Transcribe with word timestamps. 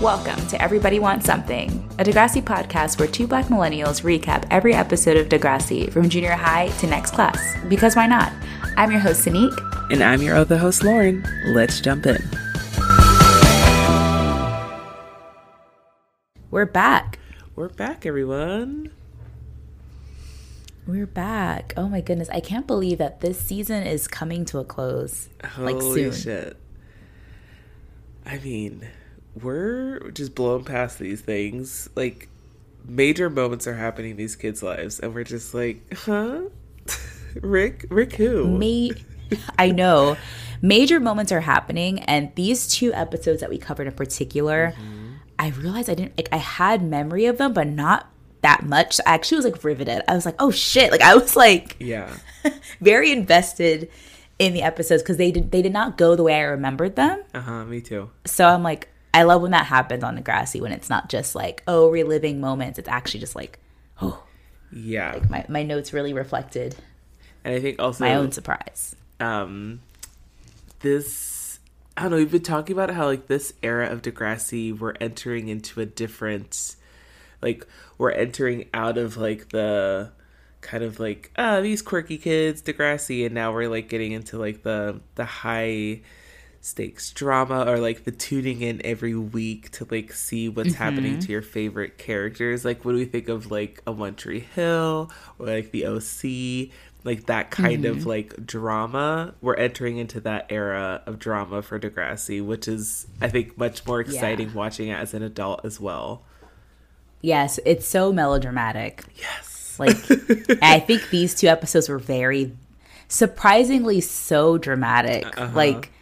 Welcome 0.00 0.46
to 0.48 0.60
Everybody 0.60 0.98
Wants 0.98 1.24
Something, 1.24 1.70
a 1.98 2.04
Degrassi 2.04 2.42
podcast 2.42 2.98
where 2.98 3.08
two 3.08 3.26
black 3.26 3.46
millennials 3.46 4.02
recap 4.02 4.46
every 4.50 4.74
episode 4.74 5.16
of 5.16 5.30
Degrassi 5.30 5.90
from 5.90 6.10
junior 6.10 6.32
high 6.32 6.68
to 6.80 6.86
next 6.86 7.12
class. 7.14 7.56
Because 7.66 7.96
why 7.96 8.06
not? 8.06 8.30
I'm 8.76 8.90
your 8.90 9.00
host, 9.00 9.24
Sanique. 9.24 9.56
And 9.90 10.02
I'm 10.02 10.20
your 10.20 10.36
other 10.36 10.58
host, 10.58 10.84
Lauren. 10.84 11.24
Let's 11.46 11.80
jump 11.80 12.04
in. 12.04 12.22
We're 16.50 16.66
back. 16.66 17.18
We're 17.54 17.70
back, 17.70 18.04
everyone. 18.04 18.90
We're 20.86 21.06
back. 21.06 21.72
Oh 21.74 21.88
my 21.88 22.02
goodness. 22.02 22.28
I 22.28 22.40
can't 22.40 22.66
believe 22.66 22.98
that 22.98 23.22
this 23.22 23.40
season 23.40 23.84
is 23.84 24.08
coming 24.08 24.44
to 24.44 24.58
a 24.58 24.64
close. 24.64 25.30
Holy 25.42 25.72
like 25.72 25.82
soon. 25.82 26.12
shit. 26.12 26.56
I 28.26 28.36
mean, 28.38 28.86
we're 29.42 30.10
just 30.10 30.34
blown 30.34 30.64
past 30.64 30.98
these 30.98 31.20
things. 31.20 31.88
Like, 31.94 32.28
major 32.86 33.28
moments 33.30 33.66
are 33.66 33.74
happening 33.74 34.12
in 34.12 34.16
these 34.16 34.36
kids' 34.36 34.62
lives, 34.62 35.00
and 35.00 35.14
we're 35.14 35.24
just 35.24 35.54
like, 35.54 35.94
huh? 35.94 36.42
Rick? 37.40 37.86
Rick 37.90 38.14
who? 38.14 38.46
Me. 38.46 38.92
I 39.58 39.70
know. 39.70 40.16
Major 40.62 41.00
moments 41.00 41.32
are 41.32 41.40
happening, 41.40 42.00
and 42.00 42.34
these 42.34 42.66
two 42.68 42.92
episodes 42.94 43.40
that 43.40 43.50
we 43.50 43.58
covered 43.58 43.86
in 43.86 43.92
particular, 43.92 44.72
mm-hmm. 44.76 45.14
I 45.38 45.48
realized 45.48 45.90
I 45.90 45.94
didn't 45.94 46.16
like 46.16 46.28
I 46.32 46.38
had 46.38 46.82
memory 46.82 47.26
of 47.26 47.38
them, 47.38 47.52
but 47.52 47.66
not 47.66 48.08
that 48.42 48.64
much. 48.64 49.00
I 49.06 49.14
actually 49.14 49.36
was 49.36 49.44
like 49.44 49.62
riveted. 49.64 50.02
I 50.08 50.14
was 50.14 50.24
like, 50.24 50.36
oh 50.38 50.50
shit. 50.50 50.90
Like 50.90 51.02
I 51.02 51.14
was 51.14 51.36
like 51.36 51.76
Yeah. 51.78 52.16
very 52.80 53.12
invested 53.12 53.90
in 54.38 54.52
the 54.52 54.62
episodes 54.62 55.02
because 55.02 55.16
they 55.16 55.30
did 55.30 55.50
they 55.50 55.62
did 55.62 55.72
not 55.72 55.98
go 55.98 56.14
the 56.14 56.22
way 56.22 56.34
I 56.34 56.42
remembered 56.42 56.96
them. 56.96 57.22
Uh-huh, 57.34 57.64
me 57.64 57.80
too. 57.80 58.10
So 58.24 58.46
I'm 58.46 58.62
like, 58.62 58.88
I 59.16 59.22
love 59.22 59.40
when 59.40 59.52
that 59.52 59.64
happens 59.64 60.04
on 60.04 60.18
Degrassi 60.18 60.60
when 60.60 60.72
it's 60.72 60.90
not 60.90 61.08
just 61.08 61.34
like, 61.34 61.62
oh, 61.66 61.88
reliving 61.88 62.38
moments. 62.38 62.78
It's 62.78 62.88
actually 62.88 63.20
just 63.20 63.34
like, 63.34 63.58
oh, 64.02 64.22
yeah. 64.70 65.14
Like 65.14 65.30
my, 65.30 65.46
my 65.48 65.62
notes 65.62 65.94
really 65.94 66.12
reflected. 66.12 66.76
And 67.42 67.54
I 67.54 67.60
think 67.60 67.80
also 67.80 68.04
my 68.04 68.14
own 68.14 68.30
surprise. 68.30 68.94
Um, 69.18 69.80
this 70.80 71.60
I 71.96 72.02
don't 72.02 72.10
know. 72.10 72.16
We've 72.18 72.30
been 72.30 72.42
talking 72.42 72.76
about 72.76 72.90
how 72.90 73.06
like 73.06 73.26
this 73.26 73.54
era 73.62 73.86
of 73.88 74.02
Degrassi, 74.02 74.78
we're 74.78 74.92
entering 75.00 75.48
into 75.48 75.80
a 75.80 75.86
different, 75.86 76.76
like 77.40 77.66
we're 77.96 78.10
entering 78.10 78.68
out 78.74 78.98
of 78.98 79.16
like 79.16 79.48
the 79.48 80.12
kind 80.60 80.84
of 80.84 81.00
like 81.00 81.30
ah 81.36 81.62
these 81.62 81.80
quirky 81.80 82.18
kids 82.18 82.60
Degrassi, 82.60 83.24
and 83.24 83.34
now 83.34 83.50
we're 83.50 83.70
like 83.70 83.88
getting 83.88 84.12
into 84.12 84.36
like 84.36 84.62
the 84.62 85.00
the 85.14 85.24
high 85.24 86.02
stakes 86.66 87.12
drama 87.12 87.64
or 87.64 87.78
like 87.78 88.02
the 88.02 88.10
tuning 88.10 88.60
in 88.60 88.84
every 88.84 89.14
week 89.14 89.70
to 89.70 89.86
like 89.88 90.12
see 90.12 90.48
what's 90.48 90.70
mm-hmm. 90.70 90.82
happening 90.82 91.18
to 91.20 91.30
your 91.30 91.40
favorite 91.40 91.96
characters. 91.96 92.64
Like 92.64 92.84
when 92.84 92.96
we 92.96 93.04
think 93.04 93.28
of 93.28 93.52
like 93.52 93.80
a 93.86 93.92
One 93.92 94.16
Tree 94.16 94.40
Hill 94.40 95.12
or 95.38 95.46
like 95.46 95.70
the 95.70 95.86
OC, 95.86 96.72
like 97.04 97.26
that 97.26 97.52
kind 97.52 97.84
mm-hmm. 97.84 97.98
of 97.98 98.06
like 98.06 98.44
drama, 98.44 99.32
we're 99.40 99.54
entering 99.54 99.98
into 99.98 100.18
that 100.22 100.46
era 100.50 101.02
of 101.06 101.20
drama 101.20 101.62
for 101.62 101.78
Degrassi, 101.78 102.44
which 102.44 102.66
is 102.66 103.06
I 103.20 103.28
think 103.28 103.56
much 103.56 103.86
more 103.86 104.00
exciting 104.00 104.48
yeah. 104.48 104.54
watching 104.54 104.88
it 104.88 104.94
as 104.94 105.14
an 105.14 105.22
adult 105.22 105.64
as 105.64 105.78
well. 105.78 106.24
Yes, 107.20 107.60
it's 107.64 107.86
so 107.86 108.12
melodramatic. 108.12 109.04
Yes. 109.14 109.76
Like 109.78 109.96
I 110.62 110.80
think 110.80 111.10
these 111.10 111.36
two 111.36 111.46
episodes 111.46 111.88
were 111.88 112.00
very 112.00 112.56
surprisingly 113.06 114.00
so 114.00 114.58
dramatic. 114.58 115.38
Uh-huh. 115.38 115.54
Like 115.54 115.92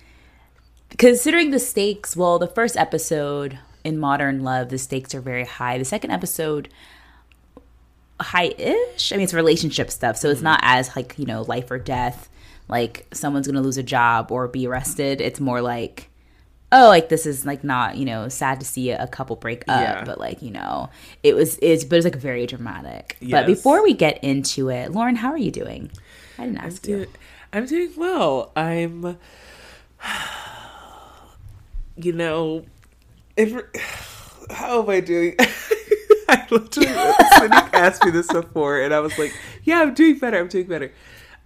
considering 0.99 1.51
the 1.51 1.59
stakes, 1.59 2.17
well, 2.17 2.39
the 2.39 2.47
first 2.47 2.77
episode 2.77 3.59
in 3.85 3.99
Modern 3.99 4.43
Love, 4.43 4.69
the 4.69 4.79
stakes 4.79 5.15
are 5.15 5.21
very 5.21 5.45
high. 5.45 5.79
The 5.79 5.85
second 5.85 6.11
episode, 6.11 6.69
high-ish. 8.21 9.13
I 9.13 9.17
mean, 9.17 9.25
it's 9.25 9.35
relationship 9.35 9.91
stuff, 9.91 10.17
so 10.17 10.31
it's 10.31 10.39
mm-hmm. 10.39 10.45
not 10.45 10.61
as 10.63 10.95
like 10.97 11.15
you 11.19 11.27
know 11.27 11.43
life 11.43 11.71
or 11.71 11.79
death. 11.79 12.29
Like 12.69 13.07
someone's 13.13 13.47
gonna 13.47 13.61
lose 13.61 13.79
a 13.79 13.83
job 13.83 14.33
or 14.33 14.49
be 14.49 14.67
arrested. 14.67 15.21
It's 15.21 15.39
more 15.39 15.61
like, 15.61 16.09
oh, 16.73 16.89
like 16.89 17.11
this 17.11 17.27
is 17.27 17.45
like 17.45 17.63
not 17.63 17.97
you 17.97 18.07
know 18.07 18.29
sad 18.29 18.61
to 18.61 18.67
see 18.67 18.91
a 18.91 19.07
couple 19.07 19.37
break 19.37 19.65
up, 19.69 19.81
yeah. 19.81 20.05
but 20.05 20.19
like 20.19 20.41
you 20.43 20.51
know 20.51 20.89
it 21.23 21.35
was 21.35 21.59
it's 21.61 21.85
but 21.85 21.97
it's 21.97 22.05
like 22.05 22.17
very 22.17 22.47
dramatic. 22.47 23.19
Yes. 23.21 23.33
But 23.33 23.47
before 23.47 23.83
we 23.83 23.93
get 23.93 24.23
into 24.25 24.71
it, 24.71 24.93
Lauren, 24.93 25.17
how 25.17 25.29
are 25.29 25.39
you 25.39 25.51
doing? 25.51 25.91
I 26.39 26.47
didn't 26.47 26.59
ask 26.59 26.87
I'm 26.87 26.91
you. 26.91 27.07
I'm 27.53 27.67
doing 27.67 27.93
well. 27.97 28.51
I'm 28.57 29.19
you 31.97 32.13
know, 32.13 32.65
if 33.37 33.53
how 34.51 34.83
am 34.83 34.91
I 34.91 35.01
doing? 35.01 35.37
I 36.29 36.47
literally 36.51 36.89
Sanique 36.89 37.75
asked 37.75 38.05
me 38.05 38.11
this 38.11 38.33
before, 38.33 38.81
and 38.81 38.95
I 38.95 39.01
was 39.01 39.19
like, 39.19 39.35
"Yeah, 39.65 39.83
I'm 39.83 39.95
doing 39.95 40.19
better. 40.19 40.39
I'm 40.39 40.49
doing 40.49 40.67
better." 40.67 40.93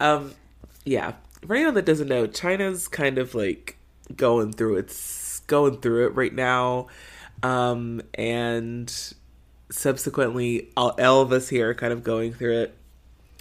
Um, 0.00 0.34
yeah. 0.84 1.14
For 1.47 1.54
anyone 1.54 1.75
that 1.75 1.86
doesn't 1.86 2.09
know, 2.09 2.26
China's 2.26 2.88
kind 2.88 3.19
of 3.19 3.34
like 3.34 3.76
going 4.16 4.53
through 4.53 4.76
it's 4.76 5.41
going 5.41 5.81
through 5.81 6.06
it 6.06 6.14
right 6.14 6.34
now, 6.34 6.88
um, 7.42 8.03
and 8.15 9.15
subsequently, 9.70 10.70
all, 10.76 10.94
of 10.98 11.32
us 11.32 11.48
here 11.48 11.70
are 11.70 11.75
kind 11.75 11.92
of 11.92 12.03
going 12.03 12.32
through 12.32 12.62
it. 12.62 12.76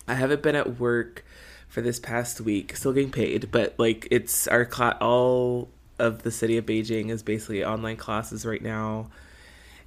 I 0.07 0.15
haven't 0.15 0.41
been 0.41 0.55
at 0.55 0.79
work 0.79 1.25
for 1.67 1.81
this 1.81 1.99
past 1.99 2.41
week, 2.41 2.75
still 2.75 2.93
getting 2.93 3.11
paid, 3.11 3.51
but 3.51 3.75
like 3.77 4.07
it's 4.09 4.47
our 4.47 4.65
class 4.65 4.97
all 5.01 5.69
of 5.99 6.23
the 6.23 6.31
city 6.31 6.57
of 6.57 6.65
Beijing 6.65 7.09
is 7.09 7.23
basically 7.23 7.63
online 7.63 7.97
classes 7.97 8.45
right 8.45 8.61
now, 8.61 9.09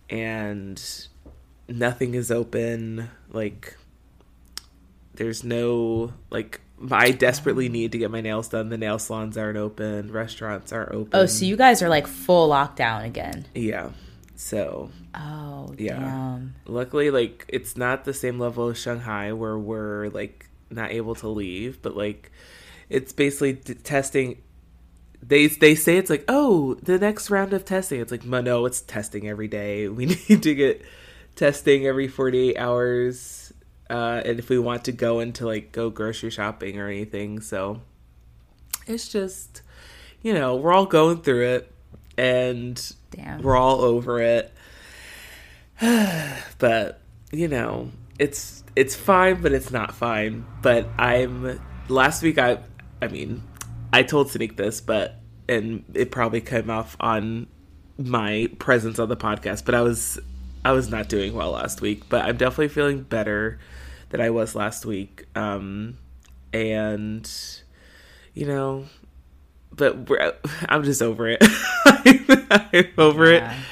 and 0.09 0.83
nothing 1.69 2.15
is 2.15 2.31
open. 2.31 3.11
Like, 3.31 3.77
there's 5.15 5.45
no 5.45 6.13
like. 6.31 6.61
I 6.91 7.11
desperately 7.11 7.69
need 7.69 7.93
to 7.93 7.99
get 7.99 8.11
my 8.11 8.23
nails 8.23 8.49
done. 8.49 8.71
The 8.71 8.79
nail 8.79 8.99
salons 8.99 9.37
aren't 9.37 9.59
open. 9.59 10.11
Restaurants 10.11 10.73
aren't 10.73 10.93
open. 10.93 11.11
Oh, 11.13 11.27
so 11.27 11.45
you 11.45 11.57
guys 11.57 11.83
are 11.83 11.91
like 11.91 12.07
full 12.07 12.49
lockdown 12.49 13.05
again? 13.05 13.47
Yeah. 13.55 13.91
So. 14.35 14.91
Oh, 15.15 15.75
yeah. 15.77 15.99
Damn. 15.99 16.55
Luckily, 16.65 17.11
like 17.11 17.45
it's 17.49 17.77
not 17.77 18.07
the 18.07 18.15
same 18.15 18.39
level 18.39 18.69
as 18.69 18.79
Shanghai 18.79 19.33
where 19.33 19.59
we're 19.59 20.09
like 20.09 20.49
not 20.71 20.91
able 20.93 21.15
to 21.17 21.29
leave, 21.29 21.83
but 21.83 21.97
like 21.97 22.33
it's 22.89 23.13
basically 23.13 23.55
t- 23.55 23.75
testing 23.75 24.41
they 25.23 25.47
they 25.47 25.75
say 25.75 25.97
it's 25.97 26.11
like 26.11 26.25
oh 26.29 26.75
the 26.83 26.99
next 26.99 27.31
round 27.31 27.53
of 27.53 27.65
testing. 27.65 28.01
It's 28.01 28.11
like 28.11 28.25
no 28.25 28.67
it's 28.67 28.81
testing 28.81 29.29
every 29.29 29.49
day. 29.49 29.89
We 30.01 30.07
need 30.07 30.43
to 30.43 30.55
get 30.55 30.83
testing 31.37 31.87
every 31.87 32.09
48 32.09 32.57
hours 32.59 33.53
uh, 33.89 34.23
and 34.25 34.39
if 34.39 34.49
we 34.49 34.59
want 34.59 34.85
to 34.85 34.93
go 34.93 35.21
into 35.21 35.45
like 35.47 35.73
go 35.73 35.91
grocery 35.91 36.31
shopping 36.31 36.79
or 36.79 36.87
anything. 36.87 37.41
So 37.41 37.81
it's 38.87 39.09
just 39.09 39.63
you 40.23 40.33
know 40.33 40.57
we're 40.57 40.73
all 40.73 40.87
going 40.87 41.23
through 41.23 41.49
it 41.55 41.73
and 42.17 42.93
Damn. 43.11 43.43
we're 43.43 43.57
all 43.57 43.81
over 43.83 44.21
it. 44.21 44.53
But 46.59 47.01
you 47.33 47.49
know 47.49 47.91
it's 48.19 48.63
it's 48.77 48.95
fine 48.95 49.41
but 49.41 49.53
it's 49.53 49.71
not 49.71 49.95
fine. 49.95 50.45
But 50.63 50.89
i'm 50.99 51.61
last 51.89 52.23
week 52.23 52.39
i 52.39 52.59
i 53.01 53.09
mean 53.09 53.43
I 53.93 54.03
told 54.03 54.29
Sanique 54.29 54.57
this, 54.57 54.81
but 54.81 55.17
and 55.49 55.85
it 55.95 56.11
probably 56.11 56.41
came 56.41 56.71
off 56.71 56.97
on 57.01 57.49
my 57.99 58.49
presence 58.59 58.99
on 58.99 59.09
the 59.09 59.17
podcast, 59.17 59.65
but 59.65 59.75
I 59.75 59.83
was 59.83 60.19
I 60.65 60.73
was 60.73 60.89
not 60.91 61.09
doing 61.09 61.35
well 61.35 61.53
last 61.53 61.81
week, 61.81 62.09
but 62.09 62.25
I'm 62.25 62.37
definitely 62.37 62.69
feeling 62.69 63.03
better 63.03 63.59
than 64.11 64.21
I 64.21 64.31
was 64.31 64.55
last 64.55 64.87
week. 64.87 65.27
Um 65.35 65.99
and 66.53 67.31
you 68.35 68.47
know, 68.47 68.87
but 69.73 70.09
I'm 70.69 70.85
just 70.85 71.03
over 71.03 71.29
it. 71.29 71.43
I'm 71.85 72.93
over 72.99 73.33
yeah. 73.33 73.53
it. 73.53 73.65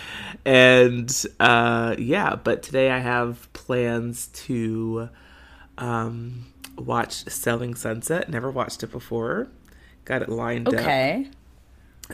And 0.44 1.24
uh 1.38 1.94
yeah, 1.98 2.34
but 2.36 2.62
today 2.62 2.91
I 2.91 2.98
have 2.98 3.53
plans 3.53 4.28
to 4.28 5.10
um 5.76 6.47
watch 6.76 7.24
Selling 7.28 7.74
Sunset. 7.74 8.28
Never 8.28 8.50
watched 8.50 8.82
it 8.82 8.91
before. 8.91 9.48
Got 10.09 10.22
it 10.22 10.31
lined 10.31 10.69
okay. 10.69 10.77
up. 10.78 10.83
Okay. 10.84 11.28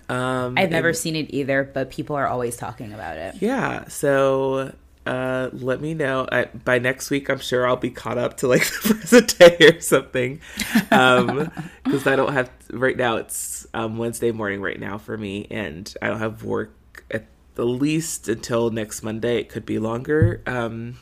Um, 0.08 0.58
I've 0.58 0.70
never 0.70 0.88
and, 0.88 0.96
seen 0.96 1.14
it 1.14 1.32
either, 1.32 1.62
but 1.62 1.90
people 1.90 2.16
are 2.16 2.26
always 2.26 2.56
talking 2.56 2.92
about 2.92 3.16
it. 3.16 3.36
Yeah. 3.40 3.86
So 3.86 4.74
uh, 5.06 5.50
let 5.52 5.80
me 5.80 5.94
know. 5.94 6.26
I, 6.32 6.46
by 6.46 6.80
next 6.80 7.10
week, 7.10 7.30
I'm 7.30 7.38
sure 7.38 7.64
I'll 7.68 7.76
be 7.76 7.90
caught 7.90 8.18
up 8.18 8.38
to 8.38 8.48
like 8.48 8.64
the 8.82 8.94
present 8.94 9.38
day 9.38 9.56
or 9.60 9.80
something. 9.80 10.40
Because 10.88 10.90
um, 11.28 11.52
I 12.12 12.16
don't 12.16 12.32
have, 12.32 12.50
right 12.72 12.96
now, 12.96 13.18
it's 13.18 13.68
um, 13.72 13.96
Wednesday 13.96 14.32
morning 14.32 14.60
right 14.60 14.80
now 14.80 14.98
for 14.98 15.16
me, 15.16 15.46
and 15.48 15.94
I 16.02 16.08
don't 16.08 16.18
have 16.18 16.42
work 16.42 17.04
at 17.12 17.26
the 17.54 17.64
least 17.64 18.28
until 18.28 18.70
next 18.70 19.04
Monday. 19.04 19.38
It 19.38 19.48
could 19.48 19.64
be 19.64 19.78
longer. 19.78 20.42
Um, 20.46 20.96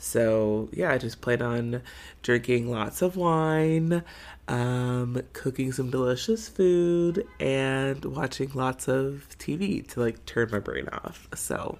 So 0.00 0.70
yeah, 0.72 0.92
I 0.92 0.98
just 0.98 1.20
plan 1.20 1.42
on 1.42 1.82
drinking 2.22 2.70
lots 2.70 3.02
of 3.02 3.16
wine, 3.16 4.02
um, 4.50 5.22
cooking 5.32 5.72
some 5.72 5.90
delicious 5.90 6.48
food, 6.48 7.26
and 7.38 8.04
watching 8.04 8.50
lots 8.54 8.88
of 8.88 9.26
TV 9.38 9.86
to 9.92 10.00
like 10.00 10.26
turn 10.26 10.48
my 10.50 10.58
brain 10.58 10.88
off. 10.92 11.28
So 11.34 11.78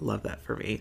love 0.00 0.22
that 0.22 0.42
for 0.42 0.56
me. 0.56 0.80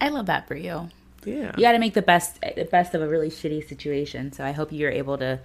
I 0.00 0.08
love 0.08 0.26
that 0.26 0.48
for 0.48 0.56
you. 0.56 0.88
Yeah. 1.24 1.52
You 1.56 1.62
got 1.62 1.72
to 1.72 1.78
make 1.78 1.94
the 1.94 2.02
best 2.02 2.40
the 2.40 2.64
best 2.64 2.94
of 2.94 3.02
a 3.02 3.08
really 3.08 3.30
shitty 3.30 3.68
situation. 3.68 4.32
So 4.32 4.44
I 4.44 4.52
hope 4.52 4.72
you're 4.72 4.90
able 4.90 5.18
to 5.18 5.38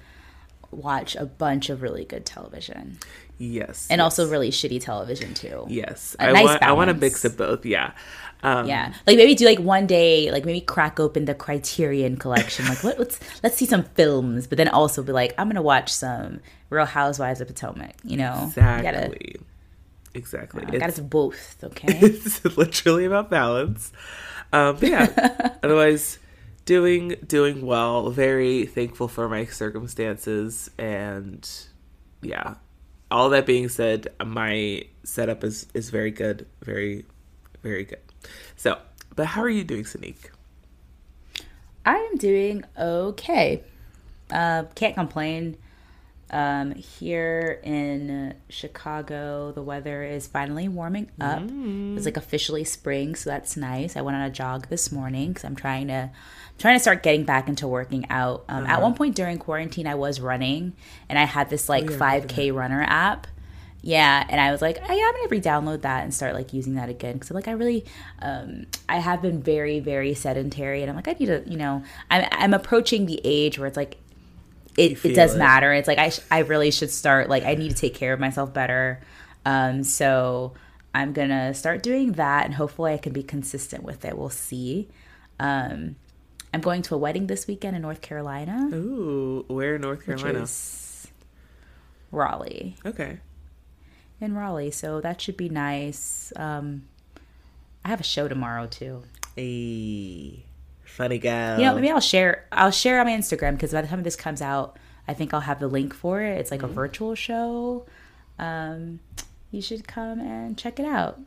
watch 0.72 1.16
a 1.16 1.26
bunch 1.26 1.70
of 1.70 1.82
really 1.82 2.04
good 2.04 2.26
television 2.26 2.98
Yes. 3.38 3.88
and 3.90 4.00
yes. 4.00 4.04
also 4.04 4.30
really 4.30 4.50
shitty 4.50 4.82
television 4.82 5.34
too. 5.34 5.66
Yes. 5.70 6.16
A 6.20 6.24
I 6.24 6.32
nice 6.32 6.46
want 6.46 6.64
I 6.64 6.72
want 6.74 6.88
balance. 6.88 7.02
mix 7.02 7.26
of 7.26 7.38
both. 7.38 7.66
Yeah. 7.66 7.92
Um, 8.44 8.68
Yeah, 8.68 8.94
like 9.06 9.18
maybe 9.18 9.36
do 9.36 9.45
like 9.45 9.60
one 9.60 9.88
day, 9.88 10.31
like 10.31 10.45
maybe 10.45 10.62
crack 10.62 11.00
open 11.00 11.25
the 11.25 11.34
Criterion 11.34 12.18
collection. 12.18 12.66
Like 12.68 12.84
let, 12.84 13.00
let's 13.00 13.19
let's 13.44 13.56
see 13.57 13.66
some 13.66 13.84
films, 13.84 14.48
but 14.48 14.57
then 14.57 14.68
also 14.68 15.04
be 15.04 15.12
like, 15.12 15.34
I'm 15.38 15.50
gonna 15.50 15.62
watch 15.62 15.92
some 15.92 16.39
Real 16.69 16.86
Housewives 16.86 17.42
of 17.42 17.48
Potomac. 17.48 17.95
You 18.04 18.18
know, 18.18 18.51
You 18.56 18.62
gotta, 18.62 19.12
Exactly. 20.13 20.62
Exactly. 20.63 20.78
uh, 20.78 20.80
gotta 20.80 21.01
do 21.01 21.04
both. 21.04 21.63
Okay. 21.63 21.88
it's 22.01 22.44
literally 22.57 23.06
about 23.06 23.30
balance. 23.30 23.92
Um, 24.54 24.78
but 24.78 24.90
yeah, 24.90 25.57
otherwise, 25.63 26.19
doing 26.66 27.16
doing 27.25 27.66
well. 27.66 28.10
Very 28.10 28.66
thankful 28.66 29.07
for 29.07 29.30
my 29.30 29.45
circumstances, 29.45 30.69
and 30.78 31.48
yeah. 32.22 32.56
All 33.10 33.30
that 33.30 33.45
being 33.45 33.69
said, 33.69 34.07
my 34.24 34.83
setup 35.04 35.44
is 35.44 35.68
is 35.74 35.90
very 35.90 36.12
good, 36.12 36.45
very 36.62 37.06
very 37.63 37.86
good. 37.86 38.00
So, 38.56 38.80
but 39.16 39.28
how 39.28 39.42
are 39.42 39.50
you 39.50 39.64
doing, 39.64 39.84
Sanique? 39.84 40.30
I 41.86 41.96
am 41.96 42.18
doing 42.18 42.64
okay. 42.78 43.64
Uh, 44.32 44.64
can't 44.76 44.96
complain. 44.96 45.58
Um, 46.30 46.76
here 46.76 47.62
in 47.64 48.34
Chicago, 48.50 49.54
the 49.54 49.62
weather 49.62 50.04
is 50.04 50.28
finally 50.28 50.68
warming 50.68 51.10
up. 51.22 51.42
It's 51.96 52.04
like 52.06 52.18
officially 52.18 52.66
spring, 52.66 53.16
so 53.16 53.30
that's 53.30 53.56
nice. 53.56 53.96
I 53.96 54.02
went 54.02 54.18
on 54.18 54.24
a 54.24 54.30
jog 54.30 54.68
this 54.68 54.92
morning 54.92 55.30
because 55.30 55.46
I'm 55.46 55.56
trying 55.56 55.88
to 55.88 56.10
trying 56.58 56.76
to 56.76 56.82
start 56.82 57.02
getting 57.02 57.24
back 57.24 57.48
into 57.48 57.66
working 57.66 58.06
out. 58.10 58.44
Um, 58.50 58.66
At 58.66 58.82
one 58.82 58.94
point 58.94 59.16
during 59.16 59.38
quarantine, 59.38 59.88
I 59.88 59.96
was 59.96 60.20
running, 60.20 60.74
and 61.08 61.18
I 61.18 61.24
had 61.24 61.50
this 61.50 61.70
like 61.70 61.86
5K 61.86 62.54
runner 62.54 62.84
app. 62.84 63.28
Yeah, 63.88 64.25
and 64.28 64.42
I 64.42 64.51
was 64.51 64.62
like, 64.62 64.80
oh, 64.81 64.94
yeah, 64.94 65.06
I'm 65.06 65.13
gonna 65.13 65.30
re-download 65.30 65.84
that 65.84 66.04
and 66.04 66.13
start 66.13 66.34
like 66.34 66.51
using 66.51 66.75
that 66.75 66.89
again 66.89 67.13
because 67.13 67.31
like 67.31 67.48
I 67.48 67.51
really, 67.51 67.86
um, 68.22 68.66
I 68.89 68.98
have 68.98 69.22
been 69.22 69.42
very 69.42 69.80
very 69.80 70.13
sedentary, 70.13 70.81
and 70.81 70.89
I'm 70.89 70.98
like 70.98 71.07
I 71.07 71.16
need 71.18 71.28
to, 71.28 71.42
you 71.48 71.56
know, 71.56 71.81
I'm 72.12 72.28
I'm 72.34 72.54
approaching 72.54 73.06
the 73.06 73.22
age 73.24 73.57
where 73.57 73.66
it's 73.66 73.78
like 73.78 73.95
it, 74.75 75.06
it 75.06 75.16
does 75.16 75.36
it. 75.36 75.38
matter. 75.38 75.72
It's 75.72 75.88
like 75.88 76.00
I 76.00 76.10
sh- 76.10 76.19
I 76.30 76.39
really 76.39 76.69
should 76.69 76.92
start 76.92 77.30
like 77.30 77.45
I 77.45 77.56
need 77.56 77.69
to 77.69 77.78
take 77.78 77.94
care 77.94 78.12
of 78.12 78.19
myself 78.19 78.54
better. 78.54 79.00
Um, 79.45 79.86
so 79.86 80.51
I'm 80.94 81.13
gonna 81.13 81.54
start 81.54 81.81
doing 81.81 82.12
that, 82.13 82.44
and 82.44 82.56
hopefully 82.56 82.92
I 82.92 82.98
can 82.98 83.13
be 83.13 83.24
consistent 83.24 83.83
with 83.83 84.04
it. 84.04 84.18
We'll 84.18 84.30
see. 84.30 84.90
Um, 85.40 85.95
I'm 86.54 86.60
going 86.60 86.81
to 86.81 86.95
a 86.95 86.98
wedding 86.98 87.28
this 87.28 87.48
weekend 87.48 87.78
in 87.78 87.83
North 87.83 88.01
Carolina, 88.01 88.69
Ooh, 88.74 89.45
where 89.48 89.75
in 89.75 89.81
North 89.81 90.06
Carolina? 90.06 90.42
is 90.42 91.07
Raleigh. 92.12 92.75
Okay. 92.86 93.19
In 94.19 94.34
Raleigh, 94.36 94.72
so 94.72 95.02
that 95.02 95.22
should 95.22 95.38
be 95.38 95.50
nice. 95.50 96.34
Um, 96.36 96.84
I 97.86 97.90
have 97.90 98.00
a 98.02 98.04
show 98.04 98.28
tomorrow 98.28 98.68
too. 98.68 99.04
Hey, 99.36 100.44
funny 100.84 101.19
gal. 101.19 101.60
You 101.60 101.66
know, 101.66 101.75
maybe 101.75 101.90
I'll 101.92 102.00
share. 102.00 102.46
I'll 102.52 102.72
share 102.72 103.00
on 103.00 103.06
my 103.06 103.14
Instagram 103.14 103.54
because 103.54 103.72
by 103.72 103.81
the 103.81 103.88
time 103.88 104.04
this 104.04 104.16
comes 104.16 104.42
out, 104.42 104.78
I 105.08 105.14
think 105.14 105.34
I'll 105.34 105.42
have 105.42 105.60
the 105.60 105.68
link 105.68 105.94
for 105.94 106.22
it. 106.22 106.38
It's 106.40 106.52
like 106.52 106.64
a 106.64 106.68
virtual 106.68 107.16
show. 107.16 107.86
Um, 108.40 109.00
you 109.52 109.62
should 109.62 109.88
come 109.88 110.19
and 110.19 110.58
check 110.58 110.80
it 110.80 110.86
out. 110.86 111.19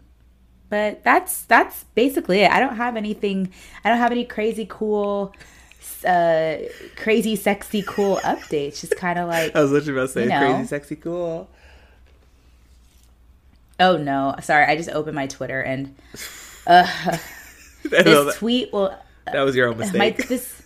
But 0.69 1.03
that's 1.03 1.43
that's 1.43 1.85
basically 1.95 2.41
it. 2.41 2.51
I 2.51 2.61
don't 2.61 2.77
have 2.77 2.97
anything. 2.97 3.53
I 3.85 3.89
don't 3.89 3.99
have 3.99 4.13
any 4.13 4.25
crazy 4.25 4.67
cool, 4.69 5.35
uh, 6.07 6.57
crazy 6.97 7.35
sexy 7.37 7.83
cool 7.87 8.17
updates. 8.19 8.81
Just 8.81 8.97
kind 8.97 9.19
of 9.19 9.29
like 9.29 9.55
I 9.57 9.63
was 9.63 9.73
literally 9.73 9.99
about 9.99 10.07
to 10.09 10.13
say 10.13 10.23
You 10.25 10.29
know. 10.29 10.53
crazy, 10.55 10.67
sexy, 10.69 10.97
cool. 10.97 11.49
Oh 13.81 13.97
no, 13.97 14.37
sorry. 14.43 14.67
I 14.67 14.77
just 14.77 14.91
opened 14.91 15.17
my 15.17 15.27
Twitter 15.27 15.61
and 15.61 15.97
uh, 16.67 16.87
this 17.83 18.05
that, 18.05 18.35
tweet 18.37 18.73
will. 18.73 18.97
that 19.25 19.43
was 19.43 19.57
your 19.57 19.69
own 19.69 19.79
My, 19.79 19.85
mistake. 19.85 20.29
this, 20.29 20.63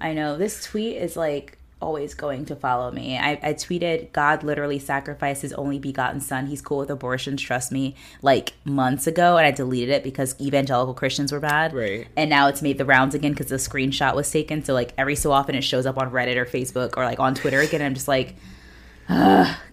I 0.00 0.12
know 0.12 0.36
this 0.36 0.64
tweet 0.64 0.96
is 0.96 1.16
like 1.16 1.58
always 1.82 2.14
going 2.14 2.44
to 2.46 2.54
follow 2.54 2.90
me. 2.92 3.18
I, 3.18 3.32
I 3.42 3.54
tweeted, 3.54 4.12
God 4.12 4.44
literally 4.44 4.78
sacrificed 4.78 5.42
his 5.42 5.52
only 5.54 5.78
begotten 5.78 6.20
son. 6.20 6.46
He's 6.46 6.62
cool 6.62 6.78
with 6.78 6.90
abortions, 6.90 7.42
trust 7.42 7.72
me, 7.72 7.96
like 8.22 8.52
months 8.64 9.06
ago. 9.06 9.36
And 9.36 9.46
I 9.46 9.50
deleted 9.50 9.90
it 9.90 10.04
because 10.04 10.40
evangelical 10.40 10.94
Christians 10.94 11.32
were 11.32 11.40
bad. 11.40 11.74
Right. 11.74 12.06
And 12.16 12.30
now 12.30 12.46
it's 12.46 12.62
made 12.62 12.78
the 12.78 12.84
rounds 12.84 13.14
again 13.14 13.32
because 13.32 13.48
the 13.48 13.56
screenshot 13.56 14.14
was 14.14 14.30
taken. 14.30 14.64
So, 14.64 14.72
like, 14.72 14.94
every 14.96 15.16
so 15.16 15.32
often 15.32 15.56
it 15.56 15.62
shows 15.62 15.84
up 15.84 15.98
on 15.98 16.10
Reddit 16.12 16.36
or 16.36 16.46
Facebook 16.46 16.96
or 16.96 17.04
like 17.04 17.18
on 17.18 17.34
Twitter 17.34 17.60
again. 17.60 17.82
I'm 17.82 17.94
just 17.94 18.08
like, 18.08 18.36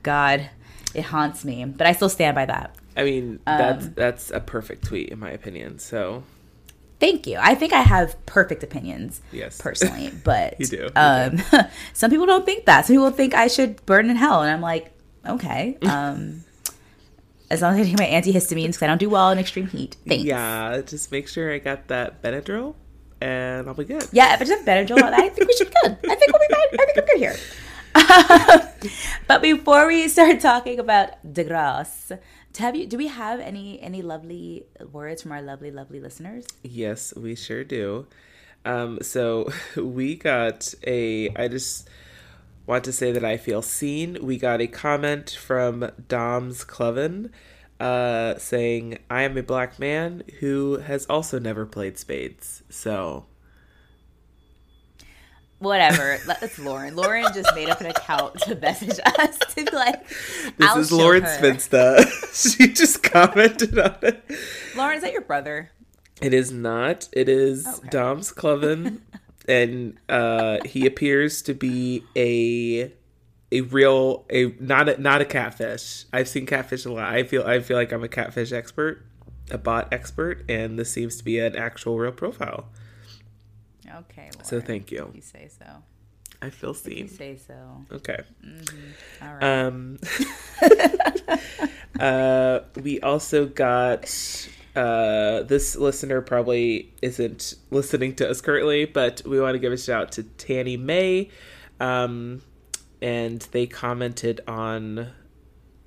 God, 0.03 0.49
it 0.93 1.03
haunts 1.03 1.45
me. 1.45 1.65
But 1.65 1.87
I 1.87 1.93
still 1.93 2.09
stand 2.09 2.35
by 2.35 2.45
that. 2.45 2.75
I 2.97 3.03
mean, 3.03 3.39
that's 3.45 3.85
Um, 3.85 3.93
that's 3.95 4.31
a 4.31 4.39
perfect 4.39 4.85
tweet 4.85 5.09
in 5.09 5.19
my 5.19 5.31
opinion. 5.31 5.79
So 5.79 6.23
Thank 6.99 7.27
you. 7.27 7.37
I 7.39 7.55
think 7.55 7.71
I 7.71 7.79
have 7.81 8.23
perfect 8.25 8.61
opinions. 8.61 9.21
Yes. 9.31 9.57
Personally, 9.59 10.11
but 10.23 10.59
You 10.59 10.65
do, 10.67 10.77
you 10.77 10.89
Um, 10.95 11.37
some 11.93 12.11
people 12.11 12.25
don't 12.25 12.45
think 12.45 12.65
that. 12.65 12.85
Some 12.85 12.95
people 12.95 13.09
think 13.11 13.33
I 13.33 13.47
should 13.47 13.85
burn 13.85 14.09
in 14.09 14.17
hell, 14.17 14.41
and 14.41 14.51
I'm 14.51 14.61
like, 14.61 14.91
okay. 15.25 15.77
Um, 15.87 16.43
as 17.49 17.61
long 17.61 17.79
as 17.79 17.87
I 17.87 17.89
take 17.89 17.97
my 17.99 18.05
antihistamines 18.05 18.67
because 18.67 18.83
I 18.83 18.87
don't 18.87 18.99
do 18.99 19.09
well 19.09 19.31
in 19.31 19.39
extreme 19.39 19.67
heat. 19.67 19.95
Thanks. 20.07 20.23
yeah, 20.23 20.81
just 20.85 21.11
make 21.11 21.27
sure 21.27 21.51
I 21.51 21.57
got 21.59 21.87
that 21.87 22.21
Benadryl, 22.21 22.75
and 23.21 23.67
I'll 23.67 23.73
be 23.73 23.85
good. 23.85 24.05
Yeah, 24.11 24.33
if 24.35 24.41
I 24.41 24.45
just 24.45 24.59
have 24.59 24.67
Benadryl, 24.67 25.01
I 25.01 25.29
think 25.29 25.47
we 25.47 25.53
should 25.55 25.69
be 25.69 25.75
good. 25.81 25.97
I 26.11 26.15
think 26.15 26.31
we'll 26.31 26.47
be 26.47 26.53
fine. 26.53 26.79
I 26.79 26.85
think 26.85 26.97
I'm 26.99 27.05
good 27.05 27.17
here. 27.17 27.35
but 29.27 29.41
before 29.41 29.87
we 29.87 30.07
start 30.07 30.39
talking 30.39 30.79
about 30.79 31.09
Degrassi, 31.25 32.19
have 32.57 32.75
you? 32.75 32.85
Do 32.87 32.97
we 32.97 33.07
have 33.07 33.39
any 33.39 33.79
any 33.81 34.01
lovely 34.01 34.65
words 34.91 35.21
from 35.21 35.31
our 35.31 35.41
lovely 35.41 35.71
lovely 35.71 35.99
listeners? 35.99 36.45
Yes, 36.63 37.13
we 37.15 37.35
sure 37.35 37.63
do. 37.63 38.07
Um, 38.65 38.99
so 39.01 39.49
we 39.75 40.15
got 40.15 40.73
a. 40.85 41.29
I 41.35 41.47
just 41.47 41.89
want 42.65 42.83
to 42.83 42.93
say 42.93 43.11
that 43.11 43.25
I 43.25 43.37
feel 43.37 43.61
seen. 43.61 44.17
We 44.21 44.37
got 44.37 44.61
a 44.61 44.67
comment 44.67 45.31
from 45.31 45.91
Dom's 46.07 46.63
Cloven 46.63 47.31
uh, 47.79 48.37
saying, 48.37 48.99
I 49.09 49.23
am 49.23 49.37
a 49.37 49.43
black 49.43 49.79
man 49.79 50.23
who 50.39 50.77
has 50.79 51.05
also 51.05 51.39
never 51.39 51.65
played 51.65 51.97
spades. 51.97 52.63
So, 52.69 53.25
Whatever. 55.59 56.17
That's 56.25 56.57
Lauren. 56.57 56.95
Lauren 56.95 57.25
just 57.33 57.53
made 57.53 57.69
up 57.69 57.81
an 57.81 57.87
account 57.87 58.39
to 58.41 58.55
message 58.55 58.97
us 59.19 59.37
to 59.55 59.65
be 59.65 59.71
like. 59.75 60.07
this 60.07 60.69
I'll 60.69 60.79
is 60.79 60.91
Lauren 60.91 61.23
her. 61.23 61.29
Spinsta. 61.29 62.55
she 62.57 62.67
just 62.73 63.03
commented 63.03 63.77
on 63.77 63.95
it. 64.01 64.23
Lauren, 64.75 64.95
is 64.97 65.03
that 65.03 65.11
your 65.11 65.21
brother? 65.21 65.71
It 66.21 66.33
is 66.33 66.51
not. 66.51 67.09
It 67.13 67.27
is 67.29 67.65
Okay. 67.67 67.89
Dom's 67.89 68.31
Cloven, 68.31 69.01
and 69.47 69.97
uh, 70.09 70.59
he 70.65 70.85
appears 70.85 71.41
to 71.43 71.53
be 71.53 72.03
a 72.15 72.93
a 73.51 73.61
real 73.61 74.25
a 74.29 74.53
not 74.59 74.87
a 74.89 75.01
not 75.01 75.21
a 75.21 75.25
catfish. 75.25 76.05
I've 76.13 76.27
seen 76.29 76.45
catfish 76.45 76.85
a 76.85 76.91
lot. 76.91 77.05
I 77.13 77.23
feel 77.23 77.43
I 77.43 77.59
feel 77.59 77.75
like 77.77 77.91
I'm 77.91 78.03
a 78.03 78.09
catfish 78.09 78.51
expert, 78.51 79.05
a 79.51 79.57
bot 79.57 79.91
expert, 79.93 80.43
and 80.49 80.77
this 80.79 80.91
seems 80.91 81.17
to 81.17 81.23
be 81.23 81.39
an 81.39 81.55
actual 81.55 81.97
real 81.97 82.11
profile. 82.11 82.69
Okay. 83.89 84.29
Lauren, 84.33 84.43
So 84.43 84.61
thank 84.61 84.91
you. 84.91 85.07
if 85.09 85.15
You 85.15 85.21
say 85.21 85.49
so. 85.57 85.65
I 86.41 86.49
feel 86.49 86.73
seen. 86.73 86.97
You 86.97 87.07
seen. 87.07 87.17
say 87.17 87.37
so. 87.37 87.85
Okay. 87.91 88.19
All 89.21 89.33
right. 89.33 89.43
Um, 89.43 89.99
uh, 91.99 92.59
we 92.81 93.01
also 93.01 93.45
got 93.45 94.05
uh, 94.75 95.43
this 95.43 95.75
listener 95.75 96.21
probably 96.21 96.93
isn't 97.01 97.55
listening 97.71 98.15
to 98.15 98.29
us 98.29 98.39
currently, 98.39 98.85
but 98.85 99.21
we 99.25 99.41
want 99.41 99.55
to 99.55 99.59
give 99.59 99.73
a 99.73 99.77
shout 99.77 100.01
out 100.01 100.11
to 100.13 100.23
Tanny 100.23 100.77
May. 100.77 101.29
Um, 101.79 102.41
and 103.01 103.41
they 103.51 103.67
commented 103.67 104.41
on, 104.47 105.09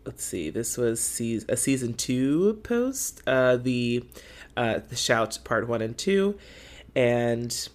let's 0.05 0.25
see, 0.25 0.51
this 0.51 0.77
was 0.77 1.21
a 1.49 1.57
season 1.57 1.95
two 1.95 2.61
post, 2.63 3.23
uh, 3.27 3.57
the, 3.57 4.05
uh, 4.57 4.81
the 4.89 4.97
shout 4.97 5.39
part 5.45 5.67
one 5.69 5.81
and 5.81 5.97
two. 5.97 6.39
And 6.95 7.69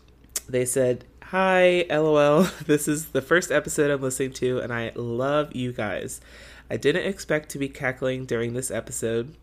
they 0.50 0.66
said, 0.66 1.06
Hi, 1.24 1.86
lol. 1.90 2.44
This 2.66 2.88
is 2.88 3.08
the 3.08 3.22
first 3.22 3.52
episode 3.52 3.92
I'm 3.92 4.02
listening 4.02 4.34
to, 4.34 4.60
and 4.60 4.74
I 4.74 4.92
love 4.96 5.56
you 5.56 5.74
guys. 5.74 6.22
I 6.70 6.78
didn't 6.78 7.06
expect 7.06 7.50
to 7.50 7.60
be 7.60 7.70
cackling 7.70 8.26
during 8.26 8.54
this 8.54 8.72
episode. 8.72 9.36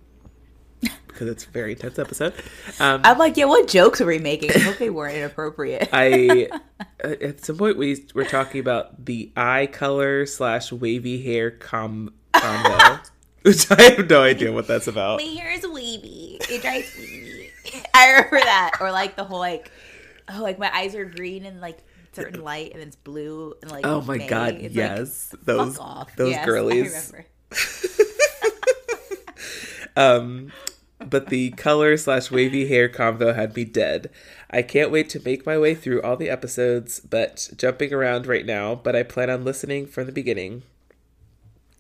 because 1.07 1.29
it's 1.29 1.45
a 1.47 1.51
very 1.51 1.73
intense 1.73 1.99
episode. 1.99 2.35
Um, 2.81 3.01
I'm 3.05 3.19
like, 3.19 3.37
yeah, 3.37 3.45
what 3.45 3.69
jokes 3.69 4.01
are 4.01 4.07
we 4.07 4.19
making? 4.19 4.51
I 4.53 4.59
hope 4.59 4.79
they 4.79 4.91
weren't 4.91 5.17
inappropriate. 5.17 5.89
I 5.93 6.49
at 7.01 7.45
some 7.45 7.57
point 7.57 7.77
we 7.77 8.05
were 8.15 8.25
talking 8.25 8.61
about 8.61 9.05
the 9.05 9.31
eye 9.37 9.67
color 9.67 10.27
slash 10.27 10.73
wavy 10.73 11.23
hair 11.23 11.51
com 11.51 12.13
combo, 12.33 13.01
which 13.43 13.71
I 13.71 13.83
have 13.83 14.11
no 14.11 14.23
idea 14.23 14.53
what 14.53 14.67
that's 14.67 14.89
about. 14.89 15.21
My 15.21 15.27
hair 15.27 15.53
is 15.53 15.67
wavy. 15.67 16.39
It 16.51 16.63
drives 16.63 16.97
me. 16.99 17.51
I 17.95 18.11
remember 18.11 18.41
that, 18.41 18.73
or 18.81 18.91
like 18.93 19.17
the 19.17 19.25
whole 19.25 19.39
like, 19.39 19.71
oh, 20.29 20.43
like 20.43 20.59
my 20.59 20.71
eyes 20.75 20.95
are 20.95 21.05
green 21.05 21.45
and 21.47 21.61
like 21.61 21.79
certain 22.13 22.43
light, 22.43 22.73
and 22.75 22.83
it's 22.83 22.97
blue 22.97 23.55
and 23.63 23.71
like. 23.71 23.87
Oh 23.87 24.01
my 24.03 24.19
May. 24.19 24.27
god, 24.29 24.55
It's 24.55 24.63
like, 24.65 24.75
yes, 24.75 25.29
fuck 25.31 25.41
those 25.45 25.79
off. 25.79 26.17
those 26.17 26.31
Yes, 26.33 26.43
I 26.43 26.45
girlies. 26.47 27.13
remember. 27.13 27.27
Um, 29.97 30.51
but 30.99 31.29
the 31.29 31.51
color 31.53 31.97
slash 31.97 32.31
wavy 32.31 32.67
hair 32.69 32.89
combo 32.89 33.33
had 33.33 33.55
me 33.55 33.65
dead. 33.65 34.11
I 34.51 34.63
can't 34.63 34.91
wait 34.91 35.09
to 35.11 35.21
make 35.25 35.47
my 35.47 35.57
way 35.59 35.75
through 35.75 36.03
all 36.03 36.17
the 36.17 36.29
episodes, 36.31 36.99
but 37.01 37.51
jumping 37.57 37.93
around 37.93 38.27
right 38.27 38.45
now, 38.47 38.75
but 38.75 38.97
I 38.97 39.03
plan 39.05 39.31
on 39.31 39.45
listening 39.45 39.87
from 39.87 40.07
the 40.07 40.13
beginning. 40.13 40.63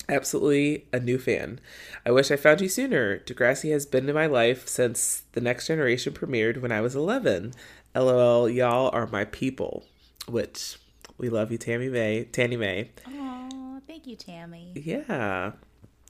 Absolutely 0.08 0.86
a 0.92 1.00
new 1.00 1.18
fan. 1.18 1.58
I 2.04 2.10
wish 2.10 2.30
I 2.30 2.36
found 2.36 2.60
you 2.60 2.68
sooner. 2.68 3.18
Degrassi 3.18 3.72
has 3.72 3.86
been 3.86 4.08
in 4.08 4.14
my 4.14 4.26
life 4.26 4.68
since 4.68 5.22
The 5.32 5.40
Next 5.40 5.66
Generation 5.66 6.12
premiered 6.12 6.60
when 6.60 6.70
I 6.72 6.82
was 6.82 6.94
11. 6.94 7.54
LOL, 7.94 8.48
y'all 8.48 8.90
are 8.92 9.06
my 9.06 9.24
people. 9.24 9.84
Which, 10.28 10.78
we 11.18 11.28
love 11.28 11.52
you, 11.52 11.58
Tammy 11.58 11.88
May. 11.88 12.24
Tanny 12.24 12.56
May. 12.56 12.90
Aw, 13.06 13.80
thank 13.86 14.06
you, 14.06 14.16
Tammy. 14.16 14.72
Yeah. 14.74 15.52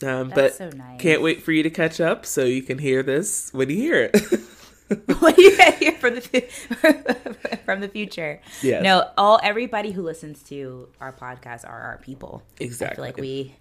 Um, 0.03 0.31
That's 0.31 0.35
but 0.35 0.55
so 0.73 0.77
nice. 0.77 1.01
can't 1.01 1.23
wait 1.23 1.43
for 1.43 1.53
you 1.53 1.63
to 1.63 1.71
catch 1.71 2.01
up 2.01 2.27
so 2.27 2.45
you 2.45 2.63
can 2.63 2.79
hear 2.79 3.03
this 3.03 3.53
when 3.53 3.71
you 3.71 3.77
hear 3.77 4.11
it. 4.13 4.13
do 4.89 5.43
you 5.43 5.57
get 5.57 5.79
here 5.79 5.93
from 5.93 6.15
the 6.17 6.21
from 7.65 7.81
the 7.81 7.89
future? 7.89 8.41
Yes. 8.63 8.83
No, 8.83 9.09
all 9.17 9.39
everybody 9.43 9.93
who 9.93 10.03
listens 10.03 10.43
to 10.45 10.89
our 11.01 11.13
podcast 11.13 11.65
are 11.67 11.81
our 11.81 11.99
people. 11.99 12.43
I 12.61 12.65
Exactly. 12.65 12.97
feel 12.97 13.05
like 13.05 13.17
we 13.17 13.55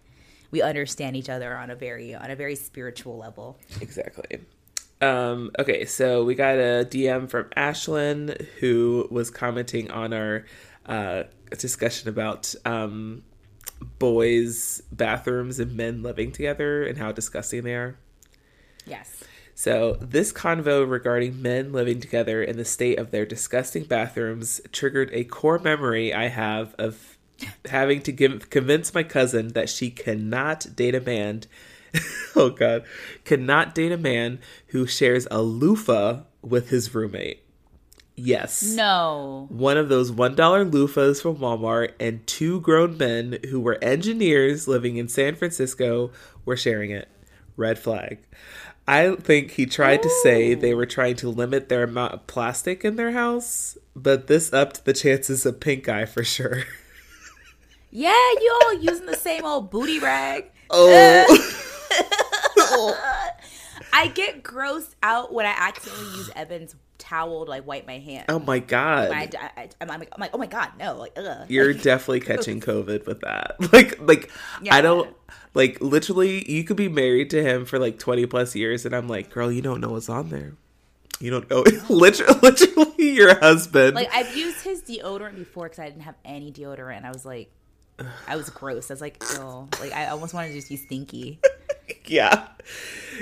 we 0.52 0.62
understand 0.62 1.16
each 1.16 1.30
other 1.30 1.56
on 1.56 1.70
a 1.70 1.76
very 1.76 2.16
on 2.16 2.30
a 2.32 2.36
very 2.36 2.56
spiritual 2.56 3.18
level. 3.18 3.58
exactly. 3.80 4.40
Um, 5.04 5.52
okay, 5.60 5.84
so 5.84 6.24
we 6.24 6.34
got 6.34 6.56
a 6.56 6.88
DM 6.90 7.30
from 7.30 7.50
Ashlyn 7.58 8.48
who 8.60 9.06
was 9.12 9.30
commenting 9.30 9.92
on 9.92 10.14
our 10.14 10.46
uh, 10.86 11.24
discussion 11.58 12.08
about 12.08 12.56
um, 12.64 13.24
boys' 14.00 14.82
bathrooms 14.94 15.60
and 15.60 15.76
men 15.76 16.04
living 16.04 16.32
together 16.32 16.86
and 16.86 16.98
how 16.98 17.12
disgusting 17.12 17.64
they 17.64 17.76
are. 17.76 17.98
Yes. 18.86 19.26
So, 19.56 19.98
this 20.00 20.32
convo 20.32 20.90
regarding 20.90 21.42
men 21.42 21.74
living 21.74 22.00
together 22.00 22.42
and 22.42 22.58
the 22.58 22.64
state 22.64 22.98
of 22.98 23.12
their 23.12 23.26
disgusting 23.26 23.84
bathrooms 23.84 24.62
triggered 24.72 25.10
a 25.12 25.26
core 25.26 25.60
memory 25.60 26.14
I 26.14 26.30
have 26.30 26.76
of 26.76 27.18
having 27.66 28.02
to 28.04 28.14
give, 28.14 28.50
convince 28.50 28.94
my 28.94 29.04
cousin 29.04 29.50
that 29.50 29.68
she 29.68 29.92
cannot 29.92 30.78
date 30.78 30.96
a 30.96 31.02
man. 31.02 31.44
oh, 32.36 32.50
God. 32.50 32.84
Cannot 33.24 33.76
date 33.76 33.92
a 33.92 33.98
man 33.98 34.40
who 34.68 34.86
shares 34.88 35.28
a 35.32 35.42
loofah 35.42 36.22
with 36.42 36.70
his 36.70 36.94
roommate. 36.94 37.44
Yes. 38.16 38.64
No. 38.64 39.48
One 39.50 39.78
of 39.78 39.90
those 39.90 40.12
$1 40.12 40.36
loofahs 40.36 41.22
from 41.22 41.38
Walmart 41.38 41.94
and 42.00 42.26
two 42.28 42.62
grown 42.62 42.98
men 42.98 43.40
who 43.50 43.60
were 43.60 43.84
engineers 43.84 44.68
living 44.68 44.98
in 44.98 45.08
San 45.08 45.36
Francisco 45.36 46.12
were 46.46 46.58
sharing 46.58 46.92
it. 46.92 47.10
Red 47.58 47.80
flag. 47.80 48.20
I 48.88 49.16
think 49.16 49.52
he 49.52 49.66
tried 49.66 50.04
to 50.04 50.10
say 50.22 50.54
they 50.54 50.74
were 50.74 50.86
trying 50.86 51.16
to 51.18 51.30
limit 51.30 51.70
their 51.70 51.84
amount 51.84 52.14
of 52.14 52.28
plastic 52.28 52.84
in 52.84 52.98
their 52.98 53.12
house, 53.12 53.78
but 53.96 54.28
this 54.28 54.52
upped 54.52 54.86
the 54.86 54.94
chances 54.94 55.46
of 55.46 55.60
pink 55.60 55.88
eye 55.88 56.06
for 56.06 56.24
sure. 56.24 56.64
Yeah, 57.96 58.10
you 58.42 58.60
all 58.64 58.74
using 58.74 59.06
the 59.06 59.16
same 59.16 59.46
old 59.46 59.70
booty 59.70 60.00
rag. 60.00 60.46
Oh. 60.72 61.70
I 63.94 64.08
get 64.08 64.44
grossed 64.44 64.96
out 65.04 65.34
when 65.34 65.46
I 65.46 65.54
accidentally 65.56 66.18
use 66.18 66.30
Evan's 66.36 66.76
towel 66.98 67.46
to 67.46 67.52
like 67.52 67.68
wipe 67.68 67.86
my 67.86 68.00
hand. 68.00 68.26
oh 68.30 68.40
my 68.40 68.60
god. 68.60 69.12
I, 69.12 69.70
am 69.82 69.88
like, 69.88 70.10
I'm 70.12 70.20
like, 70.22 70.32
oh 70.34 70.38
my 70.38 70.48
god, 70.48 70.72
no, 70.80 70.96
like, 70.96 71.14
ugh. 71.18 71.46
You're 71.50 71.74
definitely 71.74 72.20
catching 72.22 72.62
COVID 72.62 73.06
with 73.06 73.22
that. 73.22 73.56
Like, 73.74 74.00
like 74.00 74.32
Yeah. 74.62 74.76
I 74.76 74.82
don't 74.82 75.16
like 75.54 75.82
literally. 75.82 76.50
You 76.52 76.64
could 76.64 76.78
be 76.78 76.90
married 76.90 77.30
to 77.32 77.44
him 77.44 77.66
for 77.66 77.78
like 77.80 78.00
twenty 78.00 78.26
plus 78.26 78.56
years, 78.56 78.86
and 78.86 78.96
I'm 78.96 79.08
like, 79.08 79.30
girl, 79.30 79.52
you 79.52 79.62
don't 79.62 79.82
know 79.82 79.90
what's 79.90 80.10
on 80.10 80.30
there. 80.30 80.54
You 81.20 81.32
don't 81.32 81.50
know. 81.50 81.64
literally, 81.90 82.40
literally, 82.42 83.12
your 83.12 83.40
husband. 83.40 83.96
Like 83.96 84.14
I've 84.14 84.36
used 84.36 84.64
his 84.64 84.82
deodorant 84.82 85.36
before 85.36 85.66
because 85.66 85.80
I 85.80 85.90
didn't 85.90 86.02
have 86.02 86.16
any 86.26 86.52
deodorant. 86.52 86.98
And 86.98 87.06
I 87.06 87.12
was 87.12 87.26
like, 87.26 87.52
I 88.28 88.36
was 88.36 88.50
gross. 88.50 88.90
I 88.90 88.94
was 88.94 89.02
like, 89.02 89.24
oh, 89.40 89.68
like 89.80 89.94
I 89.94 90.08
almost 90.08 90.34
wanted 90.34 90.50
to 90.50 90.54
just 90.56 90.70
be 90.70 90.78
stinky. 90.78 91.40
yeah, 92.06 92.48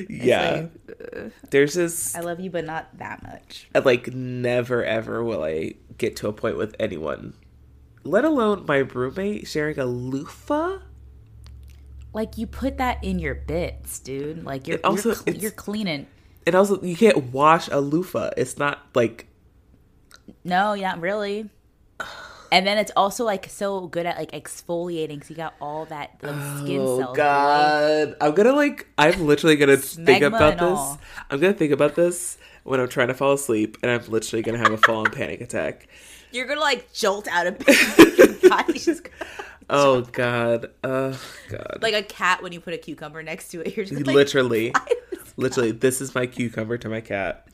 yeah. 0.09 0.67
There's 1.49 1.73
this. 1.73 2.15
I 2.15 2.19
love 2.21 2.39
you, 2.39 2.49
but 2.49 2.65
not 2.65 2.97
that 2.97 3.23
much. 3.23 3.67
like 3.85 4.13
never 4.13 4.83
ever 4.83 5.23
will 5.23 5.43
I 5.43 5.73
get 5.97 6.15
to 6.17 6.27
a 6.27 6.33
point 6.33 6.57
with 6.57 6.75
anyone, 6.79 7.33
let 8.03 8.25
alone 8.25 8.65
my 8.67 8.77
roommate 8.77 9.47
sharing 9.47 9.79
a 9.79 9.85
loofah. 9.85 10.79
Like 12.13 12.37
you 12.37 12.45
put 12.47 12.77
that 12.77 13.03
in 13.03 13.19
your 13.19 13.35
bits, 13.35 13.99
dude. 13.99 14.43
Like 14.43 14.67
you're 14.67 14.77
It 14.77 14.85
also- 14.85 15.09
you're, 15.09 15.15
cl- 15.15 15.37
you're 15.37 15.51
cleaning. 15.51 16.07
And 16.45 16.55
also, 16.55 16.81
you 16.81 16.95
can't 16.95 17.31
wash 17.31 17.67
a 17.69 17.79
loofah. 17.79 18.31
It's 18.35 18.57
not 18.57 18.79
like 18.95 19.27
No, 20.43 20.73
not 20.73 20.99
really. 20.99 21.49
And 22.51 22.67
then 22.67 22.77
it's 22.77 22.91
also 22.97 23.23
like 23.23 23.47
so 23.49 23.87
good 23.87 24.05
at 24.05 24.17
like 24.17 24.31
exfoliating, 24.31 25.23
so 25.23 25.29
you 25.29 25.35
got 25.35 25.53
all 25.61 25.85
that 25.85 26.19
those 26.19 26.59
skin 26.59 26.81
Oh 26.81 26.99
cells. 26.99 27.15
God! 27.17 28.15
I'm 28.19 28.33
gonna 28.33 28.51
like. 28.53 28.87
I'm 28.97 29.25
literally 29.25 29.55
gonna 29.55 29.77
think 29.77 30.21
about 30.21 30.55
this. 30.57 30.63
all. 30.63 30.99
I'm 31.29 31.39
gonna 31.39 31.53
think 31.53 31.71
about 31.71 31.95
this 31.95 32.37
when 32.63 32.79
I'm 32.81 32.89
trying 32.89 33.07
to 33.07 33.13
fall 33.13 33.33
asleep, 33.33 33.77
and 33.81 33.89
I'm 33.89 34.03
literally 34.11 34.43
gonna 34.43 34.57
have 34.57 34.71
a 34.73 34.77
fall 34.77 34.97
on 35.05 35.11
panic 35.11 35.39
attack. 35.39 35.87
You're 36.33 36.45
gonna 36.45 36.59
like 36.59 36.91
jolt 36.91 37.27
out 37.29 37.47
of 37.47 37.57
bed. 37.59 37.75
your 38.17 38.49
body's 38.49 38.85
gonna- 38.99 39.15
Oh 39.69 40.01
God! 40.01 40.71
Oh 40.83 41.17
God! 41.47 41.77
like 41.81 41.93
a 41.93 42.03
cat 42.03 42.43
when 42.43 42.51
you 42.51 42.59
put 42.59 42.73
a 42.73 42.77
cucumber 42.77 43.23
next 43.23 43.47
to 43.51 43.61
it. 43.61 43.77
You're 43.77 43.85
just 43.85 44.05
like, 44.05 44.13
literally, 44.13 44.73
literally, 45.37 45.71
this 45.71 46.01
is 46.01 46.13
my 46.13 46.25
cucumber 46.25 46.77
to 46.79 46.89
my 46.89 46.99
cat. 46.99 47.47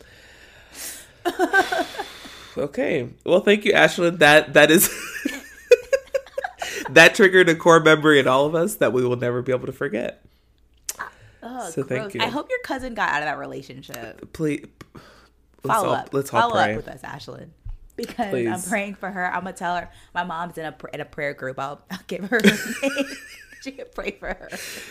Okay. 2.58 3.10
Well, 3.26 3.42
thank 3.42 3.66
you, 3.66 3.74
Ashlyn. 3.74 4.20
That 4.20 4.54
that 4.54 4.72
is. 4.72 4.90
that 6.90 7.16
triggered 7.16 7.50
a 7.50 7.56
core 7.56 7.80
memory 7.80 8.20
in 8.20 8.28
all 8.28 8.46
of 8.46 8.56
us 8.56 8.76
that 8.76 8.94
we 8.94 9.06
will 9.06 9.16
never 9.18 9.42
be 9.42 9.52
able 9.52 9.68
to 9.68 9.74
forget. 9.74 10.24
Ugh, 11.44 11.72
So 11.72 11.84
thank 11.84 12.14
you. 12.14 12.22
I 12.22 12.28
hope 12.28 12.50
your 12.50 12.60
cousin 12.64 12.94
got 12.94 13.10
out 13.10 13.22
of 13.22 13.26
that 13.28 13.38
relationship. 13.38 14.34
Please, 14.34 14.66
let's 15.64 15.66
Follow 15.66 15.90
all, 15.90 15.96
up. 15.96 16.14
Let's 16.14 16.30
Follow 16.30 16.54
pray. 16.54 16.72
up 16.72 16.78
with 16.78 16.88
us, 16.88 17.02
Ashlyn. 17.02 17.50
Because 17.96 18.34
I'm 18.34 18.70
praying 18.70 18.96
for 18.96 19.10
her. 19.10 19.26
I'm 19.26 19.42
gonna 19.42 19.54
tell 19.54 19.76
her 19.76 19.90
my 20.14 20.24
mom's 20.24 20.58
in 20.58 20.66
a 20.66 20.76
in 20.94 21.02
a 21.02 21.06
prayer 21.06 21.34
group. 21.34 21.58
I'll, 21.58 21.82
I'll 21.90 22.00
give 22.08 22.26
her 22.26 22.40
her 22.40 22.42
name. 22.84 23.06
she 23.64 23.72
can 23.72 23.86
pray 23.94 24.12
for 24.12 24.28
her. 24.28 24.50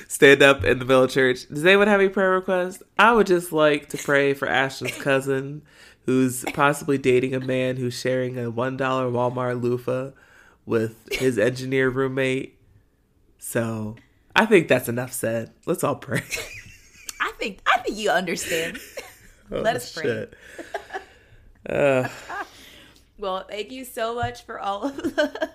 stand 0.08 0.42
up 0.42 0.64
in 0.64 0.80
the 0.80 0.84
middle 0.84 1.04
of 1.04 1.10
church. 1.10 1.46
Does 1.48 1.64
anyone 1.64 1.86
have 1.86 2.00
any 2.00 2.08
prayer 2.08 2.32
requests? 2.32 2.82
I 2.98 3.12
would 3.12 3.28
just 3.28 3.52
like 3.52 3.90
to 3.90 3.98
pray 3.98 4.34
for 4.34 4.48
Ashley's 4.48 4.96
cousin, 4.96 5.62
who's 6.06 6.44
possibly 6.54 6.96
dating 6.98 7.34
a 7.34 7.40
man 7.40 7.76
who's 7.76 7.98
sharing 7.98 8.38
a 8.38 8.48
one 8.50 8.76
dollar 8.76 9.10
Walmart 9.10 9.60
loofah 9.62 10.12
with 10.64 11.08
his 11.12 11.38
engineer 11.38 11.90
roommate. 11.90 12.58
So 13.38 13.96
I 14.34 14.46
think 14.46 14.68
that's 14.68 14.88
enough 14.88 15.12
said. 15.12 15.52
Let's 15.66 15.84
all 15.84 15.96
pray. 15.96 16.22
I 17.20 17.32
think 17.38 17.60
I 17.66 17.78
think 17.78 17.96
you 17.98 18.10
understand. 18.10 18.78
Let 19.50 19.76
us 19.76 19.92
pray. 19.92 20.26
Oh. 21.68 21.74
Uh, 21.74 22.08
Well, 23.18 23.46
thank 23.48 23.72
you 23.72 23.86
so 23.86 24.14
much 24.14 24.44
for 24.44 24.60
all 24.60 24.84
of 24.84 24.96
the, 24.98 25.50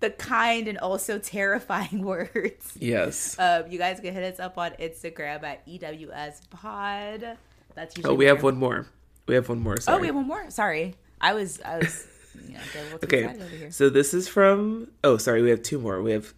the 0.00 0.10
kind 0.10 0.66
and 0.66 0.76
also 0.76 1.20
terrifying 1.20 2.02
words. 2.04 2.72
yes. 2.80 3.38
Um, 3.38 3.70
you 3.70 3.78
guys 3.78 4.00
can 4.00 4.12
hit 4.12 4.24
us 4.24 4.40
up 4.40 4.58
on 4.58 4.72
Instagram 4.72 5.44
at 5.44 5.64
EWS 5.68 6.50
Pod. 6.50 7.38
That's 7.76 7.96
usually 7.96 8.12
Oh, 8.12 8.16
we 8.16 8.24
have 8.24 8.42
one 8.42 8.56
more. 8.56 8.86
We 9.26 9.34
have 9.34 9.48
one 9.48 9.60
more. 9.60 9.78
Sorry. 9.80 9.96
Oh, 9.96 10.00
we 10.00 10.06
have 10.06 10.16
one 10.16 10.26
more. 10.26 10.50
Sorry, 10.50 10.94
I 11.20 11.34
was 11.34 11.60
I 11.62 11.78
was 11.78 12.06
you 12.34 12.54
know, 12.54 12.60
getting 12.72 12.80
a 12.80 12.84
little 12.94 12.98
too 12.98 13.06
Okay, 13.06 13.24
over 13.24 13.56
here. 13.56 13.70
so 13.70 13.88
this 13.90 14.14
is 14.14 14.28
from. 14.28 14.88
Oh, 15.02 15.16
sorry, 15.16 15.42
we 15.42 15.50
have 15.50 15.62
two 15.62 15.78
more. 15.78 16.00
We 16.02 16.12
have 16.12 16.34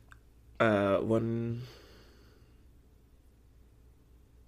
uh 0.60 0.98
one. 0.98 1.62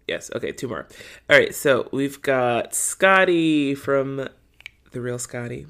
Yes, 0.09 0.31
okay, 0.35 0.53
two 0.53 0.69
more. 0.69 0.89
All 1.29 1.39
right, 1.39 1.55
so 1.55 1.89
we've 1.93 2.21
got 2.21 2.75
Scotty 2.75 3.75
from 3.75 4.29
the 4.91 5.01
real 5.01 5.19
Scotty. 5.19 5.67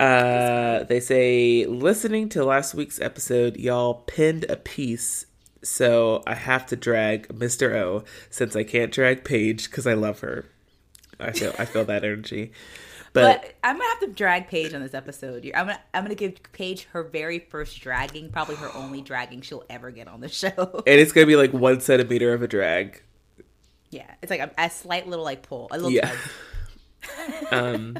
Uh, 0.00 0.84
they 0.84 1.00
say 1.00 1.66
listening 1.66 2.28
to 2.30 2.44
last 2.44 2.74
week's 2.74 3.00
episode, 3.00 3.56
y'all 3.58 3.94
pinned 3.94 4.44
a 4.48 4.56
piece 4.56 5.26
so 5.62 6.22
I 6.26 6.34
have 6.34 6.66
to 6.66 6.76
drag 6.76 7.28
Mr. 7.28 7.74
O 7.74 8.04
since 8.30 8.56
I 8.56 8.64
can't 8.64 8.90
drag 8.92 9.22
Paige 9.24 9.70
because 9.70 9.86
I 9.86 9.94
love 9.94 10.20
her. 10.20 10.46
I 11.22 11.32
feel 11.32 11.54
I 11.58 11.64
feel 11.64 11.84
that 11.86 12.04
energy. 12.04 12.52
But, 13.14 13.42
But 13.42 13.54
I'm 13.62 13.76
gonna 13.76 13.88
have 13.90 14.00
to 14.00 14.06
drag 14.08 14.48
Paige 14.48 14.72
on 14.72 14.80
this 14.82 14.94
episode. 14.94 15.44
I'm 15.54 15.66
gonna 15.66 15.80
I'm 15.92 16.02
gonna 16.02 16.14
give 16.14 16.40
Paige 16.52 16.84
her 16.92 17.02
very 17.02 17.38
first 17.38 17.78
dragging, 17.80 18.30
probably 18.30 18.56
her 18.56 18.70
only 18.74 19.00
dragging 19.02 19.42
she'll 19.42 19.64
ever 19.68 19.90
get 19.90 20.08
on 20.08 20.20
the 20.20 20.28
show. 20.28 20.82
and 20.86 21.00
it's 21.00 21.12
gonna 21.12 21.26
be 21.26 21.36
like 21.36 21.52
one 21.52 21.80
centimeter 21.80 22.32
of 22.32 22.42
a 22.42 22.48
drag. 22.48 23.02
yeah, 23.90 24.10
it's 24.22 24.30
like 24.30 24.40
a, 24.40 24.50
a 24.56 24.70
slight 24.70 25.06
little 25.06 25.24
like 25.24 25.42
pull, 25.42 25.68
a 25.70 25.76
little 25.76 25.90
Yeah. 25.90 26.12
Um 27.50 27.98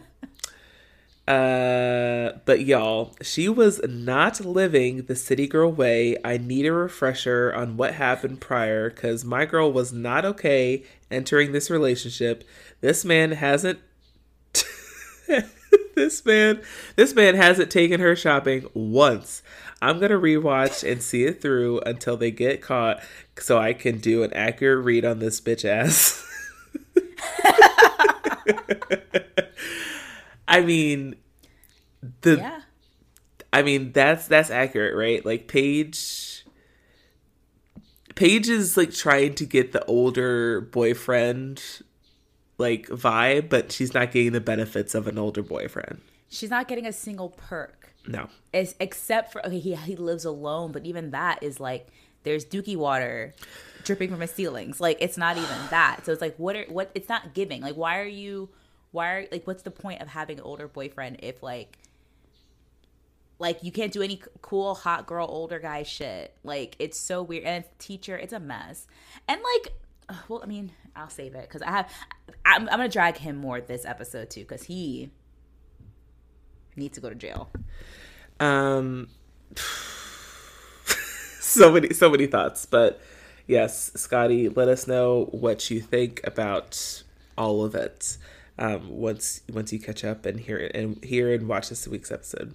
uh 1.28 2.32
but 2.44 2.62
y'all, 2.62 3.14
she 3.22 3.48
was 3.48 3.80
not 3.88 4.40
living 4.40 5.04
the 5.04 5.16
city 5.16 5.46
girl 5.46 5.70
way. 5.70 6.16
I 6.24 6.36
need 6.36 6.66
a 6.66 6.72
refresher 6.72 7.52
on 7.54 7.76
what 7.76 7.94
happened 7.94 8.40
prior 8.40 8.90
cuz 8.90 9.24
my 9.24 9.46
girl 9.46 9.72
was 9.72 9.92
not 9.92 10.24
okay 10.24 10.84
entering 11.10 11.52
this 11.52 11.70
relationship. 11.70 12.44
This 12.80 13.04
man 13.04 13.32
hasn't 13.32 13.78
this 15.94 16.24
man 16.24 16.60
this 16.96 17.14
man 17.14 17.34
hasn't 17.34 17.70
taken 17.70 18.00
her 18.00 18.16
shopping 18.16 18.66
once. 18.74 19.42
I'm 19.80 19.98
to 20.10 20.18
rewatch 20.18 20.88
and 20.88 21.02
see 21.02 21.24
it 21.24 21.42
through 21.42 21.80
until 21.80 22.16
they 22.16 22.30
get 22.30 22.62
caught 22.62 23.02
so 23.36 23.58
I 23.58 23.72
can 23.72 23.98
do 23.98 24.22
an 24.22 24.32
accurate 24.32 24.84
read 24.84 25.04
on 25.04 25.18
this 25.18 25.40
bitch 25.40 25.64
ass. 25.64 26.24
I 30.52 30.60
mean, 30.60 31.16
the 32.20 32.36
Yeah, 32.36 32.60
I 33.52 33.62
mean 33.62 33.92
that's 33.92 34.26
that's 34.28 34.50
accurate, 34.50 34.94
right? 34.94 35.24
Like 35.24 35.48
Paige 35.48 36.44
Paige 38.14 38.48
is 38.50 38.76
like 38.76 38.92
trying 38.92 39.34
to 39.36 39.46
get 39.46 39.72
the 39.72 39.84
older 39.86 40.60
boyfriend 40.60 41.62
like 42.58 42.86
vibe, 42.88 43.48
but 43.48 43.72
she's 43.72 43.94
not 43.94 44.12
getting 44.12 44.32
the 44.32 44.40
benefits 44.40 44.94
of 44.94 45.06
an 45.08 45.18
older 45.18 45.42
boyfriend. 45.42 46.00
she's 46.28 46.50
not 46.50 46.68
getting 46.68 46.86
a 46.86 46.92
single 46.92 47.30
perk. 47.30 47.94
No. 48.06 48.28
Is 48.52 48.74
except 48.78 49.32
for 49.32 49.44
okay, 49.46 49.58
he 49.58 49.74
he 49.74 49.96
lives 49.96 50.24
alone, 50.24 50.70
but 50.72 50.84
even 50.84 51.12
that 51.12 51.42
is 51.42 51.60
like 51.60 51.88
there's 52.24 52.44
dookie 52.44 52.76
water 52.76 53.32
dripping 53.84 54.10
from 54.10 54.20
his 54.20 54.30
ceilings. 54.32 54.80
Like 54.80 54.98
it's 55.00 55.16
not 55.16 55.36
even 55.38 55.56
that. 55.70 56.04
So 56.04 56.12
it's 56.12 56.20
like 56.20 56.36
what 56.36 56.56
are 56.56 56.64
what 56.68 56.90
it's 56.94 57.08
not 57.08 57.32
giving. 57.32 57.62
Like 57.62 57.76
why 57.76 57.98
are 58.00 58.04
you 58.04 58.50
why 58.92 59.10
are 59.12 59.26
like 59.32 59.46
what's 59.46 59.62
the 59.62 59.70
point 59.70 60.00
of 60.00 60.08
having 60.08 60.38
an 60.38 60.44
older 60.44 60.68
boyfriend 60.68 61.18
if 61.22 61.42
like 61.42 61.78
like 63.38 63.64
you 63.64 63.72
can't 63.72 63.92
do 63.92 64.02
any 64.02 64.22
cool 64.40 64.74
hot 64.74 65.06
girl 65.06 65.26
older 65.28 65.58
guy 65.58 65.82
shit. 65.82 66.34
Like 66.44 66.76
it's 66.78 66.98
so 66.98 67.22
weird 67.22 67.44
and 67.44 67.64
teacher, 67.78 68.16
it's 68.16 68.32
a 68.32 68.38
mess. 68.38 68.86
And 69.26 69.40
like 69.54 69.74
well, 70.28 70.40
I 70.42 70.46
mean, 70.46 70.72
I'll 70.94 71.10
save 71.10 71.34
it 71.34 71.50
cuz 71.50 71.60
I 71.60 71.70
have 71.70 71.90
I'm, 72.44 72.68
I'm 72.68 72.78
to 72.78 72.88
drag 72.88 73.16
him 73.16 73.36
more 73.36 73.60
this 73.60 73.84
episode 73.84 74.30
too 74.30 74.44
cuz 74.44 74.62
he 74.64 75.10
needs 76.76 76.94
to 76.94 77.00
go 77.00 77.08
to 77.08 77.14
jail. 77.16 77.50
Um 78.38 79.08
so 81.40 81.72
many 81.72 81.92
so 81.94 82.10
many 82.10 82.26
thoughts, 82.26 82.64
but 82.64 83.00
yes, 83.46 83.90
Scotty, 83.96 84.50
let 84.50 84.68
us 84.68 84.86
know 84.86 85.24
what 85.32 85.68
you 85.68 85.80
think 85.80 86.20
about 86.24 87.02
all 87.36 87.64
of 87.64 87.74
it. 87.74 88.18
Um, 88.58 88.90
once 88.90 89.40
once 89.50 89.72
you 89.72 89.80
catch 89.80 90.04
up 90.04 90.26
and 90.26 90.38
hear 90.38 90.70
and 90.74 91.02
hear 91.02 91.32
and 91.32 91.48
watch 91.48 91.68
this 91.70 91.88
week's 91.88 92.12
episode. 92.12 92.54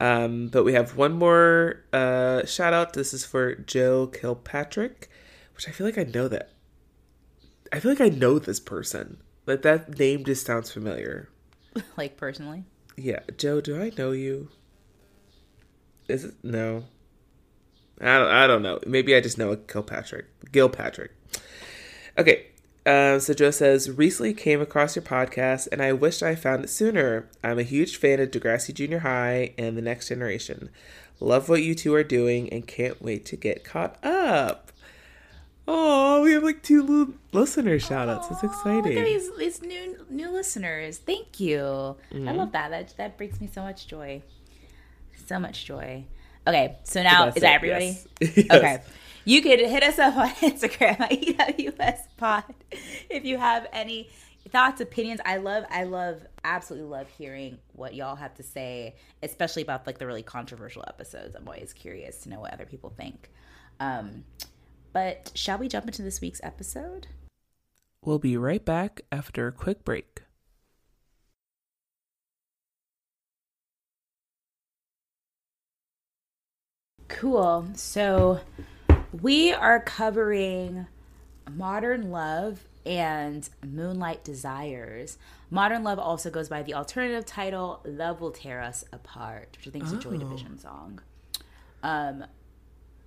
Um, 0.00 0.48
but 0.48 0.64
we 0.64 0.72
have 0.72 0.96
one 0.96 1.12
more 1.12 1.84
uh, 1.92 2.44
shout 2.44 2.72
out. 2.72 2.92
This 2.92 3.14
is 3.14 3.24
for 3.24 3.54
Joe 3.54 4.08
Kilpatrick, 4.08 5.08
which 5.54 5.68
I 5.68 5.70
feel 5.70 5.86
like 5.86 5.98
I 5.98 6.02
know 6.02 6.26
that. 6.26 6.50
I 7.72 7.78
feel 7.78 7.92
like 7.92 8.00
I 8.00 8.08
know 8.08 8.38
this 8.38 8.58
person. 8.58 9.22
Like 9.46 9.62
that 9.62 9.98
name 9.98 10.24
just 10.24 10.44
sounds 10.44 10.72
familiar. 10.72 11.28
like 11.96 12.16
personally. 12.16 12.64
Yeah, 12.96 13.20
Joe, 13.38 13.60
do 13.60 13.80
I 13.80 13.92
know 13.96 14.10
you? 14.10 14.48
Is 16.08 16.24
it 16.24 16.34
no? 16.42 16.84
I 18.00 18.18
don't. 18.18 18.28
I 18.28 18.46
don't 18.46 18.62
know. 18.62 18.80
Maybe 18.86 19.14
I 19.14 19.20
just 19.20 19.38
know 19.38 19.52
a 19.52 19.56
Kilpatrick, 19.56 20.26
Gilpatrick. 20.50 21.10
Okay. 22.18 22.46
Uh, 22.84 23.18
so 23.18 23.32
Joe 23.32 23.52
says, 23.52 23.90
recently 23.90 24.34
came 24.34 24.60
across 24.60 24.96
your 24.96 25.04
podcast 25.04 25.68
and 25.70 25.80
I 25.80 25.92
wished 25.92 26.22
I 26.22 26.34
found 26.34 26.64
it 26.64 26.68
sooner. 26.68 27.28
I'm 27.42 27.58
a 27.58 27.62
huge 27.62 27.96
fan 27.96 28.18
of 28.20 28.30
Degrassi 28.30 28.74
Junior 28.74 29.00
High 29.00 29.54
and 29.56 29.76
The 29.76 29.82
Next 29.82 30.08
Generation. 30.08 30.68
Love 31.20 31.48
what 31.48 31.62
you 31.62 31.74
two 31.74 31.94
are 31.94 32.02
doing 32.02 32.52
and 32.52 32.66
can't 32.66 33.00
wait 33.00 33.24
to 33.26 33.36
get 33.36 33.62
caught 33.62 34.04
up. 34.04 34.72
Oh, 35.68 36.22
we 36.22 36.32
have 36.32 36.42
like 36.42 36.62
two 36.62 36.82
little 36.82 37.14
listener 37.30 37.78
shout 37.78 38.08
outs. 38.08 38.26
It's 38.32 38.42
Look 38.42 38.84
at 38.84 38.84
these, 39.04 39.30
these 39.36 39.62
new 39.62 40.04
new 40.10 40.30
listeners. 40.30 40.98
Thank 40.98 41.38
you. 41.38 41.60
Mm-hmm. 41.60 42.28
I 42.28 42.32
love 42.32 42.50
that. 42.52 42.70
That 42.70 42.94
that 42.96 43.16
brings 43.16 43.40
me 43.40 43.48
so 43.52 43.62
much 43.62 43.86
joy. 43.86 44.22
So 45.26 45.38
much 45.38 45.64
joy. 45.64 46.04
Okay, 46.46 46.76
so 46.82 47.04
now 47.04 47.28
is 47.28 47.34
that 47.34 47.54
everybody? 47.54 47.96
yes. 48.20 48.36
Yes. 48.36 48.50
Okay. 48.50 48.82
You 49.24 49.40
could 49.40 49.60
hit 49.60 49.82
us 49.82 49.98
up 49.98 50.16
on 50.16 50.28
Instagram 50.40 51.00
at 51.00 51.10
EWS 51.10 51.98
Pod 52.16 52.44
if 53.08 53.24
you 53.24 53.38
have 53.38 53.68
any 53.72 54.10
thoughts, 54.48 54.80
opinions. 54.80 55.20
I 55.24 55.36
love, 55.36 55.64
I 55.70 55.84
love, 55.84 56.26
absolutely 56.44 56.88
love 56.88 57.08
hearing 57.08 57.58
what 57.72 57.94
y'all 57.94 58.16
have 58.16 58.34
to 58.34 58.42
say, 58.42 58.96
especially 59.22 59.62
about 59.62 59.86
like 59.86 59.98
the 59.98 60.06
really 60.06 60.24
controversial 60.24 60.84
episodes. 60.88 61.36
I'm 61.36 61.46
always 61.46 61.72
curious 61.72 62.18
to 62.22 62.30
know 62.30 62.40
what 62.40 62.52
other 62.52 62.66
people 62.66 62.90
think. 62.90 63.30
Um, 63.78 64.24
but 64.92 65.30
shall 65.34 65.58
we 65.58 65.68
jump 65.68 65.86
into 65.86 66.02
this 66.02 66.20
week's 66.20 66.40
episode? 66.42 67.06
We'll 68.04 68.18
be 68.18 68.36
right 68.36 68.64
back 68.64 69.02
after 69.12 69.46
a 69.46 69.52
quick 69.52 69.84
break. 69.84 70.22
Cool. 77.08 77.68
So 77.74 78.40
we 79.20 79.52
are 79.52 79.80
covering 79.80 80.86
Modern 81.50 82.10
Love 82.10 82.64
and 82.86 83.48
Moonlight 83.64 84.24
Desires. 84.24 85.18
Modern 85.50 85.84
Love 85.84 85.98
also 85.98 86.30
goes 86.30 86.48
by 86.48 86.62
the 86.62 86.74
alternative 86.74 87.26
title 87.26 87.80
Love 87.84 88.20
Will 88.20 88.30
Tear 88.30 88.60
Us 88.60 88.84
Apart, 88.92 89.56
which 89.58 89.68
I 89.68 89.70
think 89.70 89.84
is 89.84 89.92
a 89.92 89.98
Joy 89.98 90.16
Division 90.16 90.58
song. 90.58 91.00
Um, 91.82 92.24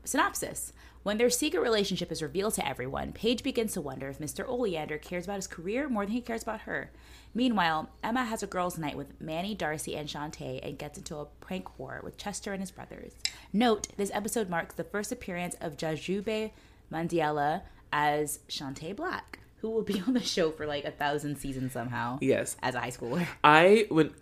synopsis. 0.03 0.73
When 1.03 1.17
their 1.17 1.29
secret 1.29 1.59
relationship 1.59 2.11
is 2.11 2.21
revealed 2.21 2.55
to 2.55 2.67
everyone, 2.67 3.11
Paige 3.11 3.43
begins 3.43 3.73
to 3.73 3.81
wonder 3.81 4.09
if 4.09 4.19
Mr. 4.19 4.47
Oleander 4.47 4.97
cares 4.97 5.25
about 5.25 5.35
his 5.35 5.47
career 5.47 5.87
more 5.89 6.05
than 6.05 6.13
he 6.13 6.21
cares 6.21 6.43
about 6.43 6.61
her. 6.61 6.91
Meanwhile, 7.35 7.89
Emma 8.01 8.23
has 8.23 8.41
a 8.43 8.47
girls' 8.47 8.77
night 8.77 8.95
with 8.97 9.19
Manny, 9.21 9.53
Darcy, 9.53 9.95
and 9.97 10.07
Chantay 10.07 10.59
and 10.65 10.77
gets 10.77 10.97
into 10.97 11.17
a 11.17 11.25
prank 11.41 11.77
war 11.77 11.99
with 12.01 12.17
Chester 12.17 12.53
and 12.53 12.61
his 12.61 12.71
brothers. 12.71 13.11
Note, 13.51 13.87
this 13.97 14.09
episode 14.13 14.49
marks 14.49 14.75
the 14.75 14.85
first 14.85 15.11
appearance 15.11 15.55
of 15.59 15.75
Jajube 15.75 16.51
Mandiela 16.91 17.63
as 17.91 18.39
Chantay 18.47 18.95
Black, 18.95 19.39
who 19.57 19.69
will 19.69 19.81
be 19.83 20.01
on 20.07 20.13
the 20.13 20.21
show 20.23 20.49
for 20.51 20.65
like 20.65 20.85
a 20.85 20.91
thousand 20.91 21.35
seasons 21.37 21.73
somehow 21.73 22.17
Yes. 22.21 22.55
as 22.63 22.73
a 22.73 22.79
high 22.79 22.89
schooler. 22.91 23.27
I 23.43 23.87
when 23.89 24.13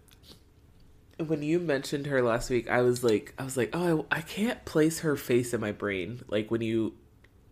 when 1.19 1.43
you 1.43 1.59
mentioned 1.59 2.07
her 2.07 2.23
last 2.23 2.49
week, 2.49 2.67
I 2.69 2.81
was 2.81 3.03
like, 3.03 3.33
I 3.37 3.43
was 3.43 3.55
like, 3.55 3.69
oh, 3.73 4.07
I, 4.11 4.17
I 4.17 4.21
can't 4.21 4.65
place 4.65 5.01
her 5.01 5.15
face 5.15 5.53
in 5.53 5.61
my 5.61 5.71
brain. 5.71 6.21
Like 6.27 6.49
when 6.49 6.61
you 6.61 6.93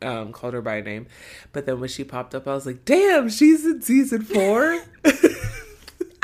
um, 0.01 0.31
called 0.33 0.55
her 0.55 0.61
by 0.63 0.81
name, 0.81 1.05
but 1.53 1.67
then 1.67 1.79
when 1.79 1.87
she 1.89 2.03
popped 2.03 2.33
up, 2.33 2.47
I 2.47 2.55
was 2.55 2.65
like, 2.65 2.83
damn, 2.85 3.29
she's 3.29 3.63
in 3.63 3.83
season 3.83 4.23
four. 4.23 4.81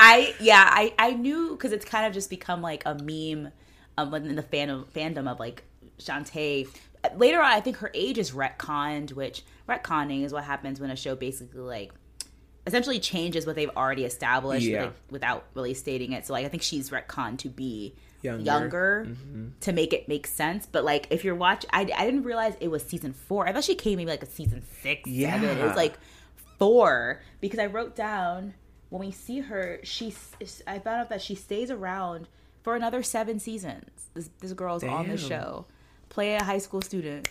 I 0.00 0.34
yeah, 0.40 0.68
I 0.70 0.94
I 0.98 1.10
knew 1.12 1.50
because 1.50 1.72
it's 1.72 1.84
kind 1.84 2.06
of 2.06 2.12
just 2.12 2.30
become 2.30 2.62
like 2.62 2.82
a 2.86 2.94
meme 2.94 3.52
um, 3.96 4.14
in 4.14 4.36
the 4.36 4.42
fandom 4.42 4.84
fandom 4.86 5.30
of 5.30 5.38
like 5.40 5.64
Chantay. 5.98 6.68
Later 7.16 7.38
on, 7.40 7.52
I 7.52 7.60
think 7.60 7.76
her 7.78 7.90
age 7.94 8.18
is 8.18 8.32
retconned, 8.32 9.12
which 9.12 9.42
retconning 9.68 10.24
is 10.24 10.32
what 10.32 10.44
happens 10.44 10.80
when 10.80 10.90
a 10.90 10.96
show 10.96 11.14
basically 11.14 11.60
like 11.60 11.92
essentially 12.66 12.98
changes 12.98 13.46
what 13.46 13.56
they've 13.56 13.70
already 13.76 14.04
established 14.04 14.66
Yeah. 14.66 14.84
like, 14.84 14.92
without 15.10 15.44
really 15.54 15.74
stating 15.74 16.12
it. 16.12 16.26
So 16.26 16.32
like 16.32 16.44
I 16.44 16.48
think 16.48 16.62
she's 16.62 16.90
retconned 16.90 17.38
to 17.38 17.48
be 17.48 17.94
Younger. 18.20 18.44
younger, 18.44 19.08
to 19.60 19.72
make 19.72 19.92
it 19.92 20.08
make 20.08 20.26
sense. 20.26 20.66
But 20.66 20.84
like 20.84 21.06
if 21.10 21.24
you're 21.24 21.36
watching, 21.36 21.70
I, 21.72 21.88
I 21.96 22.04
didn't 22.04 22.24
realize 22.24 22.54
it 22.60 22.68
was 22.68 22.82
season 22.84 23.12
four. 23.12 23.46
I 23.46 23.52
thought 23.52 23.62
she 23.64 23.76
came 23.76 23.96
maybe 23.96 24.10
like 24.10 24.22
a 24.24 24.26
season 24.26 24.62
six, 24.82 25.08
seven. 25.08 25.56
It 25.56 25.64
was 25.64 25.76
like 25.76 25.98
four 26.58 27.22
because 27.40 27.58
I 27.60 27.66
wrote 27.66 27.94
down 27.94 28.54
when 28.90 29.00
we 29.00 29.10
see 29.10 29.40
her, 29.40 29.80
she 29.82 30.14
I 30.66 30.78
found 30.78 31.00
out 31.00 31.08
that 31.10 31.22
she 31.22 31.34
stays 31.34 31.70
around 31.70 32.28
for 32.62 32.74
another 32.74 33.02
seven 33.02 33.38
seasons. 33.38 34.08
This 34.14 34.30
this 34.40 34.52
girl's 34.52 34.84
on 34.84 35.08
the 35.08 35.18
show, 35.18 35.66
play 36.08 36.34
a 36.34 36.42
high 36.42 36.58
school 36.58 36.82
student. 36.82 37.28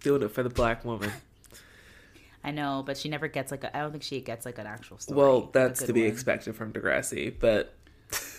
Doing 0.00 0.22
it 0.22 0.30
for 0.30 0.42
the 0.42 0.50
black 0.50 0.84
woman. 0.84 1.10
I 2.44 2.52
know, 2.52 2.84
but 2.86 2.96
she 2.96 3.08
never 3.08 3.26
gets 3.26 3.50
like 3.50 3.64
a. 3.64 3.76
I 3.76 3.80
don't 3.80 3.90
think 3.90 4.04
she 4.04 4.20
gets 4.20 4.46
like 4.46 4.58
an 4.58 4.66
actual 4.66 4.98
story. 4.98 5.18
Well, 5.18 5.50
that's 5.52 5.82
to 5.84 5.92
be 5.92 6.02
one. 6.02 6.10
expected 6.10 6.54
from 6.54 6.72
Degrassi, 6.72 7.34
but 7.38 7.74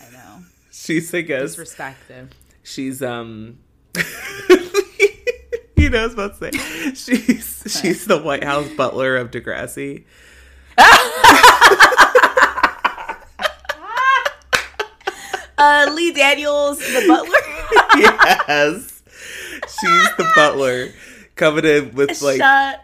I 0.02 0.12
know. 0.12 0.40
she's, 0.72 1.14
I 1.14 1.22
guess, 1.22 1.52
Disrespect 1.52 2.08
them. 2.08 2.30
she's 2.64 3.02
um 3.02 3.58
you 3.96 4.04
you 5.78 5.90
know, 5.90 6.00
I 6.00 6.04
was 6.04 6.14
about 6.14 6.40
to 6.40 6.52
say 6.52 6.94
she's 6.94 7.64
she's 7.82 8.06
the 8.06 8.18
White 8.18 8.44
House 8.44 8.70
butler 8.70 9.18
of 9.18 9.32
Degrassi. 9.32 10.06
uh, 15.58 15.90
Lee 15.94 16.12
Daniels, 16.12 16.80
the 16.80 17.06
butler. 17.08 17.40
yes, 17.98 19.02
she's 19.64 20.16
the 20.18 20.30
butler 20.36 20.90
coming 21.36 21.66
in 21.66 21.94
with 21.96 22.22
like 22.22 22.38
Shut. 22.38 22.84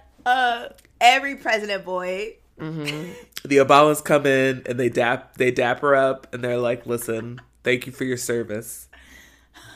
Every 1.02 1.36
president 1.36 1.84
boy. 1.84 2.36
the 2.58 3.58
Obamas 3.58 4.04
come 4.04 4.26
in 4.26 4.64
and 4.66 4.80
they 4.80 4.90
dap 4.90 5.36
they 5.38 5.52
dap 5.52 5.82
her 5.82 5.96
up 5.96 6.34
and 6.34 6.44
they're 6.44 6.58
like, 6.58 6.86
"Listen, 6.86 7.42
thank 7.64 7.86
you 7.86 7.92
for 7.92 8.06
your 8.06 8.18
service." 8.18 8.88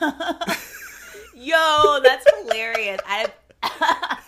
Yo, 0.00 2.00
that's 2.02 2.26
hilarious. 2.40 3.00
I. 3.06 3.26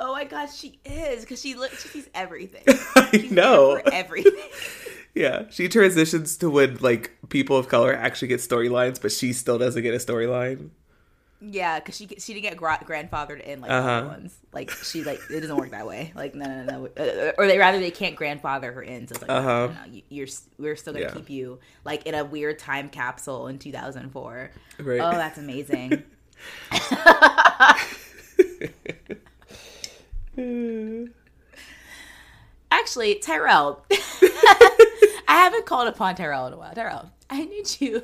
oh 0.00 0.12
my 0.12 0.24
gosh, 0.24 0.56
she 0.56 0.80
is 0.84 1.22
because 1.22 1.40
she 1.40 1.54
looks. 1.54 1.82
She 1.82 1.88
sees 1.88 2.08
everything. 2.14 2.64
I 2.96 3.28
know. 3.30 3.80
everything. 3.92 4.32
Yeah, 5.14 5.44
she 5.50 5.68
transitions 5.68 6.36
to 6.38 6.50
when 6.50 6.76
like 6.80 7.16
people 7.28 7.56
of 7.56 7.68
color 7.68 7.92
actually 7.94 8.28
get 8.28 8.40
storylines, 8.40 9.00
but 9.02 9.10
she 9.12 9.32
still 9.32 9.58
doesn't 9.58 9.82
get 9.82 9.94
a 9.94 9.98
storyline. 9.98 10.70
Yeah, 11.42 11.80
because 11.80 11.96
she 11.96 12.06
she 12.18 12.34
didn't 12.34 12.42
get 12.42 12.56
gra- 12.58 12.84
grandfathered 12.86 13.40
in 13.42 13.62
like 13.62 13.70
Uh-huh. 13.70 14.08
ones. 14.08 14.36
Like 14.52 14.70
she 14.70 15.02
like 15.04 15.20
it 15.30 15.40
doesn't 15.40 15.56
work 15.56 15.70
that 15.70 15.86
way. 15.86 16.12
Like 16.14 16.34
no 16.34 16.44
no 16.46 16.64
no. 16.64 16.86
Uh, 17.02 17.32
or 17.38 17.46
they 17.46 17.56
rather 17.58 17.80
they 17.80 17.90
can't 17.90 18.14
grandfather 18.14 18.72
her 18.72 18.82
in. 18.82 19.08
So 19.08 19.12
it's 19.14 19.22
like 19.22 19.30
Uh-huh. 19.30 19.48
no, 19.48 19.66
no, 19.68 19.72
no, 19.86 19.92
you- 19.92 20.02
you're 20.10 20.26
we're 20.58 20.76
still 20.76 20.92
gonna 20.92 21.06
Yeah. 21.06 21.14
keep 21.14 21.30
you 21.30 21.58
like 21.84 22.06
in 22.06 22.14
a 22.14 22.24
weird 22.24 22.58
time 22.58 22.88
capsule 22.90 23.46
in 23.48 23.58
2004. 23.58 24.50
Right. 24.80 25.00
Oh, 25.00 25.12
that's 25.12 25.38
amazing. 25.38 26.02
Actually, 32.72 33.16
Tyrell, 33.16 33.84
I 35.28 35.34
haven't 35.36 35.66
called 35.66 35.88
upon 35.88 36.14
Tyrell 36.16 36.46
in 36.46 36.52
a 36.52 36.56
while. 36.56 36.72
Tyrell, 36.74 37.10
I 37.28 37.44
need 37.44 37.80
you. 37.80 38.02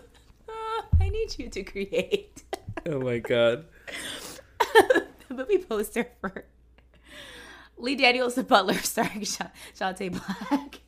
uh, 0.48 0.82
I 1.00 1.09
need 1.09 1.37
you 1.38 1.48
to 1.50 1.62
create 1.62 2.42
oh 2.87 3.00
my 3.00 3.18
god. 3.18 3.64
a 5.30 5.35
movie 5.35 5.59
poster 5.59 6.09
for 6.20 6.44
Lee 7.78 7.94
Daniels, 7.96 8.35
the 8.35 8.42
butler, 8.44 8.74
starring 8.78 9.24
Sha- 9.24 9.48
Chantay 9.78 10.11
Black. 10.11 10.80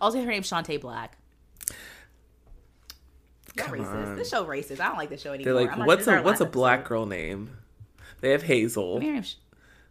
Also, 0.00 0.20
her 0.20 0.26
name's 0.30 0.48
Chantay 0.50 0.80
Black. 0.80 1.16
Y'all 3.56 3.66
Come 3.66 3.78
racist. 3.78 4.06
on. 4.08 4.16
This 4.16 4.28
show 4.30 4.44
racist. 4.44 4.80
I 4.80 4.88
don't 4.88 4.96
like 4.96 5.08
this 5.10 5.22
show 5.22 5.32
anymore. 5.32 5.54
They're 5.54 5.62
like, 5.68 5.76
I'm 5.78 5.86
"What's 5.86 6.00
this 6.00 6.08
is 6.08 6.12
a 6.12 6.16
our 6.18 6.22
what's 6.22 6.40
a 6.40 6.44
last 6.44 6.52
black 6.52 6.78
episode. 6.80 6.88
girl 6.88 7.06
name?" 7.06 7.50
They 8.20 8.30
have 8.30 8.42
Hazel. 8.42 9.00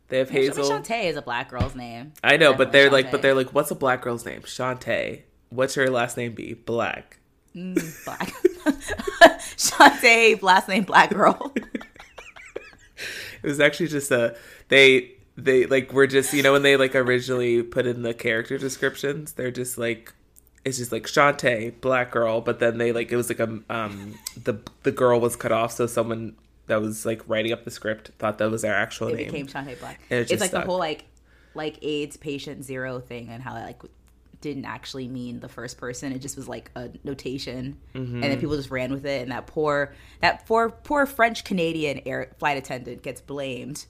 They 0.10 0.20
have 0.20 0.30
I 0.30 0.34
mean, 0.34 0.44
Hazel. 0.44 0.70
Chantay 0.70 1.06
is 1.06 1.16
a 1.16 1.22
black 1.22 1.50
girl's 1.50 1.76
name. 1.76 2.14
I 2.24 2.38
know, 2.38 2.54
but 2.54 2.72
they're 2.72 2.86
Definitely 2.86 3.04
like, 3.04 3.12
but 3.12 3.22
they're 3.22 3.36
like, 3.36 3.54
"What's 3.54 3.72
a 3.72 3.76
black 3.76 4.02
girl's 4.02 4.26
name?" 4.26 4.42
Chantay. 4.42 5.22
What's 5.50 5.76
her 5.76 5.90
last 5.90 6.18
name 6.18 6.34
be? 6.34 6.54
Black. 6.54 7.20
Mm, 7.56 8.06
black. 8.06 8.34
Chantay, 9.58 10.42
last 10.42 10.68
name 10.68 10.84
Black 10.84 11.12
Girl. 11.12 11.54
It 13.44 13.48
was 13.48 13.60
actually 13.60 13.88
just 13.88 14.10
a 14.10 14.36
they 14.70 15.12
they 15.36 15.66
like 15.66 15.92
were 15.92 16.08
just 16.08 16.34
you 16.34 16.42
know 16.42 16.54
when 16.54 16.62
they 16.62 16.78
like 16.78 16.96
originally 16.96 17.62
put 17.62 17.86
in 17.86 18.02
the 18.02 18.14
character 18.14 18.58
descriptions 18.58 19.34
they're 19.34 19.52
just 19.52 19.78
like 19.78 20.14
it's 20.64 20.78
just 20.78 20.94
like 20.94 21.04
Chantay 21.04 21.80
black 21.82 22.12
girl 22.12 22.40
but 22.40 22.60
then 22.60 22.78
they 22.78 22.94
like 22.94 23.12
it 23.12 23.18
was 23.18 23.28
like 23.30 23.42
a 23.42 23.60
um 23.70 24.18
the 24.42 24.60
the 24.84 24.94
girl 24.94 25.20
was 25.20 25.36
cut 25.36 25.52
off 25.52 25.74
so 25.74 25.88
someone 25.88 26.38
that 26.68 26.82
was 26.82 27.06
like 27.06 27.22
writing 27.28 27.52
up 27.52 27.64
the 27.66 27.72
script 27.72 28.12
thought 28.20 28.38
that 28.38 28.50
was 28.52 28.62
their 28.62 28.74
actual 28.76 29.10
It 29.10 29.16
name 29.16 29.26
became 29.32 29.48
Chantay 29.48 29.80
Black. 29.80 30.00
It 30.10 30.32
It's 30.32 30.42
like 30.42 30.50
stuck. 30.50 30.64
the 30.64 30.70
whole 30.70 30.80
like 30.80 31.06
like 31.56 31.78
AIDS 31.84 32.18
patient 32.18 32.64
zero 32.64 33.00
thing 33.00 33.30
and 33.30 33.44
how 33.44 33.56
it 33.56 33.62
like 33.64 33.82
didn't 34.42 34.66
actually 34.66 35.08
mean 35.08 35.40
the 35.40 35.48
first 35.48 35.78
person. 35.78 36.12
It 36.12 36.20
just 36.20 36.36
was 36.36 36.48
like 36.50 36.70
a 36.76 36.90
notation, 37.06 37.78
Mm-hmm. 37.96 38.16
and 38.16 38.24
then 38.24 38.40
people 38.40 38.56
just 38.58 38.72
ran 38.72 38.92
with 38.92 39.06
it. 39.06 39.22
And 39.22 39.32
that 39.32 39.48
poor 39.48 39.94
that 40.22 40.46
poor 40.46 40.70
poor 40.70 41.06
French 41.06 41.44
Canadian 41.44 42.02
air 42.06 42.32
flight 42.40 42.58
attendant 42.58 43.02
gets 43.04 43.22
blamed 43.22 43.86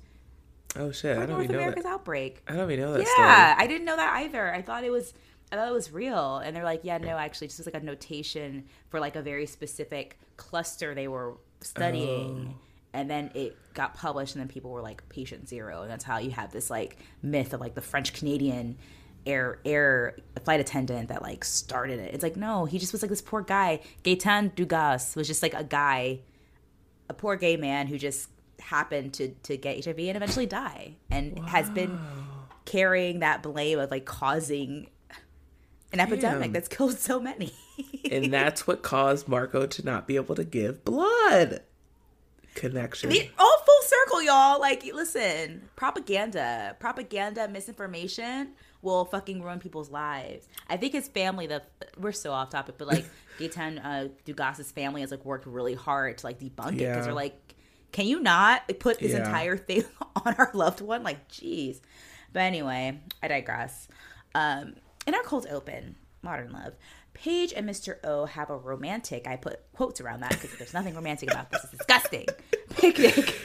oh 0.76 0.92
shit 0.92 1.16
I 1.16 1.22
don't 1.22 1.30
North 1.30 1.44
even 1.44 1.54
know 1.56 1.60
America's 1.60 1.84
that 1.84 1.94
outbreak. 1.94 2.42
I 2.48 2.54
don't 2.56 2.70
even 2.72 2.84
know 2.84 2.94
that 2.94 3.06
Yeah, 3.18 3.56
I 3.58 3.68
didn't 3.68 3.86
know 3.86 3.96
that 3.96 4.14
either. 4.24 4.54
I 4.54 4.62
thought 4.62 4.84
it 4.84 4.90
was 4.92 5.14
I 5.52 5.56
thought 5.56 5.68
it 5.68 5.74
was 5.74 5.92
real. 5.92 6.38
And 6.38 6.56
they're 6.56 6.64
like, 6.64 6.80
yeah, 6.84 6.98
no, 6.98 7.16
actually 7.18 7.48
this 7.48 7.60
was 7.60 7.68
like 7.68 7.76
a 7.76 7.86
notation 7.86 8.66
for 8.90 9.00
like 9.00 9.16
a 9.16 9.22
very 9.22 9.46
specific 9.46 10.18
cluster 10.38 10.96
they 10.96 11.08
were 11.08 11.36
studying. 11.64 12.54
Oh. 12.54 12.60
And 12.96 13.10
then 13.10 13.32
it 13.34 13.58
got 13.74 13.96
published 13.96 14.36
and 14.36 14.42
then 14.42 14.48
people 14.48 14.72
were 14.72 14.82
like 14.82 15.08
patient 15.10 15.50
zero. 15.50 15.82
And 15.82 15.90
that's 15.90 16.04
how 16.04 16.20
you 16.20 16.32
have 16.32 16.52
this 16.52 16.70
like 16.70 16.98
myth 17.22 17.54
of 17.54 17.60
like 17.60 17.74
the 17.74 17.82
French 17.82 18.14
Canadian 18.14 18.78
air 19.26 19.60
air 19.66 20.18
flight 20.44 20.60
attendant 20.60 21.10
that 21.10 21.22
like 21.22 21.44
started 21.44 22.00
it. 22.00 22.14
It's 22.14 22.24
like, 22.24 22.36
no, 22.36 22.66
he 22.66 22.78
just 22.78 22.92
was 22.92 23.02
like 23.02 23.10
this 23.10 23.22
poor 23.22 23.42
guy. 23.42 23.80
Gaetan 24.04 24.54
Dugas 24.54 25.16
was 25.16 25.28
just 25.28 25.42
like 25.42 25.54
a 25.54 25.64
guy 25.64 26.20
a 27.10 27.14
poor 27.14 27.36
gay 27.36 27.58
man 27.58 27.88
who 27.88 27.98
just 27.98 28.30
happened 28.60 29.14
to 29.14 29.30
to 29.44 29.58
get 29.58 29.84
HIV 29.84 30.00
and 30.00 30.18
eventually 30.18 30.46
die, 30.46 30.96
and 31.10 31.38
has 31.48 31.70
been 31.70 32.00
carrying 32.66 33.20
that 33.20 33.44
blame 33.44 33.80
of 33.80 33.92
like 33.92 34.06
causing 34.06 34.90
an 35.92 36.00
epidemic 36.00 36.52
that's 36.52 36.68
killed 36.68 36.98
so 36.98 37.20
many. 37.20 37.54
And 38.12 38.32
that's 38.34 38.66
what 38.68 38.84
caused 38.84 39.28
Marco 39.28 39.66
to 39.66 39.86
not 39.86 40.08
be 40.08 40.16
able 40.16 40.36
to 40.36 40.44
give 40.44 40.84
blood 40.86 41.62
connection 42.56 43.10
The- 43.10 43.30
all 43.40 43.58
full 43.66 43.82
circle, 43.84 44.22
y'all. 44.24 44.60
Like, 44.60 44.84
listen, 44.94 45.70
propaganda, 45.76 46.76
propaganda, 46.80 47.48
misinformation 47.48 48.50
will 48.82 49.06
fucking 49.06 49.42
ruin 49.42 49.60
people's 49.60 49.90
lives. 49.90 50.48
I 50.70 50.78
think 50.78 50.94
his 50.94 51.08
family, 51.08 51.48
the 51.48 51.64
we're 51.98 52.12
so 52.12 52.32
off 52.32 52.50
topic, 52.50 52.76
but 52.78 52.88
like 52.88 53.06
Gaetan 53.40 53.84
uh, 53.84 54.10
Dugas's 54.26 54.72
family 54.72 55.02
has 55.02 55.10
like 55.12 55.26
worked 55.26 55.48
really 55.48 55.74
hard 55.74 56.18
to 56.20 56.26
like 56.26 56.40
debunk 56.40 56.74
it 56.74 56.78
because 56.80 57.06
they're 57.06 57.14
like, 57.14 57.56
can 57.92 58.06
you 58.08 58.20
not 58.20 58.64
like, 58.68 58.80
put 58.80 59.00
this 59.00 59.14
Yeah. 59.14 59.20
entire 59.26 59.58
thing 59.58 59.84
on 60.26 60.36
our 60.36 60.52
loved 60.54 60.82
one? 60.82 61.02
Like, 61.04 61.28
jeez. 61.30 61.80
But 62.34 62.42
anyway, 62.42 63.00
I 63.22 63.28
digress. 63.28 63.88
Um, 64.36 64.76
in 65.08 65.14
our 65.16 65.24
cold 65.24 65.48
open, 65.50 65.96
modern 66.22 66.52
love. 66.52 66.74
Paige 67.14 67.54
and 67.56 67.68
Mr. 67.70 67.98
O 68.04 68.26
have 68.26 68.50
a 68.50 68.58
romantic, 68.58 69.28
I 69.28 69.36
put 69.36 69.60
quotes 69.74 70.02
around 70.02 70.22
that 70.22 70.32
because 70.32 70.56
there's 70.58 70.74
nothing 70.74 70.96
romantic 70.96 71.32
about 71.32 71.52
this. 71.52 71.64
It's 71.64 71.78
disgusting. 71.78 72.26
Picnic 72.70 73.40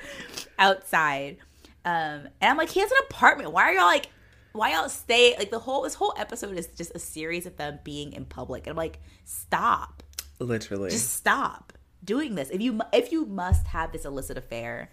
outside. 0.58 1.36
Um, 1.84 2.28
and 2.40 2.50
I'm 2.50 2.56
like, 2.56 2.70
he 2.70 2.80
has 2.80 2.90
an 2.90 2.98
apartment. 3.08 3.52
Why 3.52 3.64
are 3.64 3.72
y'all 3.72 3.84
like, 3.84 4.08
why 4.52 4.72
y'all 4.72 4.88
stay? 4.88 5.36
Like, 5.38 5.50
the 5.50 5.58
whole, 5.58 5.82
this 5.82 5.94
whole 5.94 6.14
episode 6.18 6.56
is 6.56 6.66
just 6.68 6.92
a 6.94 6.98
series 6.98 7.46
of 7.46 7.56
them 7.56 7.78
being 7.84 8.12
in 8.12 8.24
public. 8.24 8.66
And 8.66 8.72
I'm 8.72 8.76
like, 8.76 9.00
stop. 9.24 10.02
literally 10.38 10.90
Just 10.90 11.14
stop 11.14 11.72
doing 12.02 12.34
this. 12.34 12.50
If 12.50 12.60
you, 12.60 12.80
if 12.92 13.12
you 13.12 13.26
must 13.26 13.66
have 13.68 13.92
this 13.92 14.04
illicit 14.04 14.36
affair, 14.38 14.90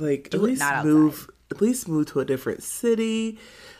like 0.00 0.30
Do 0.30 0.38
at 0.38 0.42
least 0.42 0.62
move 0.84 1.30
at 1.50 1.60
least 1.60 1.88
move 1.88 2.06
to 2.08 2.20
a 2.20 2.24
different 2.24 2.62
city 2.62 3.38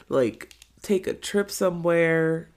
like 0.08 0.54
take 0.82 1.06
a 1.06 1.14
trip 1.14 1.50
somewhere 1.50 2.50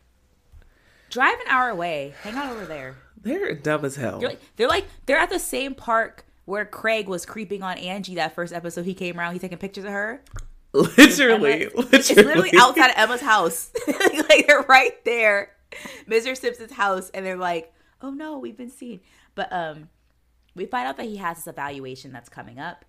drive 1.10 1.40
an 1.40 1.48
hour 1.48 1.70
away. 1.70 2.14
Hang 2.24 2.36
out 2.36 2.52
over 2.52 2.66
there. 2.66 2.96
they're 3.22 3.54
dumb 3.56 3.84
as 3.86 3.96
hell 3.96 4.20
They're 4.20 4.30
like, 4.30 4.42
they're 4.56 4.68
like, 4.68 4.88
they're 5.06 5.18
at 5.18 5.30
the 5.30 5.40
same 5.40 5.76
park 5.76 6.26
where 6.46 6.66
Craig 6.66 7.08
was 7.08 7.26
creeping 7.26 7.62
on 7.64 7.78
Angie 7.78 8.16
that 8.16 8.34
first 8.34 8.54
episode 8.54 8.86
he 8.86 8.94
came 8.94 9.20
around. 9.20 9.34
He's 9.34 9.42
taking 9.42 9.58
pictures 9.58 9.86
of 9.86 9.92
her. 9.92 10.24
literally 10.74 11.66
literally 11.66 11.88
It's 11.92 12.10
literally 12.16 12.52
outside 12.58 12.92
of 12.92 12.98
Emma's 12.98 13.22
house. 13.22 13.72
like 13.88 14.48
they're 14.48 14.62
right 14.70 15.04
there, 15.06 15.52
Mr. 16.08 16.38
Simpson's 16.38 16.72
house, 16.72 17.10
and 17.12 17.26
they're 17.26 17.38
like, 17.38 17.74
"Oh 18.02 18.12
no, 18.12 18.38
we've 18.38 18.58
been 18.58 18.70
seen." 18.70 19.00
But 19.36 19.52
um, 19.52 19.90
we 20.56 20.66
find 20.66 20.88
out 20.88 20.98
that 20.98 21.06
he 21.08 21.18
has 21.18 21.38
this 21.38 21.48
evaluation 21.48 22.12
that's 22.12 22.30
coming 22.30 22.60
up, 22.60 22.86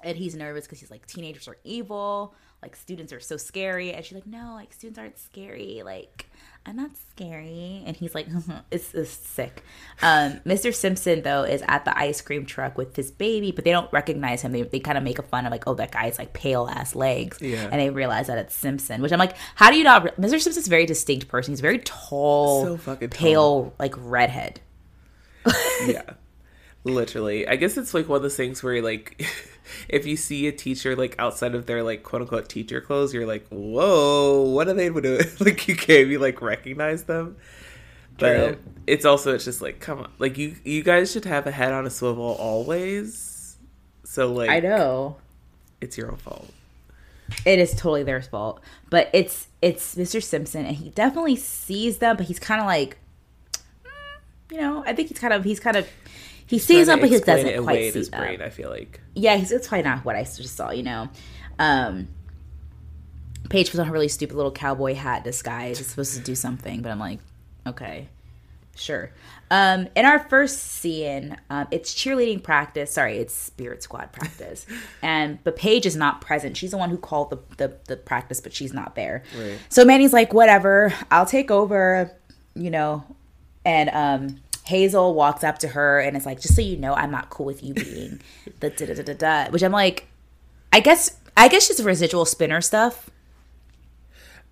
and 0.00 0.16
he's 0.16 0.34
nervous 0.34 0.64
because 0.66 0.80
he's 0.80 0.90
like, 0.90 1.06
"Teenagers 1.06 1.46
are 1.48 1.58
evil. 1.64 2.34
Like 2.62 2.74
students 2.74 3.12
are 3.12 3.20
so 3.20 3.36
scary." 3.36 3.92
And 3.92 4.04
she's 4.04 4.14
like, 4.14 4.26
"No, 4.26 4.54
like 4.54 4.72
students 4.72 4.98
aren't 4.98 5.18
scary. 5.18 5.82
Like." 5.84 6.26
I'm 6.68 6.74
not 6.74 6.90
scary. 7.12 7.84
And 7.86 7.96
he's 7.96 8.12
like, 8.12 8.26
it's, 8.72 8.92
it's 8.92 9.10
sick. 9.10 9.62
Um, 10.02 10.40
Mr. 10.46 10.74
Simpson, 10.74 11.22
though, 11.22 11.44
is 11.44 11.62
at 11.68 11.84
the 11.84 11.96
ice 11.96 12.20
cream 12.20 12.44
truck 12.44 12.76
with 12.76 12.96
his 12.96 13.12
baby, 13.12 13.52
but 13.52 13.64
they 13.64 13.70
don't 13.70 13.90
recognize 13.92 14.42
him. 14.42 14.50
They, 14.50 14.62
they 14.62 14.80
kind 14.80 14.98
of 14.98 15.04
make 15.04 15.20
a 15.20 15.22
fun 15.22 15.46
of, 15.46 15.52
like, 15.52 15.68
oh, 15.68 15.74
that 15.74 15.92
guy's 15.92 16.18
like 16.18 16.32
pale 16.32 16.68
ass 16.68 16.96
legs. 16.96 17.38
Yeah. 17.40 17.68
And 17.70 17.80
they 17.80 17.90
realize 17.90 18.26
that 18.26 18.38
it's 18.38 18.54
Simpson, 18.54 19.00
which 19.00 19.12
I'm 19.12 19.18
like, 19.20 19.36
how 19.54 19.70
do 19.70 19.76
you 19.78 19.84
not? 19.84 20.02
Re- 20.04 20.10
Mr. 20.18 20.40
Simpson's 20.40 20.66
a 20.66 20.70
very 20.70 20.86
distinct 20.86 21.28
person. 21.28 21.52
He's 21.52 21.60
very 21.60 21.78
tall, 21.78 22.64
So 22.64 22.76
fucking 22.78 23.10
tall. 23.10 23.18
pale, 23.18 23.74
like 23.78 23.94
redhead. 23.96 24.60
yeah 25.86 26.02
literally 26.86 27.46
i 27.48 27.56
guess 27.56 27.76
it's 27.76 27.92
like 27.94 28.08
one 28.08 28.16
of 28.16 28.22
those 28.22 28.36
things 28.36 28.62
where 28.62 28.80
like 28.82 29.20
if 29.88 30.06
you 30.06 30.16
see 30.16 30.46
a 30.46 30.52
teacher 30.52 30.94
like 30.96 31.14
outside 31.18 31.54
of 31.54 31.66
their 31.66 31.82
like 31.82 32.02
quote 32.02 32.22
unquote 32.22 32.48
teacher 32.48 32.80
clothes 32.80 33.12
you're 33.12 33.26
like 33.26 33.46
whoa 33.48 34.42
what 34.42 34.68
are 34.68 34.74
they 34.74 34.88
doing 34.88 35.20
like 35.40 35.66
you 35.68 35.74
can't 35.76 36.06
even 36.06 36.20
like 36.20 36.40
recognize 36.40 37.04
them 37.04 37.36
but 38.18 38.34
True. 38.54 38.58
it's 38.86 39.04
also 39.04 39.34
it's 39.34 39.44
just 39.44 39.60
like 39.60 39.80
come 39.80 39.98
on 39.98 40.10
like 40.18 40.38
you 40.38 40.54
you 40.64 40.82
guys 40.82 41.10
should 41.12 41.24
have 41.24 41.46
a 41.46 41.50
head 41.50 41.72
on 41.72 41.86
a 41.86 41.90
swivel 41.90 42.36
always 42.38 43.56
So 44.04 44.32
like 44.32 44.48
I 44.48 44.60
know. 44.60 45.16
it's 45.80 45.98
your 45.98 46.10
own 46.10 46.16
fault. 46.16 46.48
It 47.44 47.58
is 47.58 47.72
totally 47.72 48.04
their 48.04 48.22
fault. 48.22 48.60
But 48.88 49.10
it's 49.12 49.48
it's 49.60 49.96
Mr. 49.96 50.22
Simpson 50.22 50.64
and 50.64 50.76
he 50.76 50.90
definitely 50.90 51.36
sees 51.36 51.98
them, 51.98 52.16
but 52.16 52.26
he's 52.26 52.38
kind 52.38 52.60
of 52.60 52.66
like 52.66 52.96
mm, 53.84 54.52
you 54.52 54.60
know, 54.60 54.82
I 54.86 54.94
think 54.94 55.08
he's 55.08 55.18
kind 55.18 55.34
of 55.34 55.44
he's 55.44 55.60
kind 55.60 55.76
of 55.76 55.86
he 56.46 56.58
sees 56.58 56.86
to 56.86 56.96
but 56.96 57.08
he 57.08 57.18
doesn't 57.18 57.46
in 57.46 57.62
quite 57.62 57.92
see 57.92 57.98
his 57.98 58.10
them. 58.10 58.20
brain, 58.20 58.42
I 58.42 58.50
feel 58.50 58.70
like. 58.70 59.00
Yeah, 59.14 59.36
he's 59.36 59.52
it's 59.52 59.68
probably 59.68 59.84
not 59.84 60.04
what 60.04 60.16
I 60.16 60.22
just 60.22 60.56
saw, 60.56 60.70
you 60.70 60.82
know. 60.82 61.08
Um 61.58 62.08
Paige 63.48 63.70
puts 63.70 63.78
on 63.78 63.86
her 63.86 63.92
really 63.92 64.08
stupid 64.08 64.36
little 64.36 64.52
cowboy 64.52 64.94
hat 64.94 65.24
disguise. 65.24 65.80
It's 65.80 65.90
supposed 65.90 66.14
to 66.14 66.20
do 66.20 66.34
something, 66.34 66.82
but 66.82 66.90
I'm 66.90 66.98
like, 66.98 67.20
okay, 67.66 68.08
sure. 68.74 69.10
Um, 69.50 69.88
in 69.94 70.04
our 70.04 70.18
first 70.18 70.58
scene, 70.58 71.36
um, 71.50 71.68
it's 71.70 71.94
cheerleading 71.94 72.42
practice. 72.42 72.90
Sorry, 72.90 73.18
it's 73.18 73.32
spirit 73.32 73.82
squad 73.82 74.12
practice, 74.12 74.66
and 75.02 75.42
but 75.44 75.56
Paige 75.56 75.86
is 75.86 75.94
not 75.94 76.20
present. 76.20 76.56
She's 76.56 76.72
the 76.72 76.76
one 76.78 76.90
who 76.90 76.98
called 76.98 77.30
the 77.30 77.38
the, 77.56 77.76
the 77.86 77.96
practice, 77.96 78.40
but 78.40 78.52
she's 78.52 78.72
not 78.72 78.96
there. 78.96 79.22
Right. 79.38 79.58
So 79.68 79.84
Manny's 79.84 80.12
like, 80.12 80.32
whatever, 80.34 80.92
I'll 81.10 81.26
take 81.26 81.50
over, 81.50 82.10
you 82.54 82.70
know, 82.70 83.04
and 83.64 83.90
um. 83.90 84.40
Hazel 84.66 85.14
walks 85.14 85.44
up 85.44 85.58
to 85.60 85.68
her 85.68 86.00
and 86.00 86.16
is 86.16 86.26
like, 86.26 86.40
"Just 86.40 86.54
so 86.54 86.62
you 86.62 86.76
know, 86.76 86.94
I'm 86.94 87.10
not 87.10 87.30
cool 87.30 87.46
with 87.46 87.62
you 87.62 87.74
being 87.74 88.20
the 88.60 88.70
da 88.70 88.86
da 88.86 88.94
da 88.94 89.02
da 89.02 89.14
da." 89.14 89.50
Which 89.50 89.62
I'm 89.62 89.72
like, 89.72 90.06
I 90.72 90.80
guess, 90.80 91.16
I 91.36 91.48
guess 91.48 91.68
just 91.68 91.82
residual 91.82 92.24
spinner 92.24 92.60
stuff. 92.60 93.10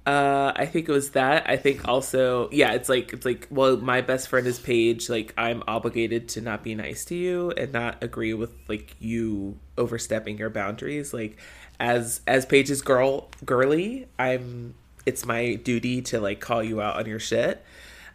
Uh, 0.06 0.52
I 0.54 0.66
think 0.66 0.86
it 0.88 0.92
was 0.92 1.10
that. 1.12 1.48
I 1.48 1.56
think 1.56 1.88
also, 1.88 2.50
yeah, 2.52 2.72
it's 2.74 2.90
like 2.90 3.14
it's 3.14 3.24
like, 3.24 3.48
well, 3.50 3.78
my 3.78 4.02
best 4.02 4.28
friend 4.28 4.46
is 4.46 4.58
Paige. 4.58 5.08
Like, 5.08 5.32
I'm 5.38 5.62
obligated 5.66 6.28
to 6.30 6.42
not 6.42 6.62
be 6.62 6.74
nice 6.74 7.06
to 7.06 7.14
you 7.14 7.52
and 7.52 7.72
not 7.72 8.04
agree 8.04 8.34
with 8.34 8.50
like 8.68 8.96
you 9.00 9.58
overstepping 9.78 10.36
your 10.36 10.50
boundaries. 10.50 11.14
Like, 11.14 11.38
as 11.80 12.20
as 12.26 12.44
Paige's 12.44 12.82
girl, 12.82 13.30
girly, 13.44 14.06
I'm. 14.18 14.74
It's 15.06 15.26
my 15.26 15.54
duty 15.56 16.00
to 16.02 16.20
like 16.20 16.40
call 16.40 16.62
you 16.62 16.80
out 16.82 16.96
on 16.96 17.06
your 17.06 17.18
shit. 17.18 17.64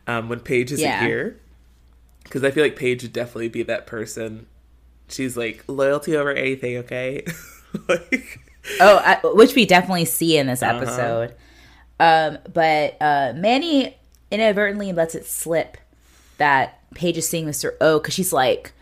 Um, 0.07 0.29
when 0.29 0.39
Paige 0.39 0.71
isn't 0.73 0.83
Yeah. 0.85 1.03
here, 1.05 1.39
because 2.29 2.43
I 2.43 2.51
feel 2.51 2.63
like 2.63 2.75
Paige 2.75 3.01
would 3.03 3.13
definitely 3.13 3.49
be 3.49 3.63
that 3.63 3.85
person. 3.87 4.45
She's 5.09 5.35
like 5.35 5.63
loyalty 5.67 6.15
over 6.15 6.31
anything. 6.31 6.77
Okay, 6.77 7.25
like. 7.89 8.39
Oh, 8.79 8.97
I, 9.03 9.19
which 9.23 9.55
we 9.55 9.65
definitely 9.65 10.05
see 10.05 10.37
in 10.37 10.47
this 10.47 10.61
Uh-huh. 10.61 10.77
episode. 10.77 11.35
Um, 11.99 12.37
but 12.53 12.95
uh, 13.01 13.33
Manny 13.35 13.97
inadvertently 14.31 14.93
lets 14.93 15.15
it 15.15 15.25
slip 15.25 15.77
that 16.37 16.79
Paige 16.93 17.17
is 17.17 17.27
seeing 17.27 17.45
Mr. 17.45 17.71
O 17.81 17.99
because 17.99 18.13
she's 18.13 18.31
like, 18.33 18.73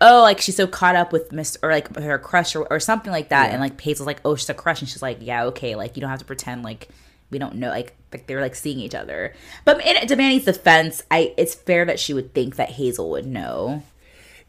oh, 0.00 0.22
like 0.22 0.40
she's 0.40 0.56
so 0.56 0.66
caught 0.66 0.96
up 0.96 1.12
with 1.12 1.30
Mr. 1.30 1.56
or 1.62 1.70
like 1.72 1.94
her 1.96 2.18
crush 2.18 2.54
or, 2.54 2.66
or 2.70 2.78
something 2.78 3.10
like 3.10 3.30
that. 3.30 3.46
Yeah. 3.46 3.52
And 3.52 3.60
like 3.60 3.76
Paige 3.78 3.94
is 4.00 4.06
like, 4.06 4.20
oh, 4.24 4.36
she's 4.36 4.48
a 4.50 4.54
crush. 4.54 4.80
And 4.80 4.88
she's 4.88 5.02
like, 5.02 5.18
yeah, 5.20 5.44
okay. 5.46 5.74
Like 5.74 5.96
you 5.96 6.00
don't 6.00 6.10
have 6.10 6.20
to 6.20 6.24
pretend 6.24 6.62
like 6.62 6.88
we 7.32 7.38
don't 7.40 7.56
know. 7.56 7.70
Like, 7.70 7.96
like 8.12 8.28
they're 8.28 8.40
like 8.40 8.54
seeing 8.54 8.78
each 8.78 8.94
other. 8.94 9.34
But 9.64 9.84
in, 9.84 10.06
to 10.06 10.14
Manny's 10.14 10.44
defense, 10.44 11.02
I 11.10 11.34
it's 11.36 11.54
fair 11.54 11.84
that 11.86 11.98
she 11.98 12.14
would 12.14 12.32
think 12.34 12.54
that 12.56 12.70
Hazel 12.70 13.10
would 13.10 13.26
know. 13.26 13.82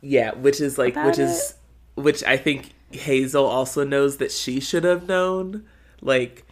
Yeah, 0.02 0.34
which 0.36 0.62
is 0.62 0.78
like 0.78 0.96
which 0.98 1.18
is 1.18 1.56
which 1.96 2.24
I 2.24 2.38
think 2.38 2.72
Hazel 2.92 3.46
also 3.46 3.84
knows 3.84 4.18
that 4.18 4.32
she 4.32 4.60
should 4.60 4.84
have 4.84 5.08
known 5.08 5.66
like 6.02 6.46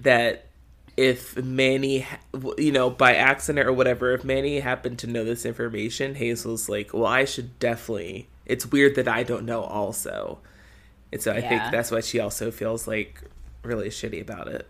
that 0.00 0.46
if 0.96 1.36
Manny 1.36 2.06
you 2.56 2.72
know 2.72 2.88
by 2.88 3.14
accident 3.16 3.66
or 3.66 3.72
whatever 3.72 4.12
if 4.12 4.24
Manny 4.24 4.60
happened 4.60 4.98
to 5.00 5.06
know 5.06 5.24
this 5.24 5.44
information 5.44 6.14
Hazel's 6.14 6.68
like 6.68 6.94
well 6.94 7.06
I 7.06 7.24
should 7.24 7.58
definitely 7.58 8.28
it's 8.46 8.64
weird 8.66 8.94
that 8.94 9.08
I 9.08 9.24
don't 9.24 9.44
know 9.44 9.62
also 9.62 10.38
and 11.12 11.20
so 11.20 11.32
I 11.32 11.38
Yeah. 11.38 11.48
think 11.48 11.72
that's 11.72 11.90
why 11.90 12.00
she 12.00 12.20
also 12.20 12.50
feels 12.52 12.86
like 12.86 13.22
really 13.62 13.88
shitty 13.88 14.20
about 14.22 14.46
it 14.46 14.68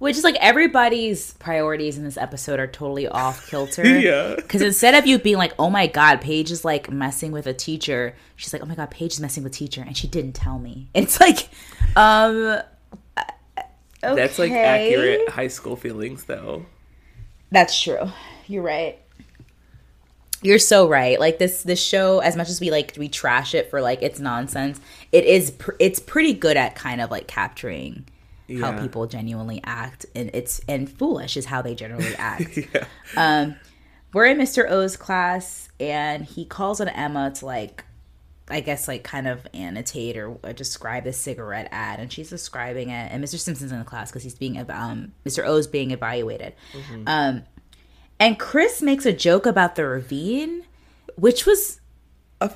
Which 0.00 0.16
is 0.16 0.24
like 0.24 0.36
everybody's 0.36 1.34
priorities 1.34 1.98
in 1.98 2.04
this 2.04 2.16
episode 2.16 2.58
are 2.58 2.66
totally 2.66 3.06
off 3.06 3.46
kilter. 3.50 3.84
Yeah. 4.00 4.34
Because 4.34 4.62
instead 4.62 4.94
of 4.94 5.06
you 5.06 5.18
being 5.18 5.36
like, 5.36 5.52
oh 5.58 5.68
my 5.68 5.86
God, 5.86 6.22
Paige 6.22 6.50
is 6.50 6.64
like 6.64 6.90
messing 6.90 7.32
with 7.32 7.46
a 7.46 7.52
teacher, 7.52 8.14
she's 8.34 8.54
like, 8.54 8.62
oh 8.62 8.64
my 8.64 8.74
God, 8.74 8.90
Paige 8.90 9.12
is 9.12 9.20
messing 9.20 9.44
with 9.44 9.52
teacher 9.52 9.82
and 9.82 9.94
she 9.94 10.08
didn't 10.08 10.32
tell 10.32 10.58
me. 10.58 10.88
It's 10.94 11.20
like, 11.20 11.50
um, 11.96 12.62
okay. 14.02 14.14
that's 14.14 14.38
like 14.38 14.52
accurate 14.52 15.28
high 15.28 15.48
school 15.48 15.76
feelings 15.76 16.24
though 16.24 16.64
That's 17.50 17.78
true. 17.78 18.10
You're 18.46 18.62
right. 18.62 18.98
You're 20.40 20.58
so 20.58 20.88
right. 20.88 21.20
Like 21.20 21.38
this, 21.38 21.62
this 21.62 21.82
show, 21.82 22.20
as 22.20 22.36
much 22.36 22.48
as 22.48 22.58
we 22.58 22.70
like, 22.70 22.94
we 22.96 23.10
trash 23.10 23.54
it 23.54 23.68
for 23.68 23.82
like 23.82 24.00
its 24.00 24.18
nonsense. 24.18 24.80
It 25.12 25.26
is, 25.26 25.50
pr- 25.50 25.76
it's 25.78 26.00
pretty 26.00 26.32
good 26.32 26.56
at 26.56 26.74
kind 26.74 27.02
of 27.02 27.10
like 27.10 27.26
capturing 27.26 28.06
how 28.58 28.80
people 28.80 29.06
genuinely 29.06 29.60
act, 29.64 30.06
and 30.14 30.30
it's 30.34 30.60
and 30.68 30.90
foolish 30.90 31.36
is 31.36 31.46
how 31.46 31.62
they 31.62 31.74
generally 31.74 32.14
act. 32.18 32.56
yeah 32.56 32.84
Um, 33.16 33.56
we're 34.12 34.26
in 34.26 34.38
Mr. 34.38 34.68
O's 34.68 34.96
class, 34.96 35.68
and 35.78 36.24
he 36.24 36.44
calls 36.44 36.80
on 36.80 36.88
Emma 36.88 37.30
to 37.36 37.46
like, 37.46 37.84
I 38.48 38.60
guess 38.60 38.88
like 38.88 39.04
kind 39.04 39.28
of 39.28 39.46
annotate 39.54 40.16
or, 40.16 40.36
or 40.42 40.52
describe 40.52 41.04
the 41.04 41.12
cigarette 41.12 41.68
ad, 41.70 42.00
and 42.00 42.12
she's 42.12 42.28
describing 42.30 42.88
it. 42.90 43.12
And 43.12 43.22
Mr. 43.22 43.38
Simpson's 43.38 43.70
in 43.70 43.78
the 43.78 43.84
class 43.84 44.10
because 44.10 44.24
he's 44.24 44.34
being 44.34 44.58
um 44.70 45.12
Mr. 45.24 45.44
O's 45.46 45.66
being 45.68 45.92
evaluated. 45.92 46.54
Um, 47.06 47.44
and 48.18 48.38
Chris 48.38 48.82
makes 48.82 49.06
a 49.06 49.12
joke 49.12 49.46
about 49.46 49.76
the 49.76 49.86
ravine, 49.86 50.64
which 51.16 51.46
was 51.46 51.80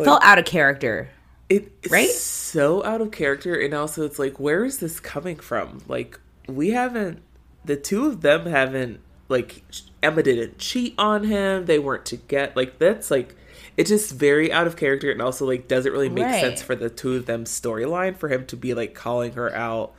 felt 0.05 0.23
out 0.25 0.39
of 0.39 0.45
character. 0.45 1.11
It, 1.49 1.73
it's 1.83 1.93
Right? 1.93 2.09
so 2.09 2.83
out 2.85 3.01
of 3.01 3.11
character, 3.11 3.55
and 3.55 3.75
also 3.75 4.05
it's 4.05 4.19
like, 4.19 4.41
where 4.41 4.65
is 4.65 4.79
this 4.79 4.99
coming 5.01 5.37
from? 5.37 5.83
Like, 5.89 6.19
we 6.49 6.71
haven't, 6.71 7.23
the 7.65 7.77
two 7.77 8.07
of 8.07 8.23
them 8.23 8.47
haven't, 8.47 9.01
like, 9.29 9.63
Emma 10.03 10.23
didn't 10.23 10.59
cheat 10.59 10.95
on 10.99 11.25
him. 11.25 11.67
They 11.67 11.79
weren't 11.79 12.07
to 12.07 12.17
get, 12.17 12.57
like, 12.57 12.79
that's 12.79 13.11
like, 13.11 13.35
it's 13.77 13.91
just 13.91 14.13
very 14.13 14.53
out 14.53 14.67
of 14.67 14.77
character, 14.77 15.11
and 15.11 15.21
also, 15.21 15.47
like, 15.47 15.69
doesn't 15.69 15.93
really 15.93 16.09
make 16.09 16.25
Right. 16.25 16.41
sense 16.41 16.63
for 16.63 16.75
the 16.75 16.89
two 16.89 17.15
of 17.15 17.27
them 17.27 17.45
storyline 17.45 18.17
for 18.17 18.29
him 18.29 18.47
to 18.47 18.57
be, 18.57 18.73
like, 18.73 18.95
calling 18.95 19.33
her 19.33 19.55
out 19.55 19.93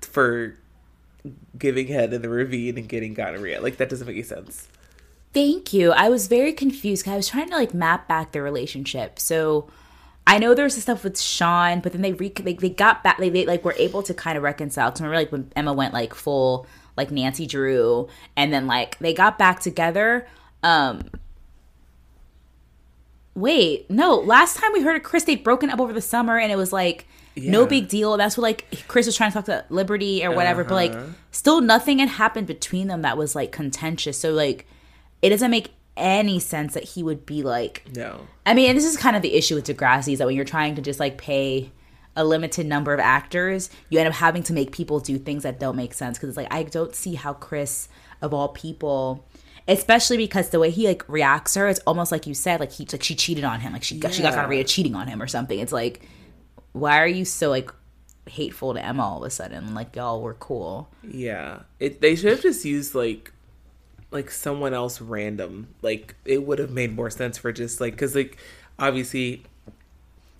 for 0.00 0.56
giving 1.58 1.86
head 1.86 2.12
in 2.12 2.20
the 2.22 2.28
ravine 2.28 2.76
and 2.76 2.88
getting 2.88 3.14
gonorrhea. 3.14 3.60
Like, 3.60 3.78
that 3.78 3.88
doesn't 3.88 4.06
make 4.06 4.16
any 4.16 4.22
sense. 4.22 4.68
Thank 5.32 5.72
you. 5.72 5.90
I 5.92 6.08
was 6.10 6.28
very 6.28 6.52
confused 6.52 7.08
I 7.08 7.16
was 7.16 7.26
trying 7.28 7.48
to 7.50 7.56
like 7.56 7.74
map 7.74 8.06
back 8.06 8.30
the 8.32 8.40
relationship. 8.40 9.18
So 9.18 9.68
I 10.26 10.38
know 10.38 10.54
there 10.54 10.64
was 10.64 10.74
the 10.74 10.80
stuff 10.80 11.04
with 11.04 11.20
Sean, 11.20 11.80
but 11.80 11.92
then 11.92 12.00
they 12.02 12.12
re- 12.14 12.28
they, 12.30 12.54
they 12.54 12.70
got 12.70 13.02
back. 13.04 13.18
They, 13.18 13.28
they 13.28 13.44
like 13.44 13.64
were 13.64 13.74
able 13.76 14.02
to 14.04 14.14
kind 14.14 14.36
of 14.38 14.42
reconcile. 14.42 14.90
Cause 14.90 15.00
remember, 15.00 15.18
like 15.18 15.30
when 15.32 15.52
Emma 15.54 15.72
went 15.72 15.92
like 15.92 16.14
full 16.14 16.66
like 16.96 17.10
Nancy 17.10 17.46
Drew, 17.46 18.08
and 18.36 18.52
then 18.52 18.66
like 18.66 18.98
they 19.00 19.12
got 19.12 19.38
back 19.38 19.60
together. 19.60 20.26
Um 20.62 21.08
Wait, 23.34 23.90
no. 23.90 24.14
Last 24.14 24.56
time 24.56 24.72
we 24.72 24.82
heard 24.82 24.96
of 24.96 25.02
Chris, 25.02 25.24
they'd 25.24 25.42
broken 25.42 25.68
up 25.68 25.80
over 25.80 25.92
the 25.92 26.00
summer, 26.00 26.38
and 26.38 26.52
it 26.52 26.56
was 26.56 26.72
like 26.72 27.06
no 27.36 27.66
big 27.66 27.88
deal. 27.88 28.16
That's 28.16 28.36
what 28.38 28.42
like 28.42 28.84
Chris 28.86 29.06
was 29.06 29.16
trying 29.16 29.30
to 29.32 29.34
talk 29.34 29.46
to 29.46 29.64
Liberty 29.68 30.24
or 30.24 30.30
whatever, 30.30 30.62
but 30.62 30.74
like 30.74 30.92
Uh-huh. 30.92 31.06
still 31.32 31.60
nothing 31.60 31.98
had 31.98 32.10
happened 32.10 32.46
between 32.46 32.86
them 32.86 33.02
that 33.02 33.18
was 33.18 33.34
like 33.34 33.50
contentious. 33.50 34.16
So 34.18 34.30
like 34.30 34.66
it 35.20 35.30
doesn't 35.30 35.50
make 35.50 35.72
any 35.96 36.40
sense 36.40 36.74
that 36.74 36.84
he 36.84 37.02
would 37.02 37.24
be 37.24 37.42
like 37.42 37.84
No. 37.94 38.26
I 38.46 38.54
mean, 38.54 38.68
and 38.70 38.76
this 38.78 38.84
is 38.84 38.96
kind 38.96 39.16
of 39.16 39.22
the 39.22 39.34
issue 39.34 39.54
with 39.54 39.66
Degrassi 39.66 40.12
is 40.14 40.18
that 40.18 40.26
when 40.26 40.36
you're 40.36 40.44
trying 40.44 40.74
to 40.76 40.82
just 40.82 40.98
like 41.00 41.18
pay 41.18 41.70
a 42.16 42.24
limited 42.24 42.66
number 42.66 42.94
of 42.94 43.00
actors, 43.00 43.70
you 43.90 43.98
end 43.98 44.08
up 44.08 44.14
having 44.14 44.42
to 44.44 44.52
make 44.52 44.70
people 44.72 45.00
do 45.00 45.18
things 45.18 45.42
that 45.42 45.58
don't 45.58 45.76
make 45.76 45.92
sense. 45.94 46.16
Because 46.16 46.28
it's 46.30 46.36
like 46.36 46.52
I 46.52 46.62
don't 46.64 46.94
see 46.94 47.14
how 47.14 47.32
Chris 47.32 47.88
of 48.22 48.32
all 48.32 48.48
people 48.48 49.24
especially 49.66 50.16
because 50.18 50.50
the 50.50 50.58
way 50.58 50.70
he 50.70 50.86
like 50.86 51.02
reacts 51.08 51.54
to 51.54 51.60
her 51.60 51.68
it's 51.68 51.80
almost 51.86 52.12
like 52.12 52.26
you 52.26 52.34
said 52.34 52.60
like 52.60 52.70
he 52.70 52.86
like 52.92 53.02
she 53.02 53.14
cheated 53.14 53.44
on 53.44 53.60
him. 53.60 53.72
Like 53.72 53.82
she 53.82 53.98
got 53.98 54.12
she 54.14 54.22
got 54.22 54.30
Yeah. 54.32 54.36
gonorrhea 54.42 54.64
cheating 54.64 54.94
on 54.94 55.06
him 55.08 55.20
or 55.22 55.26
something. 55.26 55.58
It's 55.58 55.72
like 55.72 56.06
why 56.72 56.98
are 57.00 57.06
you 57.06 57.24
so 57.24 57.50
like 57.50 57.70
hateful 58.26 58.74
to 58.74 58.84
Emma 58.84 59.02
all 59.02 59.18
of 59.18 59.26
a 59.26 59.30
sudden? 59.30 59.74
Like 59.74 59.94
y'all 59.96 60.20
were 60.22 60.34
cool. 60.34 60.90
Yeah, 61.02 61.60
it 61.78 62.00
they 62.00 62.14
should 62.16 62.30
have 62.32 62.42
just 62.42 62.64
used 62.64 62.94
like 62.94 63.32
like 64.14 64.30
someone 64.30 64.72
else 64.72 65.00
random. 65.00 65.68
Like 65.82 66.14
it 66.24 66.44
would 66.46 66.58
have 66.58 66.70
made 66.70 66.94
more 66.94 67.10
sense 67.10 67.36
for 67.36 67.52
just 67.52 67.80
like 67.80 67.92
because 67.92 68.14
like 68.14 68.38
obviously 68.78 69.42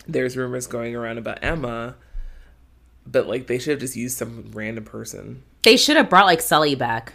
there's 0.06 0.36
rumors 0.36 0.66
going 0.66 0.94
around 0.96 1.18
about 1.18 1.38
Emma, 1.42 1.96
but 3.06 3.26
like 3.26 3.46
they 3.46 3.58
should 3.58 3.72
have 3.72 3.80
just 3.80 3.96
used 3.96 4.16
some 4.16 4.50
random 4.54 4.84
person. 4.84 5.42
they 5.62 5.76
should 5.76 5.96
have 5.96 6.08
brought 6.08 6.26
like 6.26 6.40
Sully 6.40 6.74
back 6.74 7.14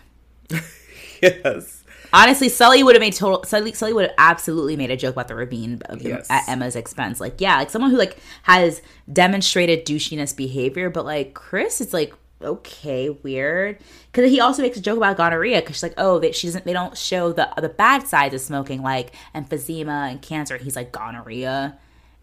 yes. 1.22 1.84
Honestly, 2.12 2.50
Sully 2.50 2.82
would 2.82 2.96
have 2.96 3.02
made 3.02 3.14
total. 3.14 3.44
Sully, 3.44 3.72
Sully 3.74 3.94
would 3.94 4.06
have 4.08 4.16
absolutely 4.18 4.76
made 4.76 4.90
a 4.90 4.98
joke 4.98 5.14
about 5.14 5.28
the 5.28 5.36
ravine 5.36 5.80
Yes. 6.00 6.26
at 6.32 6.50
Emma's 6.50 6.76
expense. 6.76 7.20
Like, 7.20 7.40
yeah, 7.40 7.58
like 7.58 7.70
someone 7.70 7.92
who 7.92 7.98
like 7.98 8.18
has 8.44 8.82
demonstrated 9.14 9.86
douchiness 9.86 10.36
behavior, 10.36 10.90
but 10.90 11.06
like 11.06 11.36
Chris, 11.36 11.82
it's 11.82 11.94
like 11.94 12.12
okay, 12.42 13.10
weird. 13.10 13.80
Because 14.12 14.30
he 14.32 14.40
also 14.40 14.62
makes 14.62 14.78
a 14.78 14.82
joke 14.82 14.98
about 14.98 15.18
gonorrhea 15.18 15.60
because 15.62 15.76
she's 15.78 15.84
like, 15.84 15.94
oh, 15.98 16.20
they, 16.20 16.32
she 16.32 16.48
doesn't. 16.48 16.66
They 16.66 16.74
don't 16.74 16.98
show 16.98 17.32
the 17.32 17.50
the 17.58 17.70
bad 17.70 18.08
sides 18.08 18.34
of 18.34 18.42
smoking, 18.42 18.82
like 18.82 19.14
emphysema 19.36 20.10
and 20.12 20.22
cancer. 20.22 20.58
He's 20.58 20.76
like 20.76 20.92
gonorrhea, 20.92 21.78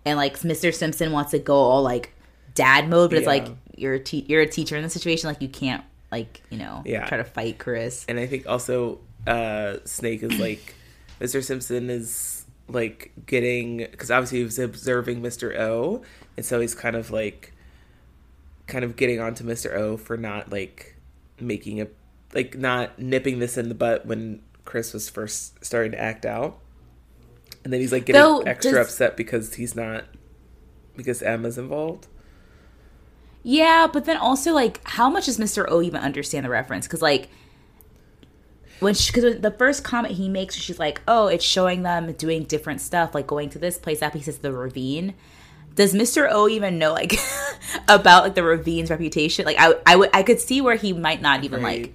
and 0.04 0.16
like 0.16 0.38
Mr. 0.40 0.74
Simpson 0.74 1.12
wants 1.12 1.30
to 1.32 1.38
go 1.38 1.54
all 1.56 1.82
like 1.82 2.12
dad 2.54 2.88
mode, 2.88 3.10
but 3.10 3.18
it's 3.18 3.26
like 3.26 3.48
you're 3.76 3.94
a 3.94 4.00
te- 4.00 4.24
you're 4.28 4.40
a 4.42 4.46
teacher 4.48 4.76
in 4.76 4.82
the 4.82 4.90
situation, 4.90 5.28
like 5.28 5.42
you 5.42 5.48
can't 5.48 5.84
like 6.10 6.42
you 6.50 6.58
know 6.58 6.82
Yeah. 6.86 7.04
try 7.06 7.18
to 7.18 7.24
fight 7.24 7.58
Chris. 7.58 8.04
and 8.08 8.18
I 8.18 8.26
think 8.26 8.46
also 8.46 9.00
uh, 9.26 9.78
Snake 9.84 10.22
is 10.22 10.38
like 10.38 10.74
Mr. 11.20 11.42
Simpson 11.44 11.90
is 11.90 12.44
like 12.68 13.12
getting 13.26 13.78
because 13.78 14.10
obviously 14.10 14.38
he 14.38 14.44
was 14.44 14.58
observing 14.58 15.20
Mr. 15.22 15.56
O, 15.58 16.02
and 16.36 16.44
so 16.46 16.60
he's 16.60 16.74
kind 16.74 16.96
of 16.96 17.10
like 17.10 17.52
kind 18.66 18.84
of 18.84 18.96
getting 18.96 19.20
onto 19.20 19.44
Mr. 19.44 19.74
O 19.74 19.96
for 19.96 20.16
not 20.16 20.50
like 20.50 20.96
making 21.40 21.80
a 21.80 21.88
like 22.34 22.56
not 22.58 22.98
nipping 22.98 23.38
this 23.38 23.56
in 23.56 23.68
the 23.68 23.74
butt 23.74 24.06
when 24.06 24.42
Chris 24.64 24.92
was 24.92 25.08
first 25.08 25.64
starting 25.64 25.92
to 25.92 26.00
act 26.00 26.26
out, 26.26 26.58
and 27.64 27.72
then 27.72 27.80
he's 27.80 27.92
like 27.92 28.06
getting 28.06 28.20
Though, 28.20 28.40
extra 28.40 28.72
does- 28.72 28.88
upset 28.88 29.16
because 29.16 29.54
he's 29.54 29.74
not 29.76 30.04
because 30.96 31.22
Emma's 31.22 31.58
involved. 31.58 32.08
Yeah, 33.42 33.86
but 33.92 34.06
then 34.06 34.16
also 34.16 34.52
like, 34.52 34.80
how 34.88 35.08
much 35.08 35.26
does 35.26 35.38
Mr. 35.38 35.66
O 35.68 35.80
even 35.80 36.00
understand 36.00 36.44
the 36.44 36.50
reference? 36.50 36.86
Because 36.88 37.00
like, 37.00 37.28
when 38.80 38.92
she, 38.92 39.12
because 39.12 39.40
the 39.40 39.52
first 39.52 39.84
comment 39.84 40.14
he 40.14 40.28
makes, 40.28 40.56
she's 40.56 40.80
like, 40.80 41.00
"Oh, 41.06 41.28
it's 41.28 41.44
showing 41.44 41.82
them 41.82 42.12
doing 42.14 42.42
different 42.42 42.80
stuff, 42.80 43.14
like 43.14 43.26
going 43.28 43.48
to 43.50 43.58
this 43.60 43.78
place." 43.78 44.00
That 44.00 44.12
place 44.12 44.26
is 44.26 44.38
the 44.38 44.52
ravine. 44.52 45.14
Does 45.76 45.94
Mr. 45.94 46.26
O 46.30 46.48
even 46.48 46.78
know 46.78 46.92
like 46.92 47.14
about 47.88 48.24
like 48.24 48.34
the 48.34 48.42
ravine's 48.42 48.90
reputation? 48.90 49.44
Like, 49.44 49.56
I 49.60 49.74
I 49.86 49.94
would 49.96 50.10
I 50.12 50.22
could 50.24 50.40
see 50.40 50.60
where 50.60 50.74
he 50.76 50.92
might 50.92 51.22
not 51.22 51.44
even 51.44 51.62
Right. 51.62 51.82
like 51.82 51.92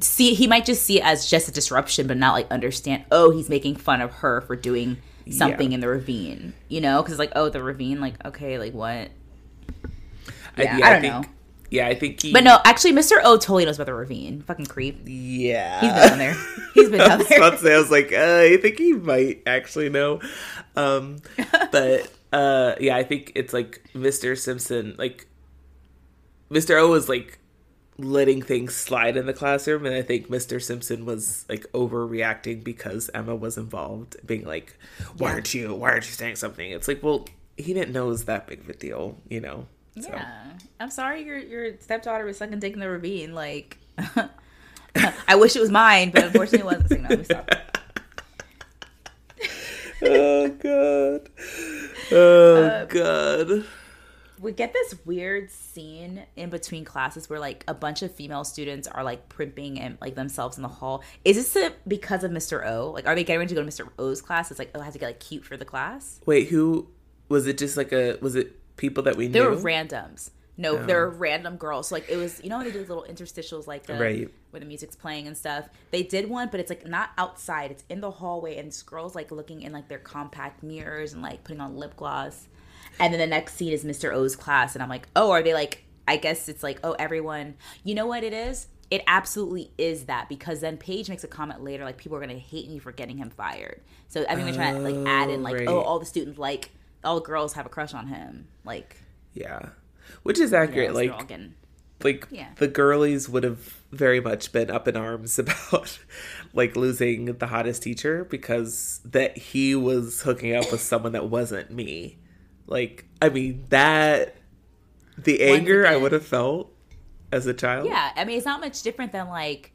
see 0.00 0.34
he 0.34 0.46
might 0.46 0.64
just 0.66 0.82
see 0.84 0.98
it 1.00 1.04
as 1.04 1.28
just 1.28 1.48
a 1.48 1.52
disruption, 1.52 2.06
but 2.06 2.16
not 2.16 2.34
like 2.34 2.50
understand. 2.50 3.04
Oh, 3.10 3.30
he's 3.30 3.48
making 3.48 3.76
fun 3.76 4.00
of 4.00 4.12
her 4.16 4.42
for 4.42 4.54
doing 4.56 4.98
something 5.30 5.70
Yeah. 5.70 5.74
in 5.76 5.80
the 5.80 5.88
ravine, 5.88 6.52
you 6.68 6.80
know? 6.80 7.02
Because 7.02 7.18
like, 7.18 7.32
oh, 7.34 7.48
the 7.48 7.62
ravine, 7.62 8.00
like, 8.00 8.22
okay, 8.24 8.58
like 8.58 8.74
what? 8.74 9.08
I, 10.58 10.62
Yeah, 10.62 10.78
I 10.82 10.92
don't 10.92 11.00
think, 11.00 11.14
know. 11.14 11.24
Yeah, 11.70 11.88
I 11.88 11.94
think 11.94 12.22
he. 12.22 12.32
But 12.32 12.44
no, 12.44 12.58
actually, 12.64 12.92
Mr. 12.92 13.16
O 13.24 13.36
totally 13.36 13.64
knows 13.64 13.76
about 13.76 13.86
the 13.86 13.94
ravine. 13.94 14.42
Fucking 14.42 14.66
creep. 14.66 15.00
Yeah, 15.04 15.80
He's 15.80 15.90
been 15.92 16.08
down 16.08 16.18
there. 16.18 16.36
He's 16.74 16.88
been 16.90 17.00
I 17.02 17.08
down 17.08 17.18
was 17.18 17.28
there. 17.28 17.38
about 17.38 17.52
to 17.54 17.58
say, 17.58 17.74
I 17.74 17.78
was 17.78 17.90
like, 17.90 18.12
uh, 18.12 18.38
I 18.52 18.56
think 18.58 18.78
he 18.78 18.92
might 18.92 19.42
actually 19.46 19.88
know. 19.88 20.20
Um, 20.76 21.16
but 21.72 22.12
uh, 22.32 22.74
yeah, 22.80 22.96
I 22.96 23.02
think 23.02 23.32
it's 23.34 23.52
like 23.52 23.82
Mr. 23.94 24.38
Simpson, 24.38 24.94
like 24.98 25.26
Mr. 26.50 26.80
O 26.80 26.88
was 26.90 27.08
like 27.08 27.38
letting 27.98 28.42
things 28.42 28.74
slide 28.74 29.16
in 29.16 29.26
the 29.26 29.32
classroom, 29.32 29.86
and 29.86 29.94
I 29.94 30.02
think 30.02 30.28
Mr. 30.28 30.62
Simpson 30.62 31.06
was 31.06 31.44
like 31.48 31.64
overreacting 31.72 32.62
because 32.62 33.08
Emma 33.14 33.34
was 33.34 33.56
involved, 33.56 34.16
being 34.26 34.44
like, 34.44 34.76
"Why 35.16 35.28
Yeah. 35.28 35.34
aren't 35.34 35.54
you? 35.54 35.74
Why 35.74 35.90
aren't 35.90 36.06
you 36.06 36.12
saying 36.12 36.36
something?" 36.36 36.70
It's 36.70 36.88
like, 36.88 37.02
well, 37.02 37.26
he 37.56 37.72
didn't 37.72 37.92
know 37.92 38.06
it 38.06 38.10
was 38.10 38.24
that 38.26 38.46
big 38.46 38.60
of 38.60 38.68
a 38.68 38.74
deal, 38.74 39.16
you 39.30 39.40
know. 39.40 39.66
So. 39.98 40.10
Yeah, 40.10 40.44
I'm 40.78 40.90
sorry 40.90 41.22
your 41.24 41.38
your 41.38 41.78
stepdaughter 41.80 42.24
was 42.26 42.36
sucking 42.36 42.58
dick 42.60 42.74
in 42.74 42.80
the 42.80 42.90
ravine. 42.90 43.34
Like, 43.34 43.78
I 45.26 45.36
wish 45.36 45.56
it 45.56 45.60
was 45.60 45.70
mine, 45.70 46.10
but 46.10 46.24
unfortunately, 46.24 46.74
it 46.76 46.80
wasn't. 46.82 47.26
So, 47.26 47.44
no, 50.02 50.08
oh 50.10 50.48
god. 50.48 51.30
Oh 52.12 52.64
Uh, 52.64 52.84
god. 52.86 53.64
We 54.38 54.52
get 54.52 54.74
this 54.74 54.94
weird 55.06 55.50
scene 55.50 56.22
in 56.36 56.50
between 56.50 56.84
classes 56.84 57.30
where 57.30 57.40
like 57.40 57.64
a 57.66 57.72
bunch 57.72 58.02
of 58.02 58.14
female 58.14 58.44
students 58.44 58.86
are 58.86 59.02
like 59.02 59.30
primping 59.30 59.80
and 59.80 59.96
like 60.00 60.14
themselves 60.14 60.58
in 60.58 60.62
the 60.62 60.68
hall. 60.68 61.02
Is 61.24 61.36
this 61.36 61.56
a, 61.56 61.72
because 61.88 62.22
of 62.22 62.30
Mr. 62.30 62.66
O? 62.68 62.90
Like, 62.90 63.06
are 63.06 63.14
they 63.14 63.24
getting 63.24 63.38
ready 63.38 63.48
to 63.48 63.54
go 63.54 63.62
to 63.62 63.68
Mr. 63.68 63.88
O's 63.98 64.20
class? 64.20 64.50
It's 64.50 64.58
like, 64.58 64.72
oh, 64.74 64.80
I 64.80 64.84
have 64.84 64.92
to 64.92 64.98
get 64.98 65.06
like 65.06 65.20
cute 65.20 65.44
for 65.44 65.56
the 65.56 65.64
class. 65.64 66.20
Wait, 66.26 66.48
who 66.48 66.86
was 67.30 67.46
it? 67.46 67.56
Just 67.56 67.78
like 67.78 67.92
a 67.92 68.18
was 68.20 68.34
it 68.34 68.76
people 68.76 69.02
that 69.04 69.16
we 69.16 69.26
They 69.26 69.40
knew? 69.40 69.44
They 69.46 69.50
were 69.56 69.62
randoms. 69.62 70.30
No, 70.58 70.84
they're 70.86 71.08
random 71.08 71.56
girls. 71.56 71.88
So 71.88 71.94
like 71.96 72.08
it 72.08 72.16
was, 72.16 72.42
you 72.42 72.48
know, 72.48 72.56
when 72.58 72.66
they 72.66 72.72
do 72.72 72.78
little 72.80 73.04
interstitials 73.08 73.66
like 73.66 73.84
the, 73.86 73.94
Right. 73.94 74.30
where 74.50 74.60
the 74.60 74.66
music's 74.66 74.96
playing 74.96 75.26
and 75.26 75.36
stuff. 75.36 75.68
They 75.90 76.02
did 76.02 76.30
one, 76.30 76.48
but 76.50 76.60
it's 76.60 76.70
like 76.70 76.86
not 76.86 77.10
outside. 77.18 77.70
It's 77.70 77.84
in 77.88 78.00
the 78.00 78.10
hallway, 78.10 78.56
and 78.56 78.68
it's 78.68 78.82
girls 78.82 79.14
like 79.14 79.30
looking 79.30 79.62
in 79.62 79.72
like 79.72 79.88
their 79.88 79.98
compact 79.98 80.62
mirrors 80.62 81.12
and 81.12 81.22
like 81.22 81.44
putting 81.44 81.60
on 81.60 81.76
lip 81.76 81.96
gloss. 81.96 82.48
And 82.98 83.12
then 83.12 83.20
the 83.20 83.26
next 83.26 83.56
scene 83.56 83.72
is 83.72 83.84
Mr. 83.84 84.12
O's 84.14 84.34
class, 84.36 84.74
and 84.74 84.82
I'm 84.82 84.88
like, 84.88 85.08
oh, 85.14 85.30
are 85.30 85.42
they 85.42 85.52
like? 85.52 85.84
I 86.08 86.16
guess 86.16 86.48
it's 86.48 86.62
like, 86.62 86.78
oh, 86.84 86.92
everyone. 86.92 87.56
You 87.84 87.94
know 87.94 88.06
what 88.06 88.24
it 88.24 88.32
is? 88.32 88.68
It 88.90 89.02
absolutely 89.08 89.72
is 89.76 90.04
that 90.04 90.28
because 90.28 90.60
then 90.60 90.76
Paige 90.76 91.08
makes 91.10 91.24
a 91.24 91.28
comment 91.28 91.62
later, 91.62 91.84
like 91.84 91.96
people 91.98 92.16
are 92.16 92.20
gonna 92.20 92.34
hate 92.38 92.68
me 92.70 92.78
for 92.78 92.92
getting 92.92 93.18
him 93.18 93.28
fired. 93.30 93.82
So 94.08 94.24
I 94.28 94.34
think 94.36 94.46
they're 94.46 94.54
trying 94.54 94.76
to 94.76 94.80
like 94.80 95.06
add 95.06 95.28
in 95.28 95.42
like, 95.42 95.54
oh, 95.54 95.58
oh, 95.58 95.58
right. 95.58 95.68
oh, 95.68 95.80
all 95.80 95.98
the 95.98 96.06
students 96.06 96.38
like 96.38 96.70
all 97.04 97.16
the 97.16 97.26
girls 97.26 97.52
have 97.54 97.66
a 97.66 97.68
crush 97.68 97.92
on 97.94 98.06
him, 98.06 98.46
like. 98.64 98.96
yeah, 99.34 99.70
which 100.22 100.38
is 100.38 100.52
accurate. 100.52 100.94
they're 100.94 101.10
like 101.10 101.28
getting- 101.28 101.54
like 102.02 102.26
Yeah. 102.30 102.48
the 102.56 102.68
girlies 102.68 103.28
would 103.28 103.42
have 103.44 103.58
very 103.90 104.20
much 104.20 104.52
been 104.52 104.70
up 104.70 104.86
in 104.86 104.96
arms 104.96 105.38
about 105.40 105.98
like 106.52 106.76
losing 106.76 107.24
the 107.38 107.46
hottest 107.46 107.82
teacher 107.82 108.24
because 108.24 109.00
that 109.04 109.38
he 109.38 109.74
was 109.74 110.20
hooking 110.22 110.54
up 110.54 110.70
with 110.70 110.82
someone 110.82 111.12
that 111.12 111.28
wasn't 111.30 111.70
me. 111.70 112.18
Like 112.66 113.06
I 113.22 113.28
mean 113.30 113.64
that 113.70 114.36
the 115.16 115.42
anger 115.44 115.86
I 115.86 115.96
would 115.96 116.12
have 116.12 116.26
felt 116.26 116.70
as 117.32 117.46
a 117.46 117.54
child. 117.54 117.86
Yeah, 117.86 118.12
I 118.14 118.24
mean, 118.26 118.36
it's 118.36 118.44
not 118.46 118.60
much 118.60 118.82
different 118.82 119.12
than 119.12 119.28
like 119.28 119.72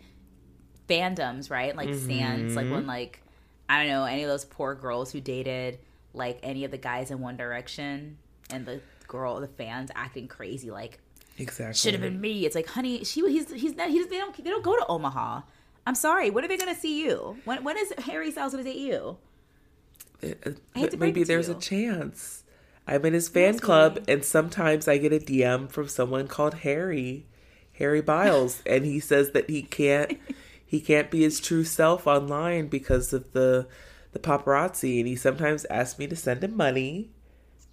fandoms, 0.87 1.49
right? 1.49 1.75
Like 1.75 1.93
stands, 1.95 2.55
like 2.55 2.65
Mm-hmm. 2.65 2.73
when 2.75 2.87
like 2.87 3.21
I 3.69 3.79
don't 3.79 3.87
know 3.87 4.05
any 4.05 4.23
of 4.23 4.29
those 4.29 4.45
poor 4.45 4.75
girls 4.75 5.11
who 5.11 5.21
dated 5.21 5.79
like 6.13 6.39
any 6.43 6.65
of 6.65 6.71
the 6.71 6.77
guys 6.77 7.09
in 7.09 7.19
One 7.19 7.37
Direction, 7.37 8.17
and 8.49 8.65
the 8.65 8.81
girl, 9.11 9.41
the 9.41 9.47
fans 9.47 9.91
acting 9.93 10.29
crazy, 10.29 10.71
like 10.71 10.99
exactly. 11.37 11.73
should 11.73 11.93
have 11.93 12.01
been 12.01 12.21
me. 12.21 12.45
It's 12.45 12.55
like, 12.55 12.67
honey, 12.67 13.03
she 13.03 13.19
he's 13.29 13.51
he's 13.51 13.75
not 13.75 13.89
they 13.89 14.17
don't 14.17 14.43
they 14.43 14.49
don't 14.49 14.63
go 14.63 14.77
to 14.77 14.87
Omaha. 14.87 15.41
I'm 15.85 15.95
sorry. 15.95 16.29
When 16.29 16.45
are 16.45 16.47
they 16.47 16.57
gonna 16.57 16.73
see 16.73 17.03
you? 17.03 17.37
When 17.43 17.63
when 17.63 17.77
is 17.77 17.93
Harry 18.05 18.31
Styles 18.31 18.53
gonna 18.53 18.63
date 18.63 18.77
you? 18.77 19.17
Uh, 20.23 20.51
I 20.73 20.79
hate 20.79 20.91
to 20.91 20.97
maybe 20.97 21.21
it 21.21 21.25
to 21.25 21.27
there's 21.27 21.49
a 21.49 21.55
chance. 21.55 22.43
I'm 22.87 23.05
in 23.05 23.13
his 23.13 23.29
fan 23.29 23.59
club, 23.59 23.99
and 24.07 24.23
sometimes 24.23 24.87
I 24.87 24.97
get 24.97 25.13
a 25.13 25.19
DM 25.19 25.69
from 25.69 25.87
someone 25.87 26.27
called 26.27 26.55
Harry, 26.55 27.27
Harry 27.73 28.01
Biles, 28.01 28.63
and 28.65 28.85
he 28.85 28.99
says 28.99 29.31
that 29.31 29.49
he 29.49 29.61
can't, 29.61 30.17
he 30.65 30.79
can't 30.79 31.11
be 31.11 31.21
his 31.21 31.39
true 31.39 31.63
self 31.63 32.07
online 32.07 32.67
because 32.67 33.13
of 33.13 33.33
the, 33.33 33.67
the 34.13 34.19
paparazzi, 34.19 34.99
and 34.99 35.07
he 35.07 35.15
sometimes 35.15 35.65
asks 35.65 35.99
me 35.99 36.07
to 36.07 36.15
send 36.15 36.43
him 36.43 36.57
money. 36.57 37.11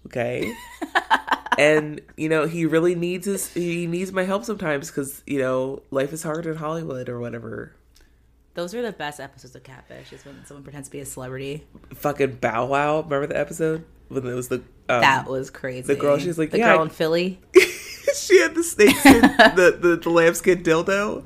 Okay. 0.05 0.53
and 1.59 2.01
you 2.17 2.29
know 2.29 2.47
he 2.47 2.65
really 2.65 2.95
needs 2.95 3.25
his 3.25 3.53
he 3.53 3.85
needs 3.87 4.11
my 4.11 4.23
help 4.23 4.43
sometimes 4.45 4.89
because 4.89 5.21
you 5.27 5.37
know 5.39 5.81
life 5.91 6.11
is 6.13 6.23
hard 6.23 6.45
in 6.45 6.55
hollywood 6.55 7.09
or 7.09 7.19
whatever 7.19 7.73
Those 8.55 8.73
are 8.73 8.81
the 8.81 8.91
best 8.91 9.19
episodes 9.19 9.55
of 9.55 9.63
Catfish. 9.63 10.11
Is 10.11 10.25
when 10.25 10.43
someone 10.45 10.63
pretends 10.63 10.87
to 10.89 10.91
be 10.91 10.99
a 10.99 11.05
celebrity. 11.05 11.65
fucking 11.93 12.35
bow 12.41 12.65
wow 12.65 13.01
remember 13.01 13.27
the 13.27 13.37
episode 13.39 13.83
when 14.09 14.25
it 14.25 14.33
was 14.33 14.47
the 14.49 14.61
um, 14.89 15.01
That 15.01 15.27
was 15.27 15.49
crazy. 15.51 15.85
the 15.93 15.95
girl, 15.95 16.17
she's 16.17 16.37
like, 16.39 16.49
the 16.51 16.57
"Yeah, 16.57 16.71
girl 16.73 16.79
I- 16.79 16.83
in 16.83 16.89
Philly. 16.89 17.39
she 18.15 18.39
had 18.41 18.55
the 18.55 18.63
snakeskin, 18.63 19.21
the, 19.21 19.77
the 19.79 19.95
the 20.03 20.09
lambskin 20.09 20.63
dildo. 20.63 21.23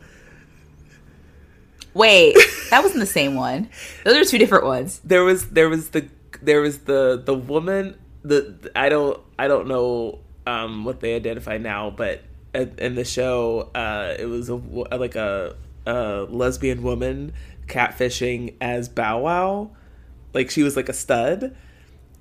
Wait, 1.93 2.36
that 2.72 2.82
wasn't 2.82 3.00
the 3.00 3.06
same 3.06 3.36
one. 3.36 3.69
Those 4.04 4.15
are 4.28 4.30
two 4.30 4.38
different 4.38 4.65
ones. 4.65 5.00
There 5.04 5.24
was 5.24 5.50
there 5.50 5.69
was 5.69 5.89
the 5.89 6.08
there 6.41 6.60
was 6.62 6.80
the 6.80 7.22
the 7.24 7.34
woman. 7.36 7.96
The 8.23 8.71
I 8.75 8.89
don't 8.89 9.19
I 9.38 9.47
don't 9.47 9.67
know 9.67 10.19
um 10.47 10.86
what 10.86 10.99
they 11.01 11.15
identify 11.15 11.57
now, 11.57 11.89
but 11.89 12.21
in 12.53 12.73
in 12.77 12.95
the 12.95 13.03
show, 13.05 13.69
uh, 13.75 14.15
it 14.17 14.25
was 14.25 14.49
a 14.49 14.55
like 14.55 15.15
a 15.15 15.55
a 15.86 16.25
lesbian 16.29 16.83
woman 16.83 17.33
catfishing 17.67 18.55
as 18.62 18.88
Bow 18.89 19.19
Wow. 19.19 19.71
Like 20.33 20.49
she 20.49 20.63
was 20.63 20.75
like 20.75 20.89
a 20.89 20.93
stud, 20.93 21.55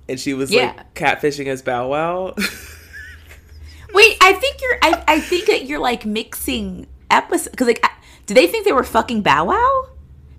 and 0.09 0.19
she 0.19 0.33
was 0.33 0.51
Yeah. 0.51 0.73
like 0.77 0.93
catfishing 0.93 1.47
as 1.47 1.61
Bow 1.61 1.87
Wow. 1.89 2.35
Wait, 3.93 4.17
I 4.21 4.33
think 4.33 4.57
you're. 4.61 4.77
I, 4.81 5.03
I 5.07 5.19
think 5.19 5.45
that 5.47 5.65
you're 5.65 5.79
like 5.79 6.05
mixing 6.05 6.87
episodes 7.11 7.49
because 7.49 7.67
like, 7.67 7.79
I- 7.83 7.91
do 8.25 8.33
they 8.33 8.47
think 8.47 8.65
they 8.65 8.71
were 8.71 8.83
fucking 8.83 9.21
Bow 9.21 9.45
Wow? 9.45 9.89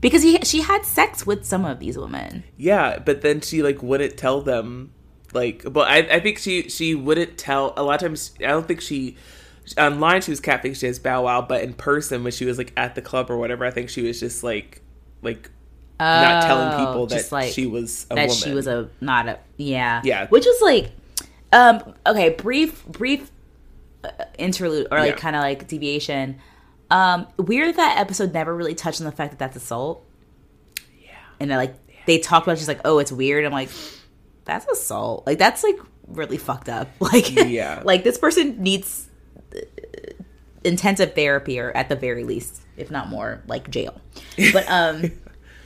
Because 0.01 0.23
he 0.23 0.39
she 0.43 0.61
had 0.61 0.85
sex 0.85 1.25
with 1.27 1.45
some 1.45 1.65
of 1.65 1.79
these 1.79 1.97
women. 1.97 2.43
Yeah, 2.57 2.99
but 2.99 3.23
then 3.23 3.41
she 3.41 3.63
like 3.63 3.83
wouldn't 3.83 4.17
tell 4.17 4.41
them 4.41 4.93
like 5.35 5.65
but 5.73 5.89
I, 5.89 5.99
I 6.17 6.21
think 6.21 6.39
she 6.39 6.69
she 6.69 6.95
wouldn't 6.95 7.37
tell 7.39 7.75
a 7.77 7.83
lot 7.83 7.95
of 7.97 8.01
times 8.01 8.33
I 8.39 8.45
don't 8.49 8.67
think 8.67 8.81
she 8.81 9.17
online 9.79 10.21
she 10.23 10.31
was 10.31 10.41
catfishing 10.41 10.89
as 10.89 10.99
Bow 10.99 11.25
Wow, 11.25 11.43
but 11.43 11.63
in 11.63 11.75
person 11.75 12.23
when 12.23 12.33
she 12.33 12.45
was 12.45 12.59
like 12.59 12.73
at 12.77 12.95
the 12.95 13.03
club 13.03 13.31
or 13.31 13.37
whatever, 13.39 13.65
I 13.65 13.71
think 13.71 13.89
she 13.91 14.03
was 14.03 14.21
just 14.21 14.43
like 14.45 14.81
like 15.23 15.51
not 16.01 16.43
telling 16.43 16.69
Oh, 16.75 16.87
people 16.87 17.07
that 17.07 17.33
like, 17.33 17.53
she 17.53 17.67
was 17.67 18.05
a 18.11 18.15
that 18.15 18.29
woman. 18.29 18.35
she 18.37 18.53
was 18.53 18.67
a 18.67 18.91
not 19.01 19.29
a 19.29 19.39
yeah 19.57 20.03
Yeah. 20.05 20.27
which 20.29 20.45
was 20.45 20.61
like 20.61 20.91
um 21.53 21.95
okay 22.07 22.31
brief 22.31 22.85
brief 22.87 23.31
uh, 24.03 24.09
interlude 24.39 24.89
or 24.91 24.99
like 24.99 25.13
Yeah. 25.13 25.17
kind 25.17 25.37
of 25.37 25.43
like 25.43 25.67
deviation 25.69 26.41
um 26.91 27.27
weird 27.39 27.77
that 27.77 27.97
episode 27.99 28.35
never 28.35 28.55
really 28.55 28.75
touched 28.75 29.01
on 29.01 29.05
the 29.07 29.13
fact 29.13 29.31
that 29.31 29.39
that's 29.39 29.57
assault 29.57 30.05
yeah. 31.01 31.11
and 31.41 31.49
like 31.51 31.75
they 32.07 32.19
talked 32.19 32.45
about 32.47 32.55
it, 32.55 32.57
just 32.57 32.69
like 32.69 32.81
oh 32.85 32.99
it's 32.99 33.13
weird 33.13 33.45
i'm 33.45 33.53
like 33.53 33.71
that's 34.45 34.67
assault. 34.67 35.27
Like 35.27 35.39
that's 35.39 35.63
like 35.63 35.77
really 36.09 36.37
fucked 36.39 36.69
up. 36.69 36.89
Like 37.01 37.31
Yeah. 37.35 37.83
like 37.85 38.05
this 38.05 38.19
person 38.19 38.63
needs 38.63 39.09
uh, 39.55 39.61
intensive 40.65 41.15
therapy 41.15 41.59
or 41.59 41.71
at 41.73 41.89
the 41.89 41.97
very 41.97 42.25
least, 42.25 42.63
if 42.77 42.91
not 42.91 43.09
more, 43.09 43.43
like 43.47 43.71
jail. 43.71 44.01
But 44.53 44.65
um 44.69 45.13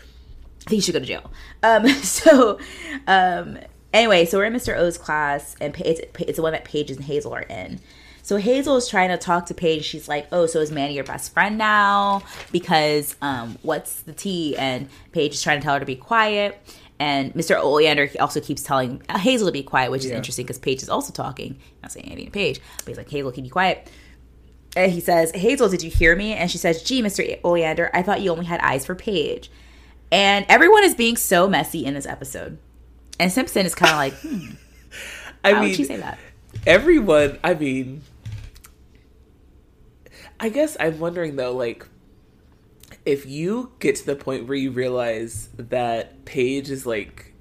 he 0.69 0.81
should 0.81 0.93
go 0.95 1.01
to 1.01 1.07
jail. 1.07 1.31
Um 1.63 1.89
so 2.03 2.59
um 3.07 3.59
anyway, 3.93 4.25
so 4.27 4.39
we're 4.39 4.45
in 4.45 4.53
Mr. 4.53 4.77
O's 4.77 4.99
class 4.99 5.57
and 5.61 5.75
it's, 5.81 6.01
it's 6.21 6.37
the 6.37 6.43
one 6.43 6.53
that 6.53 6.65
Paige 6.65 6.91
and 6.91 7.03
Hazel 7.03 7.35
are 7.35 7.43
in. 7.43 7.81
So 8.23 8.37
Hazel 8.37 8.77
is 8.77 8.87
trying 8.87 9.09
to 9.09 9.17
talk 9.17 9.47
to 9.47 9.55
Paige. 9.55 9.85
She's 9.87 10.07
like, 10.07 10.27
"Oh, 10.33 10.45
so 10.45 10.61
is 10.61 10.71
Manny 10.71 10.93
your 10.95 11.05
best 11.05 11.33
friend 11.33 11.57
now? 11.57 12.23
Because 12.53 13.17
um, 13.23 13.57
what's 13.63 14.03
the 14.03 14.13
tea?" 14.13 14.55
And 14.59 14.91
Paige 15.13 15.33
is 15.33 15.43
trying 15.43 15.61
to 15.61 15.65
tell 15.65 15.73
her 15.73 15.81
to 15.81 15.87
be 15.87 15.97
quiet. 15.97 16.61
And 17.01 17.33
Mr. 17.35 17.57
Oleander 17.61 18.11
also 18.19 18.41
keeps 18.41 18.63
telling 18.63 19.03
Hazel 19.09 19.47
to 19.47 19.53
be 19.53 19.63
quiet, 19.63 19.91
which 19.93 20.05
is 20.05 20.11
Yeah. 20.11 20.17
interesting 20.17 20.45
because 20.47 20.59
Paige 20.59 20.83
is 20.83 20.89
also 20.89 21.13
talking. 21.13 21.59
Not 21.83 21.93
saying 21.93 22.07
anything 22.07 22.27
to 22.27 22.31
Paige, 22.33 22.61
but 22.79 22.89
he's 22.89 22.97
like, 22.97 23.09
"Hazel, 23.11 23.31
can 23.31 23.45
you 23.45 23.51
be 23.51 23.53
quiet?" 23.53 23.89
And 24.77 24.91
he 24.93 25.01
says, 25.01 25.31
"Hazel, 25.33 25.69
did 25.69 25.83
you 25.83 25.91
hear 25.91 26.17
me?" 26.17 26.33
And 26.35 26.51
she 26.51 26.59
says, 26.59 26.83
"Gee, 26.83 27.01
Mr. 27.03 27.39
Oleander, 27.45 27.91
I 27.95 28.03
thought 28.03 28.21
you 28.21 28.31
only 28.33 28.47
had 28.47 28.61
eyes 28.61 28.85
for 28.85 28.95
Paige." 28.97 29.51
And 30.11 30.45
everyone 30.49 30.83
is 30.85 30.95
being 30.95 31.17
so 31.17 31.47
messy 31.49 31.85
in 31.85 31.95
this 31.95 32.07
episode. 32.07 32.59
And 33.21 33.31
Simpson 33.33 33.65
is 33.67 33.75
kind 33.75 33.91
of 33.93 33.97
like, 33.97 34.15
hmm, 34.15 34.51
I 35.45 35.53
"How 35.53 35.61
mean, 35.61 35.69
would 35.71 35.77
she 35.77 35.85
say 35.85 35.97
that?" 35.99 36.19
everyone. 36.67 37.39
I 37.45 37.55
mean, 37.55 38.03
I 40.41 40.49
guess 40.49 40.77
I'm 40.79 40.99
wondering 40.99 41.37
though, 41.37 41.53
like, 41.53 41.87
if 43.09 43.25
you 43.25 43.73
get 43.79 43.97
to 43.97 44.05
the 44.05 44.15
point 44.15 44.47
where 44.47 44.57
you 44.57 44.71
realize 44.71 45.49
that 45.57 46.27
Paige 46.27 46.71
is 46.71 46.85
like 46.85 47.33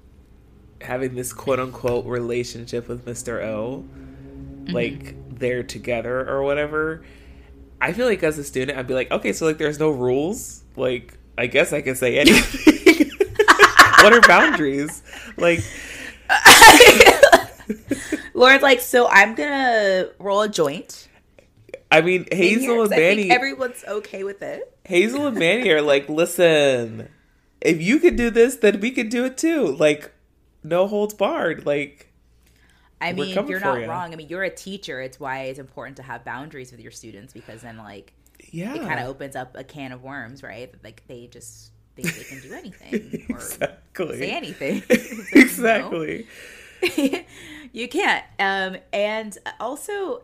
having 0.80 1.14
this 1.14 1.34
quote 1.34 1.60
unquote 1.60 2.06
relationship 2.06 2.88
with 2.88 3.04
Mr. 3.04 3.44
O, 3.44 3.84
mm-hmm. 3.86 4.72
like 4.72 5.14
they're 5.28 5.62
together 5.62 6.26
or 6.26 6.42
whatever. 6.42 7.02
I 7.82 7.92
feel 7.92 8.06
like 8.06 8.22
as 8.22 8.38
a 8.38 8.44
student, 8.44 8.78
I'd 8.78 8.86
be 8.86 8.94
like, 8.94 9.10
okay, 9.10 9.34
so 9.34 9.44
like 9.44 9.58
there's 9.58 9.78
no 9.78 9.90
rules. 9.90 10.64
Like, 10.74 11.18
I 11.36 11.46
guess 11.46 11.74
I 11.74 11.82
can 11.82 11.96
say 11.96 12.18
anything. 12.18 13.10
what 14.00 14.14
are 14.14 14.22
boundaries? 14.22 15.02
Like, 15.36 15.62
Lauren's 18.32 18.62
like, 18.62 18.80
so 18.80 19.06
I'm 19.06 19.34
gonna 19.34 20.08
roll 20.18 20.40
a 20.40 20.48
joint. 20.48 21.07
I 21.90 22.00
mean, 22.02 22.26
Hazel 22.30 22.82
and 22.82 22.90
'cause 22.90 22.92
I 22.92 22.96
think 22.96 23.18
Manny. 23.20 23.30
everyone's 23.30 23.84
okay 23.86 24.24
with 24.24 24.42
it. 24.42 24.76
Hazel 24.84 25.26
and 25.26 25.38
Manny 25.38 25.70
are 25.70 25.80
like, 25.82 26.08
listen, 26.08 27.08
if 27.60 27.80
you 27.80 27.98
can 27.98 28.16
do 28.16 28.30
this, 28.30 28.56
then 28.56 28.80
we 28.80 28.90
can 28.90 29.08
do 29.08 29.24
it 29.24 29.38
too. 29.38 29.74
Like, 29.76 30.12
no 30.62 30.86
holds 30.86 31.14
barred. 31.14 31.64
Like, 31.64 32.12
I 33.00 33.12
mean, 33.12 33.34
you're 33.48 33.60
not 33.60 33.80
ya. 33.80 33.88
wrong. 33.88 34.12
I 34.12 34.16
mean, 34.16 34.28
you're 34.28 34.42
a 34.42 34.50
teacher. 34.50 35.00
It's 35.00 35.18
why 35.20 35.42
it's 35.44 35.58
important 35.58 35.96
to 35.98 36.02
have 36.02 36.24
boundaries 36.24 36.70
with 36.72 36.80
your 36.80 36.90
students 36.90 37.32
because 37.32 37.62
then, 37.62 37.78
like, 37.78 38.12
yeah, 38.50 38.74
it 38.74 38.82
kind 38.82 39.00
of 39.00 39.06
opens 39.08 39.36
up 39.36 39.56
a 39.56 39.64
can 39.64 39.92
of 39.92 40.02
worms, 40.02 40.42
right? 40.42 40.72
Like 40.84 41.02
they 41.06 41.26
just 41.26 41.70
think 41.96 42.14
they 42.14 42.24
can 42.24 42.40
do 42.40 42.54
anything 42.54 43.26
or 43.30 43.36
exactly, 43.36 44.18
say 44.18 44.30
anything. 44.30 44.82
Like, 44.88 45.34
exactly. 45.34 46.26
you 47.72 47.88
can't. 47.88 48.24
Um, 48.38 48.76
and 48.92 49.36
also, 49.58 50.22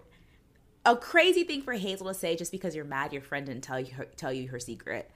a 0.85 0.97
crazy 0.97 1.45
thing 1.45 1.63
for 1.63 1.73
Hazel 1.73 2.09
to 2.09 2.15
say 2.15 2.37
just 2.37 2.53
because 2.53 2.75
you're 2.75 2.85
mad 2.85 3.13
your 3.13 3.23
friend 3.23 3.47
didn't 3.47 3.63
tell 3.63 3.81
you 3.81 3.93
her, 3.95 4.05
tell 4.17 4.33
you 4.33 4.49
her 4.49 4.59
secret. 4.59 5.11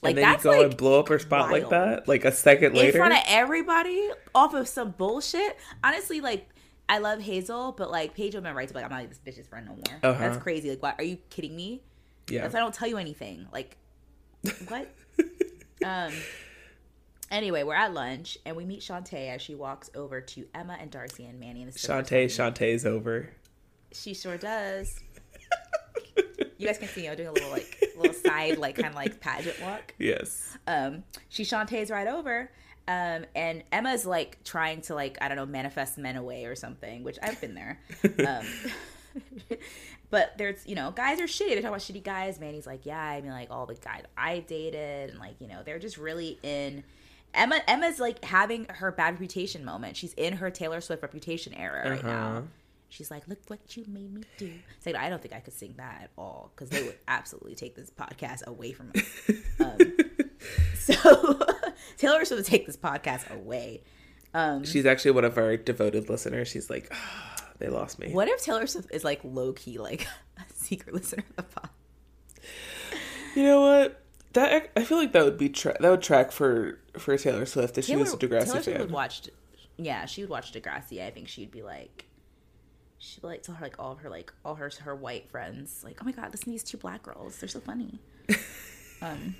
Like 0.00 0.10
and 0.10 0.18
then 0.18 0.24
you 0.24 0.32
that's 0.32 0.42
go 0.42 0.50
like 0.50 0.66
and 0.66 0.76
blow 0.76 0.98
up 1.00 1.08
her 1.08 1.18
spot 1.18 1.50
like 1.50 1.68
that, 1.68 2.08
like 2.08 2.24
a 2.24 2.32
second 2.32 2.74
later 2.74 2.88
in 2.88 2.94
front 2.94 3.14
of 3.14 3.20
everybody 3.26 4.10
off 4.34 4.54
of 4.54 4.66
some 4.66 4.92
bullshit. 4.92 5.56
Honestly, 5.84 6.20
like 6.20 6.48
I 6.88 6.98
love 6.98 7.20
Hazel, 7.20 7.72
but 7.72 7.90
like 7.90 8.14
Paige 8.14 8.34
would 8.34 8.36
have 8.36 8.44
been 8.44 8.54
right 8.54 8.66
to 8.66 8.74
be 8.74 8.80
like, 8.80 8.90
I'm 8.90 8.98
not 8.98 9.08
this 9.08 9.20
bitch's 9.24 9.46
friend 9.46 9.66
no 9.66 9.74
more. 9.74 10.12
Uh-huh. 10.12 10.18
That's 10.18 10.42
crazy. 10.42 10.70
Like, 10.70 10.82
what? 10.82 10.94
Are 10.98 11.04
you 11.04 11.18
kidding 11.30 11.54
me? 11.54 11.82
yeah, 12.28 12.42
That's 12.42 12.54
I 12.54 12.58
don't 12.58 12.74
tell 12.74 12.88
you 12.88 12.98
anything. 12.98 13.46
Like, 13.52 13.76
what? 14.68 14.92
um. 15.84 16.12
Anyway, 17.30 17.62
we're 17.62 17.74
at 17.74 17.94
lunch 17.94 18.36
and 18.44 18.54
we 18.56 18.66
meet 18.66 18.80
Chantay 18.80 19.30
as 19.30 19.40
she 19.40 19.54
walks 19.54 19.88
over 19.94 20.20
to 20.20 20.46
Emma 20.54 20.76
and 20.78 20.90
Darcy 20.90 21.24
and 21.24 21.40
Manny. 21.40 21.62
And 21.62 21.68
this 21.68 21.76
is 21.76 21.82
the 21.82 21.94
Chantay, 21.94 22.26
Chantay's 22.26 22.84
over. 22.84 23.30
She 23.90 24.12
sure 24.12 24.36
does. 24.36 25.01
You 26.58 26.68
guys 26.68 26.78
can 26.78 26.88
see 26.88 27.08
I'm 27.08 27.16
doing 27.16 27.28
a 27.28 27.32
little 27.32 27.50
like 27.50 27.92
little 27.98 28.14
side 28.14 28.56
like 28.58 28.76
kind 28.76 28.88
of 28.88 28.94
like 28.94 29.18
pageant 29.20 29.60
walk. 29.60 29.94
Yes, 29.98 30.56
um 30.68 31.02
she 31.28 31.44
chantay's 31.44 31.90
right 31.90 32.06
over 32.06 32.50
um 32.88 33.24
and 33.34 33.62
emma's 33.72 34.04
like 34.06 34.42
trying 34.44 34.80
to 34.82 34.94
like 34.94 35.16
i 35.20 35.28
don't 35.28 35.36
know 35.36 35.46
manifest 35.46 35.98
men 35.98 36.16
away 36.16 36.44
or 36.46 36.54
something 36.56 37.02
which 37.04 37.18
i've 37.22 37.40
been 37.40 37.54
there. 37.54 37.78
Um 38.26 38.46
but 40.10 40.36
there's 40.38 40.66
you 40.66 40.74
know 40.74 40.90
guys 40.90 41.20
are 41.20 41.24
shitty. 41.26 41.50
They 41.50 41.60
talk 41.60 41.68
about 41.70 41.80
shitty 41.80 42.02
guys. 42.04 42.38
Manny's 42.40 42.66
like 42.66 42.86
yeah 42.86 43.00
i 43.02 43.20
mean 43.20 43.30
like 43.32 43.50
all 43.50 43.66
the 43.66 43.74
guys 43.74 44.02
i 44.16 44.38
dated 44.40 45.10
and 45.10 45.18
like 45.18 45.34
you 45.40 45.48
know 45.48 45.62
they're 45.64 45.78
just 45.78 45.98
really 45.98 46.38
in 46.42 46.82
emma 47.34 47.60
emma's 47.66 47.98
like 47.98 48.24
having 48.24 48.66
her 48.68 48.90
bad 48.92 49.14
reputation 49.14 49.64
moment. 49.64 49.96
She's 49.96 50.12
in 50.14 50.34
her 50.34 50.50
taylor 50.50 50.80
swift 50.80 51.02
reputation 51.02 51.54
era 51.54 51.90
right 51.90 51.98
Uh-huh. 52.04 52.08
now 52.08 52.44
She's 52.92 53.10
like, 53.10 53.26
look 53.26 53.38
what 53.46 53.74
you 53.74 53.84
made 53.88 54.12
me 54.12 54.22
do. 54.36 54.52
It's 54.76 54.84
like, 54.84 54.96
I 54.96 55.08
don't 55.08 55.22
think 55.22 55.32
I 55.34 55.40
could 55.40 55.54
sing 55.54 55.72
that 55.78 56.00
at 56.02 56.10
all 56.18 56.52
because 56.54 56.68
they 56.68 56.82
would 56.82 56.98
absolutely 57.08 57.54
take 57.54 57.74
this 57.74 57.90
podcast 57.90 58.46
away 58.46 58.72
from 58.72 58.92
us. 58.94 59.30
Um, 59.60 59.78
so 60.74 61.40
Taylor 61.96 62.22
Swift 62.26 62.40
would 62.40 62.44
take 62.44 62.66
this 62.66 62.76
podcast 62.76 63.30
away. 63.30 63.82
Um, 64.34 64.64
she's 64.64 64.84
actually 64.84 65.12
one 65.12 65.24
of 65.24 65.38
our 65.38 65.56
devoted 65.56 66.10
listeners. 66.10 66.48
She's 66.48 66.68
like, 66.68 66.88
ah, 66.92 67.44
they 67.58 67.68
lost 67.68 67.98
me. 67.98 68.12
what 68.12 68.28
if 68.28 68.42
Taylor 68.42 68.66
Swift 68.66 68.90
is 68.92 69.04
like 69.04 69.20
low 69.24 69.54
key, 69.54 69.78
like 69.78 70.06
a 70.36 70.42
secret 70.52 70.94
listener 70.94 71.24
of 71.30 71.36
the 71.36 71.42
pod? 71.44 71.70
You 73.34 73.44
know 73.44 73.60
what? 73.62 74.02
That 74.34 74.70
I 74.76 74.84
feel 74.84 74.98
like 74.98 75.12
that 75.12 75.24
would 75.24 75.38
be 75.38 75.48
tra- 75.48 75.76
that 75.80 75.90
would 75.90 76.02
track 76.02 76.30
for 76.30 76.78
for 76.98 77.16
Taylor 77.16 77.46
Swift 77.46 77.78
if 77.78 77.86
she 77.86 77.96
was 77.96 78.12
a 78.12 78.16
Degrassi 78.18 78.28
Taylor 78.28 78.46
Swift 78.46 78.64
fan. 78.66 78.80
would 78.80 78.90
watch, 78.90 79.28
yeah, 79.78 80.04
she 80.04 80.22
would 80.22 80.30
watch 80.30 80.52
Degrassi. 80.52 81.02
I 81.02 81.10
think 81.10 81.28
she'd 81.28 81.50
be 81.50 81.62
like, 81.62 82.06
she'd 83.02 83.20
be 83.20 83.26
like 83.26 83.42
tell 83.42 83.56
her 83.56 83.64
like 83.64 83.74
all 83.80 83.90
of 83.92 83.98
her 83.98 84.08
like 84.08 84.32
all 84.44 84.54
her 84.54 84.70
her 84.80 84.94
white 84.94 85.28
friends 85.28 85.82
like, 85.84 85.98
oh 86.00 86.04
my 86.04 86.12
god, 86.12 86.26
listen 86.30 86.44
to 86.46 86.50
these 86.52 86.62
two 86.62 86.78
black 86.78 87.02
girls, 87.02 87.36
they're 87.38 87.48
so 87.48 87.60
funny. 87.60 87.98
um, 89.02 89.34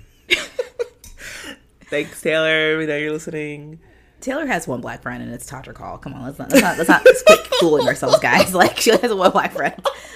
Thanks, 1.85 2.21
Taylor. 2.21 2.77
We 2.77 2.85
know 2.87 2.97
you're 2.97 3.11
listening. 3.11 3.79
Taylor 4.19 4.45
has 4.47 4.67
one 4.67 4.81
black 4.81 5.01
friend, 5.01 5.21
and 5.21 5.31
it's 5.33 5.49
Todrick 5.49 5.77
Hall. 5.77 5.97
Come 5.97 6.13
on, 6.13 6.23
let's 6.23 6.39
not 6.39 6.51
let's 6.51 6.61
not 6.61 6.77
let's 6.77 6.89
not 6.89 7.05
let's 7.05 7.23
quit 7.23 7.39
fooling 7.59 7.87
ourselves, 7.87 8.19
guys. 8.19 8.53
Like 8.55 8.77
she 8.77 8.91
has 8.91 9.13
one 9.13 9.31
black 9.31 9.51
friend. 9.53 9.75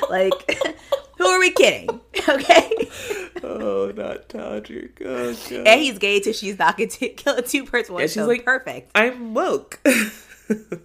Like 0.09 0.33
who 1.17 1.25
are 1.25 1.39
we 1.39 1.51
kidding? 1.51 2.01
Okay. 2.27 2.71
Oh, 3.43 3.93
not 3.95 4.27
Todrick. 4.27 5.01
Oh, 5.05 5.33
God. 5.33 5.67
And 5.67 5.79
he's 5.81 5.97
gay 5.99 6.19
too. 6.19 6.33
She's 6.33 6.57
not 6.57 6.77
going 6.77 6.89
to 6.89 7.09
kill 7.09 7.35
a 7.35 7.41
two 7.41 7.63
person 7.63 7.93
one. 7.93 8.03
And 8.03 8.11
she's 8.11 8.25
like- 8.25 8.43
perfect. 8.43 8.91
I'm 8.95 9.33
woke. 9.33 9.79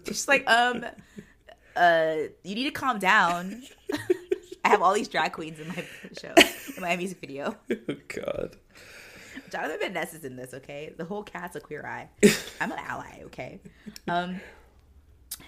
She's 0.06 0.28
like, 0.28 0.48
um, 0.48 0.84
uh, 1.76 2.14
you 2.42 2.54
need 2.54 2.64
to 2.64 2.70
calm 2.70 2.98
down. 2.98 3.62
I 4.64 4.68
have 4.68 4.82
all 4.82 4.94
these 4.94 5.08
drag 5.08 5.32
queens 5.32 5.58
in 5.58 5.68
my 5.68 5.84
show, 6.20 6.32
in 6.76 6.82
my 6.82 6.96
music 6.96 7.20
video. 7.20 7.56
oh, 7.70 7.96
God. 8.08 8.56
Jonathan 9.50 9.78
Van 9.80 9.92
Ness 9.92 10.14
is 10.14 10.24
in 10.24 10.36
this, 10.36 10.54
okay? 10.54 10.92
The 10.96 11.04
whole 11.04 11.22
cat's 11.22 11.56
a 11.56 11.60
queer 11.60 11.84
eye. 11.84 12.08
I'm 12.60 12.70
an 12.70 12.78
ally, 12.78 13.22
okay? 13.24 13.60
Um, 14.08 14.40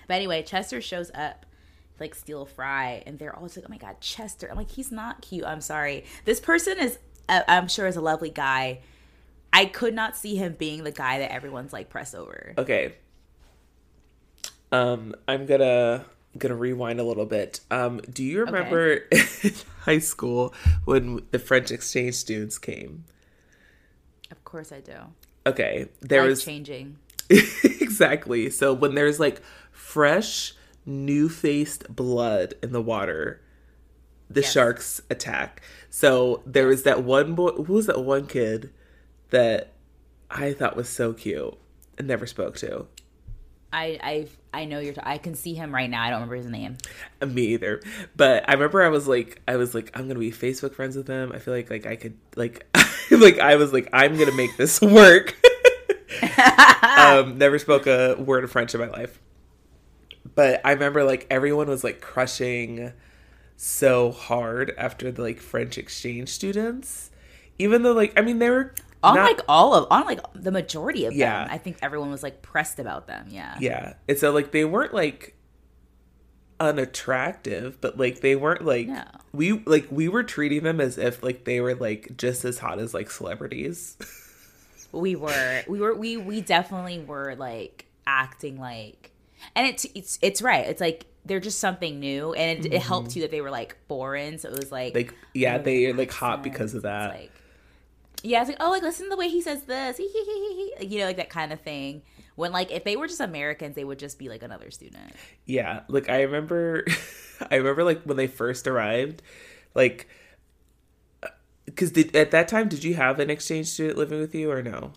but 0.09 0.14
anyway, 0.14 0.43
Chester 0.43 0.81
shows 0.81 1.11
up, 1.14 1.47
like 2.01 2.14
steal 2.14 2.45
fry, 2.45 3.03
and 3.07 3.18
they're 3.18 3.35
always 3.35 3.57
like, 3.57 3.64
"Oh 3.66 3.70
my 3.70 3.79
god, 3.79 4.01
Chester!" 4.01 4.49
I'm 4.51 4.57
like, 4.57 4.70
he's 4.70 4.91
not 4.91 5.22
cute. 5.22 5.45
I'm 5.45 5.61
sorry. 5.61 6.05
This 6.25 6.41
person 6.41 6.79
is, 6.79 6.99
uh, 7.29 7.43
I'm 7.47 7.68
sure, 7.68 7.87
is 7.87 7.97
a 7.97 8.01
lovely 8.01 8.31
guy. 8.31 8.81
I 9.53 9.66
could 9.66 9.95
not 9.95 10.16
see 10.16 10.35
him 10.35 10.57
being 10.59 10.83
the 10.83 10.91
guy 10.91 11.20
that 11.20 11.33
everyone's 11.33 11.72
like 11.72 11.89
press 11.89 12.14
over. 12.14 12.55
Okay. 12.59 12.95
Um, 14.72 15.14
I'm 15.29 15.47
gonna 15.47 16.05
gonna 16.39 16.57
rewind 16.57 17.01
a 17.01 17.05
little 17.05 17.26
bit. 17.26 17.61
Um, 17.70 18.01
do 18.12 18.24
you 18.24 18.41
remember 18.45 18.93
in 19.43 19.53
high 19.82 19.99
school 19.99 20.53
when 20.85 21.22
the 21.30 21.39
French 21.39 21.70
exchange 21.70 22.14
students 22.14 22.59
came? 22.59 23.05
Of 24.30 24.43
course, 24.45 24.72
I 24.72 24.80
do. 24.80 24.97
Okay, 25.47 25.87
there 26.01 26.22
Life 26.22 26.30
was 26.30 26.45
changing. 26.47 26.99
exactly. 27.28 28.51
So 28.51 28.72
when 28.72 28.95
there's 28.95 29.20
like 29.20 29.41
fresh, 29.70 30.55
new 30.87 31.28
faced 31.28 31.95
blood 31.95 32.55
in 32.62 32.72
the 32.72 32.82
water, 32.82 33.41
the 34.28 34.41
Yes. 34.41 34.53
sharks 34.53 35.01
attack. 35.11 35.62
So 35.91 36.43
there 36.47 36.66
was 36.66 36.82
that 36.85 37.05
one 37.05 37.35
boy. 37.35 37.51
Who 37.53 37.74
was 37.74 37.87
that 37.87 38.03
one 38.03 38.26
kid 38.26 38.72
that 39.30 39.72
I 40.30 40.53
thought 40.53 40.76
was 40.76 40.89
so 40.89 41.12
cute 41.12 41.55
and 41.99 42.09
never 42.09 42.26
spoke 42.26 42.57
to? 42.57 42.87
I 43.75 43.99
I 44.03 44.27
I 44.61 44.64
know 44.66 44.79
you're. 44.79 44.95
T- 44.95 45.01
I 45.03 45.18
can 45.18 45.35
see 45.35 45.55
him 45.55 45.75
right 45.75 45.91
now. 45.91 46.03
I 46.03 46.11
don't 46.11 46.20
remember 46.20 46.37
his 46.37 46.47
name. 46.47 46.77
Me 47.27 47.43
either. 47.55 47.83
But 48.16 48.49
I 48.49 48.53
remember 48.53 48.83
I 48.83 48.89
was 48.89 49.09
like, 49.09 49.43
I 49.49 49.57
was 49.57 49.75
like, 49.75 49.91
I'm 49.95 50.07
gonna 50.07 50.20
be 50.20 50.31
Facebook 50.31 50.75
friends 50.75 50.97
with 50.97 51.09
him. 51.09 51.33
I 51.35 51.39
feel 51.41 51.53
like 51.55 51.70
like 51.70 51.85
I 51.87 51.97
could 51.97 52.16
like 52.37 52.64
like 53.11 53.39
I 53.41 53.57
was 53.57 53.72
like, 53.72 53.89
I'm 53.93 54.16
gonna 54.16 54.33
make 54.33 54.57
this 54.57 54.81
work. 54.81 55.35
um, 56.99 57.39
never 57.39 57.59
spoke 57.59 57.87
a 57.87 58.14
word 58.14 58.45
of 58.45 58.53
French 58.53 58.75
in 58.75 58.81
my 58.81 58.89
life. 58.89 59.20
but 60.35 60.61
I 60.64 60.72
remember 60.72 61.05
like 61.05 61.27
everyone 61.31 61.68
was 61.68 61.85
like 61.85 62.01
crushing 62.01 62.93
so 63.57 64.11
hard 64.12 64.72
after 64.79 65.11
the 65.12 65.22
like 65.22 65.41
French 65.41 65.79
exchange 65.79 66.29
students. 66.29 67.11
Even 67.59 67.83
though 67.83 67.93
like 67.93 68.12
I 68.16 68.22
mean 68.22 68.39
they 68.39 68.51
were 68.51 68.75
on 69.05 69.17
like 69.17 69.41
all 69.49 69.75
of 69.75 69.87
on 69.91 70.05
like 70.05 70.21
the 70.35 70.51
majority 70.51 71.05
of 71.05 71.13
Yeah. 71.13 71.45
them. 71.45 71.55
I 71.55 71.59
think 71.59 71.79
everyone 71.83 72.11
was 72.11 72.23
like 72.23 72.43
pressed 72.43 72.79
about 72.79 73.07
them. 73.07 73.27
Yeah. 73.31 73.57
Yeah. 73.61 73.95
And 74.09 74.19
so 74.19 74.33
like 74.33 74.51
they 74.53 74.65
weren't 74.65 74.95
like 74.95 75.37
unattractive, 76.61 77.81
but 77.81 77.99
like 77.99 78.21
they 78.21 78.37
weren't 78.37 78.65
like 78.65 78.89
No. 78.89 79.05
we 79.33 79.53
like 79.53 79.87
we 79.91 80.09
were 80.09 80.23
treating 80.23 80.63
them 80.63 80.81
as 80.81 80.99
if 80.99 81.23
like 81.23 81.45
they 81.45 81.61
were 81.61 81.75
like 81.75 82.17
just 82.17 82.45
as 82.45 82.59
hot 82.59 82.79
as 82.79 82.95
like 82.95 83.11
celebrities. 83.11 83.97
we 84.93 85.17
were 85.17 85.63
we 85.69 85.81
were 85.81 85.95
we 85.95 86.17
we 86.17 86.41
definitely 86.41 87.01
were 87.01 87.35
like 87.37 87.87
acting 88.07 88.59
like 88.59 89.11
and 89.57 89.67
it's 89.67 89.85
it's 89.95 90.19
it's 90.23 90.41
right 90.41 90.67
it's 90.67 90.81
like 90.81 91.07
they're 91.25 91.41
just 91.41 91.59
something 91.59 91.99
new 91.99 92.33
and 92.35 92.67
it, 92.67 92.75
it 92.75 92.83
helped 92.83 93.09
mm-hmm. 93.09 93.15
too 93.15 93.21
that 93.23 93.31
they 93.31 93.41
were 93.41 93.51
like 93.51 93.77
foreign 93.89 94.39
so 94.39 94.49
it 94.49 94.57
was 94.57 94.71
like 94.71 94.95
like 94.95 95.15
yeah, 95.35 95.59
they 95.59 95.87
are 95.87 95.95
like 95.95 96.13
hot 96.13 96.43
because 96.43 96.75
of 96.75 96.83
that. 96.83 97.11
Like 97.11 97.33
yeah 98.25 98.41
it's 98.41 98.49
like 98.49 98.57
oh 98.61 98.70
like 98.70 98.83
listen 98.83 99.05
to 99.07 99.11
the 99.11 99.16
way 99.16 99.29
he 99.29 99.41
says 99.41 99.62
this 99.64 99.99
you 100.01 100.99
know 100.99 101.05
like 101.07 101.16
that 101.18 101.31
kind 101.31 101.53
of 101.53 101.61
thing 101.61 102.03
when 102.35 102.51
like 102.51 102.72
if 102.72 102.83
they 102.83 102.97
were 102.97 103.07
just 103.07 103.20
americans 103.20 103.77
they 103.77 103.85
would 103.85 103.99
just 103.99 104.18
be 104.18 104.29
like 104.29 104.43
another 104.43 104.70
student 104.70 105.12
Yeah, 105.47 105.83
like 105.89 106.09
I 106.09 106.22
remember, 106.22 106.85
I 107.51 107.57
remember 107.57 107.85
like 107.85 108.03
when 108.03 108.16
they 108.16 108.27
first 108.27 108.66
arrived, 108.66 109.22
like, 109.75 110.09
uh, 111.22 111.29
because 111.66 111.93
at 111.97 112.31
that 112.33 112.49
time 112.49 112.68
did 112.68 112.83
you 112.83 112.95
have 112.95 113.20
an 113.20 113.31
exchange 113.31 113.68
student 113.68 113.99
living 113.99 114.18
with 114.20 114.35
you 114.35 114.51
or 114.51 114.62
no? 114.62 114.93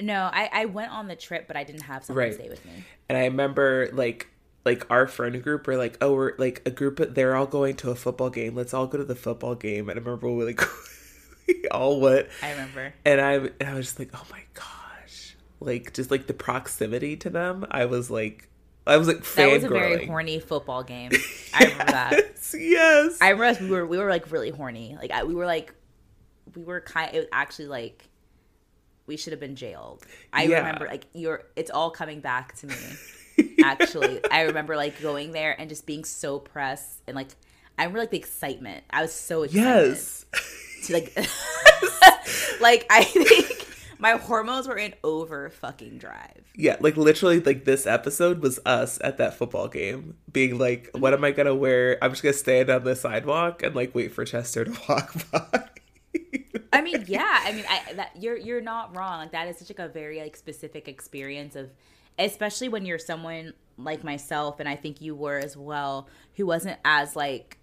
no 0.00 0.30
i 0.32 0.48
i 0.52 0.64
went 0.64 0.90
on 0.92 1.06
the 1.08 1.16
trip 1.16 1.46
but 1.46 1.56
i 1.56 1.64
didn't 1.64 1.82
have 1.82 2.04
someone 2.04 2.24
Right. 2.24 2.30
to 2.32 2.34
stay 2.38 2.48
with 2.48 2.64
me 2.64 2.84
And 3.08 3.18
I 3.18 3.24
remember 3.24 3.90
like 3.92 4.28
like 4.64 4.88
our 4.90 5.06
friend 5.08 5.42
group 5.42 5.66
were 5.66 5.76
like, 5.76 5.98
oh, 6.00 6.14
we're 6.14 6.34
like 6.38 6.62
a 6.64 6.70
group. 6.70 7.00
They're 7.16 7.34
all 7.34 7.46
going 7.48 7.74
to 7.78 7.90
a 7.90 7.96
football 7.96 8.30
game. 8.30 8.54
Let's 8.54 8.72
all 8.72 8.86
go 8.86 8.96
to 8.96 9.02
the 9.04 9.16
football 9.16 9.56
game. 9.56 9.88
And 9.90 9.98
I 9.98 10.02
remember 10.02 10.28
we 10.30 10.36
were 10.36 10.44
like 10.44 10.60
all 11.70 12.00
went, 12.00 12.28
i 12.42 12.50
remember 12.52 12.92
and 13.04 13.20
I 13.20 13.32
and 13.34 13.52
I 13.64 13.74
was 13.74 13.86
just 13.86 13.98
like, 13.98 14.10
oh 14.14 14.26
my 14.30 14.42
gosh, 14.54 15.36
like 15.60 15.92
just 15.92 16.10
like 16.10 16.26
the 16.26 16.34
proximity 16.34 17.16
to 17.18 17.30
them. 17.30 17.66
I 17.70 17.86
was 17.86 18.10
like, 18.10 18.48
I 18.86 18.96
was 18.96 19.08
like 19.08 19.24
that 19.34 19.50
was 19.50 19.64
a 19.64 19.68
very 19.68 20.06
horny 20.06 20.40
football 20.40 20.82
game 20.82 21.10
i 21.54 21.64
remember 21.64 21.84
that 21.92 22.14
Yes. 22.54 23.18
I 23.20 23.30
remember 23.30 23.64
we 23.64 23.70
were 23.70 23.86
we 23.86 23.98
were 23.98 24.10
like 24.10 24.30
really 24.30 24.50
horny. 24.50 24.96
Like 25.00 25.10
I, 25.10 25.24
we 25.24 25.34
were 25.34 25.46
like 25.46 25.72
we 26.54 26.62
were 26.64 26.80
kind. 26.80 27.14
It 27.14 27.18
was 27.20 27.28
actually 27.32 27.68
like 27.68 28.08
we 29.06 29.16
should 29.16 29.32
have 29.32 29.40
been 29.40 29.56
jailed. 29.56 30.04
I 30.32 30.44
Yeah. 30.44 30.58
remember 30.58 30.86
like 30.86 31.06
you're. 31.14 31.44
It's 31.56 31.70
all 31.70 31.90
coming 31.90 32.20
back 32.20 32.54
to 32.56 32.66
me. 32.66 32.74
Actually, 33.64 34.20
I 34.30 34.42
remember 34.42 34.76
like 34.76 35.00
going 35.00 35.32
there 35.32 35.58
and 35.58 35.68
just 35.68 35.86
being 35.86 36.04
so 36.04 36.38
pressed 36.38 37.00
and 37.06 37.16
like 37.16 37.28
I 37.78 37.84
remember 37.84 38.00
like 38.00 38.10
the 38.10 38.18
excitement. 38.18 38.84
I 38.90 39.00
was 39.02 39.12
so 39.14 39.44
excited 39.44 39.62
yes. 39.88 40.26
To 40.82 40.92
like 40.94 41.16
like 42.60 42.86
I 42.90 43.04
think 43.04 43.66
my 44.02 44.12
hormones 44.12 44.66
were 44.66 44.76
in 44.76 44.94
over 45.04 45.48
fucking 45.48 45.98
drive. 45.98 46.42
Yeah, 46.56 46.76
like 46.80 46.96
literally, 46.96 47.40
like 47.40 47.64
this 47.64 47.86
episode 47.86 48.42
was 48.42 48.58
us 48.66 48.98
at 49.02 49.18
that 49.18 49.34
football 49.34 49.68
game, 49.68 50.16
being 50.30 50.58
like, 50.58 50.90
"What 50.92 51.14
am 51.14 51.22
I 51.22 51.30
gonna 51.30 51.54
wear? 51.54 51.98
I'm 52.02 52.10
just 52.10 52.22
gonna 52.22 52.32
stand 52.32 52.68
on 52.68 52.82
the 52.82 52.96
sidewalk 52.96 53.62
and 53.62 53.76
like 53.76 53.94
wait 53.94 54.12
for 54.12 54.24
Chester 54.24 54.64
to 54.64 54.72
walk 54.88 55.14
by." 55.30 55.68
I 56.72 56.82
mean, 56.82 57.04
yeah. 57.06 57.42
I 57.44 57.52
mean, 57.52 57.64
I 57.68 57.92
that 57.92 58.16
you're 58.20 58.36
you're 58.36 58.60
not 58.60 58.96
wrong. 58.96 59.20
Like 59.20 59.32
that 59.32 59.46
is 59.46 59.58
such 59.58 59.70
like 59.70 59.78
a 59.78 59.88
very 59.88 60.20
like 60.20 60.36
specific 60.36 60.88
experience 60.88 61.54
of, 61.54 61.70
especially 62.18 62.68
when 62.68 62.84
you're 62.84 62.98
someone 62.98 63.52
like 63.78 64.02
myself, 64.02 64.58
and 64.58 64.68
I 64.68 64.74
think 64.74 65.00
you 65.00 65.14
were 65.14 65.38
as 65.38 65.56
well, 65.56 66.08
who 66.34 66.46
wasn't 66.46 66.78
as 66.84 67.14
like. 67.14 67.58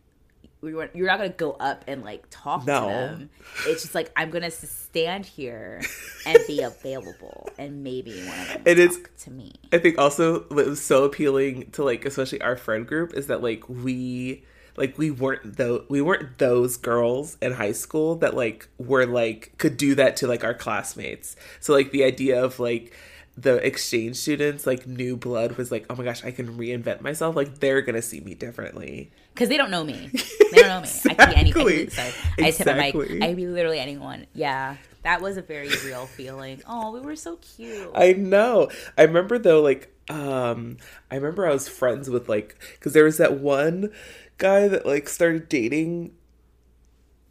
We 0.61 0.73
were, 0.73 0.89
you're 0.93 1.07
not 1.07 1.17
gonna 1.19 1.29
go 1.29 1.51
up 1.53 1.85
and 1.87 2.03
like 2.03 2.25
talk 2.29 2.65
No. 2.65 2.81
to 2.81 2.85
them. 2.87 3.29
It's 3.65 3.81
just 3.83 3.95
like 3.95 4.11
I'm 4.17 4.29
gonna 4.29 4.51
stand 4.51 5.25
here 5.25 5.81
and 6.25 6.37
be 6.47 6.61
available, 6.63 7.47
and 7.57 7.81
maybe 7.83 8.11
one 8.27 8.39
of 8.41 8.47
them 8.47 8.61
it's- 8.65 8.95
talk 8.97 9.09
to 9.19 9.31
me. 9.31 9.53
I 9.71 9.77
think 9.77 9.97
also 9.97 10.41
what 10.49 10.65
was 10.65 10.81
so 10.83 11.05
appealing 11.05 11.71
to 11.71 11.83
like 11.83 12.03
especially 12.05 12.41
our 12.41 12.57
friend 12.57 12.85
group 12.85 13.13
is 13.13 13.27
that 13.27 13.41
like 13.41 13.67
we 13.69 14.43
like 14.75 14.97
we 14.97 15.11
weren't 15.11 15.57
though 15.57 15.85
we 15.89 16.01
weren't 16.01 16.37
those 16.39 16.75
girls 16.77 17.37
in 17.41 17.53
high 17.53 17.71
school 17.73 18.15
that 18.15 18.33
like 18.35 18.67
were 18.77 19.05
like 19.05 19.53
could 19.57 19.77
do 19.77 19.95
that 19.95 20.17
to 20.17 20.27
like 20.27 20.43
our 20.43 20.53
classmates. 20.53 21.35
So 21.61 21.71
like 21.73 21.91
the 21.91 22.03
idea 22.03 22.43
of 22.43 22.59
like 22.59 22.93
the 23.41 23.55
exchange 23.65 24.17
students 24.17 24.67
like 24.67 24.85
new 24.85 25.15
blood 25.15 25.53
was 25.53 25.71
like 25.71 25.85
oh 25.89 25.95
my 25.95 26.03
gosh 26.03 26.25
I 26.25 26.31
can 26.31 26.57
reinvent 26.57 27.01
myself 27.01 27.35
like 27.35 27.59
they're 27.59 27.81
gonna 27.81 28.01
see 28.01 28.19
me 28.19 28.33
differently. 28.33 29.11
because 29.33 29.47
they 29.47 29.57
don't 29.57 29.71
know 29.71 29.83
me. 29.83 30.09
They 30.51 30.61
don't 30.61 30.67
know 30.69 30.81
me. 30.81 30.89
I 31.05 31.13
could 31.13 31.29
be 31.29 31.35
any. 31.35 31.53
I 31.53 31.81
Exactly. 31.83 32.43
I 32.43 32.47
just 32.47 32.57
hit 32.57 32.67
my 32.67 32.73
mic. 32.73 32.95
I 32.95 33.27
could 33.27 33.35
be 33.35 33.45
literally 33.45 33.79
anyone. 33.79 34.25
Yeah, 34.33 34.77
that 35.03 35.21
was 35.21 35.37
a 35.37 35.43
very 35.43 35.69
real 35.85 36.07
feeling. 36.07 36.63
Oh, 36.67 36.91
we 36.91 36.99
were 37.01 37.15
so 37.15 37.35
cute. 37.37 37.91
I 37.93 38.13
know. 38.13 38.69
I 38.97 39.03
remember 39.03 39.37
though, 39.37 39.61
like, 39.61 39.93
um, 40.09 40.77
I 41.11 41.15
remember 41.15 41.45
I 41.47 41.53
was 41.53 41.67
friends 41.67 42.09
with 42.09 42.27
like, 42.27 42.57
because 42.73 42.93
there 42.93 43.03
was 43.03 43.17
that 43.17 43.39
one 43.39 43.91
guy 44.39 44.67
that 44.67 44.87
like 44.87 45.07
started 45.07 45.49
dating 45.49 46.13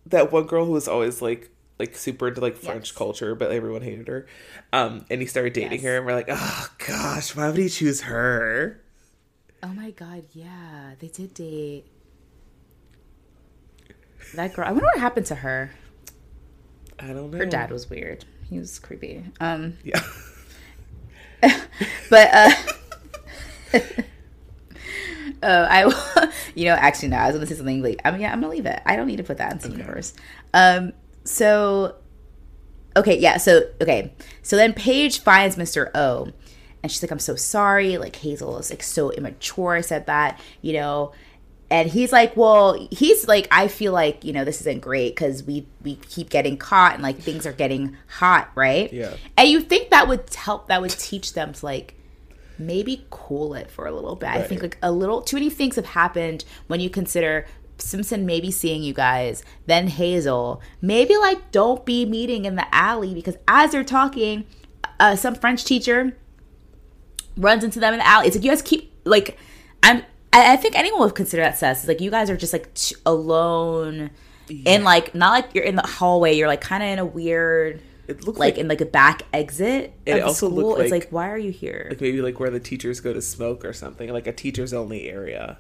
that 0.07 0.31
one 0.31 0.45
girl 0.45 0.65
who 0.65 0.73
was 0.73 0.87
always 0.87 1.21
like, 1.21 1.51
like 1.79 1.95
super 1.97 2.29
into 2.29 2.41
like 2.41 2.57
French 2.57 2.89
Yes. 2.91 2.97
culture, 2.97 3.35
but 3.35 3.51
everyone 3.53 3.83
hated 3.83 4.09
her. 4.09 4.27
Um, 4.73 5.05
and 5.11 5.21
he 5.21 5.27
started 5.27 5.53
dating 5.53 5.81
Yes. 5.81 5.83
her, 5.85 5.97
and 5.99 6.07
we're 6.07 6.15
like, 6.15 6.29
oh 6.31 6.69
gosh, 6.87 7.35
why 7.37 7.49
would 7.49 7.59
he 7.59 7.69
choose 7.69 8.03
her? 8.03 8.81
Oh 9.63 9.69
my 9.69 9.91
god, 9.91 10.25
yeah, 10.33 10.93
they 10.99 11.09
did 11.09 11.35
date. 11.35 11.87
That 14.35 14.53
girl. 14.55 14.67
I 14.67 14.71
wonder 14.73 14.87
what 14.87 14.99
happened 14.99 15.27
to 15.27 15.35
her. 15.37 15.71
I 16.99 17.07
don't 17.09 17.31
know. 17.31 17.39
Her 17.39 17.47
dad 17.47 17.71
was 17.71 17.89
weird. 17.89 18.25
He 18.51 18.59
was 18.59 18.79
creepy. 18.79 19.25
Um, 19.41 19.79
Yeah. 19.85 20.03
but 22.11 22.29
uh, 22.35 22.51
uh, 23.75 23.79
I, 25.43 26.33
you 26.55 26.65
know, 26.67 26.73
actually, 26.75 27.09
no, 27.09 27.17
I 27.17 27.27
was 27.27 27.37
gonna 27.37 27.47
say 27.47 27.55
something 27.55 27.83
like, 27.83 28.01
I 28.05 28.11
mean, 28.11 28.21
yeah, 28.23 28.33
I'm 28.33 28.41
gonna 28.41 28.53
leave 28.53 28.67
it. 28.67 28.81
I 28.85 28.97
don't 28.97 29.07
need 29.07 29.17
to 29.19 29.23
put 29.25 29.39
that 29.39 29.53
into 29.53 29.69
the 29.69 29.77
universe. 29.77 30.15
Um, 30.53 30.93
so, 31.29 31.97
okay, 32.97 33.19
yeah, 33.19 33.37
so 33.37 33.63
okay, 33.83 34.13
so 34.43 34.57
then 34.57 34.73
Paige 34.73 35.21
finds 35.21 35.57
Mr. 35.57 35.91
O, 35.95 36.33
and 36.83 36.91
she's 36.91 37.03
like, 37.03 37.11
I'm 37.11 37.19
so 37.19 37.37
sorry. 37.37 37.99
Like 37.99 38.17
Hazel 38.17 38.59
is 38.59 38.71
like 38.71 38.83
so 38.83 39.11
immature. 39.11 39.75
I 39.75 39.81
said 39.83 40.07
that, 40.07 40.41
you 40.63 40.73
know. 40.73 41.13
And 41.71 41.91
he's 41.91 42.13
like, 42.13 42.35
well, 42.35 42.89
he's 42.91 43.29
like, 43.29 43.47
I 43.51 43.69
feel 43.69 43.93
like 43.93 44.25
you 44.25 44.33
know 44.33 44.45
this 44.47 44.63
isn't 44.63 44.81
great 44.81 45.15
because 45.15 45.43
we 45.43 45.67
we 45.83 45.97
keep 45.97 46.31
getting 46.31 46.57
caught 46.57 46.95
and 46.95 47.03
like 47.03 47.19
things 47.19 47.45
are 47.45 47.53
getting 47.53 47.95
hot, 48.07 48.51
right? 48.55 48.91
Yeah. 48.91 49.15
And 49.37 49.51
you 49.51 49.61
think 49.61 49.91
that 49.91 50.09
would 50.09 50.33
help? 50.33 50.69
That 50.69 50.81
would 50.81 50.93
teach 50.93 51.35
them 51.35 51.53
to 51.53 51.67
like 51.67 51.95
maybe 52.59 53.05
cool 53.11 53.53
it 53.53 53.71
for 53.71 53.87
a 53.87 53.93
little 53.93 54.17
bit. 54.17 54.31
I 54.31 54.43
think 54.43 54.63
like 54.63 54.79
a 54.83 54.91
little 54.91 55.21
too 55.21 55.37
many 55.37 55.51
things 55.51 55.77
have 55.77 55.85
happened 55.85 56.47
when 56.69 56.81
you 56.81 56.89
consider 56.89 57.47
Simpson 57.79 58.27
maybe 58.27 58.51
seeing 58.51 58.83
you 58.83 58.93
guys, 58.93 59.43
then 59.67 59.89
Hazel. 59.89 60.61
Maybe 60.83 61.17
like 61.17 61.51
don't 61.53 61.85
be 61.87 62.05
meeting 62.05 62.45
in 62.45 62.57
the 62.57 62.67
alley 62.75 63.15
because 63.15 63.37
as 63.47 63.73
they're 63.73 63.85
talking, 63.85 64.45
uh, 65.01 65.17
some 65.17 65.35
French 65.35 65.65
teacher 65.65 66.17
runs 67.37 67.65
into 67.65 67.81
them 67.81 67.93
in 67.95 67.99
the 68.01 68.07
alley. 68.07 68.27
It's 68.27 68.37
like 68.37 68.45
you 68.45 68.51
guys 68.51 68.63
keep 68.63 68.93
like 69.05 69.39
I'm. 69.83 70.03
I, 70.33 70.53
I 70.53 70.57
think 70.57 70.77
anyone 70.79 71.01
would 71.01 71.15
consider 71.15 71.43
that 71.43 71.57
sus. 71.57 71.79
It's 71.79 71.89
like 71.89 72.01
you 72.01 72.11
guys 72.11 72.29
are 72.31 72.37
just 72.37 72.53
like 72.53 72.75
t- 72.75 72.97
alone, 73.07 74.11
and 74.67 74.85
like 74.85 75.15
not 75.15 75.31
like 75.31 75.55
you're 75.55 75.65
in 75.65 75.77
the 75.77 75.87
hallway. 75.87 76.35
You're 76.35 76.49
like 76.49 76.61
kind 76.61 76.83
of 76.83 76.89
in 76.91 76.99
a 76.99 77.05
weird, 77.07 77.81
It 78.09 78.25
looked 78.25 78.39
like, 78.39 78.55
like, 78.55 78.59
in 78.61 78.69
like 78.69 78.81
a 78.83 78.87
back 78.87 79.23
exit 79.33 79.95
It 80.05 80.13
of 80.13 80.17
the 80.19 80.27
also 80.27 80.49
school. 80.49 80.69
looked 80.71 80.81
it's 80.83 80.91
like- 80.91 81.05
like 81.05 81.13
why 81.13 81.31
are 81.31 81.39
you 81.39 81.51
here? 81.53 81.87
like 81.89 82.01
maybe 82.01 82.21
like 82.21 82.39
where 82.41 82.51
the 82.51 82.61
teachers 82.61 83.01
go 83.01 83.13
to 83.15 83.23
smoke 83.23 83.65
or 83.65 83.73
something, 83.73 84.13
like 84.13 84.27
a 84.27 84.33
teachers 84.33 84.75
only 84.75 85.09
area. 85.09 85.57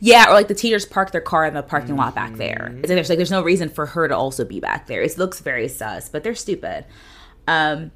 Yeah, 0.00 0.28
or 0.28 0.34
like 0.34 0.48
the 0.48 0.54
teachers 0.54 0.84
park 0.84 1.12
their 1.12 1.20
car 1.20 1.46
in 1.46 1.54
the 1.54 1.62
parking 1.62 1.96
lot 1.96 2.14
back 2.14 2.34
there. 2.36 2.68
Mm-hmm. 2.70 2.78
It's 2.80 2.88
like 2.88 2.96
there's 2.96 3.08
like 3.08 3.18
there's 3.18 3.30
no 3.30 3.42
reason 3.42 3.68
for 3.68 3.86
her 3.86 4.08
to 4.08 4.16
also 4.16 4.44
be 4.44 4.60
back 4.60 4.86
there. 4.86 5.02
It 5.02 5.16
looks 5.18 5.40
very 5.40 5.68
sus, 5.68 6.08
but 6.08 6.24
they're 6.24 6.34
stupid. 6.34 6.84
Um, 7.48 7.92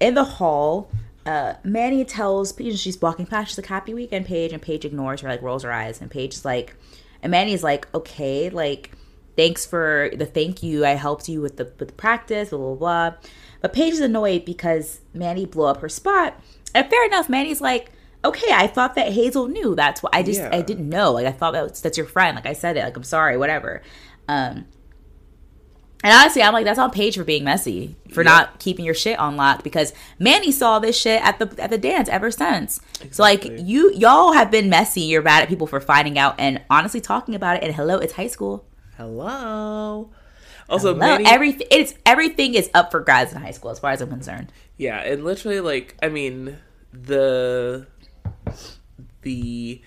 in 0.00 0.14
the 0.14 0.24
hall, 0.24 0.90
uh, 1.24 1.54
Manny 1.62 2.04
tells 2.04 2.52
Paige 2.52 2.78
she's 2.78 3.00
walking 3.00 3.26
past. 3.26 3.50
She's 3.50 3.58
like, 3.58 3.66
"Happy 3.66 3.94
weekend, 3.94 4.26
Paige," 4.26 4.52
and 4.52 4.60
Paige 4.60 4.84
ignores 4.84 5.20
her, 5.20 5.28
like 5.28 5.42
rolls 5.42 5.62
her 5.62 5.72
eyes, 5.72 6.00
and 6.00 6.10
Paige 6.10 6.34
is 6.34 6.44
like, 6.44 6.76
and 7.22 7.30
Manny's 7.30 7.62
like, 7.62 7.86
"Okay, 7.94 8.50
like, 8.50 8.90
thanks 9.36 9.64
for 9.64 10.10
the 10.16 10.26
thank 10.26 10.62
you. 10.62 10.84
I 10.84 10.90
helped 10.90 11.28
you 11.28 11.40
with 11.40 11.56
the 11.56 11.72
with 11.78 11.88
the 11.88 11.94
practice, 11.94 12.50
blah 12.50 12.58
blah 12.58 12.74
blah." 12.74 13.14
But 13.60 13.72
Paige 13.72 13.94
is 13.94 14.00
annoyed 14.00 14.44
because 14.44 15.00
Manny 15.14 15.46
blew 15.46 15.64
up 15.64 15.80
her 15.80 15.88
spot. 15.88 16.40
And 16.74 16.88
fair 16.90 17.06
enough, 17.06 17.28
Manny's 17.28 17.60
like, 17.60 17.92
"Okay, 18.24 18.52
I 18.52 18.66
thought 18.66 18.94
that 18.94 19.12
Hazel 19.12 19.48
knew. 19.48 19.74
That's 19.74 20.02
what 20.02 20.14
I 20.14 20.22
just 20.22 20.40
Yeah. 20.40 20.50
I 20.52 20.62
didn't 20.62 20.88
know. 20.88 21.12
Like 21.12 21.26
I 21.26 21.32
thought 21.32 21.52
that 21.52 21.62
was, 21.70 21.80
that's 21.80 21.96
your 21.98 22.06
friend. 22.06 22.34
Like 22.36 22.46
I 22.46 22.52
said 22.52 22.76
it. 22.76 22.84
Like 22.84 22.96
I'm 22.96 23.04
sorry, 23.04 23.36
whatever." 23.36 23.82
Um, 24.28 24.66
And 26.04 26.12
honestly, 26.12 26.42
I'm 26.42 26.52
like, 26.52 26.64
that's 26.64 26.80
on 26.80 26.90
Paige 26.90 27.16
for 27.16 27.22
being 27.22 27.44
messy, 27.44 27.94
for 28.10 28.22
Yeah. 28.22 28.30
not 28.30 28.58
keeping 28.58 28.84
your 28.84 28.94
shit 28.94 29.18
on 29.20 29.36
lock. 29.36 29.62
Because 29.62 29.92
Manny 30.18 30.50
saw 30.50 30.80
this 30.80 30.98
shit 31.00 31.22
at 31.24 31.38
the 31.38 31.48
at 31.62 31.70
the 31.70 31.78
dance 31.78 32.08
ever 32.08 32.30
since. 32.32 32.80
So 33.12 33.22
like, 33.22 33.44
you 33.44 33.92
y'all 33.92 34.32
have 34.32 34.50
been 34.50 34.68
messy. 34.68 35.02
You're 35.02 35.22
bad 35.22 35.42
at 35.44 35.48
people 35.48 35.68
for 35.68 35.80
finding 35.80 36.18
out 36.18 36.34
and 36.38 36.60
honestly 36.68 37.00
talking 37.00 37.34
about 37.36 37.56
it. 37.58 37.62
And 37.62 37.74
hello, 37.74 37.98
it's 37.98 38.14
high 38.14 38.26
school. 38.26 38.64
Hello. 38.96 40.10
Also, 40.68 40.88
Hello, 40.94 40.98
Manny, 40.98 41.24
everything 41.26 41.66
it's 41.70 41.94
everything 42.06 42.54
is 42.54 42.68
up 42.74 42.90
for 42.90 43.00
grabs 43.00 43.32
in 43.32 43.40
high 43.40 43.50
school, 43.50 43.70
as 43.70 43.78
far 43.78 43.90
as 43.92 44.00
I'm 44.00 44.08
concerned. 44.10 44.50
Yeah, 44.78 44.98
and 45.00 45.24
literally 45.24 45.60
like 45.60 45.96
I 46.02 46.08
mean 46.08 46.56
the 46.92 47.86
the 49.22 49.80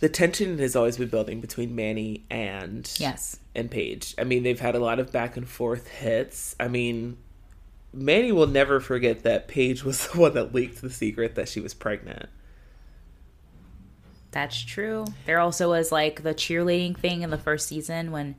the 0.00 0.08
tension 0.08 0.58
has 0.58 0.74
always 0.74 0.96
been 0.96 1.08
building 1.08 1.40
between 1.40 1.74
Manny 1.76 2.24
and 2.28 2.90
Yes. 2.98 3.38
and 3.54 3.70
Paige. 3.70 4.14
I 4.18 4.24
mean, 4.24 4.42
they've 4.42 4.58
had 4.58 4.74
a 4.74 4.80
lot 4.80 4.98
of 4.98 5.12
back 5.12 5.36
and 5.36 5.48
forth 5.48 5.86
hits. 5.88 6.56
I 6.58 6.66
mean, 6.66 7.18
Manny 7.92 8.32
will 8.32 8.48
never 8.48 8.80
forget 8.80 9.22
that 9.22 9.46
Paige 9.46 9.84
was 9.84 10.08
the 10.08 10.18
one 10.18 10.34
that 10.34 10.52
leaked 10.54 10.82
the 10.82 10.90
secret 10.90 11.36
that 11.36 11.48
she 11.48 11.60
was 11.60 11.72
pregnant. 11.72 12.28
That's 14.32 14.60
true. 14.60 15.04
There 15.26 15.38
also 15.38 15.70
was 15.70 15.92
like 15.92 16.22
the 16.22 16.34
cheerleading 16.34 16.96
thing 16.96 17.22
in 17.22 17.30
the 17.30 17.38
first 17.38 17.68
season 17.68 18.10
when 18.12 18.34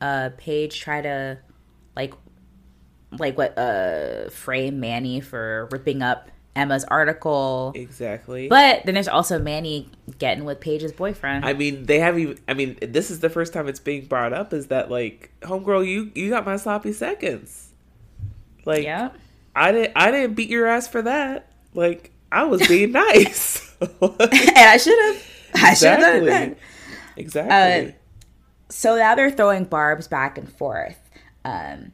uh 0.00 0.30
Paige 0.36 0.78
tried 0.78 1.02
to 1.02 1.38
like 1.96 2.14
like 3.18 3.36
what 3.38 3.56
uh 3.58 4.28
frame 4.28 4.78
Manny 4.80 5.20
for 5.20 5.68
ripping 5.72 6.02
up 6.02 6.30
Emma's 6.56 6.84
article. 6.84 7.72
Exactly. 7.74 8.48
But 8.48 8.84
then 8.84 8.94
there's 8.94 9.08
also 9.08 9.38
Manny 9.38 9.88
getting 10.18 10.44
with 10.44 10.60
Paige's 10.60 10.92
boyfriend. 10.92 11.44
I 11.44 11.52
mean, 11.52 11.86
they 11.86 12.00
have 12.00 12.18
even. 12.18 12.38
I 12.48 12.54
mean, 12.54 12.78
this 12.82 13.10
is 13.10 13.20
the 13.20 13.30
first 13.30 13.52
time 13.52 13.68
it's 13.68 13.80
being 13.80 14.06
brought 14.06 14.32
up. 14.32 14.52
Is 14.52 14.68
that 14.68 14.90
like, 14.90 15.30
homegirl, 15.42 15.86
you 15.86 16.10
you 16.14 16.30
got 16.30 16.44
my 16.44 16.56
sloppy 16.56 16.92
seconds. 16.92 17.68
Like, 18.64 18.84
yeah. 18.84 19.10
I 19.54 19.72
didn't 19.72 19.92
I 19.96 20.10
didn't 20.10 20.34
beat 20.34 20.50
your 20.50 20.66
ass 20.66 20.86
for 20.88 21.02
that. 21.02 21.50
Like 21.74 22.12
I 22.30 22.44
was 22.44 22.66
being 22.66 22.92
nice. 22.92 23.74
and 23.80 23.96
I 24.00 24.76
should 24.76 24.98
have 24.98 25.26
I 25.54 25.74
should 25.74 25.88
have 25.88 26.00
done 26.00 26.16
it 26.16 26.22
exactly. 26.22 26.64
Exactly. 27.16 27.94
So 28.70 28.96
now 28.96 29.14
they're 29.14 29.30
throwing 29.30 29.64
barbs 29.64 30.08
back 30.08 30.38
and 30.38 30.50
forth. 30.50 30.98
Um, 31.44 31.92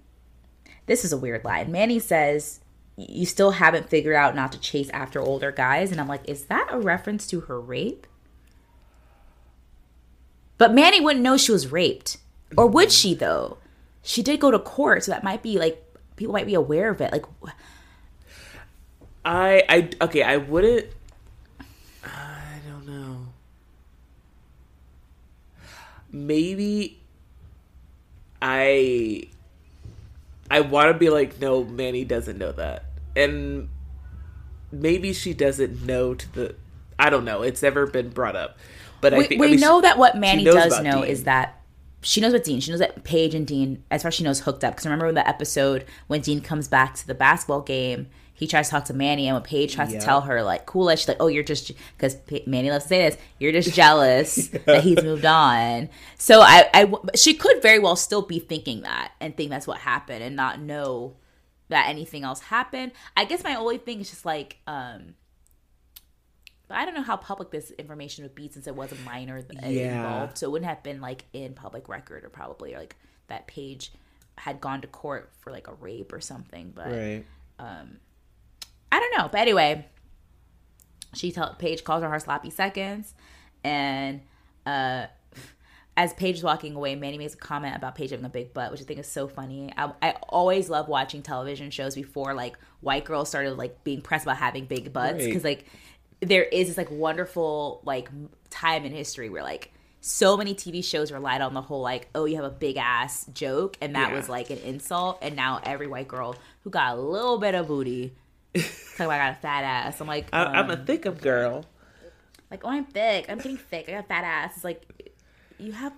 this 0.87 1.05
is 1.05 1.13
a 1.13 1.17
weird 1.17 1.45
line. 1.45 1.71
Manny 1.71 1.99
says, 1.99 2.61
You 2.97 3.27
still 3.27 3.53
haven't 3.53 3.89
figured 3.89 4.15
out 4.15 4.37
not 4.37 4.53
to 4.53 4.61
chase 4.61 4.89
after 4.91 5.21
older 5.21 5.51
guys. 5.51 5.91
And 5.91 6.01
I'm 6.01 6.09
like, 6.09 6.29
Is 6.29 6.45
that 6.47 6.69
a 6.71 6.79
reference 6.79 7.27
to 7.29 7.41
her 7.43 7.61
rape? 7.61 8.07
But 10.59 10.73
Manny 10.73 11.01
wouldn't 11.01 11.23
know 11.23 11.37
she 11.37 11.53
was 11.53 11.73
raped. 11.73 12.19
Or 12.57 12.67
would 12.67 12.93
she, 12.93 13.15
though? 13.15 13.59
She 14.03 14.23
did 14.23 14.39
go 14.39 14.51
to 14.51 14.59
court, 14.59 15.05
so 15.05 15.13
that 15.13 15.25
might 15.25 15.43
be 15.43 15.59
like, 15.59 15.85
people 16.17 16.33
might 16.33 16.47
be 16.47 16.55
aware 16.55 16.91
of 16.91 17.01
it. 17.01 17.11
Like, 17.11 17.25
I 19.25 19.63
I 19.69 19.91
okay, 20.03 20.23
I 20.23 20.37
wouldn't 20.37 20.87
I 22.05 22.59
don't 22.69 22.87
know. 22.87 23.27
Maybe 26.13 27.01
I 28.43 29.29
I 30.55 30.61
want 30.61 30.93
to 30.93 30.99
be 30.99 31.11
like 31.11 31.41
no, 31.41 31.65
Manny 31.65 32.05
doesn't 32.05 32.39
know 32.39 32.53
that. 32.53 32.85
And 33.17 33.69
maybe 34.71 35.13
she 35.13 35.35
doesn't 35.35 35.85
know 35.85 36.15
to 36.15 36.33
the 36.33 36.55
I 36.99 37.11
don't 37.11 37.25
know. 37.25 37.43
It's 37.43 37.61
never 37.61 37.87
been 37.89 38.11
brought 38.11 38.37
up. 38.37 38.57
But 39.01 39.15
I 39.15 39.19
we, 39.19 39.25
think 39.25 39.41
we 39.41 39.47
I 39.49 39.51
mean, 39.51 39.59
she- 39.59 39.65
know 39.65 39.81
that 39.81 39.99
what 39.99 40.17
Manny 40.17 40.45
does 40.45 40.81
know 40.81 41.03
Dean. 41.03 41.11
is 41.11 41.25
that 41.25 41.61
she 42.03 42.21
knows 42.21 42.33
what 42.33 42.45
Dean. 42.45 42.61
She 42.61 42.71
knows 42.71 42.81
that 42.81 43.03
Paige 43.03 43.35
and 43.35 43.47
Dean, 43.47 43.83
as 43.91 44.03
far 44.03 44.09
as 44.09 44.15
she 44.15 44.23
knows, 44.25 44.41
hooked 44.41 44.63
up. 44.63 44.75
Because 44.75 44.85
remember 44.87 45.09
in 45.09 45.15
the 45.15 45.27
episode 45.29 45.87
when 46.07 46.21
Dean 46.21 46.41
comes 46.41 46.69
back 46.69 46.95
to 46.97 47.07
the 47.07 47.15
basketball 47.15 47.63
game, 47.63 48.09
he 48.35 48.47
tries 48.49 48.67
to 48.67 48.71
talk 48.73 48.85
to 48.87 48.95
Manny, 48.95 49.29
and 49.29 49.35
when 49.37 49.43
Paige 49.43 49.75
tries 49.75 49.93
Yeah. 49.93 50.01
to 50.01 50.05
tell 50.05 50.21
her 50.23 50.43
like, 50.43 50.67
"Cool," 50.67 50.91
she's 50.91 51.07
like, 51.09 51.19
"Oh, 51.21 51.29
you're 51.29 51.43
just," 51.45 51.71
because 51.97 52.17
Manny 52.47 52.71
loves 52.71 52.85
to 52.85 52.89
say 52.89 53.09
this, 53.09 53.19
"You're 53.39 53.53
just 53.53 53.73
jealous 53.75 54.49
that 54.67 54.83
he's 54.83 55.03
moved 55.03 55.25
on." 55.25 55.89
So 56.19 56.41
I, 56.41 56.69
I, 56.75 56.93
she 57.15 57.35
could 57.35 57.63
very 57.63 57.79
well 57.79 57.97
still 57.97 58.23
be 58.23 58.39
thinking 58.41 58.83
that 58.83 59.13
and 59.21 59.37
think 59.37 59.51
that's 59.51 59.67
what 59.67 59.79
happened, 59.79 60.23
and 60.25 60.35
not 60.37 60.61
know 60.61 61.15
that 61.69 61.89
anything 61.89 62.25
else 62.25 62.41
happened. 62.41 62.93
I 63.17 63.25
guess 63.25 63.43
my 63.45 63.55
only 63.55 63.79
thing 63.79 64.01
is 64.01 64.11
just 64.11 64.27
like, 64.27 64.59
um, 64.67 65.15
but 66.69 66.77
I 66.79 66.85
don't 66.85 66.95
know 66.95 67.03
how 67.03 67.17
public 67.17 67.51
this 67.51 67.71
information 67.73 68.25
would 68.25 68.35
be 68.35 68.49
since 68.51 68.67
it 68.67 68.75
was 68.75 68.91
a 68.93 68.97
minor 68.97 69.43
Yeah. 69.63 69.97
involved. 69.97 70.39
So 70.39 70.47
it 70.47 70.51
wouldn't 70.51 70.69
have 70.69 70.83
been 70.83 71.01
like 71.01 71.25
in 71.33 71.55
public 71.55 71.89
record 71.89 72.25
or 72.25 72.29
probably 72.31 72.75
like 72.75 72.97
that 73.29 73.47
page 73.47 73.93
had 74.37 74.61
gone 74.61 74.81
to 74.81 74.89
court 74.89 75.31
for 75.41 75.53
like 75.53 75.69
a 75.69 75.75
rape 75.75 76.13
or 76.13 76.21
something. 76.21 76.73
But 76.75 76.87
right. 76.91 77.25
I 78.95 79.01
don't 79.01 79.19
know. 79.19 79.29
But 79.31 79.41
anyway, 79.41 79.87
she 81.15 81.33
tell 81.33 81.55
Paige 81.55 81.85
calls 81.85 82.03
her 82.03 82.09
her 82.09 82.19
sloppy 82.21 82.51
seconds, 82.51 83.15
and 83.63 84.21
uh, 84.67 85.07
as 85.97 86.13
Paige 86.15 86.37
is 86.37 86.43
walking 86.43 86.75
away, 86.75 86.95
Manny 86.97 87.19
makes 87.19 87.35
a 87.35 87.37
comment 87.37 87.77
about 87.77 87.95
Paige 87.95 88.11
having 88.11 88.25
a 88.27 88.29
big 88.31 88.53
butt, 88.53 88.71
which 88.73 88.81
I 88.81 88.85
think 88.85 88.99
is 89.01 89.07
so 89.09 89.29
funny. 89.29 89.73
I, 89.77 89.93
I 90.03 90.11
always 90.29 90.69
love 90.69 90.89
watching 90.89 91.23
television 91.23 91.71
shows 91.71 91.95
before 91.95 92.35
like 92.35 92.57
white 92.81 93.05
girls 93.05 93.29
started 93.29 93.57
like 93.57 93.85
being 93.85 94.01
pressed 94.01 94.25
about 94.27 94.37
having 94.39 94.67
big 94.67 94.93
butts 94.93 95.19
Right. 95.19 95.27
because 95.27 95.45
like 95.45 95.67
there 96.21 96.43
is 96.45 96.69
this 96.69 96.77
like 96.77 96.91
wonderful 96.91 97.81
like 97.85 98.09
time 98.51 98.85
in 98.85 98.93
history 98.93 99.29
where 99.29 99.43
like 99.43 99.73
so 100.01 100.37
many 100.37 100.55
TV 100.55 100.85
shows 100.85 101.11
relied 101.13 101.41
on 101.41 101.55
the 101.55 101.63
whole 101.63 101.81
like 101.81 102.09
oh 102.15 102.25
you 102.27 102.37
have 102.37 102.45
a 102.45 102.51
big 102.51 102.77
ass 102.77 103.25
joke 103.33 103.77
and 103.81 103.95
that 103.97 104.11
Yeah. 104.11 104.17
was 104.17 104.29
like 104.29 104.51
an 104.51 104.59
insult 104.59 105.19
and 105.23 105.35
now 105.37 105.61
every 105.65 105.87
white 105.87 106.09
girl 106.09 106.37
who 106.63 106.71
got 106.71 106.97
a 106.97 107.01
little 107.01 107.39
bit 107.39 107.55
of 107.55 107.69
booty 107.69 108.15
talking 108.55 109.07
about 109.07 109.11
I 109.21 109.29
got 109.29 109.33
a 109.33 109.41
fat 109.41 109.65
ass 109.65 110.01
I'm 110.01 110.07
like 110.07 110.29
I, 110.33 110.45
I'm 110.45 110.71
a 110.71 110.77
thick 110.77 111.05
thick 111.05 111.21
girl. 111.21 111.65
like 112.51 112.65
oh 112.65 112.69
I'm 112.71 112.85
thick 112.85 113.27
I'm 113.29 113.39
getting 113.39 113.57
thick 113.57 113.89
I 113.89 113.93
got 113.93 114.05
a 114.05 114.09
fat 114.09 114.25
ass 114.25 114.53
it's 114.57 114.65
like 114.65 115.13
you 115.59 115.73
have 115.73 115.93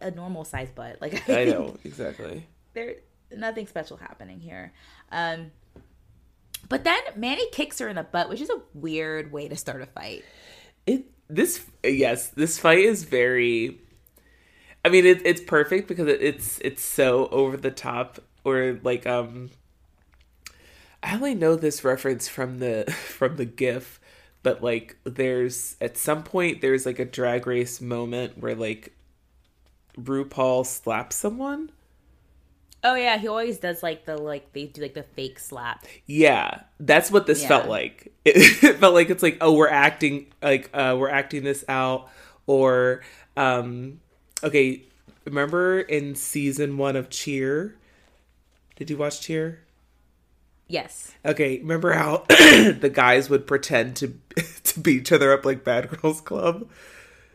a 0.00 0.10
normal 0.10 0.44
size 0.44 0.70
butt 0.70 0.98
like 1.00 1.28
I 1.28 1.44
know 1.44 1.76
exactly. 1.84 2.46
there 2.74 2.96
nothing 3.36 3.66
special 3.66 3.96
happening 3.96 4.40
here 4.40 4.72
um 5.12 5.50
but 6.68 6.84
then 6.84 7.00
Manny 7.16 7.48
kicks 7.50 7.78
her 7.78 7.88
in 7.88 7.96
the 7.96 8.02
butt 8.02 8.28
which 8.28 8.40
is 8.40 8.50
a 8.50 8.60
weird 8.74 9.32
way 9.32 9.48
to 9.48 9.56
start 9.56 9.82
a 9.82 9.86
fight 9.86 10.24
It 10.86 11.04
this 11.30 11.64
yes, 11.84 12.28
this 12.28 12.58
fight 12.58 12.80
is 12.80 13.04
very. 13.04 13.78
I 14.84 14.88
mean, 14.88 15.06
it, 15.06 15.22
it's 15.24 15.40
perfect 15.40 15.88
because 15.88 16.08
it, 16.08 16.20
it's 16.22 16.58
it's 16.58 16.82
so 16.82 17.28
over 17.28 17.56
the 17.56 17.70
top 17.70 18.18
or 18.44 18.78
like 18.82 19.06
um. 19.06 19.50
I 21.02 21.14
only 21.14 21.34
know 21.34 21.56
this 21.56 21.84
reference 21.84 22.28
from 22.28 22.58
the 22.58 22.84
from 22.92 23.36
the 23.36 23.44
GIF, 23.44 24.00
but 24.42 24.62
like 24.62 24.96
there's 25.04 25.76
at 25.80 25.96
some 25.96 26.22
point 26.22 26.60
there's 26.60 26.86
like 26.86 26.98
a 26.98 27.04
drag 27.04 27.46
race 27.46 27.80
moment 27.80 28.38
where 28.38 28.54
like 28.54 28.92
RuPaul 29.96 30.66
slaps 30.66 31.14
someone. 31.16 31.70
Oh 32.84 32.94
yeah, 32.94 33.16
he 33.18 33.26
always 33.28 33.58
does 33.58 33.82
like 33.82 34.04
the 34.04 34.16
like 34.18 34.52
they 34.52 34.66
do 34.66 34.82
like 34.82 34.94
the 34.94 35.02
fake 35.02 35.38
slap. 35.38 35.86
Yeah, 36.06 36.62
that's 36.78 37.10
what 37.10 37.26
this 37.26 37.44
Yeah. 37.44 37.46
felt 37.46 37.68
like. 37.68 38.12
It, 38.24 38.36
it 38.64 38.76
felt 38.78 38.94
like 38.94 39.10
it's 39.10 39.22
like, 39.22 39.38
oh, 39.40 39.52
we're 39.54 39.68
acting 39.68 40.26
like 40.42 40.70
uh 40.74 40.96
we're 40.98 41.08
acting 41.10 41.44
this 41.44 41.64
out 41.68 42.08
or 42.46 43.02
um 43.36 44.00
okay, 44.42 44.82
remember 45.24 45.80
in 45.80 46.14
season 46.14 46.76
1 46.78 46.96
of 46.96 47.10
Cheer? 47.10 47.76
Did 48.76 48.90
you 48.90 48.96
watch 48.96 49.20
Cheer? 49.20 49.60
Yes. 50.70 51.12
Okay, 51.24 51.58
remember 51.58 51.92
how 51.92 52.18
the 52.28 52.90
guys 52.92 53.28
would 53.28 53.46
pretend 53.46 53.96
to 53.96 54.14
to 54.64 54.80
beat 54.80 55.00
each 55.00 55.12
other 55.12 55.32
up 55.32 55.44
like 55.44 55.64
Bad 55.64 55.90
Girls 55.90 56.20
Club? 56.20 56.68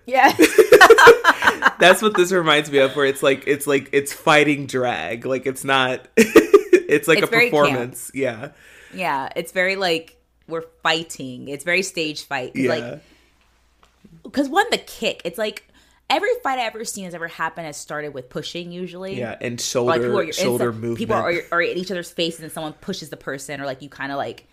Yeah. 0.06 0.32
That's 1.80 2.02
what 2.02 2.16
this 2.16 2.32
reminds 2.32 2.72
me 2.72 2.78
of 2.78 2.96
where 2.96 3.06
it's 3.06 3.22
like 3.22 3.44
it's 3.48 3.68
like 3.68 3.90
it's 3.92 4.14
fighting 4.14 4.68
drag, 4.68 5.26
like 5.26 5.46
it's 5.46 5.64
not 5.64 6.08
it's 6.18 7.08
like 7.08 7.20
It's 7.20 7.28
a 7.28 7.30
very 7.30 7.50
camp. 7.50 7.66
performance. 7.66 8.12
Yeah. 8.14 8.52
yeah. 8.94 9.30
It's 9.36 9.52
very 9.52 9.76
like 9.76 10.16
we're 10.48 10.64
fighting. 10.84 11.48
It's 11.50 11.64
very 11.64 11.82
stage 11.82 12.24
fight. 12.24 12.56
Yeah. 12.56 12.70
Like 12.70 13.02
because 14.24 14.48
one 14.48 14.66
the 14.72 14.78
kick. 14.78 15.22
It's 15.26 15.38
like 15.38 15.68
every 16.10 16.30
fight 16.44 16.60
I've 16.60 16.76
ever 16.76 16.86
seen 16.86 17.06
has 17.06 17.14
ever 17.14 17.28
happened 17.28 17.66
has 17.68 17.78
started 17.78 18.14
with 18.14 18.30
pushing 18.30 18.72
usually. 18.72 19.18
yeah, 19.18 19.38
and 19.42 19.60
Or, 19.60 19.64
shoulder 19.64 19.90
like 19.92 20.02
people 20.02 20.20
are 20.20 20.32
shoulder 20.34 20.72
some- 20.72 20.82
movement. 20.82 20.98
People 20.98 21.16
are, 21.16 21.34
are 21.52 21.62
in 21.62 21.78
each 21.78 21.92
other's 21.92 22.12
faces 22.12 22.42
and 22.42 22.52
someone 22.52 22.74
pushes 22.74 23.10
the 23.10 23.18
person 23.18 23.60
or 23.62 23.66
like 23.66 23.82
you 23.82 23.90
kind 23.90 24.12
of 24.12 24.18
like 24.18 24.48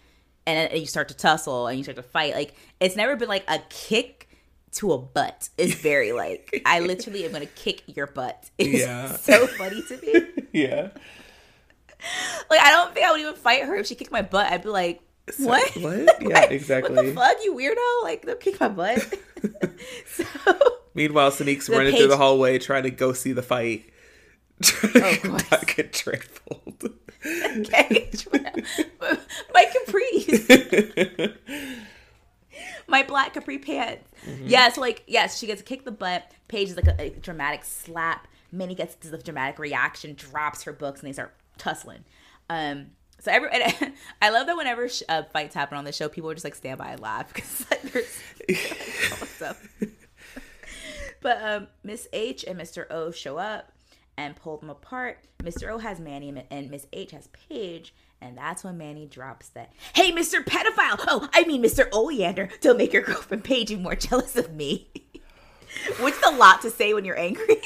and 0.46 0.70
then 0.70 0.80
you 0.80 0.86
start 0.86 1.09
to 1.09 1.16
tussle 1.16 1.68
and 1.68 1.78
you 1.78 1.84
start 1.84 1.96
to 1.96 2.03
fight. 2.03 2.34
Like 2.34 2.55
it's 2.80 2.96
never 2.96 3.14
been 3.16 3.28
like 3.28 3.44
a 3.48 3.61
kick 3.68 4.28
to 4.72 4.92
a 4.92 4.98
butt. 4.98 5.50
It's 5.59 5.74
very 5.74 6.12
like 6.12 6.62
I 6.66 6.80
literally 6.90 7.24
am 7.26 7.32
gonna 7.32 7.46
kick 7.46 7.82
your 7.86 8.07
butt. 8.07 8.50
It's 8.59 8.80
Yeah. 8.80 9.14
so 9.16 9.46
funny 9.46 9.82
to 9.82 9.96
me. 10.00 10.44
yeah. 10.53 10.88
Like 12.50 12.61
I 12.61 12.70
don't 12.70 12.92
think 12.94 13.07
I 13.07 13.12
would 13.12 13.20
even 13.20 13.34
fight 13.34 13.62
her 13.64 13.76
if 13.76 13.86
she 13.86 13.94
kicked 13.94 14.11
my 14.11 14.22
butt. 14.22 14.50
I'd 14.50 14.62
be 14.62 14.70
like, 14.70 15.00
what? 15.38 15.62
What? 15.76 15.76
Yeah, 15.76 15.84
What? 15.94 16.22
What 16.24 16.53
exactly. 16.53 16.94
the 17.11 17.14
fuck, 17.14 17.36
you 17.44 17.55
weirdo? 17.55 18.03
Like 18.05 18.26
don't 18.26 18.40
kick 18.40 18.59
my 18.59 18.68
butt. 18.68 19.14
so 20.07 20.24
Meanwhile, 20.95 21.30
Sneak's 21.32 21.66
The 21.66 21.72
running 21.76 21.93
page- 21.93 22.01
through 22.01 22.09
the 22.09 22.16
hallway 22.16 22.59
trying 22.59 22.82
to 22.84 22.90
go 22.90 23.12
see 23.12 23.32
the 23.32 23.43
fight. 23.43 23.84
to 24.62 25.18
course. 25.22 25.64
get 25.74 25.93
trampled. 25.93 26.90
Okay. 27.24 28.11
My 29.55 29.64
capris. 29.86 31.36
My 32.88 33.03
black 33.05 33.34
capri 33.34 33.59
pants. 33.59 34.09
Yes, 34.45 34.76
like 34.76 35.05
yes, 35.07 35.38
she 35.38 35.47
gets 35.47 35.62
kicked 35.62 35.84
the 35.84 35.93
butt. 35.93 36.30
Paige 36.49 36.70
is 36.70 36.76
like 36.76 36.88
a, 36.88 37.01
a 37.01 37.11
dramatic 37.11 37.64
slap. 37.64 38.26
Manny 38.51 38.74
gets 38.74 38.97
the 38.97 39.16
dramatic 39.18 39.59
reaction, 39.61 40.14
drops 40.14 40.64
her 40.64 40.72
books, 40.72 41.01
and 41.01 41.09
they 41.09 41.12
start 41.12 41.32
tussling. 41.59 42.05
Um, 42.51 42.88
so 43.20 43.30
every 43.30 43.51
and 43.53 43.93
I 44.20 44.30
love 44.30 44.49
that 44.49 44.57
whenever 44.57 44.88
sh- 44.88 45.03
uh, 45.09 45.22
fights 45.32 45.55
happen 45.55 45.78
on 45.78 45.84
the 45.84 45.93
show, 45.93 46.09
people 46.09 46.28
are 46.28 46.34
just 46.34 46.45
like 46.45 46.57
stand 46.57 46.78
by 46.78 46.90
and 46.90 47.01
laugh 47.01 47.32
because 47.32 47.66
like, 47.70 47.82
there's. 47.82 48.18
But 51.22 51.42
um, 51.42 51.68
Miss 51.82 52.08
H 52.12 52.44
and 52.46 52.58
Mr. 52.58 52.86
O 52.90 53.10
show 53.10 53.38
up 53.38 53.72
and 54.16 54.36
pull 54.36 54.58
them 54.58 54.68
apart. 54.70 55.18
Mr. 55.42 55.70
O 55.70 55.78
has 55.78 55.98
Manny 56.00 56.34
and- 56.50 56.70
Miss 56.70 56.86
H 56.92 57.12
has 57.12 57.28
Paige, 57.48 57.94
and 58.20 58.36
that's 58.36 58.62
when 58.62 58.76
Manny 58.76 59.06
drops 59.06 59.48
that, 59.50 59.72
"Hey, 59.94 60.12
Mr. 60.12 60.44
Pedophile! 60.44 61.02
Oh, 61.08 61.28
I 61.32 61.44
mean, 61.44 61.62
Mr. 61.62 61.88
Oleander! 61.92 62.48
Don't 62.60 62.76
make 62.76 62.92
your 62.92 63.02
girlfriend 63.04 63.44
Paige 63.44 63.70
even 63.70 63.82
more 63.84 63.94
jealous 63.96 64.36
of 64.36 64.52
me." 64.54 64.88
Which 66.00 66.14
is 66.14 66.22
a 66.26 66.32
lot 66.36 66.60
to 66.62 66.70
say 66.70 66.92
when 66.92 67.04
you're 67.06 67.18
angry. 67.18 67.62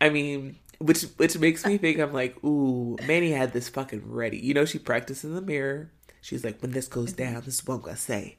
I 0.00 0.08
mean, 0.08 0.56
which 0.78 1.02
which 1.16 1.36
makes 1.38 1.64
me 1.66 1.76
think 1.78 1.98
I'm 1.98 2.12
like, 2.12 2.42
ooh, 2.44 2.96
Manny 3.06 3.32
had 3.32 3.52
this 3.52 3.68
fucking 3.68 4.02
ready. 4.06 4.38
You 4.38 4.54
know, 4.54 4.64
she 4.64 4.78
practiced 4.78 5.24
in 5.24 5.34
the 5.34 5.40
mirror. 5.42 5.90
She's 6.20 6.44
like, 6.44 6.60
when 6.60 6.70
this 6.70 6.86
goes 6.86 7.12
down, 7.12 7.42
this 7.44 7.54
is 7.54 7.66
what 7.66 7.74
I'm 7.76 7.80
gonna 7.80 7.96
say. 7.96 8.36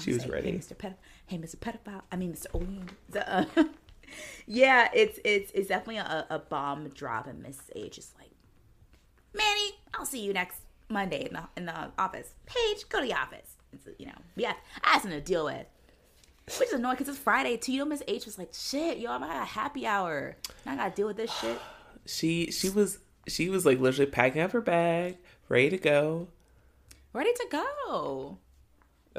She 0.00 0.12
was 0.12 0.22
Say, 0.24 0.28
ready. 0.30 0.50
Hey, 0.50 0.58
Mr. 0.58 0.76
Ped- 0.76 0.98
hey, 1.32 1.38
Mr. 1.38 1.56
Pedophile. 1.56 2.02
I 2.12 2.16
mean, 2.16 2.34
Mr. 2.34 2.88
The, 3.08 3.34
uh, 3.34 3.44
yeah, 4.46 4.88
it's 4.94 5.18
it's 5.24 5.50
it's 5.52 5.68
definitely 5.68 5.96
a, 5.96 6.26
a 6.28 6.38
bomb 6.38 6.90
drop, 6.90 7.26
and 7.26 7.42
Miss 7.42 7.58
H 7.74 7.96
is 7.96 8.12
like, 8.18 8.30
Manny, 9.34 9.72
I'll 9.94 10.04
see 10.04 10.20
you 10.20 10.34
next 10.34 10.60
Monday 10.90 11.26
in 11.26 11.32
the 11.32 11.44
in 11.56 11.66
the 11.66 11.90
office. 11.98 12.34
Paige, 12.44 12.86
go 12.90 13.00
to 13.00 13.06
the 13.06 13.14
office. 13.14 13.56
It's, 13.72 13.88
you 13.98 14.06
know, 14.06 14.18
yeah, 14.36 14.52
I 14.84 14.90
have 14.90 15.02
something 15.02 15.18
to 15.18 15.24
deal 15.24 15.46
with. 15.46 15.66
Which 16.58 16.68
is 16.68 16.74
annoying 16.74 16.96
because 16.96 17.08
it's 17.08 17.18
Friday 17.18 17.56
too. 17.56 17.72
You 17.72 17.78
know, 17.78 17.84
Miss 17.86 18.02
H 18.06 18.26
was 18.26 18.38
like, 18.38 18.52
"Shit, 18.52 18.98
yo, 18.98 19.12
I'm 19.12 19.22
at 19.22 19.42
a 19.42 19.46
happy 19.46 19.86
hour. 19.86 20.36
Now 20.66 20.72
I 20.72 20.76
gotta 20.76 20.94
deal 20.94 21.06
with 21.06 21.16
this 21.16 21.32
shit." 21.32 21.58
She 22.04 22.50
she 22.50 22.68
was 22.68 22.98
she 23.28 23.48
was 23.48 23.64
like 23.64 23.78
literally 23.78 24.10
packing 24.10 24.42
up 24.42 24.50
her 24.50 24.60
bag, 24.60 25.18
ready 25.48 25.70
to 25.70 25.78
go. 25.78 26.26
Ready 27.12 27.32
to 27.32 27.46
go. 27.48 28.38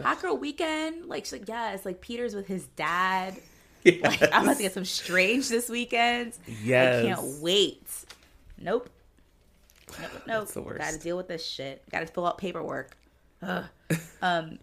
Hot 0.01 0.21
girl 0.21 0.37
weekend. 0.37 1.07
Like, 1.07 1.25
she's 1.25 1.33
like, 1.33 1.47
yes, 1.47 1.85
like 1.85 2.01
Peter's 2.01 2.35
with 2.35 2.47
his 2.47 2.67
dad. 2.75 3.35
Like, 3.85 4.21
I'm 4.33 4.43
about 4.43 4.55
to 4.55 4.63
get 4.63 4.73
some 4.73 4.85
strange 4.85 5.49
this 5.49 5.67
weekend. 5.67 6.37
Yes. 6.63 7.03
I 7.03 7.07
can't 7.07 7.41
wait. 7.41 7.85
Nope. 8.57 8.89
Nope. 9.99 10.09
nope. 10.25 10.47
The 10.47 10.61
worst. 10.61 10.79
Got 10.79 10.93
to 10.93 10.99
deal 10.99 11.17
with 11.17 11.27
this 11.27 11.45
shit. 11.45 11.83
Got 11.91 11.99
to 11.99 12.07
fill 12.07 12.25
out 12.25 12.37
paperwork. 12.37 12.95
Ugh. 13.41 13.65
um, 14.21 14.59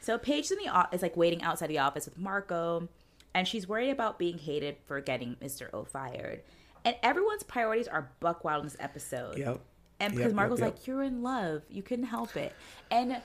so 0.00 0.18
Paige 0.18 0.50
in 0.50 0.58
the 0.58 0.88
is 0.92 1.02
like 1.02 1.16
waiting 1.16 1.42
outside 1.42 1.68
the 1.68 1.78
office 1.78 2.04
with 2.04 2.16
Marco, 2.16 2.88
and 3.34 3.46
she's 3.46 3.68
worried 3.68 3.90
about 3.90 4.18
being 4.18 4.38
hated 4.38 4.76
for 4.86 5.00
getting 5.00 5.36
Mr. 5.42 5.68
O 5.74 5.84
fired. 5.84 6.42
And 6.84 6.96
everyone's 7.02 7.42
priorities 7.42 7.88
are 7.88 8.10
buck 8.20 8.44
wild 8.44 8.60
in 8.60 8.66
this 8.66 8.76
episode. 8.80 9.36
Yep. 9.36 9.60
And 10.00 10.14
because 10.14 10.30
yep, 10.30 10.34
Marco's 10.34 10.60
yep. 10.60 10.74
like, 10.74 10.86
you're 10.86 11.02
in 11.02 11.22
love. 11.22 11.62
You 11.68 11.82
couldn't 11.82 12.06
help 12.06 12.36
it. 12.36 12.54
And 12.90 13.20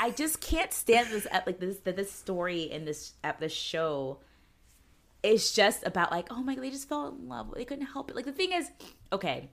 I 0.00 0.10
just 0.10 0.40
can't 0.40 0.72
stand 0.72 1.08
this 1.10 1.26
like 1.46 1.60
this 1.60 1.78
this 1.78 2.10
story 2.12 2.62
in 2.62 2.84
this 2.84 3.12
at 3.22 3.38
this 3.40 3.52
show 3.52 4.18
is 5.22 5.52
just 5.52 5.86
about 5.86 6.10
like, 6.10 6.26
oh 6.30 6.42
my 6.42 6.54
god, 6.54 6.62
they 6.64 6.70
just 6.70 6.88
fell 6.88 7.08
in 7.08 7.28
love. 7.28 7.52
They 7.56 7.64
couldn't 7.64 7.86
help 7.86 8.10
it. 8.10 8.16
Like 8.16 8.26
the 8.26 8.32
thing 8.32 8.52
is, 8.52 8.70
okay, 9.12 9.48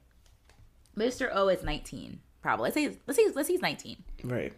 Mr. 0.98 1.30
O 1.32 1.48
is 1.48 1.64
19, 1.64 2.20
probably. 2.42 2.64
Let's 2.66 2.76
say 2.76 2.98
let's 3.08 3.18
say 3.18 3.32
let's 3.34 3.48
say 3.48 3.54
he's 3.54 3.62
19. 3.62 3.98
Right. 4.26 4.54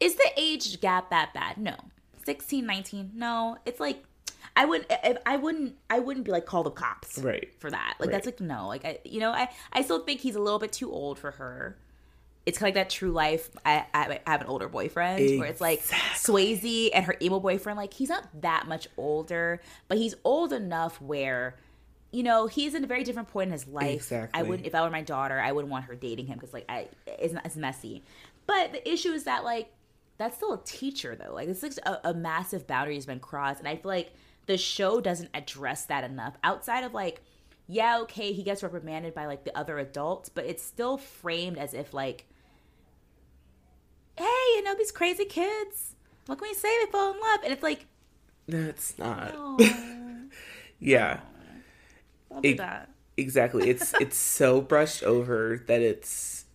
Is 0.00 0.14
the 0.16 0.30
age 0.36 0.80
gap 0.80 1.10
that 1.10 1.32
bad? 1.34 1.58
No. 1.58 1.76
16, 2.24 2.64
19? 2.64 3.10
No. 3.14 3.58
It's 3.66 3.78
like 3.80 4.02
I 4.56 4.64
wouldn't 4.64 4.90
if 4.90 5.18
I 5.26 5.36
wouldn't 5.36 5.74
I 5.90 5.98
wouldn't 5.98 6.24
be 6.24 6.32
like 6.32 6.46
call 6.46 6.62
the 6.62 6.70
cops 6.70 7.18
Right. 7.18 7.52
for 7.58 7.70
that. 7.70 7.96
Like 8.00 8.10
that's 8.10 8.26
like 8.26 8.40
no. 8.40 8.66
Like 8.68 8.84
I 8.84 8.98
you 9.04 9.20
know, 9.20 9.30
I 9.32 9.48
I 9.72 9.82
still 9.82 10.00
think 10.04 10.20
he's 10.20 10.36
a 10.36 10.40
little 10.40 10.58
bit 10.58 10.72
too 10.72 10.90
old 10.90 11.18
for 11.18 11.32
her. 11.32 11.76
It's 12.46 12.58
kind 12.58 12.68
of 12.68 12.76
like 12.76 12.84
that 12.86 12.90
true 12.90 13.10
life. 13.10 13.48
I, 13.64 13.86
I 13.94 14.20
have 14.26 14.42
an 14.42 14.48
older 14.48 14.68
boyfriend 14.68 15.18
where 15.38 15.48
it's 15.48 15.60
like 15.62 15.82
Swayze 16.14 16.90
and 16.92 17.04
her 17.06 17.16
emo 17.22 17.40
boyfriend. 17.40 17.78
Like 17.78 17.94
he's 17.94 18.10
not 18.10 18.28
that 18.42 18.68
much 18.68 18.86
older, 18.98 19.62
but 19.88 19.96
he's 19.96 20.14
old 20.24 20.52
enough 20.52 21.00
where, 21.00 21.56
you 22.12 22.22
know, 22.22 22.46
he's 22.46 22.74
in 22.74 22.84
a 22.84 22.86
very 22.86 23.02
different 23.02 23.28
point 23.28 23.48
in 23.48 23.52
his 23.52 23.66
life. 23.66 23.86
I 24.34 24.42
wouldn't 24.42 24.66
if 24.66 24.74
I 24.74 24.82
were 24.82 24.90
my 24.90 25.00
daughter, 25.02 25.40
I 25.40 25.52
wouldn't 25.52 25.72
want 25.72 25.86
her 25.86 25.94
dating 25.94 26.26
him 26.26 26.38
because 26.38 26.52
like 26.52 26.66
I 26.68 26.88
it's 27.06 27.32
not 27.32 27.46
it's 27.46 27.56
messy. 27.56 28.02
But 28.46 28.72
the 28.72 28.88
issue 28.90 29.12
is 29.12 29.24
that 29.24 29.42
like 29.42 29.70
that's 30.18 30.36
still 30.36 30.52
a 30.52 30.60
teacher 30.64 31.16
though. 31.16 31.32
Like 31.34 31.48
it's 31.48 31.62
like 31.62 31.72
a, 31.86 32.10
a 32.10 32.14
massive 32.14 32.66
boundary 32.66 32.96
has 32.96 33.06
been 33.06 33.20
crossed, 33.20 33.60
and 33.60 33.68
I 33.68 33.76
feel 33.76 33.90
like 33.90 34.12
the 34.46 34.58
show 34.58 35.00
doesn't 35.00 35.30
address 35.32 35.86
that 35.86 36.04
enough. 36.04 36.36
Outside 36.44 36.84
of 36.84 36.92
like, 36.92 37.22
yeah, 37.66 38.00
okay, 38.00 38.32
he 38.32 38.42
gets 38.42 38.62
reprimanded 38.62 39.14
by 39.14 39.26
like 39.26 39.44
the 39.44 39.56
other 39.56 39.78
adults, 39.78 40.28
but 40.28 40.44
it's 40.44 40.62
still 40.62 40.98
framed 40.98 41.56
as 41.56 41.72
if 41.72 41.94
like, 41.94 42.26
hey, 44.16 44.24
you 44.56 44.62
know 44.62 44.74
these 44.76 44.92
crazy 44.92 45.24
kids. 45.24 45.94
What 46.26 46.38
can 46.38 46.48
we 46.48 46.54
say? 46.54 46.68
They 46.84 46.90
fall 46.90 47.12
in 47.14 47.20
love, 47.20 47.40
and 47.44 47.52
it's 47.52 47.62
like, 47.62 47.86
That's 48.48 48.98
not. 48.98 49.32
oh, 49.36 49.58
Yeah. 50.78 51.20
don't 52.30 52.42
do 52.42 52.48
It- 52.50 52.56
that. 52.58 52.90
Exactly. 53.16 53.70
It's 53.70 53.94
it's 54.00 54.16
so 54.16 54.60
brushed 54.60 55.04
over 55.04 55.62
that 55.68 55.80
it's 55.80 56.46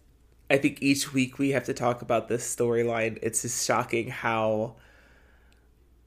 I 0.50 0.58
think 0.58 0.82
each 0.82 1.14
week 1.14 1.40
we 1.40 1.52
have 1.52 1.64
to 1.66 1.74
talk 1.74 2.02
about 2.02 2.28
this 2.28 2.44
storyline. 2.54 3.18
It's 3.22 3.44
just 3.44 3.66
shocking 3.66 4.10
how 4.10 4.76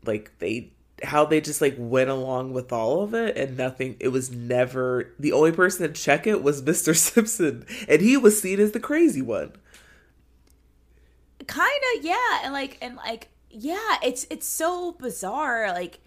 like 0.05 0.31
they 0.41 0.73
how 1.03 1.25
they 1.25 1.41
just 1.41 1.61
like 1.63 1.75
went 1.79 2.11
along 2.11 2.53
with 2.53 2.71
all 2.73 3.03
of 3.03 3.15
it 3.15 3.37
and 3.39 3.57
nothing 3.57 3.97
it 3.99 4.09
was 4.09 4.31
never 4.31 5.15
the 5.19 5.33
only 5.33 5.53
person 5.53 5.87
to 5.87 5.93
check 5.95 6.27
it 6.27 6.43
was 6.43 6.61
Mr. 6.65 6.95
Simpson 6.95 7.65
and 7.89 8.03
he 8.03 8.17
was 8.19 8.41
seen 8.41 8.61
as 8.61 8.73
the 8.73 8.81
crazy 8.81 9.23
one. 9.23 9.53
Kind 11.47 11.81
of 11.97 12.05
yeah 12.05 12.41
and 12.45 12.53
like 12.53 12.79
and 12.83 12.97
like 12.97 13.29
yeah 13.51 13.97
it's 14.03 14.27
it's 14.31 14.47
so 14.47 14.93
bizarre 14.93 15.73
like 15.73 16.01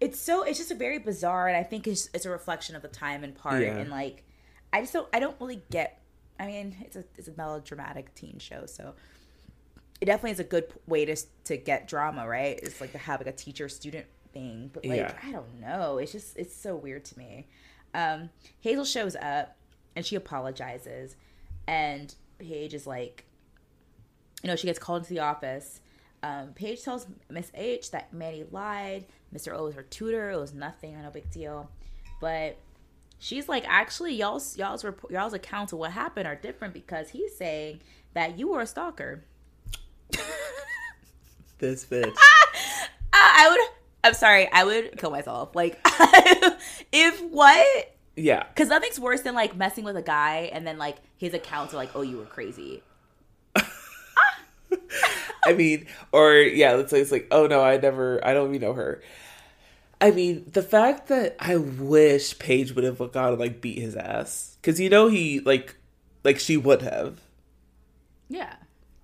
it's 0.00 0.20
so 0.20 0.42
it's 0.42 0.58
just 0.58 0.70
a 0.70 0.74
very 0.74 0.98
bizarre 0.98 1.48
and 1.48 1.56
i 1.56 1.62
think 1.62 1.86
it's, 1.86 2.08
it's 2.14 2.26
a 2.26 2.30
reflection 2.30 2.76
of 2.76 2.82
the 2.82 2.88
time 2.88 3.24
and 3.24 3.34
part 3.34 3.62
Yeah. 3.62 3.76
and 3.78 3.90
like 3.90 4.22
i 4.72 4.80
just 4.80 4.92
don't 4.92 5.08
i 5.12 5.18
don't 5.18 5.36
really 5.40 5.62
get 5.70 6.00
i 6.38 6.46
mean 6.46 6.76
it's 6.82 6.96
a 6.96 7.04
it's 7.16 7.28
a 7.28 7.32
melodramatic 7.36 8.14
teen 8.14 8.38
show 8.38 8.66
so 8.66 8.94
it 10.00 10.04
definitely 10.04 10.32
is 10.32 10.40
a 10.40 10.44
good 10.44 10.66
way 10.86 11.04
to 11.06 11.16
to 11.44 11.56
get 11.56 11.88
drama 11.88 12.26
right 12.28 12.60
it's 12.62 12.80
like 12.80 12.92
to 12.92 12.98
have 12.98 13.20
like 13.20 13.26
a 13.28 13.32
teacher 13.36 13.68
student 13.68 14.06
thing 14.32 14.70
but 14.72 14.84
like 14.84 14.98
Yeah. 14.98 15.14
i 15.24 15.32
don't 15.32 15.60
know 15.60 15.98
it's 15.98 16.12
just 16.12 16.36
it's 16.36 16.54
so 16.54 16.76
weird 16.76 17.04
to 17.06 17.18
me 17.18 17.46
um 17.94 18.28
hazel 18.60 18.84
shows 18.84 19.16
up 19.16 19.56
and 19.96 20.04
she 20.04 20.14
apologizes 20.14 21.16
and 21.66 22.14
paige 22.38 22.74
is 22.74 22.86
like 22.86 23.24
you 24.42 24.48
know, 24.48 24.56
she 24.56 24.66
gets 24.66 24.78
called 24.78 25.02
into 25.02 25.14
the 25.14 25.20
office. 25.20 25.80
Um, 26.22 26.52
Paige 26.54 26.82
tells 26.82 27.06
Miss 27.30 27.50
H 27.54 27.90
that 27.90 28.12
Manny 28.12 28.44
lied. 28.50 29.06
Mr. 29.34 29.56
O 29.56 29.64
was 29.64 29.74
her 29.74 29.82
tutor. 29.82 30.30
It 30.30 30.38
was 30.38 30.54
nothing, 30.54 31.00
no 31.00 31.10
big 31.10 31.30
deal. 31.30 31.70
But 32.20 32.56
she's 33.18 33.48
like, 33.48 33.64
actually, 33.68 34.14
y'all's 34.14 34.56
y'all's 34.56 34.84
report, 34.84 35.12
y'all's 35.12 35.34
accounts 35.34 35.72
of 35.72 35.78
what 35.78 35.92
happened 35.92 36.26
are 36.26 36.34
different 36.34 36.74
because 36.74 37.10
he's 37.10 37.36
saying 37.36 37.80
that 38.14 38.38
you 38.38 38.48
were 38.48 38.60
a 38.60 38.66
stalker. 38.66 39.24
This 41.58 41.84
bitch. 41.86 42.14
I, 43.12 43.46
I 43.46 43.48
would. 43.50 43.60
I'm 44.04 44.14
sorry. 44.14 44.50
I 44.52 44.64
would 44.64 44.98
kill 44.98 45.10
myself. 45.10 45.54
Like, 45.56 45.80
if 46.92 47.20
what? 47.22 47.96
Yeah. 48.14 48.44
Because 48.48 48.68
nothing's 48.68 49.00
worse 49.00 49.22
than 49.22 49.34
like 49.34 49.56
messing 49.56 49.84
with 49.84 49.96
a 49.96 50.02
guy 50.02 50.50
and 50.52 50.66
then 50.66 50.78
like 50.78 50.96
his 51.16 51.34
accounts 51.34 51.74
are 51.74 51.76
like, 51.76 51.90
oh, 51.94 52.02
you 52.02 52.18
were 52.18 52.26
crazy. 52.26 52.82
I 55.44 55.52
mean, 55.52 55.86
or 56.12 56.34
yeah, 56.34 56.72
let's 56.74 56.90
say 56.90 57.00
it's 57.00 57.12
like, 57.12 57.28
oh 57.30 57.46
no, 57.46 57.62
I 57.62 57.76
never, 57.76 58.24
I 58.26 58.34
don't 58.34 58.48
even 58.54 58.66
know 58.66 58.74
her. 58.74 59.02
I 60.00 60.10
mean, 60.10 60.44
the 60.52 60.62
fact 60.62 61.08
that 61.08 61.36
I 61.38 61.56
wish 61.56 62.38
Paige 62.38 62.74
would 62.74 62.84
have 62.84 62.98
gone 63.12 63.30
and 63.30 63.38
like 63.38 63.60
beat 63.60 63.78
his 63.78 63.96
ass, 63.96 64.56
because 64.60 64.78
you 64.80 64.90
know 64.90 65.08
he 65.08 65.40
like, 65.40 65.76
like 66.24 66.38
she 66.38 66.56
would 66.56 66.82
have, 66.82 67.20
Yeah, 68.28 68.56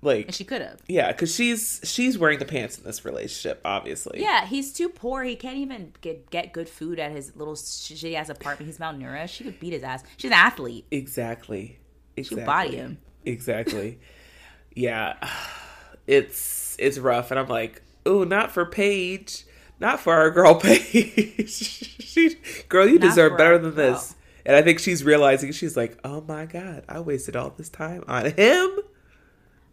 like, 0.03 0.27
and 0.27 0.35
she 0.35 0.45
could 0.45 0.61
have. 0.61 0.81
yeah, 0.89 1.11
because 1.13 1.35
she's 1.35 1.81
she's 1.85 2.19
wearing 2.19 2.39
the 2.41 2.45
pants 2.45 2.77
in 2.77 2.85
this 2.85 3.05
relationship, 3.05 3.61
obviously. 3.65 4.21
Yeah, 4.21 4.45
he's 4.45 4.73
too 4.73 4.89
poor. 4.91 5.23
He 5.23 5.37
can't 5.37 5.57
even 5.57 5.93
get 6.03 6.29
get 6.31 6.53
good 6.53 6.69
food 6.69 6.99
at 6.99 7.13
his 7.13 7.37
little 7.37 7.55
shitty 7.55 8.15
ass 8.15 8.29
apartment. 8.29 8.67
He's 8.69 8.79
malnourished. 8.79 9.29
She 9.31 9.45
could 9.45 9.61
beat 9.61 9.73
his 9.73 9.85
ass. 9.85 10.03
She's 10.19 10.31
an 10.31 10.37
athlete. 10.37 10.85
exactly. 10.91 11.79
Exactly. 12.17 12.37
would 12.43 12.47
body 12.47 12.77
him. 12.77 12.99
Exactly. 13.25 13.99
yeah, 14.75 15.15
it's 16.07 16.77
it's 16.79 16.99
rough, 16.99 17.31
and 17.31 17.39
I'm 17.41 17.49
like, 17.49 17.83
oh, 18.07 18.25
not 18.25 18.51
for 18.53 18.65
Paige, 18.67 19.45
not 19.81 20.01
for 20.01 20.15
our 20.15 20.31
girl 20.31 20.55
Paige. 20.61 21.49
she, 21.51 22.37
girl, 22.69 22.87
you 22.87 22.99
Not 22.99 23.09
deserve 23.09 23.37
better 23.39 23.59
than 23.59 23.73
girl. 23.73 23.93
this. 23.93 24.15
And 24.45 24.57
I 24.57 24.63
think 24.63 24.81
she's 24.81 25.05
realizing 25.05 25.53
she's 25.53 25.77
like, 25.77 25.99
oh 26.05 26.21
my 26.23 26.47
god, 26.47 26.85
I 26.89 26.99
wasted 27.01 27.37
all 27.37 27.51
this 27.51 27.69
time 27.69 28.03
on 28.09 28.33
him. 28.33 28.71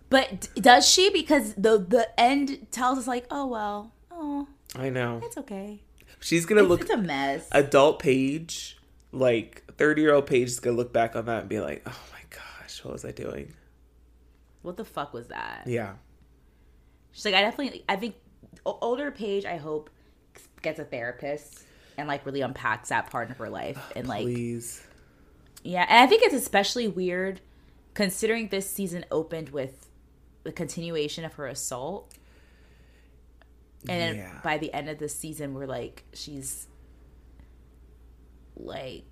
But 0.10 0.48
d- 0.54 0.62
does 0.62 0.88
she? 0.88 1.10
Because 1.10 1.54
the 1.56 1.78
the 1.80 2.08
end 2.20 2.68
tells 2.72 3.00
us 3.00 3.08
like, 3.08 3.26
oh 3.32 3.48
well, 3.48 3.94
oh, 4.12 4.48
I 4.76 4.90
know. 4.90 5.22
it's 5.24 5.38
okay. 5.38 5.82
She's 6.20 6.46
gonna 6.46 6.62
It's, 6.62 6.70
look 6.70 6.82
it's 6.82 6.90
a 6.92 6.98
mess. 6.98 7.48
adult 7.52 8.00
page, 8.00 8.78
like 9.12 9.64
thirty 9.78 10.02
year 10.04 10.14
old 10.14 10.26
page 10.28 10.50
is 10.50 10.60
gonna 10.60 10.76
look 10.78 10.92
back 10.94 11.16
on 11.16 11.26
that 11.26 11.42
and 11.42 11.50
be 11.50 11.60
like, 11.60 11.82
oh 11.88 12.00
my 12.12 12.20
gosh, 12.30 12.84
what 12.84 12.94
was 12.94 13.06
I 13.06 13.12
doing? 13.12 13.54
what 14.62 14.76
the 14.78 14.84
fuck 14.86 15.14
was 15.14 15.30
that? 15.30 15.64
Yeah. 15.66 15.94
She's 17.12 17.26
like, 17.26 17.36
I 17.36 17.42
definitely, 17.42 17.84
I 17.90 17.96
think 17.96 18.16
older 18.66 19.12
Paige, 19.12 19.46
I 19.46 19.58
hope 19.58 19.90
gets 20.62 20.80
a 20.80 20.84
therapist 20.84 21.64
and 21.98 22.08
like 22.08 22.26
really 22.26 22.42
unpacks 22.42 22.90
that 22.90 23.10
part 23.10 23.30
of 23.32 23.38
her 23.38 23.50
life 23.50 23.80
and 23.96 24.08
like 24.08 24.24
Please. 24.24 24.84
Yeah, 25.64 25.86
and 25.90 26.00
I 26.00 26.08
think 26.08 26.24
it's 26.24 26.34
especially 26.36 26.88
weird 26.88 27.42
considering 27.94 28.48
this 28.50 28.70
season 28.70 29.06
opened 29.12 29.50
with 29.50 29.88
the 30.44 30.52
continuation 30.52 31.26
of 31.26 31.34
her 31.34 31.48
assault. 31.48 32.14
And 33.88 34.00
then 34.02 34.16
Yeah. 34.16 34.40
by 34.44 34.58
the 34.58 34.74
end 34.74 34.90
of 34.90 35.00
the 35.00 35.10
season, 35.10 35.54
we're 35.54 35.66
like, 35.66 36.04
she's 36.14 36.68
like 38.56 39.04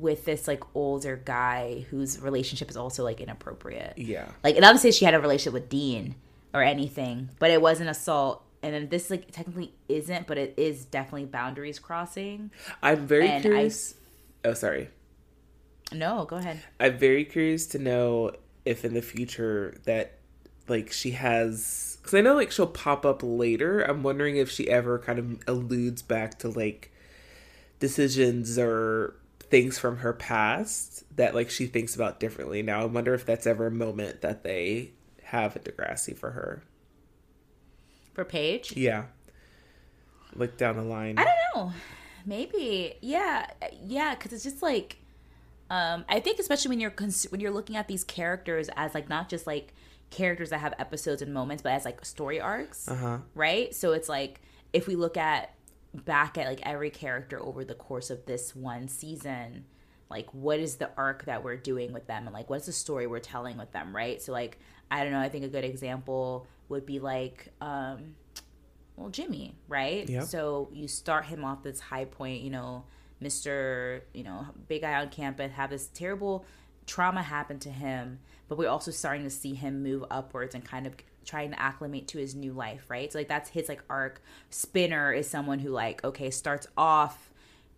with 0.00 0.24
this 0.24 0.46
like 0.48 0.62
older 0.74 1.20
guy 1.24 1.84
whose 1.90 2.20
relationship 2.20 2.70
is 2.70 2.76
also 2.76 3.04
like 3.04 3.20
inappropriate. 3.20 3.94
Yeah. 3.96 4.28
Like, 4.44 4.56
and 4.56 4.64
obviously 4.64 4.92
she 4.92 5.04
had 5.04 5.14
a 5.14 5.20
relationship 5.20 5.52
with 5.52 5.68
Dean 5.68 6.14
or 6.54 6.62
anything, 6.62 7.30
but 7.38 7.50
it 7.50 7.60
wasn't 7.60 7.90
assault. 7.90 8.44
And 8.62 8.74
then 8.74 8.88
this 8.88 9.10
like 9.10 9.30
technically 9.30 9.72
isn't, 9.88 10.26
but 10.26 10.38
it 10.38 10.54
is 10.56 10.84
definitely 10.84 11.26
boundaries 11.26 11.78
crossing. 11.78 12.50
I'm 12.82 13.06
very 13.06 13.28
And 13.28 13.36
I- 13.36 13.40
curious. 13.40 13.94
Oh, 14.44 14.54
sorry. 14.54 14.88
No, 15.92 16.24
go 16.24 16.36
ahead. 16.36 16.60
I'm 16.78 16.98
very 16.98 17.24
curious 17.24 17.66
to 17.68 17.78
know 17.78 18.32
if 18.64 18.84
in 18.84 18.94
the 18.94 19.02
future 19.02 19.76
that 19.84 20.18
like 20.68 20.92
she 20.92 21.12
has 21.12 21.96
because 22.02 22.14
I 22.14 22.20
know 22.20 22.34
like 22.34 22.50
she'll 22.50 22.66
pop 22.66 23.06
up 23.06 23.20
later. 23.22 23.80
I'm 23.80 24.02
wondering 24.02 24.36
if 24.36 24.50
she 24.50 24.68
ever 24.68 24.98
kind 24.98 25.18
of 25.18 25.38
alludes 25.46 26.02
back 26.02 26.38
to 26.40 26.48
like 26.48 26.92
decisions 27.80 28.58
or 28.58 29.14
things 29.50 29.78
from 29.78 29.98
her 29.98 30.12
past 30.12 31.04
that 31.16 31.34
like 31.34 31.50
she 31.50 31.66
thinks 31.66 31.94
about 31.94 32.20
differently 32.20 32.62
now. 32.62 32.82
I 32.82 32.84
wonder 32.86 33.14
if 33.14 33.24
that's 33.24 33.46
ever 33.46 33.66
a 33.66 33.70
moment 33.70 34.20
that 34.20 34.42
they 34.44 34.90
have 35.24 35.56
at 35.56 35.64
Degrassi 35.64 36.16
for 36.16 36.30
her. 36.32 36.62
For 38.14 38.24
Paige? 38.24 38.76
Yeah. 38.76 39.04
Like 40.34 40.56
down 40.56 40.76
the 40.76 40.82
line. 40.82 41.18
I 41.18 41.24
don't 41.24 41.36
know. 41.66 41.72
Maybe. 42.26 42.94
Yeah. 43.00 43.46
Yeah, 43.84 44.14
cuz 44.16 44.32
it's 44.32 44.44
just 44.44 44.62
like 44.62 44.96
um 45.70 46.04
I 46.08 46.20
think 46.20 46.38
especially 46.38 46.70
when 46.70 46.80
you're 46.80 46.90
cons- 46.90 47.26
when 47.30 47.40
you're 47.40 47.50
looking 47.50 47.76
at 47.76 47.88
these 47.88 48.04
characters 48.04 48.68
as 48.76 48.94
like 48.94 49.08
not 49.08 49.28
just 49.28 49.46
like 49.46 49.72
characters 50.10 50.50
that 50.50 50.58
have 50.60 50.74
episodes 50.78 51.20
and 51.20 51.32
moments 51.34 51.62
but 51.62 51.72
as 51.72 51.84
like 51.84 52.04
story 52.04 52.40
arcs, 52.40 52.88
Uh-huh. 52.88 53.18
right? 53.34 53.74
So 53.74 53.92
it's 53.92 54.08
like 54.08 54.40
if 54.72 54.86
we 54.86 54.94
look 54.96 55.16
at 55.16 55.54
back 55.94 56.38
at 56.38 56.46
like 56.46 56.60
every 56.64 56.90
character 56.90 57.40
over 57.40 57.64
the 57.64 57.74
course 57.74 58.10
of 58.10 58.26
this 58.26 58.54
one 58.54 58.88
season, 58.88 59.64
like 60.10 60.32
what 60.32 60.58
is 60.58 60.76
the 60.76 60.90
arc 60.96 61.24
that 61.26 61.44
we're 61.44 61.56
doing 61.56 61.92
with 61.92 62.06
them 62.06 62.26
and 62.26 62.34
like 62.34 62.50
what's 62.50 62.66
the 62.66 62.72
story 62.72 63.06
we're 63.06 63.18
telling 63.18 63.56
with 63.56 63.72
them, 63.72 63.94
right? 63.94 64.20
So 64.20 64.32
like 64.32 64.58
I 64.90 65.02
don't 65.02 65.12
know, 65.12 65.20
I 65.20 65.28
think 65.28 65.44
a 65.44 65.48
good 65.48 65.64
example 65.64 66.46
would 66.68 66.86
be 66.86 66.98
like 66.98 67.48
um 67.60 68.14
well 68.96 69.08
Jimmy, 69.10 69.54
right? 69.68 70.08
Yeah. 70.08 70.22
So 70.22 70.68
you 70.72 70.88
start 70.88 71.26
him 71.26 71.44
off 71.44 71.62
this 71.62 71.80
high 71.80 72.04
point, 72.04 72.42
you 72.42 72.50
know, 72.50 72.84
Mr. 73.22 74.02
you 74.14 74.24
know, 74.24 74.46
big 74.68 74.82
guy 74.82 74.94
on 74.94 75.08
campus, 75.08 75.52
have 75.52 75.70
this 75.70 75.88
terrible 75.88 76.44
trauma 76.86 77.22
happen 77.22 77.58
to 77.60 77.70
him, 77.70 78.18
but 78.48 78.58
we're 78.58 78.68
also 78.68 78.90
starting 78.90 79.24
to 79.24 79.30
see 79.30 79.54
him 79.54 79.82
move 79.82 80.04
upwards 80.10 80.54
and 80.54 80.64
kind 80.64 80.86
of 80.86 80.94
trying 81.24 81.50
to 81.50 81.60
acclimate 81.60 82.08
to 82.08 82.18
his 82.18 82.34
new 82.34 82.52
life, 82.52 82.84
right? 82.88 83.12
So 83.12 83.18
like 83.18 83.28
that's 83.28 83.50
his 83.50 83.68
like 83.68 83.82
arc. 83.88 84.22
Spinner 84.50 85.12
is 85.12 85.28
someone 85.28 85.58
who 85.58 85.70
like 85.70 86.02
okay 86.04 86.30
starts 86.30 86.66
off 86.76 87.30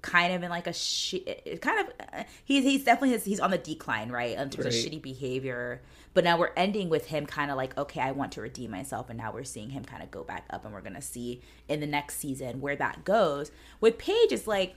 kind 0.02 0.32
of 0.32 0.42
in 0.42 0.48
like 0.48 0.66
a 0.66 0.72
shit 0.72 1.60
kind 1.60 1.80
of 1.80 1.92
uh, 2.12 2.22
he's 2.44 2.64
he's 2.64 2.84
definitely 2.84 3.10
his, 3.10 3.24
he's 3.24 3.40
on 3.40 3.50
the 3.50 3.58
decline 3.58 4.10
right 4.10 4.38
in 4.38 4.50
terms 4.50 4.66
of 4.66 4.72
shitty 4.72 5.02
behavior. 5.02 5.82
But 6.12 6.24
now 6.24 6.38
we're 6.38 6.52
ending 6.56 6.88
with 6.88 7.06
him 7.06 7.26
kind 7.26 7.50
of 7.50 7.56
like 7.56 7.76
okay 7.76 8.00
i 8.00 8.10
want 8.10 8.32
to 8.32 8.40
redeem 8.40 8.70
myself 8.70 9.10
and 9.10 9.18
now 9.18 9.32
we're 9.32 9.44
seeing 9.44 9.70
him 9.70 9.84
kind 9.84 10.02
of 10.02 10.10
go 10.10 10.24
back 10.24 10.46
up 10.50 10.64
and 10.64 10.74
we're 10.74 10.80
gonna 10.80 11.02
see 11.02 11.40
in 11.68 11.80
the 11.80 11.86
next 11.86 12.16
season 12.16 12.60
where 12.60 12.76
that 12.76 13.04
goes. 13.04 13.50
With 13.80 13.98
paige 13.98 14.32
it's 14.32 14.46
like 14.46 14.76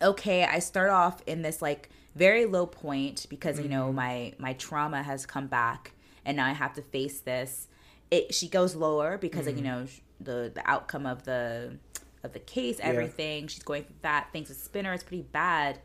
okay 0.00 0.44
i 0.44 0.60
start 0.60 0.90
off 0.90 1.20
in 1.26 1.42
this 1.42 1.60
like 1.60 1.90
very 2.14 2.46
low 2.46 2.66
point 2.66 3.26
because 3.28 3.58
you 3.58 3.68
know 3.68 3.92
my 3.92 4.32
my 4.38 4.52
trauma 4.54 5.02
has 5.02 5.26
come 5.26 5.46
back 5.46 5.92
and 6.28 6.36
now 6.36 6.46
i 6.46 6.52
have 6.52 6.72
to 6.74 6.82
face 6.82 7.20
this 7.20 7.66
it 8.10 8.32
she 8.32 8.46
goes 8.46 8.76
lower 8.76 9.18
because 9.18 9.46
like 9.46 9.56
you 9.56 9.62
mm-hmm. 9.62 9.80
know 9.80 9.86
the 10.20 10.52
the 10.54 10.62
outcome 10.70 11.06
of 11.06 11.24
the 11.24 11.76
of 12.22 12.32
the 12.32 12.38
case 12.38 12.78
everything 12.80 13.48
she's 13.48 13.62
going 13.62 13.82
through 13.82 13.96
that 14.02 14.28
things 14.32 14.48
with 14.48 14.62
spinner 14.62 14.92
is 14.92 15.02
pretty 15.02 15.22
bad 15.22 15.80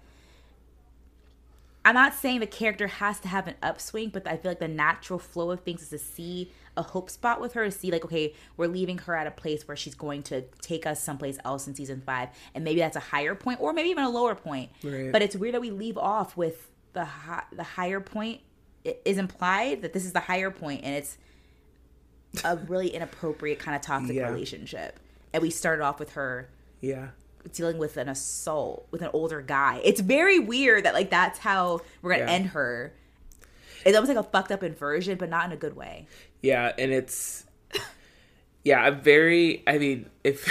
I'm 1.85 1.95
not 1.95 2.13
saying 2.13 2.39
the 2.39 2.47
character 2.47 2.87
has 2.87 3.19
to 3.21 3.27
have 3.27 3.47
an 3.47 3.55
upswing, 3.61 4.09
but 4.09 4.25
I 4.25 4.37
feel 4.37 4.51
like 4.51 4.59
the 4.59 4.69
natural 4.69 5.19
flow 5.19 5.51
of 5.51 5.61
things 5.61 5.81
is 5.81 5.89
to 5.89 5.97
see 5.97 6.49
a 6.77 6.81
hope 6.81 7.09
spot 7.09 7.41
with 7.41 7.53
her, 7.53 7.65
to 7.65 7.71
see 7.71 7.91
like, 7.91 8.05
okay, 8.05 8.33
we're 8.55 8.67
leaving 8.67 8.99
her 8.99 9.15
at 9.15 9.27
a 9.27 9.31
place 9.31 9.67
where 9.67 9.75
she's 9.75 9.93
going 9.93 10.23
to 10.23 10.43
take 10.61 10.85
us 10.85 11.03
someplace 11.03 11.37
else 11.43 11.67
in 11.67 11.75
season 11.75 12.01
five, 12.05 12.29
and 12.55 12.63
maybe 12.63 12.79
that's 12.79 12.95
a 12.95 13.01
higher 13.01 13.35
point, 13.35 13.59
or 13.59 13.73
maybe 13.73 13.89
even 13.89 14.05
a 14.05 14.09
lower 14.09 14.33
point. 14.33 14.71
Right. 14.81 15.11
But 15.11 15.23
it's 15.23 15.35
weird 15.35 15.55
that 15.55 15.61
we 15.61 15.71
leave 15.71 15.97
off 15.97 16.37
with 16.37 16.69
the 16.93 17.03
hi- 17.03 17.43
the 17.51 17.63
higher 17.63 17.99
point 17.99 18.39
is 19.05 19.17
implied 19.17 19.81
that 19.81 19.93
this 19.93 20.05
is 20.05 20.11
the 20.13 20.19
higher 20.21 20.51
point, 20.51 20.81
and 20.83 20.95
it's 20.95 21.17
a 22.43 22.57
really 22.57 22.89
inappropriate 22.89 23.59
kind 23.59 23.75
of 23.75 23.81
toxic 23.81 24.15
Yeah. 24.15 24.29
relationship, 24.29 24.99
and 25.33 25.41
we 25.41 25.49
started 25.49 25.83
off 25.83 25.99
with 25.99 26.13
her 26.13 26.49
Yeah. 26.81 27.09
dealing 27.51 27.77
with 27.77 27.97
an 27.97 28.09
assault 28.09 28.87
with 28.91 29.01
an 29.01 29.09
older 29.13 29.41
guy. 29.41 29.81
It's 29.83 30.01
very 30.01 30.39
weird 30.39 30.85
that 30.85 30.93
like 30.93 31.09
that's 31.09 31.39
how 31.39 31.81
we're 32.01 32.11
gonna 32.13 32.25
Yeah. 32.25 32.31
end 32.31 32.45
her. 32.47 32.93
It's 33.85 33.95
almost 33.95 34.13
like 34.15 34.25
a 34.25 34.29
fucked 34.29 34.51
up 34.51 34.63
inversion, 34.63 35.17
but 35.17 35.29
not 35.29 35.45
in 35.45 35.51
a 35.51 35.57
good 35.57 35.75
way. 35.75 36.07
Yeah, 36.41 36.71
and 36.77 36.91
it's 36.91 37.45
yeah, 38.63 38.81
I'm 38.81 39.01
very 39.01 39.61
I 39.67 39.77
mean, 39.77 40.09
if 40.23 40.47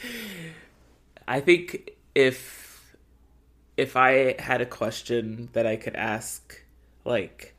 I 1.28 1.40
think 1.40 1.90
if 2.14 2.96
if 3.76 3.96
I 3.96 4.34
had 4.38 4.60
a 4.60 4.66
question 4.66 5.48
that 5.52 5.66
I 5.66 5.76
could 5.76 5.94
ask 5.96 6.62
like 7.04 7.54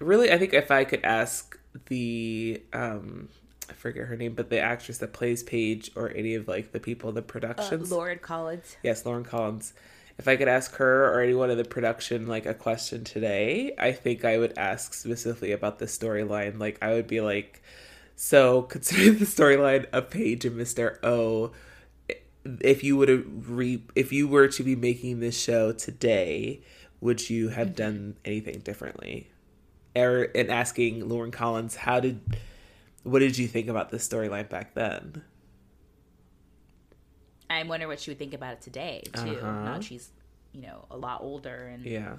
really 0.00 0.32
I 0.32 0.38
think 0.38 0.52
if 0.54 0.70
I 0.70 0.84
could 0.84 1.04
ask 1.04 1.58
the 1.86 2.62
um 2.72 3.28
I 3.68 3.72
forget 3.74 4.06
her 4.06 4.16
name, 4.16 4.34
but 4.34 4.50
the 4.50 4.58
actress 4.58 4.98
that 4.98 5.12
plays 5.12 5.42
Paige 5.44 5.92
or 5.94 6.10
any 6.10 6.34
of 6.34 6.48
like 6.48 6.72
the 6.72 6.80
people 6.80 7.08
in 7.08 7.14
the 7.14 7.20
Uh, 7.20 7.24
productions. 7.24 7.90
Lauren 7.92 8.18
Collins. 8.18 8.76
Yes, 8.82 9.06
Lauren 9.06 9.24
Collins. 9.24 9.72
If 10.18 10.26
I 10.28 10.36
could 10.36 10.48
ask 10.48 10.74
her 10.74 11.06
or 11.14 11.20
anyone 11.22 11.50
in 11.50 11.56
the 11.56 11.64
production 11.64 12.26
like 12.26 12.44
a 12.46 12.52
question 12.52 13.04
today, 13.04 13.74
I 13.78 13.92
think 13.92 14.24
I 14.24 14.36
would 14.38 14.52
ask 14.58 14.92
specifically 14.92 15.52
about 15.52 15.78
the 15.78 15.86
storyline. 15.86 16.58
Like 16.58 16.78
I 16.82 16.92
would 16.94 17.06
be 17.06 17.20
like, 17.20 17.62
so 18.16 18.62
considering 18.74 19.18
the 19.18 19.24
storyline 19.24 19.86
of 19.92 20.10
Paige 20.10 20.44
and 20.44 20.60
Mr. 20.60 20.98
O, 21.04 21.52
if 22.60 22.82
you 22.82 22.96
would 22.96 23.08
have 23.08 23.24
re 23.50 23.82
if 23.94 24.12
you 24.12 24.26
were 24.26 24.48
to 24.48 24.62
be 24.62 24.74
making 24.74 25.20
this 25.20 25.40
show 25.40 25.72
today, 25.72 26.60
would 27.00 27.30
you 27.30 27.50
have 27.50 27.76
done 27.76 28.16
anything 28.24 28.58
differently? 28.58 29.28
And 29.94 30.50
asking 30.50 31.08
Lauren 31.08 31.30
Collins, 31.30 31.74
how 31.76 32.00
did 32.00 32.20
what 33.02 33.18
did 33.20 33.36
you 33.38 33.48
think 33.48 33.68
about 33.68 33.90
this 33.90 34.06
storyline 34.06 34.48
back 34.48 34.74
then? 34.74 35.22
I 37.48 37.62
wonder 37.64 37.88
what 37.88 37.98
she 38.00 38.10
would 38.10 38.18
think 38.18 38.34
about 38.34 38.52
it 38.54 38.60
today 38.60 39.02
too. 39.12 39.20
Uh-huh. 39.36 39.64
Now 39.64 39.80
she's, 39.80 40.10
you 40.52 40.62
know, 40.62 40.84
a 40.90 40.96
lot 40.96 41.20
older 41.22 41.66
and 41.72 41.84
Yeah. 41.84 42.14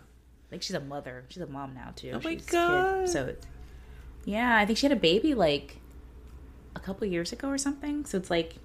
like 0.52 0.62
she's 0.62 0.76
a 0.76 0.80
mother. 0.82 1.24
She's 1.30 1.42
a 1.42 1.48
mom 1.48 1.74
now 1.74 1.94
too. 1.96 2.12
Oh 2.16 2.22
my. 2.24 2.36
God. 2.36 3.08
So, 3.08 3.36
yeah, 4.26 4.58
I 4.58 4.66
think 4.66 4.78
she 4.78 4.86
had 4.88 4.96
a 4.96 5.00
baby 5.00 5.34
like 5.34 5.78
a 6.76 6.80
couple 6.80 7.08
years 7.08 7.32
ago 7.32 7.48
or 7.48 7.58
something. 7.58 8.06
So 8.06 8.18
it's 8.18 8.30
like 8.30 8.56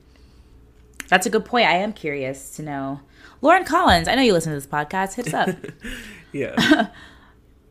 that's 1.08 1.26
a 1.26 1.30
good 1.30 1.44
point. 1.44 1.68
I 1.68 1.74
am 1.76 1.92
curious 1.92 2.56
to 2.56 2.62
know. 2.62 3.00
Lauren 3.40 3.64
Collins, 3.64 4.08
I 4.08 4.16
know 4.16 4.22
you 4.22 4.32
listen 4.32 4.50
to 4.52 4.56
this 4.58 4.66
podcast. 4.66 5.14
Hit 5.14 5.32
us 5.32 5.34
up. 5.34 5.56
Yeah. 6.32 6.88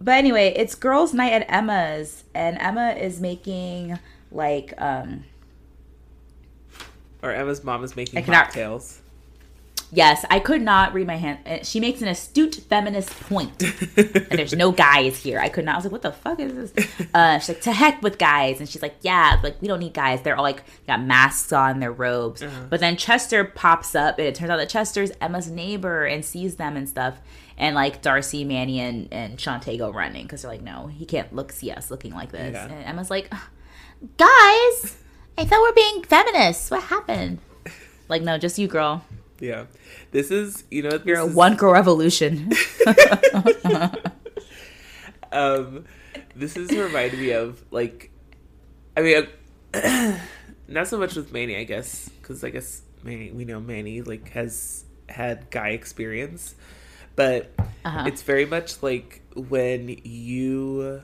But 0.02 0.14
anyway, 0.16 0.54
it's 0.56 0.76
girls' 0.76 1.14
night 1.14 1.34
at 1.34 1.46
Emma's, 1.50 2.24
and 2.34 2.58
Emma 2.60 2.92
is 2.92 3.20
making 3.22 3.98
like 4.32 4.74
um 4.78 5.24
or 7.22 7.32
Emma's 7.32 7.64
mom 7.64 7.84
is 7.84 7.96
making 7.96 8.20
I 8.20 8.22
cannot- 8.22 8.46
cocktails. 8.46 9.02
Yes, 9.92 10.26
I 10.32 10.40
could 10.40 10.62
not 10.64 10.94
read 10.94 11.06
my 11.08 11.16
hand. 11.16 11.40
Uh, 11.46 11.60
She 11.64 11.80
makes 11.80 12.02
an 12.02 12.08
astute 12.08 12.56
feminist 12.56 13.12
point. 13.30 13.62
and 13.98 14.28
there's 14.32 14.52
no 14.54 14.72
guys 14.72 15.22
here. 15.22 15.40
I 15.40 15.48
could 15.48 15.64
not. 15.64 15.76
I 15.76 15.78
was 15.78 15.86
like, 15.86 15.92
what 15.92 16.02
the 16.02 16.12
fuck 16.12 16.40
is 16.40 16.72
this? 16.72 16.92
Uh, 17.14 17.38
she's 17.40 17.50
like, 17.50 17.62
to 17.62 17.72
heck 17.72 18.02
with 18.02 18.18
guys. 18.18 18.60
And 18.60 18.68
she's 18.68 18.82
like, 18.82 18.96
yeah, 19.02 19.40
like, 19.44 19.62
we 19.62 19.68
don't 19.68 19.80
need 19.80 19.94
guys. 19.94 20.22
They're 20.24 20.36
all 20.36 20.44
like, 20.44 20.64
got 20.88 21.02
masks 21.02 21.54
on, 21.54 21.80
their 21.80 21.92
robes. 21.94 22.44
But 22.70 22.80
then 22.80 22.98
Chester 22.98 23.46
pops 23.46 23.94
up, 23.96 24.18
and 24.18 24.28
it 24.28 24.34
turns 24.36 24.50
out 24.50 24.58
that 24.58 24.70
Chester's 24.70 25.12
Emma's 25.22 25.50
neighbor 25.52 26.04
and 26.04 26.26
sees 26.26 26.56
them 26.56 26.76
and 26.76 26.90
stuff. 26.90 27.20
And 27.58 27.76
like 27.76 28.02
Darcy, 28.02 28.44
Manny, 28.44 28.80
and, 28.80 29.08
and 29.12 29.38
Chantay 29.38 29.78
go 29.78 29.92
running 29.92 30.24
because 30.24 30.42
they're 30.42 30.52
like, 30.52 30.62
no, 30.62 30.88
he 30.88 31.06
can't 31.06 31.34
look 31.34 31.52
see 31.52 31.72
us 31.72 31.90
looking 31.90 32.14
like 32.14 32.32
this. 32.32 32.54
Yeah. 32.54 32.66
And 32.66 32.84
Emma's 32.86 33.10
like, 33.10 33.32
guys, 34.18 34.98
I 35.38 35.46
thought 35.46 35.62
we're 35.62 35.74
being 35.74 36.04
feminists. 36.04 36.70
What 36.70 36.84
happened? 36.84 37.40
Like, 38.10 38.22
no, 38.22 38.38
just 38.38 38.60
you, 38.60 38.68
girl. 38.68 39.06
Yeah. 39.40 39.66
This 40.12 40.32
is, 40.32 40.64
you 40.72 40.84
know, 40.84 41.02
You're 41.04 41.20
a 41.20 41.26
is, 41.26 41.36
one 41.36 41.56
girl 41.56 41.74
revolution. 41.74 42.52
um 45.32 45.84
this 46.36 46.56
is 46.56 46.72
reminding 46.72 47.20
me 47.20 47.32
of 47.32 47.64
like 47.72 48.12
I 48.96 49.02
mean 49.02 49.28
uh, 49.74 50.18
not 50.68 50.88
so 50.88 50.98
much 50.98 51.16
with 51.16 51.34
Manny, 51.34 51.58
I 51.58 51.64
guess, 51.64 52.10
cuz 52.22 52.44
I 52.44 52.50
guess 52.50 52.82
Manny 53.04 53.32
we 53.32 53.44
know 53.46 53.60
Manny 53.60 54.02
like 54.02 54.30
has 54.30 54.86
had 55.10 55.50
guy 55.50 55.70
experience, 55.70 56.56
but 57.16 57.52
Uh-huh. 57.84 58.06
it's 58.08 58.22
very 58.24 58.46
much 58.46 58.82
like 58.82 59.22
when 59.36 59.90
you 60.04 61.02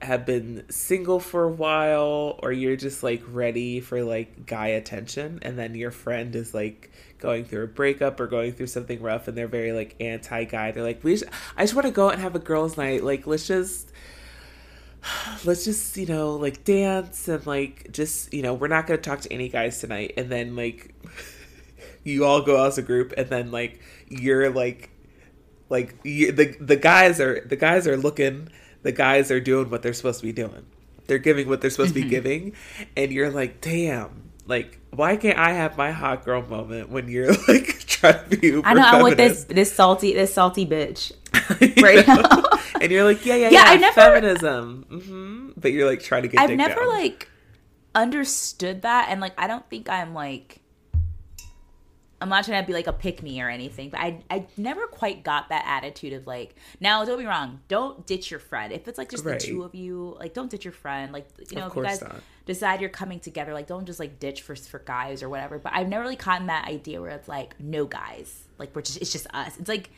have 0.00 0.26
been 0.26 0.64
single 0.68 1.20
for 1.20 1.44
a 1.44 1.48
while 1.52 2.38
or 2.42 2.50
you're 2.50 2.74
just 2.76 3.02
like 3.02 3.22
ready 3.28 3.78
for 3.80 4.02
like 4.02 4.46
guy 4.46 4.68
attention 4.68 5.38
and 5.42 5.56
then 5.58 5.74
your 5.76 5.90
friend 5.92 6.34
is 6.34 6.52
like 6.54 6.90
going 7.18 7.44
through 7.44 7.62
a 7.64 7.66
breakup 7.68 8.18
or 8.18 8.26
going 8.26 8.50
through 8.52 8.66
something 8.66 9.00
rough 9.00 9.28
and 9.28 9.36
they're 9.38 9.46
very 9.46 9.72
like 9.72 9.94
anti 10.00 10.42
guy 10.44 10.72
they're 10.72 10.82
like 10.82 11.04
we 11.04 11.12
just, 11.12 11.24
i 11.56 11.62
just 11.62 11.74
want 11.74 11.86
to 11.86 11.92
go 11.92 12.06
out 12.08 12.14
and 12.14 12.22
have 12.22 12.34
a 12.34 12.40
girls 12.40 12.76
night 12.76 13.04
like 13.04 13.26
let's 13.28 13.46
just 13.46 13.92
let's 15.44 15.64
just 15.64 15.96
you 15.96 16.06
know 16.06 16.34
like 16.36 16.64
dance 16.64 17.28
and 17.28 17.46
like 17.46 17.88
just 17.92 18.32
you 18.34 18.42
know 18.42 18.54
we're 18.54 18.68
not 18.68 18.86
going 18.86 18.98
to 19.00 19.08
talk 19.08 19.20
to 19.20 19.32
any 19.32 19.48
guys 19.48 19.80
tonight 19.80 20.14
and 20.16 20.30
then 20.30 20.56
like 20.56 20.94
you 22.04 22.24
all 22.24 22.40
go 22.42 22.56
out 22.60 22.68
as 22.68 22.78
a 22.78 22.82
group 22.82 23.12
and 23.16 23.28
then 23.28 23.50
like 23.52 23.80
you're 24.08 24.50
like 24.50 24.90
like 25.72 25.88
you, 26.04 26.30
the 26.32 26.46
the 26.60 26.76
guys 26.76 27.18
are 27.20 27.40
the 27.52 27.56
guys 27.56 27.86
are 27.88 27.96
looking 27.96 28.48
the 28.82 28.92
guys 28.92 29.30
are 29.30 29.40
doing 29.40 29.70
what 29.70 29.80
they're 29.82 29.92
supposed 30.00 30.20
to 30.20 30.26
be 30.26 30.32
doing. 30.32 30.64
They're 31.06 31.18
giving 31.28 31.48
what 31.48 31.60
they're 31.60 31.70
supposed 31.70 31.94
to 31.94 32.00
be 32.02 32.08
giving. 32.08 32.54
And 32.96 33.10
you're 33.12 33.30
like 33.30 33.60
damn 33.60 34.10
like 34.46 34.78
why 34.90 35.16
can't 35.16 35.38
i 35.38 35.52
have 35.52 35.76
my 35.78 35.92
hot 35.92 36.24
girl 36.24 36.42
moment 36.42 36.90
when 36.90 37.06
you're 37.08 37.32
like 37.48 37.68
trying 37.86 38.28
to 38.28 38.36
be 38.36 38.60
I 38.64 38.74
know 38.74 38.82
I 38.84 39.00
want 39.00 39.16
this 39.16 39.44
this 39.44 39.72
salty 39.72 40.14
this 40.14 40.34
salty 40.34 40.66
bitch 40.66 41.12
right 41.82 42.04
now. 42.06 42.42
and 42.80 42.90
you're 42.90 43.04
like 43.04 43.24
yeah 43.24 43.36
yeah 43.36 43.50
Yeah, 43.50 43.64
yeah, 43.64 43.70
I 43.70 43.76
never- 43.76 43.94
feminism. 43.94 44.84
Hmm 44.90 45.50
but 45.56 45.70
you're 45.72 45.88
like 45.88 46.02
trying 46.02 46.22
to 46.22 46.28
get 46.28 46.40
I've 46.40 46.50
never 46.64 46.80
down. 46.80 46.88
like 46.88 47.28
understood 47.94 48.82
that, 48.82 49.08
and 49.10 49.20
like 49.20 49.34
I 49.38 49.46
don't 49.46 49.68
think 49.70 49.88
I'm 49.88 50.14
like 50.14 50.60
I'm 52.22 52.28
not 52.28 52.44
trying 52.44 52.62
to 52.62 52.66
be 52.66 52.72
like 52.72 52.86
a 52.86 52.92
pick 52.92 53.22
me 53.22 53.42
or 53.42 53.48
anything, 53.50 53.90
but 53.90 54.00
I 54.00 54.20
I 54.30 54.46
never 54.56 54.86
quite 54.86 55.22
got 55.24 55.48
that 55.50 55.64
attitude 55.66 56.12
of 56.14 56.26
like 56.26 56.54
now 56.80 57.04
don't 57.04 57.18
be 57.18 57.26
wrong, 57.26 57.60
don't 57.68 58.06
ditch 58.06 58.30
your 58.30 58.40
friend 58.40 58.72
if 58.72 58.88
it's 58.88 58.98
like 58.98 59.10
just 59.10 59.24
Right. 59.24 59.38
the 59.38 59.46
two 59.46 59.62
of 59.64 59.74
you, 59.74 60.16
like 60.18 60.34
don't 60.34 60.50
ditch 60.50 60.64
your 60.64 60.72
friend, 60.72 61.12
like 61.12 61.28
you 61.50 61.58
know 61.58 61.66
if 61.66 61.74
you 61.74 61.82
guys 61.82 62.00
not. 62.00 62.16
decide 62.46 62.80
you're 62.80 62.90
coming 62.90 63.20
together, 63.20 63.52
like 63.52 63.66
don't 63.66 63.84
just 63.84 64.00
like 64.00 64.18
ditch 64.18 64.42
for 64.42 64.54
for 64.56 64.78
guys 64.78 65.22
or 65.22 65.28
whatever. 65.28 65.58
But 65.58 65.72
I've 65.74 65.88
never 65.88 66.04
really 66.04 66.16
gotten 66.16 66.46
that 66.46 66.66
idea 66.68 67.00
where 67.00 67.10
it's 67.10 67.28
like 67.28 67.58
no 67.60 67.84
guys, 67.84 68.44
like 68.58 68.74
we're 68.74 68.82
just 68.82 69.00
it's 69.02 69.12
just 69.12 69.26
us. 69.34 69.58
It's 69.58 69.68
like. 69.68 69.90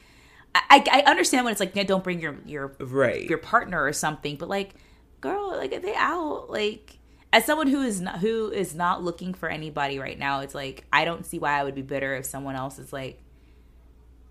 I, 0.56 0.84
I 0.88 1.10
understand 1.10 1.44
when 1.44 1.50
it's 1.50 1.58
like 1.58 1.74
yeah, 1.74 1.82
don't 1.82 2.04
bring 2.04 2.20
your 2.20 2.36
your 2.46 2.76
right 2.78 3.28
your 3.28 3.38
partner 3.38 3.82
or 3.82 3.92
something 3.92 4.36
but 4.36 4.48
like 4.48 4.76
girl 5.20 5.48
like 5.56 5.72
if 5.72 5.82
they 5.82 5.96
out 5.96 6.48
like 6.48 6.96
as 7.34 7.44
someone 7.44 7.66
who 7.66 7.82
is 7.82 8.00
not 8.00 8.20
who 8.20 8.50
is 8.50 8.74
not 8.74 9.02
looking 9.02 9.34
for 9.34 9.48
anybody 9.48 9.98
right 9.98 10.18
now 10.18 10.40
it's 10.40 10.54
like 10.54 10.84
i 10.92 11.04
don't 11.04 11.26
see 11.26 11.38
why 11.38 11.58
i 11.58 11.64
would 11.64 11.74
be 11.74 11.82
bitter 11.82 12.14
if 12.14 12.24
someone 12.24 12.54
else 12.56 12.78
is 12.78 12.92
like 12.92 13.20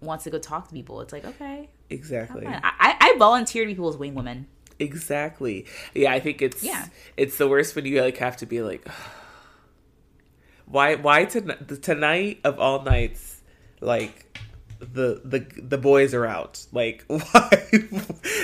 wants 0.02 0.24
to 0.24 0.30
go 0.30 0.40
talk 0.40 0.68
to 0.68 0.74
people 0.74 1.02
it's 1.02 1.14
like 1.14 1.26
okay 1.26 1.70
exactly. 1.90 2.46
I, 2.48 2.60
I 2.64 2.98
I 3.00 3.16
volunteer 3.18 3.64
to 3.64 3.68
be 3.68 3.74
people's 3.74 3.98
wing 3.98 4.16
woman 4.16 4.48
Exactly. 4.80 5.66
Yeah, 5.94 6.12
I 6.12 6.20
think 6.20 6.42
it's 6.42 6.64
Yeah. 6.64 6.88
it's 7.16 7.38
the 7.38 7.48
worst 7.48 7.76
when 7.76 7.86
you 7.86 8.02
like 8.02 8.18
have 8.18 8.38
to 8.38 8.46
be 8.46 8.62
like, 8.62 8.88
why 10.66 10.96
why 10.96 11.26
tonight 11.26 11.82
tonight 11.82 12.40
of 12.44 12.60
all 12.60 12.82
nights 12.84 13.42
like 13.82 14.33
the 14.94 15.22
the 15.24 15.46
the 15.62 15.78
boys 15.78 16.14
are 16.14 16.26
out 16.26 16.66
like 16.72 17.04
why 17.08 17.68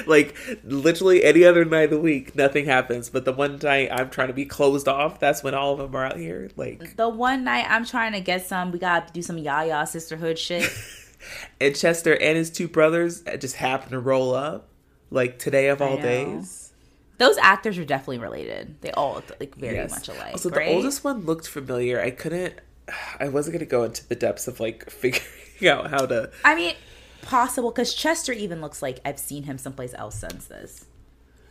like 0.07 0.35
literally 0.63 1.23
any 1.23 1.43
other 1.43 1.65
night 1.65 1.83
of 1.85 1.89
the 1.91 1.99
week 1.99 2.35
nothing 2.35 2.65
happens 2.65 3.09
but 3.09 3.25
the 3.25 3.33
one 3.33 3.57
night 3.61 3.89
i'm 3.91 4.09
trying 4.09 4.27
to 4.27 4.33
be 4.33 4.45
closed 4.45 4.87
off 4.87 5.19
that's 5.19 5.43
when 5.43 5.53
all 5.53 5.73
of 5.73 5.79
them 5.79 5.95
are 5.95 6.05
out 6.05 6.17
here 6.17 6.49
like 6.55 6.95
the 6.95 7.09
one 7.09 7.43
night 7.43 7.65
i'm 7.69 7.85
trying 7.85 8.13
to 8.13 8.21
get 8.21 8.45
some 8.45 8.71
we 8.71 8.79
gotta 8.79 9.11
do 9.11 9.21
some 9.21 9.37
yaya 9.37 9.85
sisterhood 9.85 10.37
shit 10.39 10.69
and 11.61 11.75
chester 11.75 12.13
and 12.15 12.37
his 12.37 12.49
two 12.49 12.67
brothers 12.67 13.23
uh, 13.27 13.35
just 13.37 13.55
happen 13.55 13.91
to 13.91 13.99
roll 13.99 14.33
up 14.33 14.69
like 15.09 15.39
today 15.39 15.67
of 15.69 15.81
all 15.81 15.97
days 15.97 16.71
those 17.17 17.37
actors 17.39 17.77
are 17.77 17.83
definitely 17.85 18.19
related 18.19 18.79
they 18.81 18.91
all 18.91 19.15
look 19.15 19.29
like 19.39 19.55
very 19.55 19.75
Yes. 19.75 19.91
much 19.91 20.07
alike 20.07 20.37
So 20.37 20.49
right? 20.51 20.69
the 20.69 20.73
oldest 20.75 21.03
one 21.03 21.25
looked 21.25 21.47
familiar. 21.49 21.99
I 21.99 22.11
couldn't. 22.11 22.53
I 23.19 23.27
wasn't 23.27 23.55
gonna 23.55 23.65
go 23.65 23.83
into 23.83 24.07
the 24.07 24.15
depths 24.15 24.47
of 24.47 24.61
like 24.61 24.89
figuring 25.01 25.27
out 25.63 25.89
how 25.89 26.05
to. 26.05 26.29
i 26.45 26.55
mean 26.55 26.75
possible 27.21 27.71
because 27.71 27.93
chester 27.93 28.31
even 28.31 28.61
looks 28.61 28.81
like 28.81 28.99
i've 29.05 29.19
seen 29.19 29.43
him 29.43 29.57
someplace 29.57 29.93
else 29.95 30.15
since 30.15 30.45
this 30.45 30.85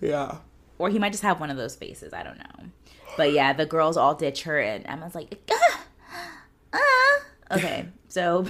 Yeah. 0.00 0.38
or 0.78 0.88
he 0.90 0.98
might 0.98 1.12
just 1.12 1.22
have 1.24 1.40
one 1.40 1.50
of 1.50 1.56
those 1.56 1.74
faces. 1.76 2.12
I 2.12 2.22
don't 2.22 2.38
know. 2.38 2.66
But 3.16 3.32
yeah, 3.32 3.52
the 3.52 3.66
girls 3.66 3.96
all 3.96 4.14
ditch 4.14 4.44
her, 4.44 4.60
and 4.60 4.86
Emma's 4.86 5.14
like, 5.16 5.34
ah, 5.50 5.84
ah. 6.72 7.20
okay. 7.56 7.86
So 8.08 8.46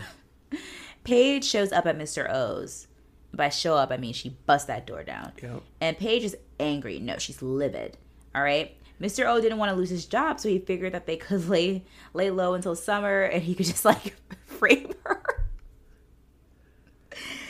Paige 1.05 1.45
shows 1.45 1.73
up 1.73 1.87
at 1.87 1.99
Mr. 1.99 2.31
O's. 2.33 2.87
By 3.35 3.49
show 3.49 3.75
up, 3.77 3.91
I 3.91 3.97
mean 3.97 4.13
she 4.13 4.37
busts 4.47 4.67
that 4.69 4.87
door 4.87 5.03
down. 5.05 5.33
Yep. 5.43 5.63
And 5.81 5.99
Paige 5.99 6.25
is 6.25 6.37
angry. 6.61 6.99
No, 6.99 7.19
she's 7.19 7.43
livid. 7.43 7.97
All 8.35 8.43
right. 8.43 8.75
Mr. 9.01 9.27
O 9.27 9.41
didn't 9.41 9.59
want 9.59 9.71
to 9.71 9.77
lose 9.77 9.91
his 9.91 10.07
job, 10.07 10.39
so 10.41 10.49
he 10.49 10.59
figured 10.59 10.93
that 10.93 11.07
they 11.07 11.17
could 11.17 11.49
lay 11.55 11.85
lay 12.15 12.31
low 12.31 12.55
until 12.55 12.75
summer, 12.77 13.23
and 13.23 13.43
he 13.43 13.55
could 13.55 13.67
just 13.67 13.85
like 13.85 14.17
frame 14.47 14.93
her. 15.05 15.23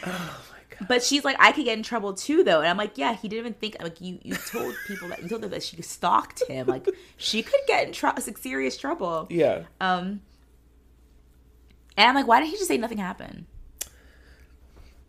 Oh 0.04 0.44
my 0.50 0.76
god. 0.76 0.88
But 0.88 1.02
she's 1.02 1.24
like, 1.24 1.36
I 1.38 1.52
could 1.52 1.64
get 1.64 1.76
in 1.76 1.82
trouble 1.82 2.14
too, 2.14 2.44
though. 2.44 2.60
And 2.60 2.68
I'm 2.68 2.76
like, 2.76 2.96
yeah, 2.96 3.14
he 3.14 3.28
didn't 3.28 3.46
even 3.46 3.54
think. 3.54 3.76
Like, 3.82 4.00
you, 4.00 4.18
you 4.22 4.34
told 4.34 4.74
people 4.86 5.08
that 5.08 5.22
you 5.22 5.28
told 5.28 5.42
them 5.42 5.50
that 5.50 5.62
she 5.62 5.80
stalked 5.82 6.42
him. 6.48 6.66
Like, 6.66 6.88
she 7.16 7.42
could 7.42 7.60
get 7.66 7.86
in 7.86 7.92
tr- 7.92 8.06
like, 8.06 8.38
serious 8.38 8.76
trouble. 8.76 9.26
Yeah. 9.30 9.64
Um, 9.80 10.20
and 11.96 12.08
I'm 12.08 12.14
like, 12.14 12.28
why 12.28 12.38
didn't 12.40 12.52
he 12.52 12.56
just 12.56 12.68
say 12.68 12.78
nothing 12.78 12.98
happened? 12.98 13.46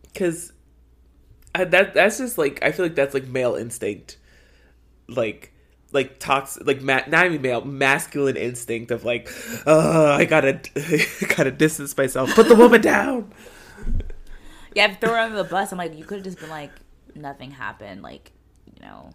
Because 0.02 0.52
that 1.54 1.94
that's 1.94 2.18
just 2.18 2.36
like 2.36 2.62
I 2.62 2.72
feel 2.72 2.84
like 2.84 2.96
that's 2.96 3.14
like 3.14 3.26
male 3.26 3.54
instinct, 3.54 4.18
like 5.08 5.52
like 5.92 6.18
toxic 6.18 6.66
like 6.66 6.82
ma- 6.82 7.02
not 7.06 7.26
even 7.26 7.42
male 7.42 7.64
masculine 7.64 8.36
instinct 8.36 8.90
of 8.90 9.04
like, 9.04 9.30
uh, 9.66 10.16
I 10.18 10.24
gotta 10.24 10.60
gotta 11.36 11.52
distance 11.52 11.96
myself, 11.96 12.34
put 12.34 12.48
the 12.48 12.56
woman 12.56 12.80
down. 12.80 13.32
Yeah, 14.74 14.84
I've 14.84 14.98
thrown 14.98 15.14
her 15.14 15.20
under 15.20 15.36
the 15.36 15.44
bus. 15.44 15.72
I'm 15.72 15.78
like, 15.78 15.96
you 15.96 16.04
could 16.04 16.18
have 16.18 16.24
just 16.24 16.38
been 16.38 16.50
like, 16.50 16.70
nothing 17.14 17.50
happened. 17.50 18.02
Like, 18.02 18.32
you 18.66 18.80
know, 18.84 19.10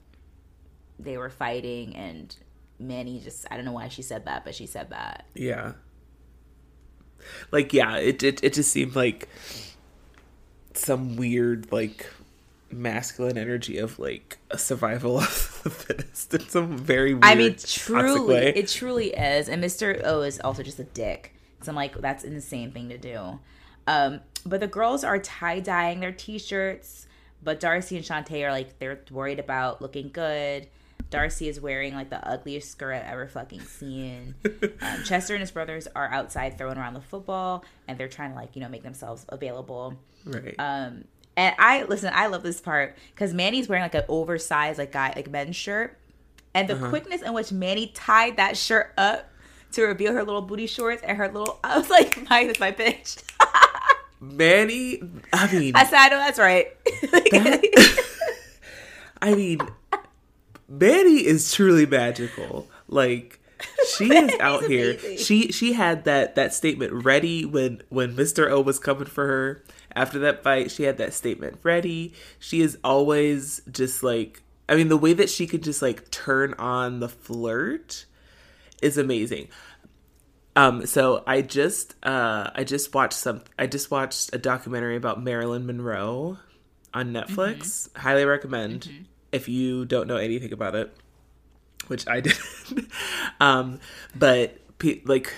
they 1.00 1.18
were 1.18 1.30
fighting, 1.30 1.96
and 1.96 2.36
Manny 2.80 3.20
just, 3.20 3.46
I 3.50 3.56
don't 3.56 3.66
know 3.66 3.72
why 3.72 3.88
she 3.88 4.02
said 4.02 4.26
that, 4.26 4.44
but 4.46 4.56
she 4.56 4.66
said 4.66 4.90
that. 4.90 5.26
Yeah. 5.34 5.74
Like 7.52 7.74
yeah, 7.74 7.98
it 7.98 8.24
it 8.24 8.44
it 8.44 8.54
just 8.54 8.72
seemed 8.72 8.96
like 8.96 9.28
some 10.74 11.16
weird 11.16 11.72
like 11.72 12.10
masculine 12.72 13.38
energy 13.38 13.78
of 13.78 13.98
like 14.00 14.38
a 14.52 14.58
survival 14.58 15.18
of 15.20 15.62
the 15.64 15.70
fittest 15.70 16.34
in 16.34 16.42
some 16.42 16.78
very 16.78 17.14
weird 17.14 17.26
I 17.26 17.36
mean, 17.36 17.56
truly, 17.58 18.36
it 18.36 18.68
truly 18.68 19.08
is. 19.08 19.50
And 19.50 19.64
Mr. 19.64 20.02
O 20.04 20.22
is 20.22 20.40
also 20.40 20.64
just 20.64 20.80
a 20.80 20.84
dick. 20.84 21.34
So 21.62 21.72
I'm 21.72 21.76
like, 21.76 22.00
that's 22.00 22.24
an 22.24 22.34
insane 22.34 22.72
thing 22.72 22.90
to 22.90 22.98
do. 22.98 23.40
Um, 23.88 24.22
but 24.46 24.60
the 24.60 24.68
girls 24.68 25.04
are 25.04 25.20
tie 25.20 25.60
dyeing 25.60 26.00
their 26.00 26.12
t 26.12 26.38
shirts, 26.38 27.08
but 27.44 27.60
Darcy 27.60 27.98
and 27.98 28.06
Chantay 28.06 28.46
are 28.46 28.52
like, 28.52 28.80
they're 28.80 29.00
worried 29.12 29.40
about 29.40 29.82
looking 29.82 30.10
good. 30.10 30.68
Darcy 31.10 31.48
is 31.48 31.62
wearing 31.62 31.94
like 31.94 32.10
the 32.10 32.28
ugliest 32.28 32.72
skirt 32.72 32.94
I've 32.94 33.06
ever 33.06 33.28
fucking 33.28 33.62
seen. 33.62 34.36
Um, 34.82 35.04
Chester 35.04 35.34
and 35.34 35.42
his 35.42 35.52
brothers 35.52 35.88
are 35.96 36.12
outside 36.12 36.58
throwing 36.58 36.78
around 36.78 36.94
the 36.96 37.02
football, 37.02 37.64
and 37.88 37.98
they're 37.98 38.08
trying 38.08 38.32
to 38.32 38.36
like 38.36 38.56
you 38.56 38.62
know 38.62 38.70
make 38.70 38.84
themselves 38.84 39.26
available. 39.30 39.96
right. 40.26 40.56
Um, 40.60 41.06
and 41.38 41.56
I 41.58 41.84
listen. 41.84 42.12
I 42.14 42.28
love 42.28 42.44
this 42.44 42.62
part 42.62 42.98
because 43.14 43.34
Manny's 43.34 43.68
wearing 43.68 43.84
like 43.84 43.96
an 43.96 44.04
oversized 44.10 44.78
like 44.80 44.92
guy 44.92 45.14
like 45.16 45.30
men's 45.30 45.56
shirt, 45.56 45.98
and 46.54 46.68
the 46.68 46.76
quickness 46.90 47.22
in 47.22 47.34
which 47.34 47.52
Manny 47.52 47.88
tied 47.88 48.38
that 48.38 48.58
shirt 48.58 48.94
up 48.98 49.30
to 49.76 49.84
reveal 49.84 50.14
her 50.14 50.24
little 50.24 50.42
booty 50.42 50.68
shorts 50.68 51.04
and 51.04 51.18
her 51.18 51.28
little. 51.28 51.60
I 51.64 51.78
was 51.78 51.90
like, 51.90 52.30
my, 52.30 52.52
my 52.60 52.72
bitch. 52.72 53.22
Manny, 54.34 55.02
I 55.34 55.52
mean, 55.52 55.76
I 55.76 55.86
said, 55.86 55.98
I 55.98 56.10
know 56.10 56.18
that's 56.18 56.40
right. 56.40 56.68
I 59.22 59.34
mean, 59.36 59.60
Manny 60.68 61.26
is 61.26 61.54
truly 61.54 61.86
magical. 61.86 62.68
Like 62.88 63.40
she 63.96 64.14
is 64.14 64.40
out 64.40 64.66
here. 64.66 64.92
amazing. 64.94 65.18
She 65.18 65.52
she 65.52 65.74
had 65.74 66.06
that 66.06 66.36
that 66.36 66.54
statement 66.54 67.06
ready 67.06 67.46
when 67.46 67.82
when 67.90 68.16
Mr. 68.16 68.50
O 68.50 68.62
was 68.62 68.80
coming 68.80 69.06
for 69.06 69.26
her 69.26 69.64
after 69.96 70.20
that 70.20 70.44
fight. 70.44 70.72
She 70.72 70.84
had 70.84 70.98
that 70.98 71.14
statement 71.14 71.60
ready. 71.64 72.14
She 72.40 72.62
is 72.62 72.78
always 72.84 73.62
just 73.72 74.04
like 74.04 74.44
I 74.68 74.76
mean 74.76 74.90
the 74.90 74.98
way 74.98 75.14
that 75.14 75.30
she 75.30 75.48
could 75.48 75.64
just 75.64 75.82
like 75.82 76.10
turn 76.12 76.54
on 76.56 77.00
the 77.00 77.10
flirt 77.10 78.06
is 78.82 78.98
amazing. 78.98 79.48
Um, 80.56 80.86
so 80.86 81.24
I 81.28 81.42
just 81.42 81.96
uh 82.04 82.50
I 82.56 82.64
just 82.64 82.94
watched 82.94 83.18
some 83.18 83.42
I 83.60 83.68
just 83.68 83.92
watched 83.92 84.34
a 84.34 84.38
documentary 84.38 84.96
about 84.96 85.22
Marilyn 85.22 85.66
Monroe 85.66 86.38
on 86.94 87.12
Netflix. 87.14 87.90
Highly 87.98 88.24
recommend 88.26 88.86
if 89.32 89.50
you 89.50 89.86
don't 89.86 90.08
know 90.08 90.16
anything 90.16 90.54
about 90.54 90.76
it, 90.76 90.96
which 91.88 92.08
I 92.08 92.20
did. 92.22 92.38
um, 93.42 93.80
but 94.16 94.58
pe- 94.80 95.02
like 95.06 95.34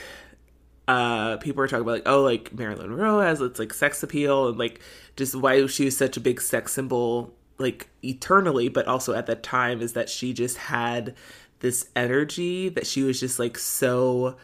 uh 0.87 1.37
people 1.37 1.57
were 1.61 1.67
talking 1.67 1.81
about 1.81 1.91
like 1.93 2.03
oh 2.05 2.21
like 2.21 2.53
Marilyn 2.53 2.89
Monroe 2.91 3.19
has 3.19 3.41
its 3.41 3.59
like 3.59 3.73
sex 3.73 4.03
appeal 4.03 4.47
and 4.49 4.57
like 4.57 4.79
just 5.15 5.35
why 5.35 5.65
she 5.65 5.85
was 5.85 5.97
such 5.97 6.15
a 6.15 6.21
big 6.21 6.39
sex 6.39 6.71
symbol 6.73 7.33
like 7.57 7.89
eternally 8.05 8.69
but 8.69 8.87
also 8.87 9.13
at 9.13 9.25
that 9.25 9.43
time 9.43 9.81
is 9.81 9.93
that 9.93 10.07
she 10.09 10.31
just 10.31 10.57
had 10.57 11.15
this 11.59 11.89
energy 11.95 12.69
that 12.69 12.85
she 12.87 13.01
was 13.03 13.19
just 13.19 13.37
like 13.39 13.57
so 13.57 14.37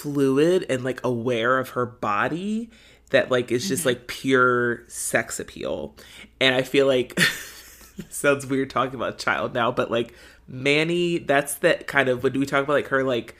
fluid 0.00 0.66
and 0.68 0.84
like 0.84 1.00
aware 1.04 1.58
of 1.58 1.70
her 1.70 1.86
body 1.86 2.70
that 3.10 3.30
like 3.30 3.52
is 3.52 3.68
just 3.68 3.80
mm-hmm. 3.80 3.90
like 3.90 4.06
pure 4.06 4.88
sex 4.88 5.38
appeal. 5.38 5.94
And 6.40 6.54
i 6.54 6.62
feel 6.62 6.86
like 6.86 7.18
sounds 8.08 8.46
weird 8.46 8.70
talking 8.70 8.94
about 8.94 9.14
a 9.14 9.16
child 9.16 9.54
now 9.54 9.70
but 9.70 9.90
like 9.90 10.14
manny 10.48 11.18
that's 11.18 11.56
that 11.56 11.86
kind 11.86 12.08
of 12.08 12.22
when 12.22 12.32
we 12.32 12.46
talk 12.46 12.64
about 12.64 12.72
like 12.72 12.88
her 12.88 13.04
like 13.04 13.36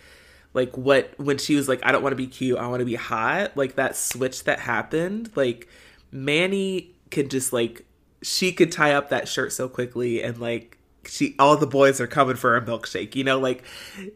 like 0.55 0.77
what 0.77 1.13
when 1.19 1.39
she 1.39 1.55
was 1.55 1.69
like 1.69 1.81
i 1.85 1.93
don't 1.93 2.03
want 2.03 2.13
to 2.13 2.17
be 2.17 2.27
cute 2.27 2.59
i 2.59 2.67
want 2.67 2.81
to 2.81 2.87
be 2.87 2.95
hot 2.95 3.57
like 3.57 3.77
that 3.77 3.97
switch 3.97 4.45
that 4.45 4.61
happened 4.61 5.31
like 5.35 5.69
manny 6.11 6.91
could 7.11 7.31
just 7.31 7.53
like 7.53 7.85
she 8.23 8.53
could 8.53 8.71
tie 8.71 8.93
up 8.93 9.09
that 9.09 9.27
shirt 9.27 9.53
so 9.53 9.69
quickly 9.69 10.23
and 10.23 10.39
like 10.39 10.79
she 11.05 11.35
all 11.39 11.57
the 11.57 11.67
boys 11.67 12.01
are 12.01 12.07
coming 12.07 12.37
for 12.37 12.57
a 12.57 12.63
milkshake 12.63 13.17
you 13.17 13.25
know 13.25 13.39
like 13.39 13.65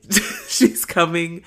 she's 0.48 0.84
coming 0.84 1.42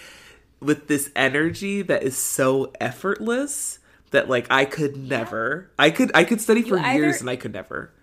with 0.59 0.87
this 0.87 1.09
energy 1.15 1.81
that 1.81 2.03
is 2.03 2.17
so 2.17 2.71
effortless 2.81 3.79
that 4.11 4.27
like 4.29 4.47
I 4.49 4.65
could 4.65 4.97
never 4.97 5.71
I 5.79 5.89
could 5.91 6.11
I 6.13 6.23
could 6.23 6.41
study 6.41 6.61
for 6.63 6.77
either- 6.79 6.99
years 6.99 7.21
and 7.21 7.29
I 7.29 7.35
could 7.35 7.53
never 7.53 7.93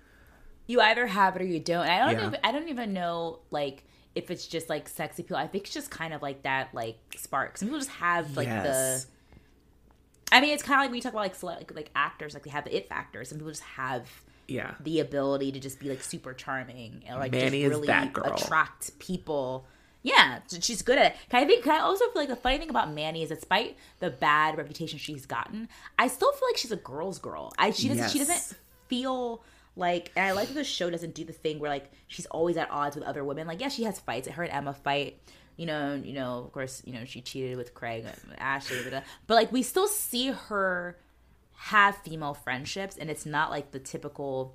you 0.68 0.80
either 0.80 1.06
have 1.06 1.36
it 1.36 1.42
or 1.42 1.44
you 1.44 1.60
don't. 1.60 1.86
And 1.86 1.92
I 1.92 1.98
don't 2.12 2.20
Yeah. 2.20 2.26
even 2.28 2.40
I 2.42 2.52
don't 2.52 2.68
even 2.68 2.92
know 2.92 3.38
like 3.50 3.84
if 4.16 4.30
it's 4.30 4.46
just 4.46 4.68
like 4.68 4.88
sex 4.88 5.18
appeal. 5.18 5.36
I 5.36 5.46
think 5.46 5.64
it's 5.64 5.74
just 5.74 5.90
kind 5.90 6.12
of 6.14 6.22
like 6.22 6.42
that 6.42 6.74
like 6.74 6.98
spark. 7.16 7.56
Some 7.58 7.68
people 7.68 7.78
just 7.78 7.90
have 7.92 8.36
like 8.36 8.48
Yes. 8.48 9.04
the 9.04 9.10
I 10.36 10.40
mean, 10.40 10.50
it's 10.54 10.62
kind 10.64 10.80
of 10.80 10.84
like 10.84 10.90
when 10.90 10.96
you 10.96 11.02
talk 11.02 11.12
about 11.12 11.20
like, 11.22 11.40
like 11.42 11.72
like 11.74 11.90
actors, 11.94 12.34
like 12.34 12.42
they 12.42 12.50
have 12.50 12.64
the 12.64 12.76
it 12.76 12.88
factor. 12.88 13.24
Some 13.24 13.38
people 13.38 13.52
just 13.52 13.62
have 13.62 14.08
yeah 14.48 14.74
the 14.80 15.00
ability 15.00 15.52
to 15.52 15.60
just 15.60 15.78
be 15.80 15.88
like 15.88 16.02
super 16.02 16.32
charming 16.32 17.02
and 17.08 17.18
like 17.18 17.32
Manny 17.32 17.62
just 17.62 17.70
really 17.70 17.88
attract 17.88 18.98
people. 18.98 19.66
Yeah, 20.06 20.38
she's 20.60 20.82
good 20.82 20.98
at 20.98 21.12
it. 21.12 21.18
Can 21.30 21.42
I 21.42 21.46
think? 21.48 21.64
Can 21.64 21.72
I 21.72 21.80
also 21.80 22.04
feel 22.04 22.22
like 22.22 22.28
the 22.28 22.36
funny 22.36 22.58
thing 22.58 22.70
about 22.70 22.92
Manny 22.92 23.24
is, 23.24 23.30
despite 23.30 23.76
the 23.98 24.08
bad 24.08 24.56
reputation 24.56 25.00
she's 25.00 25.26
gotten, 25.26 25.68
I 25.98 26.06
still 26.06 26.30
feel 26.30 26.48
like 26.48 26.56
she's 26.56 26.70
a 26.70 26.76
girl's 26.76 27.18
girl. 27.18 27.52
I 27.58 27.72
she 27.72 27.88
doesn't 27.88 28.10
she 28.10 28.20
doesn't 28.20 28.56
feel 28.86 29.42
like, 29.74 30.12
and 30.14 30.24
I 30.24 30.30
like 30.30 30.46
that 30.46 30.54
the 30.54 30.62
show 30.62 30.90
doesn't 30.90 31.16
do 31.16 31.24
the 31.24 31.32
thing 31.32 31.58
where 31.58 31.68
like 31.68 31.90
she's 32.06 32.26
always 32.26 32.56
at 32.56 32.70
odds 32.70 32.94
with 32.94 33.04
other 33.04 33.24
women. 33.24 33.48
Like, 33.48 33.60
yeah, 33.60 33.68
she 33.68 33.82
has 33.82 33.98
fights. 33.98 34.28
Her 34.28 34.44
and 34.44 34.52
Emma 34.52 34.74
fight. 34.74 35.18
You 35.56 35.66
know, 35.66 36.00
you 36.00 36.12
know, 36.12 36.44
of 36.44 36.52
course, 36.52 36.82
you 36.84 36.92
know 36.92 37.04
she 37.04 37.20
cheated 37.20 37.56
with 37.56 37.74
Craig, 37.74 38.06
Ashley, 38.38 38.78
but 39.26 39.34
like 39.34 39.50
we 39.50 39.64
still 39.64 39.88
see 39.88 40.28
her 40.28 40.96
have 41.56 41.96
female 41.96 42.34
friendships, 42.34 42.96
and 42.96 43.10
it's 43.10 43.26
not 43.26 43.50
like 43.50 43.72
the 43.72 43.80
typical 43.80 44.54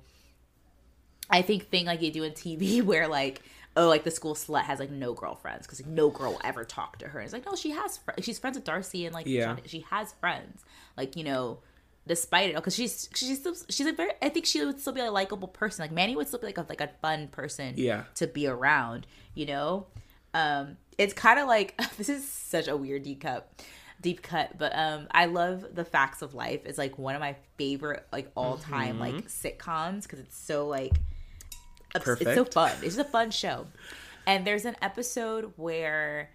I 1.28 1.42
think 1.42 1.68
thing 1.68 1.86
like 1.86 2.02
you 2.02 2.10
do 2.10 2.22
in 2.22 2.32
TV 2.32 2.82
where 2.84 3.06
like 3.08 3.42
oh 3.76 3.88
like 3.88 4.04
the 4.04 4.10
school 4.10 4.34
slut 4.34 4.62
has 4.64 4.78
like 4.78 4.90
no 4.90 5.14
girlfriends 5.14 5.66
because 5.66 5.80
like, 5.80 5.88
no 5.90 6.10
girl 6.10 6.32
will 6.32 6.40
ever 6.44 6.64
talk 6.64 6.98
to 6.98 7.08
her. 7.08 7.18
And 7.20 7.24
It's 7.26 7.32
like 7.32 7.46
no, 7.46 7.54
she 7.56 7.70
has 7.70 7.98
fr- 7.98 8.10
she's 8.20 8.38
friends 8.38 8.56
with 8.56 8.64
Darcy 8.64 9.06
and 9.06 9.14
like 9.14 9.26
Yeah. 9.26 9.46
John- 9.46 9.60
she 9.66 9.80
has 9.90 10.12
friends. 10.20 10.64
Like 10.96 11.16
you 11.16 11.24
know, 11.24 11.58
despite 12.06 12.50
it 12.50 12.56
because 12.56 12.74
she's 12.74 13.08
she's 13.14 13.38
still 13.38 13.54
she's 13.68 13.86
a 13.86 13.92
very 13.92 14.12
I 14.20 14.28
think 14.28 14.46
she 14.46 14.64
would 14.64 14.80
still 14.80 14.92
be 14.92 15.00
a 15.00 15.10
likable 15.10 15.48
person. 15.48 15.82
Like 15.84 15.92
Manny 15.92 16.16
would 16.16 16.28
still 16.28 16.40
be 16.40 16.46
like 16.46 16.58
a 16.58 16.66
like 16.68 16.80
a 16.80 16.90
fun 17.00 17.28
person 17.28 17.74
Yeah. 17.76 18.04
to 18.16 18.26
be 18.26 18.46
around. 18.46 19.06
You 19.34 19.46
know, 19.46 19.86
um, 20.34 20.76
it's 20.98 21.14
kind 21.14 21.38
of 21.38 21.46
like 21.48 21.80
this 21.96 22.08
is 22.08 22.28
such 22.28 22.68
a 22.68 22.76
weird 22.76 23.02
deep 23.04 23.20
cut 23.22 23.50
deep 24.00 24.20
cut 24.20 24.58
but 24.58 24.76
um 24.76 25.06
i 25.12 25.26
love 25.26 25.64
the 25.74 25.84
facts 25.84 26.22
of 26.22 26.34
life 26.34 26.62
it's 26.64 26.76
like 26.76 26.98
one 26.98 27.14
of 27.14 27.20
my 27.20 27.36
favorite 27.56 28.04
like 28.12 28.28
all-time 28.34 28.98
like 28.98 29.14
sitcoms 29.28 30.02
because 30.02 30.18
it's 30.18 30.36
so 30.36 30.66
like 30.66 30.94
obs- 31.94 32.20
it's 32.20 32.34
so 32.34 32.44
fun. 32.44 32.72
It's 32.82 32.96
just 32.96 32.98
a 32.98 33.04
fun 33.04 33.30
show. 33.30 33.66
And 34.26 34.46
there's 34.46 34.64
an 34.64 34.76
episode 34.82 35.52
where 35.56 36.30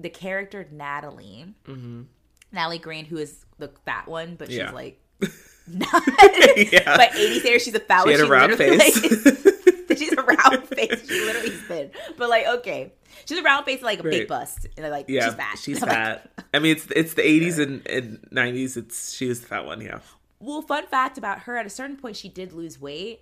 the 0.00 0.10
character 0.10 0.66
natalie 0.72 1.46
mm-hmm. 1.66 2.02
natalie 2.50 2.78
green 2.78 3.04
who 3.04 3.18
is 3.18 3.44
the 3.58 3.68
fat 3.84 4.08
one 4.08 4.34
but 4.34 4.48
she's 4.48 4.56
Yeah. 4.58 4.72
like 4.72 5.00
not. 5.68 5.86
Yeah. 6.56 6.96
but 6.96 7.10
80s 7.12 7.42
there 7.42 7.58
she's 7.60 7.74
a 7.74 7.80
fat 7.80 8.02
she 8.02 8.10
one 8.10 8.18
had 8.18 8.26
a 8.26 8.30
round 8.30 8.54
face. 8.56 8.78
like, 8.78 9.98
she's 9.98 10.12
a 10.12 10.22
round 10.22 10.66
face. 10.68 11.08
She 11.08 11.20
literally 11.24 11.50
thin. 11.50 11.90
But 12.18 12.28
like, 12.30 12.46
okay, 12.46 12.92
she's 13.26 13.38
a 13.38 13.42
round 13.42 13.64
face 13.64 13.80
like 13.82 14.00
a 14.00 14.02
big 14.02 14.26
bust, 14.26 14.66
and 14.76 14.90
like 14.90 15.06
yeah 15.08 15.26
she's 15.26 15.34
fat. 15.34 15.58
she's 15.58 15.82
I'm 15.82 15.88
like, 15.88 15.98
fat. 15.98 16.44
I 16.52 16.58
mean 16.58 16.72
it's 16.76 16.86
it's 16.96 17.14
the 17.14 17.22
80s 17.22 17.58
and, 17.58 17.86
and 17.86 18.18
90s 18.32 18.76
it's 18.76 19.12
she 19.14 19.28
was 19.28 19.40
the 19.40 19.46
fat 19.46 19.64
one 19.66 19.80
yeah. 19.80 20.00
Well, 20.40 20.60
fun 20.62 20.86
fact 20.88 21.18
about 21.18 21.40
her: 21.42 21.56
at 21.56 21.66
a 21.66 21.70
certain 21.70 21.96
point, 21.96 22.16
she 22.16 22.28
did 22.28 22.52
lose 22.52 22.80
weight, 22.80 23.20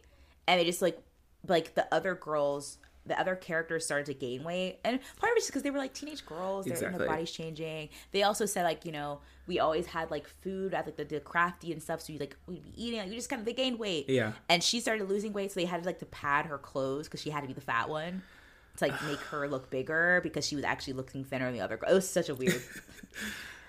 and 0.49 0.59
they 0.59 0.65
just 0.65 0.81
like, 0.81 0.99
like 1.47 1.75
the 1.75 1.93
other 1.95 2.15
girls, 2.15 2.79
the 3.07 3.19
other 3.19 3.35
characters 3.35 3.85
started 3.85 4.07
to 4.07 4.15
gain 4.15 4.45
weight, 4.45 4.79
and 4.85 5.01
part 5.17 5.33
of 5.33 5.37
it's 5.39 5.47
because 5.47 5.63
they 5.63 5.71
were 5.71 5.79
like 5.79 5.95
teenage 5.95 6.25
girls, 6.27 6.67
their 6.67 6.75
Exactly. 6.75 6.99
their 6.99 7.09
bodies 7.09 7.31
changing. 7.31 7.89
They 8.13 8.23
also 8.23 8.47
said 8.47 8.65
like, 8.65 8.85
you 8.85 8.93
know, 8.93 9.21
we 9.47 9.59
always 9.59 9.87
had 9.87 10.11
like 10.11 10.29
food 10.29 10.75
at 10.75 10.87
like 10.87 10.97
the, 10.97 11.05
the 11.05 11.21
crafty 11.21 11.73
and 11.73 11.83
stuff, 11.83 12.01
so 12.03 12.13
you 12.13 12.19
like 12.19 12.37
we'd 12.47 12.63
be 12.63 12.73
eating, 12.77 13.01
like 13.01 13.09
we 13.09 13.17
just 13.17 13.29
kind 13.31 13.41
of 13.41 13.47
they 13.47 13.53
gained 13.55 13.79
weight. 13.79 14.09
Yeah. 14.09 14.33
and 14.49 14.63
she 14.63 14.81
started 14.81 15.09
losing 15.09 15.33
weight, 15.33 15.51
so 15.51 15.59
they 15.61 15.67
had 15.67 15.83
to 15.83 15.87
like 15.87 15.99
to 16.01 16.07
pad 16.07 16.47
her 16.47 16.59
clothes 16.59 17.07
because 17.09 17.21
she 17.23 17.31
had 17.31 17.41
to 17.41 17.47
be 17.47 17.55
the 17.55 17.61
fat 17.61 17.89
one. 17.89 18.23
To 18.77 18.85
like 18.87 19.03
make 19.05 19.19
her 19.19 19.49
look 19.49 19.69
bigger 19.71 20.21
because 20.23 20.47
she 20.47 20.55
was 20.55 20.65
actually 20.65 20.93
looking 20.93 21.25
thinner 21.25 21.47
than 21.47 21.55
the 21.55 21.61
other 21.61 21.77
girl. 21.77 21.91
It 21.91 21.95
was 21.95 22.09
such 22.09 22.29
a 22.29 22.35
weird 22.35 22.63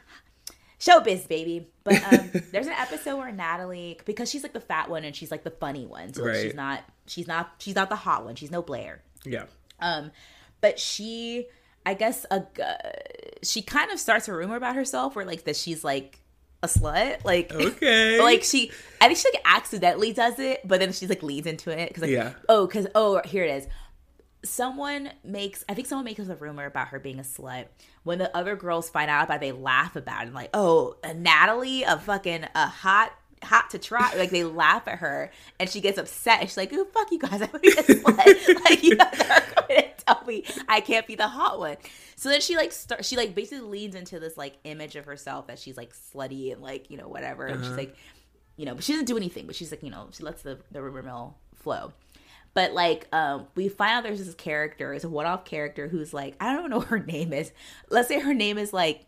showbiz 0.82 1.28
baby. 1.30 1.70
But 1.86 2.04
um 2.12 2.32
there's 2.52 2.68
an 2.68 2.74
episode 2.74 3.18
where 3.18 3.32
natalie 3.32 3.98
because 4.06 4.30
she's 4.30 4.44
like 4.44 4.54
the 4.54 4.60
fat 4.60 4.90
one 4.90 5.06
and 5.06 5.16
she's 5.16 5.32
like 5.32 5.44
the 5.44 5.52
funny 5.52 5.86
one 5.86 6.14
so 6.14 6.24
like, 6.24 6.36
she's 6.36 6.56
not 6.56 6.84
she's 7.06 7.28
not 7.28 7.52
she's 7.60 7.76
not 7.76 7.90
the 7.90 7.96
hot 7.96 8.26
one. 8.26 8.36
She's 8.36 8.52
no 8.52 8.62
blair. 8.62 9.02
Yeah. 9.24 9.46
Um 9.80 10.12
but 10.60 10.78
she 10.80 11.48
i 11.86 11.94
guess 11.96 12.26
a 12.30 12.44
she 13.44 13.62
kind 13.64 13.92
of 13.92 14.00
starts 14.00 14.28
a 14.28 14.34
rumor 14.34 14.56
about 14.56 14.76
herself 14.76 15.16
where 15.16 15.26
like 15.26 15.44
that 15.46 15.56
she's 15.56 15.84
like 15.84 16.20
a 16.64 16.68
slut 16.68 17.26
like 17.26 17.52
okay. 17.54 18.22
like 18.22 18.44
she 18.44 18.72
i 19.02 19.08
think 19.08 19.18
she 19.18 19.28
like 19.34 19.42
accidentally 19.46 20.14
does 20.14 20.38
it 20.38 20.62
but 20.64 20.80
then 20.80 20.92
she's 20.92 21.10
like 21.10 21.24
leads 21.24 21.48
into 21.48 21.72
it 21.72 21.88
because 21.88 22.04
like 22.04 22.12
Yeah. 22.12 22.34
oh 22.48 22.68
because 22.68 22.86
oh 22.94 23.20
here 23.26 23.44
it 23.44 23.64
is 23.64 23.68
someone 24.44 25.12
makes 25.24 25.64
i 25.70 25.74
think 25.74 25.88
someone 25.88 26.06
makes 26.06 26.20
a 26.20 26.36
rumor 26.36 26.66
about 26.66 26.90
her 26.90 27.00
being 27.00 27.20
a 27.20 27.24
slut. 27.24 27.66
When 28.04 28.18
the 28.18 28.36
other 28.36 28.56
girls 28.56 28.90
find 28.90 29.10
out 29.10 29.26
about 29.26 29.38
it 29.38 29.42
they 29.42 29.52
laugh 29.52 29.96
about 29.96 30.24
it. 30.24 30.28
And 30.28 30.36
like 30.36 30.50
oh 30.54 30.96
a 31.04 31.14
natalie 31.14 31.84
a 31.84 31.98
fucking 31.98 32.46
a 32.56 32.68
hot 32.68 33.14
hot 33.44 33.72
to 33.72 33.80
try. 33.80 34.14
Like 34.16 34.30
they 34.30 34.44
laugh 34.44 34.88
at 34.88 35.00
her 35.00 35.32
and 35.60 35.70
she 35.70 35.82
gets 35.82 35.98
upset 35.98 36.42
and 36.42 36.50
she's 36.50 36.58
like 36.58 36.72
oh 36.74 36.86
fuck 36.86 37.12
you 37.12 37.20
guys 37.20 37.42
i'm 37.42 37.48
gonna 37.48 37.60
be 37.60 37.70
a 37.70 37.84
slut? 37.84 38.64
Like 38.70 38.84
you 38.84 38.96
guys 38.96 39.20
are 39.20 39.66
going 39.68 39.82
to 39.82 40.06
tell 40.06 40.24
me 40.26 40.44
i 40.68 40.80
can't 40.82 41.06
be 41.08 41.16
the 41.16 41.28
hot 41.28 41.60
one. 41.60 41.78
So 42.16 42.30
then 42.30 42.42
she 42.42 42.56
like 42.56 42.72
start 42.72 43.06
she 43.06 43.18
like 43.18 43.36
basically 43.36 43.68
leans 43.68 43.96
into 43.96 44.20
this 44.20 44.38
like 44.38 44.58
image 44.64 44.96
of 44.96 45.06
herself 45.06 45.48
that 45.48 45.60
she's 45.60 45.78
like 45.78 45.94
slutty 45.94 46.52
and 46.52 46.62
like 46.62 46.90
you 46.90 46.98
know 46.98 47.08
whatever. 47.08 47.46
And 47.46 47.60
she's 47.60 47.68
uh-huh. 47.68 47.78
like 47.78 47.96
you 48.58 48.66
know, 48.66 48.76
but 48.76 48.84
she 48.84 48.94
doesn't 48.94 49.06
do 49.06 49.18
anything, 49.18 49.48
but 49.48 49.56
she's 49.56 49.72
like, 49.72 49.82
you 49.82 49.90
know, 49.90 50.10
she 50.12 50.24
lets 50.24 50.44
the, 50.44 50.60
the 50.72 50.82
rumor 50.84 51.02
mill 51.02 51.36
flow. 51.56 51.94
But 52.54 52.74
like, 52.74 53.08
um, 53.14 53.48
we 53.56 53.70
find 53.70 53.92
out 53.94 54.04
there's 54.04 54.24
this 54.26 54.36
character, 54.36 54.94
it's 54.94 55.06
a 55.06 55.10
one 55.10 55.26
off 55.26 55.46
character 55.46 55.88
who's 55.88 56.14
like, 56.14 56.36
I 56.40 56.54
don't 56.54 56.70
know 56.72 56.80
what 56.80 56.88
her 56.88 57.00
name 57.00 57.34
is. 57.34 57.52
Let's 57.90 58.08
say 58.08 58.20
her 58.20 58.34
name 58.34 58.58
is 58.58 58.74
like 58.74 59.06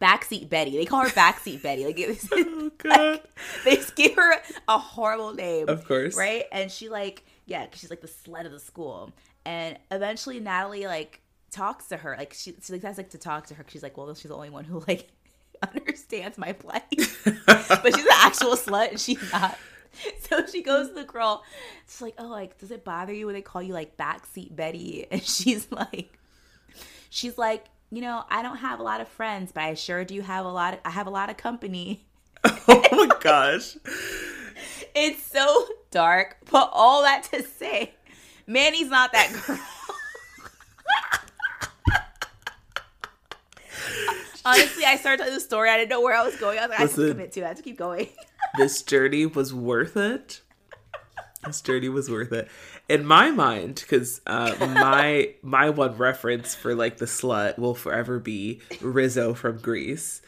Backseat 0.00 0.48
Betty. 0.48 0.72
They 0.76 0.84
call 0.86 1.02
her 1.02 1.08
Backseat 1.10 1.62
Betty. 1.62 1.84
Like, 1.86 1.98
it's, 1.98 2.28
oh 2.32 2.70
god 2.78 3.20
they 3.64 3.78
give 3.96 4.14
her 4.14 4.34
a 4.68 4.78
horrible 4.78 5.34
name. 5.34 5.68
Of 5.68 5.86
course. 5.86 6.16
Right? 6.16 6.44
And 6.52 6.70
she 6.70 6.88
like, 6.88 7.24
yeah, 7.46 7.66
'cause 7.66 7.80
she's 7.80 7.90
like 7.90 8.00
the 8.00 8.08
slut 8.08 8.46
of 8.46 8.52
the 8.52 8.60
school. 8.60 9.12
And 9.46 9.78
eventually 9.90 10.40
Natalie 10.40 10.86
like 10.86 11.20
talks 11.50 11.88
to 11.88 11.96
her. 11.98 12.14
Like 12.18 12.32
she, 12.34 12.54
she 12.62 12.72
like 12.72 12.82
has 12.82 12.96
like 12.98 13.10
to 13.10 13.18
talk 13.18 13.46
to 13.48 13.54
her. 13.54 13.64
She's 13.68 13.82
like, 13.82 13.96
well, 13.96 14.14
she's 14.14 14.30
the 14.30 14.34
only 14.36 14.50
one 14.50 14.64
who 14.64 14.82
like 14.88 15.08
understands 15.74 16.38
my 16.38 16.52
plight. 16.52 16.82
but 17.24 17.94
she's 17.94 18.04
an 18.04 18.12
actual 18.14 18.56
slut 18.56 18.90
and 18.90 19.00
she's 19.00 19.32
not. 19.32 19.58
So 20.28 20.46
she 20.46 20.62
goes 20.62 20.88
to 20.88 20.94
the 20.94 21.00
mm-hmm. 21.02 21.10
girl. 21.10 21.44
She's 21.86 22.02
like, 22.02 22.14
"Oh, 22.18 22.26
like, 22.26 22.58
does 22.58 22.70
it 22.70 22.84
bother 22.84 23.12
you 23.12 23.26
when 23.26 23.34
they 23.34 23.42
call 23.42 23.62
you 23.62 23.72
like 23.72 23.96
backseat 23.96 24.54
Betty?" 24.54 25.06
And 25.10 25.22
she's 25.22 25.70
like, 25.70 26.18
"She's 27.10 27.38
like, 27.38 27.66
you 27.90 28.00
know, 28.00 28.24
I 28.30 28.42
don't 28.42 28.56
have 28.56 28.80
a 28.80 28.82
lot 28.82 29.00
of 29.00 29.08
friends, 29.08 29.52
but 29.52 29.62
I 29.62 29.74
sure 29.74 30.04
do 30.04 30.20
have 30.22 30.46
a 30.46 30.50
lot. 30.50 30.74
Of, 30.74 30.80
I 30.84 30.90
have 30.90 31.06
a 31.06 31.10
lot 31.10 31.30
of 31.30 31.36
company." 31.36 32.04
oh 32.44 32.88
my 32.92 33.16
gosh. 33.20 33.76
It's 34.94 35.22
so 35.22 35.66
dark, 35.90 36.38
but 36.50 36.70
all 36.72 37.02
that 37.02 37.24
to 37.32 37.42
say, 37.42 37.94
Manny's 38.46 38.88
not 38.88 39.12
that 39.12 39.32
girl. 39.46 39.58
Honestly, 44.46 44.84
I 44.84 44.96
started 44.96 45.18
telling 45.18 45.34
the 45.34 45.40
story. 45.40 45.70
I 45.70 45.78
didn't 45.78 45.88
know 45.88 46.02
where 46.02 46.14
I 46.14 46.22
was 46.22 46.36
going. 46.36 46.58
I 46.58 46.66
was 46.66 46.70
like, 46.70 46.78
I 46.78 46.82
have 46.82 46.94
to 46.94 47.10
commit 47.10 47.32
to. 47.32 47.40
it. 47.40 47.44
I 47.44 47.48
have 47.48 47.56
to 47.56 47.62
keep 47.62 47.78
going. 47.78 48.08
This 48.56 48.82
journey 48.82 49.26
was 49.26 49.52
worth 49.52 49.96
it. 49.96 50.40
This 51.44 51.60
journey 51.60 51.88
was 51.88 52.10
worth 52.10 52.32
it 52.32 52.48
in 52.88 53.04
my 53.04 53.30
mind 53.30 53.76
because 53.76 54.20
uh, 54.26 54.54
my 54.60 55.34
my 55.42 55.70
one 55.70 55.96
reference 55.96 56.54
for 56.54 56.74
like 56.74 56.98
the 56.98 57.06
slut 57.06 57.58
will 57.58 57.74
forever 57.74 58.18
be 58.18 58.60
Rizzo 58.80 59.34
from 59.34 59.58
Grease. 59.58 60.22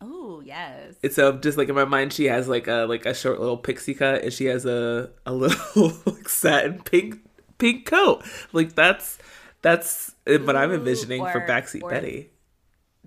Oh 0.00 0.42
yes. 0.44 0.94
And 1.02 1.12
so 1.12 1.32
just 1.32 1.58
like 1.58 1.68
in 1.68 1.74
my 1.74 1.84
mind, 1.84 2.12
she 2.12 2.26
has 2.26 2.48
like 2.48 2.68
a 2.68 2.86
like 2.88 3.06
a 3.06 3.14
short 3.14 3.40
little 3.40 3.56
pixie 3.56 3.94
cut, 3.94 4.22
and 4.22 4.32
she 4.32 4.46
has 4.46 4.64
a 4.66 5.10
a 5.24 5.32
little 5.32 5.92
like 6.06 6.28
satin 6.28 6.82
pink 6.82 7.18
pink 7.58 7.86
coat. 7.86 8.24
Like 8.52 8.74
that's 8.74 9.18
that's 9.62 10.14
what 10.26 10.56
I'm 10.56 10.70
Ooh, 10.70 10.74
envisioning 10.74 11.22
for 11.22 11.40
backseat 11.46 11.82
or- 11.82 11.90
Betty. 11.90 12.30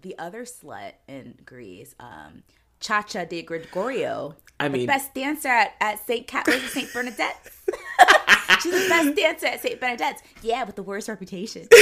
The 0.01 0.17
other 0.17 0.45
slut 0.45 0.93
in 1.09 1.37
Grease, 1.45 1.93
um, 1.99 2.43
Chacha 2.79 3.25
DiGregorio. 3.25 4.35
I 4.59 4.67
the 4.67 4.77
mean, 4.77 4.87
best 4.87 5.13
dancer 5.13 5.47
at, 5.47 5.73
at 5.79 6.05
St. 6.05 6.27
Cat 6.27 6.47
St. 6.47 6.91
Bernadette's. 6.93 7.61
She's 8.61 8.73
the 8.73 8.89
best 8.89 9.15
dancer 9.15 9.47
at 9.47 9.61
St. 9.61 9.79
Bernadette's. 9.79 10.21
Yeah, 10.41 10.63
with 10.65 10.75
the 10.75 10.83
worst 10.83 11.07
reputation. 11.07 11.67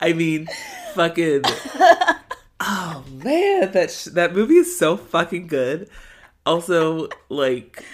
I 0.00 0.12
mean, 0.12 0.48
fucking. 0.94 1.42
Oh 2.60 3.04
man, 3.12 3.72
that 3.72 3.90
sh- 3.90 4.04
that 4.12 4.34
movie 4.34 4.56
is 4.56 4.78
so 4.78 4.96
fucking 4.96 5.48
good. 5.48 5.88
Also, 6.46 7.08
like, 7.28 7.84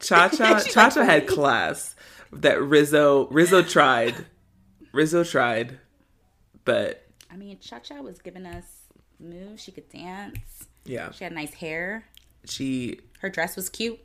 Cha 0.00 0.28
Cha 0.28 0.60
Cha 0.60 0.90
Cha 0.90 1.04
had 1.04 1.26
class 1.26 1.94
that 2.32 2.62
Rizzo 2.62 3.26
Rizzo 3.28 3.62
tried, 3.62 4.14
Rizzo 4.92 5.22
tried, 5.22 5.78
but 6.64 7.06
I 7.30 7.36
mean, 7.36 7.58
Cha 7.60 7.78
Cha 7.78 8.00
was 8.00 8.18
giving 8.18 8.46
us 8.46 8.64
moves. 9.20 9.62
She 9.62 9.72
could 9.72 9.88
dance. 9.88 10.38
yeah, 10.84 11.10
She 11.12 11.24
had 11.24 11.32
nice 11.32 11.54
hair. 11.54 12.04
she 12.44 13.00
Her 13.20 13.28
dress 13.30 13.56
was 13.56 13.68
cute. 13.68 13.98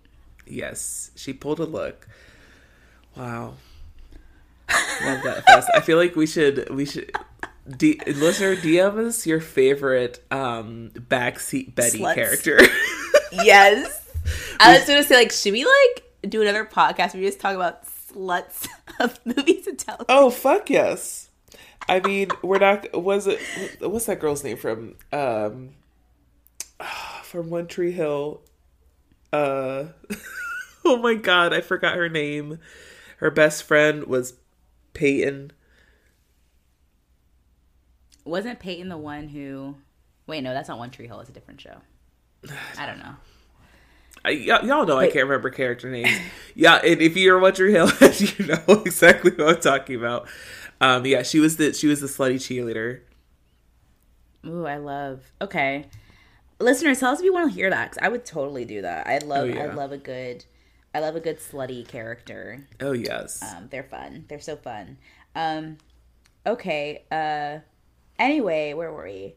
yes 0.47 1.11
she 1.15 1.33
pulled 1.33 1.59
a 1.59 1.65
look. 1.65 2.07
Wow, 3.15 3.55
love 5.03 5.23
that 5.23 5.43
fest. 5.45 5.69
I 5.75 5.81
feel 5.81 5.97
like 5.97 6.15
we 6.15 6.25
should 6.27 6.69
we 6.73 6.85
should. 6.85 7.11
D- 7.77 8.01
listener, 8.07 8.55
DM 8.55 8.97
us 9.07 9.27
your 9.27 9.39
favorite 9.39 10.23
um 10.31 10.91
backseat 10.95 11.75
Betty 11.75 11.99
Sluts. 11.99 12.15
character. 12.15 12.59
Yes. 13.33 14.05
I 14.59 14.77
was 14.77 14.85
gonna 14.85 15.03
say, 15.03 15.15
like, 15.15 15.31
should 15.31 15.53
we 15.53 15.63
like 15.63 16.29
do 16.29 16.41
another 16.41 16.65
podcast 16.65 17.13
where 17.13 17.21
we 17.21 17.27
just 17.27 17.39
talk 17.39 17.55
about 17.55 17.85
sluts 17.85 18.67
of 18.99 19.17
movies 19.25 19.67
and 19.67 19.79
television? 19.79 20.05
Oh 20.09 20.29
fuck 20.29 20.69
yes! 20.69 21.29
I 21.91 21.99
mean, 21.99 22.30
we're 22.41 22.57
not. 22.57 22.88
Was 22.93 23.27
it? 23.27 23.38
What's 23.81 24.05
that 24.05 24.22
girl's 24.22 24.45
name 24.45 24.55
from? 24.55 24.95
Um, 25.11 25.72
from 27.23 27.49
One 27.49 27.68
Tree 27.68 27.91
Hill. 27.91 28.39
Uh, 29.34 29.88
oh 30.85 30.95
my 30.97 31.15
god, 31.15 31.51
I 31.51 31.59
forgot 31.59 31.97
her 31.97 32.07
name. 32.07 32.59
Her 33.18 33.30
best 33.30 33.63
friend 33.63 34.05
was 34.05 34.35
Peyton. 34.93 35.51
Wasn't 38.23 38.59
Peyton 38.59 38.88
the 38.88 38.97
one 38.97 39.27
who? 39.27 39.76
Wait, 40.27 40.43
no, 40.43 40.53
that's 40.53 40.69
not 40.69 40.77
One 40.80 40.91
Tree 40.91 41.07
Hill. 41.07 41.19
It's 41.19 41.30
a 41.30 41.34
different 41.34 41.59
show. 41.59 41.76
I 42.77 42.85
don't 42.85 42.99
know. 42.99 43.15
I, 44.23 44.31
y- 44.31 44.61
y'all 44.63 44.85
know 44.85 44.97
I 44.97 45.07
can't 45.07 45.26
remember 45.26 45.49
character 45.49 45.89
names. 45.89 46.18
yeah, 46.55 46.76
and 46.76 47.01
if 47.01 47.18
you're 47.18 47.38
One 47.39 47.53
Tree 47.53 47.73
Hill, 47.73 47.91
you 48.18 48.45
know 48.45 48.81
exactly 48.85 49.31
what 49.31 49.55
I'm 49.55 49.61
talking 49.61 49.95
about. 49.97 50.30
Um, 50.82 51.06
yeah, 51.06 51.22
she 51.22 51.40
was 51.40 51.58
the 51.58 51.74
she 51.74 51.88
was 51.88 52.02
the 52.02 52.08
slutty 52.08 52.36
cheerleader. 52.36 53.02
Ooh, 54.45 54.66
I 54.66 54.78
love. 54.78 55.22
Okay, 55.40 55.86
listeners, 56.60 56.99
tell 56.99 57.14
us 57.14 57.20
if 57.20 57.26
you 57.26 57.34
want 57.34 57.49
to 57.49 57.56
hear 57.56 57.70
that 57.70 57.91
because 57.91 58.03
I 58.03 58.10
would 58.10 58.26
totally 58.26 58.66
do 58.66 58.82
that. 58.82 59.06
I 59.08 59.20
love. 59.20 59.44
Oh, 59.44 59.45
yeah. 59.45 59.64
I 59.64 59.74
love 59.74 59.91
a 59.91 59.98
good. 59.98 60.44
I 60.94 60.99
love 60.99 61.16
a 61.16 61.20
good 61.20 61.40
slutty 61.40 61.88
character. 61.88 62.68
Oh 62.82 62.91
yes, 62.91 63.41
Um, 63.44 63.68
they're 63.70 63.84
fun. 63.84 64.26
They're 64.28 64.41
so 64.41 64.56
fun. 64.58 64.98
Um, 65.36 65.78
okay. 66.45 67.06
Uh, 67.12 67.60
anyway, 68.20 68.74
where 68.74 68.91
were 68.91 69.06
we? 69.06 69.36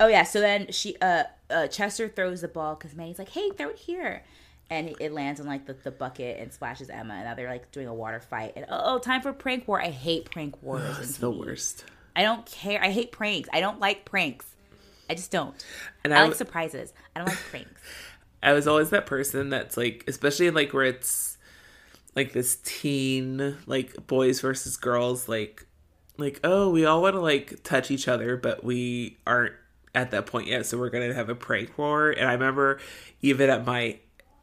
Oh 0.00 0.06
yeah. 0.06 0.22
So 0.22 0.40
then 0.40 0.70
she, 0.70 0.96
uh, 1.02 1.24
uh 1.50 1.66
Chester 1.66 2.08
throws 2.08 2.40
the 2.40 2.48
ball 2.48 2.76
because 2.76 2.94
Manny's 2.94 3.18
like, 3.18 3.30
"Hey, 3.30 3.50
throw 3.50 3.70
it 3.70 3.80
here," 3.80 4.22
and 4.70 4.94
it 5.00 5.12
lands 5.12 5.40
on 5.40 5.46
like 5.46 5.66
the, 5.66 5.74
the 5.74 5.90
bucket 5.90 6.38
and 6.40 6.52
splashes 6.52 6.88
Emma. 6.88 7.14
And 7.14 7.24
now 7.24 7.34
they're 7.34 7.50
like 7.50 7.70
doing 7.70 7.86
a 7.86 7.94
water 7.94 8.20
fight. 8.20 8.54
And 8.56 8.66
oh, 8.68 8.94
oh 8.94 8.98
time 8.98 9.22
for 9.22 9.32
prank 9.32 9.68
war. 9.68 9.80
I 9.80 9.90
hate 9.90 10.30
prank 10.30 10.62
wars. 10.62 10.98
it's 11.00 11.18
the 11.18 11.30
worst. 11.30 11.84
I 12.16 12.22
don't 12.22 12.46
care. 12.46 12.82
I 12.82 12.90
hate 12.90 13.12
pranks. 13.12 13.48
I 13.52 13.60
don't 13.60 13.80
like 13.80 14.04
pranks. 14.04 14.46
I 15.08 15.14
just 15.14 15.30
don't. 15.30 15.54
And 16.02 16.14
I, 16.14 16.18
I 16.18 16.20
like 16.20 16.30
w- 16.30 16.38
surprises. 16.38 16.92
I 17.14 17.20
don't 17.20 17.28
like 17.28 17.38
pranks. 17.50 17.82
I 18.42 18.52
was 18.52 18.66
always 18.66 18.90
that 18.90 19.06
person 19.06 19.50
that's 19.50 19.76
like, 19.76 20.04
especially 20.06 20.46
in 20.46 20.54
like 20.54 20.72
where 20.72 20.84
it's 20.84 21.36
like 22.14 22.32
this 22.32 22.56
teen, 22.64 23.56
like 23.66 24.06
boys 24.06 24.40
versus 24.40 24.76
girls, 24.76 25.28
like, 25.28 25.66
like 26.16 26.40
oh, 26.44 26.70
we 26.70 26.84
all 26.84 27.02
want 27.02 27.14
to 27.14 27.20
like 27.20 27.62
touch 27.64 27.90
each 27.90 28.06
other, 28.06 28.36
but 28.36 28.64
we 28.64 29.18
aren't 29.26 29.54
at 29.94 30.10
that 30.10 30.26
point 30.26 30.48
yet, 30.48 30.66
so 30.66 30.78
we're 30.78 30.90
gonna 30.90 31.14
have 31.14 31.28
a 31.28 31.34
prank 31.34 31.76
war. 31.78 32.10
And 32.10 32.28
I 32.28 32.32
remember 32.32 32.80
even 33.22 33.50
at 33.50 33.64
my 33.64 33.98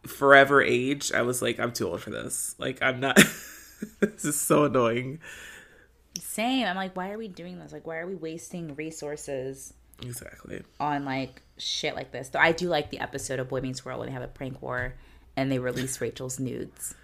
forever 0.05 0.61
age, 0.61 1.11
I 1.11 1.21
was 1.21 1.41
like, 1.41 1.59
I'm 1.59 1.71
too 1.71 1.87
old 1.89 2.01
for 2.01 2.09
this. 2.09 2.55
Like, 2.57 2.81
I'm 2.81 2.99
not. 2.99 3.15
this 3.99 4.25
is 4.25 4.39
so 4.39 4.65
annoying. 4.65 5.19
Same. 6.19 6.67
I'm 6.67 6.75
like, 6.75 6.95
why 6.95 7.11
are 7.11 7.17
we 7.17 7.27
doing 7.27 7.59
this? 7.59 7.71
Like, 7.71 7.87
why 7.87 7.97
are 7.97 8.07
we 8.07 8.15
wasting 8.15 8.75
resources 8.75 9.73
Exactly. 10.01 10.61
on 10.79 11.05
like 11.05 11.41
shit 11.57 11.95
like 11.95 12.11
this? 12.11 12.29
Though 12.29 12.39
I 12.39 12.51
do 12.51 12.67
like 12.67 12.89
the 12.89 12.99
episode 12.99 13.39
of 13.39 13.49
Boy 13.49 13.61
Meets 13.61 13.85
World 13.85 13.99
when 13.99 14.07
they 14.09 14.13
have 14.13 14.23
a 14.23 14.27
prank 14.27 14.61
war 14.61 14.95
and 15.37 15.51
they 15.51 15.59
release 15.59 15.99
Rachel's 16.01 16.39
nudes. 16.39 16.95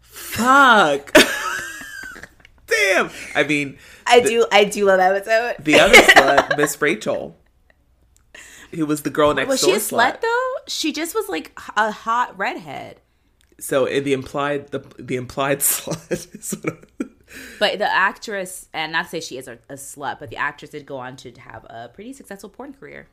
Fuck. 0.00 1.14
Damn. 2.66 3.10
I 3.34 3.42
mean, 3.44 3.78
I 4.06 4.20
do. 4.20 4.46
I 4.52 4.64
do 4.64 4.84
love 4.84 4.98
that 4.98 5.14
episode. 5.16 5.64
the 5.64 5.80
other 5.80 5.94
slut, 5.94 6.56
Miss 6.56 6.80
Rachel, 6.80 7.36
who 8.72 8.86
was 8.86 9.02
the 9.02 9.10
girl 9.10 9.34
next 9.34 9.48
was 9.48 9.60
door 9.60 9.70
she 9.70 9.76
a 9.76 9.78
slut 9.80 10.20
though? 10.20 10.49
She 10.70 10.92
just 10.92 11.14
was 11.14 11.28
like 11.28 11.58
a 11.76 11.90
hot 11.90 12.38
redhead. 12.38 13.00
So 13.58 13.84
the 13.86 14.12
implied 14.12 14.68
the 14.68 14.78
the 14.98 15.16
implied 15.16 15.58
slut 15.70 16.10
is 16.34 16.52
what 16.62 16.74
I'm- 16.74 17.10
But 17.58 17.78
the 17.78 17.88
actress, 17.92 18.68
and 18.72 18.90
not 18.92 19.04
to 19.04 19.08
say 19.10 19.20
she 19.20 19.36
is 19.38 19.46
a, 19.46 19.58
a 19.68 19.74
slut, 19.74 20.18
but 20.18 20.30
the 20.30 20.36
actress 20.36 20.70
did 20.72 20.84
go 20.86 20.96
on 20.98 21.16
to 21.16 21.30
have 21.32 21.64
a 21.70 21.88
pretty 21.92 22.12
successful 22.12 22.48
porn 22.50 22.72
career. 22.72 23.08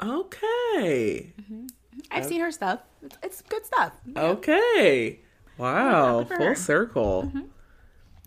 Okay. 0.00 1.32
I've 2.10 2.24
seen 2.26 2.40
her 2.40 2.50
stuff. 2.50 2.80
It's, 3.02 3.18
it's 3.22 3.42
good 3.42 3.64
stuff. 3.66 3.92
Okay. 4.16 5.20
Wow. 5.58 6.24
Full 6.24 6.36
her. 6.38 6.54
circle. 6.54 7.30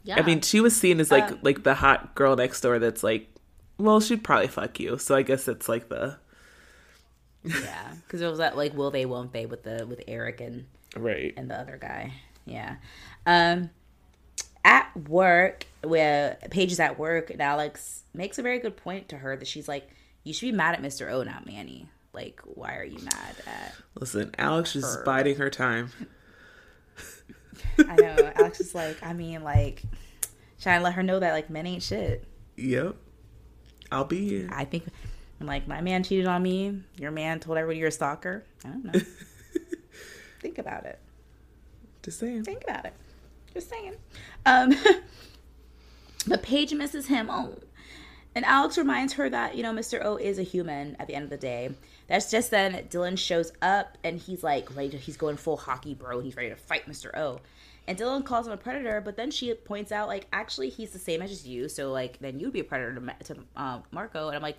Yeah. 0.03 0.17
I 0.17 0.21
mean, 0.21 0.41
she 0.41 0.59
was 0.61 0.75
seen 0.75 0.99
as 0.99 1.11
like 1.11 1.31
Uh, 1.31 1.35
like 1.41 1.63
the 1.63 1.75
hot 1.75 2.15
girl 2.15 2.35
next 2.35 2.61
door 2.61 2.79
that's 2.79 3.03
like, 3.03 3.27
well, 3.77 3.99
she'd 3.99 4.23
probably 4.23 4.47
fuck 4.47 4.79
you. 4.79 4.97
So 4.97 5.15
I 5.15 5.21
guess 5.23 5.47
it's 5.47 5.67
like 5.67 5.89
the 5.89 6.17
yeah, 7.47 7.93
because 8.05 8.21
it 8.21 8.27
was 8.27 8.39
that 8.39 8.57
like 8.57 8.75
will 8.75 8.91
they, 8.91 9.05
won't 9.05 9.33
they 9.33 9.45
with 9.45 9.63
the 9.63 9.85
with 9.87 10.01
Eric 10.07 10.41
and 10.41 10.65
right. 10.95 11.33
and 11.37 11.49
the 11.49 11.59
other 11.59 11.77
guy. 11.79 12.13
Yeah. 12.45 12.75
Um 13.25 13.69
at 14.63 14.91
work, 15.07 15.65
where 15.81 16.37
Paige 16.51 16.73
is 16.73 16.79
at 16.79 16.99
work, 16.99 17.29
and 17.29 17.41
Alex 17.41 18.03
makes 18.13 18.37
a 18.37 18.41
very 18.41 18.59
good 18.59 18.75
point 18.75 19.09
to 19.09 19.17
her 19.17 19.37
that 19.37 19.47
she's 19.47 19.67
like, 19.67 19.89
You 20.23 20.33
should 20.33 20.47
be 20.47 20.51
mad 20.51 20.75
at 20.75 20.81
Mr. 20.81 21.09
O, 21.11 21.23
not 21.23 21.45
Manny. 21.45 21.89
Like, 22.13 22.41
why 22.43 22.75
are 22.75 22.83
you 22.83 22.99
mad 22.99 23.35
at 23.45 23.75
Listen, 23.95 24.33
Alex 24.37 24.75
is 24.75 24.97
biding 25.05 25.37
her 25.37 25.49
time. 25.49 25.91
I 27.77 27.95
know. 27.95 28.31
Alex 28.35 28.59
is 28.59 28.73
like, 28.73 28.97
I 29.03 29.13
mean, 29.13 29.43
like 29.43 29.83
should 30.57 30.69
I 30.69 30.79
let 30.79 30.93
her 30.93 31.03
know 31.03 31.19
that 31.19 31.33
like 31.33 31.49
men 31.49 31.67
ain't 31.67 31.83
shit. 31.83 32.25
Yep. 32.55 32.95
I'll 33.91 34.05
be 34.05 34.27
here. 34.27 34.49
I 34.51 34.65
think 34.65 34.85
I'm 35.39 35.47
like, 35.47 35.67
my 35.67 35.81
man 35.81 36.03
cheated 36.03 36.27
on 36.27 36.41
me, 36.41 36.81
your 36.97 37.11
man 37.11 37.39
told 37.39 37.57
everybody 37.57 37.79
you're 37.79 37.89
a 37.89 37.91
stalker. 37.91 38.43
I 38.65 38.69
don't 38.69 38.85
know. 38.85 38.99
think 40.41 40.57
about 40.57 40.85
it. 40.85 40.99
Just 42.01 42.19
saying. 42.19 42.43
think 42.43 42.63
about 42.63 42.85
it. 42.85 42.93
Just 43.53 43.69
saying. 43.69 43.93
Um, 44.45 44.73
but 46.27 46.41
Paige 46.41 46.73
misses 46.73 47.07
him. 47.07 47.29
Oh, 47.29 47.53
And 48.33 48.45
Alex 48.45 48.77
reminds 48.77 49.13
her 49.13 49.29
that, 49.29 49.55
you 49.55 49.63
know, 49.63 49.73
Mr. 49.73 50.03
O 50.03 50.15
is 50.17 50.39
a 50.39 50.43
human 50.43 50.95
at 50.99 51.07
the 51.07 51.15
end 51.15 51.25
of 51.25 51.29
the 51.29 51.37
day. 51.37 51.69
That's 52.07 52.31
just 52.31 52.49
then 52.51 52.87
Dylan 52.89 53.17
shows 53.17 53.51
up 53.61 53.97
and 54.03 54.17
he's 54.17 54.43
like 54.43 54.75
ready 54.75 54.89
to, 54.89 54.97
he's 54.97 55.17
going 55.17 55.37
full 55.37 55.57
hockey 55.57 55.93
bro. 55.93 56.17
and 56.17 56.25
He's 56.25 56.37
ready 56.37 56.49
to 56.49 56.55
fight 56.55 56.87
Mr. 56.87 57.15
O. 57.15 57.39
And 57.87 57.97
Dylan 57.97 58.25
calls 58.25 58.47
him 58.47 58.53
a 58.53 58.57
predator, 58.57 59.01
but 59.01 59.15
then 59.15 59.31
she 59.31 59.53
points 59.53 59.93
out, 59.93 60.09
like, 60.09 60.27
actually, 60.33 60.69
he's 60.69 60.91
the 60.91 60.99
same 60.99 61.21
age 61.21 61.31
as 61.31 61.47
you. 61.47 61.69
So, 61.69 61.91
like, 61.93 62.19
then 62.19 62.37
you'd 62.37 62.51
be 62.51 62.59
a 62.59 62.63
predator 62.65 62.95
to, 62.95 63.33
to 63.33 63.39
uh, 63.55 63.79
Marco. 63.91 64.27
And 64.27 64.35
I'm 64.35 64.41
like, 64.41 64.57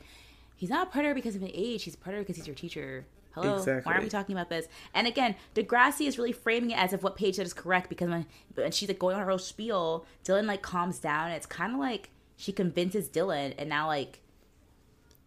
he's 0.59 0.69
not 0.69 0.89
a 0.89 0.91
predator 0.91 1.15
because 1.15 1.35
of 1.35 1.41
his 1.41 1.51
age. 1.55 1.85
He's 1.85 1.95
a 1.95 1.99
predator 1.99 2.23
because 2.23 2.37
he's 2.37 2.47
your 2.47 2.55
teacher. 2.55 3.07
Hello, 3.33 3.57
Exactly. 3.57 3.91
why 3.91 3.97
are 3.99 4.03
we 4.03 4.09
talking 4.09 4.35
about 4.35 4.49
this? 4.51 4.67
And 4.95 5.07
again, 5.07 5.37
Degrassi 5.55 6.07
is 6.09 6.19
really 6.19 6.33
framing 6.33 6.73
it 6.73 6.79
as 6.79 6.93
if 6.93 7.03
what 7.03 7.15
Paige 7.17 7.37
said 7.37 7.47
is 7.47 7.53
correct 7.55 7.89
because 7.89 8.09
when 8.11 8.27
and 8.57 8.75
she's 8.75 8.89
like 8.89 8.99
going 8.99 9.15
on 9.15 9.23
her 9.23 9.29
whole 9.29 9.39
spiel, 9.39 10.05
Dylan 10.25 10.45
like 10.47 10.61
calms 10.61 10.99
down. 10.99 11.31
It's 11.31 11.47
kind 11.47 11.73
of 11.73 11.79
like 11.79 12.11
she 12.37 12.53
convinces 12.53 13.09
Dylan, 13.09 13.55
and 13.57 13.69
now 13.69 13.87
like, 13.87 14.21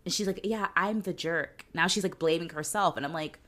and 0.06 0.14
she's 0.14 0.28
like, 0.28 0.42
"Yeah, 0.44 0.68
I'm 0.76 1.02
the 1.02 1.14
jerk." 1.14 1.66
Now 1.74 1.88
she's 1.88 2.04
like 2.04 2.20
blaming 2.20 2.50
herself, 2.50 2.98
and 2.98 3.06
I'm 3.06 3.14
like, 3.14 3.40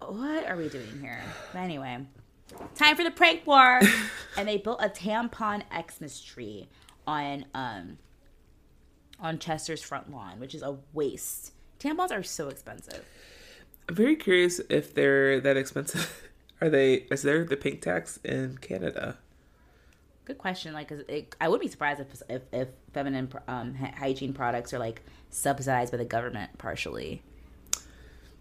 "What 0.00 0.46
are 0.48 0.56
we 0.56 0.68
doing 0.68 1.00
here?" 1.00 1.22
But 1.52 1.60
anyway, 1.60 2.06
time 2.74 2.96
for 2.96 3.04
the 3.04 3.10
prank 3.10 3.46
war, 3.46 3.80
and 4.36 4.48
they 4.48 4.56
built 4.56 4.80
a 4.82 4.88
tampon 4.88 5.62
Xmas 5.90 6.20
tree 6.20 6.68
on 7.06 7.44
um 7.54 7.98
on 9.20 9.38
Chester's 9.38 9.82
front 9.82 10.10
lawn, 10.10 10.38
which 10.40 10.54
is 10.54 10.62
a 10.62 10.76
waste. 10.92 11.52
Tampons 11.78 12.10
are 12.10 12.22
so 12.22 12.48
expensive. 12.48 13.04
I'm 13.88 13.94
very 13.94 14.16
curious 14.16 14.60
if 14.68 14.94
they're 14.94 15.40
that 15.40 15.56
expensive. 15.56 16.22
Are 16.60 16.70
they? 16.70 17.06
Is 17.10 17.22
there 17.22 17.44
the 17.44 17.56
pink 17.56 17.82
tax 17.82 18.18
in 18.24 18.56
Canada? 18.58 19.18
Good 20.24 20.38
question. 20.38 20.72
Like, 20.72 20.88
'cause 20.88 21.00
it, 21.06 21.36
I 21.40 21.48
would 21.48 21.60
be 21.60 21.68
surprised 21.68 22.00
if 22.00 22.22
if, 22.30 22.42
if 22.52 22.68
feminine 22.94 23.30
um, 23.46 23.74
hygiene 23.74 24.32
products 24.32 24.72
are 24.72 24.78
like 24.78 25.02
subsidized 25.30 25.92
by 25.92 25.98
the 25.98 26.04
government 26.04 26.56
partially. 26.58 27.22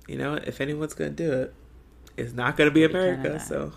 You 0.08 0.18
know, 0.18 0.36
if 0.36 0.62
anyone's 0.62 0.94
gonna 0.94 1.10
do 1.12 1.32
it, 1.34 1.54
it's 2.16 2.34
not 2.34 2.56
gonna 2.58 2.72
be 2.72 2.86
America. 2.86 3.22
Canada. 3.24 3.40
So 3.44 3.74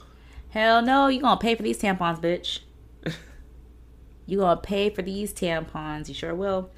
Hell 0.50 0.80
no, 0.82 1.08
you 1.08 1.20
gonna 1.20 1.38
pay 1.40 1.54
for 1.54 1.62
these 1.62 1.80
tampons, 1.80 2.20
bitch. 2.20 2.60
you 4.28 4.38
gonna 4.38 4.60
pay 4.60 4.90
for 4.90 5.02
these 5.02 5.32
tampons. 5.32 6.06
You 6.09 6.14
sure 6.14 6.34
will. 6.34 6.70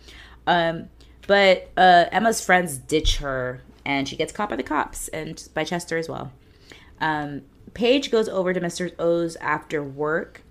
Um, 0.47 0.89
but 1.27 1.70
uh, 1.77 2.06
Emma's 2.12 2.43
friends 2.43 2.78
ditch 2.78 3.18
her, 3.18 3.60
and 3.85 4.09
she 4.09 4.16
gets 4.16 4.32
caught 4.32 4.48
by 4.48 4.56
the 4.56 4.62
cops 4.62 5.09
and 5.09 5.47
by 5.52 5.64
Chester 5.64 5.98
as 5.98 6.09
well. 6.09 6.32
Um, 7.01 7.43
Paige 7.74 8.10
goes 8.10 8.28
over 8.28 8.52
to 8.52 8.60
Mr. 8.60 8.93
O's 8.98 9.36
after 9.36 9.82
work. 9.82 10.43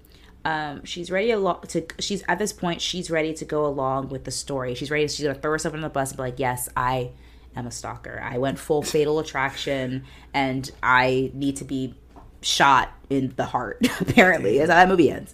Um, 0.45 0.84
she's 0.84 1.09
ready 1.09 1.31
alo- 1.31 1.61
to. 1.69 1.85
She's 1.99 2.23
at 2.27 2.38
this 2.38 2.51
point. 2.53 2.81
She's 2.81 3.09
ready 3.09 3.34
to 3.34 3.45
go 3.45 3.65
along 3.65 4.09
with 4.09 4.26
the 4.26 4.31
story. 4.31 4.76
She's 4.76 4.91
ready. 4.91 5.07
She's 5.07 5.26
gonna 5.26 5.39
throw 5.39 5.51
herself 5.51 5.73
under 5.73 5.88
the 5.88 5.93
bus 5.93 6.11
and 6.11 6.17
be 6.17 6.23
like, 6.23 6.39
"Yes, 6.39 6.69
I 6.76 7.11
am 7.55 7.65
a 7.65 7.71
stalker. 7.71 8.21
I 8.23 8.38
went 8.38 8.59
full 8.59 8.81
Fatal 8.81 9.19
Attraction, 9.19 10.03
and 10.34 10.69
I 10.84 11.31
need 11.34 11.55
to 11.57 11.65
be 11.65 11.95
shot 12.41 12.89
in 13.09 13.34
the 13.35 13.45
heart." 13.45 13.85
Apparently, 14.01 14.59
is 14.59 14.69
how 14.69 14.76
that 14.76 14.88
movie 14.89 15.11
ends. 15.11 15.34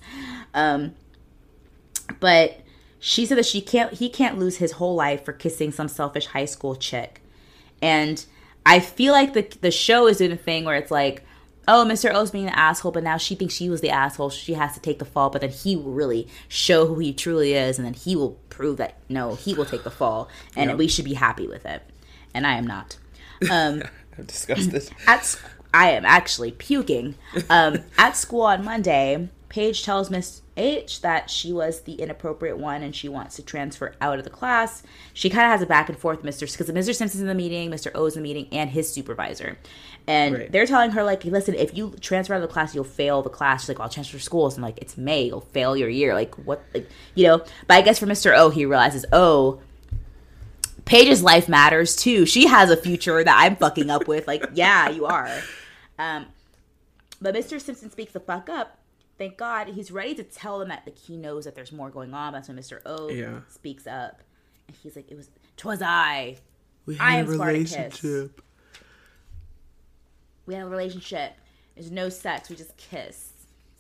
Um, 0.54 0.96
but 2.20 2.60
she 3.00 3.26
said 3.26 3.38
that 3.38 3.46
she 3.46 3.62
can't. 3.62 3.94
He 3.94 4.10
can't 4.10 4.38
lose 4.40 4.58
his 4.58 4.74
whole 4.74 4.96
life 4.96 5.24
for 5.26 5.34
kissing 5.34 5.72
some 5.72 5.88
selfish 5.88 6.28
high 6.28 6.46
school 6.46 6.76
chick, 6.76 7.22
and 7.82 8.26
I 8.66 8.80
feel 8.80 9.14
like 9.14 9.34
the 9.34 9.48
the 9.62 9.72
show 9.72 10.08
is 10.08 10.18
doing 10.18 10.32
a 10.32 10.38
thing 10.38 10.66
where 10.66 10.76
it's 10.76 10.92
like, 10.92 11.24
oh, 11.68 11.86
Mr. 11.88 12.14
O's 12.14 12.32
being 12.32 12.48
an 12.48 12.54
asshole, 12.56 12.92
but 12.92 13.04
now 13.04 13.18
she 13.18 13.36
thinks 13.36 13.54
she 13.54 13.70
was 13.70 13.82
the 13.82 13.90
asshole. 13.92 14.30
She 14.30 14.54
has 14.54 14.74
to 14.74 14.80
take 14.80 15.00
the 15.00 15.06
fall, 15.06 15.30
but 15.30 15.42
then 15.42 15.52
he 15.52 15.76
will 15.76 15.92
really 15.92 16.28
show 16.48 16.88
who 16.88 17.00
he 17.00 17.14
truly 17.14 17.54
is, 17.54 17.78
and 17.78 17.86
then 17.86 17.94
he 17.94 18.16
will 18.16 18.38
prove 18.50 18.78
that 18.78 18.98
no, 19.10 19.36
he 19.36 19.54
will 19.54 19.66
take 19.66 19.84
the 19.84 19.92
fall, 19.92 20.30
and 20.56 20.70
Yep. 20.72 20.78
we 20.78 20.88
should 20.88 21.06
be 21.06 21.14
happy 21.16 21.48
with 21.48 21.66
it. 21.66 21.84
And 22.34 22.46
I 22.48 22.58
am 22.58 22.66
not. 22.68 22.98
Um, 23.52 23.84
I'm 24.18 24.26
disgusted. 24.26 24.90
at 25.08 25.40
I 25.74 25.92
am 25.92 26.06
actually 26.06 26.52
puking. 26.52 27.16
Um, 27.50 27.80
at 27.98 28.16
school 28.16 28.42
on 28.44 28.64
Monday, 28.64 29.28
Paige 29.50 29.84
tells 29.84 30.10
Miss 30.10 30.42
H 30.58 31.02
that 31.02 31.30
she 31.30 31.54
was 31.54 31.82
the 31.82 31.94
inappropriate 31.94 32.58
one 32.58 32.82
and 32.84 32.96
she 32.96 33.08
wants 33.08 33.36
to 33.36 33.44
transfer 33.44 33.94
out 34.02 34.18
of 34.18 34.24
the 34.24 34.30
class. 34.30 34.84
She 35.14 35.30
kind 35.30 35.46
of 35.46 35.52
has 35.52 35.62
a 35.62 35.66
back 35.66 35.88
and 35.90 35.98
forth, 35.98 36.24
Mr. 36.24 36.42
because 36.52 36.70
Mr. 36.74 36.96
Simpson's 36.96 37.22
in 37.22 37.28
the 37.28 37.36
meeting, 37.36 37.70
Mr. 37.72 37.92
O's 37.96 38.16
in 38.18 38.24
the 38.24 38.28
meeting, 38.28 38.48
and 38.52 38.70
his 38.70 38.92
supervisor. 38.92 39.58
And 40.08 40.36
Right. 40.36 40.52
they're 40.52 40.66
telling 40.66 40.92
her, 40.92 41.04
like, 41.04 41.24
listen, 41.26 41.56
if 41.56 41.76
you 41.76 41.96
transfer 42.02 42.34
out 42.34 42.42
of 42.44 42.48
the 42.48 42.54
class, 42.54 42.76
you'll 42.76 42.84
fail 42.84 43.22
the 43.22 43.30
class. 43.30 43.62
She's 43.62 43.70
like, 43.70 43.80
I'll 43.80 43.90
transfer 43.90 44.20
schools. 44.20 44.56
I'm 44.58 44.64
like, 44.64 44.78
it's 44.80 44.98
May, 44.98 45.24
you'll 45.24 45.42
fail 45.42 45.76
your 45.78 45.90
year. 45.90 46.14
Like, 46.14 46.36
what, 46.36 46.62
like, 46.74 46.90
you 47.16 47.26
know? 47.26 47.38
But 47.68 47.76
I 47.78 47.82
guess 47.82 48.00
for 48.00 48.06
Mr. 48.06 48.36
O, 48.38 48.50
he 48.50 48.66
realizes, 48.66 49.06
oh, 49.12 49.62
Paige's 50.86 51.24
life 51.24 51.50
matters 51.50 51.96
too. 51.96 52.26
She 52.28 52.46
has 52.48 52.70
a 52.70 52.78
future 52.78 53.24
that 53.24 53.36
I'm 53.38 53.56
fucking 53.56 53.90
up 53.90 54.08
with. 54.08 54.28
Like, 54.28 54.46
yeah, 54.54 54.90
you 54.90 55.06
are. 55.06 55.30
Um, 55.98 56.26
but 57.22 57.34
Mr. 57.34 57.60
Simpson 57.62 57.90
speaks 57.90 58.12
the 58.12 58.20
fuck 58.20 58.50
up. 58.50 58.78
Thank 59.18 59.38
God 59.38 59.68
he's 59.70 59.92
ready 59.92 60.14
to 60.16 60.24
tell 60.24 60.60
them 60.60 60.70
that 60.70 60.84
like 60.86 60.98
he 60.98 61.16
knows 61.18 61.46
that 61.46 61.56
there's 61.56 61.72
more 61.72 61.90
going 61.90 62.14
on. 62.14 62.34
That's 62.34 62.48
when 62.50 62.58
Mr. 62.58 62.82
O 62.86 63.10
Yeah. 63.10 63.40
speaks 63.50 63.88
up, 63.88 64.22
and 64.68 64.76
he's 64.84 64.96
like, 64.96 65.10
"It 65.10 65.16
was, 65.16 65.30
twas 65.58 65.82
I. 65.82 66.38
We 66.86 67.00
I 67.00 67.18
am 67.18 67.30
a 67.30 67.34
Spartacus. 67.36 67.72
relationship. 67.74 68.42
We 70.46 70.54
had 70.54 70.64
a 70.64 70.70
relationship. 70.70 71.34
There's 71.76 71.92
no 71.92 72.10
sex. 72.10 72.50
We 72.50 72.56
just 72.56 72.76
kiss 72.78 73.32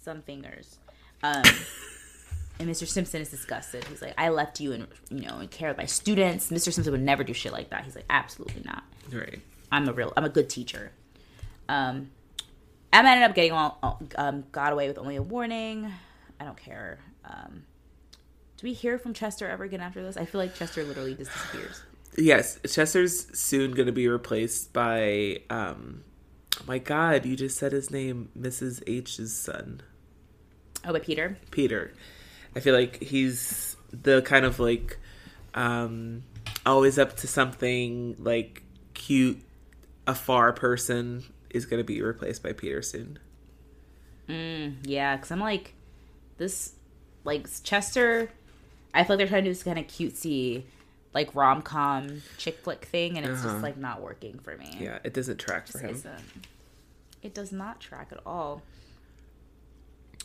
some 0.01 0.21
fingers." 0.21 0.77
Um, 1.21 1.43
and 2.59 2.69
Mr. 2.69 2.87
Simpson 2.87 3.21
is 3.21 3.29
disgusted. 3.29 3.83
He's 3.85 4.01
like, 4.01 4.13
"I 4.17 4.29
left 4.29 4.59
you 4.59 4.71
and 4.71 4.87
you 5.09 5.21
know 5.27 5.39
in 5.39 5.47
care 5.49 5.69
of 5.69 5.77
my 5.77 5.85
students." 5.85 6.49
Mr. 6.49 6.71
Simpson 6.73 6.91
would 6.91 7.01
never 7.01 7.23
do 7.23 7.33
shit 7.33 7.51
like 7.51 7.69
that. 7.71 7.83
He's 7.83 7.95
like, 7.95 8.05
"Absolutely 8.09 8.63
not." 8.63 8.83
Right. 9.11 9.41
I'm 9.71 9.87
a 9.89 9.93
real 9.93 10.13
I'm 10.15 10.23
a 10.25 10.29
good 10.29 10.49
teacher. 10.49 10.91
Um 11.67 12.11
Emma 12.95 13.09
ended 13.09 13.29
up 13.29 13.35
getting 13.35 13.51
all 13.51 13.99
um 14.17 14.45
got 14.51 14.71
away 14.71 14.87
with 14.87 14.97
only 14.97 15.17
a 15.17 15.21
warning. 15.21 15.91
I 16.39 16.45
don't 16.45 16.57
care. 16.57 16.99
Um 17.25 17.63
do 18.57 18.67
we 18.67 18.73
hear 18.73 18.97
from 18.97 19.13
Chester 19.13 19.49
ever 19.49 19.65
again 19.65 19.81
after 19.81 20.01
this? 20.01 20.15
I 20.15 20.23
feel 20.23 20.39
like 20.39 20.55
Chester 20.55 20.83
literally 20.83 21.13
just 21.13 21.31
disappears. 21.31 21.83
Yes, 22.17 22.57
Chester's 22.73 23.37
soon 23.37 23.71
going 23.73 23.87
to 23.87 23.91
be 23.91 24.07
replaced 24.07 24.71
by. 24.71 25.41
um 25.49 26.03
Oh 26.57 26.63
my 26.65 26.77
God! 26.77 27.25
You 27.25 27.35
just 27.35 27.57
said 27.57 27.73
his 27.73 27.91
name, 27.91 28.29
Mrs. 28.39 28.81
H's 28.87 29.35
son, 29.37 29.81
Oh, 30.85 30.93
but 30.93 31.03
Peter? 31.03 31.37
Peter. 31.51 31.91
I 32.55 32.61
feel 32.61 32.73
like 32.73 33.03
he's 33.03 33.75
the 33.91 34.21
kind 34.21 34.45
of 34.45 34.57
like 34.57 34.97
um 35.53 36.23
always 36.65 36.97
up 36.97 37.17
to 37.17 37.27
something 37.27 38.15
like 38.19 38.63
cute, 38.93 39.41
afar 40.07 40.53
person 40.53 41.25
is 41.55 41.65
going 41.65 41.79
to 41.79 41.83
be 41.83 42.01
replaced 42.01 42.43
by 42.43 42.51
Peterson. 42.53 43.17
Mm, 44.27 44.75
yeah, 44.83 45.15
because 45.15 45.31
I'm 45.31 45.39
like, 45.39 45.73
this, 46.37 46.73
like, 47.23 47.47
Chester, 47.63 48.29
I 48.93 49.03
feel 49.03 49.15
like 49.15 49.19
they're 49.19 49.27
trying 49.27 49.43
to 49.43 49.49
do 49.49 49.53
this 49.53 49.63
kind 49.63 49.79
of 49.79 49.85
cutesy, 49.87 50.63
like, 51.13 51.33
rom 51.35 51.61
com 51.61 52.21
chick 52.37 52.59
flick 52.63 52.85
thing, 52.85 53.17
and 53.17 53.25
it's 53.25 53.39
Uh-huh. 53.39 53.51
just, 53.53 53.63
like, 53.63 53.77
not 53.77 54.01
working 54.01 54.39
for 54.39 54.57
me. 54.57 54.77
Yeah, 54.79 54.99
it 55.03 55.13
doesn't 55.13 55.37
track 55.37 55.67
for 55.67 55.73
just 55.73 55.83
him. 55.83 55.91
isn't. 55.91 56.47
It 57.23 57.33
does 57.33 57.51
not 57.51 57.79
track 57.79 58.09
at 58.11 58.19
all. 58.25 58.61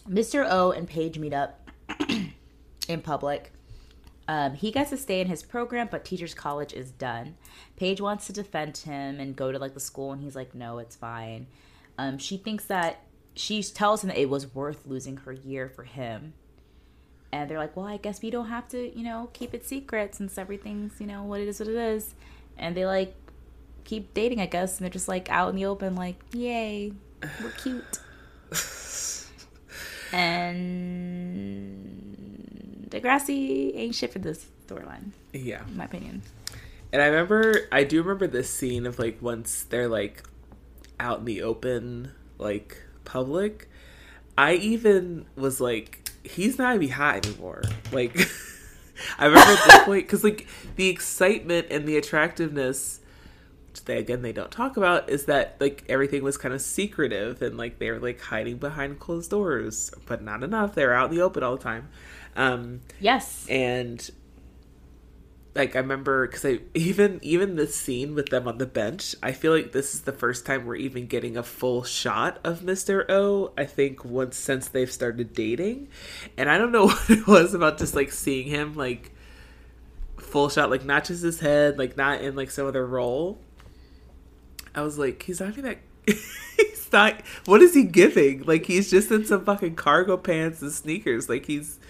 Mr. 0.09 0.47
O 0.51 0.73
and 0.73 0.89
Paige 0.89 1.19
meet 1.19 1.33
up 1.35 1.71
in 2.89 3.01
public. 3.03 3.53
Um, 4.31 4.55
he 4.55 4.71
gets 4.71 4.91
to 4.91 4.97
stay 4.97 5.21
in 5.21 5.27
his 5.27 5.43
program, 5.43 5.89
but 5.91 6.05
teachers' 6.05 6.35
college 6.35 6.73
is 6.73 6.93
done. 6.93 7.35
Paige 7.77 8.01
wants 8.01 8.29
to 8.29 8.33
defend 8.33 8.77
him 8.77 9.19
and 9.19 9.35
go 9.35 9.51
to 9.51 9.59
like 9.59 9.75
the 9.75 9.81
school, 9.81 10.13
and 10.13 10.23
he's 10.23 10.37
like, 10.37 10.55
"No, 10.55 10.79
it's 10.79 10.95
fine." 10.95 11.49
Um, 11.99 12.17
she 12.17 12.37
thinks 12.37 12.65
that 12.67 13.01
she 13.35 13.61
tells 13.61 14.05
him 14.05 14.09
that 14.09 14.21
it 14.21 14.31
was 14.31 14.55
worth 14.55 14.87
losing 14.87 15.17
her 15.17 15.33
year 15.33 15.69
for 15.69 15.83
him, 15.83 16.35
and 17.33 17.51
they're 17.51 17.59
like, 17.59 17.77
"Well, 17.77 17.87
I 17.87 17.97
guess 17.97 18.23
we 18.23 18.31
don't 18.31 18.47
have 18.47 18.69
to, 18.69 18.97
you 18.97 19.03
know, 19.03 19.31
keep 19.33 19.53
it 19.53 19.67
secret 19.67 20.15
since 20.15 20.39
everything's, 20.39 21.01
you 21.01 21.09
know, 21.09 21.25
what 21.25 21.41
it 21.41 21.49
is, 21.49 21.59
what 21.59 21.69
it 21.69 21.75
is." 21.75 22.15
And 22.57 22.77
they 22.77 22.87
like 22.87 23.17
keep 23.83 24.15
dating, 24.15 24.41
I 24.41 24.47
guess, 24.47 24.79
and 24.79 24.85
they're 24.85 24.93
just 24.93 25.09
like 25.09 25.29
out 25.29 25.49
in 25.49 25.57
the 25.57 25.65
open, 25.65 25.97
like, 25.97 26.21
"Yay, 26.33 26.93
we're 27.43 27.51
cute." 27.51 27.99
and 30.13 31.90
Degrassi 32.91 33.73
ain't 33.77 33.95
shit 33.95 34.13
for 34.13 34.19
this 34.19 34.47
storyline, 34.67 35.11
Yeah. 35.33 35.63
in 35.67 35.77
my 35.77 35.85
opinion. 35.85 36.23
And 36.93 37.01
I 37.01 37.07
remember, 37.07 37.69
I 37.71 37.85
do 37.85 38.03
remember 38.03 38.27
this 38.27 38.51
scene 38.51 38.85
of 38.87 38.99
like 38.99 39.23
once 39.23 39.63
they're 39.63 39.89
like 39.89 40.25
out 40.99 41.21
in 41.21 41.25
the 41.25 41.43
open, 41.43 42.13
like 42.39 42.83
public. 43.05 43.69
I 44.37 44.55
even 44.55 45.27
was 45.37 45.61
like, 45.61 46.11
he's 46.25 46.59
not 46.59 46.69
gonna 46.71 46.79
be 46.81 46.89
hot 46.89 47.25
anymore. 47.27 47.63
Like, 47.93 48.17
I 49.19 49.27
remember 49.27 49.53
at 49.53 49.65
this 49.67 49.79
point, 49.85 50.07
because 50.07 50.25
like 50.25 50.47
the 50.77 50.89
excitement 50.89 51.69
and 51.71 51.87
the 51.87 51.97
attractiveness, 51.97 53.01
which 53.69 53.85
they 53.85 53.99
again 53.99 54.23
they 54.23 54.33
don't 54.33 54.51
talk 54.51 54.77
about, 54.77 55.09
is 55.09 55.27
that 55.27 55.57
like 55.61 55.85
everything 55.89 56.25
was 56.25 56.37
kind 56.37 56.53
of 56.53 56.61
secretive 56.61 57.41
and 57.41 57.57
like 57.57 57.79
they 57.79 57.91
were 57.91 58.01
like 58.01 58.21
hiding 58.21 58.57
behind 58.57 58.99
closed 58.99 59.31
doors, 59.31 59.93
but 60.07 60.23
not 60.23 60.43
enough. 60.43 60.75
They 60.75 60.85
were 60.85 60.95
out 60.95 61.11
in 61.11 61.17
the 61.17 61.23
open 61.23 61.45
all 61.45 61.57
the 61.57 61.63
time. 61.63 61.89
Um, 62.37 62.81
Yes. 63.01 63.47
and 63.49 64.09
like 65.55 65.75
I 65.75 65.81
remember 65.81 66.27
because 66.29 66.45
I 66.47 66.61
even 66.75 67.19
even 67.23 67.57
the 67.57 67.67
scene 67.67 68.15
with 68.15 68.29
them 68.29 68.47
on 68.47 68.59
the 68.59 68.67
bench. 68.67 69.17
I 69.23 69.33
feel 69.33 69.53
like 69.53 69.73
this 69.73 69.95
is 69.95 70.03
the 70.03 70.13
first 70.13 70.47
time 70.47 70.65
we're 70.65 70.77
even 70.77 71.07
getting 71.07 71.37
a 71.37 71.43
full 71.43 71.83
shot 71.83 72.39
of 72.45 72.63
Mister 72.63 73.05
O. 73.11 73.53
I 73.59 73.65
think 73.65 74.05
once 74.05 74.37
since 74.37 74.69
they've 74.69 74.91
started 74.91 75.35
dating, 75.35 75.89
and 76.37 76.49
I 76.49 76.57
don't 76.57 76.73
know 76.73 76.87
what 76.89 77.11
it 77.11 77.27
was 77.27 77.53
about 77.55 77.79
just 77.79 77.95
like 77.95 78.13
seeing 78.13 78.47
him 78.47 78.75
like 78.75 79.13
full 80.19 80.49
shot, 80.49 80.71
like 80.71 80.85
not 80.85 81.05
just 81.05 81.23
his 81.25 81.41
head, 81.41 81.79
like 81.79 81.97
not 81.97 82.21
in 82.21 82.37
like 82.37 82.51
some 82.51 82.67
other 82.67 82.87
role. 82.87 83.39
I 84.73 84.83
was 84.83 84.99
like, 84.99 85.23
he's 85.25 85.41
not 85.41 85.49
even 85.51 85.65
that. 85.65 85.79
he's 86.57 86.89
not. 86.93 87.21
What 87.47 87.61
is 87.61 87.75
he 87.75 87.83
giving? 87.83 88.45
Like 88.45 88.67
he's 88.67 88.89
just 88.89 89.11
in 89.11 89.25
some 89.25 89.45
fucking 89.45 89.75
cargo 89.75 90.17
pants 90.17 90.63
and 90.63 90.71
sneakers. 90.71 91.29
Like 91.29 91.47
he's 91.47 91.81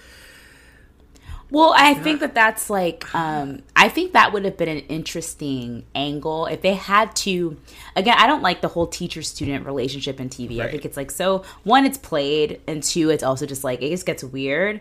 Well, 1.51 1.75
I 1.77 1.95
think 1.95 2.21
that 2.21 2.35
that's 2.35 2.71
like, 2.71 3.13
um, 3.15 3.63
I 3.75 3.89
think 3.89 4.13
that 4.13 4.33
would 4.33 4.45
have 4.45 4.57
been 4.57 4.69
an 4.69 4.79
interesting 4.81 5.85
angle 5.95 6.47
if 6.47 6.63
they 6.63 6.75
had 6.75 7.15
to. 7.17 7.57
Again, 7.97 8.15
I 8.19 8.27
don't 8.27 8.43
like 8.43 8.61
the 8.61 8.69
whole 8.69 8.87
teacher 8.87 9.23
student 9.23 9.67
relationship 9.67 10.21
in 10.21 10.29
TV. 10.29 10.61
I 10.61 10.71
think 10.71 10.85
it's 10.85 10.97
like 10.97 11.11
so. 11.11 11.43
One, 11.65 11.85
it's 11.87 11.99
played, 11.99 12.61
and 12.69 12.83
two, 12.83 13.11
it's 13.11 13.23
also 13.25 13.47
just 13.47 13.65
like 13.65 13.83
it 13.83 13.91
just 13.91 14.07
gets 14.07 14.23
weird. 14.23 14.81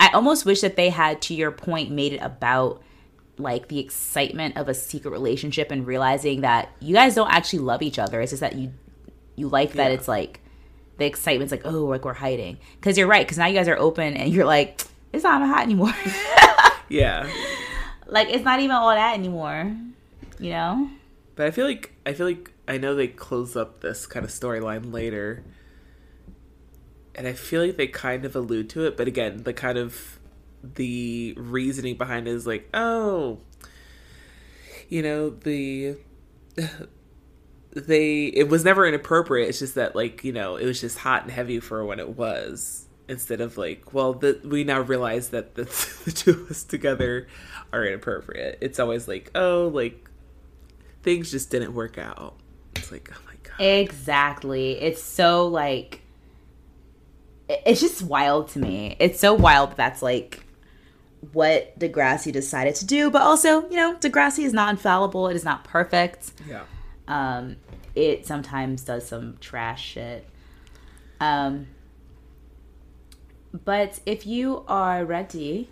I 0.00 0.08
almost 0.12 0.44
wish 0.44 0.62
that 0.62 0.76
they 0.76 0.90
had, 0.90 1.22
to 1.22 1.34
your 1.34 1.50
point, 1.52 1.90
made 1.90 2.12
it 2.14 2.20
about 2.22 2.82
like 3.38 3.68
the 3.68 3.78
excitement 3.78 4.56
of 4.58 4.68
a 4.68 4.74
secret 4.74 5.12
relationship 5.12 5.70
and 5.70 5.86
realizing 5.86 6.42
that 6.42 6.68
you 6.80 6.92
guys 6.94 7.14
don't 7.14 7.30
actually 7.32 7.60
love 7.60 7.82
each 7.82 7.98
other. 7.98 8.20
It's 8.20 8.32
just 8.32 8.40
that 8.40 8.56
you 8.56 8.72
you 9.36 9.48
like 9.48 9.72
that 9.74 9.88
Yeah. 9.88 9.94
it's 9.96 10.08
like 10.08 10.40
the 10.98 11.06
excitement's 11.06 11.50
like 11.50 11.62
oh 11.64 11.84
like 11.86 12.04
we're 12.04 12.12
hiding 12.12 12.58
because 12.78 12.98
you're 12.98 13.06
right 13.06 13.24
because 13.24 13.38
now 13.38 13.46
you 13.46 13.54
guys 13.54 13.68
are 13.68 13.78
open 13.78 14.12
and 14.14 14.30
you're 14.34 14.44
like 14.44 14.82
it's 15.12 15.24
not 15.24 15.42
hot 15.42 15.62
anymore. 15.62 15.94
yeah. 16.88 17.28
like 18.06 18.28
it's 18.28 18.44
not 18.44 18.60
even 18.60 18.72
all 18.74 18.90
that 18.90 19.14
anymore 19.14 19.72
you 20.40 20.50
know 20.50 20.90
But 21.36 21.46
I 21.46 21.50
feel 21.52 21.66
like 21.66 21.92
I 22.04 22.12
feel 22.12 22.26
like 22.26 22.52
I 22.66 22.78
know 22.78 22.94
they 22.94 23.08
close 23.08 23.56
up 23.56 23.80
this 23.80 24.06
kind 24.06 24.24
of 24.24 24.30
storyline 24.30 24.92
later. 24.92 25.44
And 27.14 27.26
I 27.26 27.32
feel 27.32 27.64
like 27.66 27.76
they 27.76 27.88
kind 27.88 28.24
of 28.24 28.36
allude 28.36 28.70
to 28.70 28.86
it, 28.86 28.96
but 28.96 29.08
again, 29.08 29.42
the 29.42 29.52
kind 29.52 29.76
of 29.76 30.18
the 30.62 31.34
reasoning 31.36 31.96
behind 31.96 32.28
it 32.28 32.30
is 32.30 32.46
like, 32.46 32.68
oh, 32.72 33.40
you 34.88 35.02
know, 35.02 35.30
the 35.30 35.96
they 37.72 38.26
it 38.26 38.48
was 38.48 38.64
never 38.64 38.86
inappropriate. 38.86 39.48
It's 39.48 39.58
just 39.58 39.74
that 39.74 39.96
like, 39.96 40.22
you 40.24 40.32
know, 40.32 40.56
it 40.56 40.66
was 40.66 40.80
just 40.80 40.98
hot 40.98 41.22
and 41.22 41.32
heavy 41.32 41.58
for 41.60 41.84
when 41.84 41.98
it 41.98 42.16
was 42.16 42.86
instead 43.10 43.40
of 43.40 43.58
like, 43.58 43.92
well, 43.92 44.14
the, 44.14 44.40
we 44.44 44.64
now 44.64 44.80
realize 44.80 45.30
that 45.30 45.54
the, 45.56 45.64
the 46.04 46.12
two 46.12 46.30
of 46.30 46.50
us 46.50 46.62
together 46.64 47.26
are 47.72 47.84
inappropriate. 47.84 48.58
It's 48.60 48.78
always 48.78 49.06
like, 49.08 49.30
oh, 49.34 49.70
like 49.72 50.08
things 51.02 51.30
just 51.30 51.50
didn't 51.50 51.74
work 51.74 51.98
out. 51.98 52.34
It's 52.76 52.90
like, 52.92 53.10
oh 53.12 53.20
my 53.26 53.34
god. 53.42 53.60
exactly 53.64 54.72
it's 54.80 55.02
so 55.02 55.46
like 55.48 56.00
it's 57.48 57.80
just 57.80 58.00
wild 58.02 58.48
to 58.48 58.58
me 58.60 58.96
it's 59.00 59.18
so 59.18 59.34
wild 59.34 59.70
that 59.70 59.76
that's 59.76 60.02
like 60.02 60.44
what 61.32 61.76
degrassi 61.78 62.32
decided 62.32 62.74
to 62.76 62.86
do 62.86 63.10
but 63.10 63.22
also 63.22 63.68
you 63.68 63.76
know 63.76 63.94
degrassi 63.96 64.44
is 64.44 64.52
not 64.52 64.70
infallible 64.70 65.26
it 65.28 65.34
is 65.34 65.44
not 65.44 65.64
perfect 65.64 66.32
Yeah. 66.48 66.62
um 67.08 67.56
it 67.94 68.24
sometimes 68.26 68.82
does 68.84 69.06
some 69.08 69.36
trash 69.40 69.84
shit 69.84 70.26
um 71.20 71.66
but 73.52 74.00
if 74.06 74.26
you 74.26 74.64
are 74.68 75.04
ready 75.04 75.68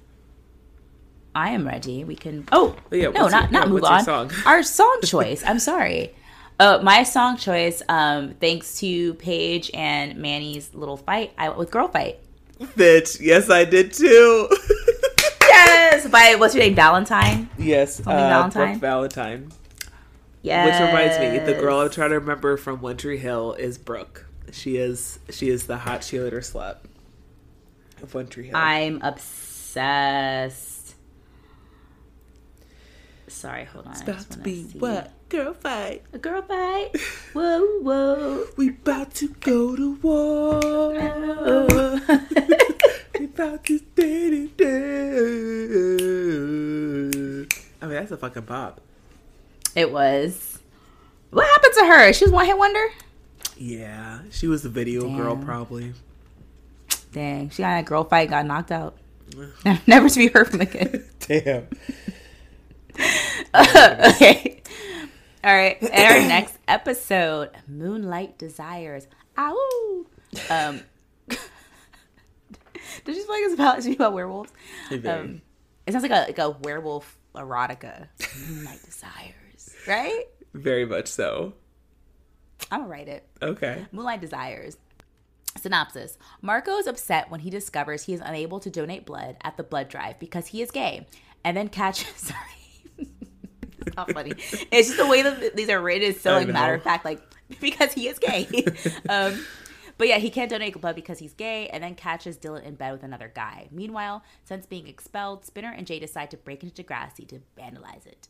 i 1.35 1.51
am 1.51 1.67
ready 1.67 2.05
we 2.05 2.17
can 2.17 2.45
oh 2.53 2.75
yeah, 2.91 3.09
no 3.11 3.29
not 3.29 3.43
your- 3.45 3.51
not 3.51 3.67
yeah, 3.67 3.73
move 3.73 3.85
on 3.85 4.05
song? 4.05 4.31
our 4.47 4.63
song 4.63 4.99
choice 5.05 5.43
i'm 5.47 5.59
sorry 5.59 6.15
uh, 6.61 6.81
my 6.83 7.05
song 7.05 7.37
choice 7.37 7.83
um 7.89 8.35
thanks 8.41 8.79
to 8.81 9.15
paige 9.15 9.71
and 9.75 10.17
manny's 10.17 10.75
little 10.75 10.97
fight 10.97 11.33
i 11.39 11.49
went 11.49 11.59
with 11.59 11.71
girl 11.71 11.89
fight 11.89 12.19
Bitch, 12.61 13.21
yes 13.21 13.49
I 13.51 13.65
did 13.65 13.93
too. 13.93 14.49
yes 15.43 16.09
by 16.09 16.35
what's 16.37 16.57
your 16.57 16.65
name 16.65 16.75
valentine 16.75 17.49
yes, 17.57 18.01
uh, 18.01 18.03
Valentine? 18.11 18.71
Brooke 18.71 18.81
Valentine. 18.81 19.53
yes 20.43 20.67
Which 20.67 20.89
reminds 20.89 21.19
me, 21.21 21.53
the 21.53 21.61
girl 21.61 21.79
I'm 21.79 21.91
trying 21.91 22.11
to 22.11 22.19
remember 22.19 22.57
from 22.57 22.81
One 22.81 22.97
Tree 22.97 23.17
Hill 23.19 23.53
is 23.53 23.79
Brooke. 23.79 24.27
She 24.51 24.77
is 24.77 25.21
she 25.31 25.51
is 25.51 25.67
the 25.69 25.77
hot 25.77 26.01
cheerleader 26.01 26.41
slut 26.41 26.79
of 28.03 28.15
One 28.15 28.27
Tree 28.29 28.47
Hill. 28.47 28.57
I'm 28.57 29.01
obsessed. 29.03 30.95
Sorry, 33.29 33.65
hold 33.65 33.87
on. 33.87 33.93
it's 33.93 34.01
about 34.03 34.31
to 34.31 34.39
be 34.39 34.65
see. 34.65 34.79
what? 34.79 35.13
Girl 35.29 35.53
fight. 35.53 36.03
A 36.13 36.19
girl 36.19 36.43
fight. 36.43 36.97
whoa, 37.35 37.81
whoa. 37.81 38.47
We 38.57 38.71
about 38.71 39.15
to 39.17 39.29
go 39.29 39.77
to 39.77 39.95
war. 39.97 40.61
Oh. 40.65 42.01
we 43.19 43.27
about 43.27 43.65
to 43.67 43.79
day 43.95 44.31
to 44.31 44.49
day. 44.49 44.67
I 47.81 47.87
mean, 47.87 47.95
that's 47.97 48.11
a 48.11 48.17
fucking 48.17 48.43
pop. 48.45 48.81
it 49.75 49.93
was. 49.93 50.59
What 51.31 51.47
happened 51.47 51.75
to 51.79 51.85
her? 51.87 52.13
She 52.15 52.25
was 52.25 52.33
one 52.33 52.47
hit 52.47 52.57
wonder. 52.57 52.87
Yeah, 53.59 54.21
she 54.31 54.47
was 54.47 54.63
the 54.63 54.69
video 54.71 55.03
girl, 55.15 55.37
probably. 55.37 55.93
Dang, 57.13 57.51
she 57.51 57.63
got 57.63 57.73
in 57.73 57.79
a 57.79 57.83
girl 57.83 58.05
fight, 58.05 58.31
got 58.31 58.47
knocked 58.47 58.73
out. 58.73 58.99
Never 59.87 60.09
to 60.09 60.19
be 60.19 60.29
heard 60.29 60.49
from 60.49 60.61
again. 60.61 61.05
Damn. 61.21 61.67
okay. 63.55 64.63
All 65.45 65.55
right. 65.55 65.81
In 65.83 65.89
our 65.91 66.29
next 66.29 66.59
episode, 66.67 67.51
Moonlight 67.67 68.39
Desires. 68.39 69.07
Ow. 69.39 70.07
Um. 70.51 70.81
Did 73.05 73.17
you 73.17 73.23
feel 73.23 73.35
like 73.35 73.43
it's 73.45 73.55
about, 73.55 73.79
it's 73.79 73.87
about 73.87 74.13
werewolves? 74.13 74.53
Um, 74.91 75.41
it 75.87 75.93
sounds 75.93 76.03
like 76.03 76.11
a 76.11 76.27
like 76.27 76.39
a 76.39 76.51
werewolf 76.51 77.17
erotica. 77.35 78.09
Moonlight 78.49 78.83
Desires, 78.85 79.75
right? 79.87 80.25
Very 80.55 80.85
much 80.85 81.09
so. 81.09 81.55
I'm 82.71 82.81
gonna 82.81 82.91
write 82.91 83.09
it. 83.09 83.27
Okay. 83.41 83.87
Moonlight 83.93 84.21
Desires. 84.21 84.77
Synopsis 85.59 86.19
Marco 86.41 86.79
is 86.79 86.87
upset 86.87 87.31
when 87.31 87.41
he 87.41 87.51
discovers 87.51 88.05
he 88.05 88.15
is 88.15 88.21
unable 88.25 88.61
to 88.61 88.71
donate 88.71 89.05
blood 89.05 89.37
at 89.43 89.57
the 89.57 89.63
blood 89.63 89.89
drive 89.89 90.19
because 90.19 90.49
he 90.49 90.63
is 90.63 90.71
gay 90.71 91.07
and 91.45 91.57
then 91.57 91.69
catches. 91.69 92.07
Sorry. 92.17 93.09
it's 93.87 93.97
not 93.97 94.13
funny. 94.13 94.33
It's 94.71 94.89
just 94.89 94.97
the 94.97 95.07
way 95.07 95.23
that 95.23 95.57
these 95.57 95.69
are 95.69 95.81
written 95.81 96.09
is 96.09 96.21
so 96.21 96.33
like 96.33 96.49
matter 96.49 96.75
of 96.75 96.83
fact, 96.83 97.05
like 97.05 97.21
because 97.61 97.93
he 97.93 98.09
is 98.09 98.19
gay. 98.19 98.47
um, 99.09 99.45
but 99.97 100.07
yeah, 100.07 100.19
he 100.19 100.31
can't 100.31 100.51
donate 100.51 100.81
blood 100.81 100.95
because 100.95 101.19
he's 101.19 101.35
gay 101.35 101.69
and 101.69 101.83
then 101.83 101.95
catches 101.95 102.39
Dylan 102.39 102.63
in 102.63 102.77
bed 102.77 102.93
with 102.93 103.03
another 103.03 103.33
guy. 103.35 103.69
Meanwhile, 103.73 104.23
since 104.45 104.65
being 104.65 104.87
expelled, 104.87 105.45
Spinner 105.45 105.73
and 105.77 105.87
Jay 105.87 105.99
decide 105.99 106.31
to 106.31 106.37
break 106.37 106.63
into 106.63 106.83
Degrassi 106.83 107.27
to 107.29 107.41
vandalize 107.59 108.07
it. 108.07 108.29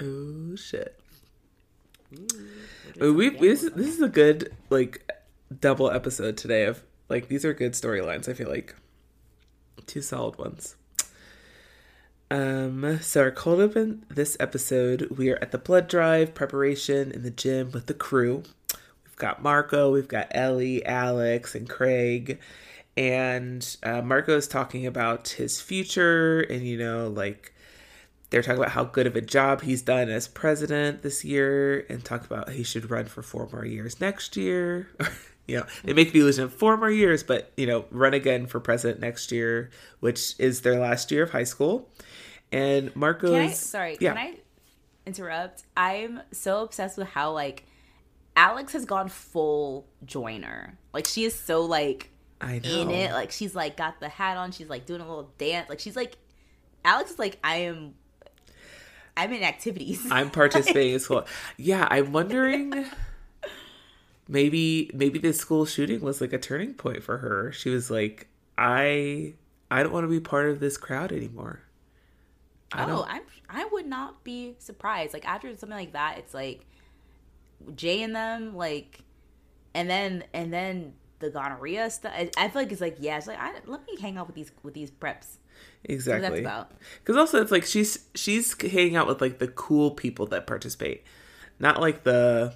Oh 0.00 0.54
shit. 0.54 1.00
Uh, 3.02 3.12
we 3.12 3.30
this, 3.30 3.62
this 3.74 3.88
is 3.88 4.00
a 4.00 4.08
good 4.08 4.54
like 4.70 5.10
double 5.60 5.90
episode 5.90 6.36
today 6.36 6.64
of 6.64 6.82
like 7.08 7.28
these 7.28 7.44
are 7.44 7.54
good 7.54 7.72
storylines. 7.72 8.28
I 8.28 8.34
feel 8.34 8.48
like 8.48 8.74
two 9.86 10.02
solid 10.02 10.38
ones. 10.38 10.76
Um, 12.30 12.98
so 13.00 13.22
our 13.22 13.30
cold 13.30 13.60
open 13.60 14.06
this 14.08 14.36
episode, 14.40 15.08
we 15.16 15.30
are 15.30 15.38
at 15.40 15.52
the 15.52 15.58
blood 15.58 15.88
drive 15.88 16.34
preparation 16.34 17.12
in 17.12 17.22
the 17.22 17.30
gym 17.30 17.70
with 17.72 17.86
the 17.86 17.94
crew. 17.94 18.42
We've 19.04 19.16
got 19.16 19.42
Marco, 19.42 19.92
we've 19.92 20.08
got 20.08 20.28
Ellie, 20.30 20.84
Alex, 20.84 21.54
and 21.54 21.68
Craig. 21.68 22.40
And 22.96 23.76
uh, 23.82 24.02
Marco 24.02 24.36
is 24.36 24.48
talking 24.48 24.86
about 24.86 25.28
his 25.28 25.60
future 25.60 26.40
and, 26.40 26.62
you 26.62 26.78
know, 26.78 27.08
like 27.08 27.52
they're 28.30 28.42
talking 28.42 28.58
about 28.58 28.72
how 28.72 28.84
good 28.84 29.06
of 29.06 29.16
a 29.16 29.20
job 29.20 29.62
he's 29.62 29.82
done 29.82 30.08
as 30.08 30.26
president 30.26 31.02
this 31.02 31.24
year 31.24 31.86
and 31.88 32.04
talk 32.04 32.24
about 32.24 32.50
he 32.50 32.64
should 32.64 32.90
run 32.90 33.06
for 33.06 33.22
four 33.22 33.48
more 33.52 33.64
years 33.64 34.00
next 34.00 34.36
year. 34.36 34.88
you 35.46 35.58
know, 35.58 35.66
they 35.84 35.92
make 35.92 36.12
the 36.12 36.20
illusion 36.20 36.44
of 36.44 36.54
four 36.54 36.76
more 36.76 36.90
years, 36.90 37.22
but, 37.22 37.52
you 37.56 37.66
know, 37.66 37.84
run 37.90 38.14
again 38.14 38.46
for 38.46 38.60
president 38.60 39.00
next 39.00 39.30
year, 39.30 39.70
which 40.00 40.34
is 40.38 40.62
their 40.62 40.78
last 40.78 41.10
year 41.10 41.24
of 41.24 41.30
high 41.30 41.44
school. 41.44 41.88
And. 42.50 42.92
Can 42.94 43.34
I 43.34 43.50
sorry, 43.50 43.96
yeah. 44.00 44.14
can 44.14 44.18
I 44.18 44.38
interrupt? 45.06 45.64
I'm 45.76 46.20
so 46.32 46.62
obsessed 46.62 46.96
with 46.96 47.08
how 47.08 47.32
like 47.32 47.64
Alex 48.36 48.72
has 48.72 48.84
gone 48.84 49.08
full 49.08 49.86
joiner. 50.04 50.78
Like 50.92 51.06
she 51.06 51.24
is 51.24 51.34
so 51.34 51.62
like 51.62 52.10
I 52.40 52.60
know. 52.60 52.80
in 52.80 52.90
it. 52.90 53.12
Like 53.12 53.30
she's 53.30 53.54
like 53.54 53.76
got 53.76 54.00
the 54.00 54.08
hat 54.08 54.36
on, 54.36 54.52
she's 54.52 54.68
like 54.68 54.86
doing 54.86 55.00
a 55.00 55.08
little 55.08 55.30
dance. 55.38 55.68
Like 55.68 55.80
she's 55.80 55.96
like 55.96 56.16
Alex 56.84 57.12
is 57.12 57.18
like 57.18 57.38
I 57.42 57.56
am 57.56 57.94
I'm 59.16 59.32
in 59.32 59.42
activities. 59.42 60.06
I'm 60.10 60.30
participating 60.30 60.94
in 60.94 61.00
school. 61.00 61.26
Yeah, 61.56 61.86
I'm 61.90 62.12
wondering. 62.12 62.86
Maybe 64.26 64.90
maybe 64.94 65.18
this 65.18 65.38
school 65.38 65.66
shooting 65.66 66.00
was 66.00 66.20
like 66.20 66.32
a 66.32 66.38
turning 66.38 66.74
point 66.74 67.02
for 67.02 67.18
her. 67.18 67.52
She 67.52 67.70
was 67.70 67.90
like, 67.90 68.28
I 68.56 69.34
I 69.70 69.82
don't 69.82 69.92
want 69.92 70.04
to 70.04 70.08
be 70.08 70.20
part 70.20 70.48
of 70.48 70.60
this 70.60 70.76
crowd 70.76 71.12
anymore. 71.12 71.60
I 72.72 72.90
oh. 72.90 73.04
I'm 73.08 73.22
I 73.48 73.64
would 73.70 73.86
not 73.86 74.24
be 74.24 74.56
surprised. 74.58 75.14
Like 75.14 75.26
after 75.26 75.48
something 75.56 75.78
like 75.78 75.92
that, 75.92 76.18
it's 76.18 76.34
like 76.34 76.64
Jay 77.76 78.02
and 78.02 78.14
them, 78.14 78.56
like, 78.56 79.00
and 79.74 79.88
then 79.88 80.24
and 80.32 80.52
then 80.52 80.94
the 81.20 81.30
gonorrhea 81.30 81.88
stuff. 81.90 82.12
I, 82.14 82.30
I 82.36 82.48
feel 82.48 82.62
like 82.62 82.72
it's 82.72 82.80
like 82.80 82.96
yeah, 82.98 83.16
it's 83.16 83.26
like 83.26 83.38
I, 83.38 83.52
let 83.66 83.86
me 83.86 83.96
hang 84.00 84.18
out 84.18 84.26
with 84.26 84.36
these 84.36 84.50
with 84.62 84.74
these 84.74 84.90
preps. 84.90 85.36
exactly. 85.84 86.40
about. 86.40 86.72
Because 86.98 87.16
also, 87.16 87.40
it's 87.40 87.52
like 87.52 87.64
she's 87.64 88.06
she's 88.14 88.60
hanging 88.60 88.96
out 88.96 89.06
with 89.06 89.20
like 89.20 89.38
the 89.38 89.48
cool 89.48 89.92
people 89.92 90.26
that 90.26 90.46
participate, 90.46 91.04
not 91.58 91.80
like 91.80 92.04
the. 92.04 92.54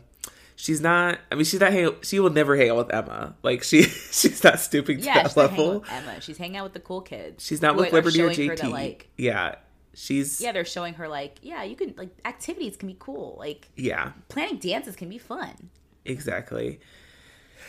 She's 0.60 0.80
not. 0.80 1.20
I 1.30 1.36
mean, 1.36 1.44
she's 1.44 1.60
not. 1.60 1.72
Hang, 1.72 1.94
she 2.02 2.18
will 2.18 2.30
never 2.30 2.56
hang 2.56 2.70
out 2.70 2.78
with 2.78 2.93
Emma. 2.93 3.36
Like 3.44 3.62
she, 3.62 3.82
she's 4.10 4.43
not 4.43 4.59
stooping 4.59 4.98
to 4.98 5.05
Yeah, 5.05 5.14
that 5.14 5.26
she's 5.28 5.36
not 5.36 5.51
hanging 5.51 5.64
level. 5.66 5.80
with 5.82 5.93
Emma. 5.93 6.20
She's 6.20 6.36
hanging 6.36 6.56
out 6.56 6.64
with 6.64 6.72
the 6.72 6.80
cool 6.80 7.01
kids. 7.01 7.44
She's 7.47 7.62
not 7.62 7.76
with 7.76 7.93
Liberty 7.93 8.20
or 8.22 8.30
JT. 8.30 8.56
that, 8.59 8.70
like, 8.72 9.09
yeah, 9.16 9.55
she's. 9.94 10.40
yeah, 10.40 10.51
they're 10.51 10.64
showing 10.64 10.94
her 10.94 11.06
like, 11.06 11.36
yeah, 11.43 11.62
you 11.62 11.76
can 11.76 11.94
like 11.97 12.10
activities 12.24 12.76
can 12.76 12.89
be 12.89 12.97
cool. 12.98 13.36
Like 13.39 13.68
yeah, 13.76 14.12
planning 14.28 14.56
dances 14.59 14.97
can 14.97 15.09
be 15.09 15.18
fun. 15.18 15.70
exactly. 16.05 16.80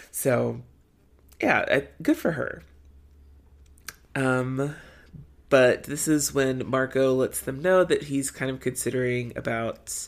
So, 0.10 0.62
yeah, 1.40 1.82
good 2.02 2.18
for 2.18 2.32
her. 2.32 2.64
Um, 4.16 4.76
but 5.50 5.84
this 5.84 6.08
is 6.08 6.34
when 6.34 6.68
Marco 6.68 7.14
lets 7.14 7.40
them 7.42 7.62
know 7.62 7.84
that 7.84 8.04
he's 8.04 8.32
kind 8.32 8.50
of 8.50 8.60
considering 8.60 9.34
about 9.36 10.08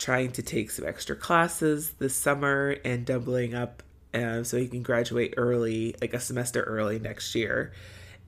trying 0.00 0.32
to 0.32 0.42
take 0.42 0.70
some 0.70 0.86
extra 0.86 1.14
classes 1.14 1.92
this 1.98 2.16
summer 2.16 2.76
and 2.84 3.04
doubling 3.04 3.54
up 3.54 3.82
um, 4.12 4.42
so 4.42 4.56
he 4.56 4.66
can 4.66 4.82
graduate 4.82 5.34
early, 5.36 5.94
like 6.00 6.14
a 6.14 6.20
semester 6.20 6.62
early 6.62 6.98
next 6.98 7.34
year, 7.34 7.72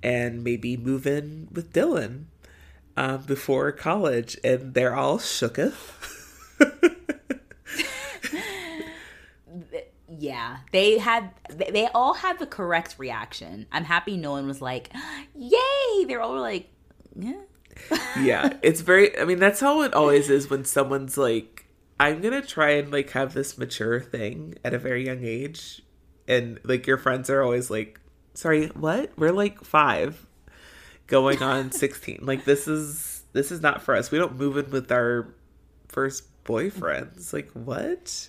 and 0.03 0.45
maybe 0.45 0.77
move 0.77 1.07
in 1.07 1.49
with 1.51 1.73
Dylan 1.73 2.27
um, 2.97 3.23
before 3.23 3.73
college. 3.73 4.37
And 4.45 4.75
they're 4.75 4.95
all 4.95 5.19
shooketh. 5.19 6.19
Yeah, 10.19 10.59
they 10.73 10.99
had 10.99 11.31
they, 11.51 11.71
they 11.73 11.87
all 11.89 12.15
had 12.15 12.39
the 12.39 12.47
correct 12.47 12.97
reaction. 12.99 13.67
I'm 13.73 13.85
happy 13.85 14.17
no 14.17 14.33
one 14.33 14.47
was 14.47 14.61
like, 14.61 14.91
"Yay!" 15.35 16.05
They're 16.07 16.21
all 16.21 16.39
like, 16.39 16.69
"Yeah." 17.19 17.41
yeah, 18.21 18.53
it's 18.63 18.83
very. 18.83 19.19
I 19.19 19.25
mean, 19.25 19.39
that's 19.39 19.61
how 19.61 19.83
it 19.83 19.95
always 19.95 20.31
is 20.31 20.51
when 20.51 20.65
someone's 20.65 21.17
like, 21.17 21.62
"I'm 21.99 22.21
gonna 22.21 22.43
try 22.43 22.71
and 22.73 22.93
like 22.93 23.11
have 23.11 23.35
this 23.35 23.57
mature 23.59 24.01
thing 24.01 24.57
at 24.65 24.75
a 24.75 24.79
very 24.79 25.07
young 25.07 25.25
age," 25.25 25.83
and 26.29 26.59
like 26.65 26.87
your 26.87 26.99
friends 26.99 27.31
are 27.31 27.43
always 27.43 27.71
like, 27.71 28.01
"Sorry, 28.35 28.67
what? 28.69 29.13
We're 29.17 29.33
like 29.33 29.63
five, 29.65 30.27
going 31.07 31.43
on 31.43 31.73
sixteen. 31.73 32.21
Like 32.23 32.45
this 32.45 32.69
is 32.69 33.25
this 33.33 33.51
is 33.51 33.61
not 33.61 33.83
for 33.83 33.95
us. 33.95 34.11
We 34.11 34.19
don't 34.19 34.37
move 34.37 34.57
in 34.57 34.71
with 34.71 34.91
our 34.93 35.35
first 35.89 36.25
boyfriends. 36.45 37.33
Like 37.33 37.51
what? 37.53 38.29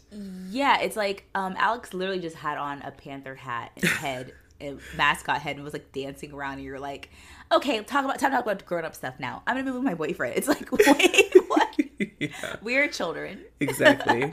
Yeah, 0.50 0.80
it's 0.82 0.96
like 0.96 1.26
um, 1.36 1.56
Alex 1.58 1.94
literally 1.94 2.22
just 2.22 2.36
had 2.36 2.58
on 2.58 2.82
a 2.82 2.92
panther 2.92 3.36
hat 3.36 3.72
and 3.76 3.86
head, 3.86 4.34
a 4.62 4.76
mascot 4.96 5.42
head, 5.42 5.56
and 5.56 5.64
was 5.64 5.74
like 5.74 5.92
dancing 5.92 6.32
around. 6.34 6.54
And 6.54 6.64
you're 6.64 6.80
like, 6.80 7.10
okay, 7.58 7.82
talk 7.84 8.04
about 8.06 8.20
time 8.20 8.32
talk 8.32 8.44
about 8.46 8.66
grown 8.66 8.86
up 8.86 8.96
stuff 8.96 9.16
now. 9.20 9.44
I'm 9.48 9.56
gonna 9.56 9.66
move 9.66 9.76
with 9.76 9.84
my 9.84 9.94
boyfriend. 9.96 10.36
It's 10.38 10.48
like, 10.48 10.72
wait, 10.72 11.34
what? 11.48 11.76
yeah, 12.20 12.56
We're 12.62 12.88
children. 12.88 13.42
exactly. 13.60 14.32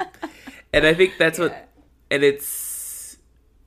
and 0.72 0.86
I 0.86 0.94
think 0.94 1.14
that's 1.18 1.38
Yeah. 1.38 1.46
what, 1.46 1.68
and 2.10 2.22
it's 2.22 3.16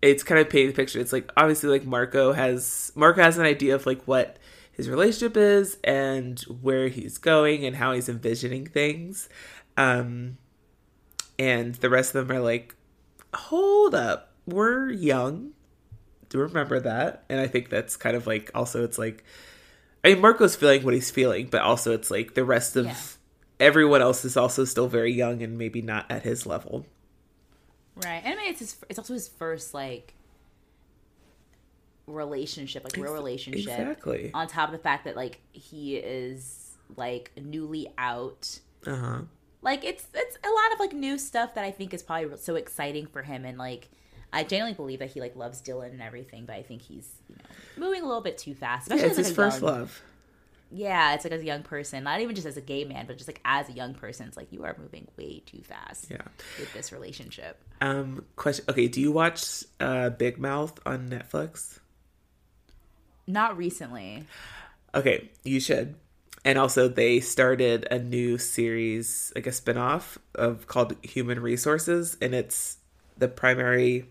it's 0.02 0.24
kind 0.24 0.42
of 0.42 0.50
painting 0.50 0.68
the 0.68 0.74
picture. 0.76 1.00
It's 1.00 1.14
like 1.14 1.32
obviously 1.38 1.70
like 1.70 1.86
Marco 1.86 2.34
has 2.34 2.92
Marco 2.96 3.22
has 3.22 3.38
an 3.38 3.46
idea 3.46 3.76
of 3.76 3.86
like 3.86 4.04
what 4.06 4.38
his 4.72 4.90
relationship 4.90 5.38
is 5.38 5.78
and 5.84 6.40
where 6.62 6.88
he's 6.88 7.18
going 7.18 7.66
and 7.66 7.76
how 7.76 7.94
he's 7.94 8.10
envisioning 8.10 8.66
things. 8.66 9.30
Um, 9.78 10.38
and 11.40 11.76
the 11.76 11.90
rest 11.90 12.16
of 12.16 12.28
them 12.28 12.36
are 12.38 12.42
like, 12.42 12.76
hold 13.34 13.94
up, 13.96 14.34
we're 14.46 14.90
young. 14.90 15.52
Do 16.34 16.40
remember 16.40 16.80
that? 16.80 17.24
And 17.30 17.40
I 17.40 17.46
think 17.48 17.70
that's 17.70 17.96
kind 17.96 18.16
of 18.18 18.26
like 18.26 18.50
also 18.56 18.84
it's 18.84 18.98
like 18.98 19.24
I 20.04 20.10
mean 20.14 20.22
Marco's 20.22 20.56
feeling 20.56 20.84
what 20.84 20.96
he's 20.96 21.12
feeling, 21.12 21.46
but 21.48 21.62
also 21.62 21.94
it's 21.94 22.10
like 22.10 22.34
the 22.34 22.44
rest 22.44 22.76
of 22.76 22.88
Yeah. 22.88 22.96
everyone 23.60 24.02
else 24.02 24.26
is 24.26 24.36
also 24.36 24.66
still 24.66 24.88
very 24.88 25.14
young 25.14 25.44
and 25.44 25.58
maybe 25.60 25.82
not 25.84 26.10
at 26.12 26.24
his 26.24 26.46
level. 26.48 26.86
Right. 27.96 28.22
And 28.26 28.34
I 28.34 28.42
mean, 28.42 28.50
it's 28.50 28.60
his, 28.60 28.76
it's 28.90 28.98
also 28.98 29.14
his 29.14 29.28
first 29.28 29.76
like 29.76 30.16
relationship, 32.08 32.84
like 32.84 32.98
real 32.98 33.14
relationship. 33.14 33.62
exactly. 33.80 34.32
On 34.34 34.48
top 34.48 34.70
of 34.70 34.74
the 34.74 34.80
fact 34.80 35.06
that 35.06 35.16
like 35.16 35.40
he 35.52 35.98
is 35.98 36.72
like 36.98 37.32
newly 37.40 37.88
out. 37.98 38.60
Uh 38.86 38.96
huh. 38.96 39.20
Like 39.62 39.86
it's 39.86 40.08
it's 40.14 40.38
a 40.44 40.50
lot 40.50 40.74
of 40.74 40.80
like 40.80 40.94
new 40.94 41.18
stuff 41.18 41.54
that 41.54 41.64
I 41.64 41.72
think 41.72 41.94
is 41.94 42.04
probably 42.04 42.36
so 42.38 42.56
exciting 42.56 43.06
for 43.06 43.22
him 43.22 43.46
and 43.46 43.58
like 43.58 43.90
I 44.34 44.44
genuinely 44.44 44.76
believe 44.76 45.00
that 45.00 45.12
he 45.12 45.22
like 45.22 45.36
loves 45.36 45.62
Dylan 45.62 45.92
and 45.92 46.02
everything, 46.02 46.46
but 46.46 46.56
I 46.56 46.64
think 46.64 46.82
he's 46.82 47.08
you 47.30 47.36
know 47.38 47.86
moving 47.86 48.02
a 48.04 48.06
little 48.06 48.22
bit 48.22 48.38
too 48.38 48.56
fast. 48.56 48.90
Yeah, 48.90 48.96
it's 48.98 49.18
as, 49.18 49.28
his 49.28 49.32
first 49.36 49.62
young- 49.62 49.72
love. 49.72 50.02
Yeah, 50.76 51.14
it's 51.14 51.24
like 51.24 51.34
as 51.34 51.42
a 51.42 51.46
young 51.46 51.62
person, 51.62 52.04
not 52.04 52.20
even 52.22 52.34
just 52.34 52.48
as 52.48 52.58
a 52.58 52.62
gay 52.62 52.84
man, 52.84 53.06
but 53.06 53.16
just 53.18 53.30
like 53.30 53.40
as 53.46 53.70
a 53.70 53.74
young 53.74 53.94
person, 53.94 54.28
it's 54.28 54.36
like 54.36 54.52
you 54.52 54.64
are 54.64 54.76
moving 54.80 55.08
way 55.18 55.44
too 55.46 55.62
fast 55.62 56.08
Yeah. 56.10 56.24
with 56.60 56.74
this 56.74 56.92
relationship. 56.92 57.62
Um. 57.80 58.26
Question. 58.36 58.66
Okay. 58.70 58.88
Do 58.88 59.00
you 59.00 59.12
watch 59.12 59.64
uh 59.80 60.10
Big 60.10 60.40
Mouth 60.40 60.80
on 60.86 61.10
Netflix? 61.10 61.78
Not 63.28 63.56
recently. 63.58 64.26
Okay, 64.96 65.30
you 65.44 65.60
should. 65.60 65.96
And 66.46 66.58
also, 66.58 66.88
they 66.90 67.20
started 67.22 67.88
a 67.90 67.98
new 68.00 68.38
series, 68.38 69.32
like 69.34 69.48
a 69.48 69.52
spinoff 69.52 70.18
of 70.36 70.68
called 70.68 70.96
Human 71.04 71.40
Resources, 71.40 72.18
and 72.22 72.34
it's 72.36 72.78
the 73.18 73.28
primary 73.30 74.10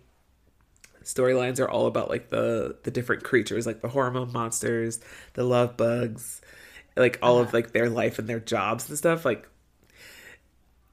storylines 1.04 1.60
are 1.60 1.68
all 1.70 1.86
about 1.86 2.08
like 2.10 2.30
the 2.30 2.76
the 2.82 2.90
different 2.90 3.24
creatures, 3.24 3.66
like 3.66 3.80
the 3.80 3.88
hormone 3.88 4.32
monsters, 4.32 5.00
the 5.34 5.44
love 5.44 5.76
bugs, 5.76 6.40
like 6.96 7.18
all 7.22 7.38
of 7.38 7.52
like 7.52 7.72
their 7.72 7.88
life 7.90 8.18
and 8.18 8.28
their 8.28 8.40
jobs 8.40 8.88
and 8.88 8.98
stuff. 8.98 9.24
Like, 9.24 9.48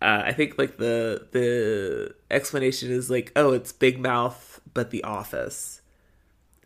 uh, 0.01 0.23
I 0.25 0.33
think 0.33 0.57
like 0.57 0.77
the 0.77 1.27
the 1.31 2.15
explanation 2.31 2.91
is 2.91 3.09
like, 3.09 3.31
oh, 3.35 3.51
it's 3.53 3.71
Big 3.71 3.99
Mouth, 3.99 4.61
but 4.73 4.91
The 4.91 5.03
Office, 5.03 5.81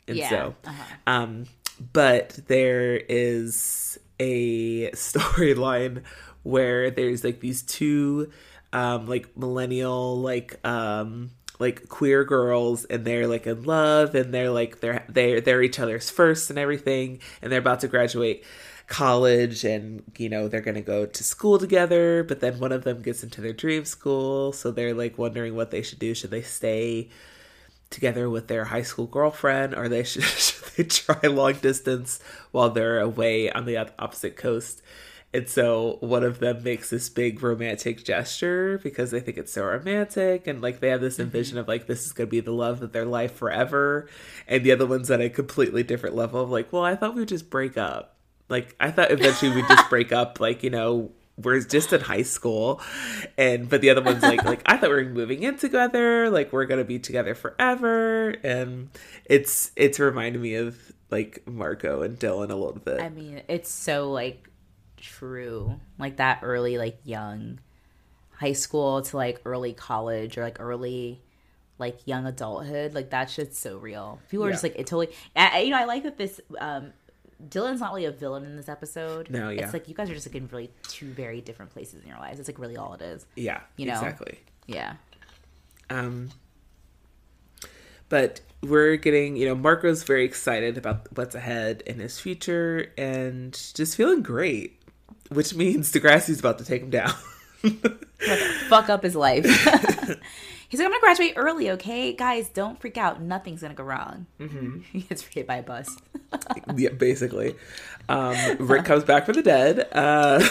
and 0.07 0.18
Yeah, 0.18 0.30
so 0.30 0.56
uh-huh. 0.65 0.84
um, 1.07 1.45
but 1.94 2.40
there 2.48 2.95
is 2.98 3.98
a 4.20 4.91
storyline 4.94 6.03
where 6.44 6.91
there's 6.91 7.24
like 7.24 7.40
these 7.40 7.61
two 7.64 8.32
um 8.74 9.07
like 9.07 9.36
millennial 9.38 10.20
like 10.20 10.60
um 10.65 11.32
like 11.64 11.88
queer 11.88 12.23
girls 12.23 12.85
and 12.85 13.06
they're 13.06 13.27
like 13.27 13.48
in 13.48 13.64
love 13.64 14.14
and 14.15 14.34
they're 14.34 14.52
like 14.52 14.81
they're 14.81 15.06
they're 15.10 15.41
they're 15.41 15.64
each 15.64 15.80
other's 15.80 16.10
first 16.10 16.49
and 16.49 16.60
everything 16.60 17.19
and 17.41 17.52
they're 17.52 17.60
about 17.60 17.80
to 17.80 17.88
graduate 17.88 18.44
college 18.88 19.64
and 19.64 20.03
you 20.18 20.27
know 20.27 20.48
they're 20.48 20.61
going 20.61 20.76
to 20.76 20.81
go 20.81 21.06
to 21.06 21.23
school 21.23 21.57
together 21.57 22.23
but 22.23 22.41
then 22.41 22.60
one 22.60 22.73
of 22.73 22.84
them 22.84 23.02
gets 23.02 23.23
into 23.23 23.40
their 23.40 23.53
dream 23.53 23.85
school 23.85 24.52
so 24.52 24.72
they're 24.72 24.94
like 24.94 25.18
wondering 25.18 25.56
what 25.56 25.72
they 25.72 25.81
should 25.81 25.99
do. 25.99 26.14
Should 26.14 26.31
they 26.31 26.41
stay 26.41 27.10
together 27.90 28.30
with 28.30 28.48
their 28.48 28.65
high 28.65 28.81
school 28.81 29.06
girlfriend 29.06 29.73
or 29.73 29.88
they 29.88 30.03
should, 30.11 30.23
should 30.23 30.64
they 30.76 30.84
try 30.84 31.30
long 31.30 31.53
distance 31.53 32.19
while 32.52 32.69
they're 32.69 32.99
away 32.99 33.49
on 33.52 33.65
the 33.65 33.77
opposite 33.77 34.35
coast 34.35 34.81
and 35.34 35.50
so 35.50 35.98
one 36.00 36.24
of 36.24 36.40
them 36.40 36.62
makes 36.64 36.92
this 36.92 37.10
big 37.10 37.42
romantic 37.42 38.04
gesture 38.04 38.80
because 38.84 39.10
they 39.10 39.20
think 39.20 39.38
it's 39.38 39.52
so 39.52 39.66
romantic 39.66 40.46
and 40.46 40.62
like 40.62 40.80
they 40.80 40.90
have 40.90 41.02
this 41.02 41.16
mm-hmm. 41.16 41.24
envision 41.24 41.58
of 41.58 41.68
like 41.68 41.88
this 41.88 42.06
is 42.06 42.14
going 42.14 42.28
to 42.28 42.32
be 42.32 42.40
the 42.40 42.52
love 42.52 42.84
of 42.84 42.92
their 42.92 43.06
life 43.06 43.34
forever. 43.34 44.08
And 44.48 44.64
the 44.64 44.72
other 44.72 44.86
one's 44.86 45.10
at 45.10 45.22
a 45.22 45.30
completely 45.30 45.82
different 45.82 46.16
level 46.16 46.42
of 46.42 46.52
like 46.52 46.72
well 46.72 46.84
i 46.84 46.96
thought 46.96 47.16
we'd 47.16 47.28
just 47.28 47.50
break 47.50 47.78
up. 47.78 48.16
Like 48.48 48.76
i 48.80 48.92
thought 48.92 49.12
eventually 49.12 49.56
we'd 49.56 49.68
just 49.68 49.90
break 49.90 50.12
up 50.12 50.40
like 50.40 50.62
you 50.62 50.70
know 50.70 51.12
we're 51.36 51.60
just 51.62 51.92
in 51.92 52.02
high 52.02 52.22
school. 52.22 52.80
And 53.36 53.68
but 53.68 53.82
the 53.82 53.90
other 53.90 54.04
one's 54.04 54.22
like 54.22 54.46
like 54.46 54.62
i 54.68 54.78
thought 54.78 54.92
we 54.92 54.98
were 54.98 55.10
moving 55.10 55.42
in 55.42 55.58
together 55.58 56.30
like 56.30 56.54
we're 56.54 56.66
gonna 56.66 56.84
be 56.84 57.00
together 57.00 57.34
forever. 57.34 58.36
And 58.44 58.90
it's 59.26 59.72
it's 59.76 60.00
reminded 60.00 60.44
me 60.44 60.56
of 60.56 60.94
like 61.10 61.48
marco 61.48 62.04
and 62.04 62.20
dylan 62.20 62.52
a 62.52 62.56
little 62.56 62.74
bit. 62.74 63.00
I 63.00 63.10
mean, 63.10 63.42
it's 63.48 63.72
so 63.72 64.12
like 64.12 64.50
true. 65.04 65.80
Like 66.00 66.18
that 66.18 66.40
early, 66.42 66.78
like 66.78 66.98
young 67.04 67.60
high 68.32 68.54
school 68.54 69.02
to 69.04 69.16
like 69.18 69.42
early 69.46 69.74
college 69.74 70.38
or 70.38 70.44
like 70.44 70.60
early 70.60 71.22
like 71.78 72.08
young 72.08 72.26
adulthood. 72.26 72.94
Like 72.96 73.12
that 73.12 73.30
shit's 73.30 73.60
so 73.60 73.78
real. 73.78 74.20
People 74.30 74.46
are 74.46 74.52
just 74.52 74.64
like 74.64 74.76
it 74.76 74.88
totally. 74.88 75.10
I, 75.36 75.58
I- 75.58 75.60
you 75.60 75.70
know, 75.72 75.78
I 75.78 75.86
like 75.86 76.04
that 76.04 76.18
this. 76.18 76.40
um 76.60 76.94
Dylan's 77.50 77.82
not 77.82 77.92
really 77.92 78.06
a 78.06 78.12
villain 78.12 78.46
in 78.46 78.56
this 78.56 78.70
episode. 78.70 79.30
No, 79.30 79.50
yeah. 79.50 79.64
It's 79.66 79.74
like 79.74 79.90
you 79.90 79.94
guys 79.96 80.10
are 80.10 80.14
just 80.14 80.26
like 80.28 80.36
in 80.36 80.48
really 80.48 80.72
two 80.84 81.08
very 81.12 81.42
different 81.42 81.72
places 81.74 82.02
in 82.02 82.08
your 82.08 82.18
lives. 82.18 82.40
It's 82.40 82.48
like 82.48 82.58
really 82.58 82.78
all 82.78 82.94
it 82.94 83.02
is. 83.02 83.26
yeah 83.36 83.60
you 83.76 83.86
know. 83.86 83.94
exactly 83.94 84.40
Yeah. 84.66 84.94
Um, 85.90 86.30
but 88.10 88.42
we're 88.62 88.96
getting, 88.96 89.36
you 89.36 89.46
know, 89.48 89.56
Marco's 89.56 90.04
very 90.04 90.24
excited 90.24 90.78
about 90.78 91.08
what's 91.18 91.36
ahead 91.36 91.82
in 91.86 92.00
his 92.00 92.20
future 92.20 92.92
and 92.98 93.52
just 93.74 93.96
feeling 93.98 94.22
great 94.22 94.80
which 95.34 95.56
means 95.56 95.92
Degrassi's 95.92 96.40
about 96.40 96.58
to 96.60 96.66
take 96.66 96.82
him 96.82 96.90
down. 96.90 97.14
fuck 98.68 98.90
up 98.90 99.04
his 99.04 99.16
life. 99.16 99.46
He's 100.74 100.80
like, 100.80 100.88
I'm 100.88 100.92
gonna 100.92 101.02
graduate 101.02 101.34
early, 101.36 101.70
okay? 101.72 102.14
Guys, 102.14 102.50
don't 102.50 102.82
freak 102.82 102.98
out. 102.98 103.22
Nothing's 103.22 103.62
gonna 103.62 103.76
go 103.76 103.84
wrong. 103.84 104.26
Mm-hmm. 104.40 104.80
He 104.92 105.02
gets 105.02 105.22
hit 105.22 105.46
by 105.46 105.58
a 105.58 105.62
bus. 105.62 105.96
yeah, 106.76 106.90
basically. 106.90 107.56
Um, 108.10 108.36
Rick 108.58 108.86
comes 108.86 109.04
back 109.04 109.28
from 109.28 109.36
the 109.36 109.44
dead. 109.44 109.88
Uh, 109.92 110.42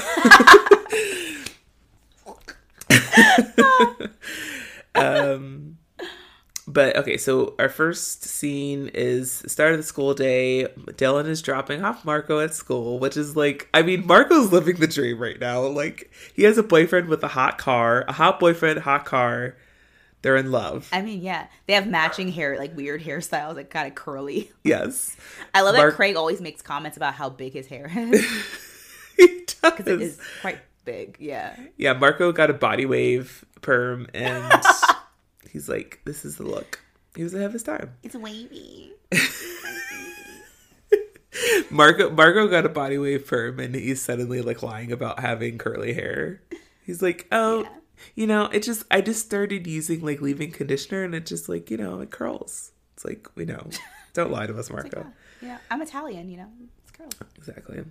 um, 4.94 5.71
but 6.66 6.96
okay, 6.96 7.16
so 7.16 7.54
our 7.58 7.68
first 7.68 8.24
scene 8.24 8.88
is 8.94 9.40
the 9.40 9.48
start 9.48 9.72
of 9.72 9.78
the 9.78 9.82
school 9.82 10.14
day. 10.14 10.68
Dylan 10.92 11.26
is 11.26 11.42
dropping 11.42 11.84
off 11.84 12.04
Marco 12.04 12.38
at 12.38 12.54
school, 12.54 12.98
which 12.98 13.16
is 13.16 13.36
like, 13.36 13.68
I 13.74 13.82
mean, 13.82 14.06
Marco's 14.06 14.52
living 14.52 14.76
the 14.76 14.86
dream 14.86 15.18
right 15.18 15.40
now. 15.40 15.62
Like, 15.62 16.10
he 16.34 16.44
has 16.44 16.58
a 16.58 16.62
boyfriend 16.62 17.08
with 17.08 17.22
a 17.24 17.28
hot 17.28 17.58
car, 17.58 18.04
a 18.06 18.12
hot 18.12 18.38
boyfriend, 18.38 18.80
hot 18.80 19.04
car. 19.04 19.56
They're 20.22 20.36
in 20.36 20.52
love. 20.52 20.88
I 20.92 21.02
mean, 21.02 21.20
yeah, 21.20 21.48
they 21.66 21.72
have 21.72 21.88
matching 21.88 22.30
hair, 22.30 22.56
like 22.56 22.76
weird 22.76 23.02
hairstyles, 23.02 23.56
like 23.56 23.70
kind 23.70 23.88
of 23.88 23.96
curly. 23.96 24.50
Yes, 24.62 25.16
I 25.52 25.62
love 25.62 25.74
Mark- 25.74 25.92
that 25.92 25.96
Craig 25.96 26.14
always 26.14 26.40
makes 26.40 26.62
comments 26.62 26.96
about 26.96 27.14
how 27.14 27.28
big 27.28 27.54
his 27.54 27.66
hair 27.66 27.90
is. 27.92 28.24
he 29.16 29.44
does. 29.46 29.72
Because 29.72 29.86
it 29.88 30.00
is 30.00 30.20
quite 30.40 30.60
big. 30.84 31.16
Yeah. 31.18 31.56
Yeah, 31.76 31.94
Marco 31.94 32.30
got 32.30 32.50
a 32.50 32.54
body 32.54 32.86
wave 32.86 33.44
perm, 33.60 34.06
and 34.14 34.52
he's 35.52 35.68
like, 35.68 36.00
"This 36.04 36.24
is 36.24 36.36
the 36.36 36.44
look." 36.44 36.80
He 37.14 37.22
was 37.22 37.34
ahead 37.34 37.46
of 37.46 37.52
his 37.52 37.62
time. 37.62 37.92
It's 38.02 38.16
wavy. 38.16 38.92
Marco 41.70 42.10
Marco 42.10 42.48
got 42.48 42.66
a 42.66 42.70
body 42.70 42.98
wave 42.98 43.26
perm, 43.26 43.60
and 43.60 43.74
he's 43.74 44.00
suddenly 44.00 44.42
like 44.42 44.62
lying 44.62 44.92
about 44.92 45.20
having 45.20 45.58
curly 45.58 45.92
hair. 45.92 46.40
He's 46.84 47.02
like, 47.02 47.28
"Oh." 47.30 47.62
Yeah 47.62 47.68
you 48.14 48.26
know, 48.26 48.46
it 48.46 48.62
just 48.62 48.84
I 48.90 49.00
just 49.00 49.24
started 49.24 49.66
using 49.66 50.00
like 50.00 50.20
leave-in 50.20 50.52
conditioner 50.52 51.04
and 51.04 51.14
it 51.14 51.26
just 51.26 51.48
like, 51.48 51.70
you 51.70 51.76
know, 51.76 52.00
it 52.00 52.10
curls. 52.10 52.72
It's 52.94 53.04
like, 53.04 53.28
we 53.34 53.44
know. 53.44 53.68
Don't 54.14 54.30
lie 54.30 54.46
to 54.46 54.58
us, 54.58 54.70
Marco. 54.70 54.98
Like, 54.98 55.06
yeah. 55.40 55.48
yeah, 55.48 55.58
I'm 55.70 55.80
Italian, 55.80 56.28
you 56.28 56.38
know. 56.38 56.48
It's 56.82 56.90
curls. 56.90 57.12
Exactly. 57.36 57.84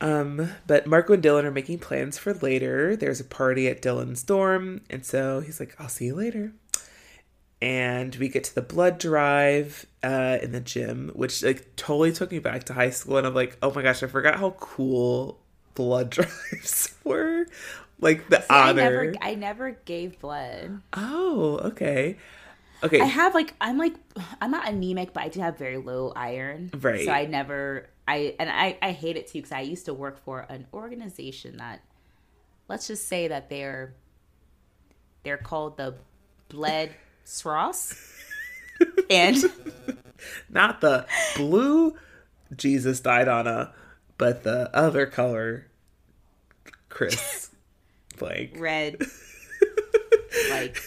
Um, 0.00 0.50
but 0.66 0.86
Marco 0.86 1.14
and 1.14 1.22
Dylan 1.22 1.44
are 1.44 1.50
making 1.50 1.78
plans 1.78 2.18
for 2.18 2.34
later. 2.34 2.96
There's 2.96 3.20
a 3.20 3.24
party 3.24 3.68
at 3.68 3.80
Dylan's 3.80 4.22
dorm, 4.22 4.82
and 4.90 5.04
so 5.04 5.40
he's 5.40 5.58
like, 5.58 5.74
I'll 5.78 5.88
see 5.88 6.06
you 6.06 6.14
later. 6.14 6.52
And 7.62 8.14
we 8.16 8.28
get 8.28 8.44
to 8.44 8.54
the 8.54 8.62
blood 8.62 8.98
drive 8.98 9.86
uh, 10.02 10.38
in 10.42 10.52
the 10.52 10.60
gym, 10.60 11.10
which 11.14 11.42
like 11.42 11.74
totally 11.76 12.12
took 12.12 12.30
me 12.30 12.38
back 12.38 12.64
to 12.64 12.74
high 12.74 12.90
school. 12.90 13.16
And 13.16 13.26
I'm 13.26 13.34
like, 13.34 13.56
oh 13.62 13.72
my 13.72 13.82
gosh, 13.82 14.02
I 14.02 14.06
forgot 14.08 14.36
how 14.36 14.50
cool 14.60 15.38
blood 15.74 16.10
drives 16.10 16.94
were 17.02 17.46
like 18.00 18.28
the 18.28 18.40
See, 18.40 18.46
honor. 18.50 18.68
I 18.68 18.72
never, 18.72 19.14
I 19.22 19.34
never 19.34 19.70
gave 19.84 20.20
blood. 20.20 20.82
Oh, 20.92 21.60
okay. 21.64 22.16
Okay. 22.82 23.00
I 23.00 23.06
have 23.06 23.34
like 23.34 23.54
I'm 23.60 23.78
like 23.78 23.94
I'm 24.40 24.50
not 24.50 24.68
anemic, 24.68 25.12
but 25.12 25.22
I 25.22 25.28
do 25.28 25.40
have 25.40 25.56
very 25.56 25.78
low 25.78 26.12
iron. 26.14 26.70
Right. 26.78 27.04
So 27.04 27.10
I 27.10 27.24
never 27.26 27.88
I 28.06 28.34
and 28.38 28.50
I 28.50 28.78
I 28.80 28.92
hate 28.92 29.16
it 29.16 29.26
too 29.28 29.38
because 29.38 29.52
I 29.52 29.60
used 29.60 29.86
to 29.86 29.94
work 29.94 30.22
for 30.24 30.46
an 30.48 30.66
organization 30.72 31.56
that 31.58 31.82
let's 32.68 32.86
just 32.86 33.08
say 33.08 33.28
that 33.28 33.48
they're 33.48 33.94
they're 35.22 35.36
called 35.36 35.76
the 35.76 35.94
Bled 36.48 36.94
Sross. 37.24 37.96
and 39.10 39.36
not 40.50 40.80
the 40.80 41.06
blue 41.36 41.96
Jesus 42.54 43.00
died 43.00 43.26
on 43.26 43.46
a, 43.46 43.72
but 44.18 44.44
the 44.44 44.70
other 44.74 45.06
color 45.06 45.66
Chris 46.88 47.50
like 48.20 48.54
red, 48.56 48.96
like 50.50 50.82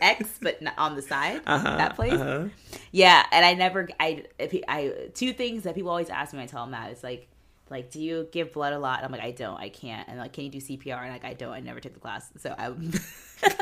X, 0.00 0.38
but 0.40 0.60
on 0.78 0.96
the 0.96 1.02
side. 1.02 1.42
Uh-huh, 1.46 1.76
that 1.76 1.96
place. 1.96 2.12
Uh-huh. 2.12 2.48
Yeah, 2.92 3.24
and 3.30 3.44
I 3.44 3.54
never. 3.54 3.88
I 3.98 4.24
I 4.68 4.92
two 5.14 5.32
things 5.32 5.64
that 5.64 5.74
people 5.74 5.90
always 5.90 6.10
ask 6.10 6.32
me. 6.32 6.38
when 6.38 6.44
I 6.44 6.46
tell 6.50 6.64
them 6.64 6.72
that 6.72 6.90
it's 6.90 7.02
like. 7.04 7.28
Like, 7.70 7.92
do 7.92 8.00
you 8.00 8.26
give 8.32 8.52
blood 8.52 8.72
a 8.72 8.80
lot? 8.80 9.04
I'm 9.04 9.12
like, 9.12 9.20
I 9.20 9.30
don't, 9.30 9.56
I 9.56 9.68
can't. 9.68 10.08
And 10.08 10.18
like, 10.18 10.32
can 10.32 10.42
you 10.42 10.50
do 10.50 10.58
CPR? 10.58 11.04
And 11.04 11.12
like, 11.12 11.24
I 11.24 11.34
don't. 11.34 11.52
I 11.52 11.60
never 11.60 11.78
took 11.78 11.94
the 11.94 12.00
class, 12.00 12.28
so 12.36 12.52
I'm. 12.58 12.90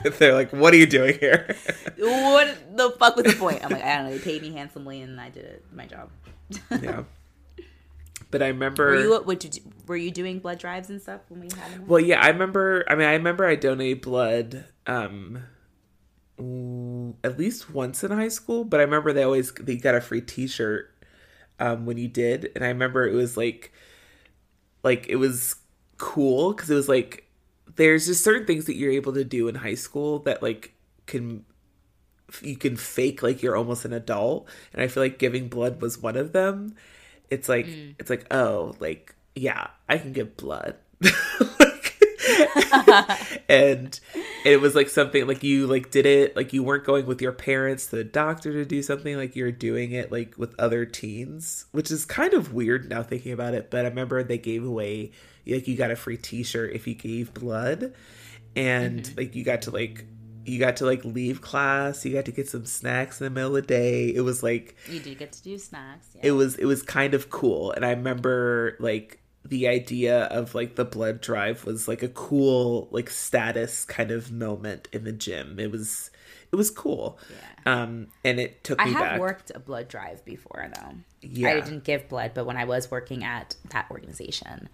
They're 0.18 0.32
like, 0.32 0.50
what 0.50 0.72
are 0.72 0.78
you 0.78 0.86
doing 0.86 1.18
here? 1.18 1.54
what 1.98 2.56
the 2.74 2.90
fuck 2.98 3.16
was 3.16 3.26
the 3.26 3.34
point? 3.34 3.62
I'm 3.62 3.70
like, 3.70 3.84
I 3.84 3.96
don't 3.96 4.06
know. 4.06 4.16
They 4.16 4.24
paid 4.24 4.40
me 4.40 4.52
handsomely, 4.54 5.02
and 5.02 5.20
I 5.20 5.28
did 5.28 5.44
it, 5.44 5.64
my 5.74 5.84
job. 5.84 6.08
yeah. 6.70 7.02
But 8.30 8.42
I 8.42 8.48
remember. 8.48 8.86
Were 8.88 9.00
you, 9.00 9.22
what, 9.22 9.44
you, 9.44 9.62
were 9.86 9.96
you 9.96 10.10
doing 10.10 10.38
blood 10.38 10.58
drives 10.58 10.90
and 10.90 11.00
stuff 11.00 11.22
when 11.28 11.40
we 11.40 11.48
had 11.56 11.72
them? 11.72 11.86
Well, 11.86 12.00
yeah, 12.00 12.20
I 12.20 12.28
remember. 12.28 12.84
I 12.86 12.94
mean, 12.94 13.08
I 13.08 13.12
remember 13.12 13.46
I 13.46 13.54
donated 13.54 14.02
blood 14.02 14.66
um, 14.86 15.44
at 17.24 17.38
least 17.38 17.70
once 17.70 18.04
in 18.04 18.10
high 18.10 18.28
school, 18.28 18.64
but 18.64 18.80
I 18.80 18.84
remember 18.84 19.12
they 19.12 19.22
always 19.22 19.52
they 19.52 19.76
got 19.76 19.94
a 19.94 20.00
free 20.00 20.20
T-shirt 20.20 20.92
um, 21.58 21.86
when 21.86 21.98
you 21.98 22.08
did, 22.08 22.50
and 22.54 22.64
I 22.64 22.68
remember 22.68 23.06
it 23.06 23.14
was 23.14 23.36
like, 23.36 23.72
like 24.82 25.06
it 25.08 25.16
was 25.16 25.56
cool 25.98 26.52
because 26.52 26.70
it 26.70 26.74
was 26.74 26.88
like 26.88 27.28
there's 27.76 28.06
just 28.06 28.24
certain 28.24 28.46
things 28.46 28.66
that 28.66 28.76
you're 28.76 28.92
able 28.92 29.12
to 29.12 29.24
do 29.24 29.48
in 29.48 29.56
high 29.56 29.74
school 29.74 30.20
that 30.20 30.42
like 30.42 30.74
can 31.06 31.44
you 32.42 32.56
can 32.56 32.76
fake 32.76 33.22
like 33.22 33.42
you're 33.42 33.56
almost 33.56 33.84
an 33.84 33.92
adult 33.92 34.48
and 34.72 34.82
i 34.82 34.86
feel 34.86 35.02
like 35.02 35.18
giving 35.18 35.48
blood 35.48 35.80
was 35.80 35.98
one 35.98 36.16
of 36.16 36.32
them 36.32 36.74
it's 37.30 37.48
like 37.48 37.66
mm. 37.66 37.94
it's 37.98 38.10
like 38.10 38.26
oh 38.32 38.74
like 38.80 39.14
yeah 39.34 39.68
i 39.88 39.98
can 39.98 40.12
give 40.12 40.36
blood 40.36 40.76
and 43.48 44.00
it 44.44 44.60
was 44.60 44.74
like 44.74 44.88
something 44.88 45.26
like 45.26 45.42
you 45.42 45.66
like 45.66 45.90
did 45.90 46.06
it 46.06 46.36
like 46.36 46.52
you 46.52 46.62
weren't 46.62 46.84
going 46.84 47.06
with 47.06 47.20
your 47.20 47.32
parents 47.32 47.86
to 47.86 47.96
the 47.96 48.04
doctor 48.04 48.52
to 48.52 48.64
do 48.64 48.82
something 48.82 49.16
like 49.16 49.36
you're 49.36 49.52
doing 49.52 49.92
it 49.92 50.12
like 50.12 50.36
with 50.38 50.54
other 50.58 50.84
teens 50.84 51.66
which 51.72 51.90
is 51.90 52.04
kind 52.04 52.34
of 52.34 52.52
weird 52.52 52.88
now 52.88 53.02
thinking 53.02 53.32
about 53.32 53.54
it 53.54 53.70
but 53.70 53.84
i 53.84 53.88
remember 53.88 54.22
they 54.22 54.38
gave 54.38 54.64
away 54.64 55.10
like 55.46 55.66
you 55.66 55.76
got 55.76 55.90
a 55.90 55.96
free 55.96 56.16
t-shirt 56.16 56.72
if 56.72 56.86
you 56.86 56.94
gave 56.94 57.32
blood 57.34 57.92
and 58.54 59.02
mm-hmm. 59.02 59.18
like 59.18 59.34
you 59.34 59.44
got 59.44 59.62
to 59.62 59.70
like 59.70 60.04
you 60.44 60.58
got 60.58 60.76
to 60.76 60.86
like 60.86 61.04
leave 61.04 61.40
class 61.40 62.04
you 62.04 62.12
got 62.12 62.24
to 62.24 62.32
get 62.32 62.48
some 62.48 62.64
snacks 62.64 63.20
in 63.20 63.24
the 63.24 63.30
middle 63.30 63.54
of 63.56 63.62
the 63.62 63.68
day 63.68 64.08
it 64.08 64.22
was 64.22 64.42
like 64.42 64.76
you 64.88 65.00
did 65.00 65.18
get 65.18 65.32
to 65.32 65.42
do 65.42 65.58
snacks 65.58 66.08
yeah. 66.14 66.22
it 66.24 66.30
was 66.32 66.56
it 66.56 66.64
was 66.64 66.82
kind 66.82 67.14
of 67.14 67.30
cool 67.30 67.72
and 67.72 67.84
i 67.84 67.90
remember 67.90 68.76
like 68.80 69.20
the 69.44 69.68
idea 69.68 70.24
of 70.24 70.54
like 70.54 70.76
the 70.76 70.84
blood 70.84 71.20
drive 71.20 71.64
was 71.64 71.88
like 71.88 72.02
a 72.02 72.08
cool 72.08 72.88
like 72.90 73.08
status 73.08 73.84
kind 73.84 74.10
of 74.10 74.30
moment 74.30 74.88
in 74.92 75.04
the 75.04 75.12
gym 75.12 75.58
it 75.58 75.70
was 75.70 76.10
it 76.52 76.56
was 76.56 76.70
cool 76.70 77.18
yeah. 77.30 77.82
um 77.82 78.08
and 78.24 78.40
it 78.40 78.62
took 78.64 78.78
me 78.78 78.84
i 78.84 78.88
have 78.88 79.00
back. 79.00 79.20
worked 79.20 79.52
a 79.54 79.58
blood 79.58 79.88
drive 79.88 80.24
before 80.24 80.70
though 80.74 80.92
yeah 81.22 81.50
i 81.50 81.60
didn't 81.60 81.84
give 81.84 82.08
blood 82.08 82.32
but 82.34 82.46
when 82.46 82.56
i 82.56 82.64
was 82.64 82.90
working 82.90 83.24
at 83.24 83.56
that 83.70 83.86
organization 83.90 84.68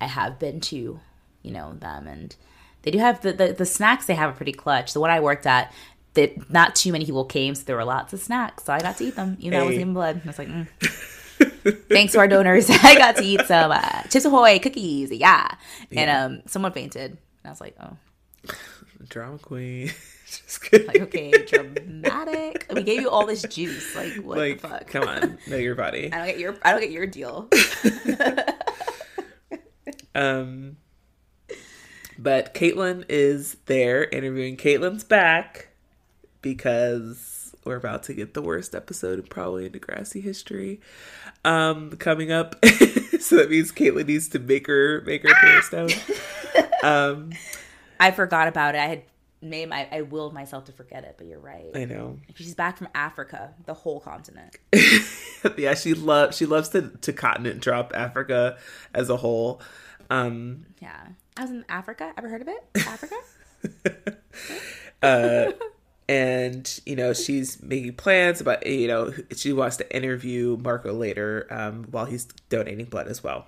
i 0.00 0.06
have 0.06 0.38
been 0.38 0.60
to 0.60 1.00
you 1.42 1.50
know 1.50 1.74
them 1.74 2.06
and 2.06 2.36
they 2.82 2.90
do 2.90 2.98
have 2.98 3.20
the, 3.20 3.32
the, 3.32 3.52
the 3.52 3.66
snacks 3.66 4.06
they 4.06 4.14
have 4.14 4.30
are 4.30 4.36
pretty 4.36 4.52
clutch. 4.52 4.92
The 4.92 5.00
one 5.00 5.10
I 5.10 5.20
worked 5.20 5.46
at, 5.46 5.72
that 6.14 6.50
not 6.50 6.74
too 6.74 6.92
many 6.92 7.04
people 7.04 7.24
came, 7.24 7.54
so 7.54 7.64
there 7.64 7.76
were 7.76 7.84
lots 7.84 8.12
of 8.12 8.20
snacks. 8.20 8.64
So 8.64 8.72
I 8.72 8.80
got 8.80 8.96
to 8.98 9.04
eat 9.04 9.16
them, 9.16 9.36
even 9.40 9.52
though 9.52 9.58
hey. 9.58 9.64
I 9.64 9.66
was 9.66 9.76
eating 9.76 9.94
blood. 9.94 10.20
I 10.24 10.26
was 10.26 10.38
like, 10.38 10.48
mm. 10.48 10.66
thanks 11.88 12.12
to 12.12 12.18
our 12.18 12.28
donors, 12.28 12.68
I 12.70 12.96
got 12.96 13.16
to 13.16 13.22
eat 13.22 13.46
some 13.46 13.72
uh, 13.72 14.02
Chips 14.04 14.24
Ahoy 14.24 14.58
cookies. 14.58 15.10
Yeah. 15.10 15.48
yeah. 15.90 16.00
And 16.00 16.10
um, 16.10 16.42
someone 16.46 16.72
fainted. 16.72 17.12
And 17.12 17.18
I 17.46 17.50
was 17.50 17.60
like, 17.60 17.76
oh. 17.80 17.96
Drama 19.08 19.38
queen. 19.38 19.90
like, 20.72 21.00
okay, 21.00 21.30
dramatic. 21.30 22.66
We 22.72 22.82
gave 22.82 23.00
you 23.00 23.10
all 23.10 23.26
this 23.26 23.42
juice. 23.42 23.96
Like, 23.96 24.14
what 24.16 24.38
like, 24.38 24.60
the 24.60 24.68
fuck? 24.68 24.86
Come 24.88 25.08
on, 25.08 25.38
know 25.46 25.56
your 25.56 25.74
body. 25.74 26.12
I 26.12 26.18
don't 26.18 26.26
get 26.26 26.38
your. 26.38 26.56
I 26.62 26.72
don't 26.72 26.80
get 26.80 26.90
your 26.90 27.06
deal. 27.06 27.48
um, 30.14 30.76
but 32.18 32.54
Caitlin 32.54 33.04
is 33.08 33.56
there 33.66 34.04
interviewing. 34.04 34.56
Caitlin's 34.56 35.04
back 35.04 35.68
because 36.42 37.54
we're 37.64 37.76
about 37.76 38.02
to 38.04 38.14
get 38.14 38.34
the 38.34 38.42
worst 38.42 38.74
episode 38.74 39.28
probably 39.30 39.66
in 39.66 39.72
Degrassi 39.72 40.22
history 40.22 40.80
um, 41.44 41.90
coming 41.92 42.32
up. 42.32 42.64
so 43.20 43.36
that 43.36 43.50
means 43.50 43.72
Caitlin 43.72 44.06
needs 44.06 44.28
to 44.28 44.38
make 44.38 44.66
her 44.66 45.02
make 45.06 45.22
her 45.22 45.30
appearance 45.30 45.70
down. 45.70 45.88
Um, 46.82 47.32
I 48.00 48.10
forgot 48.10 48.48
about 48.48 48.74
it. 48.74 48.78
I 48.78 48.86
had 48.86 49.02
made 49.42 49.68
my 49.68 49.86
I 49.92 50.02
willed 50.02 50.32
myself 50.32 50.64
to 50.64 50.72
forget 50.72 51.04
it, 51.04 51.16
but 51.18 51.26
you're 51.26 51.38
right. 51.38 51.70
I 51.74 51.84
know. 51.84 52.18
She's 52.34 52.54
back 52.54 52.78
from 52.78 52.88
Africa, 52.94 53.52
the 53.66 53.74
whole 53.74 54.00
continent. 54.00 54.56
yeah, 55.58 55.74
she 55.74 55.92
loves 55.92 56.38
she 56.38 56.46
loves 56.46 56.70
to 56.70 56.88
to 57.02 57.12
continent 57.12 57.60
drop 57.60 57.92
Africa 57.94 58.56
as 58.94 59.10
a 59.10 59.18
whole. 59.18 59.60
Um, 60.08 60.66
yeah. 60.80 61.08
I 61.36 61.42
was 61.42 61.50
in 61.50 61.64
Africa. 61.68 62.12
Ever 62.16 62.28
heard 62.28 62.42
of 62.42 62.48
it? 62.48 62.64
Africa? 62.86 63.14
uh, 65.02 65.52
and 66.10 66.80
you 66.84 66.96
know 66.96 67.12
she's 67.12 67.62
making 67.62 67.94
plans 67.94 68.40
about 68.40 68.66
you 68.66 68.88
know 68.88 69.14
she 69.36 69.52
wants 69.52 69.76
to 69.76 69.96
interview 69.96 70.58
Marco 70.60 70.92
later 70.92 71.46
um, 71.50 71.84
while 71.92 72.04
he's 72.04 72.24
donating 72.48 72.86
blood 72.86 73.06
as 73.06 73.22
well. 73.22 73.46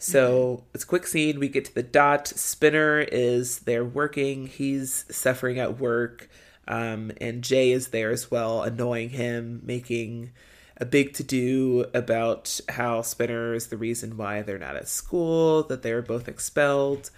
So 0.00 0.64
it's 0.74 0.82
a 0.82 0.86
quick 0.86 1.06
scene. 1.06 1.38
We 1.38 1.48
get 1.48 1.66
to 1.66 1.74
the 1.74 1.84
dot. 1.84 2.26
Spinner 2.26 3.00
is 3.00 3.60
there 3.60 3.84
working. 3.84 4.48
He's 4.48 5.04
suffering 5.10 5.58
at 5.58 5.78
work. 5.78 6.28
Um, 6.66 7.12
and 7.20 7.42
Jay 7.42 7.70
is 7.72 7.88
there 7.88 8.10
as 8.10 8.30
well, 8.30 8.62
annoying 8.62 9.10
him, 9.10 9.60
making 9.64 10.32
a 10.76 10.84
big 10.84 11.14
to 11.14 11.24
do 11.24 11.86
about 11.94 12.60
how 12.68 13.02
Spinner 13.02 13.54
is 13.54 13.68
the 13.68 13.76
reason 13.76 14.16
why 14.16 14.42
they're 14.42 14.58
not 14.58 14.76
at 14.76 14.86
school, 14.86 15.62
that 15.64 15.82
they're 15.82 16.02
both 16.02 16.28
expelled. 16.28 17.10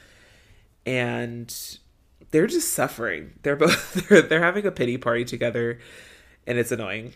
And 0.86 1.54
they're 2.30 2.46
just 2.46 2.72
suffering. 2.72 3.32
They're 3.42 3.56
both 3.56 3.94
they're, 4.08 4.22
they're 4.22 4.42
having 4.42 4.66
a 4.66 4.70
pity 4.70 4.98
party 4.98 5.24
together, 5.24 5.78
and 6.46 6.58
it's 6.58 6.72
annoying. 6.72 7.14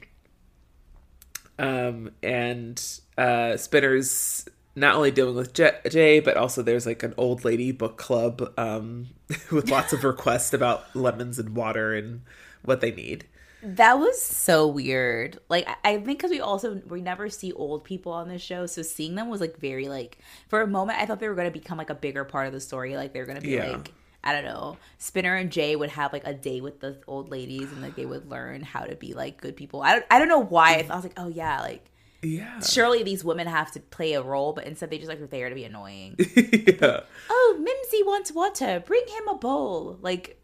Um, 1.58 2.10
and 2.22 2.82
uh, 3.16 3.56
Spinner's 3.56 4.48
not 4.76 4.96
only 4.96 5.10
dealing 5.10 5.36
with 5.36 5.54
Jay, 5.54 6.20
but 6.20 6.36
also 6.36 6.62
there's 6.62 6.86
like 6.86 7.02
an 7.02 7.14
old 7.16 7.44
lady 7.44 7.70
book 7.70 7.96
club 7.96 8.52
um, 8.58 9.08
with 9.52 9.70
lots 9.70 9.92
of 9.92 10.04
requests 10.04 10.52
about 10.52 10.94
lemons 10.96 11.38
and 11.38 11.54
water 11.54 11.94
and 11.94 12.22
what 12.64 12.80
they 12.80 12.90
need. 12.90 13.24
That 13.62 13.98
was 13.98 14.20
so 14.20 14.66
weird. 14.66 15.38
Like 15.48 15.66
I 15.84 15.94
think 15.94 16.18
because 16.18 16.30
we 16.30 16.40
also 16.40 16.82
we 16.86 17.00
never 17.00 17.30
see 17.30 17.52
old 17.52 17.84
people 17.84 18.12
on 18.12 18.28
this 18.28 18.42
show, 18.42 18.66
so 18.66 18.82
seeing 18.82 19.14
them 19.14 19.30
was 19.30 19.40
like 19.40 19.58
very 19.58 19.88
like 19.88 20.18
for 20.48 20.60
a 20.60 20.66
moment 20.66 20.98
I 20.98 21.06
thought 21.06 21.18
they 21.18 21.28
were 21.28 21.34
going 21.34 21.50
to 21.50 21.58
become 21.58 21.78
like 21.78 21.88
a 21.88 21.94
bigger 21.94 22.24
part 22.24 22.46
of 22.46 22.52
the 22.52 22.60
story. 22.60 22.96
Like 22.96 23.14
they're 23.14 23.24
going 23.24 23.40
to 23.40 23.42
be 23.42 23.52
yeah. 23.52 23.70
like 23.70 23.90
I 24.24 24.32
don't 24.32 24.44
know, 24.44 24.78
Spinner 24.98 25.36
and 25.36 25.52
Jay 25.52 25.76
would 25.76 25.90
have 25.90 26.12
like 26.12 26.26
a 26.26 26.34
day 26.34 26.60
with 26.60 26.80
the 26.80 26.96
old 27.06 27.30
ladies 27.30 27.70
and 27.70 27.82
like 27.82 27.94
they 27.94 28.06
would 28.06 28.28
learn 28.28 28.62
how 28.62 28.80
to 28.80 28.96
be 28.96 29.14
like 29.14 29.40
good 29.40 29.54
people. 29.54 29.82
I 29.82 29.92
don't 29.92 30.06
I 30.10 30.18
don't 30.18 30.28
know 30.28 30.42
why. 30.42 30.84
I 30.88 30.94
was 30.94 31.04
like, 31.04 31.18
oh 31.18 31.28
yeah, 31.28 31.60
like 31.60 31.90
yeah. 32.22 32.60
Surely 32.60 33.02
these 33.02 33.22
women 33.22 33.46
have 33.46 33.70
to 33.72 33.80
play 33.80 34.14
a 34.14 34.22
role, 34.22 34.52
but 34.52 34.64
instead 34.64 34.90
they 34.90 34.96
just 34.96 35.10
like 35.10 35.20
are 35.20 35.26
there 35.26 35.50
to 35.50 35.54
be 35.54 35.64
annoying. 35.64 36.16
yeah. 36.36 37.00
Oh, 37.28 37.56
Mimsy 37.58 38.02
wants 38.02 38.32
water. 38.32 38.82
Bring 38.84 39.04
him 39.08 39.28
a 39.28 39.34
bowl. 39.34 39.98
Like 40.00 40.40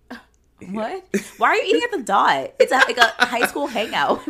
what? 0.71 1.05
Why 1.39 1.49
are 1.49 1.57
you 1.57 1.65
eating 1.65 1.83
at 1.83 1.99
the 1.99 2.05
dot? 2.05 2.53
It's 2.59 2.73
a, 2.73 2.77
like 2.77 2.99
a 2.99 3.25
high 3.25 3.47
school 3.47 3.67
hangout. 3.79 4.21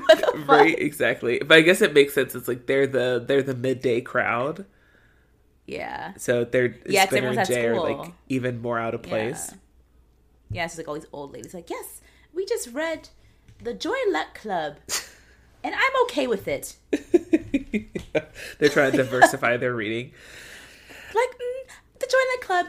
Right, 0.47 0.79
exactly. 0.79 1.41
But 1.41 1.59
I 1.59 1.61
guess 1.63 1.83
it 1.83 1.93
makes 1.93 2.15
sense. 2.15 2.35
It's 2.35 2.47
like 2.47 2.67
they're 2.67 2.87
the 2.87 3.23
they're 3.27 3.43
the 3.43 3.55
midday 3.55 4.01
crowd. 4.01 4.65
Yeah. 5.67 6.15
So 6.17 6.45
they're 6.45 6.77
yeah, 6.87 7.07
Spinner 7.07 7.29
and 7.29 7.47
Jay 7.47 7.67
are 7.67 7.81
like 7.81 8.13
even 8.29 8.61
more 8.61 8.79
out 8.79 8.95
of 8.95 9.03
place. 9.03 9.51
Yeah. 9.51 9.57
yeah, 10.51 10.65
it's 10.65 10.77
like 10.77 10.89
all 10.89 10.95
these 10.95 11.07
old 11.13 11.33
ladies 11.33 11.55
like, 11.55 11.71
yes, 11.71 12.01
we 12.35 12.45
just 12.45 12.73
read 12.73 13.09
the 13.63 13.75
Joy 13.75 13.97
Luck 14.11 14.35
Club, 14.35 14.77
and 15.65 15.75
I'm 15.75 16.03
okay 16.05 16.27
with 16.27 16.49
it. 16.49 16.77
yeah. 16.93 18.25
They're 18.59 18.69
trying 18.69 18.93
to 18.93 18.99
diversify 18.99 19.57
their 19.57 19.75
reading. 19.75 20.13
Like 21.15 21.31
mm, 21.31 21.71
the 21.99 22.07
Joy 22.07 22.19
Luck 22.35 22.41
Club. 22.43 22.67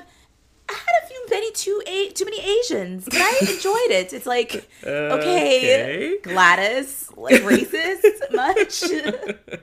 I 0.69 0.73
had 0.73 1.03
a 1.03 1.07
few 1.07 1.25
many 1.29 1.51
too 1.51 1.81
a- 1.85 2.11
too 2.11 2.23
many 2.23 2.39
Asians, 2.39 3.03
but 3.03 3.17
I 3.17 3.39
enjoyed 3.41 3.91
it. 3.91 4.13
It's 4.13 4.25
like 4.25 4.69
uh, 4.85 4.89
okay, 4.89 5.57
okay, 5.57 6.17
Gladys, 6.21 7.09
like 7.17 7.41
racist 7.41 8.31
much 8.31 8.81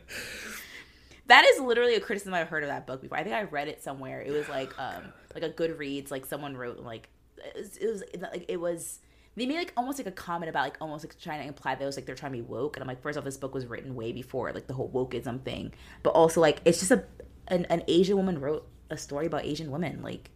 that 1.29 1.45
is 1.45 1.61
literally 1.61 1.95
a 1.95 2.01
criticism 2.01 2.35
I've 2.35 2.49
heard 2.49 2.63
of 2.63 2.69
that 2.69 2.87
book 2.87 3.03
before. 3.03 3.19
I 3.19 3.23
think 3.23 3.35
I 3.35 3.43
read 3.45 3.69
it 3.69 3.83
somewhere. 3.83 4.21
It 4.21 4.33
was 4.33 4.49
like 4.49 4.77
um 4.79 5.05
like 5.35 5.45
a 5.45 5.51
Goodreads, 5.51 6.11
like 6.11 6.27
someone 6.27 6.57
wrote 6.57 6.79
like 6.81 7.09
it 7.37 7.57
was, 7.57 7.77
it 7.77 7.87
was 7.87 8.03
like 8.33 8.45
it 8.49 8.57
was 8.57 9.01
they 9.37 9.47
made 9.47 9.59
like 9.59 9.73
almost 9.77 9.99
like 9.99 10.07
a 10.07 10.13
comment 10.13 10.49
about 10.51 10.65
like 10.65 10.79
almost 10.81 11.05
like 11.05 11.19
trying 11.21 11.43
to 11.43 11.47
imply 11.47 11.75
that 11.75 11.83
it 11.83 11.87
was 11.87 11.97
like 11.97 12.07
they're 12.07 12.17
trying 12.17 12.33
to 12.33 12.39
be 12.39 12.43
woke. 12.43 12.77
And 12.77 12.83
I'm 12.83 12.89
like 12.89 13.03
first 13.03 13.19
off 13.19 13.25
this 13.25 13.37
book 13.37 13.55
was 13.55 13.67
written 13.67 13.95
way 13.95 14.11
before 14.13 14.53
like 14.53 14.67
the 14.67 14.75
whole 14.75 14.91
wokeism 14.91 15.43
thing. 15.43 15.73
But 16.03 16.11
also 16.11 16.41
like 16.41 16.61
it's 16.65 16.79
just 16.79 16.91
a 16.91 17.05
an, 17.49 17.67
an 17.67 17.85
Asian 17.89 18.17
woman 18.17 18.41
wrote 18.41 18.67
a 18.91 18.97
story 18.97 19.27
about 19.27 19.45
Asian 19.45 19.71
women 19.71 20.03
like 20.03 20.31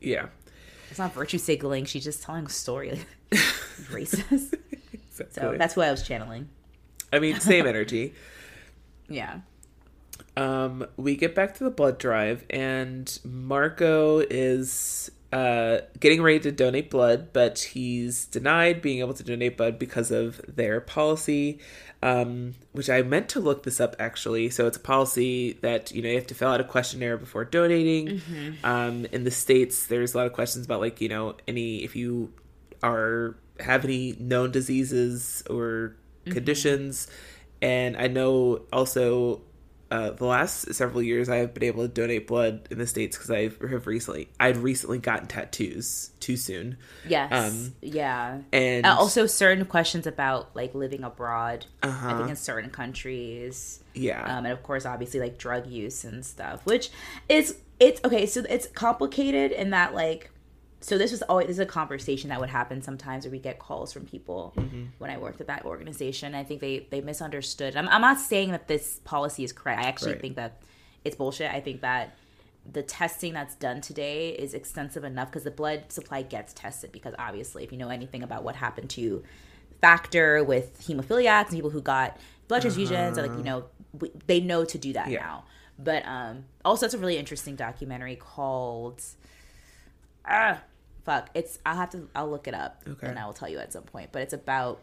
yeah. 0.00 0.26
it's 0.90 0.98
not 0.98 1.12
virtue 1.12 1.38
signaling. 1.38 1.84
She's 1.84 2.04
just 2.04 2.22
telling 2.22 2.46
a 2.46 2.48
story 2.48 3.00
racist. 3.30 4.54
Exactly. 4.92 5.26
so 5.30 5.54
that's 5.58 5.76
what 5.76 5.86
I 5.86 5.90
was 5.90 6.02
channeling. 6.02 6.48
I 7.12 7.18
mean 7.18 7.38
same 7.38 7.66
energy. 7.66 8.14
Yeah 9.10 9.40
um, 10.36 10.86
we 10.96 11.16
get 11.16 11.34
back 11.34 11.54
to 11.56 11.64
the 11.64 11.70
blood 11.70 11.98
drive, 11.98 12.44
and 12.48 13.18
Marco 13.24 14.18
is 14.18 15.10
uh, 15.32 15.78
getting 15.98 16.22
ready 16.22 16.40
to 16.40 16.52
donate 16.52 16.90
blood, 16.90 17.32
but 17.32 17.58
he's 17.58 18.26
denied 18.26 18.82
being 18.82 19.00
able 19.00 19.14
to 19.14 19.22
donate 19.22 19.56
blood 19.56 19.78
because 19.78 20.10
of 20.10 20.40
their 20.46 20.80
policy, 20.80 21.58
um, 22.02 22.54
which 22.72 22.90
I 22.90 23.02
meant 23.02 23.28
to 23.30 23.40
look 23.40 23.62
this 23.62 23.80
up 23.80 23.96
actually. 23.98 24.50
So 24.50 24.66
it's 24.66 24.76
a 24.76 24.80
policy 24.80 25.54
that 25.62 25.90
you 25.92 26.02
know 26.02 26.10
you 26.10 26.16
have 26.16 26.26
to 26.28 26.34
fill 26.34 26.48
out 26.48 26.60
a 26.60 26.64
questionnaire 26.64 27.16
before 27.16 27.44
donating. 27.44 28.08
Mm-hmm. 28.08 28.64
Um, 28.64 29.06
in 29.06 29.24
the 29.24 29.30
states, 29.30 29.86
there's 29.86 30.14
a 30.14 30.18
lot 30.18 30.26
of 30.26 30.34
questions 30.34 30.66
about 30.66 30.80
like 30.80 31.00
you 31.00 31.08
know 31.08 31.36
any 31.48 31.84
if 31.84 31.96
you 31.96 32.32
are 32.82 33.36
have 33.60 33.84
any 33.84 34.14
known 34.18 34.50
diseases 34.50 35.42
or 35.48 35.96
mm-hmm. 36.24 36.32
conditions, 36.32 37.06
and 37.60 37.96
I 37.96 38.06
know 38.06 38.62
also 38.72 39.40
uh, 39.92 40.10
the 40.10 40.24
last 40.24 40.72
several 40.72 41.02
years 41.02 41.28
I 41.28 41.36
have 41.36 41.52
been 41.52 41.64
able 41.64 41.82
to 41.82 41.88
donate 41.88 42.26
blood 42.26 42.66
in 42.70 42.78
the 42.78 42.86
states 42.86 43.14
because 43.14 43.30
I 43.30 43.50
have 43.68 43.86
recently 43.86 44.30
I'd 44.40 44.56
recently 44.56 44.96
gotten 44.96 45.26
tattoos 45.26 46.12
too 46.18 46.38
soon. 46.38 46.78
Yes. 47.06 47.30
Um, 47.30 47.74
yeah. 47.82 48.38
And 48.54 48.86
uh, 48.86 48.96
also 48.98 49.26
certain 49.26 49.66
questions 49.66 50.06
about 50.06 50.56
like 50.56 50.74
living 50.74 51.04
abroad. 51.04 51.66
Uh-huh. 51.82 52.08
I 52.08 52.16
think 52.16 52.30
in 52.30 52.36
certain 52.36 52.70
countries. 52.70 53.80
Yeah. 53.92 54.22
Um, 54.22 54.46
and 54.46 54.54
of 54.54 54.62
course, 54.62 54.86
obviously, 54.86 55.20
like 55.20 55.36
drug 55.36 55.66
use 55.66 56.04
and 56.04 56.24
stuff, 56.24 56.64
which 56.64 56.90
is 57.28 57.58
it's 57.78 58.00
okay. 58.02 58.24
So 58.24 58.44
it's 58.48 58.68
complicated 58.68 59.52
in 59.52 59.70
that 59.70 59.94
like 59.94 60.30
so 60.82 60.98
this 60.98 61.12
was 61.12 61.22
always 61.22 61.46
this 61.46 61.56
is 61.56 61.60
a 61.60 61.66
conversation 61.66 62.30
that 62.30 62.40
would 62.40 62.50
happen 62.50 62.82
sometimes 62.82 63.24
where 63.24 63.30
we 63.30 63.38
get 63.38 63.58
calls 63.58 63.92
from 63.92 64.04
people 64.04 64.52
mm-hmm. 64.56 64.86
when 64.98 65.10
I 65.10 65.16
worked 65.16 65.40
at 65.40 65.46
that 65.46 65.64
organization. 65.64 66.34
I 66.34 66.42
think 66.42 66.60
they 66.60 66.86
they 66.90 67.00
misunderstood. 67.00 67.76
I'm, 67.76 67.88
I'm 67.88 68.00
not 68.00 68.18
saying 68.18 68.50
that 68.50 68.66
this 68.66 69.00
policy 69.04 69.44
is 69.44 69.52
correct. 69.52 69.80
I 69.80 69.84
actually 69.84 70.12
right. 70.12 70.20
think 70.20 70.36
that 70.36 70.62
it's 71.04 71.16
bullshit. 71.16 71.52
I 71.52 71.60
think 71.60 71.82
that 71.82 72.16
the 72.70 72.82
testing 72.82 73.32
that's 73.32 73.54
done 73.54 73.80
today 73.80 74.30
is 74.30 74.54
extensive 74.54 75.04
enough 75.04 75.30
because 75.30 75.44
the 75.44 75.50
blood 75.50 75.90
supply 75.90 76.22
gets 76.22 76.52
tested 76.52 76.92
because 76.92 77.14
obviously 77.18 77.64
if 77.64 77.72
you 77.72 77.78
know 77.78 77.88
anything 77.88 78.22
about 78.22 78.44
what 78.44 78.56
happened 78.56 78.90
to 78.90 79.22
factor 79.80 80.44
with 80.44 80.80
hemophiliacs 80.86 81.48
and 81.48 81.56
people 81.56 81.70
who 81.70 81.80
got 81.80 82.16
blood 82.46 82.62
transfusions 82.62 83.18
uh-huh. 83.18 83.26
like 83.26 83.36
you 83.36 83.42
know 83.42 83.64
they 84.26 84.38
know 84.38 84.64
to 84.64 84.78
do 84.78 84.92
that 84.92 85.10
yeah. 85.10 85.18
now 85.18 85.44
but 85.76 86.06
um 86.06 86.44
also 86.64 86.86
it's 86.86 86.94
a 86.94 86.98
really 86.98 87.16
interesting 87.16 87.56
documentary 87.56 88.14
called 88.14 89.02
ah 90.24 90.60
fuck 91.04 91.30
it's 91.34 91.58
i'll 91.66 91.76
have 91.76 91.90
to 91.90 92.08
i'll 92.14 92.30
look 92.30 92.46
it 92.46 92.54
up 92.54 92.82
okay. 92.88 93.06
and 93.06 93.18
i 93.18 93.26
will 93.26 93.32
tell 93.32 93.48
you 93.48 93.58
at 93.58 93.72
some 93.72 93.82
point 93.82 94.10
but 94.12 94.22
it's 94.22 94.32
about 94.32 94.80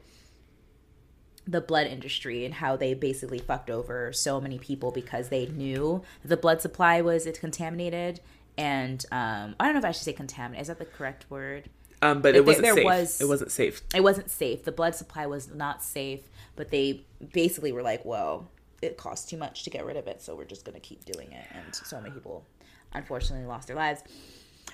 the 1.47 1.61
blood 1.61 1.87
industry 1.87 2.45
and 2.45 2.53
how 2.55 2.75
they 2.75 2.93
basically 2.93 3.39
fucked 3.39 3.69
over 3.69 4.13
so 4.13 4.39
many 4.39 4.59
people 4.59 4.91
because 4.91 5.29
they 5.29 5.47
knew 5.47 6.03
the 6.23 6.37
blood 6.37 6.61
supply 6.61 7.01
was 7.01 7.25
it's 7.25 7.39
contaminated 7.39 8.19
and 8.57 9.05
um 9.11 9.55
i 9.59 9.65
don't 9.65 9.73
know 9.73 9.79
if 9.79 9.85
i 9.85 9.91
should 9.91 10.03
say 10.03 10.13
contaminated 10.13 10.61
is 10.61 10.67
that 10.67 10.77
the 10.77 10.85
correct 10.85 11.25
word? 11.29 11.69
Um 12.01 12.21
but 12.21 12.33
like 12.33 12.35
it 12.35 12.45
wasn't 12.45 12.63
there, 12.63 12.75
there 12.75 12.83
safe. 12.83 12.85
was 12.85 13.21
it 13.21 13.27
wasn't 13.27 13.51
safe. 13.51 13.81
It 13.93 14.03
wasn't 14.03 14.29
safe. 14.29 14.63
The 14.63 14.71
blood 14.71 14.95
supply 14.95 15.25
was 15.25 15.53
not 15.53 15.83
safe 15.83 16.21
but 16.55 16.69
they 16.69 17.05
basically 17.33 17.71
were 17.71 17.81
like 17.81 18.05
well 18.05 18.49
it 18.81 18.95
costs 18.95 19.29
too 19.29 19.37
much 19.37 19.63
to 19.63 19.69
get 19.69 19.85
rid 19.85 19.97
of 19.97 20.07
it 20.07 20.21
so 20.21 20.35
we're 20.35 20.45
just 20.45 20.65
going 20.65 20.75
to 20.75 20.79
keep 20.79 21.03
doing 21.05 21.31
it. 21.31 21.45
And 21.51 21.75
so 21.75 21.99
many 21.99 22.13
people 22.13 22.45
unfortunately 22.93 23.45
lost 23.45 23.67
their 23.67 23.75
lives 23.75 24.03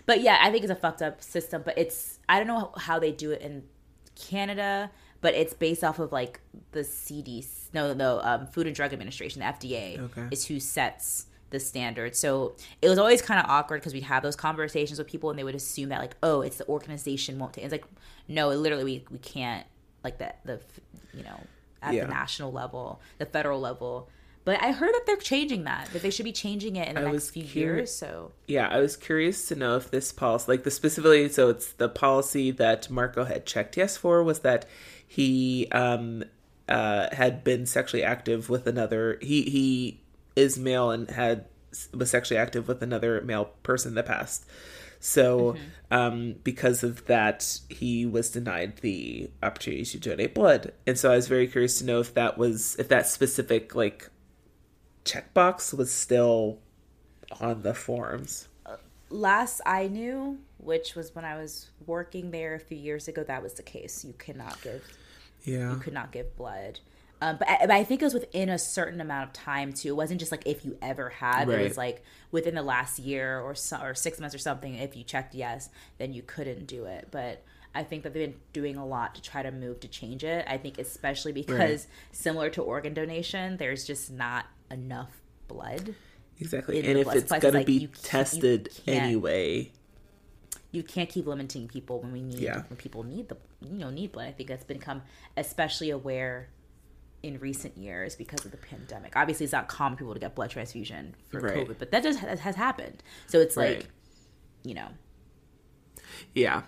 but 0.05 0.21
yeah, 0.21 0.39
I 0.41 0.51
think 0.51 0.63
it's 0.63 0.71
a 0.71 0.75
fucked 0.75 1.01
up 1.01 1.21
system. 1.21 1.61
But 1.65 1.77
it's 1.77 2.19
I 2.27 2.37
don't 2.37 2.47
know 2.47 2.73
how 2.77 2.99
they 2.99 3.11
do 3.11 3.31
it 3.31 3.41
in 3.41 3.63
Canada, 4.15 4.91
but 5.21 5.33
it's 5.33 5.53
based 5.53 5.83
off 5.83 5.99
of 5.99 6.11
like 6.11 6.39
the 6.71 6.81
CDC, 6.81 7.73
no, 7.73 7.93
no, 7.93 8.19
um, 8.21 8.47
Food 8.47 8.67
and 8.67 8.75
Drug 8.75 8.93
Administration, 8.93 9.39
the 9.39 9.45
FDA, 9.45 9.99
okay. 9.99 10.27
is 10.31 10.45
who 10.45 10.59
sets 10.59 11.27
the 11.49 11.59
standard. 11.59 12.15
So 12.15 12.55
it 12.81 12.89
was 12.89 12.97
always 12.97 13.21
kind 13.21 13.39
of 13.39 13.49
awkward 13.49 13.81
because 13.81 13.93
we'd 13.93 14.03
have 14.03 14.23
those 14.23 14.35
conversations 14.35 14.99
with 14.99 15.07
people 15.07 15.29
and 15.29 15.39
they 15.39 15.43
would 15.43 15.55
assume 15.55 15.89
that 15.89 15.99
like, 15.99 16.15
oh, 16.23 16.41
it's 16.41 16.57
the 16.57 16.67
organization 16.67 17.39
won't 17.39 17.53
take. 17.53 17.63
It's 17.63 17.71
like, 17.71 17.85
no, 18.27 18.49
literally 18.49 18.83
we 18.83 19.05
we 19.09 19.17
can't 19.19 19.65
like 20.03 20.17
the 20.17 20.33
the 20.43 20.59
you 21.13 21.23
know 21.23 21.39
at 21.81 21.93
yeah. 21.93 22.05
the 22.05 22.11
national 22.11 22.51
level, 22.51 23.01
the 23.17 23.25
federal 23.25 23.59
level. 23.59 24.09
But 24.45 24.61
I 24.61 24.71
heard 24.71 24.93
that 24.93 25.03
they're 25.07 25.17
changing 25.17 25.63
that, 25.63 25.89
that 25.91 26.03
they 26.03 26.11
should 26.11 26.23
be 26.23 26.31
changing 26.31 26.75
it 26.75 26.87
in 26.87 26.95
the 26.95 27.01
I 27.01 27.11
next 27.11 27.31
few 27.31 27.43
years. 27.43 27.93
So 27.93 28.31
yeah, 28.47 28.67
I 28.69 28.79
was 28.79 28.95
curious 28.95 29.47
to 29.47 29.55
know 29.55 29.75
if 29.75 29.91
this 29.91 30.11
policy, 30.11 30.45
like 30.51 30.63
the 30.63 30.71
specifically, 30.71 31.27
so 31.29 31.49
it's 31.49 31.73
the 31.73 31.89
policy 31.89 32.51
that 32.51 32.89
Marco 32.89 33.23
had 33.25 33.45
checked 33.45 33.75
yes 33.75 33.97
for 33.97 34.23
was 34.23 34.39
that 34.39 34.65
he 35.07 35.67
um 35.71 36.23
uh 36.69 37.13
had 37.13 37.43
been 37.43 37.65
sexually 37.65 38.03
active 38.03 38.49
with 38.49 38.67
another. 38.67 39.17
He 39.19 39.43
he 39.43 40.01
is 40.35 40.57
male 40.57 40.91
and 40.91 41.09
had 41.09 41.45
was 41.93 42.11
sexually 42.11 42.39
active 42.39 42.67
with 42.67 42.81
another 42.81 43.21
male 43.21 43.45
person 43.63 43.89
in 43.89 43.95
the 43.95 44.03
past. 44.03 44.45
So, 44.99 45.53
mm-hmm. 45.53 45.93
um, 45.93 46.35
because 46.43 46.83
of 46.83 47.05
that, 47.05 47.59
he 47.69 48.05
was 48.05 48.31
denied 48.31 48.77
the 48.77 49.29
opportunity 49.43 49.85
to 49.85 49.99
donate 49.99 50.33
blood. 50.33 50.71
And 50.87 50.97
so 50.97 51.11
I 51.11 51.15
was 51.15 51.27
very 51.27 51.47
curious 51.47 51.77
to 51.79 51.85
know 51.85 51.99
if 51.99 52.13
that 52.15 52.37
was, 52.39 52.75
if 52.79 52.87
that 52.87 53.05
specific, 53.07 53.75
like, 53.75 54.09
checkbox 55.05 55.75
was 55.75 55.91
still 55.91 56.59
on 57.39 57.61
the 57.61 57.73
forms. 57.73 58.47
Last 59.09 59.61
I 59.65 59.87
knew, 59.87 60.39
which 60.57 60.95
was 60.95 61.13
when 61.15 61.23
I 61.25 61.35
was 61.37 61.69
working 61.85 62.31
there 62.31 62.55
a 62.55 62.59
few 62.59 62.77
years 62.77 63.07
ago, 63.07 63.23
that 63.23 63.41
was 63.41 63.53
the 63.53 63.63
case. 63.63 64.03
You 64.03 64.13
cannot 64.17 64.61
give 64.61 64.83
Yeah. 65.43 65.71
you 65.73 65.77
could 65.77 65.93
not 65.93 66.11
give 66.11 66.35
blood. 66.35 66.79
Um, 67.21 67.37
but, 67.37 67.47
I, 67.49 67.57
but 67.61 67.71
I 67.71 67.83
think 67.83 68.01
it 68.01 68.05
was 68.05 68.13
within 68.13 68.49
a 68.49 68.57
certain 68.59 68.99
amount 68.99 69.27
of 69.29 69.33
time 69.33 69.71
too. 69.73 69.89
It 69.89 69.95
wasn't 69.95 70.19
just 70.19 70.31
like 70.31 70.43
if 70.45 70.65
you 70.65 70.77
ever 70.81 71.09
had. 71.09 71.47
It 71.49 71.61
was 71.61 71.77
like 71.77 72.03
within 72.31 72.55
the 72.55 72.61
last 72.63 72.99
year 72.99 73.39
or 73.39 73.55
so, 73.55 73.77
or 73.77 73.95
six 73.95 74.19
months 74.19 74.35
or 74.35 74.39
something. 74.39 74.75
If 74.75 74.97
you 74.97 75.03
checked 75.03 75.33
yes, 75.33 75.69
then 75.97 76.11
you 76.11 76.23
couldn't 76.23 76.65
do 76.67 76.85
it. 76.85 77.07
But 77.11 77.43
I 77.73 77.83
think 77.83 78.03
that 78.03 78.13
they've 78.13 78.31
been 78.31 78.39
doing 78.53 78.75
a 78.75 78.85
lot 78.85 79.15
to 79.15 79.21
try 79.21 79.43
to 79.43 79.51
move 79.51 79.79
to 79.81 79.87
change 79.87 80.23
it. 80.23 80.45
I 80.47 80.57
think 80.57 80.77
especially 80.77 81.31
because 81.31 81.87
similar 82.11 82.49
to 82.51 82.61
organ 82.61 82.93
donation, 82.93 83.57
there's 83.57 83.85
just 83.85 84.11
not 84.11 84.45
enough 84.75 85.11
blood. 85.47 85.95
Exactly. 86.39 86.79
And 86.79 86.99
if 86.99 87.07
it's 87.07 87.19
supply, 87.21 87.37
'cause, 87.37 87.41
going 87.41 87.51
to 87.53 87.57
like, 87.59 87.65
be 87.67 87.73
you 87.73 87.87
can't- 87.87 87.97
you 88.03 88.09
tested 88.09 88.69
anyway. 88.87 89.71
you 90.71 90.83
can't 90.83 91.09
keep 91.09 91.25
limiting 91.25 91.67
people 91.69 92.01
when 92.01 92.11
we 92.11 92.21
need 92.21 92.39
Yeah. 92.39 92.63
when 92.67 92.75
people 92.77 93.03
need 93.03 93.29
the 93.29 93.37
you 93.61 93.77
know 93.79 93.89
need 93.89 94.11
blood. 94.11 94.27
I 94.27 94.31
think 94.33 94.49
that's 94.49 94.65
become 94.65 95.01
especially 95.37 95.89
aware 95.89 96.49
in 97.23 97.39
recent 97.39 97.77
years 97.77 98.15
because 98.17 98.43
of 98.45 98.51
the 98.51 98.57
pandemic. 98.57 99.15
Obviously, 99.15 99.45
it's 99.45 99.53
not 99.53 99.67
common 99.69 99.95
for 99.97 100.03
people 100.03 100.13
to 100.13 100.19
get 100.19 100.35
blood 100.35 100.49
transfusion 100.51 101.15
for 101.29 101.39
Right. 101.39 101.53
COVID, 101.67 101.77
but 101.79 101.89
that 101.91 102.03
does 102.03 102.17
has, 102.17 102.39
has 102.41 102.55
happened. 102.55 103.01
So 103.27 103.39
it's 103.39 103.55
like 103.55 103.87
you 104.63 104.73
know 104.73 104.89
Yeah. 106.33 106.63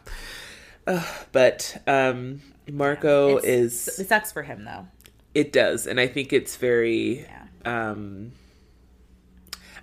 Uh, 0.86 1.04
but 1.34 1.82
um 1.88 2.42
Marco 2.72 3.38
it's- 3.40 3.88
is 3.90 4.00
it 4.00 4.08
sucks 4.08 4.32
for 4.32 4.44
him 4.44 4.64
though. 4.64 4.88
It 5.34 5.52
does 5.54 5.86
and 5.88 6.00
I 6.00 6.08
think 6.08 6.34
it's 6.34 6.56
very 6.56 7.22
Yeah. 7.22 7.46
um 7.66 8.32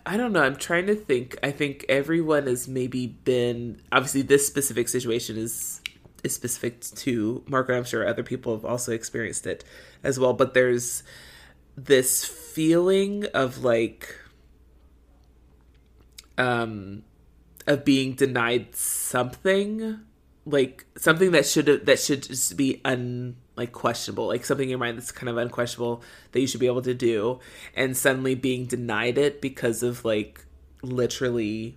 I 0.07 0.19
don't 0.19 0.33
know. 0.33 0.43
I'm 0.43 0.57
trying 0.57 0.87
to 0.89 0.95
think. 0.95 1.39
I 1.43 1.51
think 1.51 1.87
everyone 1.89 2.47
has 2.47 2.69
maybe 2.69 3.07
been 3.07 3.81
obviously 3.91 4.21
this 4.21 4.47
specific 4.47 4.89
situation 4.89 5.39
is 5.39 5.81
is 6.23 6.35
specific 6.35 6.81
to 6.81 7.43
Marco. 7.49 7.75
I'm 7.75 7.85
sure 7.85 8.07
other 8.07 8.23
people 8.23 8.55
have 8.55 8.66
also 8.66 8.93
experienced 8.93 9.47
it 9.47 9.65
as 10.03 10.19
well. 10.19 10.35
But 10.35 10.53
there's 10.53 11.05
this 11.75 12.23
feeling 12.23 13.25
of 13.33 13.65
like 13.65 14.15
um 16.37 17.03
of 17.66 17.85
being 17.85 18.12
denied 18.15 18.75
something 18.75 20.01
like 20.45 20.85
something 20.99 21.31
that 21.33 21.47
should 21.47 21.87
that 21.87 21.99
should 21.99 22.25
just 22.25 22.57
be 22.57 22.81
un 22.85 23.37
like 23.56 23.72
questionable 23.72 24.26
like 24.26 24.44
something 24.44 24.64
in 24.64 24.70
your 24.70 24.78
mind 24.78 24.98
that's 24.98 25.12
kind 25.12 25.28
of 25.28 25.36
unquestionable 25.36 26.02
that 26.32 26.40
you 26.40 26.47
should 26.47 26.60
be 26.60 26.66
able 26.66 26.82
to 26.82 26.94
do 26.94 27.39
and 27.74 27.97
suddenly 27.97 28.35
being 28.35 28.66
denied 28.66 29.16
it 29.16 29.40
because 29.40 29.82
of 29.82 30.05
like 30.05 30.44
literally 30.82 31.76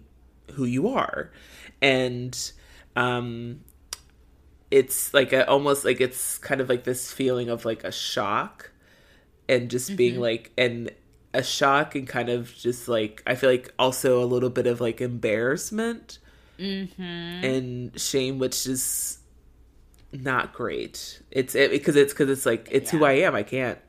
who 0.53 0.65
you 0.65 0.87
are. 0.87 1.31
And 1.81 2.51
um 2.95 3.61
it's 4.71 5.13
like 5.13 5.31
a, 5.33 5.47
almost 5.47 5.85
like 5.85 6.01
it's 6.01 6.37
kind 6.39 6.59
of 6.61 6.67
like 6.69 6.83
this 6.83 7.11
feeling 7.11 7.49
of 7.49 7.63
like 7.63 7.83
a 7.83 7.91
shock 7.91 8.71
and 9.47 9.69
just 9.69 9.95
being 9.95 10.19
like 10.19 10.51
and 10.57 10.91
a 11.33 11.43
shock 11.43 11.93
and 11.95 12.07
kind 12.07 12.29
of 12.29 12.53
just 12.55 12.87
like 12.87 13.21
I 13.27 13.35
feel 13.35 13.49
like 13.49 13.71
also 13.77 14.23
a 14.23 14.25
little 14.25 14.49
bit 14.49 14.65
of 14.67 14.81
like 14.81 14.99
embarrassment 14.99 16.17
and 17.43 17.99
shame, 17.99 18.39
which 18.39 18.65
is 18.65 19.19
not 20.11 20.53
great. 20.53 21.21
It's 21.31 21.55
it, 21.55 21.71
because 21.71 21.95
it's 21.95 22.13
because 22.13 22.29
it's 22.29 22.45
like 22.45 22.67
it's 22.71 22.91
who 22.91 23.03
I 23.05 23.13
am. 23.13 23.35
I 23.35 23.43
can't 23.43 23.79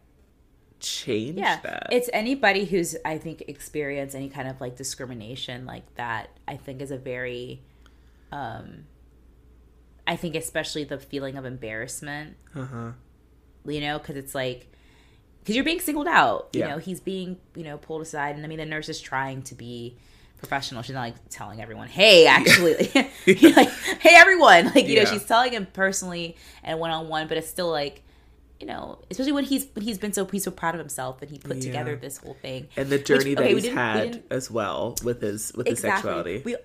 change 0.81 1.39
Yeah, 1.39 1.61
that. 1.62 1.89
it's 1.90 2.09
anybody 2.12 2.65
who's 2.65 2.97
I 3.05 3.19
think 3.19 3.43
experienced 3.49 4.15
any 4.15 4.28
kind 4.28 4.49
of 4.49 4.61
like 4.61 4.77
discrimination 4.77 5.66
like 5.66 5.95
that. 5.97 6.31
I 6.47 6.57
think 6.57 6.81
is 6.82 6.90
a 6.90 6.99
very, 6.99 7.62
um, 8.32 8.85
I 10.07 10.16
think 10.16 10.35
especially 10.36 10.85
the 10.85 10.99
feeling 10.99 11.36
of 11.36 11.45
embarrassment 11.45 12.36
uh 12.55 12.65
huh. 12.65 12.93
you 13.66 13.81
know, 13.81 13.99
because 13.99 14.16
it's 14.16 14.35
like, 14.35 14.73
because 15.40 15.55
you're 15.57 15.65
being 15.65 15.81
singled 15.81 16.09
out. 16.09 16.49
You 16.53 16.61
Yeah. 16.61 16.69
know, 16.69 16.78
he's 16.78 17.01
being, 17.01 17.39
you 17.55 17.65
know, 17.65 17.78
pulled 17.78 18.03
aside. 18.03 18.36
And 18.36 18.45
I 18.45 18.49
mean, 18.49 18.59
the 18.59 18.66
nurse 18.66 18.89
is 18.89 19.01
trying 19.01 19.43
to 19.43 19.55
be 19.55 19.97
professional. 20.39 20.82
She's 20.82 20.94
not 20.94 21.01
like 21.02 21.15
telling 21.31 21.60
everyone, 21.60 21.89
hey, 21.89 22.27
actually, 22.36 22.74
like, 23.27 23.69
hey, 24.01 24.15
everyone. 24.15 24.66
Like, 24.74 24.86
you 24.89 24.97
know, 24.98 25.05
she's 25.05 25.24
telling 25.24 25.52
him 25.52 25.66
personally 25.73 26.36
and 26.62 26.78
one 26.81 26.90
on 26.90 27.09
one, 27.09 27.28
but 27.28 27.36
it's 27.36 27.48
still 27.48 27.70
like, 27.70 28.02
you 28.60 28.66
know, 28.66 28.98
especially 29.10 29.32
when 29.32 29.44
he's 29.44 29.66
when 29.74 29.85
he's 29.85 29.98
been 29.98 30.12
so 30.12 30.24
he's 30.24 30.43
so 30.44 30.51
proud 30.51 30.74
of 30.74 30.81
himself 30.81 31.23
and 31.23 31.31
he 31.31 31.39
put 31.39 31.56
Yeah. 31.59 31.62
together 31.62 31.97
this 31.97 32.19
whole 32.19 32.36
thing 32.43 32.66
And 32.77 32.89
the 32.89 32.98
journey 32.98 33.31
Which- 33.31 33.36
that 33.36 33.44
okay, 33.44 33.55
we 33.55 33.60
he's 33.60 33.70
we 33.70 33.77
had 33.77 34.23
as 34.31 34.51
well 34.51 34.97
with 35.05 35.20
his 35.20 35.52
with 35.55 35.66
his 35.69 35.78
sexuality. 35.81 36.43
We 36.44 36.56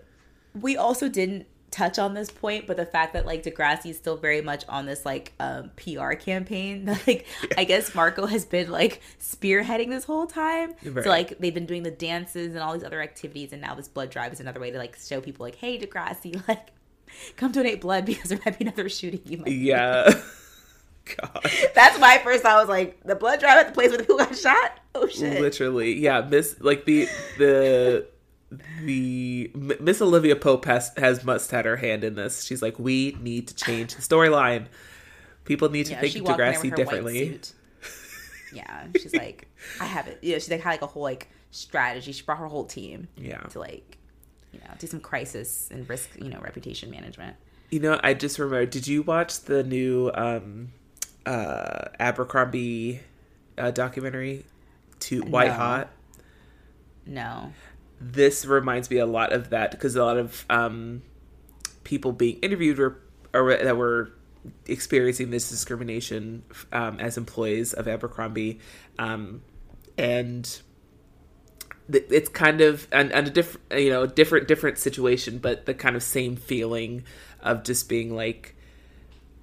we 0.59 0.75
also 0.77 1.07
didn't 1.09 1.45
touch 1.73 1.97
on 1.97 2.13
this 2.13 2.29
point, 2.29 2.67
but 2.67 2.77
the 2.77 2.85
fact 2.85 3.13
that 3.13 3.25
like 3.25 3.43
Degrassi 3.43 3.89
is 3.89 3.97
still 3.97 4.15
very 4.15 4.41
much 4.41 4.63
on 4.69 4.85
this 4.85 5.05
like 5.05 5.33
um, 5.39 5.71
PR 5.75 6.13
campaign 6.13 6.85
that 6.85 7.01
like 7.07 7.25
I 7.57 7.63
guess 7.63 7.93
Marco 7.95 8.27
has 8.27 8.45
been 8.45 8.71
like 8.71 9.01
spearheading 9.19 9.89
this 9.89 10.03
whole 10.05 10.27
time. 10.27 10.73
Right. 10.85 11.03
So 11.03 11.09
like 11.09 11.39
they've 11.39 11.53
been 11.53 11.65
doing 11.65 11.83
the 11.83 11.91
dances 11.91 12.53
and 12.53 12.59
all 12.59 12.73
these 12.73 12.83
other 12.83 13.01
activities, 13.01 13.51
and 13.51 13.61
now 13.61 13.73
this 13.73 13.87
blood 13.87 14.11
drive 14.11 14.31
is 14.31 14.39
another 14.39 14.59
way 14.59 14.71
to 14.71 14.77
like 14.77 14.95
show 14.97 15.19
people 15.19 15.43
like, 15.45 15.55
hey 15.55 15.79
Degrassi, 15.79 16.41
like 16.47 16.69
come 17.35 17.51
donate 17.51 17.81
blood 17.81 18.05
because 18.05 18.29
there 18.29 18.39
might 18.45 18.57
be 18.57 18.65
another 18.65 18.87
shooting. 18.87 19.21
You 19.25 19.39
might. 19.39 19.51
yeah. 19.51 20.13
God. 21.17 21.45
That's 21.75 21.99
my 21.99 22.21
first 22.23 22.43
thought. 22.43 22.59
Was 22.59 22.69
like 22.69 23.03
the 23.03 23.15
blood 23.15 23.39
drive 23.39 23.57
at 23.57 23.67
the 23.67 23.73
place 23.73 23.89
where 23.89 23.97
the 23.97 24.03
people 24.03 24.19
got 24.19 24.37
shot. 24.37 24.79
Oh 24.95 25.07
shit. 25.07 25.41
Literally, 25.41 25.93
yeah. 25.95 26.21
Miss 26.21 26.55
like 26.61 26.85
the 26.85 27.09
the 27.37 28.07
the 28.83 29.51
Miss 29.55 30.01
Olivia 30.01 30.35
Pope 30.35 30.65
has 30.65 30.91
has 30.97 31.23
must 31.23 31.51
had 31.51 31.65
her 31.65 31.77
hand 31.77 32.03
in 32.03 32.15
this. 32.15 32.43
She's 32.43 32.61
like, 32.61 32.77
we 32.79 33.17
need 33.21 33.47
to 33.47 33.55
change 33.55 33.95
the 33.95 34.01
storyline. 34.01 34.67
People 35.45 35.69
need 35.69 35.85
to 35.87 35.91
Yeah, 35.93 35.99
think 36.01 36.13
she 36.13 36.19
of 36.19 36.25
walked 36.25 36.39
in 36.39 36.45
there 36.45 36.53
Degrassi 36.53 36.61
with 36.63 36.71
her 36.71 36.77
white 36.77 36.77
differently. 36.77 37.41
Yeah, 38.53 38.85
she's 38.99 39.13
like, 39.13 39.47
I 39.79 39.85
have 39.85 40.07
it. 40.07 40.19
Yeah, 40.21 40.35
she's 40.35 40.49
like 40.51 40.61
had 40.61 40.71
like 40.71 40.81
a 40.83 40.87
whole 40.87 41.03
like 41.03 41.27
strategy. 41.51 42.11
She 42.11 42.23
brought 42.23 42.37
her 42.37 42.47
whole 42.47 42.65
team 42.65 43.07
Yeah. 43.17 43.41
to 43.41 43.59
like, 43.59 43.97
you 44.51 44.59
know, 44.59 44.73
do 44.77 44.85
some 44.87 44.99
crisis 44.99 45.69
and 45.71 45.89
risk, 45.89 46.09
you 46.17 46.29
know, 46.29 46.39
reputation 46.39 46.91
management. 46.91 47.35
You 47.71 47.79
know, 47.79 47.99
I 48.03 48.13
just 48.13 48.37
remembered. 48.37 48.69
Did 48.69 48.85
you 48.87 49.01
watch 49.01 49.41
the 49.41 49.63
new 49.63 50.11
um, 50.13 50.71
uh, 51.25 51.85
Abercrombie 51.99 52.99
uh, 53.57 53.71
documentary, 53.71 54.45
"To 54.99 55.21
White 55.23 55.47
No. 55.47 55.53
Hot"? 55.53 55.89
No, 57.07 57.51
This 58.05 58.45
reminds 58.45 58.89
me 58.89 58.97
a 58.97 59.05
lot 59.05 59.31
of 59.31 59.49
that 59.51 59.71
because 59.71 59.95
a 59.95 60.03
lot 60.03 60.17
of 60.17 60.45
um, 60.49 61.03
people 61.85 62.11
being 62.11 62.37
interviewed 62.39 62.77
were 62.77 62.99
or 63.33 63.55
that 63.55 63.77
were 63.77 64.11
experiencing 64.65 65.29
this 65.29 65.49
discrimination 65.49 66.43
um, 66.73 66.99
as 66.99 67.17
employees 67.17 67.71
of 67.73 67.87
Abercrombie, 67.87 68.59
um, 68.99 69.41
and 69.97 70.61
th- 71.91 72.05
it's 72.09 72.29
kind 72.29 72.61
of 72.61 72.87
and, 72.91 73.11
and 73.13 73.27
a 73.27 73.31
different 73.31 73.81
you 73.81 73.89
know 73.89 74.05
different 74.05 74.47
different 74.47 74.77
situation, 74.77 75.37
but 75.37 75.65
the 75.65 75.73
kind 75.73 75.95
of 75.95 76.03
same 76.03 76.35
feeling 76.35 77.03
of 77.41 77.63
just 77.63 77.87
being 77.87 78.13
like, 78.15 78.55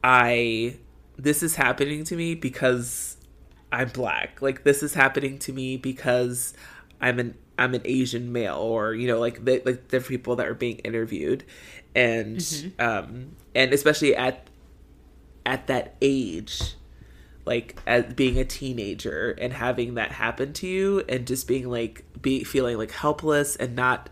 I 0.04 0.76
this 1.16 1.42
is 1.42 1.56
happening 1.56 2.04
to 2.04 2.16
me 2.16 2.34
because 2.34 3.16
I'm 3.72 3.88
black. 3.88 4.42
Like 4.42 4.64
this 4.64 4.82
is 4.82 4.94
happening 4.94 5.38
to 5.40 5.52
me 5.52 5.76
because 5.76 6.54
I'm 7.00 7.18
an 7.18 7.36
I'm 7.60 7.74
an 7.74 7.82
Asian 7.84 8.32
male, 8.32 8.56
or 8.56 8.94
you 8.94 9.06
know, 9.06 9.20
like 9.20 9.44
the 9.44 9.62
like 9.66 9.88
the 9.88 10.00
people 10.00 10.36
that 10.36 10.48
are 10.48 10.54
being 10.54 10.78
interviewed, 10.78 11.44
and 11.94 12.72
um 12.78 13.36
and 13.54 13.72
especially 13.74 14.16
at 14.16 14.48
at 15.44 15.66
that 15.66 15.94
age, 16.00 16.74
like 17.44 17.78
as 17.86 18.14
being 18.14 18.38
a 18.38 18.46
teenager 18.46 19.36
and 19.38 19.52
having 19.52 19.94
that 19.94 20.10
happen 20.10 20.54
to 20.54 20.66
you, 20.66 21.04
and 21.06 21.26
just 21.26 21.46
being 21.46 21.68
like 21.68 22.02
be 22.20 22.44
feeling 22.44 22.78
like 22.78 22.92
helpless 22.92 23.56
and 23.56 23.76
not 23.76 24.08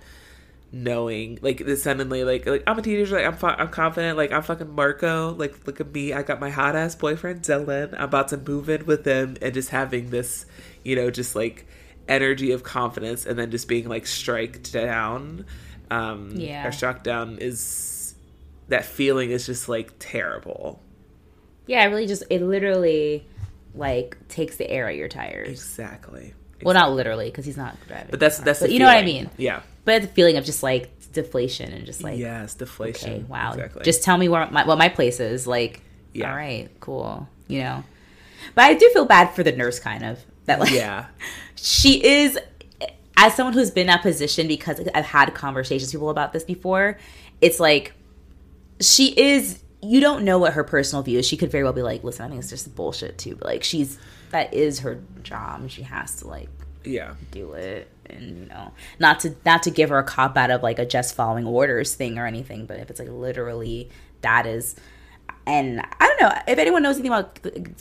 knowing 0.70 1.38
like 1.40 1.64
this 1.64 1.82
suddenly 1.82 2.24
like 2.24 2.44
like 2.44 2.62
I'm 2.66 2.78
a 2.78 2.82
teenager 2.82 3.16
like 3.16 3.24
I'm 3.24 3.32
fu- 3.32 3.46
I'm 3.46 3.68
confident 3.68 4.18
like 4.18 4.32
I'm 4.32 4.42
fucking 4.42 4.70
Marco 4.70 5.32
like 5.32 5.66
look 5.66 5.80
at 5.80 5.94
me 5.94 6.12
I 6.12 6.20
got 6.22 6.40
my 6.40 6.50
hot 6.50 6.76
ass 6.76 6.94
boyfriend 6.94 7.40
Dylan 7.40 7.94
I'm 7.94 8.02
about 8.02 8.28
to 8.28 8.36
move 8.36 8.68
in 8.68 8.84
with 8.84 9.06
him 9.06 9.38
and 9.40 9.54
just 9.54 9.70
having 9.70 10.10
this 10.10 10.44
you 10.84 10.94
know 10.94 11.10
just 11.10 11.34
like 11.34 11.66
energy 12.08 12.52
of 12.52 12.62
confidence 12.62 13.26
and 13.26 13.38
then 13.38 13.50
just 13.50 13.68
being 13.68 13.88
like 13.88 14.06
striked 14.06 14.72
down 14.72 15.44
um 15.90 16.30
Yeah. 16.34 16.66
or 16.66 16.72
struck 16.72 17.02
down 17.02 17.38
is 17.40 18.14
that 18.68 18.84
feeling 18.84 19.30
is 19.30 19.46
just 19.46 19.68
like 19.68 19.92
terrible 19.98 20.80
yeah, 21.66 21.84
it 21.84 21.88
really 21.88 22.06
just 22.06 22.22
it 22.30 22.40
literally 22.42 23.26
like 23.74 24.16
takes 24.28 24.56
the 24.56 24.68
air 24.70 24.88
out 24.88 24.96
your 24.96 25.08
tires. 25.08 25.48
exactly 25.50 26.32
Well, 26.62 26.74
not 26.74 26.92
literally 26.92 27.26
because 27.26 27.44
he's 27.44 27.58
not 27.58 27.76
driving. 27.86 28.08
but 28.10 28.20
that's 28.20 28.38
that's 28.38 28.60
but 28.60 28.68
the 28.68 28.72
you 28.72 28.78
know 28.78 28.86
what 28.86 28.96
I 28.96 29.02
mean. 29.04 29.28
yeah 29.36 29.60
But 29.84 30.02
the 30.02 30.08
feeling 30.08 30.36
of 30.38 30.44
just 30.44 30.62
like 30.62 30.90
deflation 31.12 31.72
and 31.72 31.84
just 31.86 32.02
like 32.02 32.18
yes 32.18 32.54
deflation 32.54 33.12
okay, 33.12 33.22
wow, 33.24 33.52
exactly 33.52 33.82
just 33.84 34.02
tell 34.02 34.16
me 34.18 34.28
where 34.28 34.48
my, 34.50 34.64
what 34.66 34.78
my 34.78 34.88
place 34.88 35.20
is. 35.20 35.46
Like, 35.46 35.82
Yeah. 36.12 36.30
all 36.30 36.36
right, 36.36 36.68
cool, 36.80 37.28
you 37.48 37.60
know. 37.60 37.84
But 38.54 38.64
I 38.64 38.74
do 38.74 38.88
feel 38.90 39.04
bad 39.04 39.34
for 39.34 39.42
the 39.42 39.52
nurse, 39.52 39.78
kind 39.80 40.04
of 40.04 40.18
that 40.48 40.60
like 40.60 40.72
yeah 40.72 41.06
she 41.56 42.04
is. 42.04 42.38
as 43.16 43.34
someone 43.34 43.52
who's 43.54 43.70
been 43.70 43.82
in 43.82 43.86
that 43.88 44.02
position 44.02 44.46
because 44.46 44.80
I've 44.94 45.04
had 45.04 45.34
conversations 45.34 45.88
with 45.92 45.98
people 46.00 46.10
about 46.10 46.32
this 46.32 46.44
before, 46.44 46.98
it's 47.40 47.58
like 47.58 47.92
she 48.80 49.18
is 49.18 49.62
you 49.82 50.00
don't 50.00 50.24
know 50.24 50.38
what 50.38 50.54
her 50.54 50.64
personal 50.64 51.02
view 51.04 51.18
is. 51.20 51.26
She 51.26 51.36
could 51.36 51.50
very 51.52 51.62
well 51.64 51.72
be 51.72 51.82
like, 51.82 52.02
listen, 52.02 52.24
I 52.26 52.28
think 52.28 52.40
it's 52.40 52.50
just 52.50 52.74
bullshit 52.74 53.16
too. 53.18 53.36
But 53.36 53.46
like 53.46 53.64
she's 53.64 53.98
that 54.30 54.52
is 54.54 54.80
her 54.80 55.00
job 55.22 55.68
she 55.70 55.82
has 55.82 56.16
to 56.16 56.28
like 56.28 56.48
Yeah. 56.84 57.14
do 57.30 57.52
it 57.54 57.88
and 58.06 58.38
you 58.38 58.46
know 58.46 58.72
not 58.98 59.20
to 59.20 59.34
not 59.44 59.62
to 59.64 59.70
give 59.70 59.88
her 59.90 59.98
a 59.98 60.04
cop 60.04 60.36
out 60.36 60.50
of 60.50 60.62
like 60.62 60.78
a 60.78 60.86
just 60.86 61.14
following 61.14 61.46
orders 61.46 61.94
thing 61.94 62.18
or 62.18 62.26
anything 62.26 62.66
but 62.66 62.78
if 62.78 62.90
it's 62.90 62.98
like 63.00 63.08
literally 63.10 63.90
that 64.22 64.46
is 64.46 64.76
and 65.48 65.80
i 65.80 66.06
don't 66.06 66.20
know 66.20 66.32
if 66.46 66.58
anyone 66.58 66.82
knows 66.82 66.96
anything 66.96 67.10
about 67.12 67.38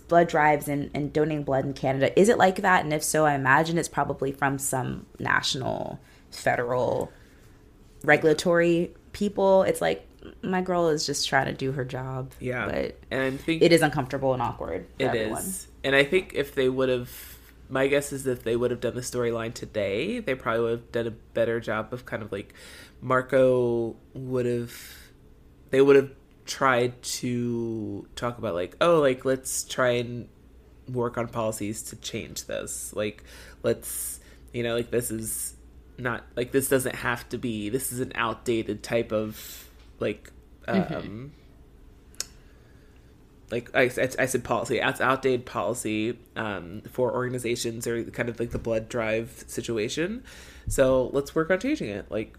blood 0.08 0.28
drives 0.28 0.68
and, 0.68 0.90
and 0.96 1.14
donating 1.14 1.44
blood 1.44 1.66
in 1.66 1.74
canada 1.74 2.18
is 2.20 2.30
it 2.30 2.38
like 2.38 2.58
that 2.64 2.84
and 2.84 2.94
if 2.94 3.04
so 3.04 3.26
i 3.26 3.34
imagine 3.34 3.78
it's 3.78 3.88
probably 3.90 4.32
from 4.32 4.58
some 4.58 5.06
national 5.20 6.00
federal 6.32 7.12
regulatory 8.04 8.92
people 9.12 9.64
it's 9.64 9.82
like 9.82 10.08
my 10.44 10.62
girl 10.62 10.90
is 10.90 11.06
just 11.06 11.28
trying 11.28 11.46
to 11.46 11.54
do 11.54 11.72
her 11.72 11.86
job 11.86 12.32
Yeah. 12.40 12.66
but 12.66 13.00
and 13.12 13.36
I 13.36 13.38
think 13.38 13.62
it 13.62 13.72
is 13.72 13.82
uncomfortable 13.82 14.34
and 14.34 14.42
awkward 14.42 14.86
for 14.98 15.04
It 15.04 15.06
everyone. 15.06 15.42
is, 15.42 15.68
And 15.84 15.96
I 15.96 16.04
think 16.04 16.34
if 16.36 16.54
they 16.54 16.68
would 16.68 16.90
have, 16.90 17.10
my 17.70 17.88
guess 17.88 18.12
is 18.12 18.28
if 18.28 18.44
they 18.44 18.56
would 18.58 18.72
have 18.72 18.82
done 18.82 18.96
the 18.96 19.02
storyline 19.02 19.54
today, 19.54 20.20
they 20.20 20.36
probably 20.36 20.64
would 20.64 20.72
have 20.72 20.92
done 20.92 21.08
a 21.08 21.12
better 21.12 21.62
job 21.62 21.94
of 21.94 22.06
kind 22.06 22.22
of 22.24 22.32
like 22.34 22.54
Marco 23.02 23.96
would 24.14 24.46
have, 24.46 24.74
they 25.70 25.80
would 25.80 25.96
have 25.96 26.12
tried 26.48 27.02
to 27.02 28.08
talk 28.16 28.38
about 28.38 28.56
like, 28.56 28.76
oh, 28.82 29.00
like 29.00 29.26
let's 29.26 29.64
try 29.64 29.92
and 29.92 30.28
work 30.88 31.18
on 31.18 31.28
policies 31.28 31.84
to 31.84 31.96
change 31.98 32.46
this. 32.46 32.94
Like, 32.96 33.24
let's, 33.64 34.20
you 34.54 34.64
know, 34.64 34.76
like 34.76 34.92
this 34.92 35.12
is 35.12 35.56
not 35.98 36.24
like 36.36 36.52
this 36.52 36.70
doesn't 36.70 36.96
have 36.96 37.28
to 37.30 37.38
be. 37.38 37.70
This 37.70 37.92
is 37.92 38.00
an 38.00 38.14
outdated 38.16 38.84
type 38.84 39.12
of 39.12 39.70
like. 40.00 40.32
um 40.68 41.32
like 43.50 43.70
I, 43.74 43.84
I, 43.84 44.10
I 44.20 44.26
said 44.26 44.44
policy 44.44 44.80
it's 44.80 45.02
outdated 45.02 45.46
policy 45.46 46.20
um, 46.36 46.82
for 46.92 47.14
organizations 47.14 47.88
or 47.88 48.04
kind 48.04 48.30
of 48.30 48.40
like 48.40 48.52
the 48.52 48.60
blood 48.60 48.90
drive 48.90 49.46
situation 49.48 50.24
so 50.68 51.10
let's 51.14 51.34
work 51.34 51.50
on 51.50 51.60
changing 51.60 51.90
it 51.90 52.12
like 52.12 52.38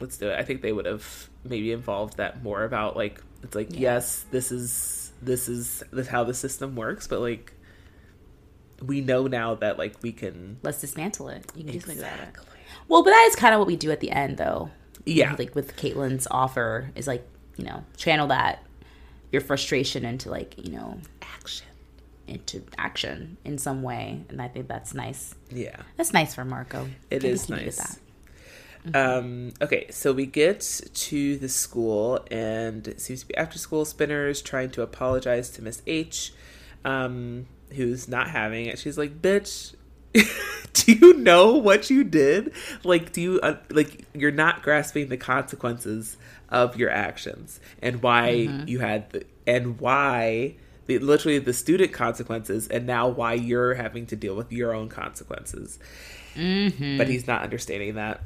let's 0.00 0.18
do 0.18 0.28
it 0.28 0.38
i 0.38 0.42
think 0.42 0.60
they 0.62 0.72
would 0.72 0.86
have 0.86 1.30
maybe 1.48 1.72
involved 1.72 2.16
that 2.16 2.42
more 2.42 2.64
about 2.64 2.96
like 2.96 3.22
it's 3.42 3.54
like 3.54 3.68
yes 3.70 4.24
this 4.30 4.50
is 4.52 5.12
this 5.22 5.48
is 5.48 5.82
this 5.92 6.08
how 6.08 6.24
the 6.24 6.34
system 6.34 6.76
works 6.76 7.06
but 7.06 7.20
like 7.20 7.52
we 8.84 9.00
know 9.00 9.26
now 9.26 9.54
that 9.54 9.78
like 9.78 9.94
we 10.02 10.12
can 10.12 10.58
let's 10.62 10.80
dismantle 10.80 11.28
it. 11.28 11.50
You 11.54 11.64
can 11.64 11.72
do 11.72 11.80
something 11.80 11.98
about 11.98 12.18
it 12.20 12.28
well 12.88 13.02
but 13.02 13.10
that 13.10 13.26
is 13.28 13.36
kind 13.36 13.54
of 13.54 13.58
what 13.58 13.66
we 13.66 13.76
do 13.76 13.90
at 13.90 14.00
the 14.00 14.10
end 14.10 14.36
though. 14.38 14.70
Yeah. 15.04 15.34
Like 15.38 15.54
with 15.54 15.76
Caitlin's 15.76 16.26
offer 16.30 16.90
is 16.94 17.06
like 17.06 17.26
you 17.56 17.64
know 17.64 17.84
channel 17.96 18.26
that 18.28 18.62
your 19.32 19.40
frustration 19.40 20.04
into 20.04 20.30
like 20.30 20.54
you 20.64 20.72
know 20.72 20.98
action. 21.22 21.66
into 22.26 22.62
action 22.76 23.36
in 23.44 23.56
some 23.56 23.82
way 23.82 24.24
and 24.28 24.42
i 24.42 24.48
think 24.48 24.66
that's 24.68 24.92
nice. 24.94 25.34
Yeah. 25.50 25.76
That's 25.96 26.12
nice 26.12 26.34
for 26.34 26.44
marco. 26.44 26.88
It 27.10 27.24
I 27.24 27.28
is 27.28 27.48
nice. 27.48 28.00
Um, 28.94 29.52
okay, 29.60 29.90
so 29.90 30.12
we 30.12 30.26
get 30.26 30.80
to 30.94 31.36
the 31.38 31.48
school, 31.48 32.24
and 32.30 32.86
it 32.86 33.00
seems 33.00 33.20
to 33.20 33.26
be 33.26 33.36
after 33.36 33.58
school 33.58 33.84
spinners 33.84 34.42
trying 34.42 34.70
to 34.70 34.82
apologize 34.82 35.50
to 35.50 35.62
Miss 35.62 35.82
H, 35.86 36.32
um, 36.84 37.46
who's 37.70 38.08
not 38.08 38.30
having 38.30 38.66
it. 38.66 38.78
She's 38.78 38.96
like, 38.98 39.20
"Bitch, 39.20 39.74
do 40.72 40.92
you 40.92 41.14
know 41.14 41.56
what 41.56 41.90
you 41.90 42.04
did? 42.04 42.52
Like, 42.84 43.12
do 43.12 43.20
you 43.20 43.40
uh, 43.40 43.56
like 43.70 44.04
you're 44.14 44.30
not 44.30 44.62
grasping 44.62 45.08
the 45.08 45.16
consequences 45.16 46.16
of 46.48 46.76
your 46.76 46.90
actions 46.90 47.58
and 47.82 48.02
why 48.02 48.28
you 48.66 48.80
had 48.80 49.10
the 49.10 49.24
and 49.46 49.80
why." 49.80 50.56
The, 50.86 51.00
literally 51.00 51.40
the 51.40 51.52
student 51.52 51.92
consequences 51.92 52.68
and 52.68 52.86
now 52.86 53.08
why 53.08 53.32
you're 53.32 53.74
having 53.74 54.06
to 54.06 54.14
deal 54.14 54.36
with 54.36 54.52
your 54.52 54.72
own 54.72 54.88
consequences 54.88 55.80
but 56.96 57.08
he's 57.08 57.26
not 57.26 57.42
understanding 57.42 57.96
that 57.96 58.20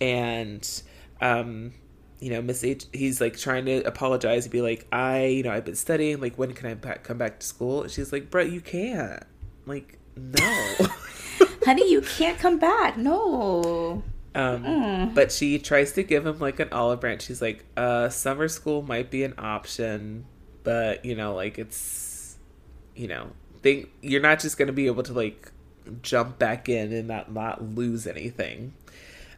and 0.00 0.82
um 1.20 1.72
you 2.20 2.30
know 2.30 2.40
miss 2.40 2.64
h 2.64 2.86
he's 2.92 3.20
like 3.20 3.36
trying 3.36 3.64
to 3.64 3.82
apologize 3.82 4.44
and 4.44 4.52
be 4.52 4.62
like 4.62 4.86
i 4.92 5.24
you 5.26 5.42
know 5.42 5.50
i've 5.50 5.64
been 5.64 5.74
studying 5.74 6.20
like 6.20 6.36
when 6.38 6.52
can 6.52 6.66
i 6.66 6.74
back, 6.74 7.04
come 7.04 7.18
back 7.18 7.40
to 7.40 7.46
school? 7.46 7.82
And 7.82 7.90
she's 7.90 8.12
like 8.12 8.30
brett 8.30 8.50
you 8.50 8.60
can't. 8.60 9.22
Like 9.66 9.98
no. 10.16 10.74
Honey 11.64 11.90
you 11.90 12.02
can't 12.02 12.38
come 12.38 12.58
back. 12.58 12.96
No. 12.96 14.02
Um 14.34 15.12
but 15.14 15.32
she 15.32 15.58
tries 15.58 15.92
to 15.92 16.02
give 16.02 16.26
him 16.26 16.38
like 16.38 16.60
an 16.60 16.68
olive 16.72 17.00
branch. 17.00 17.22
She's 17.22 17.42
like 17.42 17.64
uh 17.76 18.08
summer 18.08 18.48
school 18.48 18.82
might 18.82 19.10
be 19.10 19.24
an 19.24 19.34
option 19.38 20.26
but 20.64 21.04
you 21.04 21.14
know 21.14 21.34
like 21.34 21.58
it's 21.58 22.36
you 22.96 23.06
know 23.06 23.30
think 23.62 23.88
you're 24.02 24.20
not 24.20 24.40
just 24.40 24.58
gonna 24.58 24.72
be 24.72 24.86
able 24.86 25.02
to 25.02 25.12
like 25.12 25.52
jump 26.02 26.38
back 26.38 26.68
in 26.68 26.92
and 26.92 27.06
not 27.06 27.32
not 27.32 27.62
lose 27.62 28.06
anything 28.06 28.74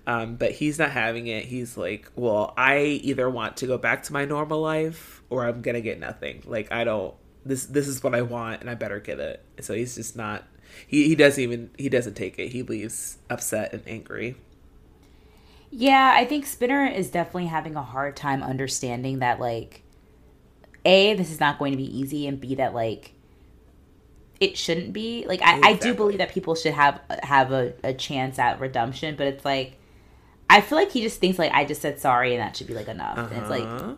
um, 0.07 0.37
but 0.37 0.53
he's 0.53 0.79
not 0.79 0.93
having 0.93 1.27
it. 1.27 1.45
He's 1.45 1.77
like, 1.77 2.11
well, 2.15 2.55
I 2.57 2.79
either 2.81 3.29
want 3.29 3.57
to 3.59 3.67
go 3.67 3.77
back 3.77 4.05
to 4.05 4.13
my 4.13 4.25
normal 4.25 4.61
life 4.61 5.23
or 5.31 5.45
I'm 5.45 5.63
gonna 5.63 5.81
get 5.81 5.99
nothing. 5.99 6.43
Like 6.47 6.71
I 6.73 6.85
don't. 6.85 7.15
This 7.45 7.67
this 7.67 7.89
is 7.89 8.03
what 8.03 8.15
I 8.15 8.23
want, 8.23 8.61
and 8.61 8.71
I 8.71 8.75
better 8.75 9.01
get 9.01 9.19
it. 9.19 9.45
So 9.61 9.75
he's 9.75 9.97
just 9.97 10.17
not. 10.17 10.45
He 10.87 11.09
he 11.09 11.15
doesn't 11.15 11.43
even 11.43 11.71
he 11.77 11.89
doesn't 11.89 12.15
take 12.15 12.39
it. 12.39 12.49
He 12.49 12.63
leaves 12.63 13.19
upset 13.29 13.73
and 13.73 13.83
angry. 13.87 14.37
Yeah, 15.71 16.15
I 16.17 16.25
think 16.25 16.47
Spinner 16.47 16.87
is 16.87 17.11
definitely 17.11 17.47
having 17.47 17.75
a 17.75 17.83
hard 17.83 18.17
time 18.17 18.43
understanding 18.43 19.19
that 19.19 19.41
like 19.41 19.83
A, 20.85 21.15
this 21.15 21.31
is 21.31 21.41
not 21.41 21.59
going 21.59 21.73
to 21.73 21.77
be 21.77 21.99
easy 21.99 22.27
and 22.29 22.41
B 22.41 22.55
that 22.55 22.75
like 22.75 23.13
it 24.39 24.57
shouldn't 24.57 24.93
be. 24.93 25.25
Like 25.27 25.41
I, 25.43 25.71
I 25.71 25.73
do 25.75 25.95
believe 25.95 26.19
that 26.19 26.31
people 26.31 26.55
should 26.55 26.75
have 26.75 27.01
have 27.23 27.51
a, 27.53 27.75
a 27.83 27.93
chance 27.93 28.39
at 28.39 28.61
redemption, 28.61 29.17
but 29.17 29.27
it's 29.27 29.45
like 29.45 29.79
I 30.49 30.61
feel 30.61 30.79
like 30.79 30.91
he 30.93 31.03
just 31.03 31.21
thinks 31.21 31.39
like 31.39 31.53
I 31.53 31.65
just 31.65 31.83
said 31.83 31.99
sorry 32.01 32.35
and 32.35 32.41
that 32.43 32.57
should 32.57 32.67
be 32.67 32.75
like 32.75 32.89
enough. 32.89 33.19
And 33.31 33.41
it's 33.41 33.51
like 33.51 33.65
Uh-huh. 33.65 33.95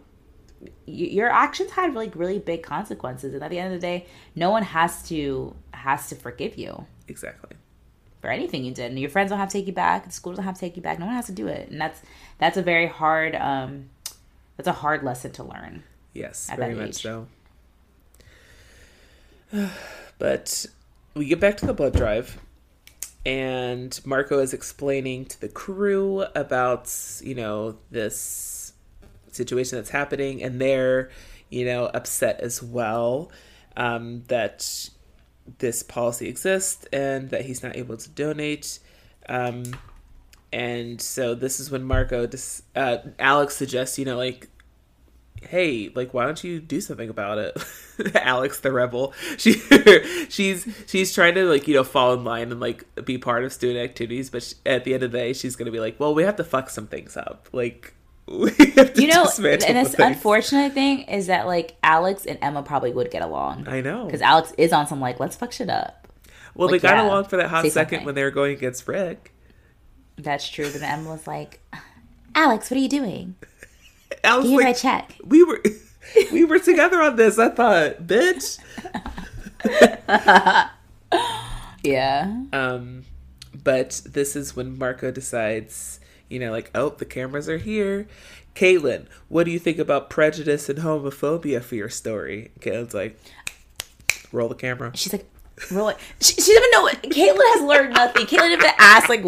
y- 0.62 0.68
your 0.86 1.28
actions 1.28 1.70
had 1.72 1.94
like 1.94 2.14
really 2.16 2.38
big 2.38 2.62
consequences 2.62 3.34
and 3.34 3.42
at 3.42 3.50
the 3.50 3.58
end 3.58 3.74
of 3.74 3.80
the 3.80 3.86
day, 3.86 4.06
no 4.34 4.50
one 4.50 4.62
has 4.62 5.06
to 5.08 5.54
has 5.72 6.08
to 6.08 6.16
forgive 6.16 6.56
you 6.58 6.86
exactly. 7.06 7.56
for 8.20 8.30
anything 8.30 8.64
you 8.64 8.72
did. 8.72 8.90
And 8.90 8.98
your 8.98 9.10
friends 9.10 9.30
don't 9.30 9.38
have 9.38 9.48
to 9.50 9.58
take 9.58 9.66
you 9.66 9.72
back. 9.72 10.04
The 10.06 10.10
school 10.10 10.32
doesn't 10.32 10.44
have 10.44 10.54
to 10.54 10.60
take 10.60 10.76
you 10.76 10.82
back. 10.82 10.98
No 10.98 11.06
one 11.06 11.14
has 11.14 11.26
to 11.26 11.32
do 11.32 11.46
it. 11.48 11.68
And 11.70 11.80
that's 11.80 12.00
that's 12.38 12.56
a 12.56 12.62
very 12.62 12.86
hard 12.86 13.34
um 13.36 13.90
that's 14.56 14.68
a 14.68 14.72
hard 14.72 15.02
lesson 15.04 15.30
to 15.32 15.44
learn. 15.44 15.84
Yes, 16.14 16.50
very 16.56 16.74
much 16.74 16.94
so. 17.02 17.28
but 20.18 20.66
we 21.14 21.26
get 21.26 21.40
back 21.40 21.56
to 21.58 21.66
the 21.66 21.74
blood 21.74 21.94
drive, 21.94 22.38
and 23.24 23.98
Marco 24.04 24.38
is 24.38 24.52
explaining 24.52 25.26
to 25.26 25.40
the 25.40 25.48
crew 25.48 26.24
about 26.34 26.92
you 27.22 27.34
know 27.34 27.78
this 27.90 28.72
situation 29.32 29.78
that's 29.78 29.90
happening, 29.90 30.42
and 30.42 30.60
they're 30.60 31.10
you 31.50 31.64
know 31.64 31.86
upset 31.86 32.40
as 32.40 32.62
well 32.62 33.30
um, 33.76 34.24
that 34.28 34.90
this 35.58 35.82
policy 35.82 36.28
exists 36.28 36.86
and 36.92 37.30
that 37.30 37.46
he's 37.46 37.62
not 37.62 37.76
able 37.76 37.96
to 37.96 38.08
donate. 38.10 38.78
Um, 39.28 39.64
and 40.52 41.00
so 41.00 41.34
this 41.34 41.60
is 41.60 41.70
when 41.70 41.84
Marco, 41.84 42.26
dis- 42.26 42.62
uh, 42.74 42.98
Alex 43.18 43.56
suggests, 43.56 43.98
you 43.98 44.04
know, 44.04 44.16
like 44.16 44.48
hey 45.42 45.90
like 45.94 46.12
why 46.12 46.24
don't 46.24 46.42
you 46.42 46.60
do 46.60 46.80
something 46.80 47.08
about 47.08 47.38
it 47.38 47.56
alex 48.14 48.60
the 48.60 48.72
rebel 48.72 49.12
she 49.38 49.52
she's 50.28 50.66
she's 50.86 51.14
trying 51.14 51.34
to 51.34 51.44
like 51.44 51.68
you 51.68 51.74
know 51.74 51.84
fall 51.84 52.12
in 52.14 52.24
line 52.24 52.50
and 52.50 52.60
like 52.60 52.84
be 53.04 53.18
part 53.18 53.44
of 53.44 53.52
student 53.52 53.78
activities 53.78 54.30
but 54.30 54.42
she, 54.42 54.54
at 54.66 54.84
the 54.84 54.94
end 54.94 55.02
of 55.02 55.12
the 55.12 55.18
day 55.18 55.32
she's 55.32 55.56
gonna 55.56 55.70
be 55.70 55.80
like 55.80 55.98
well 56.00 56.14
we 56.14 56.22
have 56.22 56.36
to 56.36 56.44
fuck 56.44 56.70
some 56.70 56.86
things 56.86 57.16
up 57.16 57.48
like 57.52 57.94
we 58.28 58.50
have 58.76 58.92
to 58.92 59.00
You 59.00 59.08
know, 59.08 59.26
and 59.38 59.78
this 59.78 59.94
unfortunate 59.94 60.74
thing 60.74 61.00
is 61.02 61.28
that 61.28 61.46
like 61.46 61.76
Alex 61.82 62.26
and 62.26 62.38
Emma 62.42 62.62
probably 62.62 62.92
would 62.92 63.10
get 63.10 63.22
along. 63.22 63.66
i 63.66 63.80
know 63.80 64.04
Because 64.04 64.20
Alex 64.20 64.52
is 64.58 64.70
on 64.70 64.86
some 64.86 65.00
like 65.00 65.18
let's 65.18 65.34
fuck 65.34 65.50
shit 65.50 65.70
up. 65.70 66.06
well 66.54 66.68
like, 66.68 66.82
they 66.82 66.88
got 66.88 66.98
yeah, 66.98 67.06
along 67.08 67.24
for 67.24 67.38
that 67.38 67.48
hot 67.48 67.64
second 67.64 67.72
something. 67.72 68.04
when 68.04 68.14
they 68.14 68.22
were 68.22 68.30
going 68.30 68.52
against 68.52 68.86
rick 68.86 69.32
That's 70.16 70.46
true. 70.46 70.70
But 70.70 70.80
then 70.82 70.98
Emma 71.00 71.10
was 71.10 71.26
like, 71.26 71.60
Alex, 72.34 72.70
what 72.70 72.76
are 72.76 72.80
you 72.80 72.88
doing? 72.88 73.36
Alex 74.24 74.48
Give 74.48 74.50
me 74.58 74.64
my 74.64 74.70
like 74.70 74.76
check. 74.76 75.14
we 75.24 75.42
were 75.44 75.62
we 76.32 76.44
were 76.44 76.58
together 76.58 77.00
on 77.02 77.16
this 77.16 77.38
i 77.38 77.48
thought 77.48 78.02
bitch 78.02 78.58
Yeah. 81.82 82.42
Um, 82.52 83.04
but 83.54 84.02
this 84.04 84.34
is 84.36 84.56
when 84.56 84.78
Marco 84.78 85.10
decides, 85.10 86.00
you 86.28 86.38
know, 86.38 86.50
like, 86.50 86.70
oh, 86.74 86.90
the 86.90 87.04
cameras 87.04 87.48
are 87.48 87.58
here. 87.58 88.08
Caitlin, 88.54 89.06
what 89.28 89.44
do 89.44 89.52
you 89.52 89.58
think 89.58 89.78
about 89.78 90.10
prejudice 90.10 90.68
and 90.68 90.80
homophobia 90.80 91.62
for 91.62 91.76
your 91.76 91.88
story? 91.88 92.50
Caitlin's 92.60 92.94
like, 92.94 93.18
roll 94.32 94.48
the 94.48 94.54
camera. 94.56 94.90
She's 94.94 95.12
like, 95.12 95.30
roll 95.70 95.88
it. 95.90 95.96
She, 96.20 96.34
she 96.34 96.52
doesn't 96.52 96.56
even 96.56 96.70
know 96.72 96.82
what. 96.82 97.02
Caitlin 97.04 97.54
has 97.54 97.62
learned 97.62 97.94
nothing. 97.94 98.26
Caitlin 98.26 98.58
didn't 98.58 98.74
ask, 98.78 99.08
like, 99.08 99.24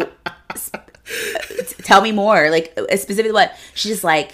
tell 1.83 2.01
me 2.01 2.11
more. 2.11 2.49
Like 2.49 2.73
uh, 2.77 2.95
specifically 2.97 3.31
what 3.31 3.55
she's 3.73 3.93
just 3.93 4.03
like, 4.03 4.33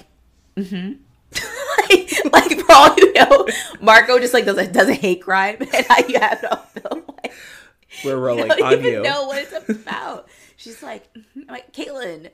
mm-hmm. 0.57 0.93
like, 2.31 2.33
like 2.33 2.59
for 2.59 2.73
all 2.73 2.95
you 2.97 3.13
know, 3.13 3.47
Marco 3.81 4.19
just 4.19 4.33
like 4.33 4.45
does 4.45 4.57
a 4.57 4.67
does 4.67 4.89
a 4.89 4.93
hate 4.93 5.21
crime, 5.21 5.57
and 5.61 5.85
I 5.89 6.05
you 6.07 6.19
have 6.19 6.43
no 6.43 6.55
film. 6.81 7.03
Like, 7.23 7.33
We're 8.03 8.17
rolling 8.17 8.51
I 8.51 8.55
don't 8.55 8.67
on 8.67 8.73
even 8.73 8.85
you. 8.85 9.01
know 9.01 9.27
what 9.27 9.37
it's 9.37 9.69
about. 9.69 10.27
She's 10.55 10.81
like, 10.81 11.13
mhm. 11.13 11.23
I'm 11.35 11.47
like 11.47 11.71
Caitlin, 11.73 12.31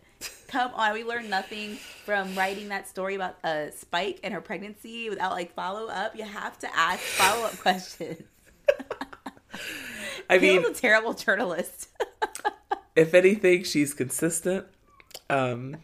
come 0.47 0.71
on. 0.75 0.93
We 0.93 1.03
learned 1.03 1.29
nothing 1.29 1.75
from 2.05 2.33
writing 2.35 2.69
that 2.69 2.87
story 2.87 3.15
about 3.15 3.35
uh, 3.43 3.71
Spike 3.71 4.19
and 4.23 4.33
her 4.33 4.41
pregnancy 4.41 5.09
without 5.09 5.31
like 5.31 5.53
follow 5.53 5.87
up. 5.87 6.15
You 6.15 6.23
have 6.23 6.57
to 6.59 6.75
ask 6.75 6.99
follow 6.99 7.45
up 7.45 7.57
questions. 7.59 8.23
I 10.29 10.37
mean, 10.39 10.61
Caitlin's 10.61 10.77
a 10.77 10.81
terrible 10.81 11.13
journalist. 11.13 11.89
if 12.95 13.13
anything, 13.13 13.63
she's 13.63 13.93
consistent. 13.93 14.65
Um, 15.29 15.77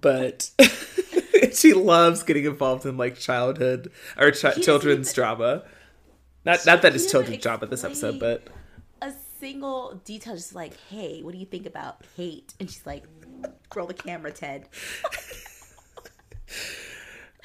but 0.00 0.50
she 1.52 1.72
loves 1.74 2.22
getting 2.22 2.44
involved 2.44 2.86
in 2.86 2.96
like 2.96 3.18
childhood 3.18 3.90
or 4.16 4.30
ch- 4.30 4.60
children's 4.62 5.08
even- 5.10 5.14
drama. 5.14 5.64
Not 6.44 6.64
not 6.66 6.82
that 6.82 6.94
it's 6.94 7.10
children's 7.10 7.42
drama 7.42 7.66
this 7.66 7.84
episode, 7.84 8.18
but 8.20 8.46
a 9.02 9.12
single 9.40 10.00
detail, 10.04 10.34
just 10.34 10.54
like, 10.54 10.74
hey, 10.88 11.22
what 11.22 11.32
do 11.32 11.38
you 11.38 11.46
think 11.46 11.66
about 11.66 12.04
hate? 12.16 12.54
And 12.58 12.70
she's 12.70 12.86
like, 12.86 13.04
roll 13.74 13.86
the 13.86 13.94
camera, 13.94 14.32
Ted. 14.32 14.68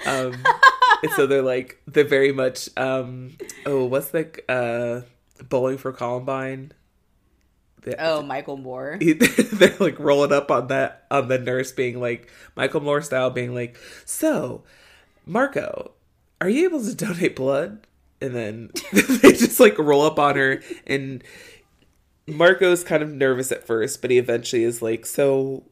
um, 0.06 0.44
and 1.02 1.12
so 1.16 1.26
they're 1.28 1.42
like 1.42 1.82
they're 1.88 2.04
very 2.04 2.32
much 2.32 2.70
um, 2.78 3.36
oh 3.66 3.86
what's 3.86 4.10
the 4.10 4.30
uh, 4.50 5.02
bowling 5.44 5.78
for 5.78 5.92
Columbine? 5.92 6.72
The- 7.84 7.96
Oh, 8.04 8.22
Michael 8.22 8.58
Moore. 8.58 8.98
they're 9.02 9.76
like 9.80 10.00
rolling 10.00 10.32
up 10.32 10.50
on 10.52 10.68
that 10.68 11.06
on 11.12 11.28
the 11.28 11.38
nurse 11.40 11.72
being 11.72 12.00
like 12.00 12.30
Michael 12.56 12.82
Moore 12.82 13.02
style 13.02 13.30
being 13.30 13.54
like 13.54 13.78
so 14.06 14.64
Marco 15.26 15.92
are 16.42 16.50
you 16.50 16.66
able 16.66 16.84
to 16.84 16.94
donate 16.96 17.36
blood 17.36 17.86
and 18.22 18.34
then 18.36 18.72
they 18.94 19.32
just 19.34 19.60
like 19.60 19.78
roll 19.78 20.02
up 20.04 20.18
on 20.20 20.36
her 20.36 20.62
and 20.88 21.24
Marco's 22.28 22.84
kind 22.84 23.04
of 23.04 23.10
nervous 23.12 23.52
at 23.52 23.66
first 23.66 24.02
but 24.02 24.12
he 24.12 24.18
eventually 24.18 24.64
is 24.64 24.82
like 24.82 25.06
so 25.06 25.64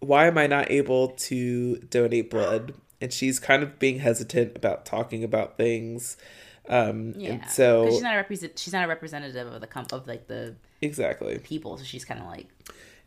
why 0.00 0.26
am 0.26 0.38
I 0.38 0.46
not 0.46 0.70
able 0.70 1.08
to 1.08 1.76
donate 1.76 2.30
blood 2.30 2.72
and 3.02 3.12
she's 3.12 3.38
kind 3.38 3.62
of 3.62 3.78
being 3.78 3.98
hesitant 3.98 4.56
about 4.56 4.86
talking 4.86 5.22
about 5.24 5.56
things 5.58 6.16
um 6.68 7.14
Yeah. 7.16 7.32
and 7.32 7.46
so 7.50 7.88
she's 7.90 8.02
not 8.02 8.14
a 8.14 8.16
represent. 8.18 8.58
She's 8.58 8.72
not 8.72 8.84
a 8.84 8.88
representative 8.88 9.52
of 9.52 9.60
the 9.60 9.66
comp 9.66 9.92
of 9.92 10.06
like 10.06 10.26
the 10.26 10.54
exactly 10.82 11.38
people, 11.38 11.76
so 11.76 11.84
she's 11.84 12.04
kind 12.04 12.20
of 12.20 12.26
like, 12.26 12.46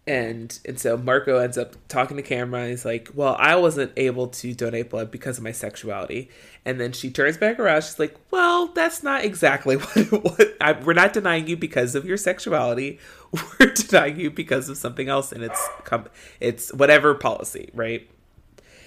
and 0.06 0.60
and 0.66 0.80
so 0.80 0.98
Marco 0.98 1.38
ends 1.38 1.58
up 1.58 1.76
talking 1.88 2.18
to 2.18 2.24
camera 2.24 2.68
he's 2.68 2.86
like, 2.86 3.10
"Well, 3.14 3.36
I 3.40 3.56
wasn't 3.56 3.94
able 3.95 4.28
to 4.28 4.54
donate 4.54 4.90
blood 4.90 5.12
because 5.12 5.38
of 5.38 5.44
my 5.44 5.52
sexuality." 5.52 6.30
And 6.66 6.80
then 6.80 6.91
she 6.91 7.10
turns 7.10 7.38
back 7.38 7.60
around. 7.60 7.84
She's 7.84 8.00
like, 8.00 8.16
"Well, 8.32 8.68
that's 8.68 9.04
not 9.04 9.24
exactly 9.24 9.76
what. 9.78 10.12
what 10.12 10.58
I, 10.60 10.74
we're 10.74 10.94
not 10.94 11.14
denying 11.14 11.48
you 11.48 11.58
because 11.58 11.95
of 11.95 12.06
your 12.06 12.18
sexuality. 12.18 13.00
We're 13.60 13.74
denying 13.74 14.20
you 14.20 14.30
because 14.30 14.70
of 14.70 14.78
something 14.78 15.10
else, 15.10 15.32
and 15.32 15.44
it's 15.44 15.70
it's 16.40 16.72
whatever 16.74 17.16
policy, 17.16 17.72
right? 17.74 18.08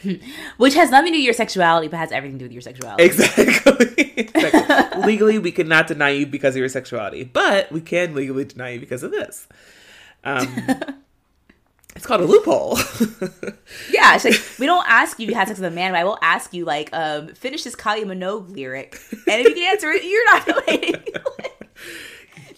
which 0.56 0.74
has 0.74 0.90
nothing 0.90 1.12
to 1.12 1.16
do 1.16 1.18
with 1.20 1.24
your 1.24 1.34
sexuality, 1.34 1.88
but 1.88 1.96
has 1.98 2.12
everything 2.12 2.38
to 2.38 2.44
do 2.44 2.46
with 2.46 2.52
your 2.52 2.62
sexuality. 2.62 3.04
Exactly. 3.04 4.14
exactly. 4.16 5.02
legally, 5.06 5.38
we 5.38 5.52
cannot 5.52 5.86
deny 5.86 6.10
you 6.10 6.26
because 6.26 6.54
of 6.54 6.60
your 6.60 6.68
sexuality, 6.68 7.24
but 7.24 7.70
we 7.72 7.80
can 7.80 8.14
legally 8.14 8.44
deny 8.44 8.70
you 8.70 8.80
because 8.80 9.02
of 9.02 9.10
this. 9.10 9.46
Um, 10.24 10.48
it's 11.94 12.06
called 12.06 12.20
a 12.20 12.24
loophole." 12.24 12.78
Yeah, 13.90 14.14
it's 14.16 14.24
like 14.24 14.40
we 14.58 14.66
don't 14.66 14.84
ask 14.88 15.18
you 15.18 15.24
if 15.24 15.30
you 15.30 15.36
had 15.36 15.48
sex 15.48 15.60
with 15.60 15.72
a 15.72 15.74
man, 15.74 15.92
but 15.92 15.98
I 15.98 16.04
will 16.04 16.18
ask 16.22 16.52
you 16.52 16.64
like, 16.64 16.90
um, 16.92 17.28
finish 17.34 17.62
this 17.64 17.74
Kylie 17.76 18.04
Minogue 18.04 18.48
lyric, 18.50 18.98
and 19.12 19.40
if 19.40 19.48
you 19.48 19.54
can 19.54 19.72
answer 19.72 19.90
it, 19.90 20.04
you're 20.04 20.24
not 20.34 20.46
donating. 20.46 21.04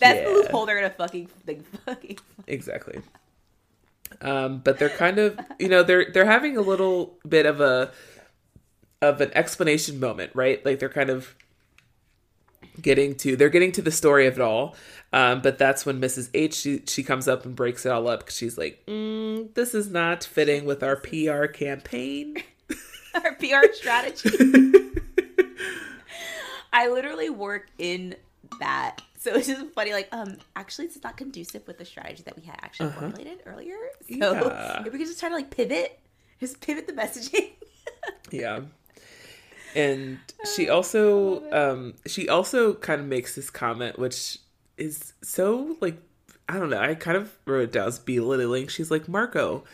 That's 0.01 0.21
Yeah. 0.21 0.25
the 0.25 0.31
loophole 0.31 0.65
they're 0.67 0.77
gonna 0.81 0.91
fucking, 0.95 1.29
like, 1.47 1.63
fucking. 1.85 2.19
exactly 2.47 3.01
um 4.21 4.59
but 4.59 4.79
they're 4.79 4.89
kind 4.89 5.19
of 5.19 5.39
you 5.59 5.69
know 5.69 5.83
they're 5.83 6.11
they're 6.13 6.25
having 6.25 6.57
a 6.57 6.61
little 6.61 7.17
bit 7.29 7.47
of 7.47 7.61
a 7.61 7.91
of 9.01 9.21
an 9.21 9.31
explanation 9.35 10.01
moment 10.01 10.31
right 10.35 10.65
like 10.65 10.79
they're 10.79 10.89
kind 10.89 11.11
of 11.11 11.35
getting 12.83 13.15
to 13.15 13.37
they're 13.37 13.49
getting 13.49 13.73
to 13.73 13.83
the 13.83 13.91
story 13.91 14.27
of 14.27 14.35
it 14.35 14.41
all 14.41 14.75
um 15.13 15.41
but 15.41 15.59
that's 15.59 15.85
when 15.85 16.01
mrs 16.01 16.29
h 16.35 16.55
she, 16.55 16.83
she 16.87 17.03
comes 17.03 17.27
up 17.27 17.45
and 17.45 17.57
breaks 17.57 17.85
it 17.87 17.91
all 17.91 18.09
up 18.09 18.21
because 18.21 18.37
she's 18.37 18.59
like 18.59 18.85
mm, 18.87 19.53
this 19.55 19.75
is 19.75 19.91
not 19.91 20.23
fitting 20.25 20.65
with 20.65 20.83
our 20.83 20.97
pr 20.97 21.47
campaign 21.47 22.37
Our 23.15 23.35
PR 23.35 23.73
strategy. 23.73 24.31
I 26.73 26.89
literally 26.89 27.31
work 27.31 27.69
in 27.79 28.15
that. 28.61 29.01
So 29.23 29.35
it's 29.35 29.49
just 29.49 29.67
funny, 29.75 29.93
like, 29.93 30.09
um, 30.13 30.37
actually, 30.55 30.87
it's 30.87 31.03
not 31.03 31.17
conducive 31.17 31.67
with 31.67 31.77
the 31.79 31.85
strategy 31.85 32.23
that 32.25 32.37
we 32.37 32.45
had 32.45 32.57
actually 32.63 32.91
formulated 32.93 33.41
earlier. 33.47 33.75
So 34.09 34.33
Uh-huh. 34.33 34.45
Yeah. 34.49 34.83
if 34.87 34.93
we 34.93 34.99
could 35.01 35.09
just 35.09 35.19
try 35.19 35.29
to 35.29 35.35
like 35.35 35.51
pivot, 35.51 35.99
just 36.39 36.61
pivot 36.61 36.87
the 36.87 36.93
messaging. 36.93 37.51
Yeah. 38.31 38.61
And 39.75 40.19
she 40.55 40.69
also 40.69 41.51
um 41.51 41.95
she 42.07 42.29
also 42.29 42.75
kind 42.75 43.01
of 43.01 43.07
makes 43.07 43.35
this 43.35 43.51
comment 43.51 43.99
which 43.99 44.39
is 44.77 45.15
so 45.23 45.77
like 45.81 45.97
I 46.49 46.59
don't 46.59 46.71
know, 46.71 46.79
I 46.81 46.95
kind 46.95 47.17
of 47.17 47.37
wrote 47.47 47.65
it 47.65 47.73
down 47.73 47.89
as 47.89 47.99
belittling. 47.99 48.69
She's 48.69 48.91
like, 48.91 49.09
Marco, 49.09 49.65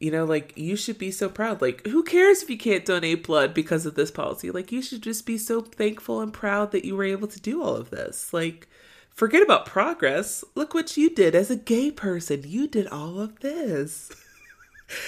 you 0.00 0.10
know, 0.10 0.24
like 0.24 0.54
you 0.56 0.76
should 0.76 0.98
be 0.98 1.10
so 1.10 1.28
proud. 1.28 1.60
Like, 1.60 1.86
who 1.86 2.02
cares 2.02 2.42
if 2.42 2.48
you 2.50 2.58
can't 2.58 2.86
donate 2.86 3.26
blood 3.26 3.52
because 3.52 3.84
of 3.84 3.94
this 3.94 4.10
policy? 4.10 4.50
Like 4.50 4.72
you 4.72 4.80
should 4.80 5.02
just 5.02 5.26
be 5.26 5.36
so 5.36 5.60
thankful 5.60 6.20
and 6.20 6.32
proud 6.32 6.72
that 6.72 6.86
you 6.86 6.96
were 6.96 7.04
able 7.04 7.28
to 7.28 7.40
do 7.40 7.62
all 7.62 7.76
of 7.76 7.90
this. 7.90 8.32
Like 8.32 8.66
forget 9.10 9.42
about 9.42 9.66
progress. 9.66 10.42
Look 10.54 10.72
what 10.72 10.96
you 10.96 11.10
did 11.10 11.34
as 11.34 11.50
a 11.50 11.56
gay 11.56 11.90
person. 11.90 12.42
You 12.46 12.66
did 12.66 12.86
all 12.88 13.20
of 13.20 13.40
this. 13.40 14.10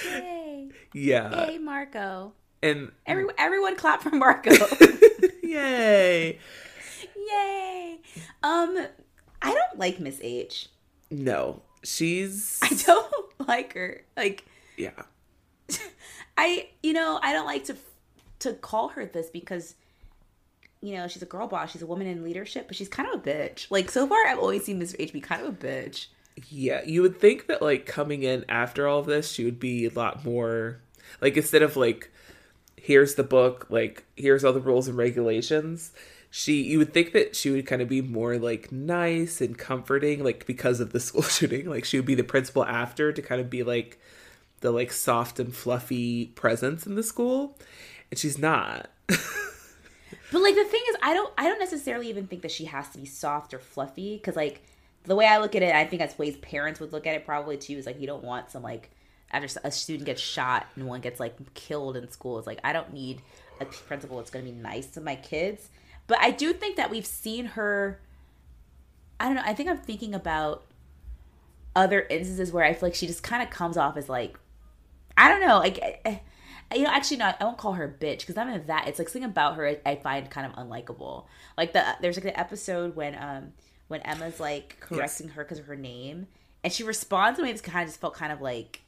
Yay! 0.05 0.69
Yeah. 0.93 1.47
Yay, 1.47 1.57
Marco! 1.57 2.33
And 2.61 2.91
Every, 3.05 3.25
everyone 3.37 3.75
clap 3.75 4.03
for 4.03 4.11
Marco! 4.11 4.51
yay. 5.43 6.39
Yay! 7.17 7.99
Um, 8.43 8.87
I 9.41 9.53
don't 9.53 9.79
like 9.79 9.99
Miss 9.99 10.19
H. 10.21 10.69
No, 11.11 11.63
she's 11.83 12.59
I 12.63 12.69
don't 12.85 13.13
like 13.47 13.73
her. 13.73 14.03
Like, 14.15 14.45
yeah, 14.77 15.03
I 16.37 16.69
you 16.81 16.93
know 16.93 17.19
I 17.21 17.33
don't 17.33 17.45
like 17.45 17.65
to 17.65 17.75
to 18.39 18.53
call 18.53 18.89
her 18.89 19.05
this 19.05 19.29
because 19.29 19.75
you 20.81 20.95
know 20.95 21.07
she's 21.07 21.21
a 21.21 21.27
girl 21.27 21.47
boss, 21.47 21.71
she's 21.71 21.81
a 21.81 21.87
woman 21.87 22.07
in 22.07 22.23
leadership, 22.23 22.67
but 22.67 22.75
she's 22.75 22.89
kind 22.89 23.09
of 23.13 23.19
a 23.19 23.23
bitch. 23.23 23.67
Like 23.69 23.89
so 23.89 24.07
far, 24.07 24.17
I've 24.27 24.39
always 24.39 24.65
seen 24.65 24.79
Miss 24.79 24.95
H 24.99 25.13
be 25.13 25.21
kind 25.21 25.41
of 25.45 25.47
a 25.49 25.57
bitch. 25.57 26.07
yeah. 26.49 26.81
You 26.85 27.01
would 27.01 27.19
think 27.19 27.47
that 27.47 27.61
like 27.61 27.85
coming 27.85 28.23
in 28.23 28.45
after 28.49 28.87
all 28.87 28.99
of 28.99 29.05
this, 29.05 29.31
she 29.31 29.45
would 29.45 29.59
be 29.59 29.85
a 29.85 29.91
lot 29.91 30.25
more 30.25 30.79
like 31.21 31.37
instead 31.37 31.61
of 31.61 31.75
like 31.77 32.11
here's 32.77 33.15
the 33.15 33.23
book, 33.23 33.67
like 33.69 34.03
here's 34.15 34.43
all 34.43 34.53
the 34.53 34.59
rules 34.59 34.87
and 34.87 34.97
regulations. 34.97 35.93
She, 36.29 36.63
you 36.63 36.79
would 36.79 36.93
think 36.93 37.13
that 37.13 37.35
she 37.35 37.51
would 37.51 37.67
kind 37.67 37.81
of 37.81 37.87
be 37.87 38.01
more 38.01 38.37
like 38.39 38.71
nice 38.71 39.39
and 39.39 39.55
comforting, 39.57 40.23
like 40.23 40.45
because 40.47 40.79
of 40.79 40.91
the 40.91 40.99
school 41.07 41.21
shooting. 41.23 41.69
Like 41.69 41.85
she 41.85 41.97
would 41.97 42.05
be 42.05 42.15
the 42.15 42.23
principal 42.23 42.65
after 42.65 43.13
to 43.13 43.21
kind 43.21 43.39
of 43.39 43.49
be 43.49 43.63
like 43.63 43.99
the 44.63 44.71
like 44.71 44.91
soft 44.91 45.39
and 45.39 45.55
fluffy 45.55 46.25
presence 46.25 46.87
in 46.87 46.95
the 46.95 47.03
school, 47.03 47.59
and 48.09 48.19
she's 48.19 48.39
not. 48.39 48.89
But 50.33 50.41
like 50.41 50.55
the 50.55 50.63
thing 50.63 50.81
is, 50.89 50.95
I 51.03 51.13
don't 51.13 51.31
I 51.37 51.43
don't 51.43 51.59
necessarily 51.59 52.09
even 52.09 52.25
think 52.25 52.41
that 52.41 52.49
she 52.49 52.65
has 52.65 52.89
to 52.89 52.97
be 52.97 53.05
soft 53.05 53.53
or 53.53 53.59
fluffy 53.59 54.15
because 54.15 54.35
like 54.35 54.63
the 55.03 55.15
way 55.15 55.27
I 55.27 55.37
look 55.37 55.53
at 55.53 55.61
it, 55.61 55.75
I 55.75 55.85
think 55.85 55.99
that's 55.99 56.17
ways 56.17 56.35
parents 56.37 56.79
would 56.79 56.91
look 56.91 57.05
at 57.05 57.13
it 57.13 57.23
probably 57.23 57.55
too. 57.55 57.77
Is 57.77 57.85
like 57.85 58.01
you 58.01 58.07
don't 58.07 58.23
want 58.23 58.49
some 58.49 58.63
like 58.63 58.89
after 59.29 59.59
a 59.63 59.69
student 59.69 60.07
gets 60.07 60.21
shot 60.21 60.65
and 60.75 60.87
one 60.87 61.01
gets 61.01 61.19
like 61.19 61.35
killed 61.53 61.95
in 61.95 62.09
school. 62.09 62.39
It's 62.39 62.47
like 62.47 62.59
I 62.63 62.73
don't 62.73 62.91
need 62.91 63.21
a 63.61 63.65
principal 63.65 64.17
that's 64.17 64.31
going 64.31 64.43
to 64.43 64.51
be 64.51 64.57
nice 64.57 64.87
to 64.87 65.01
my 65.01 65.15
kids. 65.15 65.69
But 66.07 66.17
I 66.19 66.31
do 66.31 66.51
think 66.51 66.77
that 66.77 66.89
we've 66.89 67.05
seen 67.05 67.45
her. 67.45 67.99
I 69.19 69.25
don't 69.25 69.35
know. 69.35 69.43
I 69.45 69.53
think 69.53 69.69
I'm 69.69 69.77
thinking 69.77 70.15
about 70.15 70.63
other 71.75 72.01
instances 72.09 72.51
where 72.51 72.63
I 72.63 72.73
feel 72.73 72.89
like 72.89 72.95
she 72.95 73.05
just 73.05 73.21
kind 73.21 73.43
of 73.43 73.51
comes 73.51 73.77
off 73.77 73.97
as 73.97 74.09
like 74.09 74.39
I 75.17 75.29
don't 75.29 75.41
know, 75.41 75.59
like 75.59 75.79
eh, 75.81 75.95
eh, 76.05 76.17
you 76.75 76.83
know, 76.83 76.89
actually 76.89 77.17
no, 77.17 77.33
I 77.39 77.43
won't 77.43 77.57
call 77.57 77.73
her 77.73 77.85
a 77.85 77.91
bitch 78.05 78.19
because 78.19 78.37
I'm 78.37 78.49
in 78.49 78.65
that. 78.67 78.87
It's 78.87 78.99
like 78.99 79.09
something 79.09 79.29
about 79.29 79.55
her 79.55 79.67
I, 79.67 79.79
I 79.85 79.95
find 79.95 80.29
kind 80.29 80.51
of 80.51 80.53
unlikable. 80.53 81.25
Like 81.57 81.73
the 81.73 81.83
there's 82.01 82.17
like 82.17 82.23
the 82.23 82.39
episode 82.39 82.95
when 82.95 83.15
um 83.15 83.53
when 83.87 84.01
Emma's 84.01 84.39
like 84.39 84.77
correcting 84.79 85.29
her 85.29 85.43
because 85.43 85.59
of 85.59 85.65
her 85.65 85.75
name, 85.75 86.27
and 86.63 86.73
she 86.73 86.83
responds 86.83 87.39
in 87.39 87.45
a 87.45 87.47
way 87.47 87.51
that's 87.51 87.61
kind 87.61 87.83
of 87.83 87.89
just 87.89 88.01
felt 88.01 88.15
kind 88.15 88.31
of 88.31 88.41
like 88.41 88.81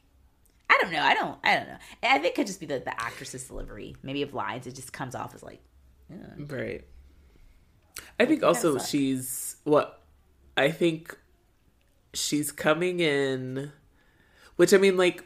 I 0.69 0.79
don't 0.81 0.91
know. 0.91 1.01
I 1.01 1.13
don't. 1.13 1.37
I 1.43 1.55
don't 1.55 1.67
know. 1.67 1.77
And 2.01 2.13
I 2.13 2.15
think 2.15 2.25
it 2.25 2.35
could 2.35 2.47
just 2.47 2.59
be 2.59 2.65
the 2.65 2.79
the 2.79 2.99
actress's 2.99 3.43
delivery, 3.43 3.95
maybe 4.01 4.21
of 4.23 4.33
lines. 4.33 4.65
It 4.67 4.75
just 4.75 4.91
comes 4.91 5.13
off 5.13 5.35
as 5.35 5.43
like 5.43 5.61
Right. 6.09 6.83
I 8.19 8.25
think 8.25 8.43
also 8.43 8.77
she's 8.77 9.57
what 9.63 10.01
I 10.57 10.71
think 10.71 11.17
she's 12.13 12.51
coming 12.51 12.99
in, 12.99 13.71
which 14.55 14.73
I 14.73 14.77
mean, 14.77 14.97
like, 14.97 15.23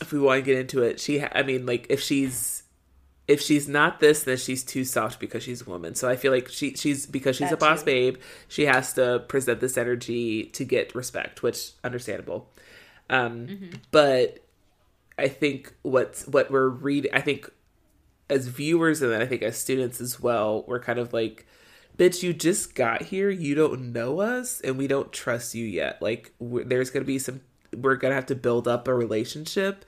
if 0.00 0.12
we 0.12 0.18
want 0.18 0.38
to 0.38 0.42
get 0.42 0.58
into 0.58 0.82
it, 0.82 1.00
she, 1.00 1.18
ha- 1.20 1.30
I 1.32 1.42
mean, 1.42 1.66
like, 1.66 1.86
if 1.88 2.00
she's 2.00 2.62
if 3.26 3.40
she's 3.40 3.66
not 3.68 4.00
this, 4.00 4.24
then 4.24 4.36
she's 4.36 4.62
too 4.62 4.84
soft 4.84 5.18
because 5.18 5.42
she's 5.42 5.62
a 5.62 5.70
woman. 5.70 5.94
So 5.94 6.08
I 6.10 6.16
feel 6.16 6.30
like 6.30 6.48
she 6.48 6.74
she's 6.74 7.06
because 7.06 7.36
she's 7.36 7.48
That 7.48 7.54
a 7.54 7.58
boss 7.58 7.80
too. 7.80 7.86
babe, 7.86 8.16
she 8.48 8.66
has 8.66 8.92
to 8.94 9.20
present 9.28 9.60
this 9.60 9.78
energy 9.78 10.44
to 10.46 10.64
get 10.64 10.94
respect, 10.94 11.42
which 11.42 11.72
understandable. 11.82 12.50
Um, 13.08 13.70
but 13.90 14.40
I 15.18 15.28
think 15.28 15.74
what's 15.82 16.26
what 16.26 16.50
we're 16.50 16.68
reading, 16.68 17.12
I 17.14 17.20
think 17.22 17.50
as 18.28 18.48
viewers 18.48 19.00
and 19.02 19.12
then 19.12 19.22
I 19.22 19.26
think 19.26 19.42
as 19.42 19.56
students 19.56 20.00
as 20.00 20.20
well, 20.20 20.64
we're 20.66 20.80
kind 20.80 20.98
of 20.98 21.12
like, 21.12 21.46
bitch, 21.98 22.22
you 22.22 22.32
just 22.34 22.74
got 22.74 23.02
here, 23.02 23.30
you 23.30 23.54
don't 23.54 23.92
know 23.92 24.20
us, 24.20 24.60
and 24.62 24.76
we 24.76 24.86
don't 24.86 25.12
trust 25.12 25.54
you 25.54 25.64
yet. 25.64 26.00
Like, 26.02 26.32
there's 26.40 26.90
gonna 26.90 27.04
be 27.04 27.18
some, 27.18 27.40
we're 27.74 27.96
gonna 27.96 28.14
have 28.14 28.26
to 28.26 28.34
build 28.34 28.66
up 28.68 28.88
a 28.88 28.94
relationship 28.94 29.84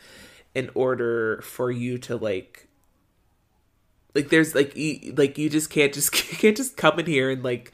in 0.54 0.70
order 0.74 1.40
for 1.42 1.70
you 1.70 1.98
to 1.98 2.16
like 2.16 2.68
like 4.14 4.28
there's 4.30 4.54
like 4.54 4.76
you, 4.76 5.12
like 5.16 5.36
you 5.38 5.50
just 5.50 5.70
can't 5.70 5.92
just 5.92 6.14
you 6.32 6.38
can't 6.38 6.56
just 6.56 6.76
come 6.76 6.98
in 6.98 7.06
here 7.06 7.30
and 7.30 7.42
like 7.42 7.72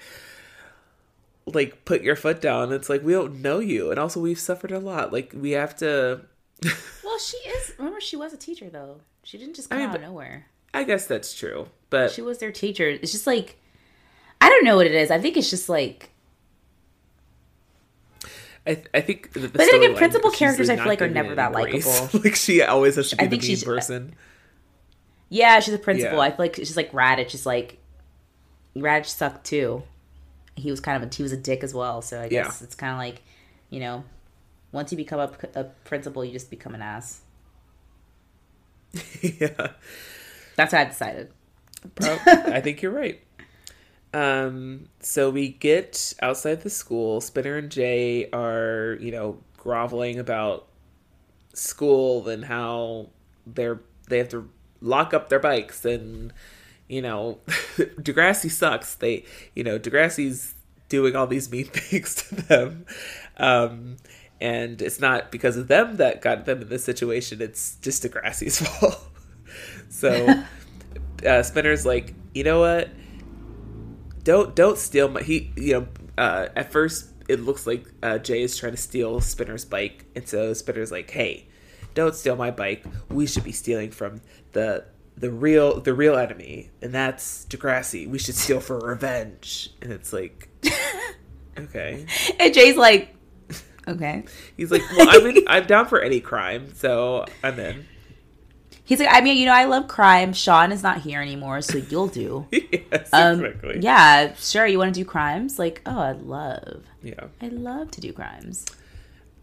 like 1.47 1.85
put 1.85 2.03
your 2.03 2.15
foot 2.17 2.41
down 2.41 2.73
it's 2.73 2.89
like 2.89 3.03
we 3.03 3.13
don't 3.13 3.43
know 3.43 3.59
you 3.59 3.91
and 3.91 3.99
also 3.99 4.21
we've 4.21 4.39
suffered 4.39 4.71
a 4.71 4.79
lot 4.79 5.13
like 5.13 5.33
we 5.37 5.51
have 5.53 5.75
to 5.77 6.21
Well, 7.05 7.19
she 7.19 7.37
is. 7.39 7.73
Remember, 7.79 8.01
she 8.01 8.15
was 8.15 8.33
a 8.33 8.37
teacher 8.37 8.71
though. 8.71 9.01
She 9.25 9.37
didn't 9.37 9.57
just 9.57 9.73
I 9.73 9.77
come 9.77 9.81
mean, 9.81 9.91
out 9.91 9.97
of 9.97 10.03
nowhere. 10.03 10.47
i 10.73 10.85
guess 10.85 11.07
that's 11.07 11.35
true 11.35 11.67
but 11.91 12.11
She 12.13 12.23
was 12.23 12.39
their 12.39 12.53
teacher. 12.53 12.89
It's 12.89 13.11
just 13.13 13.27
like 13.27 13.59
I 14.41 14.49
don't 14.49 14.65
know 14.65 14.77
what 14.77 14.87
it 14.87 14.95
is. 14.95 15.11
I 15.11 15.19
think 15.21 15.37
it's 15.37 15.51
just 15.51 15.69
like. 15.69 16.11
I, 18.67 18.83
I 18.95 19.01
think 19.01 19.33
that 19.33 19.41
the 19.41 19.49
But 19.49 19.59
then 19.59 19.75
again, 19.75 19.97
principal 19.97 20.31
characters 20.31 20.71
I 20.71 20.77
feel 20.77 20.87
like 20.87 21.03
are 21.03 21.09
never 21.09 21.35
that 21.35 21.53
likable. 21.53 22.09
like 22.25 22.37
she 22.37 22.63
always 22.63 22.97
has 22.97 23.11
to 23.11 23.17
be 23.17 23.23
I 23.23 23.27
the 23.27 23.31
think 23.31 23.43
mean 23.43 23.49
she's- 23.49 23.63
uh, 23.65 23.67
person 23.67 24.15
Yeah, 25.29 25.59
she's 25.61 25.75
a 25.75 25.79
principal. 25.79 26.19
Yeah. 26.19 26.25
I 26.25 26.29
feel 26.31 26.37
like 26.39 26.57
she's 26.57 26.77
like 26.77 26.93
Raditch 26.93 27.35
is 27.35 27.45
like 27.47 27.79
Raditch 28.77 29.07
sucked 29.07 29.45
too. 29.45 29.83
He 30.55 30.71
was 30.71 30.81
kind 30.81 31.03
of 31.03 31.11
a 31.11 31.15
he 31.15 31.23
was 31.23 31.33
a 31.33 31.37
dick 31.37 31.65
as 31.65 31.75
well. 31.75 32.03
So 32.03 32.21
I 32.21 32.29
guess 32.29 32.61
Yeah. 32.61 32.65
it's 32.65 32.75
kind 32.75 32.93
of 32.93 32.99
like 32.99 33.23
you 33.71 33.81
know, 33.81 34.05
once 34.71 34.93
you 34.93 34.97
become 34.97 35.19
a, 35.19 35.31
a 35.59 35.65
principal, 35.65 36.25
you 36.25 36.33
just 36.33 36.51
become 36.51 36.75
an 36.75 36.83
ass. 36.83 37.21
yeah 39.23 39.69
That's 40.57 40.73
what 40.73 40.75
I 40.75 40.85
decided. 40.85 41.31
I 42.01 42.61
think 42.61 42.83
you're 42.83 42.93
right. 42.93 43.21
Um, 44.15 44.89
so 45.01 45.31
we 45.31 45.49
get 45.49 46.15
outside 46.21 46.63
the 46.63 46.71
school. 46.71 47.21
Spinner 47.21 47.57
and 47.57 47.71
Jay 47.71 48.29
are, 48.31 48.99
you 49.01 49.11
know, 49.11 49.39
groveling 49.57 50.19
about 50.19 50.67
school 51.55 52.29
and 52.29 52.45
how 52.45 53.09
they're 53.47 53.81
they 54.09 54.19
have 54.19 54.29
to 54.31 54.49
lock 54.81 55.15
up 55.15 55.29
their 55.29 55.39
bikes 55.39 55.85
and 55.85 56.33
you 56.89 57.01
know 57.01 57.39
Degrassi 57.47 58.51
sucks. 58.51 58.95
They 58.97 59.25
you 59.55 59.63
know 59.63 59.79
Degrassi's 59.79 60.55
doing 60.89 61.15
all 61.17 61.27
these 61.27 61.51
mean 61.51 61.65
things 61.73 62.15
to 62.17 62.35
them. 62.35 62.87
Um 63.37 63.97
and 64.41 64.83
it's 64.83 64.99
not 64.99 65.31
because 65.31 65.57
of 65.57 65.69
them 65.69 65.97
that 65.99 66.21
got 66.21 66.47
them 66.47 66.63
in 66.63 66.69
this 66.69 66.85
situation. 66.85 67.41
It's 67.41 67.77
just 67.77 68.03
Degrassi's 68.03 68.59
fault. 68.67 68.99
so 69.89 70.43
uh, 71.25 71.43
Spinner's 71.45 71.87
like, 71.87 72.13
you 72.35 72.43
know 72.43 72.59
what? 72.59 72.89
Don't 74.24 74.55
don't 74.55 74.78
steal 74.78 75.09
my. 75.09 75.23
He 75.23 75.53
you 75.57 75.73
know 75.73 75.89
uh, 76.19 76.49
at 76.55 76.73
first 76.73 77.11
it 77.28 77.40
looks 77.40 77.66
like 77.66 77.86
uh, 78.03 78.19
Jay 78.19 78.43
is 78.43 78.57
trying 78.57 78.73
to 78.73 78.78
steal 78.78 79.20
Spinner's 79.20 79.65
bike, 79.65 80.05
and 80.15 80.28
so 80.28 80.53
Spinner's 80.53 80.93
like, 80.93 81.11
hey, 81.11 81.49
don't 81.94 82.15
steal 82.15 82.36
my 82.36 82.51
bike. 82.51 82.85
We 83.09 83.27
should 83.27 83.44
be 83.44 83.53
stealing 83.53 83.90
from 83.90 84.20
the 84.53 84.85
the 85.16 85.31
real 85.31 85.81
the 85.81 85.94
real 85.94 86.16
enemy, 86.16 86.70
and 86.81 86.93
that's 86.93 87.47
Degrassi. 87.47 88.09
We 88.09 88.19
should 88.19 88.35
steal 88.35 88.61
for 88.61 88.78
revenge. 88.78 89.70
And 89.81 89.93
it's 89.93 90.12
like, 90.12 90.49
okay. 91.59 92.07
And 92.39 92.55
Jay's 92.55 92.77
like, 92.77 93.15
okay. 93.86 94.24
He's 94.57 94.70
like, 94.70 94.82
well, 94.97 95.09
I'm 95.11 95.27
in, 95.27 95.44
I'm 95.47 95.66
down 95.66 95.86
for 95.86 96.01
any 96.01 96.20
crime, 96.20 96.74
so 96.74 97.27
I'm 97.43 97.59
in. 97.59 97.86
He's 98.85 98.99
like, 98.99 99.09
I 99.11 99.21
mean, 99.21 99.37
you 99.37 99.47
know, 99.47 99.55
I 99.55 99.65
love 99.65 99.87
crime. 99.89 100.33
Sean 100.33 100.73
is 100.73 100.83
not 100.83 100.99
here 101.03 101.21
anymore, 101.23 101.63
so 101.63 101.79
you'll 101.79 102.09
do. 102.09 102.47
yes, 102.53 103.09
Um, 103.13 103.45
exactly. 103.45 103.79
yeah, 103.81 104.35
sure. 104.35 104.67
You 104.67 104.79
want 104.79 104.93
to 104.95 105.01
do 105.01 105.05
crimes? 105.05 105.59
Like, 105.59 105.83
oh, 105.87 106.01
I'd 106.01 106.23
love. 106.23 106.83
yeah. 107.03 107.27
I 107.41 107.49
love 107.49 107.91
to 107.93 108.01
do 108.01 108.13
crimes. 108.13 108.67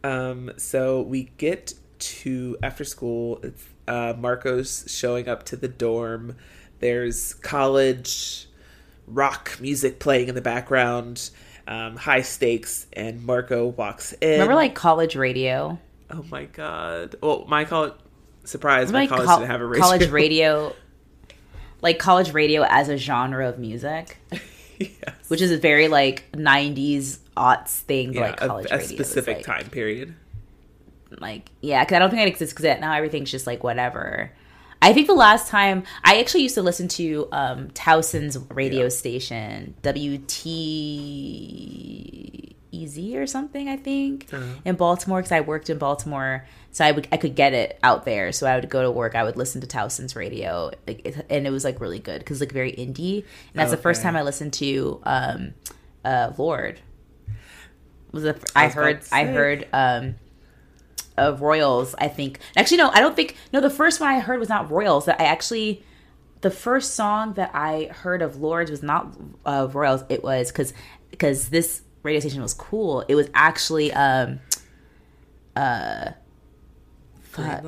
Um, 0.03 0.51
so 0.57 1.01
we 1.01 1.31
get 1.37 1.73
to 1.99 2.57
after 2.61 2.83
school. 2.83 3.39
It's 3.43 3.65
uh, 3.87 4.13
Marco's 4.17 4.85
showing 4.87 5.27
up 5.27 5.43
to 5.47 5.55
the 5.55 5.67
dorm. 5.67 6.35
There's 6.79 7.33
college 7.35 8.47
rock 9.07 9.57
music 9.59 9.99
playing 9.99 10.27
in 10.29 10.35
the 10.35 10.41
background. 10.41 11.29
Um, 11.67 11.97
high 11.97 12.21
stakes, 12.21 12.87
and 12.93 13.25
Marco 13.25 13.67
walks 13.67 14.13
in. 14.13 14.31
Remember, 14.31 14.55
like 14.55 14.73
college 14.75 15.15
radio. 15.15 15.77
oh 16.09 16.25
my 16.31 16.45
god! 16.45 17.15
Well, 17.21 17.45
my 17.47 17.65
college 17.65 17.93
surprise, 18.49 18.91
my 18.91 19.07
college 19.07 19.25
col- 19.27 19.37
didn't 19.39 19.51
have 19.51 19.61
a 19.61 19.65
radio. 19.65 19.83
college 19.83 20.09
radio, 20.11 20.75
like 21.81 21.99
college 21.99 22.33
radio 22.33 22.63
as 22.67 22.89
a 22.89 22.97
genre 22.97 23.47
of 23.47 23.59
music, 23.59 24.17
yes. 24.79 24.89
which 25.29 25.41
is 25.41 25.51
a 25.51 25.57
very 25.57 25.87
like 25.87 26.29
'90s 26.33 27.19
aughts 27.37 27.79
thing. 27.79 28.13
yeah, 28.13 28.21
like 28.21 28.41
a- 28.41 28.47
college 28.47 28.67
a, 28.71 28.75
radio 28.75 28.83
is, 28.83 28.89
specific 28.89 29.37
like- 29.37 29.45
time 29.45 29.69
period. 29.69 30.15
Like, 31.19 31.49
yeah, 31.61 31.83
because 31.83 31.95
I 31.95 31.99
don't 31.99 32.11
think 32.11 32.21
it 32.21 32.27
exists 32.27 32.53
because 32.53 32.79
now 32.79 32.93
everything's 32.93 33.31
just 33.31 33.47
like 33.47 33.63
whatever. 33.63 34.31
I 34.81 34.93
think 34.93 35.07
the 35.07 35.13
last 35.15 35.47
time 35.49 35.83
I 36.03 36.19
actually 36.19 36.43
used 36.43 36.55
to 36.55 36.61
listen 36.61 36.87
to 36.89 37.27
um, 37.31 37.69
Towson's 37.71 38.37
radio 38.51 38.83
Yeah. 38.83 38.89
station, 38.89 39.73
WTEZ 42.73 43.15
or 43.15 43.27
something, 43.27 43.67
I 43.69 43.77
think, 43.77 44.27
Uh-huh. 44.31 44.43
in 44.65 44.75
Baltimore 44.75 45.19
because 45.19 45.31
I 45.31 45.41
worked 45.41 45.69
in 45.69 45.77
Baltimore, 45.77 46.45
so 46.71 46.85
I 46.85 46.91
would 46.91 47.07
I 47.11 47.17
could 47.17 47.35
get 47.35 47.53
it 47.53 47.79
out 47.83 48.05
there. 48.05 48.31
So 48.31 48.47
I 48.47 48.55
would 48.55 48.69
go 48.69 48.81
to 48.83 48.91
work, 48.91 49.15
I 49.15 49.23
would 49.23 49.37
listen 49.37 49.61
to 49.61 49.67
Towson's 49.67 50.15
radio, 50.15 50.71
like, 50.87 51.01
it, 51.05 51.25
and 51.29 51.47
it 51.47 51.49
was 51.51 51.63
like 51.63 51.79
really 51.81 51.99
good 51.99 52.19
because 52.19 52.39
like 52.39 52.51
very 52.51 52.71
indie. 52.71 53.17
And 53.53 53.55
that's 53.55 53.71
the 53.71 53.77
first 53.77 54.01
time 54.01 54.15
I 54.15 54.21
listened 54.21 54.53
to 54.53 55.01
um, 55.03 55.53
uh, 56.05 56.31
Lorde. 56.37 56.79
Was 58.11 58.23
the, 58.23 58.39
I, 58.55 58.65
was 58.65 58.73
heard 58.73 59.01
I 59.11 59.25
heard 59.25 59.67
um 59.71 60.15
of 61.17 61.41
Royals, 61.41 61.95
I 61.97 62.07
think. 62.07 62.39
Actually, 62.55 62.77
no, 62.77 62.89
I 62.91 63.01
don't 63.01 63.15
think. 63.15 63.35
No, 63.51 63.59
the 63.61 63.69
first 63.69 63.99
one 63.99 64.09
I 64.09 64.19
heard 64.19 64.39
was 64.39 64.49
not 64.49 64.71
Royals. 64.71 65.05
That 65.05 65.19
I 65.19 65.25
actually, 65.25 65.83
the 66.41 66.49
first 66.49 66.95
song 66.95 67.33
that 67.33 67.51
I 67.53 67.89
heard 67.91 68.21
of 68.21 68.37
Lorde's 68.37 68.71
was 68.71 68.81
not 68.81 69.15
uh, 69.45 69.67
Royals. 69.71 70.03
It 70.09 70.23
was 70.23 70.51
because 70.51 70.73
because 71.11 71.49
this 71.49 71.81
radio 72.03 72.19
station 72.19 72.41
was 72.41 72.53
cool. 72.53 73.03
It 73.07 73.15
was 73.15 73.29
actually 73.33 73.91
um 73.93 74.39
uh 75.55 76.11
fuck, 77.21 77.65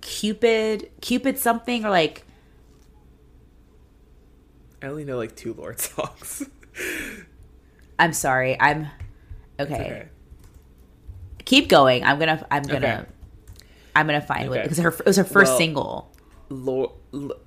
Cupid 0.00 0.90
Cupid 1.00 1.38
something 1.38 1.84
or 1.84 1.90
like 1.90 2.24
I 4.82 4.86
only 4.86 5.04
know 5.04 5.16
like 5.16 5.34
two 5.34 5.54
Lorde 5.54 5.80
songs. 5.80 6.48
I'm 7.98 8.12
sorry. 8.12 8.56
I'm 8.60 8.86
okay. 9.58 9.74
okay. 9.74 10.08
Keep 11.44 11.68
going. 11.68 12.04
I'm 12.04 12.18
gonna 12.18 12.46
I'm 12.50 12.62
gonna 12.62 13.00
Okay. 13.02 13.12
I'm 13.96 14.06
gonna 14.06 14.20
find 14.20 14.48
what 14.50 14.58
Okay. 14.58 14.68
because 14.68 14.78
her 14.78 14.90
it 14.90 15.04
was 15.06 15.16
her 15.16 15.24
first 15.24 15.50
Well, 15.50 15.58
single. 15.58 16.12
Lorde, 16.50 16.92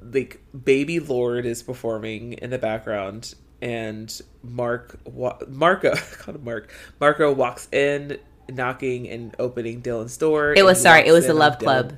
like 0.02 0.42
baby 0.66 1.00
Lorde 1.00 1.46
is 1.46 1.64
performing 1.64 2.34
in 2.34 2.50
the 2.50 2.58
background, 2.58 3.34
and 3.62 4.22
Mark, 4.44 4.98
wa- 5.06 5.38
Marco, 5.48 5.96
called 6.20 6.38
him 6.38 6.44
Mark. 6.44 6.72
Marco 7.00 7.32
walks 7.32 7.68
in, 7.72 8.18
knocking 8.50 9.08
and 9.10 9.36
opening 9.40 9.82
Dylan's 9.82 10.18
door. 10.18 10.54
It 10.54 10.64
was 10.66 10.82
sorry. 10.82 11.08
It 11.08 11.12
was 11.12 11.28
the 11.28 11.34
Love 11.34 11.58
Dylan. 11.58 11.60
Club. 11.60 11.94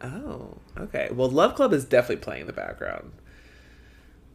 Oh, 0.00 0.56
okay. 0.78 1.08
Well, 1.12 1.28
Love 1.28 1.54
Club 1.54 1.72
is 1.72 1.84
definitely 1.84 2.22
playing 2.22 2.42
in 2.42 2.46
the 2.46 2.52
background, 2.52 3.10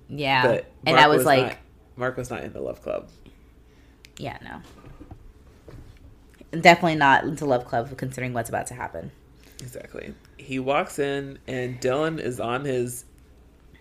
Yeah, 0.10 0.46
but 0.46 0.66
and 0.86 0.98
I 0.98 1.08
was 1.08 1.24
Marco's 1.24 1.26
like 1.26 1.48
not, 1.48 1.58
Marco's 1.96 2.30
not 2.30 2.44
in 2.44 2.54
the 2.54 2.62
Love 2.62 2.82
Club. 2.82 3.10
Yeah, 4.18 4.38
no. 4.44 4.62
Definitely 6.60 6.96
not 6.96 7.24
into 7.24 7.46
Love 7.46 7.66
Club 7.66 7.98
considering 7.98 8.34
what's 8.34 8.50
about 8.50 8.68
to 8.68 8.74
happen. 8.76 9.12
Exactly. 9.62 10.14
He 10.38 10.60
walks 10.60 11.00
in, 11.00 11.40
and 11.48 11.80
Dylan 11.80 12.20
is 12.20 12.40
on 12.40 12.66
his 12.66 13.06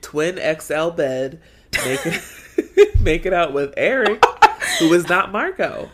twin 0.03 0.39
XL 0.61 0.91
bed, 0.91 1.41
making 1.85 2.13
making 3.01 3.33
out 3.35 3.53
with 3.55 3.73
Eric, 3.77 4.23
who 4.79 4.93
is 4.93 5.09
not 5.09 5.33
Marco. 5.33 5.89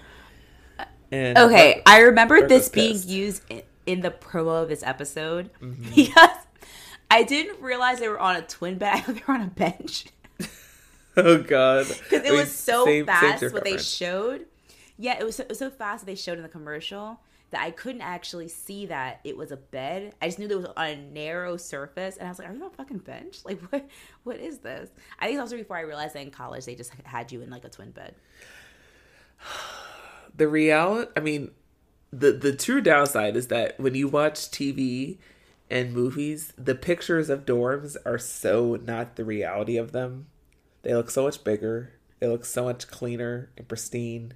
And 1.11 1.39
Okay, 1.39 1.83
I 1.87 2.01
remember 2.01 2.35
Marco's 2.41 2.49
this 2.49 2.69
being 2.69 2.93
pissed. 2.93 3.09
used 3.09 3.43
in, 3.49 3.63
in 3.87 4.01
the 4.01 4.11
promo 4.11 4.63
of 4.63 4.69
this 4.69 4.83
episode 4.83 5.51
Mm-hmm. 5.63 5.91
because 5.95 6.37
I 7.11 7.23
didn't 7.23 7.63
realize 7.63 8.01
they 8.01 8.09
were 8.09 8.19
on 8.21 8.37
a 8.37 8.43
twin 8.43 8.77
bed. 8.79 8.95
I 8.97 9.01
thought 9.01 9.15
they 9.15 9.23
were 9.27 9.35
on 9.35 9.41
a 9.43 9.47
bench 9.47 10.07
oh 11.17 11.39
god, 11.43 11.87
because 11.89 12.25
it 12.25 12.33
was 12.33 12.53
so 12.53 13.05
fast 13.05 13.53
what 13.53 13.65
they 13.65 13.73
showed. 13.79 14.41
showed. 14.41 14.47
Yeah, 14.99 15.17
it 15.19 15.25
was 15.25 15.37
so, 15.37 15.43
it 15.45 15.49
was 15.49 15.59
so 15.59 15.71
fast. 15.71 16.05
that 16.05 16.07
They 16.07 16.15
showed 16.17 16.37
in 16.39 16.43
the 16.43 16.49
commercial 16.49 17.21
that 17.51 17.63
I 17.63 17.71
couldn't 17.71 18.03
actually 18.03 18.49
see 18.49 18.87
that 18.87 19.21
it 19.25 19.37
was 19.37 19.51
a 19.51 19.57
bed. 19.57 20.15
I 20.21 20.27
just 20.27 20.39
knew 20.39 20.47
it 20.47 20.57
was 20.57 20.67
a 20.77 20.97
narrow 20.97 21.57
surface, 21.57 22.17
and 22.17 22.27
I 22.27 22.31
was 22.31 22.39
like, 22.39 22.49
"Are 22.49 22.55
you 22.55 22.63
on 22.63 22.71
a 22.71 22.71
fucking 22.71 22.99
bench? 22.99 23.39
Like, 23.45 23.61
what? 23.71 23.87
What 24.25 24.37
is 24.37 24.59
this?" 24.59 24.91
I 25.19 25.27
think 25.27 25.41
also 25.41 25.57
before 25.57 25.77
I 25.77 25.83
realized 25.83 26.15
that 26.15 26.23
in 26.23 26.31
college 26.31 26.67
they 26.67 26.75
just 26.75 26.93
had 27.05 27.33
you 27.33 27.41
in 27.41 27.51
like 27.51 27.65
a 27.65 27.71
twin 27.71 27.91
bed. 27.91 28.15
The 30.37 30.49
reality, 30.49 31.11
I 31.17 31.21
mean, 31.21 31.51
the 32.13 32.33
the 32.33 32.55
true 32.55 32.81
downside 32.81 33.37
is 33.37 33.49
that 33.49 33.79
when 33.81 33.95
you 33.95 34.09
watch 34.09 34.51
TV 34.51 35.19
and 35.71 35.93
movies, 35.93 36.53
the 36.57 36.75
pictures 36.75 37.29
of 37.31 37.45
dorms 37.45 37.97
are 38.05 38.19
so 38.19 38.79
not 38.83 39.17
the 39.17 39.25
reality 39.25 39.77
of 39.77 39.93
them. 39.93 40.27
They 40.83 40.95
look 40.95 41.11
so 41.11 41.25
much 41.25 41.45
bigger. 41.45 41.93
They 42.21 42.27
look 42.27 42.45
so 42.45 42.65
much 42.65 42.89
cleaner 42.89 43.51
and 43.57 43.69
pristine 43.69 44.35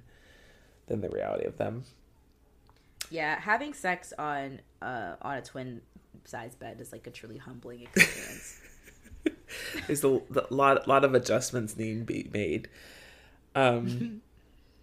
than 0.87 1.01
the 1.01 1.09
reality 1.09 1.45
of 1.45 1.57
them. 1.57 1.85
Yeah, 3.13 3.39
having 3.39 3.75
sex 3.75 4.11
on 4.17 4.59
uh 4.81 5.17
on 5.21 5.37
a 5.37 5.41
twin 5.43 5.81
size 6.25 6.55
bed 6.55 6.81
is 6.81 6.91
like 6.91 7.05
a 7.05 7.11
truly 7.11 7.37
humbling 7.37 7.83
experience. 7.83 8.59
There's 9.87 10.03
a, 10.03 10.19
lot 10.49 10.87
lot 10.87 11.05
of 11.05 11.13
adjustments 11.13 11.77
need 11.77 11.99
to 11.99 12.05
be 12.05 12.27
made. 12.33 12.69
Um 13.53 14.21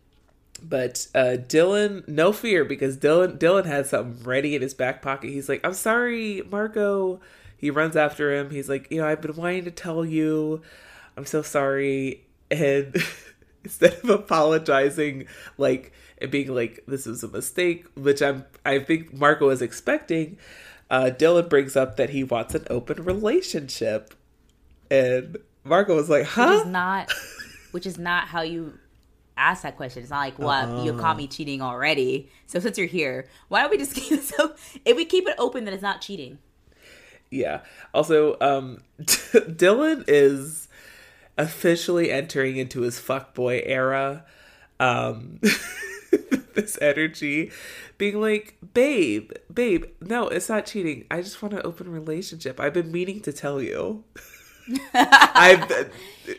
but 0.62 1.08
uh 1.12 1.38
Dylan 1.38 2.06
no 2.06 2.32
fear 2.32 2.64
because 2.64 2.96
Dylan 2.96 3.36
Dylan 3.36 3.66
has 3.66 3.90
something 3.90 4.22
ready 4.22 4.54
in 4.54 4.62
his 4.62 4.74
back 4.74 5.02
pocket. 5.02 5.30
He's 5.30 5.48
like, 5.48 5.60
"I'm 5.64 5.74
sorry, 5.74 6.40
Marco." 6.48 7.20
He 7.56 7.68
runs 7.68 7.96
after 7.96 8.32
him. 8.32 8.50
He's 8.50 8.68
like, 8.68 8.86
"You 8.92 9.00
know, 9.00 9.08
I've 9.08 9.20
been 9.20 9.34
wanting 9.34 9.64
to 9.64 9.72
tell 9.72 10.04
you. 10.04 10.62
I'm 11.16 11.26
so 11.26 11.42
sorry." 11.42 12.22
And 12.48 12.94
instead 13.64 13.94
of 13.94 14.10
apologizing 14.10 15.26
like 15.58 15.92
and 16.18 16.30
being 16.30 16.54
like 16.54 16.84
this 16.86 17.06
was 17.06 17.22
a 17.22 17.28
mistake, 17.28 17.86
which 17.94 18.22
I'm 18.22 18.44
I 18.64 18.78
think 18.78 19.12
Marco 19.12 19.48
is 19.50 19.62
expecting, 19.62 20.38
uh 20.90 21.10
Dylan 21.16 21.48
brings 21.48 21.76
up 21.76 21.96
that 21.96 22.10
he 22.10 22.24
wants 22.24 22.54
an 22.54 22.66
open 22.70 23.04
relationship. 23.04 24.14
And 24.90 25.38
Marco 25.64 25.94
was 25.94 26.10
like, 26.10 26.26
"Huh?" 26.26 26.48
Which 26.50 26.60
is 26.60 26.66
not 26.66 27.12
which 27.70 27.86
is 27.86 27.98
not 27.98 28.28
how 28.28 28.42
you 28.42 28.78
ask 29.36 29.62
that 29.62 29.76
question. 29.76 30.02
It's 30.02 30.10
not 30.10 30.18
like, 30.18 30.38
well, 30.38 30.84
you 30.84 30.92
caught 30.92 31.16
me 31.16 31.26
cheating 31.26 31.62
already. 31.62 32.28
So 32.46 32.60
since 32.60 32.76
you're 32.76 32.86
here, 32.86 33.26
why 33.48 33.62
don't 33.62 33.70
we 33.70 33.78
just 33.78 33.94
keep 33.96 34.12
it 34.12 34.24
so 34.24 34.54
if 34.84 34.96
we 34.96 35.04
keep 35.04 35.26
it 35.26 35.34
open 35.38 35.64
then 35.64 35.74
it's 35.74 35.82
not 35.82 36.00
cheating. 36.00 36.38
Yeah. 37.30 37.60
Also, 37.94 38.36
um 38.40 38.82
Dylan 39.00 40.04
is 40.08 40.68
officially 41.38 42.10
entering 42.10 42.56
into 42.56 42.82
his 42.82 43.00
fuckboy 43.00 43.62
era. 43.64 44.24
Um 44.78 45.40
this 46.54 46.78
energy 46.80 47.50
being 47.98 48.20
like, 48.20 48.56
"Babe, 48.74 49.32
babe, 49.52 49.84
no, 50.00 50.28
it's 50.28 50.48
not 50.48 50.66
cheating. 50.66 51.04
I 51.10 51.22
just 51.22 51.42
want 51.42 51.54
an 51.54 51.62
open 51.64 51.90
relationship. 51.90 52.60
I've 52.60 52.74
been 52.74 52.92
meaning 52.92 53.20
to 53.20 53.32
tell 53.32 53.60
you." 53.62 54.04
I've 54.94 55.68
been, 55.68 55.90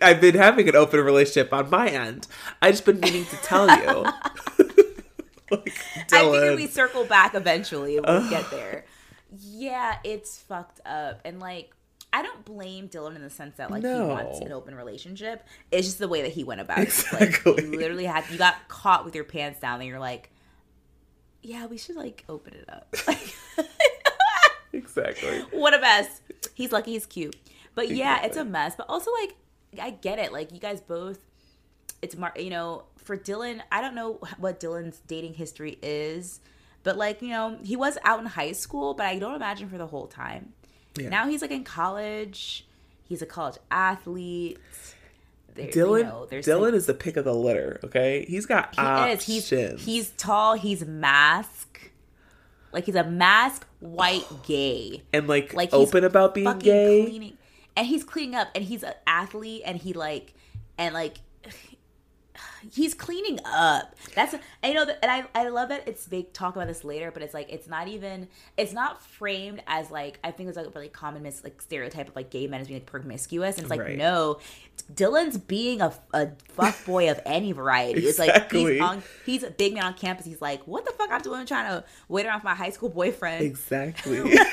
I've 0.02 0.22
been 0.22 0.36
having 0.36 0.70
an 0.70 0.76
open 0.76 1.02
relationship 1.02 1.52
on 1.54 1.70
my 1.70 1.88
end. 1.88 2.28
I 2.62 2.72
just 2.72 2.86
been 2.86 3.00
meaning 3.00 3.26
to 3.26 3.36
tell 3.38 3.68
you. 3.68 4.04
like, 5.52 5.74
I 6.12 6.32
figured 6.32 6.56
we 6.56 6.68
circle 6.68 7.06
back 7.06 7.36
eventually 7.36 7.98
and 7.98 8.06
we'll 8.06 8.30
get 8.30 8.50
there. 8.52 8.86
Yeah, 9.38 9.98
it's 10.04 10.40
fucked 10.40 10.82
up. 10.86 11.22
And 11.26 11.40
like 11.40 11.72
I 12.14 12.22
don't 12.22 12.44
blame 12.44 12.90
Dylan 12.90 13.16
in 13.16 13.22
the 13.22 13.30
sense 13.30 13.56
that 13.58 13.72
like 13.72 13.84
No. 13.84 14.04
he 14.04 14.10
wants 14.14 14.40
an 14.40 14.52
open 14.52 14.76
relationship. 14.76 15.46
It's 15.72 15.88
just 15.88 16.00
the 16.00 16.08
way 16.08 16.22
that 16.24 16.32
he 16.32 16.44
went 16.44 16.60
about 16.62 16.80
it. 16.80 16.84
Exactly. 16.88 17.54
Like 17.54 17.64
you 17.64 17.78
literally 17.78 18.06
had 18.06 18.30
you 18.30 18.38
got 18.38 18.68
caught 18.68 19.06
with 19.06 19.16
your 19.16 19.24
pants 19.24 19.60
down 19.60 19.80
and 19.80 19.88
you're 19.88 20.00
like, 20.00 20.30
Yeah, 21.42 21.68
we 21.68 21.78
should 21.78 21.96
like 21.96 22.24
open 22.28 22.54
it 22.54 22.70
up. 22.70 22.94
exactly. 24.74 25.40
what 25.52 25.74
a 25.74 25.80
mess. 25.80 26.22
He's 26.54 26.72
lucky 26.72 26.92
he's 26.92 27.06
cute. 27.06 27.36
But 27.76 27.90
yeah, 27.90 28.24
it's 28.26 28.38
a 28.38 28.44
mess. 28.46 28.76
But 28.76 28.88
also 28.90 29.12
like 29.22 29.36
I 29.82 29.92
get 29.92 30.20
it. 30.20 30.34
Like 30.34 30.52
you 30.52 30.60
guys 30.60 30.82
both 30.82 31.20
it's 32.02 32.18
mar 32.18 32.34
you 32.38 32.50
know, 32.50 32.84
for 32.98 33.18
Dylan, 33.18 33.62
I 33.72 33.82
don't 33.82 33.96
know 33.96 34.20
what 34.38 34.60
Dylan's 34.60 35.00
dating 35.08 35.36
history 35.36 35.78
is, 35.82 36.40
but 36.84 36.98
like, 36.98 37.22
you 37.22 37.30
know, 37.30 37.58
he 37.64 37.76
was 37.76 37.98
out 38.04 38.20
in 38.20 38.26
high 38.26 38.52
school, 38.54 38.94
but 38.96 39.06
I 39.06 39.20
don't 39.20 39.36
imagine 39.36 39.70
for 39.70 39.78
the 39.78 39.88
whole 39.88 40.08
time. 40.08 40.54
Yeah. 40.98 41.10
Now 41.10 41.28
he's 41.28 41.42
like 41.42 41.52
in 41.52 41.64
college. 41.64 42.66
He's 43.04 43.22
a 43.22 43.26
college 43.26 43.58
athlete. 43.70 44.58
There, 45.54 45.66
you 45.66 45.72
Dylan 45.72 46.04
know, 46.04 46.28
Dylan 46.32 46.44
some- 46.44 46.76
is 46.76 46.86
the 46.86 46.94
pick 46.94 47.18
of 47.18 47.26
the 47.26 47.34
litter, 47.34 47.80
okay? 47.84 48.26
He's 48.28 48.46
got 48.46 48.74
he 48.76 48.82
options. 48.82 49.52
is. 49.52 49.82
He's 49.82 49.86
he's 49.86 50.10
tall. 50.12 50.54
He's 50.56 50.86
mask. 50.86 51.92
Like 52.72 52.86
he's 52.86 52.96
a 52.96 53.04
mask 53.04 53.66
white 53.82 54.24
gay. 54.46 55.04
and 55.12 55.28
like, 55.28 55.54
Like 55.54 55.74
open 55.74 56.06
about 56.06 56.34
being 56.34 56.58
gay. 56.60 57.06
cleaning, 57.06 57.38
and 57.76 57.86
he's 57.86 58.04
cleaning 58.06 58.36
up, 58.36 58.48
and 58.56 58.64
he's 58.64 58.82
an 58.84 58.94
athlete, 59.06 59.64
and 59.66 59.78
he 59.78 59.92
like, 59.92 60.34
and 60.78 60.94
like, 60.94 61.18
he's 62.74 62.94
cleaning 62.94 63.40
up. 63.46 63.96
That's 64.16 64.36
I 64.64 64.68
you 64.68 64.74
know, 64.74 64.86
that, 64.86 65.00
and 65.02 65.12
I 65.12 65.26
I 65.34 65.48
love 65.50 65.70
that 65.70 65.88
it's 65.88 66.06
they 66.06 66.24
talk 66.24 66.56
about 66.56 66.68
this 66.68 66.84
later, 66.84 67.12
but 67.12 67.24
it's 67.24 67.34
like 67.34 67.52
it's 67.52 67.68
not 67.68 67.88
even 67.88 68.28
it's 68.58 68.74
not 68.74 69.02
framed 69.02 69.62
as 69.68 69.90
like 69.92 70.20
I 70.24 70.32
think 70.32 70.50
it's 70.50 70.58
like 70.58 70.68
a 70.68 70.70
really 70.70 70.90
common 70.90 71.24
mis 71.24 71.44
like 71.44 71.62
stereotype 71.62 72.10
of 72.10 72.16
like 72.16 72.30
gay 72.30 72.48
men 72.48 72.62
as 72.62 72.68
being 72.68 72.80
like 72.80 72.86
promiscuous, 72.88 73.56
and 73.56 73.64
it's 73.64 73.70
like 73.72 73.80
Right. 73.82 73.98
no, 73.98 74.40
Dylan's 74.94 75.38
being 75.38 75.82
a 75.82 75.94
a 76.14 76.30
fuck 76.50 76.86
boy 76.86 77.10
of 77.10 77.20
any 77.26 77.52
variety. 77.52 78.02
It's 78.02 78.20
like 78.20 78.52
he's 78.52 78.82
on 78.82 79.02
he's 79.26 79.44
a 79.44 79.52
big 79.52 79.74
man 79.74 79.84
on 79.84 79.94
campus. 79.94 80.26
He's 80.26 80.42
like, 80.42 80.66
what 80.68 80.86
the 80.86 80.92
fuck 80.92 81.10
I'm 81.12 81.22
doing 81.22 81.46
trying 81.46 81.70
to 81.70 81.84
wait 82.08 82.26
around 82.26 82.42
for 82.42 82.48
my 82.48 82.56
high 82.56 82.70
school 82.72 82.90
boyfriend. 82.90 83.44
Exactly. 83.46 84.38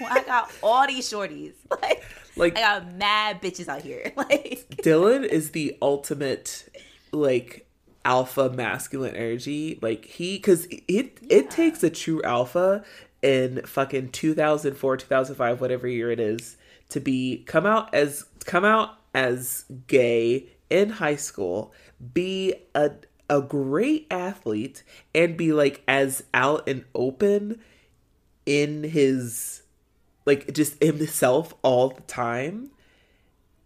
Well, 0.00 0.08
I 0.10 0.22
got 0.22 0.50
all 0.62 0.86
these 0.86 1.10
shorties. 1.10 1.52
Like, 1.70 2.02
Like- 2.34 2.56
I 2.56 2.60
got 2.62 2.94
mad 2.94 3.42
bitches 3.42 3.68
out 3.68 3.82
here. 3.82 4.12
Like, 4.16 4.66
Dylan 4.82 5.24
is 5.26 5.50
the 5.50 5.76
ultimate 5.82 6.66
like 7.12 7.66
alpha 8.04 8.50
masculine 8.50 9.14
energy. 9.14 9.78
Like 9.80 10.04
he 10.04 10.38
cuz 10.38 10.66
it 10.70 11.18
it 11.28 11.50
takes 11.50 11.82
a 11.82 11.90
true 11.90 12.22
alpha 12.22 12.84
in 13.22 13.62
fucking 13.66 14.10
2004, 14.10 14.96
2005, 14.96 15.60
whatever 15.60 15.86
year 15.86 16.10
it 16.10 16.20
is 16.20 16.56
to 16.88 17.00
be 17.00 17.44
come 17.46 17.66
out 17.66 17.92
as 17.94 18.26
come 18.44 18.64
out 18.64 18.98
as 19.14 19.64
gay 19.86 20.46
in 20.68 20.90
high 20.90 21.16
school, 21.16 21.72
be 22.14 22.54
a 22.74 22.92
a 23.28 23.40
great 23.40 24.08
athlete 24.10 24.82
and 25.14 25.36
be 25.36 25.52
like 25.52 25.82
as 25.86 26.24
out 26.34 26.68
and 26.68 26.84
open 26.96 27.60
in 28.44 28.82
his 28.82 29.62
like 30.26 30.52
just 30.52 30.76
in 30.82 30.96
himself 30.96 31.54
all 31.62 31.90
the 31.90 32.00
time 32.02 32.70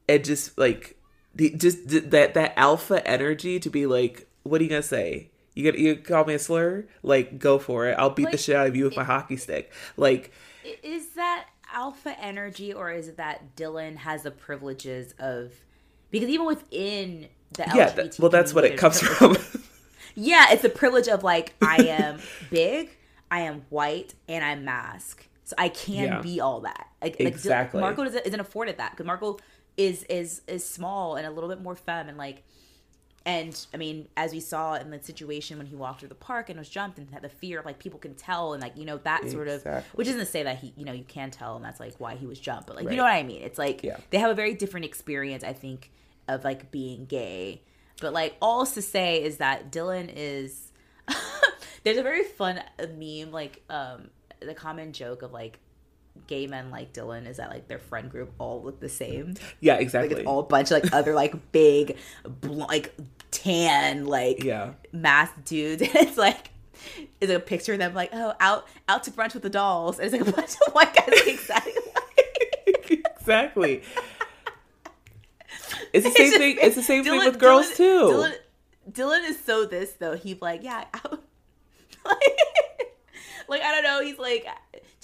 and 0.06 0.22
just 0.22 0.56
like 0.58 0.98
the 1.35 1.51
just 1.51 1.89
th- 1.89 2.05
that 2.05 2.35
that 2.35 2.52
alpha 2.56 3.06
energy 3.06 3.59
to 3.61 3.70
be 3.70 3.86
like 3.86 4.27
what 4.44 4.61
are 4.61 4.65
you 4.65 4.70
gonna 4.70 4.82
say 4.82 5.31
you 5.55 5.70
gonna 5.70 5.82
you 5.82 5.97
call 5.97 6.24
me 6.24 6.35
a 6.35 6.39
slur 6.39 6.85
like 7.02 7.39
go 7.39 7.59
for 7.59 7.86
it 7.89 7.97
i'll 7.98 8.11
beat 8.11 8.31
the 8.31 8.36
shit 8.39 8.55
out 8.56 8.66
of 8.66 8.77
you 8.77 8.85
with 8.85 8.97
my 8.97 9.05
hockey 9.05 9.36
stick 9.36 9.73
like 9.97 10.32
is 10.82 11.09
that 11.11 11.47
alpha 11.73 12.16
energy 12.20 12.73
or 12.73 12.90
is 12.93 13.09
it 13.09 13.16
that 13.16 13.56
Dylan 13.56 13.97
has 13.97 14.23
the 14.23 14.31
privileges 14.31 15.12
of. 15.19 15.52
Because 16.11 16.28
even 16.28 16.47
within 16.47 17.28
the 17.55 17.65
yeah 17.74 17.90
LGBT 17.90 17.94
that, 17.97 18.19
well 18.20 18.31
that's 18.31 18.55
what 18.55 18.65
it 18.65 18.78
comes 18.78 19.01
from 19.01 19.36
Yeah, 20.15 20.52
it's 20.52 20.62
the 20.62 20.69
privilege 20.69 21.09
of 21.09 21.24
like, 21.24 21.55
I 21.61 21.77
am 21.89 22.20
big, 22.51 22.97
I 23.31 23.40
am 23.40 23.62
white, 23.70 24.15
and 24.28 24.44
I'm 24.44 24.65
mask. 24.65 25.27
So 25.43 25.55
I 25.59 25.69
can 25.69 26.05
Yeah. 26.05 26.23
be 26.23 26.40
all 26.40 26.61
that. 26.61 26.86
Like, 27.02 27.16
Exactly. 27.19 27.81
Like, 27.81 27.97
Marco 27.97 28.11
isn't 28.11 28.40
afforded 28.40 28.78
that 28.78 28.93
because 28.93 29.06
Marco 29.06 29.39
is 29.76 30.05
is 30.05 30.42
is 30.46 30.64
small 30.66 31.16
and 31.16 31.26
a 31.26 31.30
little 31.30 31.48
bit 31.51 31.60
more 31.60 31.74
femme 31.76 32.09
and 32.09 32.18
like 32.18 32.42
and 33.26 33.66
I 33.72 33.78
mean, 33.78 34.09
as 34.18 34.32
we 34.32 34.40
saw 34.40 34.74
in 34.74 34.90
the 34.90 35.02
situation 35.02 35.56
when 35.56 35.66
he 35.66 35.74
walked 35.74 36.01
through 36.01 36.10
the 36.10 36.14
park 36.14 36.51
and 36.51 36.59
was 36.59 36.68
jumped 36.68 36.98
and 36.98 37.09
had 37.10 37.22
the 37.22 37.30
fear 37.30 37.59
of 37.59 37.64
like 37.64 37.78
people 37.78 37.98
can 37.98 38.14
tell 38.14 38.52
and 38.52 38.62
like 38.62 38.76
you 38.76 38.84
know 38.84 38.98
that 38.98 39.30
sort 39.30 39.48
of 39.48 39.64
which 39.94 40.09
isn't 40.09 40.20
to 40.20 40.26
say 40.26 40.42
that 40.42 40.59
he 40.59 40.74
you 40.76 40.84
know 40.84 40.92
you 40.92 41.05
can 41.05 41.30
tell 41.30 41.56
and 41.56 41.64
that's 41.64 41.80
like 41.80 41.94
why 41.98 42.16
he 42.16 42.26
was 42.26 42.38
jumped 42.38 42.66
but 42.66 42.76
like 42.76 42.84
Right. 42.84 42.92
you 42.92 42.96
know 42.98 43.05
what 43.05 43.14
I 43.14 43.22
mean 43.22 43.40
it's 43.40 43.59
like 43.59 43.82
Yeah. 43.82 43.96
they 44.10 44.18
have 44.18 44.30
a 44.30 44.34
very 44.34 44.52
different 44.52 44.84
experience 44.84 45.42
I 45.42 45.55
think 45.55 45.90
of 46.28 46.44
like 46.44 46.70
being 46.70 47.06
gay 47.06 47.62
but 48.01 48.12
like 48.12 48.36
all 48.42 48.66
to 48.66 48.82
say 48.82 49.22
is 49.22 49.38
that 49.38 49.72
Dylan 49.72 50.12
is 50.14 50.70
there's 51.82 51.96
a 51.98 52.02
very 52.02 52.24
fun 52.24 52.60
meme 52.78 53.30
like 53.32 53.62
um 53.70 54.10
the 54.40 54.55
common 54.55 54.92
joke 54.92 55.22
of 55.22 55.32
like 55.32 55.60
gay 56.27 56.47
men 56.47 56.70
like 56.70 56.93
Dylan 56.93 57.28
is 57.28 57.36
that 57.36 57.51
like 57.51 57.69
their 57.69 57.78
friend 57.78 58.11
group 58.11 58.32
all 58.39 58.62
look 58.62 58.81
the 58.81 58.89
same? 58.89 59.35
Yeah 59.61 59.74
like 59.74 59.82
exactly. 59.82 60.16
it's 60.20 60.27
all 60.27 60.41
a 60.41 60.45
bunch 60.45 60.70
of 60.70 60.82
like 60.82 60.93
other 60.93 61.15
like 61.15 61.53
big 61.53 61.97
bl- 62.24 62.65
like 62.65 62.95
tan 63.31 64.07
like 64.07 64.43
yeah. 64.43 64.73
mass 64.93 65.31
dudes. 65.45 65.82
And 65.82 65.91
it's 65.95 66.16
like 66.16 66.51
is 67.20 67.31
a 67.31 67.39
picture 67.41 67.74
of 67.74 67.78
them 67.78 67.95
like 67.95 68.11
oh 68.12 68.35
out 68.41 68.66
out 68.89 69.05
to 69.05 69.11
brunch 69.11 69.35
with 69.35 69.43
the 69.43 69.51
dolls. 69.51 69.99
And 69.99 70.07
it's 70.07 70.12
like 70.12 70.27
a 70.27 70.32
bunch 70.36 70.55
of 70.66 70.73
white 70.73 70.95
guys 70.95 71.09
like, 71.09 71.27
exactly 71.27 71.73
like 72.66 72.91
exactly. 73.19 73.82
It's 75.93 76.05
the 76.05 76.11
same 76.12 76.27
just- 76.31 76.39
thing 76.39 76.57
it's 76.61 76.77
the 76.77 76.82
same 76.82 77.05
thing 77.05 77.12
Dylan- 77.20 77.27
with 77.27 77.39
girls 77.39 77.70
Dylan- 77.70 77.77
too. 77.77 78.01
Dylan- 78.11 78.35
Dylan 78.91 79.28
is 79.28 79.43
so 79.43 79.65
this 79.65 79.93
though. 79.93 80.15
He's 80.16 80.41
like, 80.43 80.62
yeah, 80.62 80.85
like, 82.05 82.19
like 83.49 83.62
I 83.62 83.73
don't 83.73 83.85
know. 83.85 84.03
He's 84.03 84.19
like, 84.19 84.47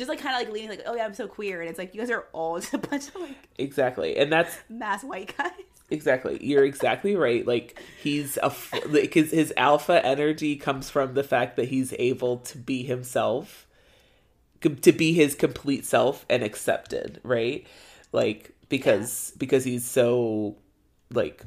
just 0.00 0.08
like 0.08 0.20
kind 0.20 0.34
of 0.34 0.40
like 0.42 0.52
leaning 0.52 0.70
like, 0.70 0.82
oh 0.86 0.96
yeah, 0.96 1.04
I'm 1.04 1.14
so 1.14 1.28
queer, 1.28 1.60
and 1.60 1.70
it's 1.70 1.78
like 1.78 1.94
you 1.94 2.00
guys 2.00 2.10
are 2.10 2.26
all 2.32 2.58
just 2.58 2.74
a 2.74 2.78
bunch 2.78 3.08
of 3.08 3.16
like 3.16 3.48
exactly, 3.58 4.16
and 4.16 4.32
that's 4.32 4.58
mass 4.68 5.04
white 5.04 5.36
guys. 5.36 5.52
Exactly. 5.90 6.38
You're 6.40 6.64
exactly 6.64 7.16
right. 7.16 7.46
Like 7.46 7.80
he's 8.02 8.38
a 8.42 8.52
like 8.86 9.14
his 9.14 9.32
his 9.32 9.52
alpha 9.56 10.04
energy 10.04 10.56
comes 10.56 10.88
from 10.88 11.14
the 11.14 11.24
fact 11.24 11.56
that 11.56 11.68
he's 11.68 11.92
able 11.98 12.38
to 12.38 12.58
be 12.58 12.84
himself, 12.84 13.66
to 14.60 14.92
be 14.92 15.12
his 15.12 15.34
complete 15.34 15.84
self 15.84 16.24
and 16.30 16.42
accepted, 16.42 17.20
right? 17.24 17.66
Like 18.12 18.54
because 18.68 19.30
yeah. 19.32 19.38
because 19.38 19.64
he's 19.64 19.84
so 19.84 20.56
like 21.12 21.44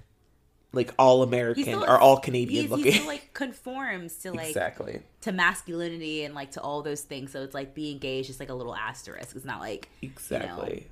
like 0.74 0.92
all 0.98 1.22
American 1.22 1.64
still, 1.64 1.84
or 1.84 2.00
all 2.00 2.18
Canadian 2.18 2.68
looking. 2.68 2.86
He 2.86 2.92
still, 2.94 3.08
like 3.08 3.34
conforms 3.34 4.16
to 4.18 4.32
like 4.34 4.50
exactly 4.50 5.02
to 5.22 5.32
masculinity 5.32 6.26
and 6.26 6.34
like 6.34 6.52
to 6.52 6.62
all 6.62 6.82
those 6.82 7.02
things. 7.02 7.32
So 7.32 7.44
it's 7.44 7.54
like 7.54 7.74
being 7.74 8.00
gay 8.00 8.20
is 8.20 8.28
just 8.28 8.40
like 8.40 8.50
a 8.50 8.54
little 8.54 8.76
asterisk. 8.76 9.36
It's 9.36 9.46
not 9.46 9.62
like 9.62 9.88
exactly. 10.02 10.70
You 10.74 10.80
know, 10.82 10.88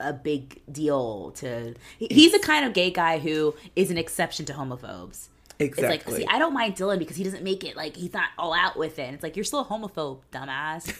a 0.00 0.12
big 0.12 0.60
deal 0.70 1.30
to 1.36 1.74
he's 1.98 2.32
the 2.32 2.38
kind 2.40 2.64
of 2.64 2.72
gay 2.72 2.90
guy 2.90 3.18
who 3.18 3.54
is 3.76 3.92
an 3.92 3.96
exception 3.96 4.44
to 4.44 4.52
homophobes 4.52 5.28
exactly 5.60 5.96
it's 5.96 6.06
like 6.08 6.16
see 6.16 6.26
i 6.26 6.36
don't 6.36 6.52
mind 6.52 6.74
dylan 6.74 6.98
because 6.98 7.16
he 7.16 7.22
doesn't 7.22 7.44
make 7.44 7.62
it 7.62 7.76
like 7.76 7.94
he's 7.94 8.12
not 8.12 8.26
all 8.36 8.52
out 8.52 8.76
with 8.76 8.98
it 8.98 9.02
and 9.02 9.14
it's 9.14 9.22
like 9.22 9.36
you're 9.36 9.44
still 9.44 9.60
a 9.60 9.64
homophobe 9.64 10.18
dumbass 10.32 10.92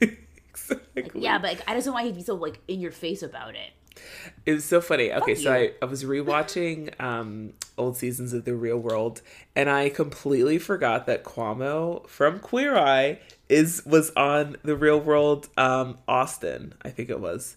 exactly. 0.00 1.02
Like, 1.02 1.12
yeah 1.14 1.38
but 1.38 1.54
like, 1.54 1.62
i 1.66 1.74
just 1.74 1.86
don't 1.86 1.94
want 1.94 2.06
him 2.06 2.12
to 2.12 2.18
be 2.18 2.22
so 2.22 2.34
like 2.34 2.60
in 2.68 2.78
your 2.78 2.92
face 2.92 3.22
about 3.22 3.54
it 3.54 3.70
it 4.46 4.52
was 4.54 4.64
so 4.64 4.80
funny. 4.80 5.12
Okay, 5.12 5.34
so 5.34 5.52
I, 5.52 5.72
I 5.80 5.84
was 5.84 6.04
rewatching 6.04 6.98
um, 7.00 7.52
old 7.76 7.96
seasons 7.96 8.32
of 8.32 8.44
The 8.44 8.54
Real 8.54 8.78
World, 8.78 9.22
and 9.54 9.68
I 9.70 9.88
completely 9.88 10.58
forgot 10.58 11.06
that 11.06 11.24
Karamo 11.24 12.06
from 12.08 12.38
Queer 12.38 12.76
Eye 12.76 13.18
is 13.48 13.82
was 13.84 14.10
on 14.16 14.56
The 14.62 14.76
Real 14.76 15.00
World 15.00 15.48
um, 15.56 15.98
Austin. 16.08 16.74
I 16.82 16.90
think 16.90 17.10
it 17.10 17.20
was 17.20 17.56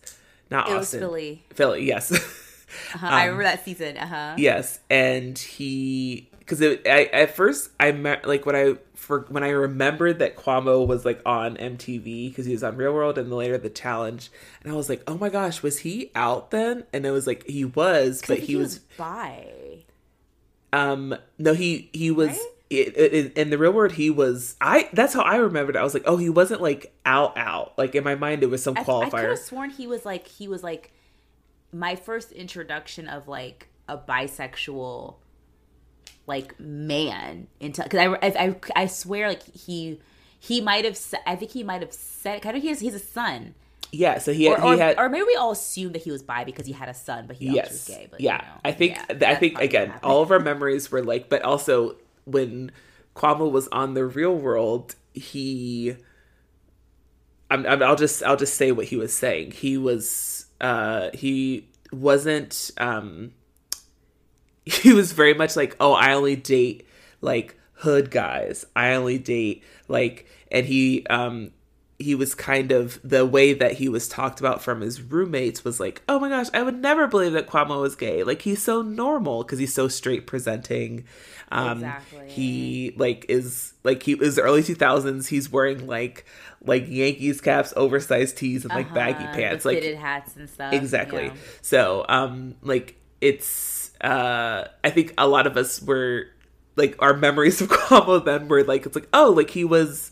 not 0.49 0.69
it 0.69 0.75
Austin. 0.75 0.99
Philly. 0.99 1.43
Philly, 1.53 1.85
yes. 1.85 2.11
uh-huh. 2.93 3.07
um, 3.07 3.13
I 3.13 3.25
remember 3.25 3.43
that 3.43 3.65
season. 3.65 3.97
Uh 3.97 4.07
huh. 4.07 4.35
Yes, 4.37 4.79
and 4.89 5.37
he 5.37 6.29
because 6.45 6.61
I 6.61 7.09
at 7.11 7.35
first 7.35 7.71
I 7.79 7.91
met 7.91 8.27
like 8.27 8.45
when 8.45 8.55
I 8.55 8.75
for 8.93 9.21
when 9.29 9.43
I 9.43 9.49
remembered 9.49 10.19
that 10.19 10.35
Karamo 10.35 10.85
was 10.85 11.05
like 11.05 11.21
on 11.25 11.57
MTV 11.57 12.29
because 12.29 12.45
he 12.45 12.51
was 12.51 12.63
on 12.63 12.77
Real 12.77 12.93
World 12.93 13.17
and 13.17 13.31
then 13.31 13.37
later 13.37 13.57
the 13.57 13.69
Challenge, 13.69 14.31
and 14.63 14.71
I 14.71 14.75
was 14.75 14.87
like, 14.87 15.01
oh 15.07 15.17
my 15.17 15.29
gosh, 15.29 15.63
was 15.63 15.79
he 15.79 16.11
out 16.13 16.51
then? 16.51 16.85
And 16.93 17.05
it 17.05 17.11
was 17.11 17.25
like 17.25 17.45
he 17.47 17.65
was, 17.65 18.21
but 18.27 18.39
he, 18.39 18.45
he 18.47 18.55
was, 18.55 18.75
was 18.75 18.79
bi. 18.97 19.83
Um, 20.71 21.15
no, 21.39 21.53
he 21.53 21.89
he 21.93 22.11
was. 22.11 22.29
Right? 22.29 22.39
It, 22.67 22.97
it, 22.97 23.37
in 23.37 23.51
the 23.51 23.59
real 23.59 23.71
world 23.71 23.91
he 23.91 24.09
was 24.09 24.55
i 24.59 24.89
that's 24.91 25.13
how 25.13 25.21
i 25.21 25.35
remembered 25.35 25.75
it. 25.75 25.79
i 25.79 25.83
was 25.83 25.93
like 25.93 26.03
oh 26.07 26.17
he 26.17 26.29
wasn't 26.29 26.63
like 26.63 26.91
out 27.05 27.37
out 27.37 27.77
like 27.77 27.93
in 27.93 28.03
my 28.03 28.15
mind 28.15 28.41
it 28.41 28.47
was 28.47 28.63
some 28.63 28.73
qualifier 28.73 29.03
i, 29.13 29.17
I 29.17 29.21
could 29.21 29.29
have 29.29 29.39
sworn 29.39 29.69
he 29.69 29.85
was 29.85 30.03
like 30.03 30.27
he 30.27 30.47
was 30.47 30.63
like 30.63 30.91
my 31.71 31.95
first 31.95 32.31
introduction 32.31 33.07
of 33.07 33.27
like 33.27 33.67
a 33.87 33.99
bisexual 33.99 35.17
like 36.27 36.59
man 36.59 37.47
into 37.59 37.83
because 37.83 37.99
I, 37.99 38.27
I 38.27 38.55
I 38.75 38.85
swear 38.87 39.27
like 39.27 39.43
he 39.43 39.99
he 40.39 40.61
might 40.61 40.85
have 40.85 40.99
I 41.25 41.35
think 41.35 41.51
he 41.51 41.63
might 41.63 41.81
have 41.81 41.93
said 41.93 42.41
kind 42.41 42.57
of 42.57 42.63
he's 42.63 42.79
he's 42.79 42.95
a 42.95 42.99
son. 42.99 43.55
Yeah, 43.91 44.17
so 44.17 44.33
he, 44.33 44.45
had, 44.45 44.59
or, 44.59 44.73
he 44.73 44.79
had, 44.79 44.99
or 44.99 45.07
maybe 45.07 45.23
we 45.23 45.35
all 45.35 45.51
assumed 45.51 45.95
that 45.95 46.01
he 46.01 46.11
was 46.11 46.21
bi 46.21 46.43
because 46.43 46.65
he 46.65 46.73
had 46.73 46.89
a 46.89 46.93
son, 46.93 47.27
but 47.27 47.37
he 47.37 47.51
yes, 47.51 47.71
was 47.71 47.87
gay. 47.87 48.07
But 48.09 48.19
yeah, 48.19 48.41
you 48.41 48.41
know, 48.41 48.59
I 48.65 48.71
think 48.73 48.97
yeah, 48.97 49.29
I 49.29 49.35
think 49.35 49.59
again, 49.59 49.93
all 50.03 50.21
of 50.21 50.31
our 50.31 50.39
memories 50.39 50.91
were 50.91 51.01
like, 51.01 51.29
but 51.29 51.43
also 51.43 51.95
when 52.25 52.71
Karamo 53.15 53.49
was 53.49 53.69
on 53.69 53.93
the 53.93 54.03
Real 54.05 54.35
World, 54.35 54.95
he, 55.13 55.95
I'm, 57.49 57.65
I'm, 57.65 57.81
I'll 57.81 57.95
just 57.95 58.21
I'll 58.23 58.35
just 58.35 58.55
say 58.55 58.71
what 58.71 58.87
he 58.87 58.97
was 58.97 59.13
saying. 59.13 59.51
He 59.51 59.77
was 59.77 60.47
uh 60.59 61.11
he 61.13 61.69
wasn't 61.91 62.71
um 62.77 63.31
he 64.83 64.93
was 64.93 65.11
very 65.11 65.33
much 65.33 65.55
like, 65.55 65.75
oh, 65.79 65.93
I 65.93 66.13
only 66.13 66.35
date 66.35 66.87
like 67.21 67.57
hood 67.73 68.11
guys. 68.11 68.65
I 68.75 68.93
only 68.93 69.17
date 69.17 69.63
like, 69.87 70.27
and 70.51 70.65
he 70.65 71.05
um 71.07 71.51
he 71.97 72.13
was 72.13 72.35
kind 72.35 72.71
of 72.71 72.99
the 73.03 73.25
way 73.25 73.53
that 73.53 73.73
he 73.73 73.87
was 73.87 74.09
talked 74.09 74.41
about 74.41 74.61
from 74.61 74.81
his 74.81 75.01
roommates 75.01 75.63
was 75.63 75.79
like, 75.79 76.01
oh 76.09 76.19
my 76.19 76.27
gosh, 76.27 76.47
I 76.53 76.61
would 76.61 76.81
never 76.81 77.07
believe 77.07 77.33
that 77.33 77.47
Karamo 77.47 77.81
was 77.81 77.95
gay. 77.95 78.23
Like 78.23 78.41
he's 78.41 78.61
so 78.61 78.81
normal 78.81 79.43
because 79.43 79.59
he's 79.59 79.73
so 79.73 79.87
straight 79.87 80.27
presenting. 80.27 81.05
Um, 81.51 81.77
exactly. 81.77 82.29
He 82.29 82.93
like 82.97 83.25
is 83.29 83.73
like 83.83 84.03
he 84.03 84.15
was 84.15 84.37
early 84.37 84.61
two 84.61 84.75
thousands. 84.75 85.27
He's 85.27 85.49
wearing 85.49 85.87
like 85.87 86.25
like 86.65 86.85
Yankees 86.87 87.39
caps, 87.39 87.71
oversized 87.77 88.37
tees, 88.37 88.65
and 88.65 88.73
like 88.73 88.87
uh-huh, 88.87 88.95
baggy 88.95 89.25
pants, 89.25 89.63
like 89.63 89.77
fitted 89.77 89.97
hats 89.97 90.35
and 90.35 90.49
stuff. 90.49 90.73
Exactly. 90.73 91.25
Yeah. 91.25 91.33
So 91.61 92.05
um 92.09 92.55
like 92.61 92.99
it's 93.21 93.47
uh, 94.05 94.67
I 94.83 94.89
think 94.91 95.13
a 95.17 95.27
lot 95.27 95.47
of 95.47 95.57
us 95.57 95.81
were 95.81 96.27
like 96.75 96.95
our 96.99 97.15
memories 97.15 97.59
of 97.61 97.69
Karamo 97.69 98.23
then 98.23 98.47
were 98.47 98.63
like 98.63 98.85
it's 98.85 98.95
like 98.95 99.09
oh 99.13 99.31
like 99.31 99.49
he 99.49 99.63
was 99.63 100.11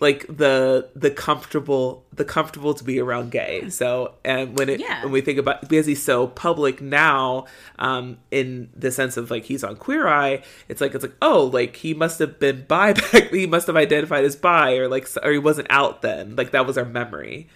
like 0.00 0.26
the 0.28 0.88
the 0.94 1.10
comfortable 1.10 2.04
the 2.12 2.24
comfortable 2.24 2.74
to 2.74 2.84
be 2.84 3.00
around 3.00 3.30
gay. 3.30 3.68
So 3.70 4.14
and 4.24 4.58
when 4.58 4.68
it 4.68 4.80
yeah. 4.80 5.02
when 5.02 5.12
we 5.12 5.20
think 5.20 5.38
about 5.38 5.62
because 5.62 5.86
he's 5.86 6.02
so 6.02 6.26
public 6.26 6.80
now 6.80 7.46
um 7.78 8.18
in 8.30 8.70
the 8.74 8.90
sense 8.90 9.16
of 9.16 9.30
like 9.30 9.44
he's 9.44 9.64
on 9.64 9.76
queer 9.76 10.08
eye 10.08 10.42
it's 10.68 10.80
like 10.80 10.94
it's 10.94 11.04
like 11.04 11.16
oh 11.22 11.50
like 11.52 11.76
he 11.76 11.94
must 11.94 12.18
have 12.18 12.38
been 12.38 12.64
bi 12.66 12.92
back 12.94 13.28
he 13.30 13.46
must 13.46 13.66
have 13.66 13.76
identified 13.76 14.24
as 14.24 14.36
bi 14.36 14.76
or 14.76 14.88
like 14.88 15.06
or 15.22 15.32
he 15.32 15.38
wasn't 15.38 15.68
out 15.70 16.02
then. 16.02 16.36
Like 16.36 16.50
that 16.50 16.66
was 16.66 16.76
our 16.76 16.84
memory 16.84 17.48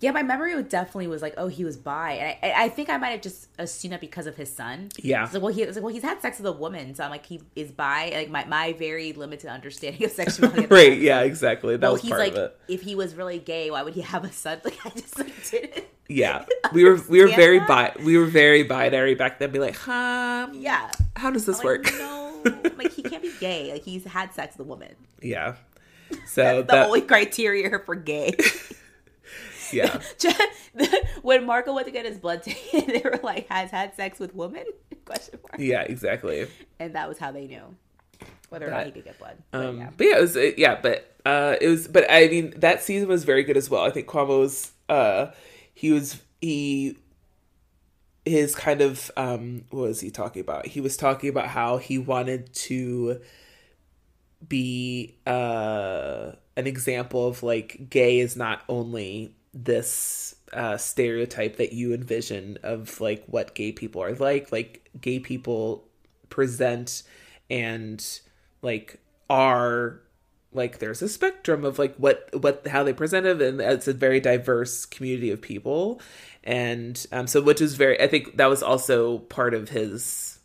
yeah, 0.00 0.10
my 0.10 0.22
memory 0.22 0.62
definitely 0.62 1.06
was 1.06 1.22
like, 1.22 1.34
oh, 1.38 1.48
he 1.48 1.64
was 1.64 1.78
bi, 1.78 2.12
and 2.12 2.36
I, 2.42 2.64
I 2.64 2.68
think 2.68 2.90
I 2.90 2.98
might 2.98 3.10
have 3.10 3.22
just 3.22 3.48
assumed 3.58 3.92
that 3.92 4.00
because 4.00 4.26
of 4.26 4.36
his 4.36 4.52
son. 4.52 4.90
Yeah. 4.98 5.26
So 5.26 5.40
well, 5.40 5.52
he 5.52 5.64
was 5.64 5.76
like, 5.76 5.84
well, 5.84 5.94
he's 5.94 6.02
had 6.02 6.20
sex 6.20 6.38
with 6.38 6.46
a 6.46 6.52
woman, 6.52 6.94
so 6.94 7.02
I'm 7.02 7.10
like, 7.10 7.24
he 7.24 7.40
is 7.54 7.70
bi. 7.72 8.12
Like 8.14 8.28
my, 8.28 8.44
my 8.44 8.74
very 8.74 9.14
limited 9.14 9.48
understanding 9.48 10.04
of 10.04 10.10
sexuality. 10.12 10.66
right. 10.66 10.98
Yeah. 10.98 11.20
Exactly. 11.20 11.76
That 11.76 11.86
well, 11.86 11.92
was 11.94 12.02
he's 12.02 12.10
part 12.10 12.20
like, 12.20 12.32
of 12.32 12.38
it. 12.38 12.60
If 12.68 12.82
he 12.82 12.94
was 12.94 13.14
really 13.14 13.38
gay, 13.38 13.70
why 13.70 13.82
would 13.82 13.94
he 13.94 14.02
have 14.02 14.24
a 14.24 14.32
son? 14.32 14.60
Like 14.64 14.78
I 14.84 14.90
just 14.90 15.18
like 15.18 15.50
didn't. 15.50 15.84
Yeah, 16.08 16.44
we 16.72 16.84
were 16.84 17.00
we 17.08 17.20
were 17.20 17.28
very 17.28 17.60
bi 17.60 17.92
we 18.04 18.16
were 18.16 18.26
very 18.26 18.64
binary 18.64 19.14
back 19.14 19.38
then. 19.38 19.50
Be 19.50 19.58
like, 19.58 19.76
huh? 19.76 20.48
Yeah. 20.52 20.90
How 21.14 21.30
does 21.30 21.46
this 21.46 21.60
I'm 21.60 21.64
work? 21.64 21.84
Like, 21.84 21.98
no, 21.98 22.42
like 22.76 22.92
he 22.92 23.02
can't 23.02 23.22
be 23.22 23.32
gay. 23.38 23.72
Like 23.72 23.82
he's 23.82 24.04
had 24.04 24.34
sex 24.34 24.56
with 24.56 24.66
a 24.66 24.68
woman. 24.68 24.94
Yeah. 25.22 25.56
So 26.26 26.62
That's 26.62 26.70
the 26.70 26.86
only 26.86 27.02
criteria 27.02 27.78
for 27.84 27.94
gay. 27.94 28.36
Yeah. 29.72 30.00
when 31.22 31.44
Marco 31.44 31.74
went 31.74 31.86
to 31.86 31.92
get 31.92 32.06
his 32.06 32.18
blood 32.18 32.42
taken, 32.44 32.86
they 32.88 33.02
were 33.02 33.20
like, 33.22 33.48
"Has 33.48 33.70
had 33.70 33.94
sex 33.94 34.18
with 34.18 34.34
women?" 34.34 34.64
Question 35.04 35.38
mark. 35.42 35.60
Yeah, 35.60 35.82
exactly. 35.82 36.48
And 36.78 36.94
that 36.94 37.08
was 37.08 37.18
how 37.18 37.32
they 37.32 37.46
knew 37.46 37.74
whether 38.48 38.66
or 38.66 38.70
not 38.70 38.86
he 38.86 38.92
could 38.92 39.04
get 39.04 39.18
blood. 39.18 39.36
But, 39.50 39.66
um, 39.66 39.78
yeah. 39.78 39.90
but 39.96 40.06
yeah, 40.06 40.18
it 40.18 40.20
was 40.20 40.36
yeah, 40.56 40.80
but 40.80 41.16
uh, 41.24 41.56
it 41.60 41.68
was. 41.68 41.88
But 41.88 42.10
I 42.10 42.28
mean, 42.28 42.54
that 42.56 42.82
season 42.82 43.08
was 43.08 43.24
very 43.24 43.44
good 43.44 43.56
as 43.56 43.70
well. 43.70 43.84
I 43.84 43.90
think 43.90 44.12
was 44.12 44.72
uh, 44.88 45.26
he 45.74 45.92
was 45.92 46.20
he 46.40 46.96
his 48.24 48.56
kind 48.56 48.80
of 48.80 49.10
um 49.16 49.64
what 49.70 49.82
was 49.82 50.00
he 50.00 50.10
talking 50.10 50.40
about? 50.40 50.66
He 50.66 50.80
was 50.80 50.96
talking 50.96 51.30
about 51.30 51.48
how 51.48 51.78
he 51.78 51.98
wanted 51.98 52.52
to 52.54 53.20
be 54.46 55.16
uh 55.26 56.32
an 56.56 56.66
example 56.66 57.28
of 57.28 57.42
like 57.42 57.88
gay 57.88 58.18
is 58.18 58.36
not 58.36 58.62
only 58.68 59.35
this 59.56 60.34
uh, 60.52 60.76
stereotype 60.76 61.56
that 61.56 61.72
you 61.72 61.94
envision 61.94 62.58
of 62.62 63.00
like 63.00 63.24
what 63.26 63.54
gay 63.54 63.72
people 63.72 64.02
are 64.02 64.14
like. 64.14 64.52
Like 64.52 64.88
gay 65.00 65.18
people 65.18 65.84
present 66.28 67.02
and 67.50 68.20
like 68.62 69.00
are 69.30 70.00
like 70.52 70.78
there's 70.78 71.02
a 71.02 71.08
spectrum 71.08 71.64
of 71.64 71.78
like 71.78 71.94
what 71.96 72.28
what 72.40 72.66
how 72.66 72.82
they 72.82 72.92
present 72.92 73.26
it 73.26 73.40
and 73.42 73.60
it's 73.60 73.88
a 73.88 73.92
very 73.92 74.20
diverse 74.20 74.86
community 74.86 75.30
of 75.30 75.40
people 75.40 76.00
and 76.44 77.06
um 77.12 77.26
so 77.26 77.42
which 77.42 77.60
is 77.60 77.74
very 77.74 78.00
i 78.00 78.06
think 78.06 78.36
that 78.36 78.46
was 78.46 78.62
also 78.62 79.18
part 79.18 79.52
of 79.52 79.68
his 79.68 80.38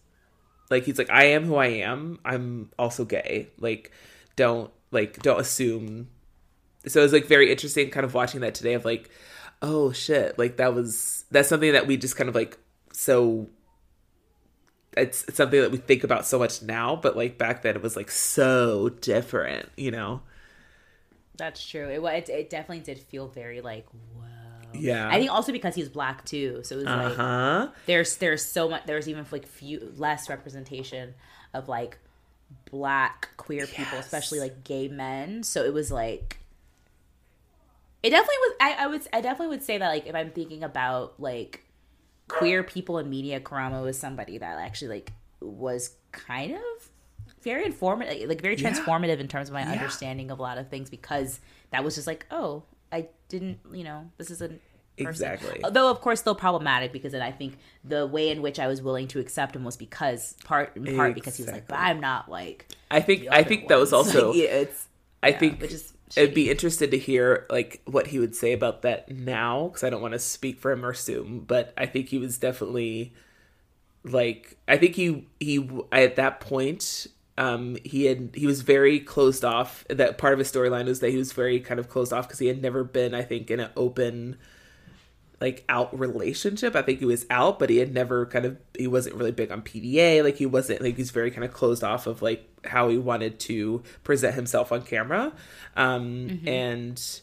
like 0.70 0.84
he's 0.84 0.98
like 0.98 1.10
i 1.10 1.26
am 1.26 1.46
who 1.46 1.56
i 1.56 1.68
am 1.68 2.20
i'm 2.26 2.70
also 2.78 3.06
gay 3.06 3.48
like 3.60 3.92
don't 4.36 4.72
like 4.92 5.22
don't 5.22 5.40
assume 5.40 6.10
so 6.88 7.00
it 7.00 7.04
was 7.04 7.14
like 7.14 7.26
very 7.26 7.52
interesting 7.52 7.90
kind 7.90 8.06
of 8.06 8.14
watching 8.14 8.42
that 8.42 8.56
today 8.56 8.74
of 8.74 8.86
like 8.86 9.10
oh 9.62 9.92
shit 9.92 10.38
like 10.40 10.58
that 10.58 10.74
was 10.74 11.26
that's 11.32 11.50
something 11.50 11.74
that 11.74 11.88
we 11.88 11.98
just 11.98 12.16
kind 12.16 12.30
of 12.30 12.36
like 12.36 12.58
so 12.92 13.48
it's, 14.98 15.24
it's 15.26 15.38
something 15.38 15.62
that 15.62 15.72
we 15.72 15.78
think 15.78 16.04
about 16.04 16.26
so 16.26 16.38
much 16.40 16.62
now 16.62 16.96
but 16.96 17.16
like 17.16 17.38
back 17.38 17.62
then 17.62 17.76
it 17.76 17.82
was 17.82 17.96
like 17.96 18.12
so 18.12 18.90
different 18.90 19.70
you 19.78 19.92
know? 19.92 20.22
That's 21.38 21.66
true. 21.68 21.88
It, 21.88 22.04
it, 22.04 22.30
it 22.30 22.50
definitely 22.52 22.82
did 22.82 23.00
feel 23.00 23.28
very 23.28 23.62
like 23.62 23.88
whoa. 23.90 24.26
Yeah. 24.74 25.10
I 25.10 25.18
think 25.18 25.32
also 25.32 25.52
because 25.52 25.74
he's 25.74 25.90
black 25.90 26.24
too, 26.24 26.62
so 26.64 26.76
it 26.76 26.80
was 26.80 26.88
Uh 26.88 27.66
like 27.68 27.86
there's 27.88 28.18
there's 28.18 28.46
so 28.46 28.70
much 28.70 28.84
there's 28.86 29.10
even 29.10 29.26
like 29.32 29.48
few 29.48 29.92
less 29.98 30.30
representation 30.30 31.16
of 31.54 31.68
like 31.68 31.98
black 32.70 33.30
queer 33.38 33.66
people, 33.66 33.98
especially 33.98 34.40
like 34.40 34.64
gay 34.64 34.88
men. 34.88 35.42
So 35.42 35.64
it 35.64 35.74
was 35.74 35.92
like 35.92 36.41
it 38.04 38.10
definitely 38.10 38.36
was. 38.40 38.54
I, 38.60 38.74
I 38.80 38.88
would 38.88 39.02
I 39.14 39.22
definitely 39.22 39.56
would 39.56 39.64
say 39.64 39.78
that 39.78 39.88
like 39.88 40.08
if 40.08 40.16
I'm 40.16 40.32
thinking 40.32 40.64
about 40.64 41.20
like 41.20 41.66
queer 42.28 42.64
people 42.64 42.98
in 42.98 43.10
media, 43.10 43.40
Karamo 43.40 43.84
was 43.84 43.98
somebody 44.00 44.38
that 44.38 44.58
actually 44.60 44.90
like 44.90 45.14
was 45.42 45.96
kind 46.12 46.54
of 46.54 46.90
very 47.42 47.66
informative, 47.66 48.28
like 48.30 48.42
very 48.42 48.56
Yeah. 48.56 48.72
transformative 48.72 49.20
in 49.20 49.28
terms 49.28 49.50
of 49.50 49.54
my 49.54 49.62
Yeah. 49.62 49.72
understanding 49.72 50.32
of 50.32 50.40
a 50.40 50.42
lot 50.42 50.58
of 50.58 50.70
things 50.70 50.90
because 50.90 51.40
that 51.72 51.84
was 51.84 51.96
just 51.96 52.08
like 52.08 52.26
oh 52.32 52.64
I 52.92 53.08
didn't 53.30 53.60
you 53.74 53.84
know 53.84 54.10
this 54.18 54.30
is 54.32 54.42
a 54.42 54.48
person. 54.50 54.60
Exactly. 54.98 55.64
Though 55.72 55.90
of 55.90 56.02
course 56.02 56.20
still 56.20 56.36
problematic 56.36 56.92
because 56.92 57.14
then 57.14 57.22
I 57.22 57.32
think 57.32 57.58
the 57.84 58.06
way 58.06 58.30
in 58.30 58.42
which 58.42 58.60
I 58.60 58.68
was 58.68 58.82
willing 58.82 59.08
to 59.10 59.20
accept 59.20 59.56
him 59.56 59.64
was 59.64 59.76
because 59.78 60.36
part 60.44 60.76
in 60.76 60.96
part 60.96 61.16
because 61.16 61.36
he 61.38 61.44
was 61.44 61.52
like, 61.52 61.68
but 61.68 61.80
I'm 61.80 62.00
not 62.00 62.30
like 62.30 62.68
I 62.92 63.00
think 63.02 63.28
I 63.32 63.44
think 63.44 63.68
that 63.70 63.80
was 63.80 63.94
also 64.00 64.30
Like, 64.30 64.38
yeah, 64.38 64.50
it's 64.50 64.88
I 65.24 65.30
yeah, 65.30 65.40
think 65.40 65.62
which 65.62 65.72
is 65.74 65.94
I'd 66.18 66.34
be 66.34 66.50
interested 66.50 66.92
to 66.92 66.98
hear 66.98 67.46
like 67.50 67.82
what 67.86 68.08
he 68.08 68.20
would 68.20 68.36
say 68.36 68.54
about 68.54 68.82
that 68.82 69.10
now 69.10 69.68
because 69.68 69.84
I 69.84 69.90
don't 69.90 70.02
want 70.02 70.14
to 70.14 70.20
speak 70.20 70.60
for 70.60 70.72
him 70.72 70.86
or 70.86 70.92
assume, 70.92 71.46
but 71.48 71.74
I 71.78 71.86
think 71.86 72.10
he 72.10 72.18
was 72.18 72.38
definitely 72.38 73.14
like 74.04 74.58
I 74.68 74.78
think 74.78 74.96
he 74.96 75.28
he 75.40 75.70
at 75.92 76.16
that 76.16 76.40
point 76.40 77.08
um 77.38 77.78
he 77.84 78.06
had 78.06 78.32
he 78.34 78.46
was 78.46 78.62
very 78.62 79.00
closed 79.00 79.46
off. 79.46 79.86
That 79.90 80.18
part 80.18 80.34
of 80.34 80.40
his 80.40 80.52
storyline 80.52 80.86
was 80.86 81.00
that 81.00 81.12
he 81.12 81.18
was 81.18 81.34
very 81.34 81.60
kind 81.60 81.80
of 81.80 81.90
closed 81.90 82.14
off 82.14 82.28
because 82.28 82.40
he 82.40 82.48
had 82.48 82.62
never 82.62 82.84
been 82.84 83.14
I 83.14 83.24
think 83.24 83.52
in 83.52 83.60
an 83.60 83.72
open 83.76 84.38
like 85.42 85.66
out 85.68 85.98
relationship. 85.98 86.76
I 86.76 86.84
think 86.84 87.00
he 87.00 87.06
was 87.06 87.26
out, 87.32 87.58
but 87.58 87.72
he 87.72 87.78
had 87.78 87.94
never 87.94 88.28
kind 88.28 88.46
of 88.46 88.58
he 88.78 88.88
wasn't 88.88 89.16
really 89.16 89.32
big 89.32 89.52
on 89.52 89.64
PDA. 89.64 90.24
Like 90.24 90.38
he 90.38 90.46
wasn't 90.46 90.82
like 90.82 90.96
he's 90.96 91.10
very 91.10 91.32
kind 91.32 91.44
of 91.44 91.52
closed 91.52 91.84
off 91.84 92.06
of 92.06 92.22
like 92.22 92.48
how 92.64 92.90
he 92.90 92.98
wanted 92.98 93.40
to 93.42 93.82
present 94.04 94.36
himself 94.36 94.72
on 94.72 94.84
camera. 94.84 95.34
Um 95.76 96.42
and 96.46 97.22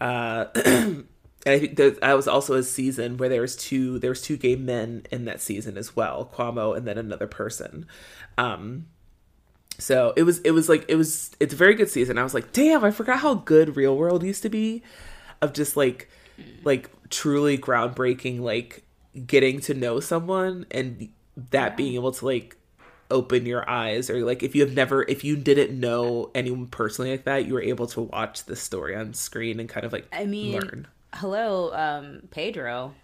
uh 0.00 0.46
and 0.56 1.06
I 1.46 1.58
think 1.60 1.76
that 1.76 2.00
that 2.00 2.14
was 2.14 2.26
also 2.26 2.54
a 2.54 2.64
season 2.64 3.16
where 3.16 3.28
there 3.28 3.40
was 3.40 3.56
two 3.56 4.00
there 4.00 4.10
was 4.10 4.20
two 4.20 4.36
gay 4.36 4.56
men 4.56 5.06
in 5.12 5.24
that 5.26 5.40
season 5.40 5.78
as 5.78 5.94
well, 5.94 6.28
Karamo 6.34 6.76
and 6.76 6.86
then 6.86 6.98
another 6.98 7.28
person. 7.28 7.86
Um 8.36 8.86
so 9.78 10.12
it 10.16 10.24
was 10.24 10.40
it 10.40 10.50
was 10.50 10.68
like 10.68 10.84
it 10.88 10.96
was 10.96 11.30
it's 11.38 11.54
a 11.54 11.56
very 11.56 11.74
good 11.74 11.88
season. 11.88 12.18
I 12.18 12.24
was 12.24 12.34
like, 12.34 12.52
damn, 12.52 12.84
I 12.84 12.90
forgot 12.90 13.20
how 13.20 13.34
good 13.34 13.76
Real 13.76 13.96
World 13.96 14.24
used 14.24 14.42
to 14.42 14.48
be 14.48 14.82
of 15.40 15.52
just 15.52 15.76
like 15.76 16.08
like 16.64 16.90
truly 17.10 17.58
groundbreaking 17.58 18.40
like 18.40 18.84
getting 19.26 19.60
to 19.60 19.74
know 19.74 20.00
someone 20.00 20.64
and 20.70 21.08
that 21.50 21.76
being 21.76 21.94
able 21.94 22.12
to 22.12 22.24
like 22.24 22.56
open 23.10 23.44
your 23.44 23.68
eyes 23.68 24.08
or 24.08 24.24
like 24.24 24.42
if 24.42 24.54
you 24.54 24.62
have 24.62 24.74
never 24.74 25.02
if 25.08 25.24
you 25.24 25.36
didn't 25.36 25.78
know 25.78 26.30
anyone 26.34 26.66
personally 26.66 27.10
like 27.10 27.24
that 27.24 27.44
you 27.44 27.54
were 27.54 27.62
able 27.62 27.86
to 27.86 28.02
watch 28.02 28.44
the 28.44 28.54
story 28.54 28.94
on 28.94 29.12
screen 29.12 29.58
and 29.58 29.68
kind 29.68 29.84
of 29.84 29.92
like 29.92 30.06
I 30.12 30.26
mean, 30.26 30.52
learn 30.52 30.86
hello, 31.14 31.74
um, 31.74 32.22
Pedro. 32.30 32.94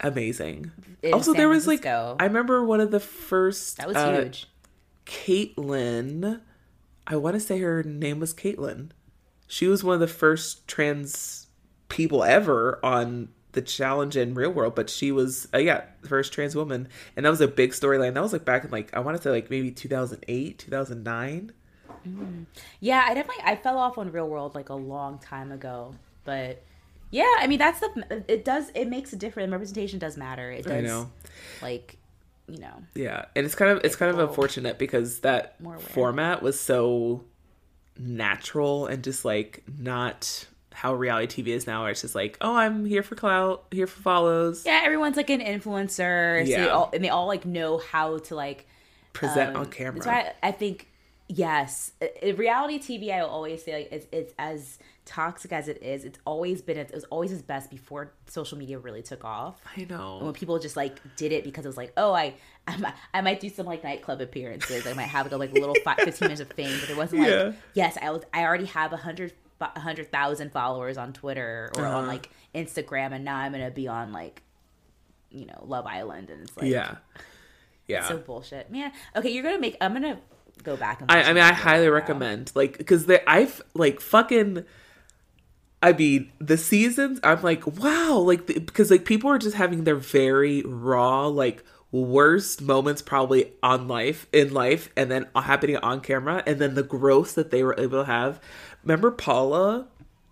amazing 0.00 0.70
in 1.02 1.12
also 1.12 1.32
San 1.32 1.38
there 1.38 1.48
was 1.50 1.64
Francisco. 1.64 2.12
like 2.12 2.22
i 2.22 2.24
remember 2.24 2.64
one 2.64 2.80
of 2.80 2.90
the 2.90 3.00
first 3.00 3.76
that 3.76 3.86
was 3.86 3.96
uh, 3.96 4.22
huge. 4.22 4.46
Caitlyn, 5.08 6.40
I 7.06 7.16
want 7.16 7.34
to 7.34 7.40
say 7.40 7.58
her 7.60 7.82
name 7.82 8.20
was 8.20 8.34
Caitlyn. 8.34 8.90
She 9.46 9.66
was 9.66 9.82
one 9.82 9.94
of 9.94 10.00
the 10.00 10.06
first 10.06 10.68
trans 10.68 11.47
people 11.88 12.24
ever 12.24 12.78
on 12.82 13.28
the 13.52 13.62
challenge 13.62 14.16
in 14.16 14.34
real 14.34 14.50
world, 14.50 14.74
but 14.74 14.90
she 14.90 15.10
was, 15.10 15.48
uh, 15.54 15.58
yeah, 15.58 15.82
first 16.06 16.32
trans 16.32 16.54
woman. 16.54 16.88
And 17.16 17.24
that 17.26 17.30
was 17.30 17.40
a 17.40 17.48
big 17.48 17.72
storyline. 17.72 18.14
That 18.14 18.22
was 18.22 18.32
like 18.32 18.44
back 18.44 18.64
in 18.64 18.70
like, 18.70 18.94
I 18.94 19.00
want 19.00 19.16
to 19.16 19.22
say 19.22 19.30
like 19.30 19.50
maybe 19.50 19.70
2008, 19.70 20.58
2009. 20.58 21.52
Yeah, 22.80 23.04
I 23.06 23.14
definitely 23.14 23.44
I 23.44 23.56
fell 23.56 23.78
off 23.78 23.98
on 23.98 24.12
Real 24.12 24.28
World 24.28 24.54
like 24.54 24.68
a 24.68 24.74
long 24.74 25.18
time 25.18 25.52
ago, 25.52 25.94
but 26.24 26.62
yeah, 27.10 27.34
I 27.38 27.46
mean 27.46 27.58
that's 27.58 27.80
the 27.80 28.24
it 28.28 28.44
does 28.44 28.70
it 28.74 28.88
makes 28.88 29.12
a 29.12 29.16
difference. 29.16 29.50
Representation 29.50 29.98
does 29.98 30.16
matter. 30.16 30.50
It 30.50 30.64
does 30.64 30.72
I 30.72 30.80
know. 30.80 31.10
like 31.60 31.98
you 32.46 32.58
know 32.58 32.82
Yeah. 32.94 33.26
And 33.36 33.44
it's 33.44 33.54
kind 33.54 33.72
of, 33.72 33.84
it's 33.84 33.96
kind 33.96 34.10
of 34.10 34.18
unfortunate 34.26 34.78
because 34.78 35.20
that 35.20 35.56
format 35.80 36.42
was 36.42 36.58
so 36.58 37.24
natural 37.98 38.86
and 38.86 39.02
just 39.04 39.24
like 39.24 39.64
not 39.78 40.46
how 40.78 40.94
reality 40.94 41.42
TV 41.42 41.48
is 41.48 41.66
now, 41.66 41.82
where 41.82 41.90
it's 41.90 42.02
just 42.02 42.14
like, 42.14 42.38
oh, 42.40 42.54
I'm 42.54 42.84
here 42.84 43.02
for 43.02 43.14
clout, 43.16 43.64
here 43.70 43.86
for 43.88 44.00
follows. 44.00 44.64
yeah 44.64 44.80
everyone's 44.84 45.16
like 45.16 45.28
an 45.30 45.40
influencer. 45.40 46.44
So 46.44 46.50
Yeah. 46.50 46.62
they 46.64 46.68
all, 46.68 46.90
and 46.94 47.02
they 47.04 47.08
all 47.08 47.26
like 47.26 47.44
know 47.44 47.78
how 47.78 48.18
to 48.18 48.34
like 48.34 48.66
Present 49.12 49.56
um, 49.56 49.62
on 49.62 49.66
camera. 49.70 49.94
That's 49.94 50.06
why 50.06 50.32
I, 50.42 50.48
I 50.48 50.52
think 50.52 50.86
yes, 51.28 51.92
reality 52.36 52.78
TV. 52.78 53.10
I 53.12 53.22
will 53.22 53.30
always 53.30 53.64
say 53.64 53.72
like 53.78 53.88
it's 53.92 54.06
it's 54.12 54.32
as 54.38 54.78
toxic 55.04 55.52
as 55.52 55.66
it 55.66 55.82
is. 55.82 56.04
It's 56.04 56.18
always 56.24 56.62
been 56.62 56.76
it 56.76 56.92
was 56.94 57.04
always 57.04 57.32
its 57.32 57.42
best 57.42 57.70
before 57.70 58.12
social 58.26 58.56
media 58.58 58.78
really 58.78 59.02
took 59.02 59.24
off. 59.24 59.60
I 59.76 59.84
know. 59.88 60.18
when 60.22 60.32
people 60.34 60.58
just 60.60 60.76
like 60.76 61.00
did 61.16 61.32
it 61.32 61.42
because 61.42 61.64
it 61.64 61.68
was 61.68 61.76
like, 61.76 61.92
oh, 61.96 62.12
I, 62.12 62.34
I, 62.68 62.76
might, 62.76 62.94
I 63.14 63.20
might 63.22 63.40
do 63.40 63.48
some 63.48 63.66
like 63.66 63.82
nightclub 63.82 64.20
appearances. 64.20 64.86
I 64.86 64.92
might 64.92 65.08
have 65.08 65.24
like 65.26 65.32
a 65.32 65.36
like, 65.38 65.52
little 65.52 65.74
five, 65.82 65.96
15 65.98 66.26
minutes 66.26 66.40
of 66.42 66.52
fame, 66.52 66.78
but 66.80 66.90
it 66.90 66.96
wasn't 66.96 67.22
like, 67.22 67.30
Yeah. 67.30 67.52
yes, 67.74 67.98
I 68.00 68.10
was, 68.10 68.22
I 68.32 68.44
already 68.44 68.66
have 68.66 68.92
a 68.92 68.98
hundred, 68.98 69.32
hundred 69.60 70.10
thousand 70.12 70.52
followers 70.52 70.96
on 70.98 71.12
Twitter 71.12 71.70
or 71.76 71.84
on 71.86 71.94
Uh-huh. 72.04 72.06
like 72.06 72.30
Instagram, 72.54 73.12
and 73.12 73.24
now 73.24 73.36
I'm 73.36 73.52
gonna 73.52 73.70
be 73.70 73.88
on 73.88 74.12
like, 74.12 74.42
you 75.30 75.46
know, 75.46 75.64
Love 75.66 75.86
Island, 75.86 76.30
and 76.30 76.42
it's 76.42 76.56
like, 76.56 76.70
yeah. 76.70 76.96
Yeah. 77.86 78.06
so 78.06 78.18
bullshit, 78.18 78.70
man. 78.70 78.92
Okay, 79.16 79.30
you're 79.30 79.42
gonna 79.42 79.58
make. 79.58 79.76
I'm 79.80 79.94
gonna 79.94 80.18
go 80.62 80.76
back 80.76 81.00
and. 81.00 81.10
I, 81.10 81.22
I 81.22 81.32
mean, 81.32 81.42
I 81.42 81.52
highly 81.54 81.88
recommend 81.88 82.52
like 82.54 82.76
because 82.78 83.06
they 83.06 83.20
I've 83.26 83.62
like 83.74 84.00
fucking. 84.00 84.64
I 85.82 85.92
mean, 85.92 86.32
the 86.40 86.56
seasons. 86.58 87.20
I'm 87.22 87.40
like, 87.42 87.66
wow, 87.66 88.18
like 88.18 88.46
the, 88.46 88.58
because 88.58 88.90
like 88.90 89.04
people 89.04 89.30
are 89.30 89.38
just 89.38 89.56
having 89.56 89.84
their 89.84 89.96
very 89.96 90.62
raw, 90.62 91.28
like 91.28 91.64
worst 91.90 92.60
moments 92.60 93.00
probably 93.00 93.52
on 93.62 93.88
life 93.88 94.26
in 94.32 94.52
life, 94.52 94.90
and 94.96 95.10
then 95.10 95.26
happening 95.34 95.76
on 95.78 96.00
camera, 96.00 96.42
and 96.46 96.58
then 96.58 96.74
the 96.74 96.82
growth 96.82 97.36
that 97.36 97.50
they 97.50 97.62
were 97.62 97.76
able 97.78 98.00
to 98.04 98.04
have. 98.04 98.40
Remember 98.88 99.10
Paula? 99.10 99.86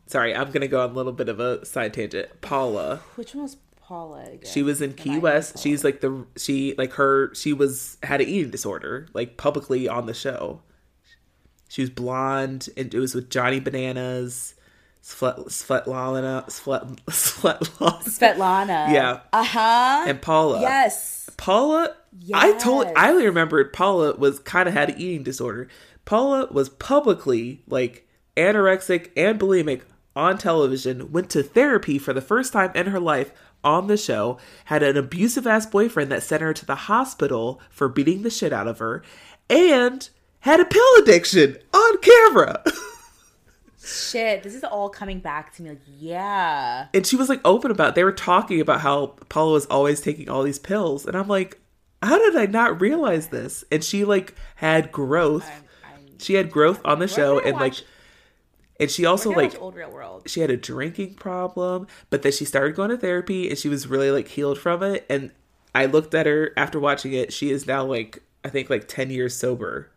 Sorry, 0.06 0.34
I'm 0.34 0.50
gonna 0.50 0.66
go 0.66 0.82
on 0.82 0.90
a 0.90 0.92
little 0.94 1.12
bit 1.12 1.28
of 1.28 1.38
a 1.40 1.62
side 1.66 1.92
tangent. 1.92 2.40
Paula. 2.40 3.02
Which 3.16 3.34
one 3.34 3.42
was 3.42 3.58
Paula? 3.82 4.22
Again? 4.22 4.50
She 4.50 4.62
was 4.62 4.80
in 4.80 4.94
Key 4.94 5.18
West. 5.18 5.58
She's 5.58 5.84
like 5.84 6.00
the 6.00 6.24
she 6.38 6.74
like 6.78 6.94
her 6.94 7.34
she 7.34 7.52
was 7.52 7.98
had 8.02 8.22
an 8.22 8.28
eating 8.28 8.50
disorder 8.50 9.08
like 9.12 9.36
publicly 9.36 9.88
on 9.88 10.06
the 10.06 10.14
show. 10.14 10.62
She 11.68 11.82
was 11.82 11.90
blonde 11.90 12.70
and 12.78 12.94
it 12.94 12.98
was 12.98 13.14
with 13.14 13.28
Johnny 13.28 13.60
Bananas, 13.60 14.54
Svet, 15.02 15.48
Svetlana, 15.48 16.46
Svet, 16.46 16.98
Svetlana, 17.08 18.02
Svetlana. 18.04 18.90
Yeah. 18.90 19.20
Uh 19.34 19.44
huh. 19.44 20.04
and 20.08 20.22
Paula. 20.22 20.62
Yes. 20.62 21.28
Paula. 21.36 21.94
I 22.32 22.52
told 22.52 22.86
I 22.96 23.10
only 23.10 23.26
remembered 23.26 23.74
Paula 23.74 24.16
was 24.16 24.38
kind 24.38 24.66
of 24.66 24.72
had 24.72 24.88
an 24.88 24.98
eating 24.98 25.24
disorder. 25.24 25.68
Paula 26.06 26.48
was 26.50 26.70
publicly 26.70 27.60
like 27.68 28.05
anorexic 28.36 29.10
and 29.16 29.38
bulimic 29.40 29.82
on 30.14 30.38
television. 30.38 31.12
Went 31.12 31.30
to 31.30 31.42
therapy 31.42 31.98
for 31.98 32.12
the 32.12 32.20
first 32.20 32.52
time 32.52 32.72
in 32.74 32.86
her 32.86 33.00
life 33.00 33.32
on 33.62 33.86
the 33.86 33.96
show. 33.96 34.38
Had 34.66 34.82
an 34.82 34.96
abusive 34.96 35.46
ass 35.46 35.66
boyfriend 35.66 36.10
that 36.10 36.22
sent 36.22 36.42
her 36.42 36.54
to 36.54 36.66
the 36.66 36.74
hospital 36.74 37.60
for 37.70 37.88
beating 37.88 38.22
the 38.22 38.30
shit 38.30 38.52
out 38.52 38.68
of 38.68 38.78
her, 38.78 39.02
and 39.50 40.08
had 40.40 40.60
a 40.60 40.64
pill 40.64 40.94
addiction 40.98 41.56
on 41.72 41.98
camera. 41.98 42.62
Shit, 43.86 44.42
this 44.42 44.54
is 44.54 44.64
all 44.64 44.88
coming 44.88 45.20
back 45.20 45.54
to 45.54 45.62
me. 45.62 45.70
Like, 45.70 45.80
yeah. 45.86 46.88
and 46.92 47.06
she 47.06 47.14
was 47.14 47.28
like 47.28 47.40
open 47.44 47.70
about 47.70 47.90
it. 47.90 47.94
they 47.94 48.02
were 48.02 48.10
talking 48.10 48.60
about 48.60 48.80
how 48.80 49.14
Paula 49.28 49.52
was 49.52 49.66
always 49.66 50.00
taking 50.00 50.28
all 50.28 50.42
these 50.42 50.58
pills 50.58 51.06
and 51.06 51.16
I'm 51.16 51.28
like 51.28 51.60
how 52.02 52.18
did 52.18 52.36
I 52.36 52.46
not 52.46 52.80
realize 52.80 53.28
this 53.28 53.64
and 53.70 53.84
she 53.84 54.04
like 54.04 54.34
had 54.56 54.90
growth 54.90 55.48
I'm, 55.84 55.94
I'm, 55.94 56.18
she 56.18 56.34
had 56.34 56.50
growth 56.50 56.80
on 56.84 56.98
the 56.98 57.06
show 57.06 57.38
and 57.38 57.56
like 57.58 57.74
and 58.78 58.90
she 58.90 59.04
also 59.06 59.30
like 59.30 59.60
Old 59.60 59.74
Real 59.74 59.90
World. 59.90 60.28
she 60.28 60.40
had 60.40 60.50
a 60.50 60.56
drinking 60.56 61.14
problem 61.14 61.86
but 62.10 62.22
then 62.22 62.32
she 62.32 62.44
started 62.44 62.74
going 62.76 62.90
to 62.90 62.96
therapy 62.96 63.48
and 63.48 63.58
she 63.58 63.68
was 63.68 63.86
really 63.86 64.10
like 64.10 64.28
healed 64.28 64.58
from 64.58 64.82
it 64.82 65.04
and 65.08 65.30
I 65.74 65.86
looked 65.86 66.14
at 66.14 66.26
her 66.26 66.52
after 66.56 66.78
watching 66.80 67.12
it 67.12 67.32
she 67.32 67.50
is 67.50 67.66
now 67.66 67.84
like 67.84 68.22
I 68.44 68.48
think 68.48 68.70
like 68.70 68.86
10 68.88 69.10
years 69.10 69.34
sober 69.36 69.90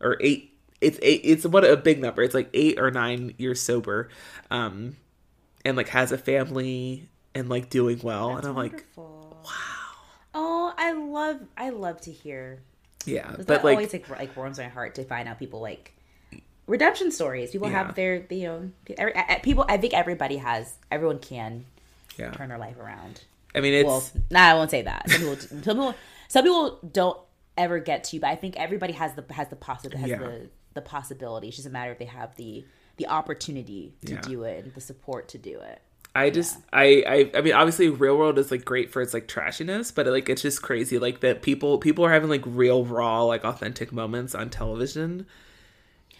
or 0.00 0.16
8 0.20 0.52
it's 0.80 0.98
eight 1.02 1.20
it's 1.24 1.46
what 1.46 1.64
a 1.64 1.76
big 1.76 2.00
number 2.00 2.22
it's 2.22 2.34
like 2.34 2.50
8 2.52 2.78
or 2.78 2.90
9 2.90 3.34
years 3.38 3.60
sober 3.62 4.08
um 4.50 4.96
and 5.64 5.76
like 5.76 5.88
has 5.88 6.12
a 6.12 6.18
family 6.18 7.08
and 7.34 7.48
like 7.48 7.70
doing 7.70 7.98
well 8.02 8.36
and 8.36 8.46
I'm 8.46 8.54
like 8.56 8.84
Wow. 8.96 9.42
Oh, 10.38 10.74
I 10.76 10.92
love, 10.92 11.40
I 11.56 11.70
love 11.70 12.00
to 12.02 12.12
hear. 12.12 12.58
yeah 13.06 13.34
But 13.46 13.64
like 13.64 13.76
always 13.76 13.92
like, 13.92 14.08
like 14.10 14.36
warms 14.36 14.58
my 14.58 14.68
heart 14.68 14.94
to 14.96 15.04
find 15.04 15.28
out 15.28 15.38
people 15.38 15.60
like 15.60 15.94
redemption 16.66 17.10
stories. 17.10 17.50
People 17.50 17.68
Yeah. 17.68 17.84
have 17.84 17.94
their, 17.94 18.24
you 18.30 18.44
know, 18.46 18.70
every, 18.98 19.14
I- 19.14 19.34
I- 19.34 19.38
people. 19.40 19.64
I 19.68 19.76
think 19.76 19.94
everybody 19.94 20.36
has. 20.38 20.74
Everyone 20.90 21.18
can 21.18 21.66
Yeah. 22.16 22.30
turn 22.32 22.48
their 22.48 22.58
life 22.58 22.78
around. 22.78 23.22
I 23.54 23.60
mean, 23.60 23.72
it's 23.74 23.86
well, 23.86 24.04
nah, 24.30 24.40
I 24.40 24.54
won't 24.54 24.70
say 24.70 24.82
that. 24.82 25.08
Some 25.10 25.20
people, 25.20 25.36
some 25.38 25.60
people, 25.62 25.94
some 26.28 26.44
people 26.44 26.78
don't 26.92 27.18
ever 27.56 27.78
get 27.78 28.04
to, 28.04 28.20
but 28.20 28.28
I 28.28 28.36
think 28.36 28.56
everybody 28.56 28.92
has 28.94 29.14
the 29.14 29.24
has 29.32 29.48
the 29.48 29.56
possibility 29.56 30.00
has 30.02 30.10
Yeah. 30.10 30.18
the 30.18 30.48
the 30.74 30.82
possibility. 30.82 31.48
It's 31.48 31.56
just 31.56 31.68
a 31.68 31.70
matter 31.70 31.92
if 31.92 31.98
they 31.98 32.04
have 32.04 32.36
the 32.36 32.64
the 32.98 33.06
opportunity 33.08 33.94
to 34.06 34.12
Yeah. 34.14 34.20
do 34.22 34.42
it 34.44 34.64
and 34.64 34.74
the 34.74 34.80
support 34.80 35.28
to 35.28 35.38
do 35.38 35.58
it. 35.60 35.80
I 36.14 36.30
just 36.30 36.58
I, 36.72 37.04
I 37.06 37.38
I 37.38 37.40
mean 37.42 37.52
obviously 37.54 37.88
real 37.90 38.16
world 38.18 38.38
is 38.38 38.50
like 38.50 38.64
great 38.64 38.90
for 38.90 39.00
its 39.02 39.12
like 39.14 39.26
trashiness, 39.28 39.94
but 39.94 40.06
like 40.06 40.28
it's 40.30 40.40
just 40.42 40.62
crazy 40.62 40.98
like 40.98 41.20
that 41.20 41.42
people 41.42 41.78
people 41.78 42.04
are 42.04 42.12
having 42.12 42.30
like 42.30 42.42
real 42.44 42.84
raw 42.84 43.22
like 43.24 43.44
authentic 43.44 43.92
moments 43.92 44.34
on 44.34 44.48
television, 44.50 45.26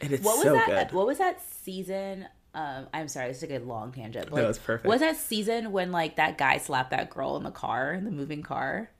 and 0.00 0.12
it's 0.12 0.22
What 0.24 0.36
was 0.36 0.44
so 0.44 0.52
that? 0.54 0.66
good. 0.90 0.96
What 0.96 1.06
was 1.06 1.18
that 1.18 1.40
season? 1.42 2.26
Um, 2.54 2.86
I'm 2.94 3.08
sorry, 3.08 3.30
it's 3.30 3.42
like 3.42 3.50
a 3.50 3.58
long 3.58 3.92
tangent. 3.92 4.30
But 4.30 4.36
No, 4.36 4.42
like, 4.42 4.50
it's 4.50 4.58
perfect. 4.58 4.86
Was 4.88 5.00
that 5.00 5.16
season 5.16 5.72
when 5.72 5.92
like 5.92 6.16
that 6.16 6.38
guy 6.38 6.56
slapped 6.58 6.90
that 6.90 7.10
girl 7.10 7.36
in 7.36 7.42
the 7.42 7.50
car, 7.50 7.92
in 7.92 8.04
the 8.04 8.10
moving 8.10 8.42
car? 8.42 8.90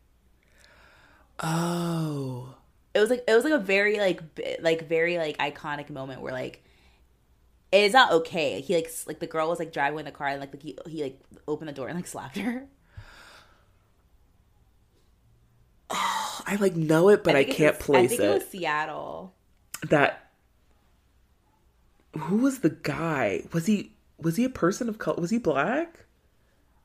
Oh, 1.40 2.54
it 2.94 3.00
was 3.00 3.10
like 3.10 3.24
it 3.28 3.34
was 3.34 3.44
like 3.44 3.52
a 3.52 3.58
very 3.58 3.98
like 3.98 4.22
like 4.60 4.88
very 4.88 5.18
like 5.18 5.36
iconic 5.38 5.90
moment 5.90 6.20
where 6.22 6.32
like 6.32 6.62
it's 7.72 7.92
not 7.94 8.12
okay. 8.12 8.60
He 8.60 8.74
like 8.74 8.86
s- 8.86 9.06
like 9.06 9.18
the 9.20 9.26
girl 9.26 9.48
was 9.48 9.58
like 9.58 9.72
driving 9.72 9.98
in 9.98 10.04
the 10.06 10.10
car 10.12 10.28
and 10.28 10.40
like, 10.40 10.60
he 10.62 10.78
he 10.86 11.02
like 11.02 11.20
opened 11.48 11.68
the 11.68 11.72
door 11.74 11.88
and 11.88 11.96
like 11.96 12.06
slapped 12.06 12.36
her. 12.38 12.66
I 15.90 16.56
like 16.60 16.76
know 16.76 17.08
it, 17.10 17.24
but 17.24 17.36
I, 17.36 17.40
it 17.40 17.50
can't 17.50 17.76
was- 17.76 17.84
place 17.84 18.04
I 18.04 18.08
think 18.08 18.20
it. 18.20 18.24
it 18.24 18.34
was 18.34 18.46
Seattle. 18.48 19.34
That 19.90 20.25
who 22.16 22.38
was 22.38 22.60
the 22.60 22.70
guy? 22.70 23.42
Was 23.52 23.66
he 23.66 23.92
was 24.18 24.36
he 24.36 24.44
a 24.44 24.50
person 24.50 24.88
of 24.88 24.98
color? 24.98 25.20
Was 25.20 25.30
he 25.30 25.38
black? 25.38 26.04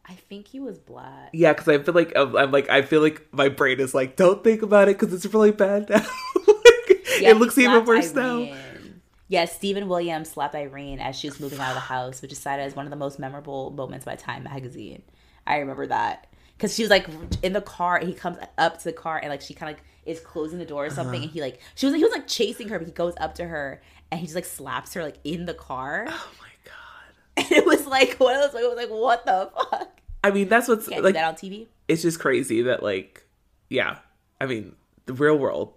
I 0.06 0.14
think 0.16 0.48
he 0.48 0.60
was 0.60 0.80
black. 0.80 1.30
Yeah, 1.32 1.54
because 1.54 1.68
I 1.68 1.78
feel 1.82 1.94
like 1.94 2.12
I'm, 2.16 2.36
I'm 2.36 2.52
like 2.52 2.70
I 2.70 2.82
feel 2.82 3.02
like 3.02 3.28
my 3.32 3.50
brain 3.50 3.80
is 3.80 3.94
like 3.94 4.16
don't 4.16 4.44
think 4.44 4.62
about 4.62 4.90
it 4.90 5.00
because 5.00 5.14
it's 5.14 5.32
really 5.34 5.52
bad 5.52 5.90
now. 5.90 6.06
Like, 6.48 7.22
Yeah, 7.22 7.30
it 7.32 7.38
looks 7.38 7.58
even 7.58 7.86
worse 7.86 8.14
now. 8.14 8.38
Irene. 8.40 9.02
Yes, 9.28 9.56
Stephen 9.56 9.88
Williams 9.88 10.30
slapped 10.32 10.56
Irene 10.56 11.00
as 11.00 11.16
she 11.18 11.28
was 11.30 11.40
moving 11.40 11.60
out 11.60 11.70
of 11.70 11.76
the 11.76 11.80
house, 11.82 12.22
which 12.22 12.32
is 12.32 12.38
cited 12.40 12.66
as 12.66 12.76
one 12.76 12.86
of 12.86 12.90
the 12.90 12.96
most 12.98 13.20
memorable 13.20 13.70
moments 13.72 14.06
by 14.06 14.16
Time 14.16 14.44
magazine. 14.44 15.04
I 15.48 15.58
remember 15.58 15.88
that 15.88 16.28
because 16.58 16.76
she 16.76 16.84
was 16.84 16.90
like 16.90 17.08
in 17.44 17.54
the 17.54 17.62
car. 17.62 17.98
And 17.98 18.08
he 18.10 18.14
comes 18.16 18.38
up 18.58 18.80
to 18.80 18.84
the 18.86 18.94
car 18.94 19.20
and 19.20 19.30
like 19.30 19.42
she 19.42 19.54
kind 19.54 19.72
of 19.72 19.78
like, 19.78 19.86
is 20.04 20.20
closing 20.20 20.58
the 20.58 20.66
door 20.66 20.86
or 20.86 20.90
something, 20.90 21.16
Uh-huh. 21.20 21.24
and 21.26 21.32
he 21.32 21.42
like 21.42 21.60
she 21.76 21.86
was 21.86 21.94
he 21.96 22.04
was 22.04 22.12
like 22.12 22.28
chasing 22.28 22.70
her, 22.70 22.80
but 22.80 22.88
he 22.88 22.94
goes 22.94 23.14
up 23.22 23.36
to 23.36 23.46
her 23.46 23.82
and 24.12 24.20
he 24.20 24.26
just 24.26 24.36
like 24.36 24.46
slaps 24.46 24.94
her 24.94 25.04
like 25.04 25.18
in 25.24 25.46
the 25.46 25.54
car, 25.54 26.06
Oh 26.08 26.32
my 26.40 26.48
god. 26.66 27.14
and 27.38 27.52
it 27.52 27.66
was 27.66 27.86
like 27.88 28.16
one 28.20 28.36
of 28.36 28.42
those. 28.42 28.54
Like, 28.54 28.64
it 28.64 28.68
was 28.70 28.78
like 28.78 28.90
what 28.90 29.26
the 29.26 29.50
fuck? 29.70 30.02
I 30.24 30.32
mean, 30.32 30.50
that's 30.50 30.68
what's 30.68 30.88
Can't 30.88 31.04
like. 31.04 31.14
do 31.14 31.20
that 31.20 31.28
on 31.30 31.36
TV. 31.36 31.68
It's 31.88 32.02
just 32.04 32.20
crazy 32.20 32.62
that 32.64 32.84
like, 32.84 33.24
yeah. 33.70 33.98
I 34.40 34.46
mean, 34.46 34.76
the 35.06 35.14
real 35.14 35.38
world, 35.38 35.74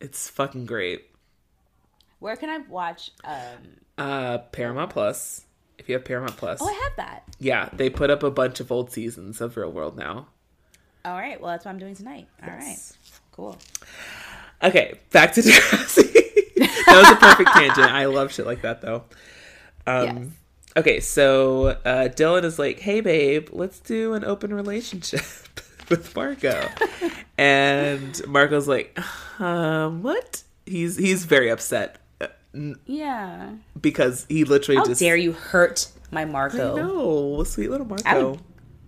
it's 0.00 0.28
fucking 0.28 0.66
great. 0.66 1.04
Where 2.18 2.36
can 2.36 2.50
I 2.50 2.58
watch? 2.58 3.10
um 3.24 3.78
Uh, 3.96 4.38
Paramount 4.38 4.90
Plus. 4.90 5.44
If 5.78 5.88
you 5.88 5.94
have 5.94 6.04
Paramount 6.04 6.36
Plus, 6.36 6.58
Oh, 6.60 6.68
I 6.68 6.72
have 6.72 6.92
that. 6.96 7.22
yeah, 7.38 7.68
they 7.72 7.88
put 7.88 8.10
up 8.10 8.22
a 8.24 8.30
bunch 8.30 8.58
of 8.60 8.72
old 8.72 8.90
seasons 8.90 9.40
of 9.40 9.56
Real 9.56 9.70
World 9.70 9.96
now. 9.96 10.26
All 11.04 11.14
right, 11.14 11.40
well 11.40 11.52
that's 11.52 11.64
what 11.64 11.70
I'm 11.70 11.78
doing 11.78 11.94
tonight. 11.94 12.26
All 12.42 12.50
right, 12.50 12.76
cool. 13.32 13.56
Okay, 14.62 14.98
back 15.12 15.32
to 15.34 15.40
Degrassi. 15.42 16.17
That 16.88 17.02
was 17.02 17.10
a 17.12 17.16
perfect 17.16 17.50
tangent. 17.50 17.92
I 17.92 18.06
love 18.06 18.32
shit 18.32 18.46
like 18.46 18.62
that 18.62 18.80
though. 18.80 19.04
Um, 19.86 20.04
Yes. 20.06 20.26
Okay, 20.76 21.00
so 21.00 21.66
uh, 21.84 22.08
Dylan 22.08 22.44
is 22.44 22.58
like, 22.58 22.78
"Hey, 22.78 23.00
babe, 23.00 23.48
let's 23.52 23.80
do 23.80 24.14
an 24.14 24.24
open 24.24 24.54
relationship 24.54 25.22
with 25.90 26.14
Marco," 26.14 26.68
and 27.36 28.20
Marco's 28.28 28.68
like, 28.68 28.96
um, 29.40 30.02
"What?" 30.02 30.42
He's 30.66 30.96
he's 30.96 31.24
very 31.24 31.48
upset 31.50 31.96
uh, 32.20 32.26
Yeah. 32.84 33.52
because 33.80 34.26
he 34.28 34.44
literally 34.44 34.76
How 34.78 34.84
just 34.84 35.00
dare 35.00 35.16
you 35.16 35.32
hurt 35.32 35.88
my 36.10 36.24
Marco? 36.26 36.76
no 36.76 37.42
sweet 37.44 37.70
little 37.70 37.86
Marco. 37.86 38.02
I 38.06 38.22
would 38.22 38.40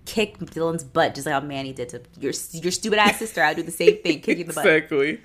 kick 0.05 0.39
Dylan's 0.39 0.85
butt 0.85 1.15
just 1.15 1.27
like 1.27 1.33
how 1.33 1.41
Manny 1.41 1.73
did 1.73 1.89
to 1.91 2.03
your 2.21 2.33
your 2.53 2.71
stupid 2.73 2.99
ass 2.99 3.19
sister. 3.19 3.43
I'd 3.43 3.57
do 3.57 3.63
the 3.63 3.71
same 3.71 3.97
thing, 4.03 4.21
kick 4.21 4.37
you 4.39 4.43
in 4.43 4.49
the 4.49 4.53
butt. 4.55 4.67
exactly. 4.67 5.21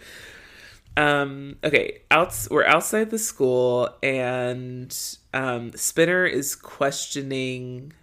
Um, 0.98 1.58
okay, 1.64 2.04
outs 2.10 2.48
we're 2.50 2.66
outside 2.66 3.10
the 3.10 3.20
school 3.20 3.90
and 4.02 4.96
um 5.34 5.74
Spinner 5.76 6.26
is 6.26 6.56
questioning 6.56 7.94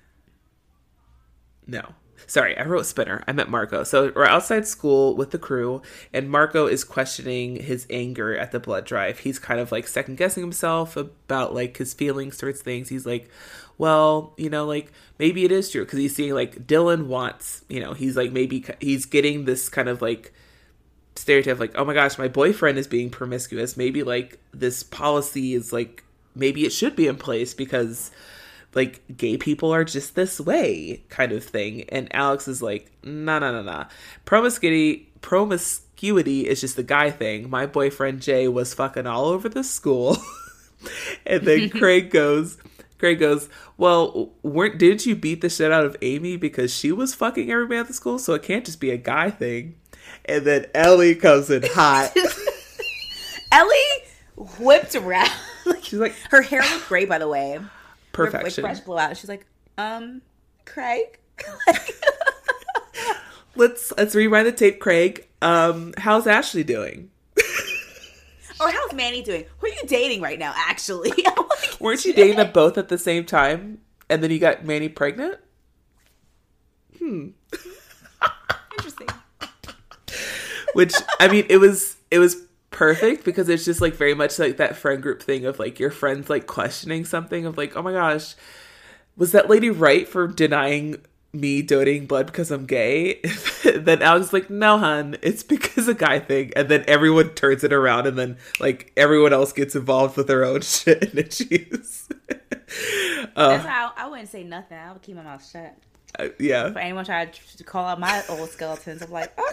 No. 1.67 1.95
Sorry, 2.27 2.57
I 2.57 2.65
wrote 2.65 2.87
Spinner. 2.87 3.23
I 3.27 3.33
meant 3.33 3.51
Marco. 3.51 3.83
So 3.85 4.13
we're 4.15 4.25
outside 4.27 4.67
school 4.67 5.17
with 5.17 5.33
the 5.33 5.39
crew, 5.39 5.83
and 6.13 6.31
Marco 6.31 6.67
is 6.67 6.85
questioning 6.85 7.57
his 7.57 7.87
anger 7.91 8.37
at 8.37 8.53
the 8.53 8.61
blood 8.61 8.85
drive. 8.85 9.19
He's 9.21 9.39
kind 9.39 9.61
of 9.61 9.73
like 9.73 9.87
second 9.89 10.17
guessing 10.17 10.43
himself 10.43 10.97
about 10.97 11.55
like 11.55 11.77
his 11.77 11.93
feelings 11.95 12.39
towards 12.39 12.63
things. 12.63 12.89
He's 12.89 13.05
like, 13.07 13.29
well, 13.77 14.35
you 14.37 14.49
know, 14.51 14.65
like 14.67 14.93
maybe 15.19 15.45
it 15.45 15.53
is 15.53 15.71
true 15.71 15.85
because 15.85 15.99
he's 15.99 16.15
seeing 16.15 16.35
like 16.35 16.67
Dylan 16.67 17.07
wants, 17.07 17.65
you 17.69 17.81
know, 17.81 17.93
he's 17.93 18.17
like 18.17 18.33
maybe 18.33 18.65
he's 18.81 19.05
getting 19.07 19.45
this 19.45 19.69
kind 19.69 19.89
of 19.89 20.01
like 20.01 20.33
stereotype 21.15 21.59
like 21.59 21.73
oh 21.75 21.85
my 21.85 21.95
gosh 21.95 22.19
my 22.19 22.29
boyfriend 22.29 22.79
is 22.79 22.87
being 22.87 23.11
promiscuous. 23.11 23.77
Maybe 23.77 24.03
like 24.03 24.39
this 24.53 24.83
policy 24.83 25.55
is 25.55 25.73
like 25.73 26.05
maybe 26.35 26.65
it 26.65 26.73
should 26.73 26.97
be 26.97 27.09
in 27.09 27.17
place 27.17 27.55
because 27.55 28.11
like 28.75 29.03
gay 29.17 29.37
people 29.37 29.73
are 29.73 29.85
just 29.85 30.15
this 30.15 30.41
way 30.41 31.03
kind 31.09 31.33
of 31.33 31.45
thing. 31.45 31.85
And 31.91 32.15
alex 32.15 32.49
is 32.49 32.63
like 32.63 32.91
nah 33.03 33.39
nah 33.39 33.53
nah 33.53 33.63
nah. 33.63 33.85
Promiscuity 34.25 35.11
promiscuity 35.21 36.49
is 36.49 36.61
just 36.61 36.79
a 36.79 36.83
guy 36.83 37.11
thing. 37.11 37.51
My 37.51 37.67
boyfriend 37.67 38.23
jay 38.23 38.49
was 38.49 38.75
fucking 38.75 39.07
all 39.07 39.27
over 39.27 39.49
the 39.49 39.65
school. 39.65 40.17
And 41.25 41.47
then 41.47 41.71
craig 41.79 42.11
goes 42.11 42.59
Craig 43.03 43.19
goes, 43.19 43.49
"Well, 43.77 44.33
weren't 44.45 44.79
didn't 44.79 45.07
you 45.07 45.17
beat 45.17 45.41
the 45.41 45.49
shit 45.49 45.73
out 45.73 45.85
of 45.85 45.97
Amy 46.03 46.37
because 46.37 46.73
she 46.73 46.93
was 46.93 47.17
fucking 47.17 47.51
everybody 47.51 47.81
at 47.81 47.89
the 47.89 47.93
school? 47.93 48.17
So 48.17 48.33
it 48.35 48.45
can't 48.45 48.65
just 48.65 48.79
be 48.79 48.93
a 48.93 48.97
guy 48.97 49.29
thing." 49.29 49.75
And 50.25 50.45
then 50.45 50.67
Ellie 50.75 51.15
comes 51.15 51.51
in 51.51 51.63
hot. 51.65 52.13
Ellie 53.53 53.77
whipped 54.59 54.95
around. 54.95 55.31
like, 55.67 55.83
She's 55.85 55.99
like, 55.99 56.15
her 56.31 56.43
hair 56.43 56.63
looked 56.63 56.89
great, 56.89 57.09
by 57.09 57.19
the 57.19 57.29
way. 57.29 57.53
Her, 57.53 57.59
like, 57.61 57.71
"Perfection." 58.13 58.63
fresh 58.63 58.81
blowout. 58.81 59.17
She's 59.17 59.29
like, 59.29 59.47
um, 59.79 60.23
Craig. 60.65 61.19
Let's 63.55 63.93
let's 63.99 64.15
rewind 64.15 64.47
the 64.47 64.53
tape, 64.53 64.81
Craig. 64.81 65.29
Um, 65.43 65.93
how's 65.99 66.27
Ashley 66.27 66.65
doing? 66.65 67.11
or 68.59 68.71
how's 68.71 68.95
Manny 68.95 69.23
doing? 69.23 69.45
Who 69.59 69.67
are 69.67 69.71
you 69.71 69.83
dating 69.87 70.23
right 70.23 70.39
now? 70.39 70.55
Actually, 70.57 71.13
Weren't 71.79 72.05
you 72.05 72.15
dating 72.15 72.37
them 72.37 72.51
both 72.53 72.79
at 72.79 72.89
the 72.89 72.97
same 72.97 73.27
time, 73.27 73.81
and 74.09 74.23
then 74.23 74.31
you 74.31 74.39
got 74.39 74.65
Manny 74.65 74.89
pregnant? 74.89 75.39
Hmm. 76.99 77.29
Interesting. 78.79 79.09
Which 80.75 80.95
I 81.21 81.29
mean, 81.29 81.47
it 81.49 81.59
was 81.59 81.97
it 82.11 82.19
was 82.19 82.37
perfect 82.71 83.25
because 83.25 83.49
it's 83.49 83.65
just 83.65 83.81
like 83.81 83.95
very 83.95 84.15
much 84.15 84.39
like 84.39 84.57
that 84.57 84.77
friend 84.77 85.03
group 85.03 85.23
thing 85.23 85.45
of 85.45 85.59
like 85.59 85.79
your 85.79 85.91
friends 85.91 86.31
like 86.31 86.47
questioning 86.47 87.05
something 87.05 87.45
of 87.47 87.57
like, 87.59 87.77
oh 87.77 87.83
my 87.83 87.93
gosh, 87.93 88.35
was 89.17 89.33
that 89.33 89.49
lady 89.51 89.71
right 89.71 90.09
for 90.09 90.27
denying 90.27 90.97
me 91.35 91.63
donating 91.63 92.07
blood 92.07 92.27
because 92.27 92.51
I'm 92.51 92.67
gay? 92.67 93.21
then 93.65 94.03
I 94.03 94.15
was 94.15 94.33
like, 94.33 94.51
no, 94.51 94.79
hun, 94.79 95.17
it's 95.23 95.43
because 95.43 95.89
a 95.89 95.95
guy 95.95 96.19
thing, 96.19 96.53
and 96.57 96.69
then 96.69 96.85
everyone 96.89 97.31
turns 97.31 97.65
it 97.65 97.73
around, 97.73 98.07
and 98.07 98.19
then 98.19 98.37
like 98.61 98.93
everyone 98.97 99.33
else 99.33 99.53
gets 99.53 99.75
involved 99.75 100.17
with 100.17 100.27
their 100.27 100.45
own 100.45 100.61
shit 100.63 101.03
and 101.03 101.19
issues. 101.19 102.09
uh, 102.31 103.49
That's 103.49 103.67
how 103.67 103.93
I, 103.97 104.05
I 104.05 104.09
wouldn't 104.09 104.29
say 104.29 104.45
nothing. 104.45 104.79
I 104.79 104.93
would 104.93 105.03
keep 105.03 105.17
my 105.17 105.23
mouth 105.23 105.47
shut. 105.49 105.77
uh, 106.19 106.29
yeah, 106.39 106.71
For 106.71 106.79
anyone 106.79 107.05
trying 107.05 107.31
to 107.57 107.65
call 107.65 107.87
out 107.87 108.01
my 108.01 108.23
old 108.29 108.49
skeletons, 108.51 109.03
I'm 109.03 109.11
like, 109.11 109.33
oh, 109.39 109.53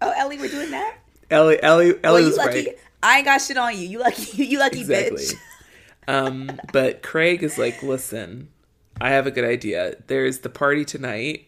oh 0.00 0.12
Ellie, 0.16 0.38
we're 0.38 0.48
doing 0.48 0.70
that. 0.70 0.96
Ellie, 1.30 1.62
Ellie, 1.62 1.90
Ellie 1.90 1.98
Well, 2.02 2.20
you 2.20 2.26
was 2.26 2.36
lucky. 2.36 2.66
right. 2.66 2.78
I 3.02 3.16
ain't 3.18 3.24
got 3.26 3.40
shit 3.40 3.56
on 3.56 3.76
you. 3.76 3.86
You 3.86 3.98
lucky. 4.00 4.42
You 4.44 4.58
lucky 4.58 4.80
exactly. 4.80 5.22
bitch. 5.24 5.34
um, 6.08 6.50
but 6.72 7.02
Craig 7.02 7.42
is 7.42 7.58
like, 7.58 7.82
listen, 7.82 8.48
I 9.00 9.10
have 9.10 9.26
a 9.26 9.30
good 9.30 9.44
idea. 9.44 9.96
There's 10.06 10.40
the 10.40 10.48
party 10.48 10.84
tonight. 10.84 11.44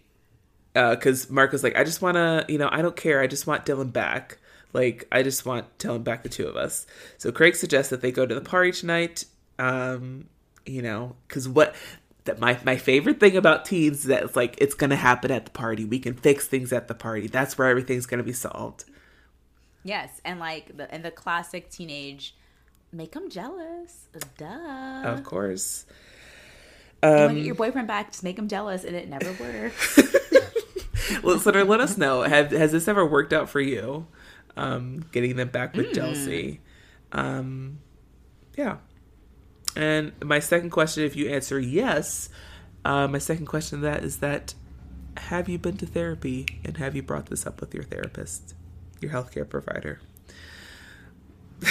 Because 0.73 1.29
Mark 1.29 1.51
was 1.51 1.65
like, 1.65 1.77
I 1.77 1.83
just 1.83 2.01
want 2.01 2.15
to, 2.17 2.45
you 2.49 2.57
know, 2.57 2.69
I 2.71 2.81
don't 2.81 2.95
care. 2.95 3.21
I 3.21 3.27
just 3.27 3.45
want 3.47 3.67
Dylan 3.67 3.93
back. 3.93 4.39
Like, 4.73 5.09
I 5.11 5.25
just 5.25 5.45
want 5.45 5.79
Dylan 5.79 6.05
back, 6.05 6.23
the 6.23 6.29
two 6.29 6.47
of 6.47 6.55
us. 6.57 6.87
So 7.19 7.33
Craig 7.33 7.57
suggests 7.57 7.91
that 7.91 8.03
they 8.03 8.13
go 8.13 8.25
to 8.25 8.35
the 8.37 8.41
party 8.41 8.71
tonight. 8.71 9.25
Um, 9.59 10.29
you 10.65 10.81
know, 10.81 11.17
because 11.27 11.49
what 11.49 11.75
that 12.25 12.39
my 12.39 12.59
my 12.65 12.77
favorite 12.77 13.19
thing 13.21 13.37
about 13.37 13.65
teens 13.65 13.99
is 14.01 14.05
that 14.05 14.23
it's 14.25 14.37
like 14.37 14.57
it's 14.59 14.75
gonna 14.75 14.97
happen 14.97 15.31
at 15.31 15.45
the 15.47 15.51
party. 15.51 15.85
We 15.85 15.99
can 15.99 16.15
fix 16.15 16.47
things 16.47 16.73
at 16.73 16.89
the 16.89 16.95
party. 16.95 17.27
That's 17.29 17.57
where 17.59 17.69
everything's 17.69 18.07
gonna 18.07 18.23
be 18.23 18.33
solved. 18.33 18.85
Yes, 19.83 20.21
and 20.25 20.39
like 20.39 20.77
the 20.77 20.93
and 20.93 21.05
the 21.05 21.11
classic 21.11 21.71
teenage 21.71 22.35
Make 22.93 23.13
them 23.13 23.31
jealous. 23.31 24.09
Duh. 24.37 25.03
of 25.05 25.23
course. 25.23 25.87
you 27.03 27.09
want 27.09 27.19
to 27.21 27.27
Um, 27.29 27.35
get 27.37 27.45
your 27.45 27.55
boyfriend 27.55 27.87
back, 27.87 28.11
just 28.11 28.25
make 28.25 28.37
him 28.37 28.49
jealous, 28.49 28.83
and 28.83 28.97
it 28.97 29.09
never 29.09 29.33
works. 29.41 29.97
listener, 31.23 31.63
let 31.65 31.81
us 31.81 31.97
know. 31.97 32.23
Have 32.23 32.51
has 32.51 32.73
this 32.73 32.89
ever 32.89 33.07
worked 33.07 33.33
out 33.33 33.49
for 33.49 33.61
you? 33.61 34.07
Um, 34.57 35.05
getting 35.13 35.37
them 35.37 35.49
back 35.51 35.73
Mm. 35.73 35.77
with 35.77 35.95
jealousy. 35.95 36.61
Um, 37.13 37.79
yeah. 38.57 38.79
And 39.77 40.13
my 40.23 40.39
second 40.39 40.71
question, 40.71 41.05
if 41.05 41.17
you 41.17 41.29
answer 41.29 41.59
yes, 41.59 42.29
uh, 42.85 43.07
my 43.09 43.19
second 43.19 43.47
question 43.47 43.81
to 43.81 43.83
that 43.85 44.05
is 44.05 44.19
that 44.19 44.55
have 45.17 45.49
you 45.49 45.59
been 45.59 45.77
to 45.79 45.87
therapy 45.87 46.47
and 46.65 46.77
have 46.79 46.97
you 46.97 47.03
brought 47.03 47.27
this 47.27 47.47
up 47.47 47.61
with 47.61 47.75
your 47.75 47.85
therapist, 47.85 48.55
your 49.01 49.13
healthcare 49.13 49.49
provider? 49.49 50.01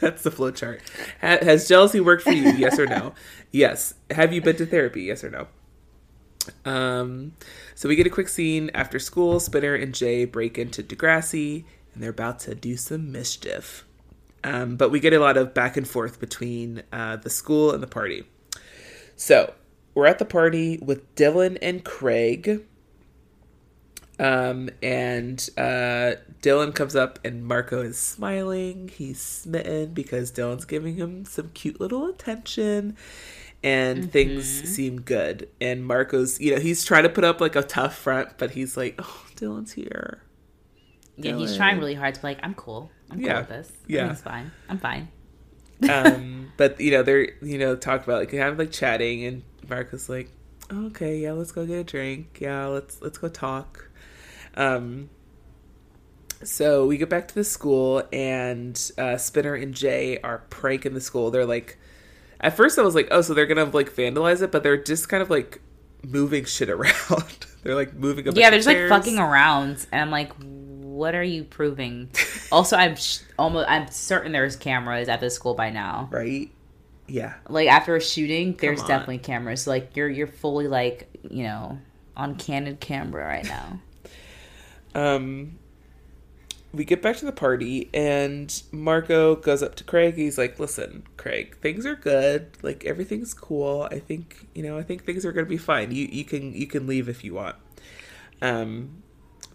That's 0.00 0.22
the 0.22 0.30
flow 0.30 0.50
chart. 0.50 0.82
Ha- 1.20 1.38
has 1.42 1.66
jealousy 1.68 2.00
worked 2.00 2.22
for 2.22 2.32
you? 2.32 2.52
Yes 2.52 2.78
or 2.78 2.86
no? 2.86 3.14
Yes. 3.52 3.94
Have 4.10 4.32
you 4.32 4.40
been 4.40 4.56
to 4.56 4.66
therapy? 4.66 5.02
Yes 5.02 5.22
or 5.22 5.30
no? 5.30 5.46
Um, 6.68 7.34
so 7.76 7.88
we 7.88 7.94
get 7.94 8.04
a 8.06 8.10
quick 8.10 8.28
scene 8.28 8.68
after 8.74 8.98
school. 8.98 9.38
Spinner 9.38 9.76
and 9.76 9.94
Jay 9.94 10.24
break 10.24 10.58
into 10.58 10.82
Degrassi, 10.82 11.64
and 11.94 12.02
they're 12.02 12.10
about 12.10 12.40
to 12.40 12.56
do 12.56 12.76
some 12.76 13.12
mischief. 13.12 13.84
Um, 14.44 14.76
but 14.76 14.90
we 14.90 15.00
get 15.00 15.12
a 15.12 15.18
lot 15.18 15.36
of 15.36 15.54
back 15.54 15.76
and 15.76 15.88
forth 15.88 16.20
between 16.20 16.82
uh, 16.92 17.16
the 17.16 17.30
school 17.30 17.72
and 17.72 17.82
the 17.82 17.86
party. 17.86 18.24
So 19.16 19.54
we're 19.94 20.06
at 20.06 20.18
the 20.18 20.24
party 20.24 20.78
with 20.78 21.14
Dylan 21.16 21.58
and 21.62 21.82
Craig. 21.84 22.64
Um, 24.20 24.70
and 24.82 25.48
uh, 25.56 26.20
Dylan 26.40 26.72
comes 26.72 26.94
up, 26.94 27.18
and 27.24 27.44
Marco 27.44 27.82
is 27.82 27.98
smiling. 27.98 28.88
He's 28.94 29.20
smitten 29.20 29.92
because 29.92 30.30
Dylan's 30.30 30.66
giving 30.66 30.96
him 30.96 31.24
some 31.24 31.50
cute 31.50 31.80
little 31.80 32.06
attention 32.06 32.96
and 33.64 34.12
things 34.12 34.46
seem 34.46 35.00
good. 35.00 35.48
And 35.58 35.86
Marco's, 35.86 36.38
you 36.38 36.54
know, 36.54 36.60
he's 36.60 36.84
trying 36.84 37.04
to 37.04 37.08
put 37.08 37.24
up 37.24 37.40
like 37.40 37.56
a 37.56 37.62
tough 37.62 37.96
front, 37.96 38.36
but 38.36 38.50
he's 38.50 38.76
like, 38.76 38.94
"Oh, 38.98 39.24
Dylan's 39.36 39.72
here." 39.72 40.23
Yeah, 41.16 41.36
he's 41.36 41.56
trying 41.56 41.78
really 41.78 41.94
hard 41.94 42.14
to 42.14 42.20
be 42.20 42.26
like, 42.28 42.38
I'm 42.42 42.54
cool. 42.54 42.90
I'm 43.10 43.18
cool 43.18 43.26
Yeah. 43.28 43.38
with 43.40 43.48
this. 43.48 43.72
Yeah. 43.86 44.10
It's 44.10 44.20
fine. 44.20 44.50
I'm 44.68 44.78
fine. 44.78 45.08
Um, 45.88 46.52
but 46.56 46.80
you 46.80 46.90
know, 46.90 47.02
they're 47.02 47.32
you 47.42 47.58
know 47.58 47.76
talk 47.76 48.04
about 48.04 48.20
like 48.20 48.30
kind 48.30 48.42
of 48.44 48.58
like 48.58 48.70
chatting, 48.72 49.24
and 49.24 49.42
Marco's 49.68 50.08
like, 50.08 50.30
"Okay, 50.72 51.18
yeah, 51.18 51.32
let's 51.32 51.52
go 51.52 51.66
get 51.66 51.78
a 51.78 51.84
drink. 51.84 52.38
Yeah, 52.40 52.66
let's 52.66 53.00
let's 53.02 53.18
go 53.18 53.28
talk." 53.28 53.90
Um. 54.56 55.10
So 56.42 56.86
we 56.86 56.98
get 56.98 57.08
back 57.08 57.28
to 57.28 57.34
the 57.34 57.44
school, 57.44 58.02
and 58.12 58.78
uh, 58.98 59.16
Spinner 59.16 59.54
and 59.54 59.74
Jay 59.74 60.18
are 60.22 60.38
pranking 60.50 60.92
the 60.94 61.00
school. 61.00 61.30
They're 61.30 61.46
like, 61.46 61.78
at 62.40 62.54
first 62.56 62.78
I 62.78 62.82
was 62.82 62.94
like, 62.94 63.08
oh, 63.10 63.22
so 63.22 63.32
they're 63.34 63.46
gonna 63.46 63.64
like 63.64 63.90
vandalize 63.94 64.42
it, 64.42 64.52
but 64.52 64.62
they're 64.62 64.76
just 64.82 65.08
kind 65.08 65.22
of 65.22 65.30
like 65.30 65.60
moving 66.06 66.44
shit 66.44 66.68
around. 66.70 67.46
they're 67.62 67.74
like 67.74 67.94
moving. 67.94 68.28
A 68.28 68.32
Yeah, 68.32 68.50
they're 68.50 68.58
just 68.58 68.68
of 68.68 68.74
like 68.74 68.88
fucking 68.88 69.18
around, 69.18 69.86
and 69.90 70.02
I'm 70.02 70.10
like, 70.10 70.32
what 70.94 71.14
are 71.14 71.22
you 71.22 71.44
proving? 71.44 72.10
also, 72.52 72.76
I'm 72.76 72.96
sh- 72.96 73.20
almost, 73.38 73.68
I'm 73.68 73.88
certain 73.88 74.32
there's 74.32 74.56
cameras 74.56 75.08
at 75.08 75.20
the 75.20 75.30
school 75.30 75.54
by 75.54 75.70
now. 75.70 76.10
right. 76.10 76.50
Yeah, 77.06 77.34
Like 77.48 77.68
after 77.68 77.96
a 77.96 78.00
shooting, 78.00 78.56
there's 78.60 78.82
definitely 78.82 79.18
cameras. 79.18 79.62
So, 79.62 79.70
like 79.70 79.96
you're 79.96 80.08
you're 80.08 80.26
fully 80.26 80.68
like 80.68 81.08
you 81.30 81.44
know 81.44 81.78
on 82.16 82.36
candid 82.36 82.80
camera 82.80 83.24
right 83.26 83.46
now. 83.46 83.80
um 84.94 85.58
we 86.72 86.84
get 86.84 87.00
back 87.02 87.16
to 87.16 87.24
the 87.24 87.32
party 87.32 87.88
and 87.94 88.62
Marco 88.72 89.36
goes 89.36 89.62
up 89.62 89.76
to 89.76 89.84
Craig. 89.84 90.14
He's 90.16 90.36
like, 90.38 90.58
"Listen, 90.58 91.04
Craig, 91.16 91.56
things 91.60 91.86
are 91.86 91.94
good. 91.94 92.48
Like 92.62 92.84
everything's 92.84 93.32
cool. 93.32 93.88
I 93.92 94.00
think, 94.00 94.48
you 94.54 94.62
know, 94.64 94.76
I 94.76 94.82
think 94.82 95.04
things 95.04 95.24
are 95.24 95.32
going 95.32 95.46
to 95.46 95.50
be 95.50 95.56
fine. 95.56 95.92
You 95.92 96.06
you 96.10 96.24
can 96.24 96.52
you 96.54 96.66
can 96.66 96.86
leave 96.86 97.08
if 97.08 97.22
you 97.24 97.34
want." 97.34 97.56
Um 98.42 99.03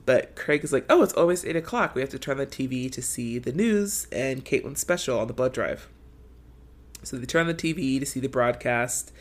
but 0.09 0.35
Craig 0.35 0.63
is 0.63 0.73
like, 0.73 0.87
"Oh, 0.89 1.03
it's 1.03 1.13
almost 1.13 1.45
8 1.45 1.55
o'clock. 1.55 1.93
We 1.93 2.01
have 2.01 2.09
to 2.09 2.17
turn 2.17 2.37
the 2.37 2.47
TV 2.47 2.91
to 2.93 2.99
see 2.99 3.37
the 3.37 3.51
news 3.51 4.07
and 4.11 4.43
Caitlin's 4.43 4.79
special 4.79 5.19
on 5.19 5.27
the 5.27 5.33
blood 5.33 5.53
drive." 5.53 5.87
So 7.03 7.15
they 7.15 7.27
turn 7.27 7.41
on 7.41 7.47
the 7.47 7.53
TV 7.53 7.99
to 7.99 8.07
see 8.07 8.19
the 8.19 8.27
broadcast, 8.27 9.11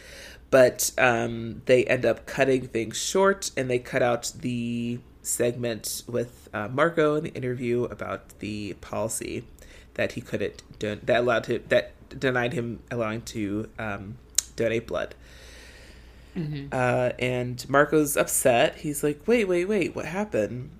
but 0.48 0.92
um, 0.96 1.60
they 1.66 1.84
end 1.84 2.06
up 2.06 2.24
cutting 2.24 2.68
things 2.68 2.96
short 2.96 3.50
and 3.54 3.68
they 3.68 3.78
cut 3.78 4.00
out 4.00 4.32
the 4.40 5.00
segment 5.20 6.04
with 6.08 6.48
uh, 6.54 6.68
Marco 6.68 7.16
in 7.16 7.24
the 7.24 7.34
interview 7.34 7.84
about 7.84 8.38
the 8.38 8.72
policy 8.80 9.44
that 9.92 10.12
he 10.12 10.22
couldn't 10.22 10.62
don- 10.78 11.00
that 11.02 11.20
allowed 11.20 11.44
him 11.44 11.64
that 11.68 11.92
denied 12.18 12.54
him 12.54 12.80
allowing 12.90 13.20
to 13.36 13.68
um, 13.78 14.16
donate 14.56 14.86
blood. 14.86 15.14
Uh, 16.72 17.12
and 17.18 17.68
Marco's 17.68 18.16
upset. 18.16 18.76
He's 18.76 19.02
like, 19.02 19.26
"Wait, 19.26 19.46
wait, 19.46 19.66
wait! 19.66 19.96
What 19.96 20.04
happened?" 20.04 20.70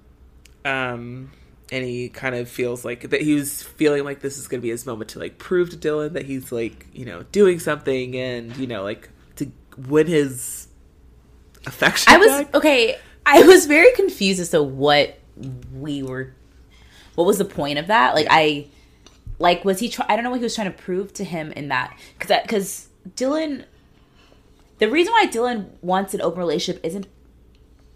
Um, 0.65 1.33
and 1.71 1.85
he 1.85 2.09
kind 2.09 2.35
of 2.35 2.49
feels 2.49 2.85
like 2.85 3.11
that 3.11 3.21
he 3.21 3.35
was 3.35 3.63
feeling 3.63 4.05
like 4.05 4.21
this 4.21 4.39
is 4.39 4.49
going 4.49 4.61
to 4.61 4.63
be 4.63 4.71
his 4.71 4.87
moment 4.87 5.11
to 5.11 5.19
like 5.19 5.39
prove 5.39 5.71
to 5.71 5.77
Dylan 5.77 6.13
that 6.15 6.27
he's 6.27 6.51
like 6.53 6.87
you 6.93 7.05
know 7.05 7.25
doing 7.33 7.59
something 7.59 8.17
and 8.17 8.57
you 8.57 8.67
know 8.67 8.83
like 8.83 9.09
to 9.37 9.51
win 9.77 10.07
his 10.07 10.69
affection. 11.67 12.13
I 12.13 12.17
was 12.19 12.29
back. 12.29 12.55
okay. 12.55 12.99
I 13.27 13.43
was 13.43 13.67
very 13.67 13.93
confused 13.93 14.41
as 14.41 14.51
to 14.51 14.63
what 14.63 15.19
we 15.75 16.03
were. 16.03 16.35
What 17.15 17.27
was 17.27 17.39
the 17.39 17.45
point 17.45 17.79
of 17.79 17.89
that? 17.89 18.15
Like 18.15 18.27
I, 18.31 18.67
like 19.39 19.65
was 19.65 19.79
he? 19.81 19.89
Try, 19.89 20.07
I 20.09 20.15
don't 20.17 20.25
know 20.25 20.31
what 20.31 20.39
he 20.39 20.45
was 20.45 20.55
trying 20.55 20.73
to 20.73 20.79
prove 20.79 21.13
to 21.15 21.25
him 21.25 21.53
in 21.53 21.69
that 21.69 21.97
because 22.15 22.29
that, 22.29 22.43
because 22.45 22.89
Dylan. 23.17 23.65
The 24.79 24.89
reason 24.91 25.13
why 25.13 25.27
Dylan 25.27 25.71
wants 25.83 26.15
an 26.15 26.21
open 26.21 26.39
relationship 26.39 26.85
isn't. 26.85 27.07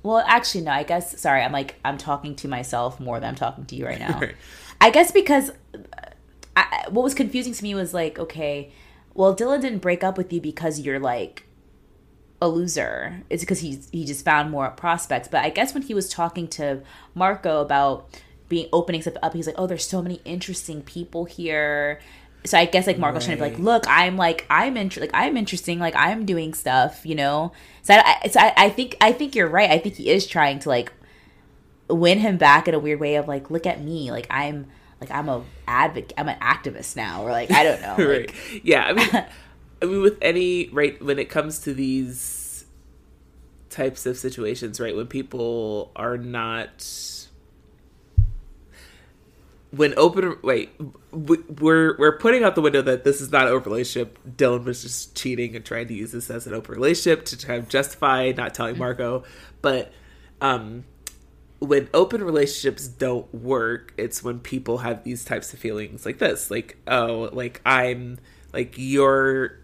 Well, 0.03 0.23
actually, 0.27 0.65
no. 0.65 0.73
I 0.73 0.83
guess 0.83 1.21
sorry. 1.21 1.43
I'm 1.43 1.53
like 1.53 1.77
I'm 1.85 1.99
talking 1.99 2.35
to 2.37 2.49
myself 2.49 2.99
more 2.99 3.21
than 3.21 3.31
I'm 3.31 3.35
talking 3.35 3.65
to 3.67 3.77
you 3.77 3.87
right 3.87 3.99
now. 3.99 4.19
Right. 4.21 4.35
I 4.81 4.91
guess 4.91 5.13
because 5.13 5.51
uh, 5.51 6.11
I, 6.57 6.87
what 6.91 7.03
was 7.03 7.15
confusing 7.15 7.53
to 7.53 7.63
me 7.63 7.75
was 7.75 7.95
like, 7.95 8.19
okay, 8.19 8.73
well, 9.15 9.35
Dylan 9.35 9.61
didn't 9.61 9.79
break 9.79 10.03
up 10.03 10.19
with 10.19 10.33
you 10.33 10.41
because 10.41 10.81
you're 10.81 10.99
like 10.99 11.45
a 12.41 12.49
loser. 12.49 13.23
It's 13.31 13.43
because 13.43 13.61
he's 13.61 13.89
he 13.91 14.05
just 14.05 14.25
found 14.25 14.51
more 14.51 14.71
prospects. 14.71 15.29
But 15.29 15.45
I 15.45 15.51
guess 15.51 15.73
when 15.73 15.85
he 15.85 15.95
was 15.95 16.09
talking 16.09 16.49
to 16.49 16.83
Marco 17.15 17.61
about 17.61 18.21
being 18.49 18.69
opening 18.73 19.01
stuff 19.01 19.15
up, 19.23 19.33
he's 19.33 19.47
like, 19.47 19.55
oh, 19.57 19.67
there's 19.67 19.87
so 19.87 20.03
many 20.03 20.21
interesting 20.25 20.83
people 20.83 21.25
here. 21.25 22.01
So 22.45 22.59
I 22.59 22.65
guess 22.65 22.87
like 22.89 22.99
Marco's 22.99 23.25
trying 23.25 23.37
to 23.39 23.45
be 23.45 23.51
like, 23.51 23.59
look, 23.59 23.85
I'm 23.87 24.17
like 24.17 24.47
I'm 24.51 24.77
inter- 24.77 25.01
like 25.01 25.13
I'm 25.15 25.37
interesting, 25.37 25.79
like 25.79 25.95
I'm 25.97 26.27
doing 26.27 26.55
stuff, 26.55 27.07
you 27.07 27.15
know. 27.15 27.53
So 27.83 27.95
I, 27.95 28.17
I- 28.25 28.29
so 28.29 28.41
I, 28.41 28.53
I 28.57 28.69
think 28.71 28.97
I 29.01 29.13
think 29.13 29.35
you're 29.37 29.49
right. 29.49 29.71
I 29.71 29.79
think 29.79 29.95
he 29.97 30.11
is 30.11 30.27
trying 30.27 30.59
to 30.61 30.69
like 30.69 30.93
win 31.89 32.19
him 32.19 32.39
back 32.39 32.67
in 32.69 32.75
a 32.75 32.79
weird 32.79 33.01
way 33.01 33.17
of 33.17 33.29
like, 33.29 33.51
look 33.51 33.67
at 33.67 33.83
me, 33.83 34.11
like 34.11 34.27
I'm 34.31 34.67
like 35.01 35.11
I'm 35.11 35.29
a 35.29 35.45
advocate, 35.69 36.13
I'm 36.17 36.29
an 36.29 36.39
activist 36.41 36.97
now, 36.97 37.23
or 37.25 37.31
like 37.31 37.51
I 37.53 37.63
don't 37.65 37.81
know, 37.83 37.95
like, 37.99 38.09
right. 38.09 38.33
Yeah, 38.65 38.85
I 38.87 38.93
mean, 38.93 39.09
I 39.83 39.85
mean, 39.87 40.03
with 40.03 40.19
any 40.23 40.69
right 40.71 41.01
when 41.03 41.19
it 41.19 41.29
comes 41.29 41.59
to 41.61 41.75
these 41.75 42.65
types 43.71 44.05
of 44.07 44.17
situations, 44.17 44.81
right, 44.81 44.95
when 44.97 45.07
people 45.07 45.91
are 45.97 46.17
not 46.19 47.22
when 49.73 49.95
open 49.97 50.37
wait 50.43 50.71
we're 51.11 51.97
we're 51.99 52.19
putting 52.19 52.45
out 52.45 52.55
the 52.55 52.61
window 52.61 52.83
that 52.83 53.05
this 53.05 53.21
is 53.21 53.33
not 53.33 53.47
an 53.47 53.53
open 53.53 53.73
relationship. 53.73 54.19
Dylan 54.37 54.65
was 54.65 54.83
just 54.83 55.17
cheating 55.17 55.57
and 55.57 55.65
trying 55.65 55.89
to 55.89 55.95
use 55.95 56.13
this 56.13 56.31
as 56.31 56.47
an 56.47 56.55
open 56.55 56.75
relationship 56.75 57.25
to 57.27 57.37
kind 57.47 57.59
of 57.63 57.69
justify 57.69 58.33
not 58.37 58.55
telling 58.55 58.79
marco. 58.79 59.25
But 59.61 59.93
um 60.41 60.85
when 61.59 61.89
open 61.95 62.25
relationships 62.25 62.89
don't 62.89 63.33
work 63.33 63.95
it's 63.97 64.23
when 64.23 64.41
people 64.41 64.79
have 64.79 65.05
these 65.05 65.25
types 65.25 65.53
of 65.53 65.61
feelings 65.61 66.05
like 66.05 66.19
this 66.19 66.51
like 66.51 66.77
oh 66.89 67.31
like 67.33 67.61
i'm 67.65 68.19
like 68.53 68.75
you're 68.77 69.63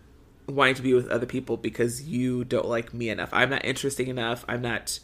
wanting 0.49 0.75
to 0.75 0.83
be 0.83 0.95
with 0.95 1.09
other 1.09 1.27
people 1.27 1.57
because 1.57 2.03
you 2.03 2.45
don't 2.45 2.67
like 2.67 2.95
me 2.95 3.11
enough. 3.11 3.31
I'm 3.33 3.51
not 3.51 3.65
interesting 3.65 4.09
enough. 4.09 4.45
I'm 4.49 4.62
not 4.62 4.99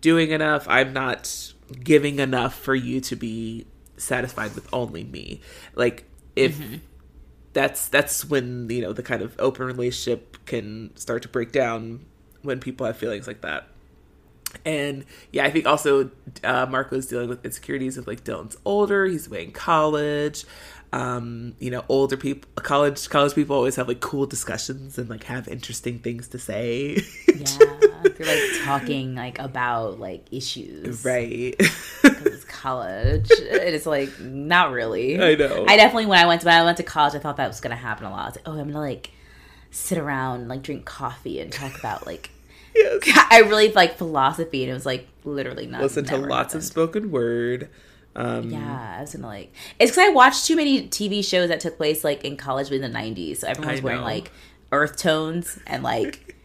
doing 0.00 0.30
enough. 0.30 0.66
I'm 0.68 0.92
not 0.92 1.52
giving 1.82 2.18
enough 2.18 2.54
for 2.54 2.74
you 2.74 3.00
to 3.02 3.16
be 3.16 3.66
satisfied 4.00 4.54
with 4.54 4.66
only 4.72 5.04
me 5.04 5.40
like 5.74 6.04
if 6.36 6.58
that's 7.52 7.88
that's 7.88 8.24
when 8.24 8.68
you 8.70 8.80
know 8.80 8.92
the 8.92 9.02
kind 9.02 9.22
of 9.22 9.34
open 9.38 9.66
relationship 9.66 10.36
can 10.46 10.94
start 10.96 11.22
to 11.22 11.28
break 11.28 11.52
down 11.52 12.04
when 12.42 12.60
people 12.60 12.86
have 12.86 12.96
feelings 12.96 13.26
like 13.26 13.40
that 13.42 13.68
and 14.64 15.04
yeah, 15.32 15.44
I 15.44 15.50
think 15.50 15.66
also 15.66 16.10
uh, 16.42 16.66
Marco's 16.66 17.06
dealing 17.06 17.28
with 17.28 17.44
insecurities 17.44 17.96
of 17.96 18.06
like 18.06 18.24
Dylan's 18.24 18.56
older, 18.64 19.06
he's 19.06 19.26
away 19.26 19.44
in 19.44 19.52
college. 19.52 20.44
Um, 20.92 21.54
you 21.60 21.70
know, 21.70 21.84
older 21.88 22.16
people, 22.16 22.50
college 22.56 23.08
college 23.08 23.34
people 23.34 23.54
always 23.54 23.76
have 23.76 23.86
like 23.86 24.00
cool 24.00 24.26
discussions 24.26 24.98
and 24.98 25.08
like 25.08 25.24
have 25.24 25.46
interesting 25.46 26.00
things 26.00 26.28
to 26.28 26.38
say. 26.38 27.00
yeah, 27.28 27.58
they're 28.02 28.26
like 28.26 28.64
talking 28.64 29.14
like 29.14 29.38
about 29.38 30.00
like 30.00 30.26
issues, 30.32 31.04
right. 31.04 31.54
College. 32.60 33.26
it's 33.30 33.86
like 33.86 34.18
not 34.20 34.72
really. 34.72 35.20
I 35.22 35.34
know. 35.34 35.64
I 35.66 35.76
definitely 35.76 36.06
when 36.06 36.18
I 36.18 36.26
went 36.26 36.42
to 36.42 36.46
when 36.46 36.56
I 36.60 36.64
went 36.64 36.76
to 36.78 36.82
college, 36.82 37.14
I 37.14 37.18
thought 37.18 37.36
that 37.36 37.48
was 37.48 37.60
gonna 37.60 37.76
happen 37.76 38.06
a 38.06 38.10
lot. 38.10 38.22
I 38.22 38.26
was 38.26 38.36
like, 38.36 38.48
oh, 38.48 38.52
I'm 38.52 38.68
gonna 38.68 38.80
like 38.80 39.10
sit 39.70 39.98
around, 39.98 40.48
like 40.48 40.62
drink 40.62 40.84
coffee, 40.84 41.40
and 41.40 41.52
talk 41.52 41.78
about 41.78 42.06
like. 42.06 42.30
Yes. 42.72 43.02
I 43.32 43.40
really 43.40 43.72
like 43.72 43.98
philosophy, 43.98 44.62
and 44.62 44.70
it 44.70 44.74
was 44.74 44.86
like 44.86 45.08
literally 45.24 45.66
not. 45.66 45.80
Listen 45.80 46.04
to 46.04 46.16
lots 46.16 46.54
of 46.54 46.62
spoken 46.62 47.10
word. 47.10 47.68
Um, 48.14 48.48
Yeah, 48.48 48.96
I 48.98 49.00
was 49.00 49.12
gonna 49.12 49.26
like. 49.26 49.52
It's 49.80 49.90
because 49.90 50.08
I 50.08 50.10
watched 50.10 50.46
too 50.46 50.54
many 50.54 50.86
TV 50.86 51.24
shows 51.24 51.48
that 51.48 51.58
took 51.58 51.76
place 51.76 52.04
like 52.04 52.24
in 52.24 52.36
college 52.36 52.70
in 52.70 52.80
the 52.80 52.88
'90s, 52.88 53.38
so 53.38 53.48
everyone 53.48 53.72
was 53.72 53.82
wearing 53.82 54.02
like 54.02 54.30
earth 54.70 54.96
tones 54.96 55.58
and 55.66 55.82
like, 55.82 56.36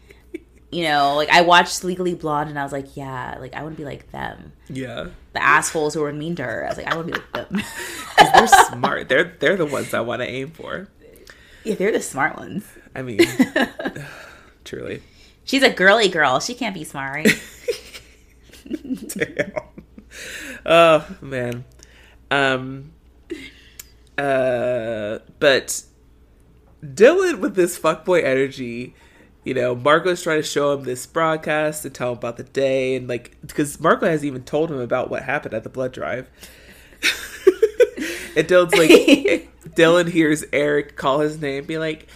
you 0.76 0.82
know, 0.82 1.14
like 1.14 1.30
I 1.30 1.40
watched 1.40 1.84
Legally 1.84 2.14
Blonde, 2.14 2.50
and 2.50 2.58
I 2.58 2.62
was 2.62 2.70
like, 2.70 2.98
yeah, 2.98 3.38
like 3.40 3.54
I 3.54 3.62
want 3.62 3.76
to 3.76 3.80
be 3.80 3.86
like 3.86 4.10
them. 4.12 4.52
Yeah. 4.68 5.06
The 5.32 5.42
assholes 5.42 5.94
who 5.94 6.02
were 6.02 6.12
mean 6.12 6.36
to 6.36 6.42
her, 6.42 6.66
I 6.66 6.68
was 6.68 6.76
like, 6.76 6.86
I 6.86 6.94
want 6.94 7.08
to 7.08 7.14
be 7.14 7.18
like 7.18 7.48
them. 7.48 7.62
they're 8.34 8.46
smart. 8.46 9.08
They're 9.08 9.34
they're 9.40 9.56
the 9.56 9.64
ones 9.64 9.94
I 9.94 10.00
want 10.00 10.20
to 10.20 10.28
aim 10.28 10.50
for. 10.50 10.88
yeah, 11.64 11.76
they're 11.76 11.92
the 11.92 12.02
smart 12.02 12.36
ones. 12.36 12.68
I 12.94 13.00
mean, 13.00 13.20
truly. 14.64 15.02
She's 15.44 15.62
a 15.62 15.70
girly 15.70 16.10
girl. 16.10 16.40
She 16.40 16.52
can't 16.52 16.74
be 16.74 16.84
smart. 16.84 17.26
Damn. 18.68 19.52
Oh 20.66 21.16
man. 21.22 21.64
Um. 22.30 22.92
Uh. 24.18 25.20
But 25.38 25.84
Dylan 26.84 27.38
with 27.38 27.54
this 27.54 27.78
fuckboy 27.78 28.22
energy. 28.22 28.94
You 29.46 29.54
know, 29.54 29.76
Marco's 29.76 30.24
trying 30.24 30.42
to 30.42 30.42
show 30.42 30.72
him 30.72 30.82
this 30.82 31.06
broadcast 31.06 31.84
and 31.84 31.94
tell 31.94 32.10
him 32.10 32.18
about 32.18 32.36
the 32.36 32.42
day, 32.42 32.96
and 32.96 33.06
like, 33.06 33.36
because 33.46 33.78
Marco 33.78 34.04
hasn't 34.04 34.26
even 34.26 34.42
told 34.42 34.72
him 34.72 34.80
about 34.80 35.08
what 35.08 35.22
happened 35.22 35.54
at 35.54 35.62
the 35.62 35.68
blood 35.68 35.92
drive. 35.92 36.26
and 38.36 38.48
Dylan's 38.48 38.74
like, 38.74 39.48
Dylan 39.76 40.10
hears 40.10 40.44
Eric 40.52 40.96
call 40.96 41.20
his 41.20 41.40
name, 41.40 41.64
be 41.64 41.78
like, 41.78 42.08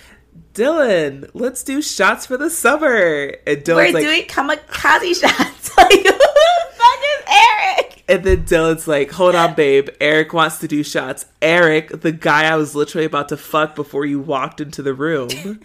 Dylan, 0.55 1.31
let's 1.33 1.63
do 1.63 1.81
shots 1.81 2.27
for 2.27 2.37
the 2.37 2.51
summer. 2.51 3.37
And 3.47 3.59
Dylan's 3.59 3.69
like, 3.69 3.77
We're 3.77 3.93
like, 3.93 4.03
doing 4.03 4.59
kamikaze 4.59 5.21
shots. 5.21 5.77
like, 5.77 5.93
who 5.93 6.03
the 6.03 6.69
fuck 6.73 6.99
is 6.99 7.25
Eric? 7.29 8.05
And 8.09 8.25
then 8.25 8.45
Dylan's 8.45 8.89
like, 8.89 9.13
hold 9.13 9.37
on, 9.37 9.55
babe. 9.55 9.89
Eric 10.01 10.33
wants 10.33 10.59
to 10.59 10.67
do 10.67 10.83
shots. 10.83 11.27
Eric, 11.41 12.01
the 12.01 12.11
guy 12.11 12.53
I 12.53 12.57
was 12.57 12.75
literally 12.75 13.07
about 13.07 13.29
to 13.29 13.37
fuck 13.37 13.77
before 13.77 14.05
you 14.05 14.19
walked 14.19 14.61
into 14.61 14.83
the 14.83 14.95
room. 14.95 15.29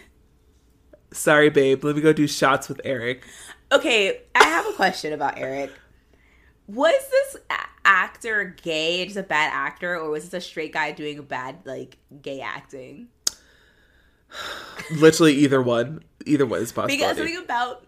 Sorry, 1.16 1.50
babe. 1.50 1.84
Let 1.84 1.96
me 1.96 2.02
go 2.02 2.14
do 2.14 2.28
shots 2.28 2.68
with 2.68 2.82
Eric. 2.84 3.24
Okay, 3.72 4.22
I 4.36 4.44
have 4.44 4.68
a 4.68 4.74
question 4.74 5.14
about 5.14 5.38
Eric. 5.38 5.72
Was 6.68 6.94
this 7.10 7.38
actor 7.86 8.56
gay, 8.62 9.06
just 9.06 9.18
a 9.18 9.24
bad 9.24 9.52
actor, 9.54 9.96
or 9.98 10.10
was 10.10 10.30
this 10.30 10.44
a 10.44 10.48
straight 10.48 10.74
guy 10.74 10.92
doing 10.92 11.18
a 11.20 11.24
bad 11.24 11.60
like 11.66 11.98
gay 12.22 12.42
acting? 12.42 13.08
Literally 14.92 15.34
either 15.36 15.62
one. 15.62 16.04
Either 16.26 16.46
one 16.46 16.62
is 16.62 16.72
Because 16.72 16.90
possible. 16.90 17.16
something 17.16 17.38
about 17.38 17.86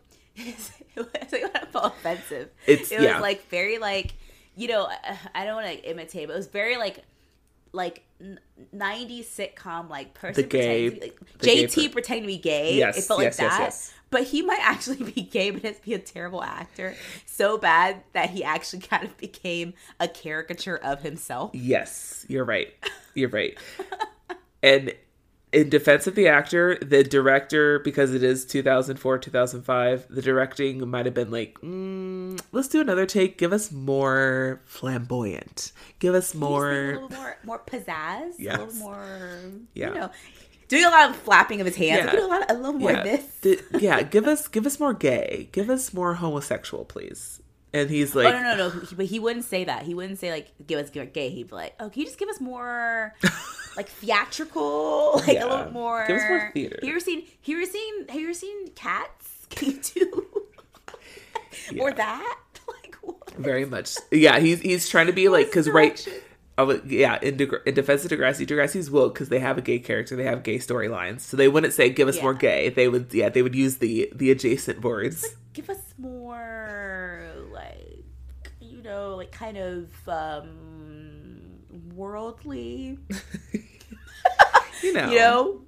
something 0.57 1.43
about 1.43 1.63
it 1.63 1.71
felt 1.71 1.85
offensive. 1.97 2.49
It's- 2.65 2.91
it 2.91 2.97
was 2.97 3.05
yeah. 3.05 3.19
like 3.19 3.47
very 3.49 3.77
like 3.77 4.13
you 4.55 4.67
know 4.67 4.87
I- 5.35 5.45
don't 5.45 5.55
want 5.55 5.67
to 5.67 5.89
imitate, 5.89 6.27
but 6.27 6.33
it 6.33 6.37
was 6.37 6.47
very 6.47 6.77
like 6.77 7.03
like 7.73 8.03
90s 8.75 9.25
sitcom 9.25 9.89
like 9.89 10.13
person 10.13 10.43
The 10.43 10.47
gay- 10.47 10.89
pretending 10.89 11.09
like, 11.09 11.19
the 11.39 11.45
gay 11.45 11.65
JT 11.67 11.87
per- 11.87 11.93
pretending 11.93 12.23
to 12.23 12.27
be 12.27 12.37
gay. 12.37 12.75
Yes, 12.77 12.97
it 12.97 13.03
felt 13.03 13.21
yes, 13.21 13.37
like 13.39 13.45
yes, 13.45 13.57
that. 13.57 13.63
yes. 13.63 13.93
But 14.09 14.23
he 14.23 14.41
might 14.41 14.59
actually 14.63 15.11
be 15.11 15.21
gay, 15.21 15.51
but 15.51 15.63
it's 15.65 15.79
be 15.79 15.93
a 15.93 15.99
terrible 15.99 16.43
actor. 16.43 16.95
So 17.25 17.57
bad 17.57 18.03
that 18.13 18.29
he 18.31 18.43
actually 18.43 18.79
kind 18.83 19.03
of 19.03 19.15
became 19.17 19.73
a 19.99 20.07
caricature 20.07 20.77
of 20.77 21.01
himself. 21.01 21.51
yes, 21.53 22.25
you're 22.27 22.45
right. 22.45 22.73
You're 23.13 23.29
right. 23.29 23.57
and 24.63 24.93
in 25.53 25.69
defense 25.69 26.07
of 26.07 26.15
the 26.15 26.27
actor, 26.27 26.77
the 26.81 27.03
director, 27.03 27.79
because 27.79 28.13
it 28.13 28.21
is 28.21 28.45
2004, 28.45 29.17
2005, 29.19 30.07
the 30.09 30.21
directing 30.21 30.87
might 30.89 31.05
have 31.05 31.13
been 31.15 31.31
like, 31.31 31.53
mm, 31.61 32.39
let's 32.51 32.67
do 32.67 32.81
another 32.81 33.05
take. 33.05 33.37
Give 33.37 33.53
us 33.53 33.71
more 33.71 34.61
flamboyant. 34.65 35.71
Give 35.99 36.13
us 36.15 36.35
more. 36.35 36.71
a 36.71 36.93
little 36.93 37.09
more 37.09 37.37
more 37.43 37.59
pizzazz. 37.65 38.39
A 38.39 38.57
little 38.57 38.73
more 38.75 39.39
Yeah. 39.73 39.87
you 39.89 39.93
know. 39.95 40.11
Doing 40.67 40.83
a 40.83 40.89
lot 40.89 41.09
of 41.11 41.15
flapping 41.15 41.61
of 41.61 41.65
his 41.65 41.77
hands. 41.77 42.05
Yeah. 42.05 42.11
Doing 42.11 42.23
a 42.25 42.27
lot 42.27 42.51
a 42.51 42.53
little 42.53 42.73
more 42.73 42.91
yeah, 42.91 43.03
this. 43.03 43.39
th- 43.41 43.63
yeah, 43.79 44.01
give 44.01 44.27
us 44.27 44.49
give 44.49 44.65
us 44.65 44.79
more 44.81 44.93
gay. 44.93 45.47
Give 45.53 45.69
us 45.69 45.93
more 45.93 46.15
homosexual, 46.15 46.83
please. 46.83 47.41
And 47.73 47.89
he's 47.89 48.15
like, 48.15 48.33
oh 48.33 48.41
no 48.41 48.55
no 48.55 48.69
no! 48.69 48.81
But 48.95 49.07
he 49.07 49.19
wouldn't 49.19 49.45
say 49.45 49.65
that. 49.65 49.83
He 49.83 49.93
wouldn't 49.93 50.19
say 50.19 50.31
like 50.31 50.51
give 50.65 50.79
us 50.79 50.89
gay. 50.89 51.29
He'd 51.29 51.49
be 51.49 51.55
like, 51.55 51.75
oh, 51.79 51.89
can 51.89 51.99
you 52.01 52.05
just 52.05 52.17
give 52.17 52.29
us 52.29 52.39
more 52.39 53.13
like 53.77 53.89
theatrical, 53.89 55.13
like 55.27 55.27
Yeah. 55.35 55.45
a 55.45 55.47
little 55.49 55.71
more. 55.73 56.05
Give 56.07 56.15
us 56.17 56.23
more 56.29 56.51
theater. 56.53 56.75
Have 56.79 56.83
you 56.85 56.91
ever 56.91 56.99
seen? 57.01 57.21
Have 57.21 57.29
you 57.45 57.57
ever 57.57 57.65
seen? 57.65 58.07
Have 58.07 58.15
you 58.19 58.23
ever 58.27 58.33
seen 58.33 58.69
Cats? 58.71 59.47
Can 59.49 59.71
you 59.71 59.79
do 59.81 60.27
or 61.81 61.89
Yeah. 61.89 61.95
that? 61.95 62.37
Like 62.67 62.95
what? 63.01 63.31
very 63.31 63.65
much. 63.65 63.95
Yeah, 64.11 64.39
he's 64.39 64.61
he's 64.61 64.87
trying 64.89 65.07
to 65.07 65.13
be 65.13 65.27
like 65.29 65.47
because 65.47 65.69
right. 65.69 66.07
Oh, 66.59 66.81
yeah, 66.87 67.19
in, 67.21 67.37
Deg- 67.37 67.61
in 67.67 67.75
defense 67.75 68.03
of 68.03 68.09
Degrassi, 68.09 68.47
Degrassi's 68.47 68.89
woke 68.89 69.13
because 69.13 69.29
they 69.29 69.37
have 69.37 69.59
a 69.59 69.61
gay 69.61 69.77
character, 69.77 70.15
they 70.15 70.23
have 70.23 70.41
gay 70.41 70.57
storylines, 70.57 71.19
so 71.19 71.37
they 71.37 71.47
wouldn't 71.47 71.71
say 71.73 71.87
"give 71.91 72.07
us 72.07 72.19
more 72.19 72.33
gay." 72.33 72.69
They 72.69 72.87
would, 72.87 73.13
yeah, 73.13 73.29
they 73.29 73.43
would 73.43 73.53
use 73.53 73.77
the 73.77 74.11
the 74.15 74.31
adjacent 74.31 74.81
words. 74.81 75.35
Give 75.53 75.69
us 75.69 75.77
more 75.99 77.21
like 77.51 78.03
you 78.59 78.81
know 78.81 79.05
like 79.17 79.31
kind 79.31 79.57
of 79.57 79.89
um 80.07 81.39
worldly. 81.95 82.97
You 84.83 84.93
know, 84.93 85.09
You 85.09 85.17
know. 85.19 85.61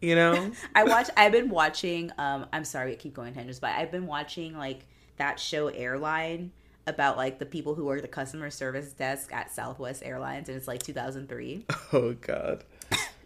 you 0.00 0.14
know. 0.14 0.50
I 0.74 0.84
watch. 0.84 1.10
I've 1.16 1.32
been 1.32 1.50
watching. 1.50 2.10
Um, 2.16 2.46
I'm 2.52 2.64
sorry, 2.64 2.92
I 2.92 2.94
keep 2.96 3.12
going 3.14 3.34
tangents, 3.34 3.58
but 3.58 3.70
I've 3.72 3.90
been 3.90 4.06
watching 4.06 4.56
like 4.56 4.86
that 5.18 5.38
show 5.38 5.68
Airline 5.68 6.52
about 6.86 7.18
like 7.18 7.38
the 7.38 7.44
people 7.44 7.74
who 7.74 7.84
work 7.84 8.00
the 8.00 8.08
customer 8.08 8.48
service 8.50 8.92
desk 8.92 9.32
at 9.34 9.52
Southwest 9.52 10.02
Airlines, 10.04 10.48
and 10.48 10.56
it's 10.56 10.66
like 10.66 10.82
2003. 10.82 11.66
Oh 11.92 12.14
God. 12.14 12.64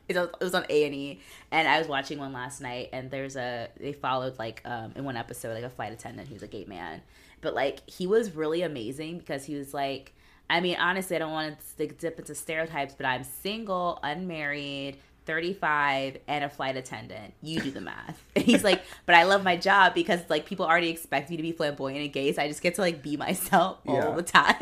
It 0.09 0.17
was, 0.41 0.53
on 0.53 0.67
A 0.69 0.85
and 0.85 0.95
E, 0.95 1.21
and 1.53 1.67
I 1.69 1.79
was 1.79 1.87
watching 1.87 2.19
one 2.19 2.33
last 2.33 2.61
night. 2.61 2.91
And 2.93 3.11
there's 3.11 3.37
a 3.37 3.69
they 3.79 3.93
followed 3.93 4.39
like 4.39 4.61
um 4.65 4.93
in 4.97 5.05
one 5.05 5.17
episode 5.17 5.55
like 5.55 5.63
a 5.65 5.71
flight 5.71 5.93
attendant 5.93 6.29
who's 6.29 6.43
a 6.43 6.49
gay 6.49 6.65
man, 6.67 7.01
but 7.43 7.55
like 7.55 7.89
he 7.89 8.07
was 8.07 8.35
really 8.35 8.63
amazing 8.63 9.19
because 9.19 9.45
he 9.45 9.55
was 9.55 9.75
like. 9.75 10.15
I 10.51 10.61
mean, 10.61 10.77
honestly, 10.79 11.17
I 11.17 11.19
don't 11.21 11.33
want 11.33 11.57
to 11.79 11.87
dip 11.87 12.19
into 12.19 12.35
stereotypes, 12.35 12.93
but 12.95 13.07
I'm 13.07 13.25
single, 13.25 13.99
unmarried, 14.03 14.99
35, 15.25 16.19
and 16.29 16.45
a 16.45 16.51
flight 16.51 16.77
attendant. 16.77 17.33
You 17.41 17.61
do 17.61 17.71
the 17.71 17.81
math. 17.81 18.23
And 18.37 18.45
he's 18.45 18.63
like, 18.63 18.83
but 19.07 19.15
I 19.15 19.23
love 19.23 19.45
my 19.45 19.57
job 19.57 19.95
because 19.95 20.21
like 20.29 20.45
people 20.45 20.67
already 20.67 20.91
expect 20.91 21.31
me 21.31 21.39
to 21.39 21.43
be 21.43 21.53
flamboyant 21.53 22.01
and 22.05 22.13
gay, 22.13 22.33
so 22.35 22.43
I 22.43 22.49
just 22.49 22.61
get 22.61 22.75
to 22.75 22.83
like 22.83 23.03
be 23.03 23.17
myself 23.17 23.79
all 23.87 23.95
Yeah. 23.95 24.11
the 24.11 24.23
time, 24.41 24.57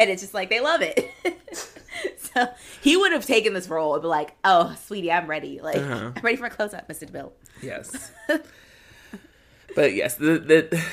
and 0.00 0.10
it's 0.10 0.20
just 0.22 0.34
like 0.34 0.48
they 0.50 0.58
love 0.60 0.80
it. 0.82 1.08
so 2.18 2.48
he 2.80 2.96
would 2.96 3.12
have 3.12 3.24
taken 3.24 3.54
this 3.54 3.68
role 3.68 3.92
and 3.94 4.02
be 4.02 4.08
like, 4.08 4.34
"Oh, 4.42 4.74
sweetie, 4.84 5.12
I'm 5.12 5.28
ready. 5.28 5.60
Like, 5.60 5.76
Uh-huh. 5.76 6.10
I'm 6.16 6.22
ready 6.22 6.38
for 6.38 6.46
a 6.46 6.50
close 6.50 6.74
up, 6.74 6.88
Mister 6.88 7.06
Bill." 7.06 7.32
Yes. 7.62 8.10
but 9.76 9.92
yes, 9.94 10.16
the 10.16 10.38
the 10.38 10.84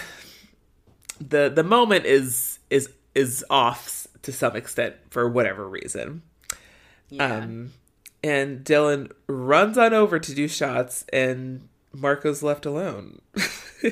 the 1.20 1.50
the 1.54 1.64
moment 1.64 2.06
is 2.06 2.60
is 2.70 2.90
is 3.16 3.44
off 3.50 4.08
to 4.22 4.32
some 4.32 4.56
extent 4.56 4.96
for 5.10 5.28
whatever 5.28 5.68
reason. 5.68 6.22
Yeah. 7.10 7.38
Um 7.38 7.74
and 8.24 8.64
Dylan 8.66 9.12
runs 9.28 9.78
on 9.78 9.94
over 9.94 10.20
to 10.20 10.36
do 10.36 10.48
shots 10.48 11.06
and 11.14 11.68
Marco's 11.94 12.44
left 12.44 12.66
alone. 12.66 13.22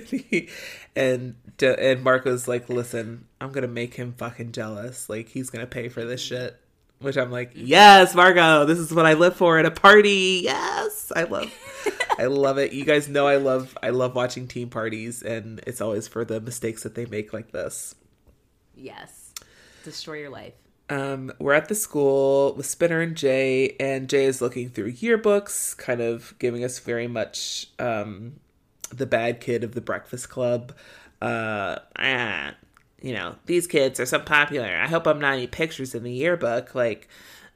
and 0.96 1.36
and 1.62 2.04
Marco's 2.04 2.48
like, 2.48 2.70
"Listen, 2.70 3.26
I'm 3.40 3.52
going 3.52 3.64
to 3.64 3.68
make 3.68 3.96
him 3.96 4.14
fucking 4.18 4.52
jealous. 4.52 5.10
Like 5.10 5.30
he's 5.30 5.50
going 5.50 5.64
to 5.64 5.68
pay 5.68 5.90
for 5.90 6.04
this 6.06 6.22
shit." 6.22 6.60
Which 7.00 7.18
I'm 7.18 7.32
like, 7.32 7.52
"Yes, 7.54 8.16
Marco, 8.16 8.66
this 8.66 8.80
is 8.80 8.94
what 8.94 9.06
I 9.06 9.14
live 9.14 9.36
for 9.36 9.60
at 9.60 9.66
a 9.66 9.72
party." 9.72 10.42
Yes, 10.44 11.12
I 11.16 11.24
love 11.24 11.52
I 12.18 12.26
love 12.26 12.58
it. 12.58 12.72
You 12.74 12.86
guys 12.86 13.08
know 13.10 13.28
I 13.28 13.36
love 13.38 13.78
I 13.84 13.90
love 13.90 14.16
watching 14.16 14.48
team 14.48 14.70
parties 14.70 15.22
and 15.22 15.62
it's 15.68 15.82
always 15.82 16.08
for 16.08 16.24
the 16.26 16.40
mistakes 16.40 16.84
that 16.84 16.96
they 16.96 17.06
make 17.06 17.34
like 17.34 17.52
this. 17.52 17.96
yes. 18.76 19.34
Destroy 19.84 20.16
your 20.16 20.30
life. 20.32 20.54
Um, 20.90 21.32
we're 21.40 21.54
at 21.54 21.68
the 21.68 21.76
school 21.76 22.54
with 22.56 22.66
Spinner 22.66 23.02
and 23.02 23.16
Jay, 23.16 23.76
and 23.80 24.08
Jay 24.10 24.26
is 24.26 24.42
looking 24.42 24.70
through 24.70 24.94
yearbooks, 24.94 25.76
kind 25.78 26.02
of 26.02 26.34
giving 26.40 26.64
us 26.64 26.80
very 26.80 27.08
much 27.08 27.68
um, 27.80 28.40
the 28.90 29.06
bad 29.06 29.42
kid 29.42 29.64
of 29.64 29.74
the 29.74 29.82
Breakfast 29.82 30.30
Club. 30.30 30.74
Uh, 31.22 31.78
ah, 31.98 32.54
you 33.06 33.14
know, 33.14 33.36
these 33.46 33.68
kids 33.68 34.00
are 34.00 34.06
so 34.08 34.18
popular. 34.18 34.66
I 34.76 34.88
hope 34.88 35.06
I'm 35.06 35.20
not 35.20 35.34
any 35.36 35.46
pictures 35.46 35.94
in 35.94 36.02
the 36.02 36.12
yearbook. 36.12 36.74
Like, 36.74 37.08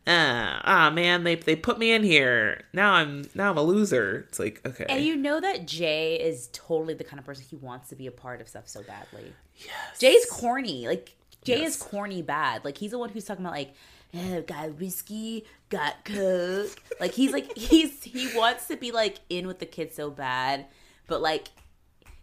ah, 0.06 0.62
ah, 0.64 0.90
man, 0.92 1.24
they 1.24 1.34
they 1.36 1.56
put 1.56 1.80
me 1.80 1.92
in 1.92 2.04
here. 2.04 2.66
Now 2.72 2.94
I'm 2.94 3.26
now 3.34 3.50
I'm 3.50 3.58
a 3.58 3.64
loser. 3.64 4.26
It's 4.30 4.38
like 4.38 4.62
okay, 4.64 4.86
And 4.88 5.04
you 5.04 5.16
know 5.16 5.40
that 5.42 5.66
Jay 5.66 6.16
is 6.22 6.50
totally 6.54 6.94
the 6.94 7.04
kind 7.04 7.20
of 7.20 7.26
person 7.26 7.46
he 7.50 7.56
wants 7.56 7.90
to 7.90 7.96
be 7.96 8.06
a 8.06 8.12
part 8.12 8.42
of 8.42 8.48
stuff 8.48 8.68
so 8.68 8.84
badly. 8.84 9.34
Yes. 9.56 10.00
Jay's 10.00 10.26
corny. 10.28 10.88
Like 10.88 11.16
Jay 11.44 11.62
Yes. 11.62 11.76
is 11.76 11.82
corny 11.82 12.22
bad. 12.22 12.64
Like 12.64 12.78
he's 12.78 12.92
the 12.92 13.00
one 13.00 13.10
who's 13.10 13.26
talking 13.26 13.44
about 13.44 13.56
like, 13.56 13.74
oh, 14.14 14.42
got 14.44 14.78
whiskey, 14.80 15.46
got 15.70 16.06
coke. 16.06 16.76
like 17.00 17.14
he's 17.14 17.34
like 17.34 17.58
he's 17.58 18.04
he 18.04 18.30
wants 18.38 18.68
to 18.68 18.78
be 18.78 18.92
like 18.92 19.16
in 19.32 19.48
with 19.48 19.58
the 19.58 19.66
kids 19.66 19.96
so 19.96 20.12
bad, 20.12 20.68
but 21.08 21.22
like 21.24 21.48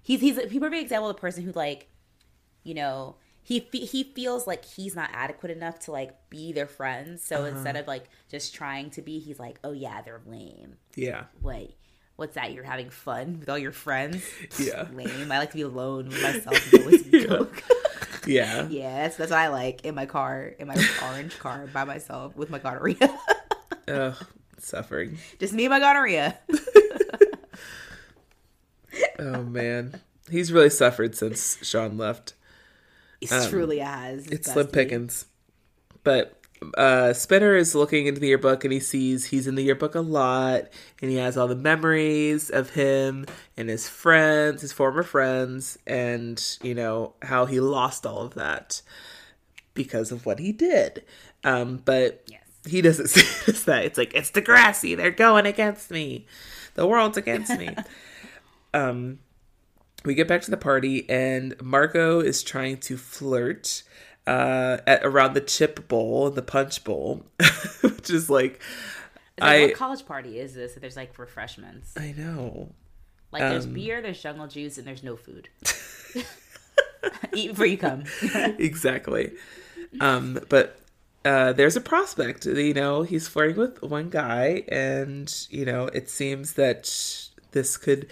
he's 0.03 0.21
he's 0.21 0.39
a 0.39 0.43
he's 0.47 0.59
a 0.59 0.61
perfect 0.61 0.81
example 0.83 1.11
of 1.11 1.17
the 1.17 1.21
person 1.21 1.43
who 1.43 1.51
like, 1.51 1.89
you 2.67 2.75
know. 2.75 3.17
He, 3.43 3.61
fe- 3.61 3.85
he 3.87 4.03
feels 4.03 4.49
like 4.49 4.65
he's 4.65 4.97
not 4.97 5.09
adequate 5.13 5.53
enough 5.53 5.79
to 5.85 5.93
like 5.93 6.17
be 6.31 6.53
their 6.53 6.67
friends 6.67 7.23
so 7.23 7.37
Uh-huh. 7.37 7.47
instead 7.47 7.77
of 7.77 7.87
like 7.87 8.07
just 8.29 8.53
trying 8.57 8.91
to 8.91 9.03
be 9.03 9.21
he's 9.21 9.39
like 9.39 9.61
oh 9.63 9.71
yeah 9.71 10.03
they're 10.03 10.21
lame 10.27 10.79
Yeah. 10.97 11.27
wait 11.43 11.77
what's 12.17 12.35
that 12.35 12.53
you're 12.53 12.65
having 12.65 12.91
fun 12.91 13.39
with 13.39 13.49
all 13.49 13.57
your 13.57 13.71
friends 13.71 14.25
Yeah. 14.59 14.89
lame 14.93 15.31
i 15.31 15.39
like 15.39 15.51
to 15.53 15.57
be 15.59 15.63
alone 15.63 16.09
with 16.09 16.21
myself 16.21 16.73
and 16.73 17.07
Yeah. 17.13 17.25
coke 17.27 17.63
Yeah. 18.27 18.67
yeah, 18.69 19.03
that's, 19.05 19.17
that's 19.17 19.31
what 19.31 19.39
I 19.39 19.47
like 19.47 19.85
in 19.85 19.95
my 19.95 20.07
car, 20.07 20.53
in 20.59 20.67
my 20.67 20.75
orange 21.05 21.39
car 21.39 21.69
by 21.73 21.85
myself 21.85 22.35
with 22.35 22.51
my 22.51 22.59
gonorrhea. 22.59 23.17
Ugh, 23.87 24.17
suffering. 24.59 25.19
Just 25.39 25.53
me 25.53 25.67
and 25.67 25.71
my 25.71 25.79
gonorrhea. 25.79 26.37
Oh 29.19 29.43
man, 29.45 30.01
he's 30.31 30.53
really 30.53 30.71
suffered 30.71 31.15
since 31.15 31.59
Sean 31.67 31.97
left. 31.99 32.35
It 33.33 33.51
truly 33.51 33.79
has. 33.79 34.27
Um, 34.27 34.33
It's 34.33 34.53
slim 34.53 34.67
pickings. 34.69 35.27
But 36.05 36.41
uh, 36.77 37.13
Spinner 37.13 37.55
is 37.57 37.75
looking 37.75 38.07
into 38.07 38.21
the 38.21 38.29
yearbook 38.29 38.65
and 38.65 38.73
he 38.73 38.81
sees 38.81 39.27
he's 39.27 39.47
in 39.47 39.57
the 39.57 39.63
yearbook 39.63 39.95
a 39.95 40.01
lot 40.01 40.69
and 41.03 41.11
he 41.11 41.17
has 41.17 41.37
all 41.37 41.49
the 41.49 41.55
memories 41.57 42.49
of 42.49 42.71
him 42.71 43.27
and 43.57 43.69
his 43.69 43.89
friends, 43.89 44.63
his 44.63 44.73
former 44.73 45.03
friends, 45.03 45.79
and 45.87 46.43
you 46.63 46.75
know 46.75 47.15
how 47.23 47.47
he 47.47 47.61
lost 47.61 48.07
all 48.07 48.23
of 48.23 48.35
that 48.35 48.81
because 49.75 50.13
of 50.13 50.25
what 50.27 50.39
he 50.39 50.53
did. 50.53 51.05
Um, 51.45 51.83
but 51.85 52.23
Yes. 52.31 52.43
he 52.67 52.81
doesn't 52.81 53.09
see 53.09 53.53
that. 53.67 53.85
It's 53.85 53.99
like 53.99 54.15
it's 54.15 54.31
Degrassi. 54.31 54.97
They're 54.97 55.11
going 55.11 55.45
against 55.47 55.91
me. 55.91 56.27
The 56.75 56.87
world's 56.87 57.17
against 57.19 57.59
me. 57.59 57.75
um, 58.75 59.19
we 60.07 60.15
get 60.15 60.29
back 60.29 60.43
to 60.43 60.51
the 60.51 60.57
party 60.57 61.09
and 61.09 61.61
Marco 61.63 62.21
is 62.21 62.43
trying 62.43 62.79
to 62.79 62.97
flirt 62.97 63.83
uh, 64.27 64.79
at 64.87 65.05
around 65.05 65.35
the 65.35 65.41
chip 65.41 65.89
bowl 65.89 66.29
and 66.29 66.37
the 66.37 66.43
punch 66.43 66.83
bowl, 66.85 67.27
which 67.83 68.11
is 68.11 68.29
like 68.31 68.61
I 69.41 69.67
what 69.67 69.75
college 69.75 70.07
party 70.07 70.39
is 70.39 70.55
this? 70.55 70.75
There's 70.75 70.97
like 70.97 71.19
refreshments, 71.19 71.95
I 71.97 72.15
know. 72.17 72.73
like 73.33 73.43
there's 73.43 73.67
Um, 73.67 73.75
beer, 73.75 74.01
there's 74.01 74.21
jungle 74.23 74.47
juice, 74.47 74.79
and 74.79 74.87
there's 74.87 75.03
no 75.03 75.17
food. 75.17 75.49
Eat 77.35 77.49
before 77.49 77.67
you 77.67 77.79
come. 77.79 78.05
exactly. 78.59 79.33
Um, 80.01 80.41
but 80.49 80.79
uh, 81.25 81.53
there's 81.53 81.77
a 81.77 81.81
prospect. 81.81 82.47
You 82.47 82.75
know, 82.75 83.03
he's 83.03 83.29
flirting 83.29 83.57
with 83.57 83.83
one 83.83 84.09
guy, 84.11 84.65
and 84.69 85.33
you 85.51 85.65
know, 85.65 85.87
it 85.87 86.09
seems 86.09 86.55
that 86.55 86.85
this 87.53 87.77
could 87.77 88.09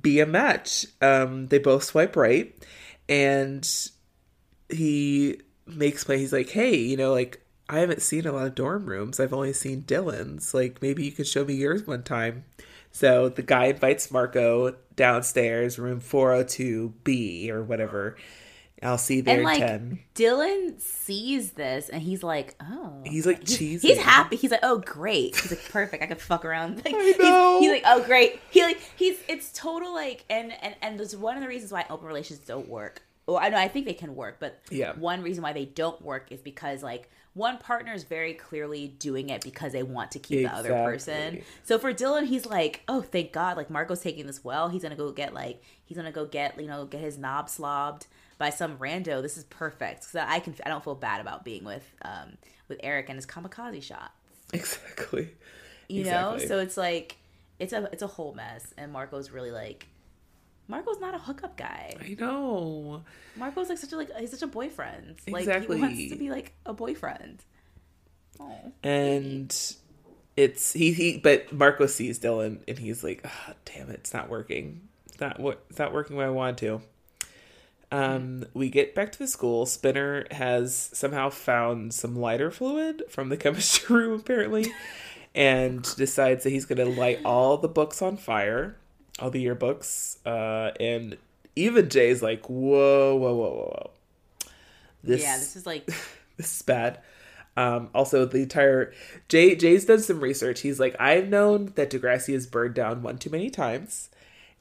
be 0.00 0.20
a 0.20 0.26
match. 0.26 0.86
Um, 1.00 1.48
they 1.48 1.58
both 1.58 1.84
swipe 1.84 2.16
right, 2.16 2.54
and 3.08 3.68
he 4.68 5.40
makes 5.66 6.04
play. 6.04 6.18
He's 6.18 6.32
like, 6.32 6.50
"Hey, 6.50 6.76
you 6.76 6.96
know, 6.96 7.12
like 7.12 7.40
I 7.68 7.80
haven't 7.80 8.02
seen 8.02 8.26
a 8.26 8.32
lot 8.32 8.46
of 8.46 8.54
dorm 8.54 8.86
rooms. 8.86 9.20
I've 9.20 9.34
only 9.34 9.52
seen 9.52 9.82
Dylan's. 9.82 10.54
Like, 10.54 10.82
maybe 10.82 11.04
you 11.04 11.12
could 11.12 11.26
show 11.26 11.44
me 11.44 11.54
yours 11.54 11.86
one 11.86 12.02
time." 12.02 12.44
So 12.92 13.28
the 13.28 13.42
guy 13.42 13.66
invites 13.66 14.10
Marco 14.10 14.74
downstairs, 14.96 15.78
room 15.78 16.00
402B 16.00 17.50
or 17.50 17.62
whatever. 17.62 18.16
I'll 18.82 18.98
see 18.98 19.20
there 19.20 19.36
And 19.36 19.44
like 19.44 19.58
10. 19.58 19.98
Dylan 20.14 20.80
sees 20.80 21.52
this 21.52 21.88
and 21.88 22.02
he's 22.02 22.22
like, 22.22 22.54
oh. 22.60 23.02
He's 23.04 23.26
like 23.26 23.44
cheesy. 23.44 23.88
he's 23.88 23.98
happy. 23.98 24.36
He's 24.36 24.50
like, 24.50 24.60
oh 24.62 24.78
great. 24.78 25.36
He's 25.36 25.50
like, 25.50 25.68
perfect. 25.70 26.02
I 26.02 26.06
can 26.06 26.16
fuck 26.18 26.44
around. 26.44 26.76
Like, 26.84 26.94
he's-. 26.94 27.16
He's, 27.16 27.70
like, 27.70 27.82
oh 27.86 28.02
great. 28.04 28.40
He 28.50 28.62
like 28.62 28.80
he's 28.96 29.18
it's 29.28 29.50
total 29.52 29.92
like 29.94 30.24
and 30.30 30.52
and 30.62 30.74
and 30.82 30.98
there's 30.98 31.16
one 31.16 31.36
of 31.36 31.42
the 31.42 31.48
reasons 31.48 31.72
why 31.72 31.86
open 31.90 32.06
relations 32.06 32.38
don't 32.40 32.68
work. 32.68 33.02
Well, 33.26 33.38
I 33.38 33.48
know 33.50 33.58
I 33.58 33.68
think 33.68 33.84
they 33.86 33.94
can 33.94 34.14
work, 34.14 34.36
but 34.40 34.60
Yeah. 34.70 34.92
one 34.94 35.22
reason 35.22 35.42
why 35.42 35.52
they 35.52 35.66
don't 35.66 36.00
work 36.00 36.30
is 36.30 36.40
because 36.40 36.82
like 36.82 37.10
one 37.34 37.58
partner 37.58 37.92
is 37.92 38.04
very 38.04 38.32
clearly 38.34 38.88
doing 38.88 39.28
it 39.28 39.42
because 39.42 39.72
they 39.72 39.82
want 39.82 40.12
to 40.12 40.18
keep 40.18 40.48
the 40.48 40.54
other 40.54 40.70
person. 40.70 41.42
So 41.62 41.78
for 41.78 41.92
Dylan, 41.92 42.26
he's 42.26 42.46
like, 42.46 42.82
oh, 42.88 43.00
thank 43.02 43.32
God, 43.32 43.56
like 43.56 43.70
Marco's 43.70 44.00
taking 44.00 44.26
this 44.26 44.42
well. 44.42 44.68
He's 44.70 44.82
gonna 44.82 44.96
go 44.96 45.12
get 45.12 45.34
like 45.34 45.62
he's 45.84 45.96
gonna 45.96 46.10
go 46.12 46.26
get 46.26 46.58
you 46.60 46.66
know 46.66 46.86
get 46.86 47.00
his 47.00 47.18
knob 47.18 47.48
slobbed 47.48 48.06
by 48.38 48.50
some 48.50 48.78
rando. 48.78 49.20
This 49.20 49.36
is 49.36 49.44
perfect 49.44 50.00
because 50.02 50.16
I 50.28 50.40
can 50.40 50.54
I 50.64 50.68
don't 50.68 50.82
feel 50.82 50.94
bad 50.94 51.20
about 51.20 51.44
being 51.44 51.64
with 51.64 51.84
um 52.02 52.36
with 52.68 52.78
Eric 52.82 53.08
and 53.08 53.16
his 53.16 53.26
kamikaze 53.26 53.82
shot. 53.82 54.12
Exactly. 54.52 55.30
You 55.88 56.00
Exactly. 56.00 56.40
know, 56.42 56.46
so 56.46 56.58
it's 56.58 56.76
like 56.76 57.16
it's 57.58 57.72
a 57.72 57.88
it's 57.92 58.02
a 58.02 58.06
whole 58.06 58.34
mess, 58.34 58.72
and 58.78 58.92
Marco's 58.92 59.30
really 59.30 59.50
like. 59.50 59.86
Marco's 60.70 61.00
not 61.00 61.14
a 61.14 61.18
hookup 61.18 61.56
guy. 61.56 61.94
I 61.98 62.14
know. 62.20 63.02
Marco's 63.36 63.70
like 63.70 63.78
such 63.78 63.92
a 63.92 63.96
like 63.96 64.14
he's 64.18 64.30
such 64.30 64.42
a 64.42 64.46
boyfriend. 64.46 65.16
Like 65.26 65.44
Exactly. 65.44 65.76
he 65.76 65.82
wants 65.82 66.08
to 66.10 66.16
be 66.16 66.28
like 66.30 66.52
a 66.66 66.74
boyfriend. 66.74 67.42
Oh. 68.38 68.72
And 68.82 69.50
it's 70.36 70.72
he 70.74 70.92
he 70.92 71.16
but 71.16 71.50
Marco 71.52 71.86
sees 71.86 72.18
Dylan 72.20 72.60
and 72.68 72.78
he's 72.78 73.02
like, 73.02 73.22
ah, 73.24 73.54
damn 73.64 73.88
it, 73.88 73.94
it's 73.94 74.12
not 74.12 74.28
working. 74.28 74.82
It's 75.06 75.18
not 75.18 75.40
what 75.40 75.64
it's 75.70 75.78
not 75.78 75.94
working 75.94 76.16
way 76.16 76.26
I 76.26 76.30
want 76.30 76.58
to. 76.58 76.82
Um, 77.90 78.44
we 78.52 78.68
get 78.68 78.94
back 78.94 79.12
to 79.12 79.18
the 79.18 79.26
school. 79.26 79.64
Spinner 79.66 80.26
has 80.30 80.90
somehow 80.92 81.30
found 81.30 81.94
some 81.94 82.16
lighter 82.16 82.50
fluid 82.50 83.04
from 83.08 83.28
the 83.28 83.36
chemistry 83.38 83.96
room, 84.06 84.20
apparently, 84.20 84.66
and 85.34 85.82
decides 85.96 86.44
that 86.44 86.50
he's 86.50 86.66
going 86.66 86.78
to 86.78 87.00
light 87.00 87.20
all 87.24 87.56
the 87.56 87.68
books 87.68 88.02
on 88.02 88.16
fire, 88.16 88.76
all 89.18 89.30
the 89.30 89.44
yearbooks. 89.44 90.18
Uh, 90.26 90.72
and 90.78 91.16
even 91.56 91.88
Jay's 91.88 92.22
like, 92.22 92.46
whoa, 92.48 93.16
whoa, 93.16 93.34
whoa, 93.34 93.50
whoa, 93.50 93.72
whoa. 93.74 93.90
This, 95.02 95.22
yeah, 95.22 95.38
this 95.38 95.56
is 95.56 95.66
like 95.66 95.86
this 96.36 96.56
is 96.56 96.62
bad. 96.62 97.00
Um, 97.56 97.90
also, 97.94 98.24
the 98.24 98.42
entire 98.42 98.92
Jay 99.28 99.56
Jay's 99.56 99.84
done 99.84 100.00
some 100.00 100.20
research. 100.20 100.60
He's 100.60 100.78
like, 100.78 100.94
I've 101.00 101.28
known 101.28 101.72
that 101.74 101.90
Degrassi 101.90 102.34
has 102.34 102.46
burned 102.46 102.74
down 102.74 103.02
one 103.02 103.18
too 103.18 103.30
many 103.30 103.50
times, 103.50 104.10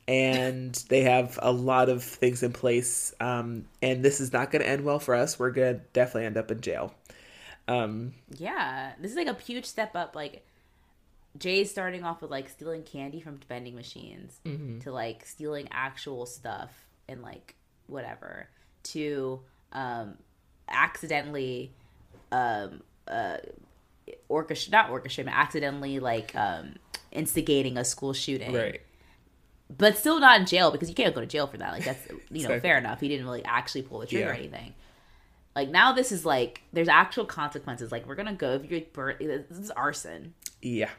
and 0.08 0.74
they 0.90 1.02
have 1.02 1.38
a 1.42 1.52
lot 1.52 1.90
of 1.90 2.04
things 2.04 2.44
in 2.44 2.54
place. 2.54 3.14
Um, 3.20 3.66
and 3.82 4.04
this 4.04 4.22
is 4.22 4.32
not 4.32 4.52
going 4.52 4.62
to 4.62 4.70
end 4.70 4.84
well 4.84 5.00
for 5.00 5.14
us. 5.14 5.38
We're 5.38 5.52
going 5.52 5.76
to 5.76 5.82
definitely 5.94 6.26
end 6.26 6.38
up 6.38 6.50
in 6.52 6.62
jail. 6.62 6.94
Um, 7.68 8.14
Yeah, 8.38 8.94
this 9.02 9.12
is 9.12 9.18
like 9.18 9.28
a 9.28 9.34
huge 9.34 9.66
step 9.66 9.96
up. 9.96 10.16
Like 10.16 10.46
Jay's 11.38 11.70
starting 11.70 12.04
off 12.04 12.22
with 12.22 12.32
like 12.32 12.50
stealing 12.50 12.84
candy 12.84 13.20
from 13.20 13.40
vending 13.48 13.76
machines 13.76 14.40
to 14.82 14.92
like 14.92 15.26
stealing 15.26 15.68
actual 15.72 16.26
stuff 16.26 16.86
and 17.10 17.22
like 17.22 17.56
whatever 17.88 18.48
to 18.84 19.40
um 19.74 20.16
accidentally 20.70 21.74
um 22.32 22.82
uh 23.08 23.38
orchestra 24.30 24.72
not 24.72 24.90
orchestrating 24.90 25.32
accidentally 25.32 26.00
like 26.00 26.36
um 26.36 26.76
instigating 27.12 27.78
a 27.78 27.86
school 27.86 28.14
shooting 28.14 28.54
right. 28.54 28.82
But 29.76 29.98
still 29.98 30.20
not 30.20 30.40
in 30.40 30.46
jail 30.46 30.72
because 30.72 30.90
you 30.90 30.96
can't 30.96 31.14
go 31.14 31.22
to 31.22 31.28
jail 31.28 31.48
for 31.48 31.58
that. 31.58 31.74
Like 31.74 31.86
that's 31.86 32.08
you 32.32 32.48
know 32.48 32.60
fair 32.60 32.78
enough. 32.78 33.00
He 33.00 33.08
didn't 33.08 33.26
really 33.26 33.44
actually 33.46 33.82
pull 33.84 34.00
the 34.00 34.06
trigger 34.08 34.30
or 34.30 34.34
anything. 34.34 34.74
Like 35.56 35.70
now, 35.70 35.92
this 35.94 36.12
is 36.12 36.26
like 36.26 36.62
there's 36.74 36.88
actual 36.88 37.26
consequences. 37.26 37.92
Like 37.92 38.08
we're 38.08 38.16
gonna 38.16 38.34
go 38.34 38.54
if 38.54 38.70
you're 38.70 38.82
bur- 38.94 39.18
this 39.20 39.58
is 39.58 39.72
arson. 39.72 40.34
Yeah. 40.62 40.90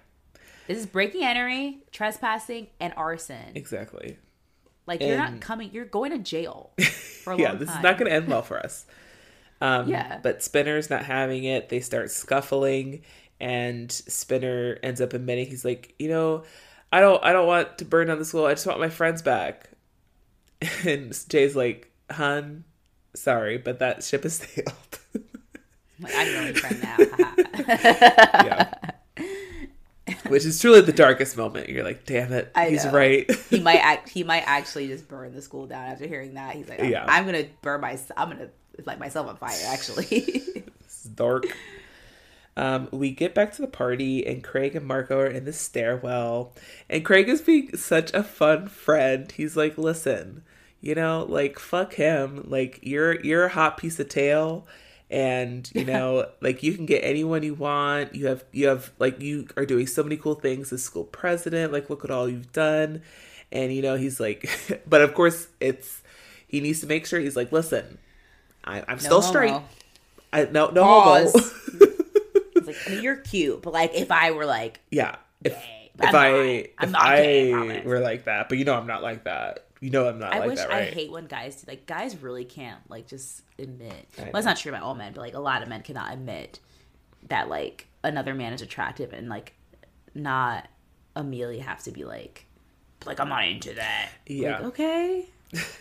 This 0.66 0.78
is 0.78 0.86
breaking 0.86 1.22
entry, 1.24 1.78
trespassing, 1.92 2.66
and 2.78 2.92
arson. 2.96 3.52
Exactly. 3.54 4.18
Like 4.86 5.00
you're 5.02 5.16
not 5.16 5.40
coming. 5.40 5.70
You're 5.72 5.84
going 5.86 6.12
to 6.12 6.18
jail 6.18 6.72
for 7.24 7.32
a 7.34 7.38
yeah, 7.38 7.54
this 7.54 7.68
time. 7.68 7.78
is 7.78 7.82
not 7.82 7.98
going 7.98 8.10
to 8.10 8.14
end 8.16 8.28
well 8.28 8.42
for 8.42 8.58
us. 8.58 8.86
Um, 9.60 9.88
Yeah. 9.88 10.20
But 10.22 10.40
Spinner's 10.44 10.88
not 10.88 11.04
having 11.04 11.42
it. 11.42 11.68
They 11.68 11.80
start 11.80 12.12
scuffling, 12.12 13.02
and 13.40 13.90
Spinner 13.90 14.78
ends 14.84 15.00
up 15.00 15.14
admitting 15.14 15.46
he's 15.46 15.64
like, 15.64 15.96
you 15.98 16.08
know, 16.08 16.44
I 16.92 17.00
don't, 17.00 17.22
I 17.24 17.32
don't 17.32 17.46
want 17.46 17.78
to 17.78 17.84
burn 17.84 18.06
down 18.08 18.18
the 18.18 18.24
school. 18.24 18.46
I 18.46 18.52
just 18.54 18.66
want 18.66 18.80
my 18.80 18.88
friends 18.88 19.22
back. 19.22 19.70
And 20.84 21.16
Jay's 21.28 21.54
like, 21.54 21.90
hun, 22.10 22.64
sorry, 23.14 23.58
but 23.58 23.78
that 23.78 24.02
ship 24.02 24.24
has 24.24 24.34
sailed. 24.38 24.72
Like, 26.00 26.12
I'm 26.16 26.26
your 26.28 26.38
only 26.40 26.52
friend 26.54 26.82
now. 26.82 26.96
yeah. 27.68 28.74
Which 30.28 30.44
is 30.44 30.60
truly 30.60 30.80
the 30.80 30.92
darkest 30.92 31.36
moment. 31.36 31.68
You're 31.68 31.84
like, 31.84 32.06
damn 32.06 32.32
it, 32.32 32.50
I 32.54 32.70
he's 32.70 32.84
know. 32.84 32.92
right. 32.92 33.30
he 33.50 33.60
might 33.60 33.78
act. 33.78 34.08
He 34.08 34.24
might 34.24 34.42
actually 34.46 34.88
just 34.88 35.06
burn 35.06 35.32
the 35.34 35.42
school 35.42 35.66
down 35.66 35.84
after 35.92 36.06
hearing 36.06 36.34
that. 36.34 36.56
He's 36.56 36.68
like, 36.68 36.80
I'm, 36.80 36.90
Yeah. 36.90 37.04
I'm 37.06 37.24
gonna 37.26 37.44
burn 37.62 37.80
my. 37.82 37.98
I'm 38.16 38.30
gonna 38.30 38.48
light 38.86 38.98
myself 38.98 39.28
on 39.28 39.36
fire. 39.36 39.56
Actually. 39.66 40.06
It's 40.80 41.04
dark. 41.04 41.44
Um, 42.58 42.88
we 42.92 43.12
get 43.12 43.34
back 43.34 43.52
to 43.54 43.62
the 43.62 43.68
party, 43.68 44.26
and 44.26 44.42
Craig 44.42 44.74
and 44.76 44.86
Marco 44.86 45.18
are 45.18 45.26
in 45.26 45.44
the 45.44 45.52
stairwell. 45.52 46.54
And 46.90 47.04
Craig 47.04 47.28
is 47.28 47.40
being 47.42 47.76
such 47.76 48.12
a 48.14 48.22
fun 48.24 48.66
friend. 48.68 49.30
He's 49.32 49.56
like, 49.56 49.78
"Listen, 49.78 50.42
You 50.80 50.94
know, 50.94 51.24
like 51.28 51.58
fuck 51.58 51.94
him. 51.94 52.44
Like 52.48 52.80
you're 52.82 53.20
you're 53.20 53.44
a 53.46 53.48
hot 53.50 53.78
piece 53.78 53.98
of 54.00 54.08
tail 54.08 54.66
and 55.10 55.70
you 55.74 55.84
know 55.92 56.26
like 56.40 56.62
you 56.62 56.74
can 56.74 56.86
get 56.86 57.00
anyone 57.04 57.42
you 57.42 57.54
want 57.54 58.14
you 58.14 58.26
have 58.26 58.44
you 58.52 58.66
have 58.68 58.92
like 58.98 59.20
you 59.20 59.46
are 59.56 59.64
doing 59.66 59.86
so 59.86 60.02
many 60.02 60.16
cool 60.16 60.34
things 60.34 60.72
as 60.72 60.82
school 60.82 61.04
president 61.04 61.72
like 61.72 61.88
look 61.90 62.04
at 62.04 62.10
all 62.10 62.28
you've 62.28 62.52
done 62.52 63.00
and 63.50 63.72
you 63.72 63.80
know 63.82 63.96
he's 63.96 64.20
like 64.20 64.48
but 64.86 65.00
of 65.00 65.14
course 65.14 65.48
it's 65.60 66.02
he 66.46 66.60
needs 66.60 66.80
to 66.80 66.86
make 66.86 67.06
sure 67.06 67.20
he's 67.20 67.36
like 67.36 67.50
listen 67.52 67.98
I, 68.64 68.84
i'm 68.88 68.98
still 68.98 69.22
straight. 69.22 69.58
I, 70.32 70.44
no 70.44 70.68
no 70.68 70.82
Pause. 70.84 71.32
homo. 71.32 71.92
Like, 72.68 72.76
I 72.86 72.90
mean, 72.90 73.02
you're 73.02 73.16
cute, 73.16 73.62
but 73.62 73.72
like, 73.72 73.94
if 73.94 74.10
I 74.10 74.30
were 74.30 74.46
like, 74.46 74.80
yeah 74.90 75.16
if, 75.44 75.52
Gay. 75.54 75.90
if 76.00 76.14
i 76.14 76.28
if 76.28 76.70
I'm 76.78 76.90
not 76.90 77.16
gay, 77.16 77.52
I 77.52 77.78
i 77.78 77.82
were 77.84 78.00
like 78.00 78.24
that 78.24 78.48
but 78.48 78.58
you 78.58 78.64
know 78.64 78.74
i'm 78.74 78.88
not 78.88 79.04
like 79.04 79.22
that 79.22 79.66
you 79.80 79.90
know 79.90 80.08
i'm 80.08 80.18
not 80.18 80.34
I 80.34 80.40
like 80.40 80.48
wish 80.48 80.58
that 80.58 80.72
I 80.72 80.86
hate 80.86 81.12
when 81.12 81.26
guys 81.26 81.62
do 81.62 81.66
like 81.68 81.86
guys 81.86 82.16
really 82.20 82.44
can't 82.44 82.80
like 82.90 83.06
just 83.06 83.42
admit. 83.58 84.08
Well, 84.16 84.26
it's 84.26 84.34
know. 84.34 84.40
not 84.50 84.56
true 84.56 84.72
about 84.72 84.82
all 84.82 84.94
men, 84.94 85.12
but 85.12 85.20
like 85.20 85.34
a 85.34 85.40
lot 85.40 85.62
of 85.62 85.68
men 85.68 85.82
cannot 85.82 86.12
admit 86.12 86.60
that 87.28 87.48
like 87.48 87.86
another 88.02 88.34
man 88.34 88.52
is 88.52 88.62
attractive 88.62 89.12
and 89.12 89.28
like 89.28 89.54
not 90.14 90.68
immediately 91.16 91.58
have 91.58 91.82
to 91.84 91.90
be 91.90 92.04
like, 92.04 92.46
like 93.04 93.20
I'm 93.20 93.28
not 93.28 93.46
into 93.46 93.74
that. 93.74 94.10
Yeah. 94.26 94.56
Like, 94.56 94.64
okay. 94.66 95.26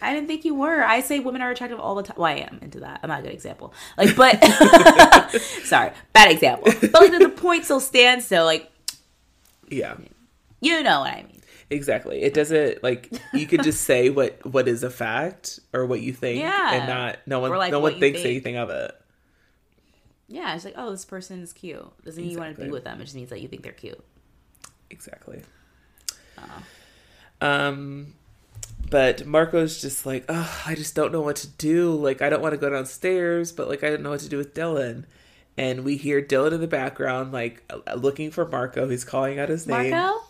I 0.01 0.13
didn't 0.13 0.27
think 0.27 0.45
you 0.45 0.55
were. 0.55 0.81
I 0.81 1.01
say 1.01 1.19
women 1.19 1.41
are 1.41 1.51
attractive 1.51 1.79
all 1.79 1.95
the 1.95 2.03
time. 2.03 2.15
Well, 2.17 2.25
I 2.31 2.37
am 2.37 2.59
into 2.61 2.79
that. 2.81 3.01
I'm 3.03 3.09
not 3.09 3.19
a 3.19 3.23
good 3.23 3.33
example. 3.33 3.73
Like, 3.97 4.15
but 4.15 4.41
sorry, 5.65 5.91
bad 6.13 6.31
example. 6.31 6.71
But 6.81 6.93
like 6.93 7.11
the, 7.11 7.29
point 7.35 7.65
still 7.65 7.79
stands. 7.81 8.25
So 8.25 8.45
like, 8.45 8.71
yeah 9.69 9.97
you 10.59 10.81
know 10.83 11.01
what 11.01 11.13
I 11.13 11.23
mean. 11.23 11.41
Exactly. 11.69 12.21
It 12.21 12.33
doesn't 12.33 12.81
like 12.81 13.11
you 13.33 13.45
could 13.45 13.61
just 13.63 13.81
say 13.83 14.09
what 14.09 14.45
what 14.45 14.67
is 14.67 14.83
a 14.83 14.89
fact 14.89 15.59
or 15.73 15.85
what 15.85 15.99
you 16.01 16.13
think, 16.13 16.39
Yeah. 16.39 16.73
and 16.73 16.87
not 16.87 17.19
no 17.25 17.39
one 17.39 17.51
like, 17.51 17.71
no 17.71 17.79
one 17.79 17.99
thinks 17.99 18.19
think. 18.19 18.29
anything 18.29 18.55
of 18.55 18.69
it. 18.69 18.91
Yeah, 20.29 20.55
it's 20.55 20.65
like, 20.65 20.73
oh, 20.77 20.91
this 20.91 21.05
person 21.05 21.41
is 21.41 21.53
cute. 21.53 21.85
Doesn't 22.03 22.21
mean 22.21 22.31
you 22.31 22.37
want 22.37 22.55
to 22.55 22.61
be 22.63 22.69
with 22.69 22.83
them. 22.83 22.99
It 22.99 23.05
just 23.05 23.15
means 23.15 23.29
that 23.29 23.41
you 23.41 23.47
think 23.47 23.63
they're 23.63 23.71
cute. 23.71 24.03
Exactly. 24.89 25.41
Uh, 26.37 26.61
Um, 27.41 28.13
but 28.89 29.25
Marco's 29.25 29.81
just 29.81 30.05
like, 30.05 30.25
oh, 30.29 30.63
I 30.65 30.75
just 30.75 30.95
don't 30.95 31.11
know 31.11 31.21
what 31.21 31.37
to 31.37 31.47
do. 31.47 31.93
Like, 31.93 32.21
I 32.21 32.29
don't 32.29 32.41
want 32.41 32.53
to 32.53 32.57
go 32.57 32.69
downstairs, 32.69 33.51
but 33.51 33.67
like, 33.67 33.83
I 33.83 33.89
don't 33.89 34.03
know 34.03 34.11
what 34.11 34.21
to 34.21 34.29
do 34.29 34.37
with 34.37 34.53
Dylan. 34.53 35.05
And 35.57 35.83
we 35.83 35.97
hear 35.97 36.21
Dylan 36.21 36.53
in 36.53 36.61
the 36.61 36.67
background, 36.67 37.31
like 37.31 37.63
uh, 37.69 37.95
looking 37.95 38.31
for 38.31 38.47
Marco. 38.47 38.87
He's 38.87 39.03
calling 39.03 39.39
out 39.39 39.49
his 39.49 39.65
name, 39.65 39.89
Marco? 39.89 40.21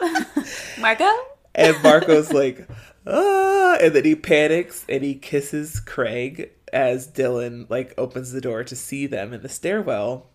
Marco? 0.80 1.10
and 1.54 1.82
Marco's 1.82 2.32
like, 2.32 2.68
ah, 3.06 3.78
and 3.80 3.94
then 3.94 4.04
he 4.04 4.14
panics 4.14 4.84
and 4.88 5.02
he 5.02 5.14
kisses 5.14 5.80
Craig 5.80 6.50
as 6.72 7.08
Dylan 7.08 7.68
like 7.70 7.94
opens 7.96 8.32
the 8.32 8.40
door 8.40 8.62
to 8.64 8.76
see 8.76 9.06
them 9.06 9.32
in 9.32 9.42
the 9.42 9.48
stairwell, 9.48 10.26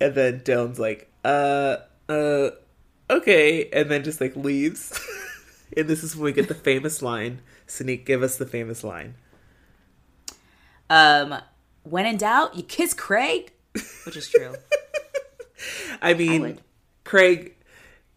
and 0.00 0.14
then 0.14 0.40
Dylan's 0.40 0.78
like, 0.78 1.10
uh, 1.24 1.76
uh, 2.08 2.50
okay, 3.08 3.68
and 3.72 3.90
then 3.90 4.04
just 4.04 4.20
like 4.20 4.36
leaves. 4.36 4.98
and 5.76 5.88
this 5.88 6.02
is 6.02 6.16
when 6.16 6.24
we 6.24 6.32
get 6.32 6.48
the 6.48 6.54
famous 6.54 7.02
line. 7.02 7.40
Sneak, 7.66 8.04
give 8.04 8.22
us 8.22 8.36
the 8.36 8.46
famous 8.46 8.82
line. 8.82 9.14
Um, 10.88 11.36
when 11.84 12.06
in 12.06 12.16
doubt, 12.16 12.56
you 12.56 12.62
kiss 12.62 12.94
Craig, 12.94 13.52
which 14.04 14.16
is 14.16 14.28
true. 14.28 14.54
I 16.02 16.14
mean, 16.14 16.40
would. 16.42 16.62
Craig, 17.04 17.56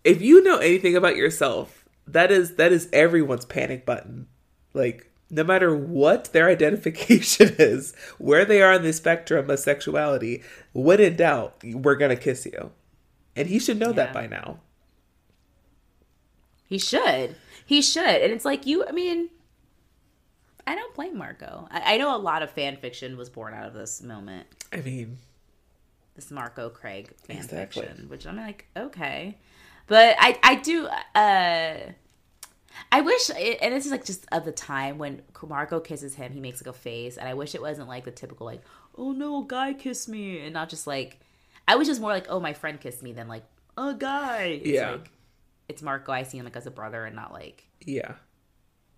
if 0.03 0.22
you 0.22 0.43
know 0.43 0.57
anything 0.57 0.95
about 0.95 1.15
yourself, 1.15 1.85
that 2.07 2.32
is 2.32 2.56
that 2.56 2.72
is 2.72 2.90
everyone's 2.91 3.45
panic 3.45 3.85
button. 3.85 4.27
Like 4.73 5.11
no 5.30 5.43
matter 5.43 5.75
what 5.75 6.32
their 6.33 6.49
identification 6.49 7.56
is, 7.59 7.93
where 8.17 8.45
they 8.45 8.61
are 8.61 8.73
on 8.73 8.83
the 8.83 8.93
spectrum 8.93 9.49
of 9.49 9.59
sexuality, 9.59 10.43
when 10.73 10.99
in 10.99 11.15
doubt, 11.15 11.61
we're 11.64 11.95
gonna 11.95 12.15
kiss 12.15 12.45
you. 12.45 12.72
And 13.35 13.48
he 13.48 13.59
should 13.59 13.80
know 13.80 13.91
that 13.93 14.14
by 14.14 14.27
now. 14.27 14.59
He 16.67 16.77
should. 16.77 17.35
He 17.66 17.82
should. 17.82 18.03
And 18.06 18.32
it's 18.32 18.45
like 18.45 18.66
you. 18.66 18.85
I 18.85 18.92
mean, 18.92 19.30
I 20.66 20.75
don't 20.75 20.93
blame 20.95 21.17
Marco. 21.17 21.67
I, 21.72 21.95
I 21.95 21.98
know 21.98 22.16
a 22.16 22.17
lot 22.17 22.42
of 22.43 22.51
fan 22.51 22.77
fiction 22.77 23.17
was 23.17 23.30
born 23.30 23.53
out 23.53 23.66
of 23.67 23.74
this 23.74 24.01
moment. 24.01 24.48
I 24.72 24.77
mean, 24.77 25.17
This 26.16 26.32
Marco 26.32 26.69
Craig 26.69 27.14
fan 27.27 27.38
Exactly. 27.38 27.83
fiction, 27.85 28.09
which 28.09 28.25
I'm 28.25 28.38
like, 28.38 28.67
okay, 28.77 29.38
but 29.88 30.16
I 30.19 30.40
I 30.43 30.56
do. 30.56 30.88
uh 31.16 31.77
I 32.92 33.01
wish, 33.01 33.30
and 33.30 33.72
this 33.74 33.85
is 33.85 33.92
like 33.92 34.03
just 34.03 34.25
of 34.32 34.45
the 34.45 34.51
time 34.51 34.98
when 34.98 35.22
Marco 35.48 35.80
kisses 35.80 36.16
him, 36.16 36.32
he 36.32 36.40
makes 36.40 36.59
like 36.66 36.74
a 36.75 36.77
face, 36.77 37.17
and 37.17 37.30
I 37.30 37.33
wish 37.35 37.53
it 37.53 37.61
wasn't 37.61 37.88
like 37.88 38.03
the 38.03 38.11
typical 38.11 38.45
like, 38.48 38.64
oh 38.98 39.11
no, 39.11 39.43
a 39.43 39.45
guy 39.48 39.74
kissed 39.74 40.09
me, 40.09 40.40
and 40.40 40.53
not 40.53 40.69
just 40.69 40.88
like, 40.88 41.19
I 41.67 41.75
wish 41.75 41.88
it 41.88 41.92
was 41.92 42.00
more 42.00 42.09
like, 42.11 42.25
oh 42.30 42.40
my 42.40 42.53
friend 42.53 42.80
kissed 42.82 43.03
me, 43.03 43.14
than 43.14 43.27
like 43.27 43.43
a 43.77 43.93
guy. 43.93 44.59
It's 44.64 44.67
Yeah. 44.69 44.92
like, 44.93 45.09
it's 45.69 45.82
Marco. 45.82 46.11
I 46.11 46.24
see 46.24 46.38
him 46.38 46.45
like 46.45 46.56
as 46.56 46.67
a 46.67 46.72
brother, 46.72 47.06
and 47.06 47.16
not 47.16 47.32
like, 47.33 47.67
yeah. 47.85 48.14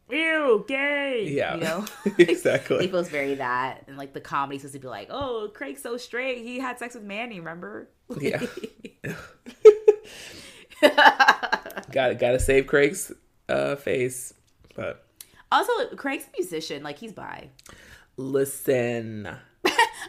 ew, 0.09 0.65
gay. 0.67 1.27
Yeah. 1.29 1.55
you 1.55 1.61
know. 1.61 1.85
exactly. 2.17 2.85
It 2.85 2.91
feels 2.91 3.09
very 3.09 3.35
that, 3.35 3.83
and 3.87 3.97
like 3.97 4.13
the 4.13 4.21
comedy's 4.21 4.61
supposed 4.61 4.73
to 4.73 4.79
be 4.79 4.87
like, 4.87 5.07
"Oh, 5.11 5.49
Craig's 5.53 5.81
so 5.81 5.97
straight. 5.97 6.39
He 6.39 6.59
had 6.59 6.79
sex 6.79 6.95
with 6.95 7.03
Manny. 7.03 7.39
Remember?" 7.39 7.89
Yeah. 8.19 8.41
Got 11.91 12.19
gotta 12.19 12.39
save 12.39 12.67
Craig's 12.67 13.11
uh, 13.49 13.75
face. 13.75 14.33
But 14.75 15.05
also, 15.51 15.95
Craig's 15.95 16.25
a 16.25 16.31
musician. 16.39 16.83
Like 16.83 16.97
he's 16.99 17.13
bi. 17.13 17.49
listen. 18.17 19.29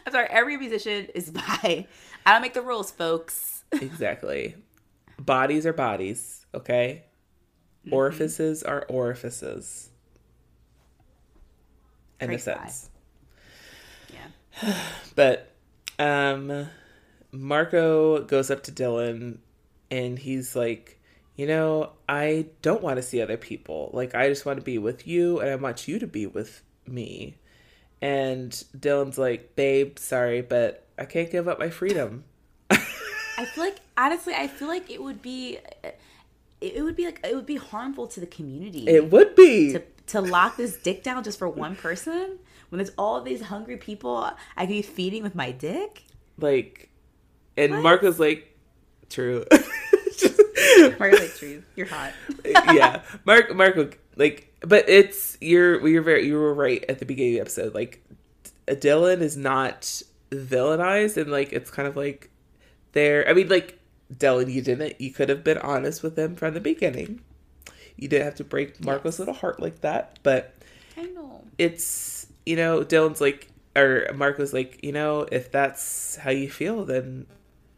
I'm 0.06 0.12
sorry. 0.12 0.28
Every 0.30 0.56
musician 0.56 1.06
is 1.14 1.30
bi. 1.30 1.86
I 2.24 2.32
don't 2.32 2.42
make 2.42 2.54
the 2.54 2.62
rules, 2.62 2.90
folks. 2.90 3.64
Exactly. 3.72 4.54
bodies 5.18 5.66
are 5.66 5.72
bodies, 5.72 6.45
okay? 6.56 7.04
Mm-hmm. 7.84 7.94
Orifices 7.94 8.62
are 8.62 8.84
orifices. 8.88 9.90
In 12.20 12.32
a 12.32 12.38
sense. 12.38 12.90
Yeah. 14.12 14.74
But 15.14 15.52
um 15.98 16.68
Marco 17.32 18.22
goes 18.22 18.50
up 18.50 18.62
to 18.64 18.72
Dylan 18.72 19.38
and 19.90 20.18
he's 20.18 20.56
like, 20.56 20.98
"You 21.36 21.46
know, 21.46 21.92
I 22.08 22.46
don't 22.62 22.82
want 22.82 22.96
to 22.96 23.02
see 23.02 23.20
other 23.20 23.36
people. 23.36 23.90
Like 23.92 24.14
I 24.14 24.28
just 24.28 24.46
want 24.46 24.58
to 24.58 24.64
be 24.64 24.78
with 24.78 25.06
you 25.06 25.40
and 25.40 25.50
I 25.50 25.56
want 25.56 25.86
you 25.86 25.98
to 25.98 26.06
be 26.06 26.26
with 26.26 26.62
me." 26.86 27.36
And 28.02 28.50
Dylan's 28.76 29.18
like, 29.18 29.56
"Babe, 29.56 29.98
sorry, 29.98 30.42
but 30.42 30.86
I 30.98 31.04
can't 31.04 31.30
give 31.30 31.48
up 31.48 31.58
my 31.58 31.70
freedom." 31.70 32.24
I 33.38 33.44
feel 33.44 33.64
like 33.64 33.76
honestly, 33.96 34.34
I 34.34 34.46
feel 34.46 34.68
like 34.68 34.90
it 34.90 35.02
would 35.02 35.20
be, 35.22 35.58
it, 36.60 36.82
would 36.82 36.96
be 36.96 37.04
like 37.04 37.20
it 37.24 37.34
would 37.34 37.46
be 37.46 37.56
harmful 37.56 38.06
to 38.08 38.20
the 38.20 38.26
community. 38.26 38.86
It 38.88 39.10
would 39.10 39.34
be. 39.34 39.72
to 39.72 39.82
to 40.08 40.20
lock 40.20 40.56
this 40.56 40.76
dick 40.76 41.02
down 41.02 41.24
just 41.24 41.38
for 41.38 41.48
one 41.48 41.74
person 41.74 42.38
when 42.68 42.78
there's 42.78 42.92
all 42.96 43.20
these 43.20 43.42
hungry 43.42 43.76
people 43.76 44.30
I 44.56 44.66
could 44.66 44.68
be 44.68 44.82
feeding 44.82 45.22
with 45.22 45.34
my 45.34 45.50
dick. 45.50 46.04
like 46.38 46.90
and 47.56 47.72
What? 47.72 47.82
Marco's 47.82 48.20
like, 48.20 48.56
"True." 49.08 49.44
Mario's 50.98 51.20
like, 51.20 51.34
"True, 51.36 51.62
you're 51.74 51.86
hot." 51.86 52.12
yeah, 52.44 53.02
Mark, 53.24 53.54
Marco, 53.54 53.90
like, 54.16 54.52
but 54.60 54.88
it's 54.88 55.38
you're 55.40 55.86
you're 55.86 56.02
very 56.02 56.26
you 56.26 56.34
were 56.34 56.54
right 56.54 56.84
at 56.88 56.98
the 56.98 57.06
beginning 57.06 57.32
of 57.32 57.36
the 57.36 57.40
episode. 57.42 57.74
Like, 57.74 58.02
Dylan 58.66 59.20
is 59.20 59.36
not 59.36 60.02
villainized, 60.30 61.16
and 61.16 61.30
like 61.30 61.52
it's 61.52 61.70
kind 61.70 61.88
of 61.88 61.96
like 61.96 62.30
there. 62.92 63.28
I 63.28 63.32
mean, 63.32 63.48
like 63.48 63.78
Dylan, 64.14 64.52
you 64.52 64.62
didn't. 64.62 65.00
You 65.00 65.12
could 65.12 65.28
have 65.28 65.42
been 65.44 65.58
honest 65.58 66.02
with 66.02 66.18
him 66.18 66.36
from 66.36 66.54
the 66.54 66.60
beginning. 66.60 67.20
You 67.96 68.08
didn't 68.08 68.24
have 68.26 68.34
to 68.36 68.44
break 68.44 68.82
Marco's 68.84 69.14
Yes. 69.14 69.18
little 69.20 69.34
heart 69.34 69.60
like 69.60 69.80
that, 69.80 70.18
but 70.22 70.54
I 70.96 71.06
know. 71.06 71.42
it's 71.58 72.26
you 72.44 72.56
know 72.56 72.82
Dylan's 72.84 73.20
like 73.20 73.48
or 73.74 74.06
Marco's 74.14 74.52
like 74.52 74.82
you 74.84 74.92
know 74.92 75.22
if 75.32 75.50
that's 75.50 76.16
how 76.16 76.30
you 76.30 76.50
feel 76.50 76.84
then 76.84 77.26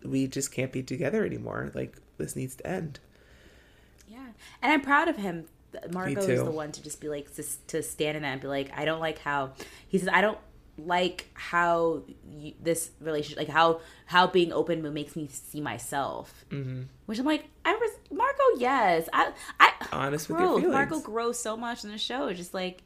we 0.05 0.27
just 0.27 0.53
can't 0.53 0.71
be 0.73 0.83
together 0.83 1.25
anymore 1.25 1.71
like 1.75 1.97
this 2.19 2.37
needs 2.37 2.55
to 2.57 2.67
end 2.67 3.01
Yeah, 4.09 4.27
and 4.63 4.73
I'm 4.73 4.81
proud 4.81 5.09
of 5.09 5.17
him. 5.17 5.47
Marco 5.93 6.21
is 6.21 6.43
the 6.43 6.51
one 6.51 6.73
to 6.73 6.83
just 6.83 7.01
be 7.01 7.09
like 7.09 7.35
to, 7.37 7.45
to 7.69 7.83
stand 7.83 8.17
in 8.17 8.23
that 8.23 8.33
and 8.33 8.41
be 8.41 8.49
like, 8.49 8.71
I 8.77 8.85
don't 8.85 9.01
like 9.01 9.19
how 9.19 9.53
he 9.89 9.99
says 9.99 10.09
I 10.13 10.21
don't 10.21 10.39
like 10.79 11.29
how 11.35 12.03
you, 12.31 12.55
this 12.63 12.91
relationship, 13.01 13.39
like 13.39 13.49
how 13.49 13.81
how 14.07 14.27
being 14.27 14.53
open 14.53 14.83
makes 14.95 15.17
me 15.17 15.29
see 15.29 15.61
myself. 15.61 16.45
Mm-hmm. 16.51 16.83
Which 17.07 17.19
I'm 17.19 17.27
like, 17.27 17.47
I 17.65 17.75
was 17.75 17.91
Marco. 18.11 18.43
Yes, 18.59 19.09
I 19.13 19.33
I 19.61 19.73
Honest 19.93 20.29
with 20.29 20.39
your 20.39 20.59
feelings. 20.59 20.73
Marco 20.73 21.01
grows 21.01 21.39
so 21.39 21.57
much 21.57 21.85
in 21.85 21.91
the 21.91 21.99
show. 21.99 22.33
Just 22.33 22.55
like, 22.55 22.83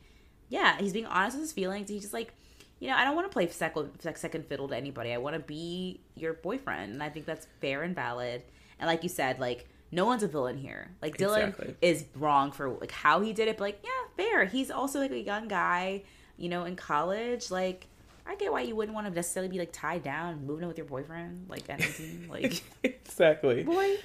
yeah, 0.48 0.78
he's 0.78 0.92
being 0.92 1.06
honest 1.06 1.36
with 1.36 1.44
his 1.44 1.52
feelings. 1.52 1.88
He's 1.88 2.02
just 2.02 2.14
like. 2.14 2.32
You 2.80 2.88
know, 2.88 2.96
I 2.96 3.04
don't 3.04 3.14
want 3.14 3.30
to 3.30 3.32
play 3.32 3.46
second, 3.46 3.92
second 4.00 4.44
fiddle 4.46 4.66
to 4.66 4.76
anybody. 4.76 5.12
I 5.12 5.18
want 5.18 5.34
to 5.34 5.38
be 5.38 6.00
your 6.16 6.32
boyfriend, 6.32 6.92
and 6.92 7.00
I 7.00 7.10
think 7.10 7.26
that's 7.26 7.46
fair 7.60 7.84
and 7.84 7.94
valid. 7.94 8.42
And 8.80 8.88
like 8.88 9.04
you 9.04 9.08
said, 9.08 9.38
like 9.38 9.68
no 9.92 10.06
one's 10.06 10.22
a 10.22 10.26
villain 10.26 10.56
here. 10.56 10.90
Like 11.00 11.16
Dylan 11.16 11.50
Exactly. 11.50 11.76
is 11.82 12.04
wrong 12.16 12.50
for 12.50 12.70
like 12.70 12.90
how 12.90 13.20
he 13.20 13.32
did 13.32 13.46
it, 13.46 13.58
but 13.58 13.64
like 13.64 13.84
yeah, 13.84 13.90
fair. 14.16 14.46
He's 14.46 14.70
also 14.70 14.98
like 14.98 15.12
a 15.12 15.20
young 15.20 15.46
guy, 15.46 16.02
you 16.42 16.50
know, 16.50 16.64
in 16.66 16.76
college. 16.76 17.50
Like 17.50 17.86
I 18.26 18.34
get 18.36 18.52
why 18.52 18.62
you 18.62 18.76
wouldn't 18.76 18.94
want 18.94 19.06
to 19.06 19.12
necessarily 19.14 19.48
be 19.50 19.58
like 19.58 19.72
tied 19.72 20.02
down, 20.02 20.46
moving 20.46 20.64
in 20.64 20.68
with 20.68 20.76
your 20.78 20.86
boyfriend, 20.86 21.46
like 21.48 21.70
at 21.70 21.80
18. 21.80 22.26
Like 22.30 22.62
exactly. 22.84 23.62
boy, 23.64 23.96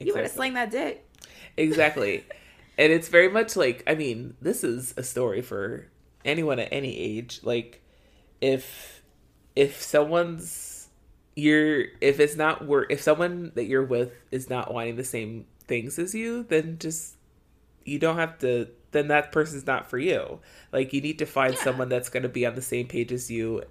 you 0.00 0.12
better 0.12 0.24
Exactly. 0.24 0.28
sling 0.28 0.54
that 0.54 0.70
dick. 0.70 1.06
Exactly. 1.56 2.24
and 2.78 2.92
it's 2.92 3.08
very 3.08 3.28
much 3.28 3.56
like 3.56 3.82
I 3.86 3.94
mean, 3.94 4.34
this 4.42 4.64
is 4.64 4.94
a 4.96 5.02
story 5.02 5.42
for 5.42 5.88
anyone 6.24 6.58
at 6.58 6.68
any 6.72 6.96
age. 6.98 7.40
Like 7.42 7.82
if 8.40 9.02
if 9.56 9.82
someone's 9.82 10.88
you're 11.36 11.84
if 12.00 12.20
it's 12.20 12.36
not 12.36 12.66
work 12.66 12.86
if 12.90 13.00
someone 13.02 13.52
that 13.54 13.64
you're 13.64 13.84
with 13.84 14.12
is 14.30 14.50
not 14.50 14.72
wanting 14.72 14.96
the 14.96 15.04
same 15.04 15.46
things 15.66 15.98
as 15.98 16.14
you, 16.14 16.44
then 16.44 16.78
just 16.78 17.16
you 17.84 17.98
don't 17.98 18.16
have 18.16 18.38
to 18.40 18.68
then 18.92 19.08
that 19.08 19.32
person's 19.32 19.66
not 19.66 19.88
for 19.88 19.98
you. 19.98 20.40
Like 20.72 20.92
you 20.92 21.00
need 21.00 21.18
to 21.20 21.26
find 21.26 21.54
Yeah. 21.54 21.62
someone 21.62 21.88
that's 21.88 22.08
going 22.08 22.22
to 22.24 22.28
be 22.28 22.44
on 22.46 22.54
the 22.54 22.62
same 22.62 22.86
page 22.86 23.12
as 23.12 23.30
you 23.30 23.62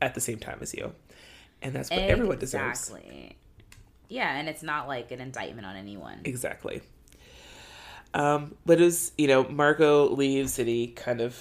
at 0.00 0.14
the 0.14 0.20
same 0.20 0.38
time 0.38 0.58
as 0.60 0.74
you. 0.74 0.92
And 1.62 1.74
that's 1.74 1.90
what 1.90 2.00
everyone 2.00 2.38
deserves. 2.38 2.88
Exactly. 2.90 3.36
Yeah, 4.08 4.36
and 4.36 4.48
it's 4.48 4.62
not 4.62 4.88
like 4.88 5.10
an 5.12 5.20
indictment 5.20 5.66
on 5.66 5.76
anyone. 5.76 6.20
Exactly. 6.24 6.82
Um, 8.14 8.56
but 8.66 8.80
it 8.80 8.84
was, 8.84 9.12
you 9.16 9.26
know, 9.26 9.44
Marco 9.48 10.08
leaves 10.10 10.58
and 10.58 10.68
he 10.68 10.88
kind 10.88 11.20
of, 11.20 11.38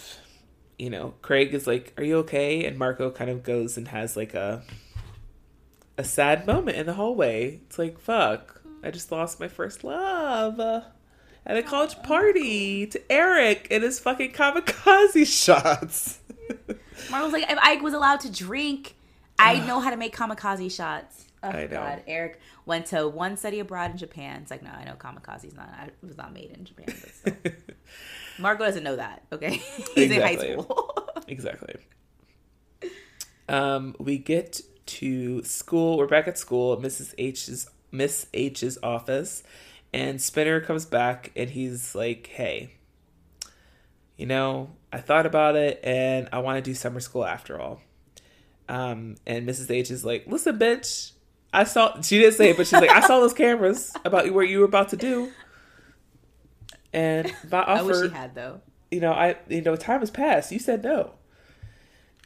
you 0.77 0.89
know, 0.89 1.13
Craig 1.21 1.53
is 1.53 1.67
like, 1.67 1.93
"Are 1.97 2.03
you 2.03 2.17
okay?" 2.19 2.65
And 2.65 2.77
Marco 2.77 3.11
kind 3.11 3.29
of 3.29 3.43
goes 3.43 3.77
and 3.77 3.87
has 3.89 4.15
like 4.15 4.33
a 4.33 4.63
a 5.97 6.03
sad 6.03 6.47
moment 6.47 6.77
in 6.77 6.85
the 6.85 6.93
hallway. 6.93 7.59
It's 7.65 7.77
like, 7.77 7.99
"Fuck, 7.99 8.61
I 8.83 8.89
just 8.91 9.11
lost 9.11 9.39
my 9.39 9.47
first 9.49 9.83
love." 9.83 10.83
At 11.45 11.57
a 11.57 11.63
college 11.63 12.01
party 12.03 12.85
to 12.87 13.11
Eric 13.11 13.67
and 13.71 13.83
his 13.83 13.99
fucking 13.99 14.31
kamikaze 14.31 15.25
shots. 15.43 16.19
Mark 17.09 17.23
was 17.23 17.33
like, 17.33 17.49
if 17.49 17.57
I 17.59 17.75
was 17.77 17.93
allowed 17.93 18.19
to 18.21 18.31
drink, 18.31 18.95
I 19.39 19.65
know 19.65 19.79
how 19.79 19.89
to 19.89 19.97
make 19.97 20.15
kamikaze 20.15 20.71
shots. 20.71 21.25
Oh, 21.43 21.49
I 21.49 21.63
know. 21.63 21.69
God. 21.69 22.03
Eric 22.05 22.39
went 22.65 22.85
to 22.87 23.07
one 23.07 23.35
study 23.37 23.59
abroad 23.59 23.91
in 23.91 23.97
Japan. 23.97 24.41
It's 24.43 24.51
like, 24.51 24.61
no, 24.61 24.69
I 24.69 24.83
know 24.83 24.93
kamikaze's 24.93 25.55
not. 25.55 25.69
It 25.87 25.95
was 26.05 26.17
not 26.17 26.33
made 26.33 26.51
in 26.51 26.65
Japan. 26.65 26.85
But 26.87 27.15
still. 27.15 27.53
Marco 28.39 28.63
doesn't 28.63 28.83
know 28.83 28.95
that. 28.95 29.23
Okay, 29.31 29.55
he's 29.95 30.11
in 30.11 30.21
high 30.21 30.35
school. 30.35 30.95
Exactly. 31.27 31.75
Um, 33.49 33.95
we 33.99 34.17
get 34.17 34.61
to 34.85 35.43
school. 35.43 35.97
We're 35.97 36.07
back 36.07 36.27
at 36.27 36.37
school 36.37 36.73
at 36.73 36.79
Mrs. 36.79 37.13
H's 37.17 37.67
Miss 37.91 38.27
H's 38.33 38.77
office, 38.83 39.43
and 39.93 40.21
Spinner 40.21 40.61
comes 40.61 40.85
back 40.85 41.31
and 41.35 41.49
he's 41.49 41.95
like, 41.95 42.27
"Hey, 42.27 42.75
you 44.17 44.25
know, 44.25 44.71
I 44.91 44.99
thought 44.99 45.25
about 45.25 45.55
it, 45.55 45.79
and 45.83 46.29
I 46.31 46.39
want 46.39 46.63
to 46.63 46.69
do 46.69 46.73
summer 46.75 46.99
school 46.99 47.25
after 47.25 47.59
all." 47.59 47.81
Um, 48.69 49.15
and 49.25 49.47
Mrs. 49.47 49.69
H 49.69 49.91
is 49.91 50.05
like, 50.05 50.25
"Listen, 50.27 50.57
bitch, 50.57 51.11
I 51.53 51.63
saw." 51.65 51.99
She 52.01 52.19
didn't 52.19 52.35
say 52.35 52.51
it, 52.51 52.57
but 52.57 52.67
she's 52.67 52.79
like, 52.79 52.89
"I 52.89 53.01
saw 53.01 53.19
those 53.19 53.33
cameras 53.33 53.93
about 54.05 54.31
what 54.33 54.47
you 54.49 54.59
were 54.59 54.65
about 54.65 54.89
to 54.89 54.97
do." 54.97 55.31
And 56.93 57.33
my 57.49 57.59
offer 57.61 57.71
I 57.71 57.81
wish 57.83 58.01
he 58.11 58.15
had 58.15 58.35
though. 58.35 58.61
you 58.89 58.99
know, 58.99 59.11
I 59.13 59.37
you 59.49 59.61
know, 59.61 59.75
time 59.75 59.99
has 60.01 60.11
passed. 60.11 60.51
You 60.51 60.59
said 60.59 60.83
no. 60.83 61.11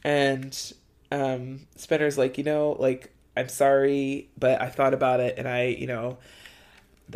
And 0.04 0.74
um 1.12 1.68
Spinner's 1.76 2.18
like, 2.18 2.38
you 2.38 2.44
know, 2.44 2.76
like 2.80 3.14
I'm 3.38 3.50
sorry, 3.50 4.30
but 4.38 4.62
I 4.62 4.70
thought 4.70 4.94
about 4.94 5.20
it 5.20 5.36
and 5.38 5.48
I, 5.48 5.66
you 5.66 5.88
know, 5.88 6.18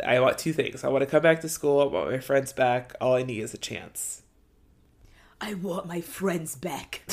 I 0.06 0.20
want 0.20 0.38
two 0.38 0.52
things. 0.52 0.84
I 0.84 0.88
want 0.88 1.02
to 1.02 1.06
come 1.06 1.22
back 1.22 1.40
to 1.40 1.48
school, 1.48 1.80
I 1.80 1.84
want 1.86 2.10
my 2.10 2.18
friends 2.20 2.52
back. 2.52 2.94
All 3.00 3.14
I 3.14 3.22
need 3.22 3.40
is 3.40 3.54
a 3.54 3.58
chance. 3.58 4.22
I 5.40 5.54
want 5.54 5.86
my 5.86 6.00
friends 6.00 6.56
back. 6.56 7.02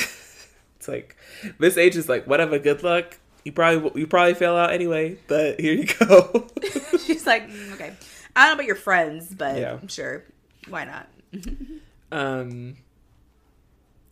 It's 0.78 0.88
like 0.88 1.18
Miss 1.58 1.76
H 1.76 1.96
is 1.96 2.08
like, 2.08 2.28
whatever, 2.28 2.60
good 2.60 2.84
luck. 2.84 3.18
You 3.44 3.52
probably 3.52 4.00
you 4.00 4.06
probably 4.06 4.36
fail 4.36 4.56
out 4.56 4.72
anyway, 4.72 5.18
but 5.28 5.60
here 5.60 5.74
you 5.74 5.86
go. 5.86 6.48
She's 7.04 7.26
like, 7.26 7.50
"Mm, 7.50 7.74
okay, 7.74 7.94
I 8.36 8.42
don't 8.44 8.50
know 8.50 8.54
about 8.54 8.66
your 8.68 8.76
friends, 8.76 9.34
but 9.34 9.58
Yeah. 9.58 9.80
I'm 9.82 9.88
sure. 9.88 10.24
Why 10.70 10.86
not? 10.86 11.08
um 12.12 12.78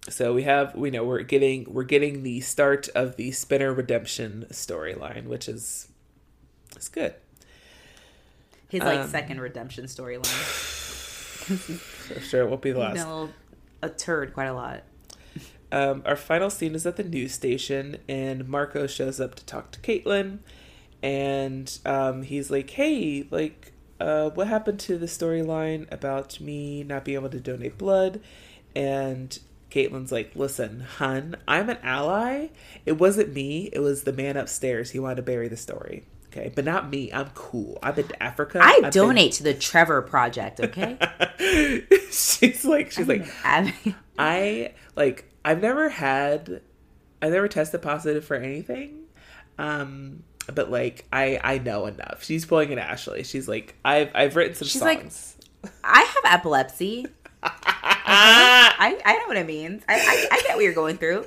so 0.09 0.33
we 0.33 0.43
have 0.43 0.75
we 0.75 0.89
know 0.91 1.03
we're 1.03 1.21
getting 1.21 1.71
we're 1.71 1.83
getting 1.83 2.23
the 2.23 2.41
start 2.41 2.89
of 2.89 3.15
the 3.15 3.31
spinner 3.31 3.73
redemption 3.73 4.45
storyline 4.51 5.25
which 5.27 5.47
is 5.47 5.87
it's 6.75 6.89
good 6.89 7.15
His 8.69 8.81
like 8.81 8.99
Um, 8.99 9.09
second 9.09 9.39
redemption 9.41 9.85
storyline. 9.85 10.21
sure 12.29 12.41
it 12.41 12.49
won't 12.49 12.61
be 12.61 12.71
the 12.71 12.79
last 12.79 12.97
little 12.97 13.29
a 13.81 13.89
turd 13.89 14.33
quite 14.33 14.45
a 14.47 14.53
lot. 14.53 14.83
um 15.71 16.01
our 16.05 16.15
final 16.15 16.49
scene 16.49 16.73
is 16.75 16.85
at 16.85 16.95
the 16.95 17.03
news 17.03 17.33
station 17.33 17.97
and 18.09 18.47
marco 18.47 18.87
shows 18.87 19.19
up 19.19 19.35
to 19.35 19.45
talk 19.45 19.69
to 19.71 19.79
caitlin 19.81 20.39
and 21.03 21.77
um 21.85 22.23
he's 22.23 22.49
like 22.49 22.69
hey 22.71 23.27
like 23.29 23.73
uh 23.99 24.29
what 24.31 24.47
happened 24.47 24.79
to 24.79 24.97
the 24.97 25.05
storyline 25.05 25.91
about 25.91 26.39
me 26.39 26.83
not 26.83 27.05
being 27.05 27.17
able 27.17 27.29
to 27.29 27.39
donate 27.39 27.77
blood 27.77 28.19
and 28.75 29.39
Caitlin's 29.71 30.11
like, 30.11 30.31
listen, 30.35 30.81
hun, 30.81 31.35
I'm 31.47 31.69
an 31.69 31.79
ally. 31.83 32.47
It 32.85 32.93
wasn't 32.93 33.33
me. 33.33 33.69
It 33.73 33.79
was 33.79 34.03
the 34.03 34.13
man 34.13 34.37
upstairs. 34.37 34.91
He 34.91 34.99
wanted 34.99 35.15
to 35.17 35.21
bury 35.23 35.47
the 35.49 35.57
story. 35.57 36.05
Okay, 36.35 36.51
but 36.53 36.65
not 36.65 36.89
me. 36.89 37.13
I'm 37.13 37.29
cool. 37.33 37.79
I've 37.81 37.95
been 37.95 38.07
to 38.09 38.21
Africa. 38.23 38.59
I 38.61 38.73
I've 38.75 38.81
been- 38.83 38.91
donate 38.91 39.31
to 39.33 39.43
the 39.43 39.53
Trevor 39.53 40.01
Project. 40.01 40.59
Okay. 40.59 40.97
she's 42.11 42.65
like, 42.65 42.91
she's 42.91 43.07
like, 43.07 43.25
I- 43.45 43.95
I 44.19 44.73
like. 44.95 45.31
I've 45.45 45.61
never 45.61 45.89
had. 45.89 46.61
I've 47.21 47.31
never 47.31 47.47
tested 47.47 47.81
positive 47.81 48.25
for 48.25 48.35
anything. 48.35 49.03
Um, 49.57 50.23
but 50.53 50.69
like, 50.69 51.05
I 51.13 51.39
I 51.43 51.57
know 51.59 51.85
enough. 51.85 52.23
She's 52.23 52.45
pulling 52.45 52.73
an 52.73 52.79
Ashley. 52.79 53.23
She's 53.23 53.47
like, 53.47 53.75
I've 53.85 54.11
I've 54.13 54.35
written 54.35 54.55
some 54.55 54.67
She's 54.67 54.81
like, 54.81 54.99
songs. 55.01 55.37
I 55.83 56.01
have 56.01 56.33
epilepsy. 56.39 57.05
I, 57.43 58.99
I 59.05 59.13
know 59.19 59.27
what 59.27 59.37
it 59.37 59.45
means. 59.47 59.83
I, 59.87 59.95
I, 59.95 60.27
I 60.35 60.41
get 60.41 60.55
what 60.55 60.63
you're 60.63 60.73
going 60.73 60.97
through. 60.97 61.25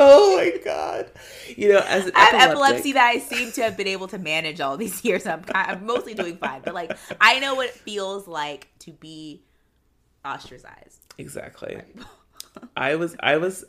oh 0.02 0.36
my 0.36 0.58
god. 0.64 1.10
You 1.56 1.74
know, 1.74 1.84
as 1.86 2.06
an 2.06 2.12
I 2.14 2.20
have 2.20 2.50
epileptic- 2.50 2.52
epilepsy 2.52 2.92
that 2.92 3.06
I 3.06 3.18
seem 3.18 3.52
to 3.52 3.62
have 3.62 3.76
been 3.76 3.86
able 3.86 4.08
to 4.08 4.18
manage 4.18 4.60
all 4.60 4.76
these 4.76 5.04
years. 5.04 5.26
I'm, 5.26 5.44
I'm 5.54 5.84
mostly 5.84 6.14
doing 6.14 6.38
fine, 6.38 6.62
but 6.64 6.74
like 6.74 6.96
I 7.20 7.38
know 7.38 7.54
what 7.54 7.66
it 7.68 7.74
feels 7.74 8.26
like 8.26 8.68
to 8.80 8.92
be 8.92 9.42
ostracized. 10.24 11.14
Exactly. 11.18 11.82
I 12.76 12.96
was 12.96 13.14
I 13.20 13.36
was 13.36 13.64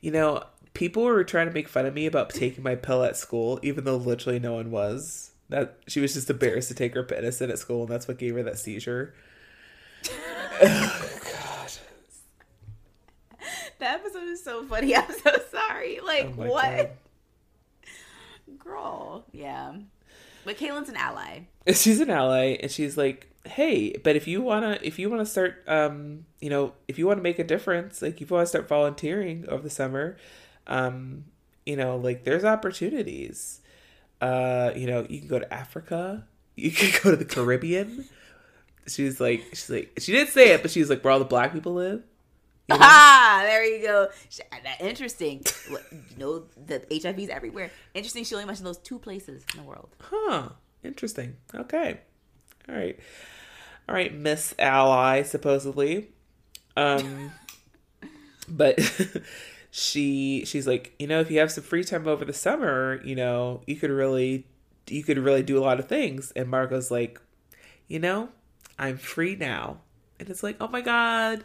you 0.00 0.10
know, 0.10 0.42
people 0.74 1.04
were 1.04 1.22
trying 1.24 1.46
to 1.46 1.54
make 1.54 1.68
fun 1.68 1.86
of 1.86 1.94
me 1.94 2.06
about 2.06 2.30
taking 2.30 2.64
my 2.64 2.74
pill 2.74 3.04
at 3.04 3.16
school, 3.16 3.60
even 3.62 3.84
though 3.84 3.96
literally 3.96 4.40
no 4.40 4.54
one 4.54 4.70
was. 4.70 5.30
That 5.48 5.78
she 5.86 6.00
was 6.00 6.14
just 6.14 6.28
embarrassed 6.28 6.68
to 6.68 6.74
take 6.74 6.94
her 6.94 7.06
medicine 7.08 7.50
at 7.52 7.60
school 7.60 7.82
and 7.82 7.88
that's 7.88 8.08
what 8.08 8.18
gave 8.18 8.34
her 8.34 8.42
that 8.42 8.58
seizure. 8.58 9.14
That 13.80 14.00
episode 14.00 14.28
is 14.28 14.42
so 14.42 14.64
funny. 14.64 14.96
I'm 14.96 15.10
so 15.10 15.32
sorry. 15.50 16.00
Like 16.00 16.32
Oh 16.38 16.46
what, 16.46 16.76
God. 16.76 16.90
girl? 18.58 19.24
Yeah, 19.32 19.74
but 20.44 20.56
Caitlin's 20.56 20.88
an 20.88 20.96
ally. 20.96 21.40
she's 21.74 22.00
an 22.00 22.10
ally 22.10 22.56
and 22.60 22.70
she's 22.70 22.96
like 22.96 23.28
hey 23.46 23.94
but 24.02 24.16
if 24.16 24.26
you 24.26 24.42
want 24.42 24.64
to 24.64 24.86
if 24.86 24.98
you 24.98 25.08
want 25.08 25.20
to 25.20 25.26
start 25.26 25.62
um 25.66 26.24
you 26.40 26.50
know 26.50 26.72
if 26.88 26.98
you 26.98 27.06
want 27.06 27.18
to 27.18 27.22
make 27.22 27.38
a 27.38 27.44
difference 27.44 28.02
like 28.02 28.20
if 28.20 28.30
you 28.30 28.34
want 28.34 28.44
to 28.44 28.48
start 28.48 28.68
volunteering 28.68 29.44
over 29.48 29.62
the 29.62 29.70
summer 29.70 30.16
um 30.66 31.24
you 31.64 31.76
know 31.76 31.96
like 31.96 32.24
there's 32.24 32.44
opportunities 32.44 33.60
uh 34.20 34.70
you 34.74 34.86
know 34.86 35.06
you 35.08 35.20
can 35.20 35.28
go 35.28 35.38
to 35.38 35.54
africa 35.54 36.24
you 36.56 36.70
can 36.70 36.90
go 37.02 37.10
to 37.10 37.16
the 37.16 37.24
caribbean 37.24 38.04
she's 38.86 39.20
like 39.20 39.44
she's 39.50 39.70
like 39.70 39.92
she 39.98 40.12
didn't 40.12 40.30
say 40.30 40.52
it 40.52 40.62
but 40.62 40.70
she's 40.70 40.90
like 40.90 41.02
where 41.04 41.12
all 41.12 41.18
the 41.18 41.24
black 41.24 41.52
people 41.52 41.74
live 41.74 42.02
you 42.68 42.74
know? 42.78 42.78
Ah, 42.80 43.40
there 43.42 43.64
you 43.64 43.82
go. 43.86 44.08
Interesting. 44.80 45.42
You 45.90 46.18
know, 46.18 46.44
the 46.66 46.82
HIV 46.90 47.18
is 47.20 47.28
everywhere. 47.28 47.70
Interesting. 47.94 48.24
She 48.24 48.34
only 48.34 48.46
mentioned 48.46 48.66
those 48.66 48.78
two 48.78 48.98
places 48.98 49.44
in 49.52 49.60
the 49.60 49.66
world. 49.66 49.90
Huh. 50.00 50.48
Interesting. 50.82 51.36
Okay. 51.54 52.00
All 52.68 52.74
right. 52.74 52.98
All 53.88 53.94
right, 53.94 54.14
Miss 54.14 54.54
Ally, 54.58 55.22
supposedly. 55.22 56.08
Um 56.76 57.32
but 58.48 58.78
she 59.70 60.44
she's 60.46 60.66
like, 60.66 60.94
you 60.98 61.06
know, 61.06 61.20
if 61.20 61.30
you 61.30 61.38
have 61.38 61.52
some 61.52 61.64
free 61.64 61.84
time 61.84 62.08
over 62.08 62.24
the 62.24 62.32
summer, 62.32 63.00
you 63.04 63.14
know, 63.14 63.62
you 63.66 63.76
could 63.76 63.90
really 63.90 64.46
you 64.88 65.02
could 65.02 65.18
really 65.18 65.42
do 65.42 65.58
a 65.58 65.60
lot 65.64 65.78
of 65.78 65.88
things. 65.88 66.32
And 66.36 66.48
Marco's 66.48 66.90
like, 66.90 67.20
you 67.88 67.98
know, 67.98 68.30
I'm 68.78 68.96
free 68.98 69.36
now. 69.36 69.78
And 70.18 70.30
it's 70.30 70.42
like, 70.42 70.56
oh 70.60 70.68
my 70.68 70.80
god, 70.80 71.44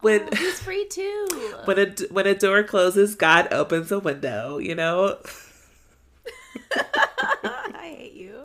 when 0.00 0.22
Oh, 0.32 0.36
he's 0.36 0.60
free 0.60 0.86
too. 0.86 1.54
when 1.64 1.78
a 1.78 1.94
when 2.10 2.26
a 2.26 2.34
door 2.34 2.62
closes, 2.62 3.14
God 3.14 3.52
opens 3.52 3.92
a 3.92 3.98
window. 3.98 4.58
You 4.58 4.74
know. 4.74 5.18
I 7.44 7.94
hate 7.96 8.12
you. 8.14 8.44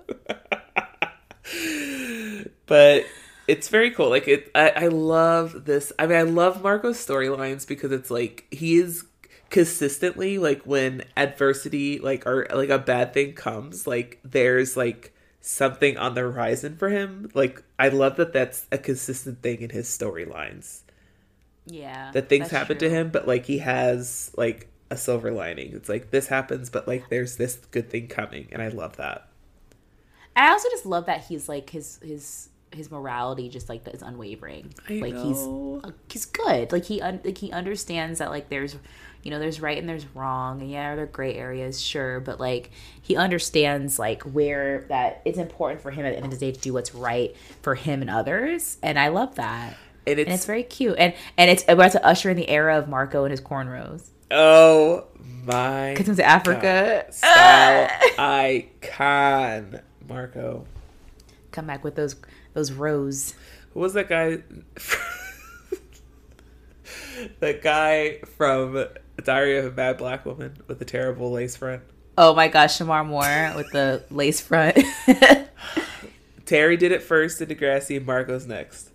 but 2.66 3.06
it's 3.48 3.69
very 3.69 3.92
cool. 3.92 4.09
Like 4.09 4.27
it, 4.27 4.51
I, 4.56 4.69
I 4.72 4.88
love 4.88 5.66
this. 5.66 5.92
I 6.00 6.08
mean, 6.08 6.17
I 6.17 6.24
love 6.24 6.61
Marco's 6.61 6.98
storylines 6.98 7.67
because 7.67 7.92
it's 7.92 8.11
like 8.11 8.45
he 8.51 8.77
is 8.77 9.06
consistently 9.50 10.40
like 10.40 10.64
when 10.64 11.03
adversity 11.16 12.00
like 12.00 12.25
or 12.25 12.48
like 12.53 12.69
a 12.69 12.80
bad 12.80 13.14
thing 13.14 13.33
comes, 13.33 13.85
like 13.85 14.19
there's 14.24 14.75
like 14.77 15.14
something 15.45 15.97
on 15.97 16.15
the 16.15 16.22
horizon 16.22 16.77
for 16.77 16.89
him. 16.89 17.30
Like 17.35 17.61
I 17.77 17.89
love 17.89 18.15
that 18.15 18.33
that's 18.33 18.65
a 18.72 18.77
consistent 18.77 19.43
thing 19.43 19.61
in 19.61 19.69
his 19.69 19.88
storylines. 19.88 20.81
Yeah. 21.65 22.11
That 22.13 22.30
things 22.30 22.49
happen 22.49 22.77
true. 22.77 22.89
to 22.89 22.95
him, 22.95 23.09
but 23.09 23.27
like 23.27 23.45
he 23.45 23.59
has 23.59 24.31
like 24.35 24.69
a 24.89 24.97
silver 24.97 25.31
lining. 25.31 25.73
It's 25.73 25.89
like 25.89 26.11
this 26.11 26.27
happens, 26.27 26.69
but 26.69 26.88
like 26.88 27.09
there's 27.09 27.35
this 27.35 27.55
good 27.72 27.89
thing 27.89 28.07
coming, 28.07 28.47
and 28.51 28.61
I 28.61 28.69
love 28.69 28.97
that. 28.97 29.27
I 30.35 30.49
also 30.49 30.69
just 30.69 30.85
love 30.85 31.05
that 31.05 31.25
he's 31.25 31.47
like 31.47 31.69
his 31.69 31.99
his 32.01 32.49
his 32.72 32.89
morality 32.89 33.49
just 33.49 33.69
like 33.69 33.85
is 33.88 34.01
unwavering. 34.01 34.73
I 34.89 34.93
like 34.93 35.13
know. 35.13 35.81
he's 35.83 35.91
he's 36.09 36.25
good. 36.25 36.72
Like 36.72 36.85
he 36.85 37.01
un- 37.01 37.22
like 37.23 37.38
he 37.38 37.51
understands 37.51 38.19
that 38.19 38.31
like 38.31 38.49
there's 38.49 38.77
you 39.24 39.32
know 39.32 39.40
there's 39.40 39.60
right 39.61 39.77
and 39.77 39.88
there's 39.88 40.06
wrong. 40.14 40.61
And 40.61 40.69
yeah 40.69 40.95
there 40.95 41.06
are 41.06 41.08
gray 41.08 41.35
areas? 41.35 41.82
Sure. 41.82 42.19
But 42.19 42.40
like 42.40 42.72
he 43.02 43.16
understands 43.16 43.98
like 43.98 44.22
where 44.24 44.85
that 44.90 45.22
it's 45.26 45.38
important 45.38 45.82
for 45.82 45.92
him 45.92 46.06
at 46.06 46.11
the 46.11 46.18
end 46.18 46.26
of 46.26 46.32
the 46.32 46.38
day 46.38 46.52
to 46.52 46.60
do 46.60 46.74
what's 46.74 46.93
right 46.93 47.35
for 47.61 47.76
him 47.76 48.02
and 48.02 48.10
others. 48.10 48.77
And 48.84 49.00
I 49.00 49.08
love 49.08 49.35
that. 49.35 49.77
And 50.06 50.19
it's, 50.19 50.27
and 50.27 50.35
it's 50.35 50.45
very 50.45 50.64
cute. 50.64 50.95
And 51.00 51.14
and 51.38 51.50
it's 51.50 51.64
about 51.68 51.93
to 51.93 52.06
usher 52.06 52.30
in 52.30 52.38
the 52.38 52.50
era 52.50 52.77
of 52.77 52.90
Marco 52.90 53.24
and 53.24 53.32
his 53.32 53.42
cornrows. 53.42 54.10
Oh 54.30 55.06
my 55.45 55.93
comes 55.95 56.18
to 56.18 56.26
Africa. 56.26 57.06
God. 57.06 57.14
style 57.16 57.90
icon, 58.18 59.82
Marco. 60.08 60.66
come 61.52 61.68
back 61.68 61.84
with 61.84 61.95
those 61.95 62.16
those 62.53 62.72
rows. 62.74 63.35
Who 63.74 63.80
was 63.80 63.93
that 63.93 64.10
guy? 64.10 64.40
that 67.40 67.61
guy 67.61 68.19
from 68.38 68.85
Diary 69.22 69.58
of 69.58 69.66
a 69.66 69.72
Bad 69.72 69.98
Black 69.98 70.25
Woman 70.25 70.58
with 70.67 70.82
a 70.82 70.85
terrible 70.85 71.32
lace 71.32 71.56
front. 71.56 71.82
oh 72.17 72.33
my 72.35 72.48
gosh 72.48 72.77
Shemar 72.80 73.06
Moore 73.06 73.53
with 73.56 73.72
the 73.72 74.03
lace 74.11 74.42
front 74.42 74.77
Terry 76.45 76.75
did 76.77 76.92
it 76.92 77.01
first 77.03 77.42
in 77.42 77.48
Degrassi. 77.50 77.95
And 77.98 78.06
Marco's 78.06 78.45
next. 78.45 78.90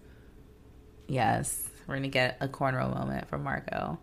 Yes, 1.06 1.66
we're 1.86 1.94
gonna 1.96 2.08
get 2.08 2.36
a 2.40 2.48
cornrow 2.48 2.92
moment 2.94 3.28
from 3.28 3.42
Marco. 3.42 3.98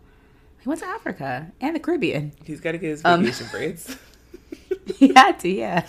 He 0.60 0.68
went 0.68 0.80
to 0.80 0.86
Africa 0.86 1.52
and 1.60 1.76
the 1.76 1.80
Caribbean. 1.80 2.32
He's 2.44 2.60
got 2.60 2.72
to 2.72 2.78
get 2.78 2.88
his 2.88 3.04
Um, 3.04 3.24
braids. 3.52 3.96
he 4.96 5.12
had 5.14 5.38
to, 5.40 5.48
yeah. 5.48 5.86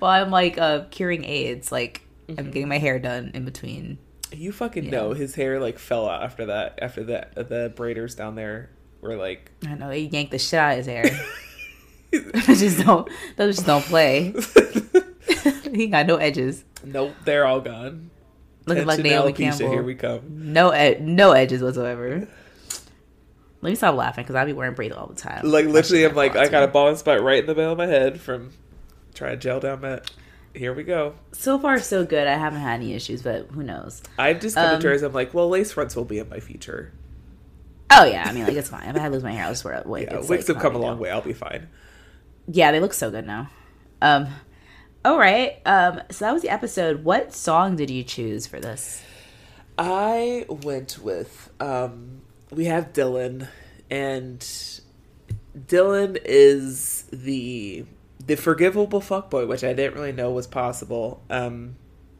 Well, 0.00 0.10
I'm 0.10 0.30
like 0.30 0.56
uh, 0.56 0.84
curing 0.90 1.24
AIDS. 1.24 1.70
Like 1.70 2.02
Mm-hmm. 2.28 2.40
I'm 2.40 2.50
getting 2.50 2.68
my 2.68 2.76
hair 2.76 2.98
done 2.98 3.30
in 3.32 3.46
between. 3.46 3.96
You 4.32 4.52
fucking 4.52 4.84
Yeah. 4.84 4.90
know 4.90 5.12
his 5.14 5.34
hair 5.34 5.58
like 5.60 5.78
fell 5.78 6.06
out 6.08 6.22
after 6.22 6.44
that. 6.46 6.78
After 6.82 7.02
that, 7.04 7.34
the 7.34 7.72
braiders 7.74 8.14
down 8.16 8.34
there 8.34 8.68
were 9.00 9.16
like, 9.16 9.50
I 9.66 9.74
know 9.74 9.88
they 9.88 10.00
yanked 10.00 10.32
the 10.32 10.38
shit 10.38 10.58
out 10.58 10.72
of 10.72 10.76
his 10.78 10.86
hair. 10.86 11.04
just 12.46 12.84
don't. 12.84 13.08
Those 13.36 13.56
just 13.56 13.66
don't 13.66 13.84
play. 13.84 14.34
he 15.72 15.86
got 15.88 16.06
no 16.06 16.16
edges. 16.16 16.64
nope, 16.84 17.14
they're 17.24 17.46
all 17.46 17.60
gone. 17.60 18.10
Looking 18.66 18.86
like 18.86 19.00
Naomi 19.00 19.32
Campbell. 19.32 19.70
Here 19.70 19.82
we 19.82 19.94
come. 19.94 20.52
No, 20.52 20.70
ed- 20.70 21.00
no 21.00 21.32
edges 21.32 21.62
whatsoever. 21.62 22.28
Let 23.60 23.70
me 23.70 23.74
stop 23.74 23.94
laughing 23.96 24.24
because 24.24 24.36
I 24.36 24.44
be 24.44 24.52
wearing 24.52 24.74
braids 24.74 24.94
all 24.94 25.06
the 25.06 25.14
time. 25.14 25.40
Like 25.44 25.66
literally, 25.66 26.04
I'm 26.04 26.14
like, 26.14 26.36
I 26.36 26.48
got 26.48 26.62
a 26.62 26.68
bald 26.68 26.98
spot 26.98 27.22
right 27.22 27.40
in 27.40 27.46
the 27.46 27.54
middle 27.54 27.72
of 27.72 27.78
my 27.78 27.86
head 27.86 28.20
from 28.20 28.52
trying 29.14 29.32
to 29.32 29.36
gel 29.36 29.58
down 29.58 29.80
that. 29.80 30.10
Here 30.54 30.72
we 30.72 30.82
go. 30.82 31.14
So 31.32 31.58
far, 31.58 31.78
so 31.80 32.04
good. 32.04 32.26
I 32.26 32.36
haven't 32.36 32.60
had 32.60 32.74
any 32.74 32.94
issues, 32.94 33.22
but 33.22 33.46
who 33.50 33.62
knows? 33.62 34.02
I've 34.18 34.40
just 34.40 34.54
come 34.56 34.74
Um, 34.74 34.80
to 34.80 34.86
terms. 34.88 35.02
I'm 35.02 35.12
like, 35.12 35.34
well, 35.34 35.48
lace 35.48 35.72
fronts 35.72 35.96
will 35.96 36.04
be 36.04 36.18
in 36.18 36.28
my 36.28 36.40
future. 36.40 36.92
Oh 37.90 38.04
yeah, 38.04 38.24
I 38.26 38.32
mean 38.32 38.44
like 38.44 38.54
it's 38.54 38.68
fine. 38.68 38.88
If 38.88 39.00
I 39.00 39.08
lose 39.08 39.22
my 39.22 39.32
hair, 39.32 39.44
I'll 39.44 39.52
just 39.52 39.64
wear 39.64 39.82
a 39.84 39.88
wig. 39.88 40.08
Yeah, 40.10 40.18
It's, 40.18 40.28
wigs 40.28 40.48
like, 40.48 40.56
have 40.56 40.62
come 40.62 40.74
a 40.74 40.78
long 40.78 40.98
way. 40.98 41.10
I'll 41.10 41.22
be 41.22 41.32
fine. 41.32 41.68
Yeah, 42.46 42.70
they 42.72 42.80
look 42.80 42.92
so 42.92 43.10
good 43.10 43.26
now. 43.26 43.50
Um, 44.02 44.28
all 45.04 45.18
right. 45.18 45.60
Um, 45.64 46.02
so 46.10 46.24
that 46.24 46.32
was 46.32 46.42
the 46.42 46.50
episode. 46.50 47.04
What 47.04 47.32
song 47.32 47.76
did 47.76 47.90
you 47.90 48.02
choose 48.02 48.46
for 48.46 48.60
this? 48.60 49.02
I 49.78 50.44
went 50.48 50.98
with 50.98 51.50
um 51.60 52.22
we 52.50 52.64
have 52.66 52.92
Dylan 52.92 53.48
and 53.90 54.40
Dylan 55.56 56.18
is 56.24 57.04
the 57.12 57.84
the 58.24 58.34
forgivable 58.34 59.00
fuckboy, 59.00 59.46
which 59.46 59.64
I 59.64 59.72
didn't 59.72 59.94
really 59.94 60.12
know 60.12 60.32
was 60.32 60.46
possible. 60.46 61.22
Um 61.30 61.76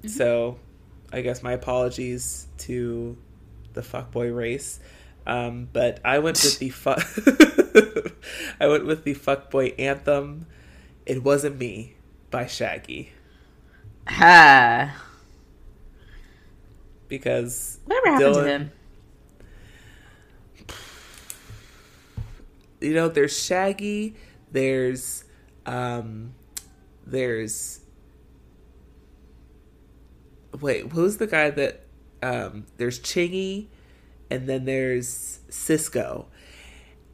so 0.06 0.58
I 1.12 1.20
guess 1.22 1.42
my 1.42 1.52
apologies 1.52 2.46
to 2.58 3.16
the 3.72 3.80
fuckboy 3.80 4.34
race. 4.34 4.78
Um 5.28 5.68
but 5.72 6.00
I 6.04 6.18
went 6.18 6.42
with 6.42 6.58
the 6.64 6.70
fuck 6.70 6.98
I 8.60 8.66
went 8.66 8.86
with 8.86 9.04
the 9.04 9.14
fuckboy 9.14 9.78
anthem. 9.78 10.46
It 11.06 11.22
wasn't 11.22 11.58
me 11.58 11.94
by 12.30 12.46
Shaggy 12.46 13.12
Ha. 14.08 14.94
because 17.08 17.78
Whatever 17.84 18.08
happened 18.08 18.34
to 18.34 18.44
him? 18.44 18.70
you 22.80 22.94
know 22.94 23.08
there's 23.08 23.36
shaggy 23.36 24.14
there's 24.52 25.24
um 25.66 26.32
there's 27.06 27.80
wait 30.60 30.86
who's 30.92 31.16
the 31.16 31.26
guy 31.26 31.50
that 31.50 31.84
um 32.22 32.66
there's 32.76 33.00
chingy 33.00 33.66
and 34.30 34.48
then 34.48 34.64
there's 34.64 35.40
Sisqo 35.50 36.26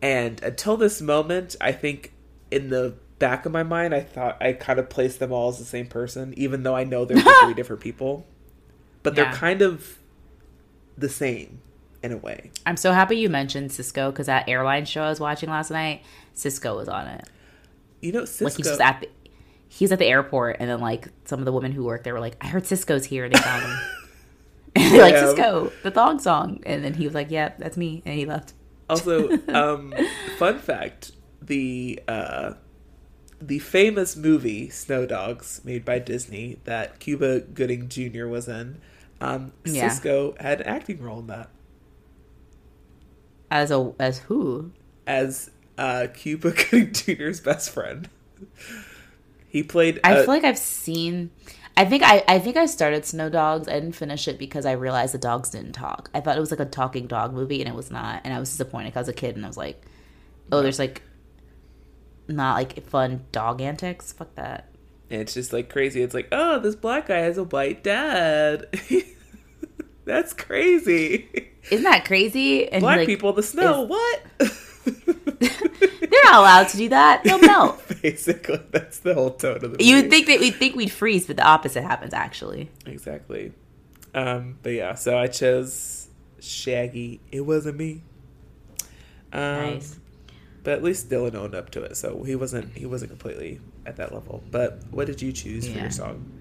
and 0.03 0.43
until 0.43 0.77
this 0.77 1.01
moment 1.01 1.57
i 1.61 1.71
think 1.73 2.13
in 2.51 2.69
the 2.71 2.95
back 3.19 3.47
of 3.47 3.53
my 3.53 3.63
mind 3.63 3.95
i 3.95 4.01
thought 4.01 4.37
i 4.43 4.53
kind 4.53 4.79
of 4.79 4.91
placed 4.91 5.19
them 5.21 5.33
all 5.33 5.49
as 5.49 5.59
the 5.59 5.65
same 5.65 5.87
person 5.87 6.35
even 6.37 6.63
though 6.63 6.75
i 6.77 6.85
know 6.85 7.05
they're 7.05 7.23
three 7.45 7.55
different 7.55 7.81
people 7.81 8.27
but 9.03 9.17
Yeah. 9.17 9.25
they're 9.25 9.33
kind 9.35 9.63
of 9.63 9.99
the 10.99 11.09
same 11.09 11.61
in 12.03 12.13
a 12.13 12.17
way 12.19 12.51
I'm 12.67 12.77
so 12.77 12.93
happy 12.93 13.17
you 13.17 13.29
mentioned 13.31 13.71
Sisqo 13.71 14.11
because 14.11 14.27
that 14.27 14.49
airline 14.49 14.85
show 14.85 15.03
I 15.03 15.09
was 15.09 15.21
watching 15.21 15.49
last 15.49 15.71
night, 15.71 16.03
Sisqo 16.37 16.77
was 16.77 16.89
on 16.89 17.07
it. 17.07 17.29
you 18.03 18.13
know 18.13 18.23
Sisqo 18.25 18.79
Like 18.79 18.81
at 18.81 19.01
the, 19.01 19.09
he's 19.69 19.91
at 19.91 19.99
the 19.99 20.07
airport, 20.07 20.57
and 20.61 20.69
then 20.69 20.81
like 20.81 21.09
some 21.25 21.39
of 21.39 21.47
the 21.47 21.53
women 21.53 21.73
who 21.73 21.83
work 21.85 22.05
there 22.05 22.13
were 22.13 22.21
like, 22.21 22.37
"I 22.43 22.47
heard 22.49 22.65
Sisqo's 22.65 23.07
here." 23.07 23.25
And 23.25 23.33
they 23.35 23.39
found 23.41 23.63
him. 23.65 23.79
and 24.77 24.93
they're 24.95 25.03
like 25.03 25.15
Sisqo, 25.15 25.73
the 25.83 25.91
thong 25.91 26.19
song, 26.19 26.61
and 26.67 26.85
then 26.85 26.95
he 26.95 27.05
was 27.05 27.15
like, 27.15 27.31
"Yeah, 27.31 27.53
that's 27.59 27.77
me," 27.77 28.03
and 28.05 28.15
he 28.19 28.27
left. 28.27 28.55
Also, 28.89 29.31
um, 29.49 29.95
fun 30.39 30.59
fact: 30.59 31.13
the 31.41 32.01
uh, 32.09 32.55
the 33.41 33.59
famous 33.61 34.17
movie 34.17 34.69
Snow 34.71 35.07
Dogs, 35.07 35.61
made 35.65 35.85
by 35.85 35.99
Disney, 35.99 36.59
that 36.65 36.99
Cuba 36.99 37.41
Gooding 37.41 37.89
Jr. 37.89 38.27
was 38.27 38.49
in, 38.49 38.81
um, 39.21 39.53
Yeah. 39.65 39.89
Sisqo 39.89 40.41
had 40.41 40.61
an 40.61 40.67
acting 40.67 41.01
role 41.03 41.21
in 41.21 41.27
that 41.29 41.51
As 43.51 43.71
a 43.71 43.93
as 43.99 44.19
who? 44.21 44.73
as 45.07 45.51
uh, 45.79 46.07
Cuba 46.15 46.51
Gooding 46.71 46.93
Jr.'s 46.93 47.41
best 47.41 47.71
friend. 47.71 48.09
He 49.49 49.63
played. 49.63 50.01
I 50.03 50.17
feel 50.17 50.27
like 50.27 50.45
I've 50.45 50.59
seen. 50.59 51.31
I 51.77 51.85
think 51.85 52.03
I, 52.05 52.23
I 52.29 52.39
think 52.39 52.57
I 52.57 52.67
started 52.67 53.05
Snow 53.05 53.29
Dogs. 53.29 53.69
I 53.69 53.73
didn't 53.75 53.93
finish 53.93 54.29
it 54.29 54.39
because 54.39 54.65
I 54.65 54.73
realized 54.73 55.15
the 55.15 55.19
dogs 55.19 55.51
didn't 55.51 55.73
talk. 55.73 56.09
I 56.15 56.21
thought 56.21 56.37
it 56.37 56.41
was 56.41 56.51
like 56.51 56.61
a 56.61 56.65
talking 56.65 57.07
dog 57.07 57.35
movie, 57.35 57.61
and 57.61 57.69
it 57.69 57.75
was 57.75 57.91
not. 57.91 58.21
And 58.25 58.33
I 58.33 58.39
was 58.39 58.51
disappointed 58.51 58.89
because 58.91 58.97
I 58.97 59.01
was 59.01 59.09
a 59.09 59.13
kid, 59.15 59.37
and 59.37 59.45
I 59.45 59.49
was 59.49 59.57
like, 59.57 59.83
"Oh, 60.53 60.63
there's 60.63 60.79
like 60.79 61.03
not 62.29 62.55
like 62.55 62.87
fun 62.87 63.25
dog 63.33 63.61
antics. 63.61 64.13
Fuck 64.13 64.35
that." 64.37 64.69
and 65.11 65.21
it's 65.21 65.35
just 65.35 65.53
like 65.53 65.71
crazy. 65.71 66.03
It's 66.03 66.15
like, 66.15 66.29
oh, 66.33 66.59
this 66.59 66.75
black 66.75 67.07
guy 67.07 67.19
has 67.19 67.39
a 67.39 67.45
white 67.45 67.85
dad. 67.85 68.67
That's 70.05 70.33
crazy. 70.33 71.29
Isn't 71.71 71.85
that 71.85 72.05
crazy? 72.05 72.71
And 72.71 72.83
Black 72.83 72.99
like, 72.99 73.07
people, 73.07 73.33
the 73.33 73.43
snow. 73.43 73.83
what? 73.83 74.23
they're 75.41 76.25
not 76.25 76.35
allowed 76.35 76.69
to 76.69 76.77
do 76.77 76.89
that. 76.91 77.23
They'll 77.25 77.39
melt. 77.41 77.81
Basically, 78.03 78.61
that's 78.71 78.99
the 79.01 79.15
whole 79.15 79.31
tone 79.31 79.57
of 79.57 79.63
the 79.63 79.69
movie. 79.71 79.85
you 79.85 79.97
would 79.97 80.11
think 80.11 80.27
that 80.27 80.41
we'd 80.41 80.55
think 80.55 80.77
we'd 80.77 80.91
freeze, 80.93 81.27
but 81.27 81.37
the 81.37 81.47
opposite 81.47 81.83
happens 81.83 82.13
actually. 82.15 82.71
exactly. 82.87 83.53
Um, 84.15 84.59
but 84.63 84.71
yeah, 84.73 84.95
so 84.95 85.19
I 85.19 85.27
chose 85.27 86.09
Shaggy. 86.41 87.21
It 87.33 87.41
wasn't 87.41 87.77
me. 87.79 88.03
Um, 89.33 89.41
Nice. 89.75 89.99
But 90.63 90.75
at 90.75 90.83
least 90.83 91.11
Dylan 91.11 91.35
owned 91.35 91.55
up 91.55 91.71
to 91.71 91.83
it, 91.83 91.97
so 91.97 92.23
he 92.23 92.37
wasn't 92.37 92.75
he 92.77 92.87
wasn't 92.87 93.11
completely 93.11 93.61
at 93.85 93.97
that 93.97 94.15
level. 94.15 94.43
But 94.51 94.79
what 94.91 95.07
did 95.07 95.21
you 95.21 95.31
choose 95.33 95.67
for 95.69 95.79
your 95.79 95.91
song? 95.91 96.34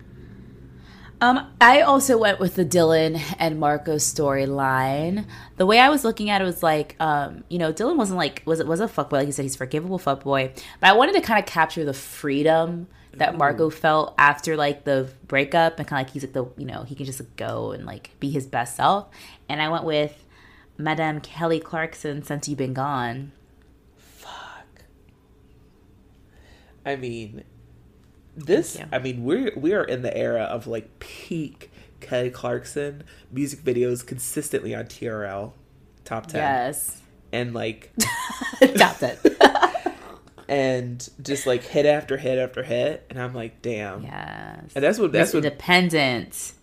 Um, 1.23 1.47
I 1.61 1.79
also 1.79 2.17
went 2.17 2.41
with 2.41 2.55
the 2.55 2.65
Dylan 2.65 3.17
and 3.39 3.57
Marco 3.57 3.95
storyline. 3.95 5.25
The 5.55 5.65
way 5.65 5.79
I 5.79 5.87
was 5.87 6.03
looking 6.03 6.29
at 6.29 6.41
it 6.41 6.43
was 6.43 6.61
like, 6.61 6.97
um, 6.99 7.45
you 7.47 7.57
know, 7.57 7.71
Dylan 7.71 7.95
wasn't 7.95 8.17
like 8.17 8.41
was 8.43 8.59
it 8.59 8.67
was 8.67 8.81
a 8.81 8.89
fuckboy, 8.89 9.13
like 9.13 9.27
you 9.27 9.31
said, 9.31 9.43
he's 9.43 9.55
forgivable 9.55 9.99
fuckboy. 9.99 10.53
But 10.81 10.89
I 10.89 10.91
wanted 10.91 11.13
to 11.13 11.21
kind 11.21 11.39
of 11.39 11.45
capture 11.45 11.85
the 11.85 11.93
freedom 11.93 12.87
that 13.13 13.37
Marco 13.37 13.69
felt 13.69 14.15
after 14.17 14.57
like 14.57 14.83
the 14.83 15.13
breakup 15.25 15.79
and 15.79 15.87
kind 15.87 16.01
of 16.01 16.07
like 16.07 16.13
he's 16.13 16.23
like 16.23 16.33
the 16.33 16.45
you 16.57 16.65
know 16.65 16.83
he 16.83 16.93
can 16.93 17.05
just 17.05 17.21
like, 17.21 17.37
go 17.37 17.71
and 17.71 17.85
like 17.85 18.09
be 18.19 18.29
his 18.29 18.45
best 18.45 18.75
self. 18.75 19.07
And 19.47 19.61
I 19.61 19.69
went 19.69 19.85
with 19.85 20.25
Madame 20.77 21.21
Kelly 21.21 21.61
Clarkson 21.61 22.23
since 22.23 22.49
you've 22.49 22.57
been 22.57 22.73
gone. 22.73 23.31
Fuck. 23.95 24.83
I 26.85 26.97
mean, 26.97 27.45
this. 28.35 28.77
I 28.91 28.99
mean, 28.99 29.23
we're 29.23 29.51
we 29.55 29.73
are 29.73 29.83
in 29.83 30.01
the 30.01 30.15
era 30.15 30.43
of 30.43 30.67
like 30.67 30.99
peak 30.99 31.71
Kelly 31.99 32.29
Clarkson 32.29 33.03
music 33.31 33.61
videos 33.63 34.05
consistently 34.05 34.73
on 34.75 34.85
TRL 34.85 35.51
top 36.05 36.27
ten, 36.27 36.41
Yes, 36.41 37.01
and 37.31 37.53
like 37.53 37.91
Stop 38.75 39.01
it. 39.03 39.19
and 40.47 41.09
just 41.21 41.47
like 41.47 41.63
hit 41.63 41.85
after 41.85 42.17
hit 42.17 42.37
after 42.37 42.63
hit, 42.63 43.05
and 43.09 43.19
I'm 43.19 43.33
like, 43.33 43.61
damn. 43.61 44.03
yes, 44.03 44.71
And 44.75 44.83
that's 44.83 44.99
what 44.99 45.11
that's 45.11 45.33
what. 45.33 45.43
independent 45.45 46.53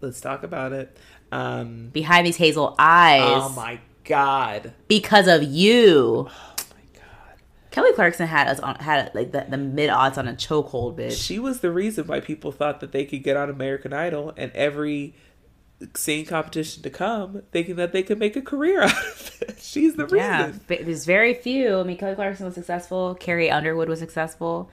Let's 0.00 0.20
talk 0.20 0.42
about 0.44 0.72
it. 0.72 0.96
Um. 1.32 1.90
behind 1.92 2.26
these 2.26 2.36
hazel 2.36 2.74
eyes 2.78 3.20
Oh 3.22 3.48
my 3.50 3.78
god. 4.04 4.72
because 4.88 5.28
of 5.28 5.42
you. 5.44 6.28
Kelly 7.70 7.92
Clarkson 7.92 8.26
had 8.26 8.48
us 8.48 8.58
on 8.60 8.74
had 8.76 9.14
like 9.14 9.32
the, 9.32 9.46
the 9.48 9.56
mid 9.56 9.90
odds 9.90 10.18
on 10.18 10.26
a 10.28 10.32
chokehold, 10.32 10.96
bitch. 10.96 11.22
She 11.24 11.38
was 11.38 11.60
the 11.60 11.70
reason 11.70 12.06
why 12.06 12.20
people 12.20 12.50
thought 12.52 12.80
that 12.80 12.92
they 12.92 13.04
could 13.04 13.22
get 13.22 13.36
on 13.36 13.48
American 13.50 13.92
Idol 13.92 14.32
and 14.36 14.50
every 14.52 15.14
singing 15.94 16.26
competition 16.26 16.82
to 16.82 16.90
come, 16.90 17.42
thinking 17.52 17.76
that 17.76 17.92
they 17.92 18.02
could 18.02 18.18
make 18.18 18.36
a 18.36 18.42
career 18.42 18.82
out 18.84 18.90
of 18.92 19.38
it. 19.42 19.58
She's 19.60 19.94
the 19.94 20.06
Yeah, 20.12 20.46
reason. 20.46 20.60
but 20.66 20.84
there's 20.84 21.04
very 21.06 21.32
few. 21.34 21.78
I 21.78 21.82
mean, 21.84 21.96
Kelly 21.96 22.14
Clarkson 22.14 22.44
was 22.46 22.54
successful. 22.54 23.14
Carrie 23.14 23.50
Underwood 23.50 23.88
was 23.88 23.98
successful, 24.00 24.70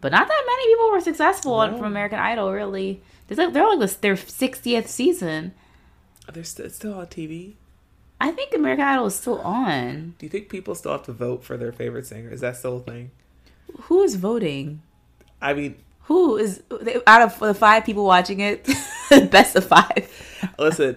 but 0.00 0.10
not 0.10 0.26
that 0.26 0.44
many 0.46 0.72
people 0.74 0.90
were 0.90 1.00
successful 1.00 1.58
No. 1.66 1.76
from 1.76 1.86
American 1.86 2.18
Idol. 2.18 2.50
Really, 2.52 3.02
there's 3.26 3.38
like 3.38 3.52
they're 3.52 3.68
like 3.68 3.78
this, 3.80 3.94
their 3.96 4.14
60th 4.14 4.86
season. 4.88 5.52
They're 6.32 6.44
st- 6.44 6.72
still 6.72 6.94
on 6.94 7.06
TV. 7.06 7.54
I 8.20 8.30
think 8.32 8.54
American 8.54 8.84
Idol 8.84 9.06
is 9.06 9.14
still 9.14 9.40
on. 9.40 10.14
Do 10.18 10.26
you 10.26 10.30
think 10.30 10.48
people 10.48 10.74
still 10.74 10.92
have 10.92 11.04
to 11.04 11.12
vote 11.12 11.44
for 11.44 11.56
their 11.56 11.72
favorite 11.72 12.06
singer? 12.06 12.30
Is 12.30 12.40
that 12.40 12.56
still 12.56 12.78
a 12.78 12.80
thing? 12.80 13.10
Who 13.82 14.02
is 14.02 14.16
voting? 14.16 14.82
I 15.40 15.54
mean, 15.54 15.76
Who 16.04 16.36
is 16.36 16.62
out 17.06 17.22
of 17.22 17.38
the 17.38 17.54
five 17.54 17.84
people 17.84 18.04
watching 18.04 18.40
it? 18.40 18.68
best 19.30 19.54
of 19.56 19.64
five. 19.66 20.08
listen. 20.58 20.96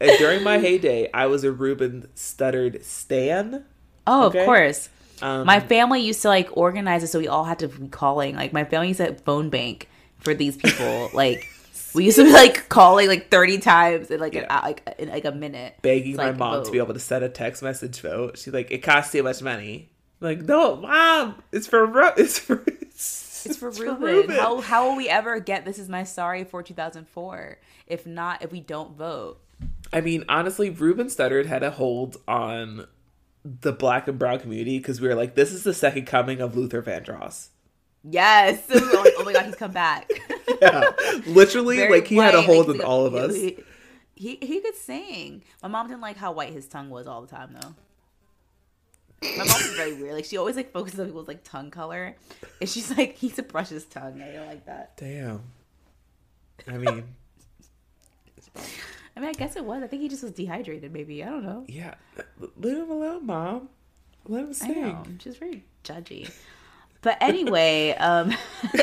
during 0.00 0.42
my 0.42 0.58
heyday, 0.58 1.10
I 1.12 1.26
was 1.26 1.44
a 1.44 1.52
Ruben 1.52 2.08
Studdard 2.16 2.82
stan. 2.84 3.64
Oh, 4.06 4.26
Okay. 4.26 4.40
of 4.40 4.44
course. 4.46 4.88
Um, 5.20 5.46
My 5.46 5.60
family 5.60 6.00
used 6.00 6.22
to 6.22 6.28
like 6.28 6.48
organize 6.56 7.02
it 7.02 7.08
so 7.08 7.18
we 7.18 7.28
all 7.28 7.44
had 7.44 7.58
to 7.60 7.68
be 7.68 7.88
calling. 7.88 8.34
Like 8.36 8.52
my 8.52 8.64
family 8.64 8.88
used 8.88 9.00
to 9.00 9.14
phone 9.14 9.48
bank 9.50 9.88
for 10.18 10.32
these 10.34 10.56
people. 10.56 11.10
like 11.14 11.46
we 11.94 12.04
used 12.04 12.16
to 12.18 12.24
be 12.24 12.32
like 12.32 12.68
calling 12.68 13.08
like 13.08 13.30
thirty 13.30 13.58
times 13.58 14.10
in 14.10 14.20
like 14.20 14.34
Yeah. 14.34 14.46
hou- 14.60 14.66
like 14.68 14.94
in 14.98 15.08
like 15.08 15.24
a 15.24 15.32
minute. 15.32 15.76
begging 15.82 16.16
my 16.16 16.28
like, 16.30 16.36
mom 16.38 16.64
to 16.64 16.70
be 16.70 16.78
able 16.78 16.94
to 16.94 17.00
send 17.00 17.24
a 17.24 17.28
text 17.28 17.62
message 17.62 18.00
vote. 18.00 18.38
She's 18.38 18.52
like, 18.52 18.70
"It 18.70 18.78
costs 18.82 19.12
too 19.12 19.22
much 19.22 19.42
money." 19.42 19.90
I'm 20.20 20.28
like, 20.28 20.42
no, 20.42 20.76
mom, 20.76 21.42
it's 21.52 21.66
for 21.66 21.86
Ru- 21.86 22.10
it's 22.16 22.38
for 22.38 22.62
it's, 22.66 23.46
It's 23.46 23.56
for 23.56 23.70
Ruben. 23.70 24.30
How 24.30 24.60
how 24.60 24.88
will 24.88 24.96
we 24.96 25.08
ever 25.08 25.38
get 25.40 25.64
this 25.64 25.78
is 25.78 25.88
my 25.88 26.04
sorry 26.04 26.44
for 26.44 26.62
two 26.62 26.74
thousand 26.74 27.08
four? 27.08 27.58
If 27.86 28.06
not, 28.06 28.42
if 28.42 28.52
we 28.52 28.60
don't 28.60 28.96
vote. 28.96 29.40
I 29.92 30.00
mean, 30.00 30.24
honestly, 30.28 30.70
Ruben 30.70 31.06
Studdard 31.06 31.46
had 31.46 31.62
a 31.62 31.70
hold 31.70 32.16
on 32.28 32.86
the 33.44 33.72
black 33.72 34.06
and 34.08 34.18
brown 34.18 34.40
community 34.40 34.78
because 34.78 35.00
we 35.00 35.08
were 35.08 35.14
like, 35.14 35.34
this 35.34 35.52
is 35.52 35.64
the 35.64 35.72
second 35.72 36.06
coming 36.06 36.40
of 36.40 36.56
Luther 36.56 36.82
Vandross. 36.82 37.48
Yes. 38.10 38.62
oh, 38.70 39.10
oh 39.18 39.24
my 39.24 39.32
god, 39.32 39.46
he's 39.46 39.54
come 39.54 39.72
back. 39.72 40.10
Yeah, 40.60 40.90
literally, 41.26 41.76
Very 41.76 42.00
like 42.00 42.08
he 42.08 42.16
had 42.16 42.34
a 42.34 42.42
hold 42.42 42.66
like, 42.66 42.80
on 42.80 42.84
all 42.84 43.06
of 43.06 43.14
us. 43.14 43.32
He, 43.32 43.58
he 44.16 44.38
he 44.42 44.60
could 44.60 44.74
sing. 44.74 45.42
My 45.62 45.68
mom 45.68 45.86
didn't 45.86 46.00
like 46.00 46.16
how 46.16 46.32
white 46.32 46.52
his 46.52 46.66
tongue 46.66 46.90
was 46.90 47.06
all 47.06 47.20
the 47.20 47.28
time 47.28 47.50
though. 47.52 47.74
My 49.22 49.44
mom 49.44 49.46
was 49.46 49.74
very 49.76 49.94
weird. 49.94 50.14
Like 50.14 50.24
she 50.24 50.36
always 50.36 50.56
like 50.56 50.72
focuses 50.72 50.98
on 50.98 51.06
people's 51.06 51.28
like 51.28 51.44
tongue 51.44 51.70
color, 51.70 52.16
and 52.60 52.68
she's 52.68 52.96
like, 52.96 53.16
he 53.16 53.28
to 53.30 53.44
brush 53.44 53.68
his 53.68 53.84
tongue. 53.84 54.20
I 54.20 54.32
don't 54.32 54.46
like 54.46 54.66
that. 54.66 54.96
Damn. 54.96 55.42
I 56.66 56.78
mean, 56.78 57.04
I 59.16 59.20
mean, 59.20 59.28
I 59.28 59.32
guess 59.34 59.54
it 59.54 59.64
was. 59.64 59.82
I 59.82 59.86
think 59.86 60.02
he 60.02 60.08
just 60.08 60.22
was 60.24 60.32
dehydrated. 60.32 60.92
Maybe 60.92 61.22
I 61.22 61.28
don't 61.28 61.44
know. 61.44 61.64
yeah, 61.68 61.94
leave 62.56 62.78
him 62.78 62.90
alone, 62.90 63.26
mom. 63.26 63.68
Let 64.26 64.42
him 64.44 64.48
I 64.48 64.52
sing. 64.52 64.82
know. 64.82 65.04
She's 65.20 65.36
very 65.36 65.62
judgy. 65.84 66.32
But 67.02 67.18
anyway, 67.20 67.92
um, 67.92 68.34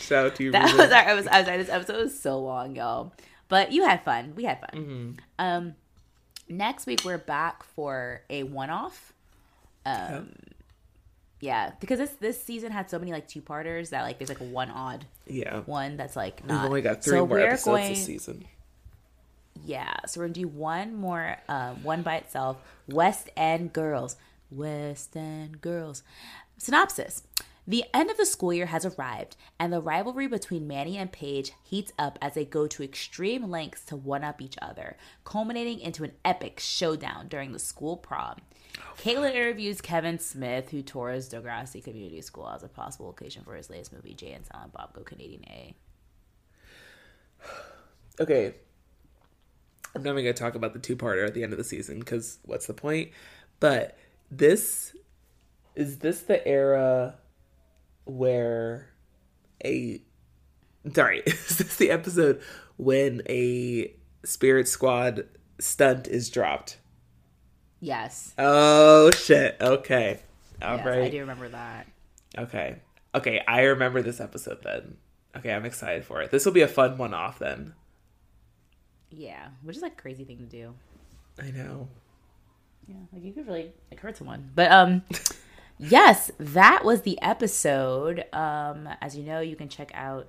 Shout 0.00 0.26
out 0.26 0.34
to 0.36 0.44
you, 0.44 0.52
that 0.52 0.76
was 0.76 0.90
our. 0.90 1.08
I 1.08 1.14
was. 1.14 1.26
I 1.26 1.38
was 1.38 1.46
sorry. 1.46 1.58
This 1.58 1.68
episode 1.68 2.02
was 2.02 2.20
so 2.20 2.40
long, 2.40 2.74
y'all. 2.74 3.12
But 3.48 3.72
you 3.72 3.84
had 3.84 4.02
fun. 4.04 4.34
We 4.36 4.44
had 4.44 4.60
fun. 4.60 4.70
Mm-hmm. 4.72 5.10
Um, 5.38 5.74
next 6.48 6.86
week 6.86 7.02
we're 7.04 7.18
back 7.18 7.62
for 7.62 8.22
a 8.28 8.42
one-off. 8.44 9.12
Um, 9.86 10.32
yeah, 11.40 11.72
because 11.80 11.98
this 11.98 12.10
this 12.20 12.42
season 12.42 12.72
had 12.72 12.90
so 12.90 12.98
many 12.98 13.12
like 13.12 13.28
two 13.28 13.40
parters 13.40 13.90
that 13.90 14.02
like 14.02 14.18
there's 14.18 14.28
like 14.28 14.38
one 14.38 14.70
odd 14.70 15.06
yeah, 15.26 15.60
one 15.60 15.96
that's 15.96 16.16
like 16.16 16.42
we've 16.46 16.56
only 16.56 16.82
got 16.82 17.02
three 17.02 17.18
so 17.18 17.26
more 17.26 17.38
episodes 17.38 17.64
going, 17.64 17.88
this 17.90 18.04
season. 18.04 18.44
Yeah, 19.64 19.94
so 20.06 20.20
we're 20.20 20.26
gonna 20.26 20.34
do 20.34 20.48
one 20.48 20.96
more, 20.96 21.36
um, 21.48 21.82
one 21.82 22.02
by 22.02 22.16
itself. 22.16 22.58
West 22.88 23.30
End 23.36 23.72
Girls. 23.72 24.16
West 24.50 25.16
End 25.16 25.60
Girls. 25.60 26.02
Synopsis. 26.60 27.22
The 27.66 27.84
end 27.94 28.10
of 28.10 28.18
the 28.18 28.26
school 28.26 28.52
year 28.52 28.66
has 28.66 28.84
arrived, 28.84 29.36
and 29.58 29.72
the 29.72 29.80
rivalry 29.80 30.26
between 30.26 30.66
Manny 30.66 30.98
and 30.98 31.10
Paige 31.10 31.52
heats 31.62 31.90
up 31.98 32.18
as 32.20 32.34
they 32.34 32.44
go 32.44 32.66
to 32.66 32.82
extreme 32.82 33.48
lengths 33.48 33.84
to 33.86 33.96
one 33.96 34.24
up 34.24 34.42
each 34.42 34.56
other, 34.60 34.98
culminating 35.24 35.80
into 35.80 36.04
an 36.04 36.12
epic 36.22 36.60
showdown 36.60 37.28
during 37.28 37.52
the 37.52 37.58
school 37.58 37.96
prom. 37.96 38.40
Caitlin 38.98 39.34
interviews 39.34 39.80
Kevin 39.80 40.18
Smith, 40.18 40.70
who 40.70 40.82
tours 40.82 41.30
Degrassi 41.30 41.82
Community 41.82 42.20
School 42.20 42.48
as 42.48 42.62
a 42.62 42.68
possible 42.68 43.06
location 43.06 43.42
for 43.42 43.54
his 43.54 43.70
latest 43.70 43.92
movie, 43.92 44.12
Jay 44.12 44.32
and 44.32 44.44
Silent 44.44 44.72
Bob 44.74 44.92
Go 44.92 45.02
Canadian 45.02 45.44
A. 45.48 45.74
okay 48.20 48.54
i'm 49.94 50.02
not 50.02 50.12
even 50.12 50.24
gonna 50.24 50.34
talk 50.34 50.54
about 50.54 50.72
the 50.74 50.78
two-parter 50.78 51.26
at 51.26 51.32
the 51.32 51.42
end 51.42 51.52
of 51.52 51.58
the 51.58 51.64
season 51.64 51.98
because 51.98 52.38
what's 52.44 52.66
the 52.66 52.74
point 52.74 53.10
but 53.60 53.96
this 54.30 54.94
is 55.80 55.98
this 55.98 56.20
the 56.20 56.46
era 56.46 57.14
where 58.04 58.90
a 59.64 60.02
sorry 60.92 61.20
is 61.26 61.56
this 61.56 61.76
the 61.76 61.90
episode 61.90 62.42
when 62.76 63.22
a 63.28 63.94
spirit 64.22 64.68
squad 64.68 65.26
stunt 65.58 66.06
is 66.06 66.28
dropped? 66.28 66.78
Yes, 67.80 68.34
oh 68.36 69.10
shit. 69.10 69.56
Okay. 69.58 70.20
All 70.60 70.76
yes, 70.76 70.86
right. 70.86 71.02
I 71.04 71.08
do 71.08 71.20
remember 71.20 71.48
that. 71.48 71.86
okay. 72.36 72.76
Okay 73.12 73.42
i 73.48 73.62
remember 73.62 74.02
this 74.02 74.20
episode 74.20 74.62
then. 74.62 74.98
Okay 75.34 75.50
i'm 75.50 75.64
excited 75.64 76.04
for 76.04 76.20
it. 76.20 76.30
This 76.30 76.44
will 76.44 76.52
be 76.52 76.60
a 76.60 76.68
fun 76.68 76.98
one 76.98 77.14
off 77.14 77.38
then. 77.38 77.72
Yeah, 79.08 79.48
which 79.62 79.76
is 79.76 79.82
like 79.82 79.94
a 79.94 80.02
crazy 80.02 80.24
thing 80.24 80.38
to 80.38 80.44
do. 80.44 80.74
i 81.42 81.50
know. 81.50 81.88
Yeah, 82.86 82.96
like 83.14 83.24
you 83.24 83.32
could 83.32 83.46
really 83.46 83.72
like 83.90 83.98
hurt 83.98 84.18
someone. 84.18 84.50
But 84.54 84.70
um 84.70 85.02
yes, 85.80 86.30
that 86.38 86.84
was 86.84 87.02
the 87.02 87.20
episode. 87.22 88.24
Um 88.32 88.88
as 89.00 89.16
you 89.16 89.24
know, 89.24 89.40
you 89.40 89.56
can 89.56 89.68
check 89.68 89.90
out 89.94 90.28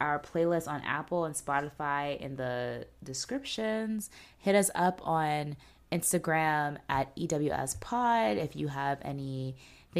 our 0.00 0.18
playlist 0.18 0.66
on 0.68 0.80
Apple 0.82 1.24
and 1.24 1.34
Spotify 1.34 2.18
in 2.20 2.36
the 2.36 2.86
descriptions. 3.04 4.10
Hit 4.38 4.54
us 4.54 4.70
up 4.74 5.00
on 5.06 5.56
Instagram 5.92 6.78
at 6.88 7.14
EWS 7.16 7.78
Pod 7.80 8.36
if 8.38 8.56
you 8.56 8.68
have 8.68 8.98
anything 9.02 9.54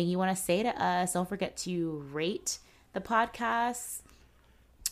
you 0.09 0.19
want 0.19 0.37
to 0.37 0.43
say 0.43 0.63
to 0.63 0.71
us. 0.83 1.13
Don't 1.13 1.29
forget 1.29 1.57
to 1.59 2.05
rate 2.13 2.59
the 2.95 3.01
podcast 3.01 4.01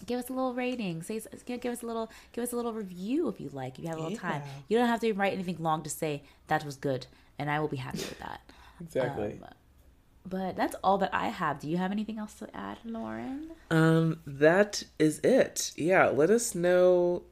give 0.06 0.18
us 0.18 0.30
a 0.30 0.32
little 0.32 0.54
rating 0.54 1.02
say 1.02 1.20
give 1.44 1.66
us 1.70 1.82
a 1.82 1.86
little 1.86 2.10
give 2.32 2.42
us 2.42 2.54
a 2.54 2.56
little 2.56 2.72
review 2.72 3.28
if 3.28 3.38
you 3.38 3.50
like 3.52 3.78
if 3.78 3.84
you 3.84 3.90
have 3.90 3.98
a 3.98 4.02
little 4.02 4.16
time 4.16 4.40
you 4.68 4.78
don't 4.78 4.86
have 4.88 4.98
to 5.00 5.12
write 5.12 5.34
anything 5.34 5.58
long 5.58 5.82
to 5.82 5.90
say 5.90 6.22
that 6.46 6.64
was 6.64 6.76
good 6.76 7.06
and 7.38 7.50
i 7.50 7.60
will 7.60 7.68
be 7.68 7.76
happy 7.76 7.98
with 7.98 8.18
that 8.18 8.40
exactly 8.80 9.38
Um, 9.42 9.50
but 10.30 10.56
that's 10.56 10.74
all 10.84 10.96
that 10.98 11.12
i 11.12 11.26
have 11.28 11.58
do 11.60 11.68
you 11.68 11.76
have 11.76 11.90
anything 11.92 12.18
else 12.18 12.34
to 12.34 12.48
add 12.56 12.78
lauren 12.84 13.50
Um, 13.70 14.20
that 14.26 14.82
is 14.98 15.20
it. 15.22 15.72
Yeah, 15.76 16.06
let 16.08 16.30
us 16.30 16.54
know 16.54 17.22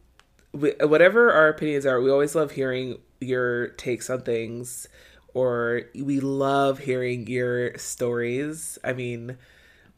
wh- 0.53 0.79
whatever 0.81 1.33
our 1.33 1.49
opinions 1.49 1.87
are. 1.87 2.01
We 2.01 2.11
always 2.11 2.35
love 2.35 2.51
hearing 2.53 2.99
your 3.21 3.69
takes 3.71 4.09
on 4.11 4.21
things, 4.23 4.87
or 5.35 5.83
we 5.95 6.21
love 6.21 6.79
hearing 6.79 7.27
your 7.27 7.77
stories. 7.79 8.79
I 8.85 8.93
mean, 8.93 9.37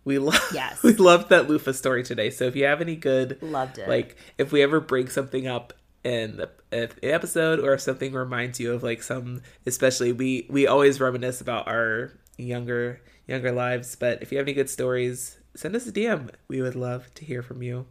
We 0.04 0.18
love 0.18 0.40
Yes. 0.54 0.82
we 0.82 0.94
loved 0.94 1.28
that 1.28 1.48
loofah 1.48 1.72
story 1.74 2.02
today. 2.02 2.30
So 2.30 2.44
if 2.46 2.56
you 2.56 2.64
have 2.64 2.80
any 2.80 2.96
good 2.96 3.36
Loved 3.42 3.76
it. 3.78 3.86
like 3.88 4.16
if 4.38 4.50
we 4.52 4.62
ever 4.62 4.80
break 4.80 5.10
something 5.10 5.46
up 5.46 5.74
in 6.02 6.38
the, 6.38 6.48
the 6.70 7.12
episode 7.12 7.60
or 7.60 7.74
if 7.74 7.82
something 7.82 8.14
reminds 8.14 8.58
you 8.58 8.72
of 8.72 8.82
like 8.82 9.02
some 9.02 9.42
especially 9.66 10.12
we 10.12 10.46
we 10.48 10.66
always 10.66 10.98
reminisce 10.98 11.42
about 11.42 11.68
our 11.68 12.12
younger 12.42 13.00
younger 13.26 13.52
lives. 13.52 13.96
But 13.96 14.22
if 14.22 14.32
you 14.32 14.38
have 14.38 14.46
any 14.46 14.54
good 14.54 14.70
stories 14.70 15.38
send 15.56 15.74
us 15.74 15.86
a 15.86 15.92
dm 15.92 16.30
we 16.46 16.62
would 16.62 16.76
love 16.76 17.12
to 17.14 17.24
hear 17.24 17.42
from 17.42 17.62
you. 17.62 17.86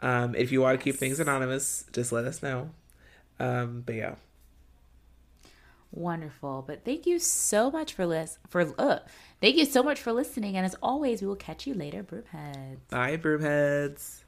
Um 0.00 0.34
if 0.34 0.52
you 0.52 0.60
want 0.60 0.78
to 0.78 0.84
keep 0.84 0.96
things 0.96 1.20
anonymous 1.20 1.84
just 1.92 2.12
let 2.12 2.24
us 2.24 2.42
know. 2.42 2.70
Um 3.38 3.82
but 3.86 3.94
yeah. 3.94 4.14
Wonderful. 5.92 6.62
But 6.66 6.84
thank 6.84 7.06
you 7.06 7.18
so 7.18 7.70
much 7.70 7.94
for 7.94 8.06
lis- 8.06 8.38
for 8.48 8.72
uh, 8.78 9.00
thank 9.40 9.56
you 9.56 9.64
so 9.64 9.82
much 9.82 10.00
for 10.00 10.12
listening. 10.12 10.56
And 10.56 10.64
as 10.64 10.76
always, 10.82 11.20
we 11.20 11.26
will 11.26 11.34
catch 11.36 11.66
you 11.66 11.74
later, 11.74 12.04
Broomheads. 12.04 12.78
bye 12.90 13.16
broomheads 13.16 14.19